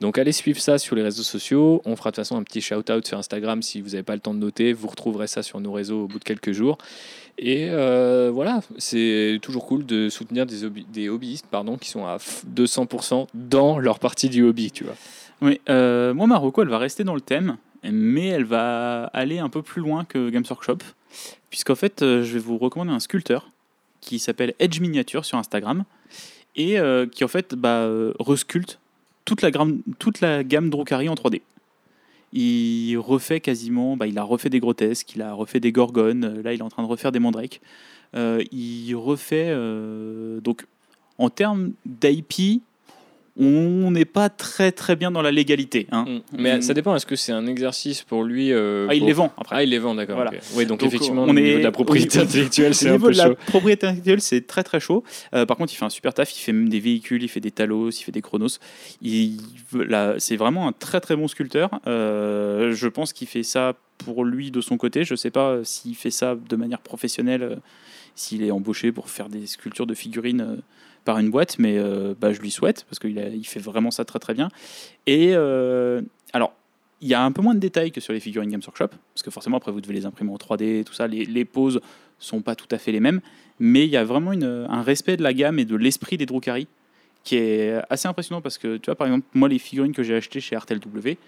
Donc, 0.00 0.18
allez 0.18 0.32
suivre 0.32 0.60
ça 0.60 0.78
sur 0.78 0.96
les 0.96 1.02
réseaux 1.02 1.22
sociaux. 1.22 1.82
On 1.84 1.96
fera 1.96 2.10
de 2.10 2.14
toute 2.16 2.24
façon 2.24 2.36
un 2.36 2.42
petit 2.42 2.60
shout-out 2.60 3.06
sur 3.06 3.18
Instagram 3.18 3.62
si 3.62 3.80
vous 3.80 3.90
n'avez 3.90 4.02
pas 4.02 4.14
le 4.14 4.20
temps 4.20 4.34
de 4.34 4.38
noter. 4.38 4.72
Vous 4.72 4.88
retrouverez 4.88 5.26
ça 5.26 5.42
sur 5.42 5.60
nos 5.60 5.72
réseaux 5.72 6.04
au 6.04 6.06
bout 6.08 6.18
de 6.18 6.24
quelques 6.24 6.52
jours. 6.52 6.78
Et 7.38 7.68
euh, 7.70 8.30
voilà, 8.32 8.60
c'est 8.78 9.38
toujours 9.42 9.66
cool 9.66 9.84
de 9.84 10.08
soutenir 10.08 10.46
des, 10.46 10.64
hobby- 10.64 10.86
des 10.90 11.08
hobbyistes 11.10 11.46
pardon, 11.50 11.76
qui 11.76 11.90
sont 11.90 12.06
à 12.06 12.16
f- 12.16 12.44
200% 12.54 13.26
dans 13.34 13.78
leur 13.78 13.98
partie 13.98 14.28
du 14.30 14.42
hobby, 14.42 14.70
tu 14.70 14.84
vois. 14.84 14.94
Oui, 15.42 15.60
euh, 15.68 16.14
moi, 16.14 16.26
Marocco, 16.26 16.62
elle 16.62 16.68
va 16.68 16.78
rester 16.78 17.04
dans 17.04 17.14
le 17.14 17.20
thème, 17.20 17.58
mais 17.82 18.28
elle 18.28 18.44
va 18.46 19.04
aller 19.12 19.38
un 19.38 19.50
peu 19.50 19.60
plus 19.60 19.82
loin 19.82 20.06
que 20.06 20.30
Games 20.30 20.44
Workshop, 20.48 20.78
puisqu'en 21.50 21.74
fait, 21.74 22.00
euh, 22.00 22.22
je 22.22 22.32
vais 22.32 22.38
vous 22.38 22.56
recommander 22.56 22.92
un 22.92 23.00
sculpteur 23.00 23.50
qui 24.00 24.18
s'appelle 24.18 24.54
Edge 24.58 24.80
Miniature 24.80 25.26
sur 25.26 25.36
Instagram, 25.36 25.84
et 26.56 26.78
euh, 26.78 27.06
qui 27.06 27.24
en 27.24 27.28
fait 27.28 27.54
bah, 27.54 27.82
euh, 27.82 28.12
resculpte 28.18 28.80
toute 29.24 29.42
la, 29.42 29.50
gamme, 29.50 30.70
Drukari 30.70 31.08
en 31.08 31.14
3D. 31.14 31.42
Il 32.32 32.96
refait 32.96 33.40
quasiment, 33.40 33.96
bah, 33.96 34.06
il 34.06 34.18
a 34.18 34.22
refait 34.22 34.50
des 34.50 34.60
grotesques, 34.60 35.14
il 35.14 35.22
a 35.22 35.32
refait 35.32 35.60
des 35.60 35.72
gorgones, 35.72 36.24
euh, 36.24 36.42
là 36.42 36.52
il 36.52 36.60
est 36.60 36.62
en 36.62 36.68
train 36.68 36.82
de 36.82 36.88
refaire 36.88 37.12
des 37.12 37.18
mandrakes. 37.18 37.60
Il 38.14 38.94
refait, 38.94 39.54
donc 40.42 40.64
en 41.18 41.28
termes 41.28 41.72
d'IP, 41.84 42.62
on 43.38 43.90
n'est 43.90 44.04
pas 44.06 44.28
très 44.30 44.72
très 44.72 44.96
bien 44.96 45.10
dans 45.10 45.20
la 45.22 45.30
légalité. 45.30 45.86
hein. 45.92 46.06
Mais 46.36 46.58
Mm. 46.58 46.62
ça 46.62 46.72
dépend, 46.74 46.96
est-ce 46.96 47.04
que 47.06 47.16
c'est 47.16 47.32
un 47.32 47.46
exercice 47.46 48.02
pour 48.02 48.24
lui 48.24 48.52
euh, 48.52 48.86
Ah, 48.88 48.94
il 48.94 49.00
pour- 49.00 49.08
les 49.08 49.12
vend 49.12 49.32
après. 49.36 49.56
Ah, 49.56 49.62
il 49.62 49.68
les 49.70 49.78
vend, 49.78 49.94
d'accord. 49.94 50.16
Voilà. 50.16 50.30
Oui, 50.54 50.64
donc, 50.64 50.80
Donc, 50.80 50.88
effectivement, 50.88 51.24
on 51.24 51.28
au 51.28 51.32
niveau 51.34 51.46
est- 51.46 51.58
de 51.58 51.64
la 51.64 51.70
propriété 51.72 52.18
intellectuelle, 52.18 52.74
c'est 52.74 52.86
Au 52.86 52.88
un 52.88 52.92
niveau 52.92 53.06
peu 53.08 53.12
de 53.12 53.18
la 53.18 53.26
chaud. 53.26 53.34
propriété 53.46 53.86
intellectuelle, 53.86 54.20
c'est 54.22 54.46
très 54.46 54.62
très 54.62 54.80
chaud. 54.80 55.04
Euh, 55.34 55.44
par 55.44 55.56
contre, 55.56 55.72
il 55.72 55.76
fait 55.76 55.84
un 55.84 55.90
super 55.90 56.14
taf. 56.14 56.34
Il 56.34 56.40
fait 56.40 56.52
même 56.52 56.68
des 56.68 56.80
véhicules, 56.80 57.22
il 57.22 57.28
fait 57.28 57.40
des 57.40 57.50
Talos, 57.50 57.90
il 57.90 58.02
fait 58.02 58.12
des 58.12 58.22
Chronos. 58.22 58.58
Il, 59.02 59.36
c'est 60.18 60.36
vraiment 60.36 60.66
un 60.68 60.72
très 60.72 61.00
très 61.00 61.16
bon 61.16 61.28
sculpteur. 61.28 61.70
Euh, 61.86 62.72
je 62.72 62.88
pense 62.88 63.12
qu'il 63.12 63.28
fait 63.28 63.42
ça 63.42 63.74
pour 63.98 64.24
lui 64.24 64.50
de 64.50 64.60
son 64.60 64.76
côté. 64.78 65.04
Je 65.04 65.14
sais 65.14 65.30
pas 65.30 65.58
s'il 65.62 65.94
fait 65.94 66.10
ça 66.10 66.36
de 66.36 66.56
manière 66.56 66.80
professionnelle, 66.80 67.58
s'il 68.14 68.42
est 68.42 68.50
embauché 68.50 68.92
pour 68.92 69.10
faire 69.10 69.28
des 69.28 69.46
sculptures 69.46 69.86
de 69.86 69.94
figurines 69.94 70.58
par 71.06 71.18
une 71.18 71.30
boîte, 71.30 71.58
mais 71.58 71.78
euh, 71.78 72.14
bah, 72.20 72.34
je 72.34 72.40
lui 72.40 72.50
souhaite 72.50 72.84
parce 72.90 72.98
qu'il 72.98 73.16
il 73.16 73.46
fait 73.46 73.60
vraiment 73.60 73.90
ça 73.90 74.04
très 74.04 74.18
très 74.18 74.34
bien. 74.34 74.48
Et 75.06 75.30
euh, 75.32 76.02
alors. 76.34 76.52
Il 77.02 77.08
y 77.08 77.14
a 77.14 77.22
un 77.22 77.30
peu 77.30 77.42
moins 77.42 77.54
de 77.54 77.60
détails 77.60 77.92
que 77.92 78.00
sur 78.00 78.14
les 78.14 78.20
figurines 78.20 78.50
Games 78.50 78.62
Workshop, 78.66 78.88
parce 78.88 79.22
que 79.22 79.30
forcément 79.30 79.58
après 79.58 79.70
vous 79.70 79.82
devez 79.82 79.92
les 79.92 80.06
imprimer 80.06 80.32
en 80.32 80.36
3D, 80.36 80.82
tout 80.82 80.94
ça, 80.94 81.06
les, 81.06 81.44
poses 81.44 81.82
sont 82.18 82.40
pas 82.40 82.54
tout 82.54 82.66
à 82.70 82.78
fait 82.78 82.90
les 82.90 83.00
mêmes, 83.00 83.20
mais 83.60 83.84
il 83.84 83.90
y 83.90 83.98
a 83.98 84.04
vraiment 84.04 84.30
un 84.30 84.82
respect 84.82 85.18
de 85.18 85.22
la 85.22 85.34
gamme 85.34 85.58
et 85.58 85.66
de 85.66 85.76
l'esprit 85.76 86.16
des 86.16 86.24
Drukari 86.24 86.68
qui 87.22 87.36
est 87.36 87.82
assez 87.90 88.08
impressionnant 88.08 88.40
parce 88.40 88.56
que 88.56 88.78
tu 88.78 88.86
vois 88.86 88.94
par 88.94 89.08
exemple 89.08 89.26
moi 89.34 89.46
les 89.46 89.58
figurines 89.58 89.92
que 89.92 90.02
j'ai 90.02 90.16
achetées 90.16 90.40
chez 90.40 90.56
Artel 90.56 90.80
W, 90.80 91.18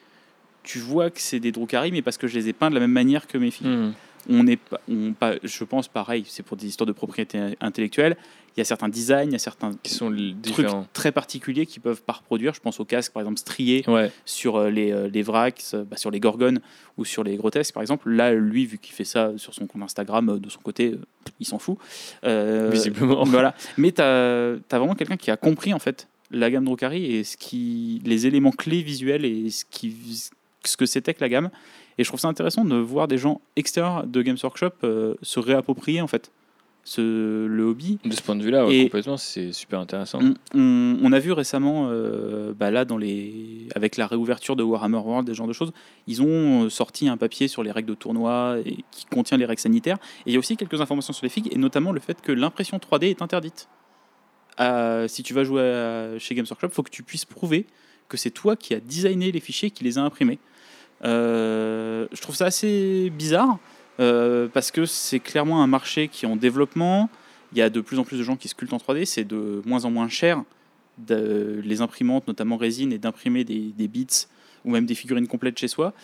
tu 0.62 0.78
vois 0.78 1.10
que 1.10 1.20
c'est 1.20 1.38
des 1.38 1.52
Drukari 1.52 1.92
mais 1.92 2.00
parce 2.00 2.16
que 2.16 2.28
je 2.28 2.38
les 2.38 2.48
ai 2.48 2.54
peints 2.54 2.70
de 2.70 2.74
la 2.74 2.80
même 2.80 2.90
manière 2.90 3.26
que 3.26 3.36
mes 3.36 3.50
filles. 3.50 3.68
Hmm. 3.68 3.92
On 4.28 4.46
est 4.46 4.56
pas, 4.56 4.80
on, 4.88 5.12
pas, 5.12 5.34
je 5.42 5.64
pense 5.64 5.88
pareil, 5.88 6.24
c'est 6.26 6.42
pour 6.42 6.56
des 6.56 6.66
histoires 6.66 6.86
de 6.86 6.92
propriété 6.92 7.56
intellectuelle. 7.60 8.16
Il 8.56 8.60
y 8.60 8.62
a 8.62 8.64
certains 8.64 8.88
designs, 8.88 9.26
il 9.26 9.32
y 9.32 9.36
a 9.36 9.38
certains 9.38 9.70
Qui 9.84 9.94
sont 9.94 10.10
trucs 10.10 10.34
différents. 10.42 10.84
très 10.92 11.12
particuliers 11.12 11.64
qui 11.64 11.78
peuvent 11.78 12.02
pas 12.02 12.14
reproduire. 12.14 12.54
Je 12.54 12.60
pense 12.60 12.80
aux 12.80 12.84
casques 12.84 13.12
par 13.12 13.20
exemple 13.22 13.38
striés 13.38 13.84
Ouais, 13.86 14.10
sur 14.24 14.56
euh, 14.56 14.68
les, 14.68 14.90
euh, 14.90 15.08
les 15.08 15.22
Vrax, 15.22 15.74
euh, 15.74 15.84
bah, 15.84 15.96
sur 15.96 16.10
les 16.10 16.18
Gorgones 16.18 16.60
ou 16.96 17.04
sur 17.04 17.22
les 17.22 17.36
Grotesques 17.36 17.72
par 17.72 17.82
exemple. 17.82 18.10
Là, 18.10 18.34
lui, 18.34 18.66
vu 18.66 18.78
qu'il 18.78 18.94
fait 18.94 19.04
ça 19.04 19.30
sur 19.36 19.54
son 19.54 19.68
compte 19.68 19.82
Instagram, 19.82 20.40
de 20.40 20.48
son 20.50 20.58
côté, 20.58 20.96
il 21.38 21.46
s'en 21.46 21.60
fout. 21.60 21.78
Euh, 22.24 22.68
visiblement. 22.72 23.22
voilà. 23.26 23.54
Mais 23.76 23.92
tu 23.92 24.02
as, 24.02 24.58
vraiment 24.72 24.96
quelqu'un 24.96 25.16
qui 25.16 25.30
a 25.30 25.36
compris 25.36 25.72
en 25.72 25.78
fait 25.78 26.08
la 26.32 26.50
gamme 26.50 26.64
Drukari 26.64 27.04
et 27.04 27.22
ce 27.24 27.36
qui, 27.36 28.02
les 28.04 28.26
éléments 28.26 28.50
clés 28.50 28.82
visuels 28.82 29.24
et 29.24 29.50
ce, 29.50 29.64
qui, 29.70 29.94
ce 30.64 30.76
que 30.76 30.84
c'était 30.84 31.14
que 31.14 31.20
la 31.20 31.28
gamme. 31.28 31.50
Et 31.98 32.04
je 32.04 32.08
trouve 32.08 32.20
ça 32.20 32.28
intéressant 32.28 32.64
de 32.64 32.76
voir 32.76 33.08
des 33.08 33.18
gens 33.18 33.40
extérieurs 33.56 34.06
de 34.06 34.22
Games 34.22 34.36
Workshop 34.42 34.70
euh, 34.84 35.14
se 35.22 35.40
réapproprier 35.40 36.00
en 36.00 36.06
fait 36.06 36.30
ce, 36.84 37.44
le 37.46 37.64
hobby 37.64 37.98
De 38.04 38.14
ce 38.14 38.22
point 38.22 38.34
de 38.34 38.42
vue-là, 38.42 38.66
ouais, 38.66 38.84
complètement, 38.84 39.18
c'est 39.18 39.52
super 39.52 39.78
intéressant. 39.80 40.20
on, 40.22 40.34
on- 40.58 40.98
on 41.02 41.12
a 41.12 41.18
vu 41.18 41.32
récemment, 41.32 41.88
euh, 41.90 42.54
bah 42.58 42.70
là, 42.70 42.84
dans 42.86 42.96
les, 42.96 43.66
avec 43.74 43.96
la 43.98 44.06
réouverture 44.06 44.56
de 44.56 44.62
Warhammer 44.62 44.96
World, 44.98 45.26
des 45.26 45.34
genres 45.34 45.46
de 45.48 45.52
choses, 45.52 45.72
ils 46.06 46.22
ont 46.22 46.64
euh, 46.64 46.70
sorti 46.70 47.06
un 47.08 47.18
papier 47.18 47.46
sur 47.46 47.62
les 47.62 47.72
règles 47.72 47.90
de 47.90 47.94
tournoi 47.94 48.56
et 48.64 48.76
qui 48.90 49.04
contient 49.10 49.36
les 49.36 49.44
règles 49.44 49.60
sanitaires. 49.60 49.98
Et 50.24 50.30
il 50.30 50.32
y 50.32 50.36
a 50.36 50.38
aussi 50.38 50.56
quelques 50.56 50.80
informations 50.80 51.12
sur 51.12 51.24
les 51.26 51.30
figues, 51.30 51.48
et 51.52 51.58
notamment 51.58 51.92
le 51.92 52.00
fait 52.00 52.22
que 52.22 52.32
l'impression 52.32 52.78
3D 52.78 53.10
est 53.10 53.20
interdite. 53.20 53.68
Euh, 54.60 55.06
si 55.08 55.22
tu 55.22 55.34
vas 55.34 55.44
jouer 55.44 55.62
à- 55.62 56.18
chez 56.18 56.34
Games 56.34 56.46
Workshop, 56.48 56.68
il 56.68 56.74
faut 56.74 56.82
que 56.82 56.90
tu 56.90 57.02
puisses 57.02 57.24
prouver 57.26 57.66
que 58.08 58.16
c'est 58.16 58.30
toi 58.30 58.56
qui 58.56 58.72
as 58.74 58.80
designé 58.80 59.30
les 59.30 59.40
fichiers, 59.40 59.70
qui 59.70 59.84
les 59.84 59.98
a 59.98 60.02
imprimés. 60.02 60.38
Euh, 61.04 62.06
je 62.12 62.20
trouve 62.20 62.34
ça 62.34 62.46
assez 62.46 63.10
bizarre 63.10 63.58
euh, 64.00 64.48
parce 64.52 64.70
que 64.70 64.84
c'est 64.84 65.20
clairement 65.20 65.62
un 65.62 65.66
marché 65.66 66.08
qui 66.08 66.24
est 66.24 66.28
en 66.28 66.36
développement. 66.36 67.08
Il 67.52 67.58
y 67.58 67.62
a 67.62 67.70
de 67.70 67.80
plus 67.80 67.98
en 67.98 68.04
plus 68.04 68.18
de 68.18 68.22
gens 68.22 68.36
qui 68.36 68.48
sculptent 68.48 68.72
en 68.72 68.78
3D. 68.78 69.04
C'est 69.04 69.24
de 69.24 69.62
moins 69.64 69.84
en 69.84 69.90
moins 69.90 70.08
cher 70.08 70.42
les 71.08 71.80
imprimantes, 71.80 72.26
notamment 72.26 72.56
résine, 72.56 72.92
et 72.92 72.98
d'imprimer 72.98 73.44
des, 73.44 73.88
bits 73.88 74.26
ou 74.64 74.70
même 74.70 74.84
des 74.84 74.94
figurines 74.94 75.28
complètes 75.28 75.58
chez 75.58 75.68
soi. 75.68 75.94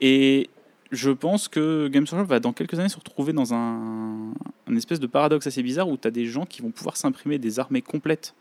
Et 0.00 0.48
je 0.92 1.10
pense 1.10 1.48
que 1.48 1.88
Games 1.88 2.06
Workshop 2.10 2.28
va 2.28 2.38
dans 2.38 2.52
quelques 2.52 2.78
années 2.78 2.88
se 2.88 2.96
retrouver 2.96 3.32
dans 3.32 3.54
un, 3.54 4.32
espèce 4.76 5.00
de 5.00 5.06
paradoxe 5.08 5.46
assez 5.46 5.62
bizarre 5.62 5.88
où 5.88 5.96
tu 5.96 6.06
as 6.06 6.12
des 6.12 6.26
gens 6.26 6.46
qui 6.46 6.62
vont 6.62 6.70
pouvoir 6.70 6.96
s'imprimer 6.96 7.38
des 7.38 7.58
armées 7.58 7.82
complètes 7.82 8.34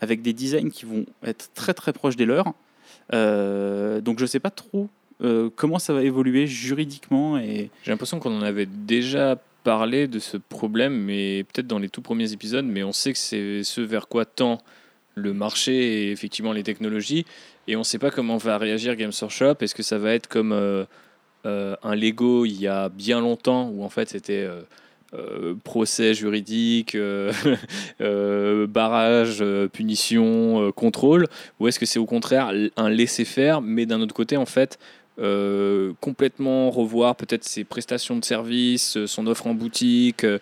avec 0.00 0.20
des 0.20 0.32
designs 0.32 0.70
qui 0.70 0.84
vont 0.84 1.06
être 1.24 1.50
très 1.54 1.72
très 1.72 1.92
proches 1.92 2.16
des 2.16 2.26
leurs. 2.26 2.52
Euh, 3.14 4.00
donc 4.00 4.18
je 4.18 4.26
sais 4.26 4.40
pas 4.40 4.50
trop 4.50 4.90
euh, 5.22 5.50
comment 5.54 5.78
ça 5.78 5.92
va 5.92 6.02
évoluer 6.02 6.46
juridiquement 6.46 7.38
et 7.38 7.70
J'ai 7.82 7.90
l'impression 7.90 8.18
qu'on 8.18 8.36
en 8.36 8.42
avait 8.42 8.66
déjà 8.66 9.38
parlé 9.64 10.08
de 10.08 10.18
ce 10.18 10.36
problème, 10.36 10.94
mais 10.94 11.44
peut-être 11.44 11.66
dans 11.66 11.78
les 11.78 11.88
tout 11.88 12.02
premiers 12.02 12.32
épisodes, 12.32 12.64
mais 12.64 12.82
on 12.82 12.92
sait 12.92 13.12
que 13.12 13.18
c'est 13.18 13.62
ce 13.62 13.80
vers 13.80 14.08
quoi 14.08 14.24
tend 14.24 14.58
le 15.14 15.32
marché 15.32 15.72
et 15.74 16.10
effectivement 16.10 16.52
les 16.52 16.62
technologies, 16.62 17.24
et 17.68 17.76
on 17.76 17.80
ne 17.80 17.84
sait 17.84 17.98
pas 17.98 18.10
comment 18.10 18.38
va 18.38 18.58
réagir 18.58 18.96
Games 18.96 19.12
Workshop. 19.20 19.56
Est-ce 19.60 19.74
que 19.74 19.82
ça 19.82 19.98
va 19.98 20.14
être 20.14 20.26
comme 20.26 20.52
euh, 20.52 20.84
euh, 21.46 21.76
un 21.82 21.94
Lego 21.94 22.44
il 22.44 22.60
y 22.60 22.66
a 22.66 22.88
bien 22.88 23.20
longtemps, 23.20 23.68
où 23.68 23.84
en 23.84 23.88
fait 23.88 24.08
c'était 24.08 24.48
procès 25.62 26.14
juridique, 26.14 26.96
barrage, 28.00 29.44
punition, 29.72 30.72
contrôle, 30.72 31.26
ou 31.60 31.68
est-ce 31.68 31.78
que 31.78 31.86
c'est 31.86 31.98
au 31.98 32.06
contraire 32.06 32.50
un 32.76 32.88
laisser-faire, 32.88 33.60
mais 33.60 33.84
d'un 33.84 34.00
autre 34.00 34.14
côté, 34.14 34.38
en 34.38 34.46
fait, 34.46 34.78
euh, 35.18 35.92
complètement 36.00 36.70
revoir 36.70 37.16
peut-être 37.16 37.44
ses 37.44 37.64
prestations 37.64 38.16
de 38.16 38.24
service, 38.24 38.96
euh, 38.96 39.06
son 39.06 39.26
offre 39.26 39.46
en 39.46 39.54
boutique, 39.54 40.24
euh, 40.24 40.38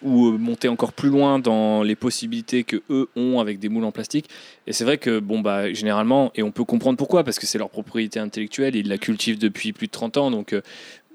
ou 0.00 0.32
monter 0.38 0.68
encore 0.68 0.92
plus 0.92 1.08
loin 1.08 1.40
dans 1.40 1.82
les 1.82 1.96
possibilités 1.96 2.62
que 2.62 2.82
eux 2.88 3.08
ont 3.16 3.40
avec 3.40 3.58
des 3.58 3.68
moules 3.68 3.84
en 3.84 3.90
plastique. 3.90 4.28
Et 4.66 4.72
c'est 4.72 4.84
vrai 4.84 4.98
que 4.98 5.18
bon 5.18 5.40
bah 5.40 5.72
généralement, 5.72 6.30
et 6.34 6.42
on 6.42 6.52
peut 6.52 6.64
comprendre 6.64 6.96
pourquoi, 6.96 7.24
parce 7.24 7.38
que 7.40 7.46
c'est 7.46 7.58
leur 7.58 7.70
propriété 7.70 8.20
intellectuelle, 8.20 8.76
ils 8.76 8.88
la 8.88 8.98
cultivent 8.98 9.38
depuis 9.38 9.72
plus 9.72 9.88
de 9.88 9.92
30 9.92 10.16
ans. 10.16 10.30
Donc 10.30 10.54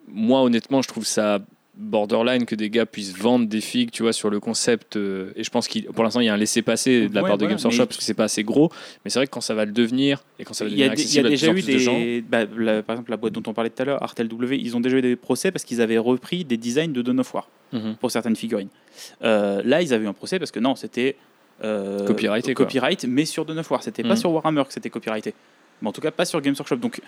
moi 0.09 0.41
honnêtement, 0.41 0.81
je 0.81 0.88
trouve 0.89 1.05
ça 1.05 1.39
borderline 1.78 2.45
que 2.45 2.56
des 2.56 2.70
gars 2.70 2.86
puissent 2.86 3.16
vendre 3.16 3.48
des 3.48 3.62
figues, 3.62 3.91
tu 3.91 4.04
vois, 4.04 4.14
sur 4.14 4.30
le 4.30 4.40
concept. 4.40 4.98
euh, 4.98 5.32
et 5.36 5.44
je 5.44 5.49
pense 5.49 5.68
qu'il, 5.68 5.86
pour 5.86 6.04
l'instant, 6.04 6.20
il 6.20 6.26
y 6.26 6.30
a 6.30 6.34
un 6.34 6.38
laisser-passer 6.38 7.08
de 7.08 7.16
la 7.16 7.22
Ouais, 7.22 7.28
part 7.28 7.38
de 7.38 7.45
Games 7.45 7.58
Workshop 7.64 7.86
parce 7.86 7.98
que 7.98 8.04
c'est 8.04 8.14
pas 8.16 8.24
assez 8.26 8.44
gros. 8.44 8.72
Mais 9.06 9.12
c'est 9.12 9.20
vrai 9.20 9.28
que 9.28 9.32
quand 9.32 9.41
ça 9.41 9.54
va 9.54 9.64
le 9.66 9.72
devenir 9.72 10.24
et 10.40 10.44
quand 10.44 10.54
ça 10.54 10.64
va 10.66 10.70
devenir 10.72 10.90
des- 10.94 11.02
il 11.04 11.14
y 11.16 11.20
a 11.20 11.22
accessible 11.22 11.30
déjà 11.30 11.48
eu 11.48 11.54
plus 11.54 11.68
de 11.68 11.78
gens, 11.78 11.98
des 11.99 12.22
bah, 12.28 12.45
la- 12.58 12.82
par 12.84 12.95
exemple 12.95 13.12
la 13.12 13.18
boîte 13.18 13.34
dont 13.34 13.44
on 13.48 13.54
parlait 13.54 13.70
tout 13.70 13.82
à 13.82 13.86
l'heure 13.86 14.02
Artel 14.04 14.28
W 14.28 14.58
ils 14.60 14.76
ont 14.76 14.80
déjà 14.80 14.98
eu 14.98 15.02
des 15.02 15.16
procès 15.16 15.52
parce 15.52 15.64
qu'ils 15.64 15.82
avaient 15.82 15.98
repris 15.98 16.44
des 16.45 16.58
designs 16.58 16.91
de 16.91 17.02
Dawn 17.02 17.20
of 17.20 17.34
War 17.34 17.48
Mhm. 17.74 17.95
pour 17.99 18.10
certaines 18.12 18.36
figurines 18.36 18.70
euh, 19.24 19.62
là 19.64 19.82
ils 19.82 19.94
avaient 19.94 20.06
eu 20.06 20.08
un 20.08 20.14
procès 20.14 20.40
parce 20.40 20.52
que 20.52 20.60
non 20.60 20.76
c'était 20.76 21.16
euh, 21.64 22.06
copyright 22.08 23.06
mais 23.06 23.26
sur 23.26 23.45
Dawn 23.45 23.60
of 23.60 23.70
War 23.72 23.84
c'était 23.84 24.04
Mhm. 24.04 24.10
pas 24.10 24.16
sur 24.16 24.32
Warhammer 24.32 24.64
que 24.68 24.74
c'était 24.74 24.90
copyrighté 24.90 25.34
mais 25.82 25.90
en 25.90 25.91
tout 25.91 26.02
cas 26.02 26.12
pas 26.12 26.26
sur 26.26 26.40
Games 26.41 26.56
Workshop 26.58 26.78
donc 26.78 27.02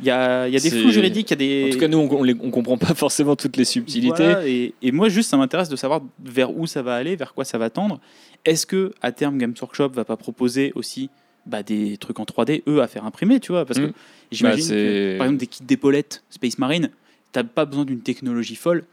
il 0.00 0.06
y 0.06 0.10
a, 0.10 0.48
y 0.48 0.56
a 0.56 0.60
des 0.60 0.70
flous 0.70 0.90
juridiques 0.90 1.30
il 1.30 1.32
y 1.32 1.34
a 1.34 1.36
des 1.36 1.68
En 1.68 1.72
tout 1.72 1.78
cas, 1.78 1.88
nous, 1.88 1.98
on, 1.98 2.28
on 2.46 2.50
comprend 2.50 2.76
pas 2.78 2.94
forcément 2.94 3.36
toutes 3.36 3.56
les 3.56 3.64
subtilités. 3.64 4.24
Voilà, 4.32 4.46
et, 4.48 4.74
et 4.82 4.92
moi, 4.92 5.08
juste, 5.08 5.30
ça 5.30 5.36
m'intéresse 5.36 5.68
de 5.68 5.76
savoir 5.76 6.00
vers 6.24 6.56
où 6.56 6.66
ça 6.66 6.82
va 6.82 6.94
aller, 6.96 7.16
vers 7.16 7.34
quoi 7.34 7.44
ça 7.44 7.58
va 7.58 7.70
tendre. 7.70 8.00
Est-ce 8.44 8.66
que 8.66 8.92
à 9.02 9.12
terme, 9.12 9.38
Games 9.38 9.54
Workshop 9.60 9.88
va 9.90 10.04
pas 10.04 10.16
proposer 10.16 10.72
aussi 10.74 11.10
bah, 11.46 11.62
des 11.62 11.96
trucs 11.96 12.18
en 12.20 12.24
3D, 12.24 12.62
eux, 12.66 12.82
à 12.82 12.86
faire 12.88 13.04
imprimer, 13.04 13.40
tu 13.40 13.52
vois? 13.52 13.64
Parce 13.64 13.78
Mm. 13.80 13.88
que 13.88 13.92
j'imagine 14.30 14.68
Bah, 14.68 14.74
que, 14.74 15.18
par 15.18 15.26
exemple, 15.26 15.40
des 15.40 15.46
kits 15.46 15.64
d'épaulettes 15.64 16.22
Space 16.30 16.58
Marine, 16.58 16.90
t'as 17.32 17.44
pas 17.44 17.64
besoin 17.64 17.84
d'une 17.84 18.00
technologie 18.00 18.56
folle 18.56 18.84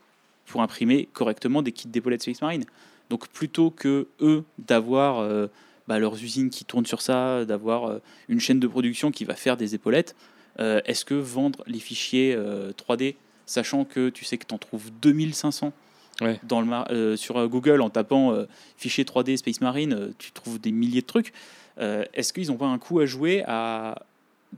pour 0.45 0.61
imprimer 0.61 1.07
correctement 1.13 1.61
des 1.61 1.71
kits 1.71 1.87
d'épaulettes 1.89 2.21
Space 2.23 2.41
Marine. 2.41 2.63
Donc, 3.09 3.27
plutôt 3.29 3.69
que 3.69 4.07
eux 4.21 4.43
d'avoir 4.59 5.19
euh, 5.19 5.47
bah, 5.87 5.99
leurs 5.99 6.21
usines 6.21 6.49
qui 6.49 6.65
tournent 6.65 6.85
sur 6.85 7.01
ça, 7.01 7.45
d'avoir 7.45 7.85
euh, 7.85 7.99
une 8.27 8.39
chaîne 8.39 8.59
de 8.59 8.67
production 8.67 9.11
qui 9.11 9.23
va 9.25 9.35
faire 9.35 9.55
des 9.57 9.75
épaulettes, 9.75 10.15
euh, 10.59 10.81
est-ce 10.85 11.05
que 11.05 11.13
vendre 11.13 11.63
les 11.67 11.79
fichiers 11.79 12.33
euh, 12.35 12.71
3D 12.73 13.15
sachant 13.45 13.85
que 13.85 14.09
tu 14.09 14.25
sais 14.25 14.37
que 14.37 14.45
tu 14.45 14.53
en 14.53 14.57
trouves 14.57 14.89
2500 15.01 15.71
Ouais. 16.19 16.39
dans 16.41 16.61
le 16.61 16.67
euh, 16.91 17.15
sur 17.15 17.37
euh, 17.37 17.47
Google 17.47 17.79
en 17.79 17.91
tapant 17.91 18.33
euh, 18.33 18.45
fichier 18.75 19.03
3D 19.03 19.37
Space 19.37 19.61
Marine, 19.61 19.93
euh, 19.93 20.09
tu 20.17 20.31
trouves 20.31 20.59
des 20.59 20.71
milliers 20.71 21.01
de 21.01 21.05
trucs. 21.05 21.31
Euh, 21.79 22.03
Est-ce 22.15 22.33
qu'ils 22.33 22.47
n'ont 22.47 22.57
pas 22.57 22.65
un 22.65 22.79
coup 22.79 22.99
à 22.99 23.05
jouer 23.05 23.43
à 23.45 24.01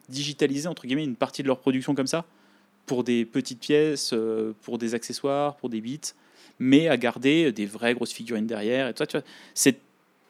digitaliser 0.08 0.70
entre 0.70 0.88
guillemets 0.88 1.04
une 1.04 1.18
partie 1.18 1.42
de 1.44 1.48
leur 1.48 1.60
production 1.60 1.96
comme 1.96 2.08
ça 2.08 2.24
pour 2.86 3.04
des 3.04 3.26
petites 3.26 3.60
pièces, 3.60 4.12
euh, 4.14 4.54
pour 4.62 4.78
des 4.78 4.96
accessoires, 4.96 5.58
pour 5.58 5.68
des 5.70 5.82
bits, 5.82 6.00
mais 6.60 6.88
à 6.88 6.96
garder 6.96 7.52
des 7.52 7.66
vraies 7.66 7.94
grosses 7.94 8.14
figurines 8.14 8.48
derrière 8.48 8.88
et 8.88 8.94
tout 8.94 9.00
ça, 9.00 9.08
tu 9.08 9.18
vois? 9.18 9.26
C'est 9.54 9.80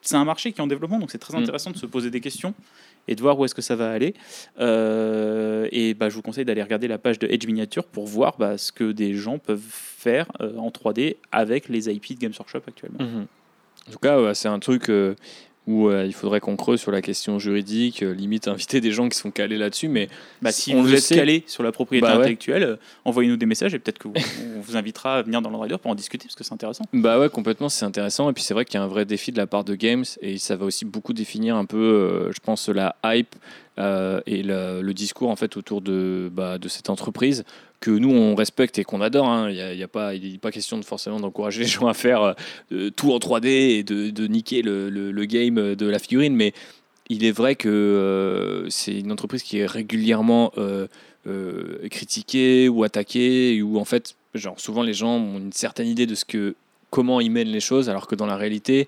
c'est 0.01 0.15
un 0.15 0.25
marché 0.25 0.51
qui 0.53 0.59
est 0.59 0.63
en 0.63 0.67
développement, 0.67 0.99
donc 0.99 1.11
c'est 1.11 1.17
très 1.17 1.37
Mm. 1.37 1.41
intéressant 1.43 1.71
de 1.71 1.77
se 1.77 1.85
poser 1.85 2.09
des 2.09 2.21
questions 2.21 2.53
et 3.07 3.15
de 3.15 3.21
voir 3.21 3.39
où 3.39 3.45
est-ce 3.45 3.55
que 3.55 3.61
ça 3.61 3.75
va 3.75 3.91
aller. 3.91 4.13
Euh, 4.59 5.67
et 5.71 5.93
bah, 5.93 6.09
je 6.09 6.15
vous 6.15 6.21
conseille 6.21 6.45
d'aller 6.45 6.61
regarder 6.63 6.87
la 6.87 6.97
page 6.97 7.19
de 7.19 7.27
Edge 7.27 7.45
Miniature 7.47 7.85
pour 7.85 8.05
voir 8.05 8.35
bah, 8.37 8.57
ce 8.57 8.71
que 8.71 8.91
des 8.91 9.13
gens 9.15 9.39
peuvent 9.39 9.59
faire 9.61 10.27
euh, 10.41 10.57
en 10.57 10.69
3D 10.69 11.17
avec 11.31 11.69
les 11.69 11.89
IP 11.89 12.15
de 12.15 12.19
Games 12.19 12.33
Workshop 12.37 12.61
actuellement. 12.67 12.99
Mhm. 13.03 13.25
En 13.87 13.91
tout 13.91 13.99
cas, 13.99 14.21
ouais, 14.21 14.35
c'est 14.35 14.47
un 14.49 14.59
truc 14.59 14.89
euh, 14.89 15.15
où 15.69 15.87
euh, 15.87 16.03
il 16.05 16.13
faudrait 16.13 16.39
qu'on 16.39 16.55
creuse 16.55 16.79
sur 16.81 16.91
la 16.91 17.01
question 17.01 17.37
juridique, 17.37 18.01
euh, 18.01 18.11
limite 18.11 18.47
inviter 18.47 18.81
des 18.81 18.91
gens 18.91 19.07
qui 19.07 19.15
sont 19.17 19.29
calés 19.29 19.57
là-dessus. 19.57 19.87
Mais 19.87 20.09
Bah, 20.41 20.51
si 20.51 20.73
On 20.73 20.81
vous 20.81 20.87
le 20.87 20.95
êtes 20.95 21.03
sait. 21.03 21.15
calé 21.15 21.43
sur 21.45 21.61
la 21.61 21.71
propriété 21.71 22.07
Bah 22.07 22.13
ouais. 22.15 22.21
intellectuelle, 22.21 22.63
euh, 22.63 22.75
envoyez-nous 23.05 23.37
des 23.37 23.45
messages 23.45 23.73
et 23.75 23.79
peut-être 23.79 23.99
qu'on 23.99 24.13
on 24.57 24.61
vous 24.61 24.75
invitera 24.77 25.17
à 25.17 25.21
venir 25.21 25.41
dans 25.43 25.51
l'Android 25.51 25.77
pour 25.77 25.91
en 25.91 25.95
discuter 25.95 26.25
parce 26.27 26.35
que 26.35 26.43
c'est 26.43 26.53
intéressant. 26.53 26.85
Bah 26.91 27.19
ouais, 27.19 27.29
complètement, 27.29 27.69
c'est 27.69 27.85
intéressant. 27.85 28.29
Et 28.29 28.33
puis 28.33 28.43
c'est 28.43 28.55
vrai 28.55 28.65
qu'il 28.65 28.75
y 28.75 28.77
a 28.77 28.83
un 28.83 28.87
vrai 28.87 29.05
défi 29.05 29.31
de 29.31 29.37
la 29.37 29.45
part 29.45 29.63
de 29.63 29.75
Games 29.75 30.05
et 30.21 30.39
ça 30.39 30.55
va 30.55 30.65
aussi 30.65 30.85
beaucoup 30.85 31.13
définir 31.13 31.55
un 31.55 31.65
peu, 31.65 32.31
je 32.33 32.39
pense, 32.41 32.67
la 32.69 32.95
hype 33.05 33.35
euh, 33.77 34.19
et 34.25 34.41
le, 34.43 34.81
le 34.81 34.93
discours 34.93 35.29
en 35.29 35.35
fait 35.35 35.55
autour 35.55 35.81
de, 35.81 36.29
bah, 36.33 36.57
de 36.57 36.67
cette 36.67 36.89
entreprise 36.89 37.45
que 37.79 37.91
nous 37.91 38.11
on 38.11 38.35
respecte 38.35 38.77
et 38.79 38.83
qu'on 38.83 39.01
adore. 39.01 39.27
hein. 39.29 39.49
Il 39.49 39.75
n'y 39.77 39.83
a, 39.83 39.87
pas, 39.87 40.13
il 40.15 40.35
est 40.35 40.37
pas 40.37 40.51
question 40.51 40.77
de 40.77 40.83
forcément 40.85 41.19
d'encourager 41.19 41.61
les 41.63 41.67
gens 41.67 41.87
à 41.87 41.93
faire 41.93 42.35
euh, 42.71 42.89
tout 42.95 43.11
en 43.13 43.17
3D 43.19 43.47
et 43.47 43.83
de, 43.83 44.09
de 44.09 44.27
niquer 44.27 44.61
le, 44.61 44.89
le- 44.89 45.25
game 45.25 45.75
de 45.75 45.85
la 45.87 45.99
figurine, 45.99 46.35
mais 46.35 46.53
il 47.09 47.23
est 47.23 47.31
vrai 47.31 47.55
que 47.55 47.69
euh, 47.69 48.69
c'est 48.69 48.97
une 48.99 49.11
entreprise 49.11 49.43
qui 49.43 49.59
est 49.59 49.65
régulièrement 49.65 50.51
euh, 50.57 50.87
critiquée 51.89 52.69
ou 52.69 52.83
attaquée, 52.83 53.61
ou 53.61 53.77
en 53.79 53.85
fait, 53.85 54.15
genre 54.33 54.59
souvent 54.59 54.83
les 54.83 54.93
gens 54.93 55.17
ont 55.17 55.37
une 55.37 55.51
certaine 55.53 55.87
idée 55.87 56.05
de 56.05 56.15
ce 56.15 56.25
que 56.25 56.55
comment 56.89 57.19
ils 57.21 57.29
mènent 57.31 57.49
les 57.49 57.59
choses, 57.59 57.89
alors 57.89 58.07
que 58.07 58.15
dans 58.15 58.25
la 58.25 58.35
réalité, 58.35 58.87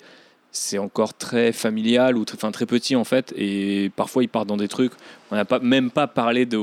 c'est 0.51 0.77
encore 0.79 1.13
très 1.13 1.51
familial 1.51 2.17
ou 2.17 2.23
tr- 2.23 2.33
enfin 2.35 2.51
très 2.51 2.65
petit 2.65 2.95
en 2.95 3.03
fait, 3.03 3.33
et 3.37 3.91
parfois 3.95 4.23
ils 4.23 4.27
partent 4.29 4.47
dans 4.49 4.57
des 4.57 4.67
trucs. 4.67 4.93
On 5.31 5.35
n'a 5.35 5.45
pas 5.45 5.59
même 5.59 5.91
pas 5.91 6.07
parlé 6.07 6.45
de 6.45 6.59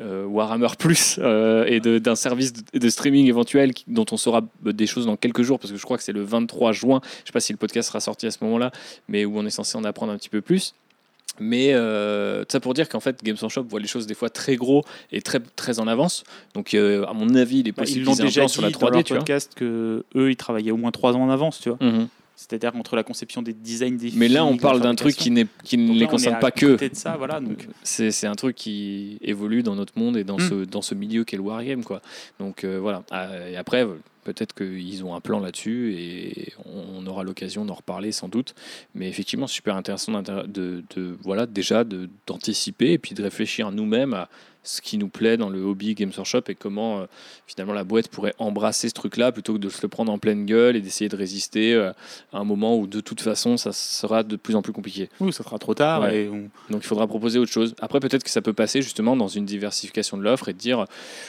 euh, 0.00 0.24
Warhammer 0.24 0.68
Plus 0.78 1.18
euh, 1.22 1.64
et 1.66 1.80
d'un 1.80 2.14
service 2.16 2.52
de, 2.52 2.78
de 2.78 2.88
streaming 2.88 3.26
éventuel 3.26 3.72
dont 3.86 4.06
on 4.12 4.16
saura 4.16 4.42
euh, 4.66 4.72
des 4.72 4.86
choses 4.86 5.06
dans 5.06 5.16
quelques 5.16 5.42
jours, 5.42 5.58
parce 5.58 5.72
que 5.72 5.78
je 5.78 5.82
crois 5.84 5.96
que 5.96 6.02
c'est 6.02 6.12
le 6.12 6.22
23 6.22 6.72
juin. 6.72 7.00
Je 7.22 7.26
sais 7.26 7.32
pas 7.32 7.40
si 7.40 7.52
le 7.52 7.58
podcast 7.58 7.88
sera 7.88 8.00
sorti 8.00 8.26
à 8.26 8.30
ce 8.30 8.38
moment-là, 8.42 8.70
mais 9.08 9.24
où 9.24 9.38
on 9.38 9.44
est 9.46 9.50
censé 9.50 9.76
en 9.76 9.84
apprendre 9.84 10.12
un 10.12 10.16
petit 10.16 10.28
peu 10.30 10.40
plus. 10.40 10.74
Mais 11.38 11.72
euh, 11.72 12.44
ça 12.48 12.60
pour 12.60 12.74
dire 12.74 12.88
qu'en 12.88 13.00
fait, 13.00 13.22
Games 13.24 13.36
Workshop 13.40 13.62
voit 13.62 13.80
les 13.80 13.86
choses 13.86 14.06
des 14.06 14.14
fois 14.14 14.28
très 14.30 14.56
gros 14.56 14.84
et 15.12 15.22
très, 15.22 15.40
très 15.56 15.78
en 15.78 15.86
avance. 15.86 16.24
Donc, 16.54 16.74
euh, 16.74 17.04
à 17.06 17.12
mon 17.14 17.34
avis, 17.34 17.60
il 17.60 17.68
est 17.68 17.72
Bah, 17.72 17.82
possible 17.82 18.00
ils 18.00 18.04
l'ont 18.04 18.14
déjà 18.14 18.42
dit 18.44 18.48
sur 18.52 18.60
la 18.62 18.70
dans 18.70 18.80
leur 18.80 18.90
3D, 19.00 19.04
tu 19.04 19.12
vois. 19.14 19.20
podcast 19.20 19.52
que 19.54 20.04
eux 20.16 20.30
ils 20.30 20.36
travaillaient 20.36 20.72
au 20.72 20.76
moins 20.76 20.90
trois 20.90 21.14
ans 21.16 21.22
en 21.22 21.30
avance, 21.30 21.60
tu 21.60 21.70
vois. 21.70 21.78
Mhm. 21.80 22.08
C'est-à-dire 22.40 22.74
entre 22.74 22.96
la 22.96 23.02
conception 23.02 23.42
des 23.42 23.52
designs 23.52 23.98
des 23.98 24.12
Mais 24.16 24.26
là, 24.28 24.46
on 24.46 24.56
parle 24.56 24.80
d'un 24.80 24.94
truc 24.94 25.14
qui, 25.14 25.30
qui 25.62 25.76
ne 25.76 25.92
les 25.92 26.06
concerne 26.06 26.38
pas 26.38 26.50
que. 26.50 26.78
Donc 27.40 27.68
C'est 27.82 28.26
un 28.26 28.34
truc 28.34 28.56
qui 28.56 29.18
évolue 29.20 29.62
dans 29.62 29.74
notre 29.76 29.98
monde 29.98 30.16
et 30.16 30.24
dans, 30.24 30.38
Mm. 30.38 30.48
ce, 30.48 30.54
dans 30.64 30.80
ce 30.80 30.94
milieu 30.94 31.24
qu'est 31.24 31.36
le 31.36 31.42
wargame. 31.42 31.84
Quoi. 31.84 32.00
Donc 32.38 32.64
euh, 32.64 32.78
voilà. 32.80 33.02
Ah, 33.10 33.28
Et 33.46 33.56
après, 33.56 33.84
euh, 33.84 33.96
peut-être 34.32 34.54
qu'ils 34.54 35.04
ont 35.04 35.14
un 35.14 35.20
plan 35.20 35.40
là-dessus 35.40 35.94
et 35.98 36.52
on 36.66 37.06
aura 37.06 37.22
l'occasion 37.24 37.64
d'en 37.64 37.74
reparler 37.74 38.12
sans 38.12 38.28
doute. 38.28 38.54
Mais 38.94 39.08
effectivement, 39.08 39.46
super 39.46 39.76
intéressant 39.76 40.22
de, 40.22 40.82
de- 40.94 41.16
voilà, 41.22 41.46
déjà 41.46 41.84
d'anticiper 42.26 42.92
et 42.92 42.98
puis 42.98 43.14
de 43.14 43.22
réfléchir 43.22 43.70
nous-mêmes 43.72 44.14
à 44.14 44.28
ce 44.62 44.82
qui 44.82 44.98
nous 44.98 45.08
plaît 45.08 45.38
dans 45.38 45.48
le 45.48 45.62
hobby 45.62 45.94
Games 45.94 46.12
Workshop 46.14 46.42
et 46.48 46.54
comment 46.54 47.00
euh, 47.00 47.06
finalement 47.46 47.72
la 47.72 47.82
boîte 47.82 48.08
pourrait 48.08 48.34
embrasser 48.38 48.90
ce 48.90 48.92
truc-là 48.94 49.32
plutôt 49.32 49.54
que 49.54 49.58
de 49.58 49.70
se 49.70 49.80
le 49.80 49.88
prendre 49.88 50.12
en 50.12 50.18
pleine 50.18 50.44
gueule 50.44 50.76
et 50.76 50.82
d'essayer 50.82 51.08
de 51.08 51.16
résister 51.16 51.72
euh, 51.72 51.92
à 52.34 52.40
un 52.40 52.44
moment 52.44 52.76
où 52.76 52.86
de 52.86 53.00
toute 53.00 53.22
façon 53.22 53.56
ça 53.56 53.72
sera 53.72 54.22
de 54.22 54.36
plus 54.36 54.54
en 54.56 54.60
plus 54.60 54.74
compliqué. 54.74 55.08
oui, 55.18 55.32
ça 55.32 55.42
sera 55.44 55.58
trop 55.58 55.72
tard 55.72 56.02
Ouais. 56.02 56.24
et 56.24 56.28
on- 56.28 56.50
Donc 56.68 56.82
il 56.82 56.86
faudra 56.86 57.06
proposer 57.06 57.38
autre 57.38 57.50
chose. 57.50 57.74
Après, 57.80 58.00
peut-être 58.00 58.22
que 58.22 58.28
ça 58.28 58.42
peut 58.42 58.52
passer 58.52 58.82
justement 58.82 59.16
dans 59.16 59.28
une 59.28 59.46
diversification 59.46 60.18
de 60.18 60.24
l'offre 60.24 60.50
et 60.50 60.52
de 60.52 60.58
dire 60.58 60.84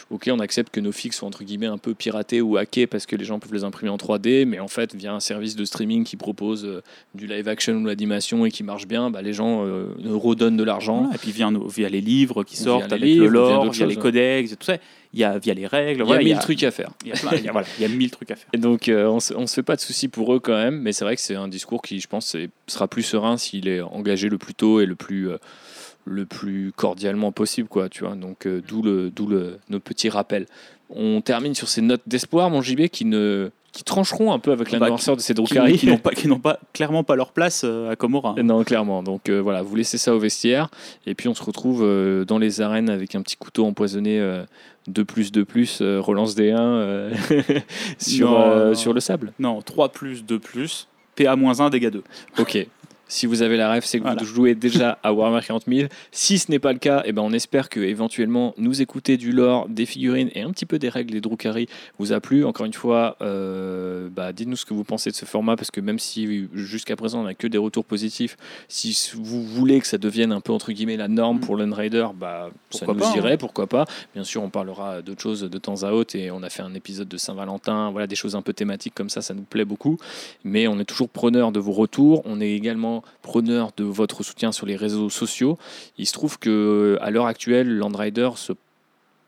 Ok, 0.10 0.30
on 0.30 0.40
accepte 0.40 0.73
que 0.73 0.82
nos 0.82 0.91
fixes 0.91 1.19
soient 1.19 1.28
entre 1.30 1.45
guillemets 1.45 1.68
un 1.68 1.78
peu 1.78 1.94
piratés 1.94 2.41
ou 2.41 2.57
hackés 2.57 2.86
parce 2.91 3.07
que 3.07 3.15
les 3.15 3.26
gens 3.26 3.39
peuvent 3.39 3.53
les 3.53 3.63
imprimer 3.63 3.89
en 3.89 3.97
3D, 3.97 4.45
mais 4.45 4.59
en 4.59 4.68
fait, 4.68 4.93
via 4.93 5.13
un 5.13 5.19
service 5.19 5.55
de 5.55 5.65
streaming 5.65 6.03
qui 6.03 6.18
propose 6.18 6.65
euh, 6.65 6.84
du 7.15 7.26
live 7.26 7.47
action 7.47 7.73
ou 7.73 7.81
de 7.81 7.88
l'animation 7.88 8.45
et 8.45 8.51
qui 8.51 8.63
marche 8.63 8.85
bien, 8.85 9.09
bah, 9.09 9.22
les 9.22 9.34
gens 9.34 9.65
euh, 9.65 9.88
redonnent 10.05 10.57
de 10.57 10.63
l'argent. 10.63 10.99
Voilà, 10.99 11.15
et 11.15 11.18
puis 11.18 11.31
via, 11.31 11.89
les 11.89 12.01
livres 12.01 12.43
qui 12.43 12.57
sortent 12.57 12.91
avec 12.91 13.03
livres, 13.03 13.26
le 13.26 13.30
via 13.30 13.49
lore, 13.49 13.63
d'autres 13.63 13.76
via 13.76 13.85
les 13.88 13.95
codex 13.95 14.51
et 14.51 14.55
tout 14.55 14.65
ça, 14.65 14.77
il 15.13 15.19
y 15.19 15.23
a 15.23 15.39
via 15.39 15.53
les 15.53 15.65
règles, 15.65 16.03
Il 16.05 16.09
y 16.09 16.13
a 16.13 16.19
mille 16.19 16.39
trucs 16.39 16.63
à 16.63 16.72
faire. 16.72 16.91
il 17.03 17.09
y 17.09 17.13
a 17.13 17.51
voilà, 17.51 17.68
y 17.80 17.88
mille 17.88 18.11
trucs 18.11 18.31
à 18.31 18.35
faire. 18.35 18.49
Et 18.53 18.57
donc, 18.57 18.89
euh, 18.89 19.07
on 19.07 19.18
on 19.35 19.47
se 19.47 19.55
fait 19.55 19.63
pas 19.63 19.76
de 19.76 19.81
soucis 19.81 20.09
pour 20.09 20.34
eux 20.34 20.39
quand 20.39 20.53
même, 20.53 20.80
mais 20.81 20.93
c'est 20.93 21.05
vrai 21.05 21.15
que 21.15 21.22
c'est 21.22 21.35
un 21.35 21.47
discours 21.47 21.81
qui, 21.81 21.99
je 21.99 22.07
pense, 22.07 22.35
sera 22.68 22.88
plus 22.88 23.03
serein 23.03 23.38
s'il 23.38 23.68
est 23.68 23.81
engagé 23.81 24.30
le 24.30 24.38
plus 24.38 24.53
tôt 24.53 24.81
et 24.81 24.85
le 24.85 24.95
plus, 24.95 25.30
le 26.05 26.26
plus 26.26 26.72
cordialement 26.76 27.31
possible, 27.31 27.68
quoi, 27.68 27.89
tu 27.89 28.03
vois. 28.03 28.15
Donc, 28.15 28.45
euh, 28.45 28.61
d'où 28.68 28.81
le, 28.81 29.09
d'où 29.09 29.27
le, 29.27 29.59
nos 29.69 29.80
petits 29.80 30.09
rappels. 30.09 30.47
On 30.95 31.22
termine 31.22 31.55
sur 31.55 31.68
ces 31.68 31.81
notes 31.81 32.01
d'espoir, 32.07 32.49
mon 32.49 32.61
JB, 32.61 32.88
qui 32.88 33.05
ne 33.05 33.51
qui 33.72 33.84
trancheront 33.84 34.34
un 34.34 34.39
peu 34.39 34.51
avec 34.51 34.72
la 34.72 34.80
Bah, 34.80 34.89
de 34.89 34.97
ces 34.99 35.34
Qui, 35.34 35.34
Drukhari. 35.34 35.77
qui 35.77 35.88
n'ont 35.88 35.97
pas, 35.97 36.11
qui 36.11 36.27
n'ont 36.27 36.39
pas, 36.39 36.59
clairement 36.73 37.03
pas 37.03 37.15
leur 37.15 37.31
place 37.31 37.63
euh, 37.63 37.89
à 37.89 37.95
Komora. 37.95 38.35
Non, 38.43 38.63
clairement. 38.63 39.01
Donc 39.01 39.30
euh, 39.30 39.39
voilà, 39.39 39.61
vous 39.61 39.76
laissez 39.76 39.97
ça 39.97 40.13
au 40.13 40.19
vestiaire. 40.19 40.69
Et 41.05 41.15
puis 41.15 41.30
on 41.30 41.34
se 41.34 41.43
retrouve 41.43 41.81
euh, 41.84 42.26
dans 42.26 42.38
les 42.38 42.59
arènes 42.61 42.89
avec 42.89 43.15
un 43.15 43.22
petit 43.22 43.38
couteau 43.38 43.65
empoisonné 43.65 44.19
euh, 44.19 44.43
de 44.88 45.03
plus, 45.03 45.31
de 45.31 45.43
plus, 45.43 45.81
relance 45.81 46.35
des 46.35 46.51
1 46.51 47.11
sur, 47.97 48.31
non. 48.31 48.73
sur 48.76 48.93
le 48.93 48.99
sable. 48.99 49.31
Non, 49.39 49.61
3 49.61 49.89
plus, 49.89 50.26
2 50.26 50.39
plus, 50.39 50.88
PA-1, 51.15 51.69
dégâts 51.69 51.91
2. 51.91 52.03
Ok. 52.39 52.68
Si 53.11 53.25
vous 53.25 53.41
avez 53.41 53.57
la 53.57 53.69
rêve, 53.69 53.83
c'est 53.85 53.97
que 53.99 54.03
Voilà. 54.03 54.21
vous 54.21 54.25
jouez 54.25 54.55
déjà 54.55 54.97
à 55.03 55.11
Warhammer 55.11 55.41
40 55.45 55.63
000. 55.67 55.89
Si 56.13 56.39
ce 56.39 56.49
n'est 56.49 56.59
pas 56.59 56.71
le 56.71 56.79
cas, 56.79 57.03
eh 57.05 57.11
ben 57.11 57.21
on 57.21 57.33
espère 57.33 57.67
que 57.67 57.81
éventuellement 57.81 58.53
nous 58.57 58.81
écouter 58.81 59.17
du 59.17 59.33
lore, 59.33 59.67
des 59.67 59.85
figurines 59.85 60.29
et 60.33 60.43
un 60.43 60.51
petit 60.51 60.65
peu 60.65 60.79
des 60.79 60.88
règles 60.88 61.11
des 61.11 61.19
Drukhari 61.19 61.67
vous 61.99 62.13
a 62.13 62.21
plu. 62.21 62.45
Encore 62.45 62.65
une 62.65 62.71
fois, 62.73 63.17
euh, 63.21 64.07
bah, 64.09 64.31
dites-nous 64.31 64.55
ce 64.55 64.65
que 64.65 64.73
vous 64.73 64.85
pensez 64.85 65.09
de 65.11 65.15
ce 65.15 65.25
format 65.25 65.57
parce 65.57 65.71
que 65.71 65.81
même 65.81 65.99
si 65.99 66.47
jusqu'à 66.53 66.95
présent 66.95 67.19
on 67.19 67.23
n'a 67.23 67.33
que 67.33 67.47
des 67.47 67.57
retours 67.57 67.83
positifs, 67.83 68.38
si 68.69 68.97
vous 69.15 69.43
voulez 69.43 69.81
que 69.81 69.88
ça 69.88 69.97
devienne 69.97 70.31
un 70.31 70.39
peu 70.39 70.53
entre 70.53 70.71
guillemets 70.71 70.95
la 70.95 71.09
norme 71.09 71.38
Mm. 71.38 71.39
pour 71.41 71.57
l'Unrider, 71.57 72.07
bah, 72.15 72.49
ça 72.69 72.85
nous 72.85 72.95
pas, 72.95 73.09
hein. 73.09 73.13
irait, 73.17 73.38
pourquoi 73.38 73.67
pas. 73.67 73.85
Bien 74.13 74.23
sûr, 74.23 74.41
on 74.41 74.49
parlera 74.49 75.01
d'autres 75.01 75.21
choses 75.21 75.41
de 75.41 75.57
temps 75.57 75.83
à 75.83 75.91
autre 75.91 76.15
et 76.15 76.31
on 76.31 76.43
a 76.43 76.49
fait 76.49 76.63
un 76.63 76.73
épisode 76.75 77.09
de 77.09 77.17
Saint-Valentin, 77.17 77.91
voilà 77.91 78.07
des 78.07 78.15
choses 78.15 78.35
un 78.38 78.41
peu 78.41 78.53
thématiques 78.53 78.93
comme 78.95 79.09
ça, 79.09 79.21
ça 79.21 79.33
nous 79.33 79.43
plaît 79.43 79.65
beaucoup. 79.65 79.97
Mais 80.45 80.67
on 80.67 80.79
est 80.79 80.85
toujours 80.85 81.09
preneur 81.09 81.51
de 81.51 81.59
vos 81.59 81.73
retours. 81.73 82.21
On 82.23 82.39
est 82.39 82.51
également 82.51 83.01
preneur 83.22 83.72
de 83.78 83.84
votre 83.84 84.23
soutien 84.23 84.52
sur 84.52 84.65
les 84.65 84.76
réseaux 84.76 85.10
sociaux. 85.10 85.57
Il 85.98 86.06
se 86.06 86.14
trouve 86.14 86.40
que 86.40 86.98
à 87.02 87.11
l'heure 87.11 87.28
actuelle, 87.28 87.78
Landrider 87.78 88.30
se 88.36 88.53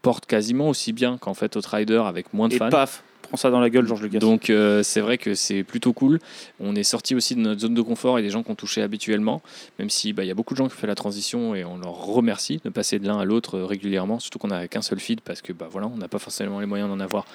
porte 0.02 0.26
quasiment 0.26 0.70
aussi 0.70 0.94
bien 0.94 1.18
qu'en 1.18 1.34
fait 1.34 1.56
Outrider 1.56 2.04
avec 2.06 2.34
moins 2.34 2.50
de 2.50 2.56
Et 2.56 2.58
fans. 2.58 2.70
paf, 2.70 3.04
prends 3.22 3.38
ça 3.38 3.50
dans 3.50 3.60
la 3.60 3.70
gueule, 3.70 3.88
Georges 3.88 4.02
Lucas. 4.04 4.20
Donc 4.20 4.50
euh, 4.50 4.84
c'est 4.84 5.02
vrai 5.02 5.18
que 5.18 5.34
c'est 5.34 5.64
plutôt 5.64 5.94
cool. 5.94 6.20
On 6.60 6.76
est 6.76 6.84
sorti 6.84 7.16
aussi 7.16 7.36
de 7.36 7.40
notre 7.40 7.62
zone 7.62 7.74
de 7.74 7.82
confort 7.82 8.20
et 8.20 8.22
des 8.22 8.30
gens 8.30 8.44
qu'on 8.44 8.54
touchait 8.54 8.82
habituellement, 8.82 9.42
même 9.80 9.90
si 9.90 10.14
bah, 10.14 10.24
il 10.24 10.28
y 10.28 10.32
a 10.32 10.36
beaucoup 10.36 10.54
de 10.54 10.58
gens 10.58 10.68
qui 10.68 10.76
ont 10.76 10.78
fait 10.78 10.88
la 10.88 10.96
transition 10.96 11.56
et 11.56 11.64
on 11.64 11.78
leur 11.78 11.96
remercie 11.96 12.62
de 12.64 12.70
passer 12.70 13.00
de 13.00 13.08
l'un 13.08 13.18
à 13.18 13.26
l'autre 13.26 13.58
euh, 13.58 13.66
régulièrement, 13.66 14.20
surtout 14.20 14.40
qu'on 14.40 14.50
n'a 14.50 14.68
qu'un 14.68 14.82
seul 14.82 15.00
feed 15.00 15.22
parce 15.22 15.42
que 15.42 15.54
bah, 15.54 15.68
voilà, 15.72 15.88
on 15.88 15.98
n'a 15.98 16.08
pas 16.08 16.20
forcément 16.20 16.60
les 16.60 16.68
moyens 16.68 16.90
d'en 16.90 17.00
avoir 17.00 17.26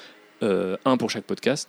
euh, 0.43 0.77
un 0.85 0.97
pour 0.97 1.11
chaque 1.11 1.25
podcast. 1.25 1.69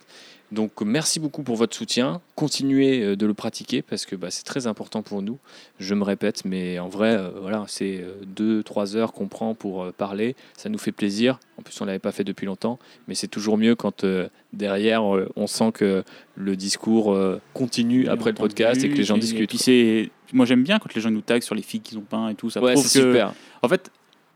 Donc 0.52 0.80
merci 0.82 1.20
beaucoup 1.20 1.42
pour 1.42 1.56
votre 1.56 1.76
soutien. 1.76 2.20
Continuez 2.34 3.02
euh, 3.02 3.16
de 3.16 3.26
le 3.26 3.34
pratiquer 3.34 3.82
parce 3.82 4.06
que 4.06 4.16
bah, 4.16 4.30
c'est 4.30 4.44
très 4.44 4.66
important 4.66 5.02
pour 5.02 5.22
nous. 5.22 5.38
Je 5.78 5.94
me 5.94 6.02
répète, 6.02 6.44
mais 6.44 6.78
en 6.78 6.88
vrai, 6.88 7.16
euh, 7.16 7.30
voilà, 7.40 7.64
c'est 7.68 8.04
2-3 8.36 8.96
heures 8.96 9.12
qu'on 9.12 9.28
prend 9.28 9.54
pour 9.54 9.84
euh, 9.84 9.92
parler. 9.92 10.34
Ça 10.56 10.68
nous 10.68 10.78
fait 10.78 10.92
plaisir. 10.92 11.38
En 11.60 11.62
plus, 11.62 11.78
on 11.82 11.84
l'avait 11.84 11.98
pas 11.98 12.10
fait 12.10 12.24
depuis 12.24 12.46
longtemps, 12.46 12.78
mais 13.06 13.14
c'est 13.14 13.28
toujours 13.28 13.58
mieux 13.58 13.74
quand 13.74 14.04
euh, 14.04 14.28
derrière, 14.54 15.14
euh, 15.14 15.28
on 15.36 15.46
sent 15.46 15.72
que 15.72 16.04
le 16.34 16.56
discours 16.56 17.12
euh, 17.12 17.38
continue 17.52 18.08
après 18.08 18.30
le 18.30 18.36
podcast 18.36 18.82
et 18.82 18.88
que 18.88 18.94
les 18.94 19.04
gens 19.04 19.16
Et 19.16 19.20
discutent. 19.20 19.50
puis 19.50 19.58
c'est, 19.58 20.10
moi 20.32 20.46
j'aime 20.46 20.62
bien 20.62 20.78
quand 20.78 20.94
les 20.94 21.02
gens 21.02 21.10
nous 21.10 21.20
taguent 21.20 21.42
sur 21.42 21.54
les 21.54 21.60
filles 21.60 21.80
qu'ils 21.82 21.98
ont 21.98 22.06
peint 22.08 22.30
et 22.30 22.34
tout. 22.34 22.48
Ça 22.48 22.62
ouais, 22.62 22.72
prouve 22.72 22.86
c'est 22.86 23.00
que, 23.00 23.12
super. 23.12 23.34
en 23.60 23.68
fait, 23.68 23.90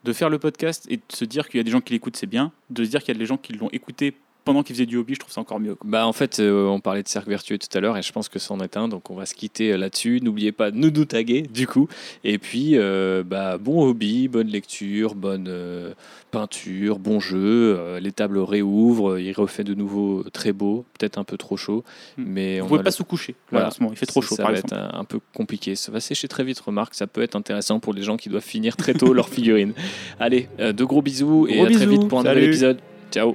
de 0.05 0.13
faire 0.13 0.29
le 0.29 0.39
podcast 0.39 0.85
et 0.91 0.99
de 0.99 1.03
se 1.09 1.25
dire 1.25 1.49
qu'il 1.49 1.57
y 1.57 1.61
a 1.61 1.65
des 1.65 1.71
gens 1.71 1.81
qui 1.81 1.95
l'écoutent, 1.95 2.17
c'est 2.17 2.27
bien. 2.27 2.53
De 2.69 2.85
se 2.85 2.91
dire 2.91 3.03
qu'il 3.03 3.15
y 3.15 3.17
a 3.17 3.19
des 3.19 3.25
gens 3.25 3.39
qui 3.39 3.55
l'ont 3.55 3.71
écouté 3.73 4.15
pendant 4.45 4.63
qu'ils 4.63 4.77
faisaient 4.77 4.87
du 4.87 4.97
hobby, 4.97 5.15
je 5.15 5.21
trouve 5.21 5.33
ça 5.33 5.41
encore 5.41 5.61
mieux. 5.61 5.75
quoi. 5.75 5.89
Bah 5.91 6.07
en 6.07 6.13
fait, 6.13 6.39
euh, 6.41 6.67
on 6.67 6.81
parlait 6.81 7.03
de 7.03 7.09
cercle 7.09 7.31
vertueux 7.31 7.59
tout 7.59 7.69
à 7.77 7.81
l'heure 7.81 7.97
et 7.97 8.03
je 8.03 8.13
pense 8.13 8.29
que 8.29 8.39
c'en 8.39 8.61
est 8.61 8.77
un, 8.77 8.89
donc 8.89 9.11
on 9.11 9.15
va 9.15 9.27
se 9.27 9.35
quitter 9.35 9.73
euh, 9.73 9.77
là-dessus. 9.79 10.21
N'oubliez 10.23 10.53
pas 10.53 10.71
de 10.71 10.77
nous 10.77 10.91
nous 10.91 11.05
taguer 11.05 11.43
du 11.43 11.67
coup. 11.67 11.89
Et 12.25 12.39
puis, 12.39 12.73
euh, 12.79 13.23
bah, 13.25 13.59
bon 13.59 13.83
hobby, 13.87 14.29
bonne 14.29 14.49
lecture, 14.49 15.15
bonne 15.15 15.47
euh, 15.49 15.93
peinture, 16.31 16.99
bon 16.99 17.21
jeu. 17.21 17.77
Euh, 17.79 18.01
les 18.01 18.13
tables 18.13 18.39
réouvrent, 18.39 19.19
il 19.19 19.33
refait 19.33 19.65
de 19.65 19.75
nouveau 19.75 20.25
très 20.33 20.53
beau, 20.53 20.85
peut-être 20.99 21.19
un 21.19 21.25
peu 21.25 21.37
trop 21.37 21.57
chaud, 21.57 21.85
Hmm. 22.17 22.25
mais 22.27 22.59
Vous 22.61 22.67
on 22.67 22.69
pouvez 22.69 22.83
pas 22.83 22.91
le- 22.91 22.95
sous 22.95 23.05
coucher. 23.05 23.35
Voilà. 23.51 23.71
Il 23.91 23.97
fait 23.97 24.07
trop 24.07 24.21
chaud 24.23 24.35
Ça 24.37 24.43
par 24.43 24.53
va 24.53 24.59
exemple. 24.59 24.75
être 24.75 24.95
un, 24.95 25.01
un 25.01 25.05
peu 25.05 25.21
compliqué. 25.35 25.75
Ça 25.77 25.91
va 25.93 26.01
sécher 26.01 26.29
très 26.29 26.45
vite, 26.45 26.61
remarque. 26.61 26.95
Ça 26.95 27.07
peut 27.07 27.23
être 27.23 27.37
intéressant 27.37 27.81
pour 27.81 27.95
les 27.95 28.03
gens 28.03 28.17
qui 28.17 28.29
doivent 28.29 28.43
finir 28.45 28.77
très 28.77 28.95
tôt 28.95 29.13
leur 29.13 29.29
figurine. 29.29 29.73
Allez, 30.21 30.49
euh, 30.61 30.73
de 30.73 30.85
gros 30.85 31.03
bisous 31.03 31.47
et 31.49 31.61
à 31.61 31.67
très 31.71 31.87
vite 31.87 32.09
pour 32.09 32.21
un 32.21 32.23
nouvel 32.25 32.45
épisode. 32.45 32.79
Ciao. 33.11 33.35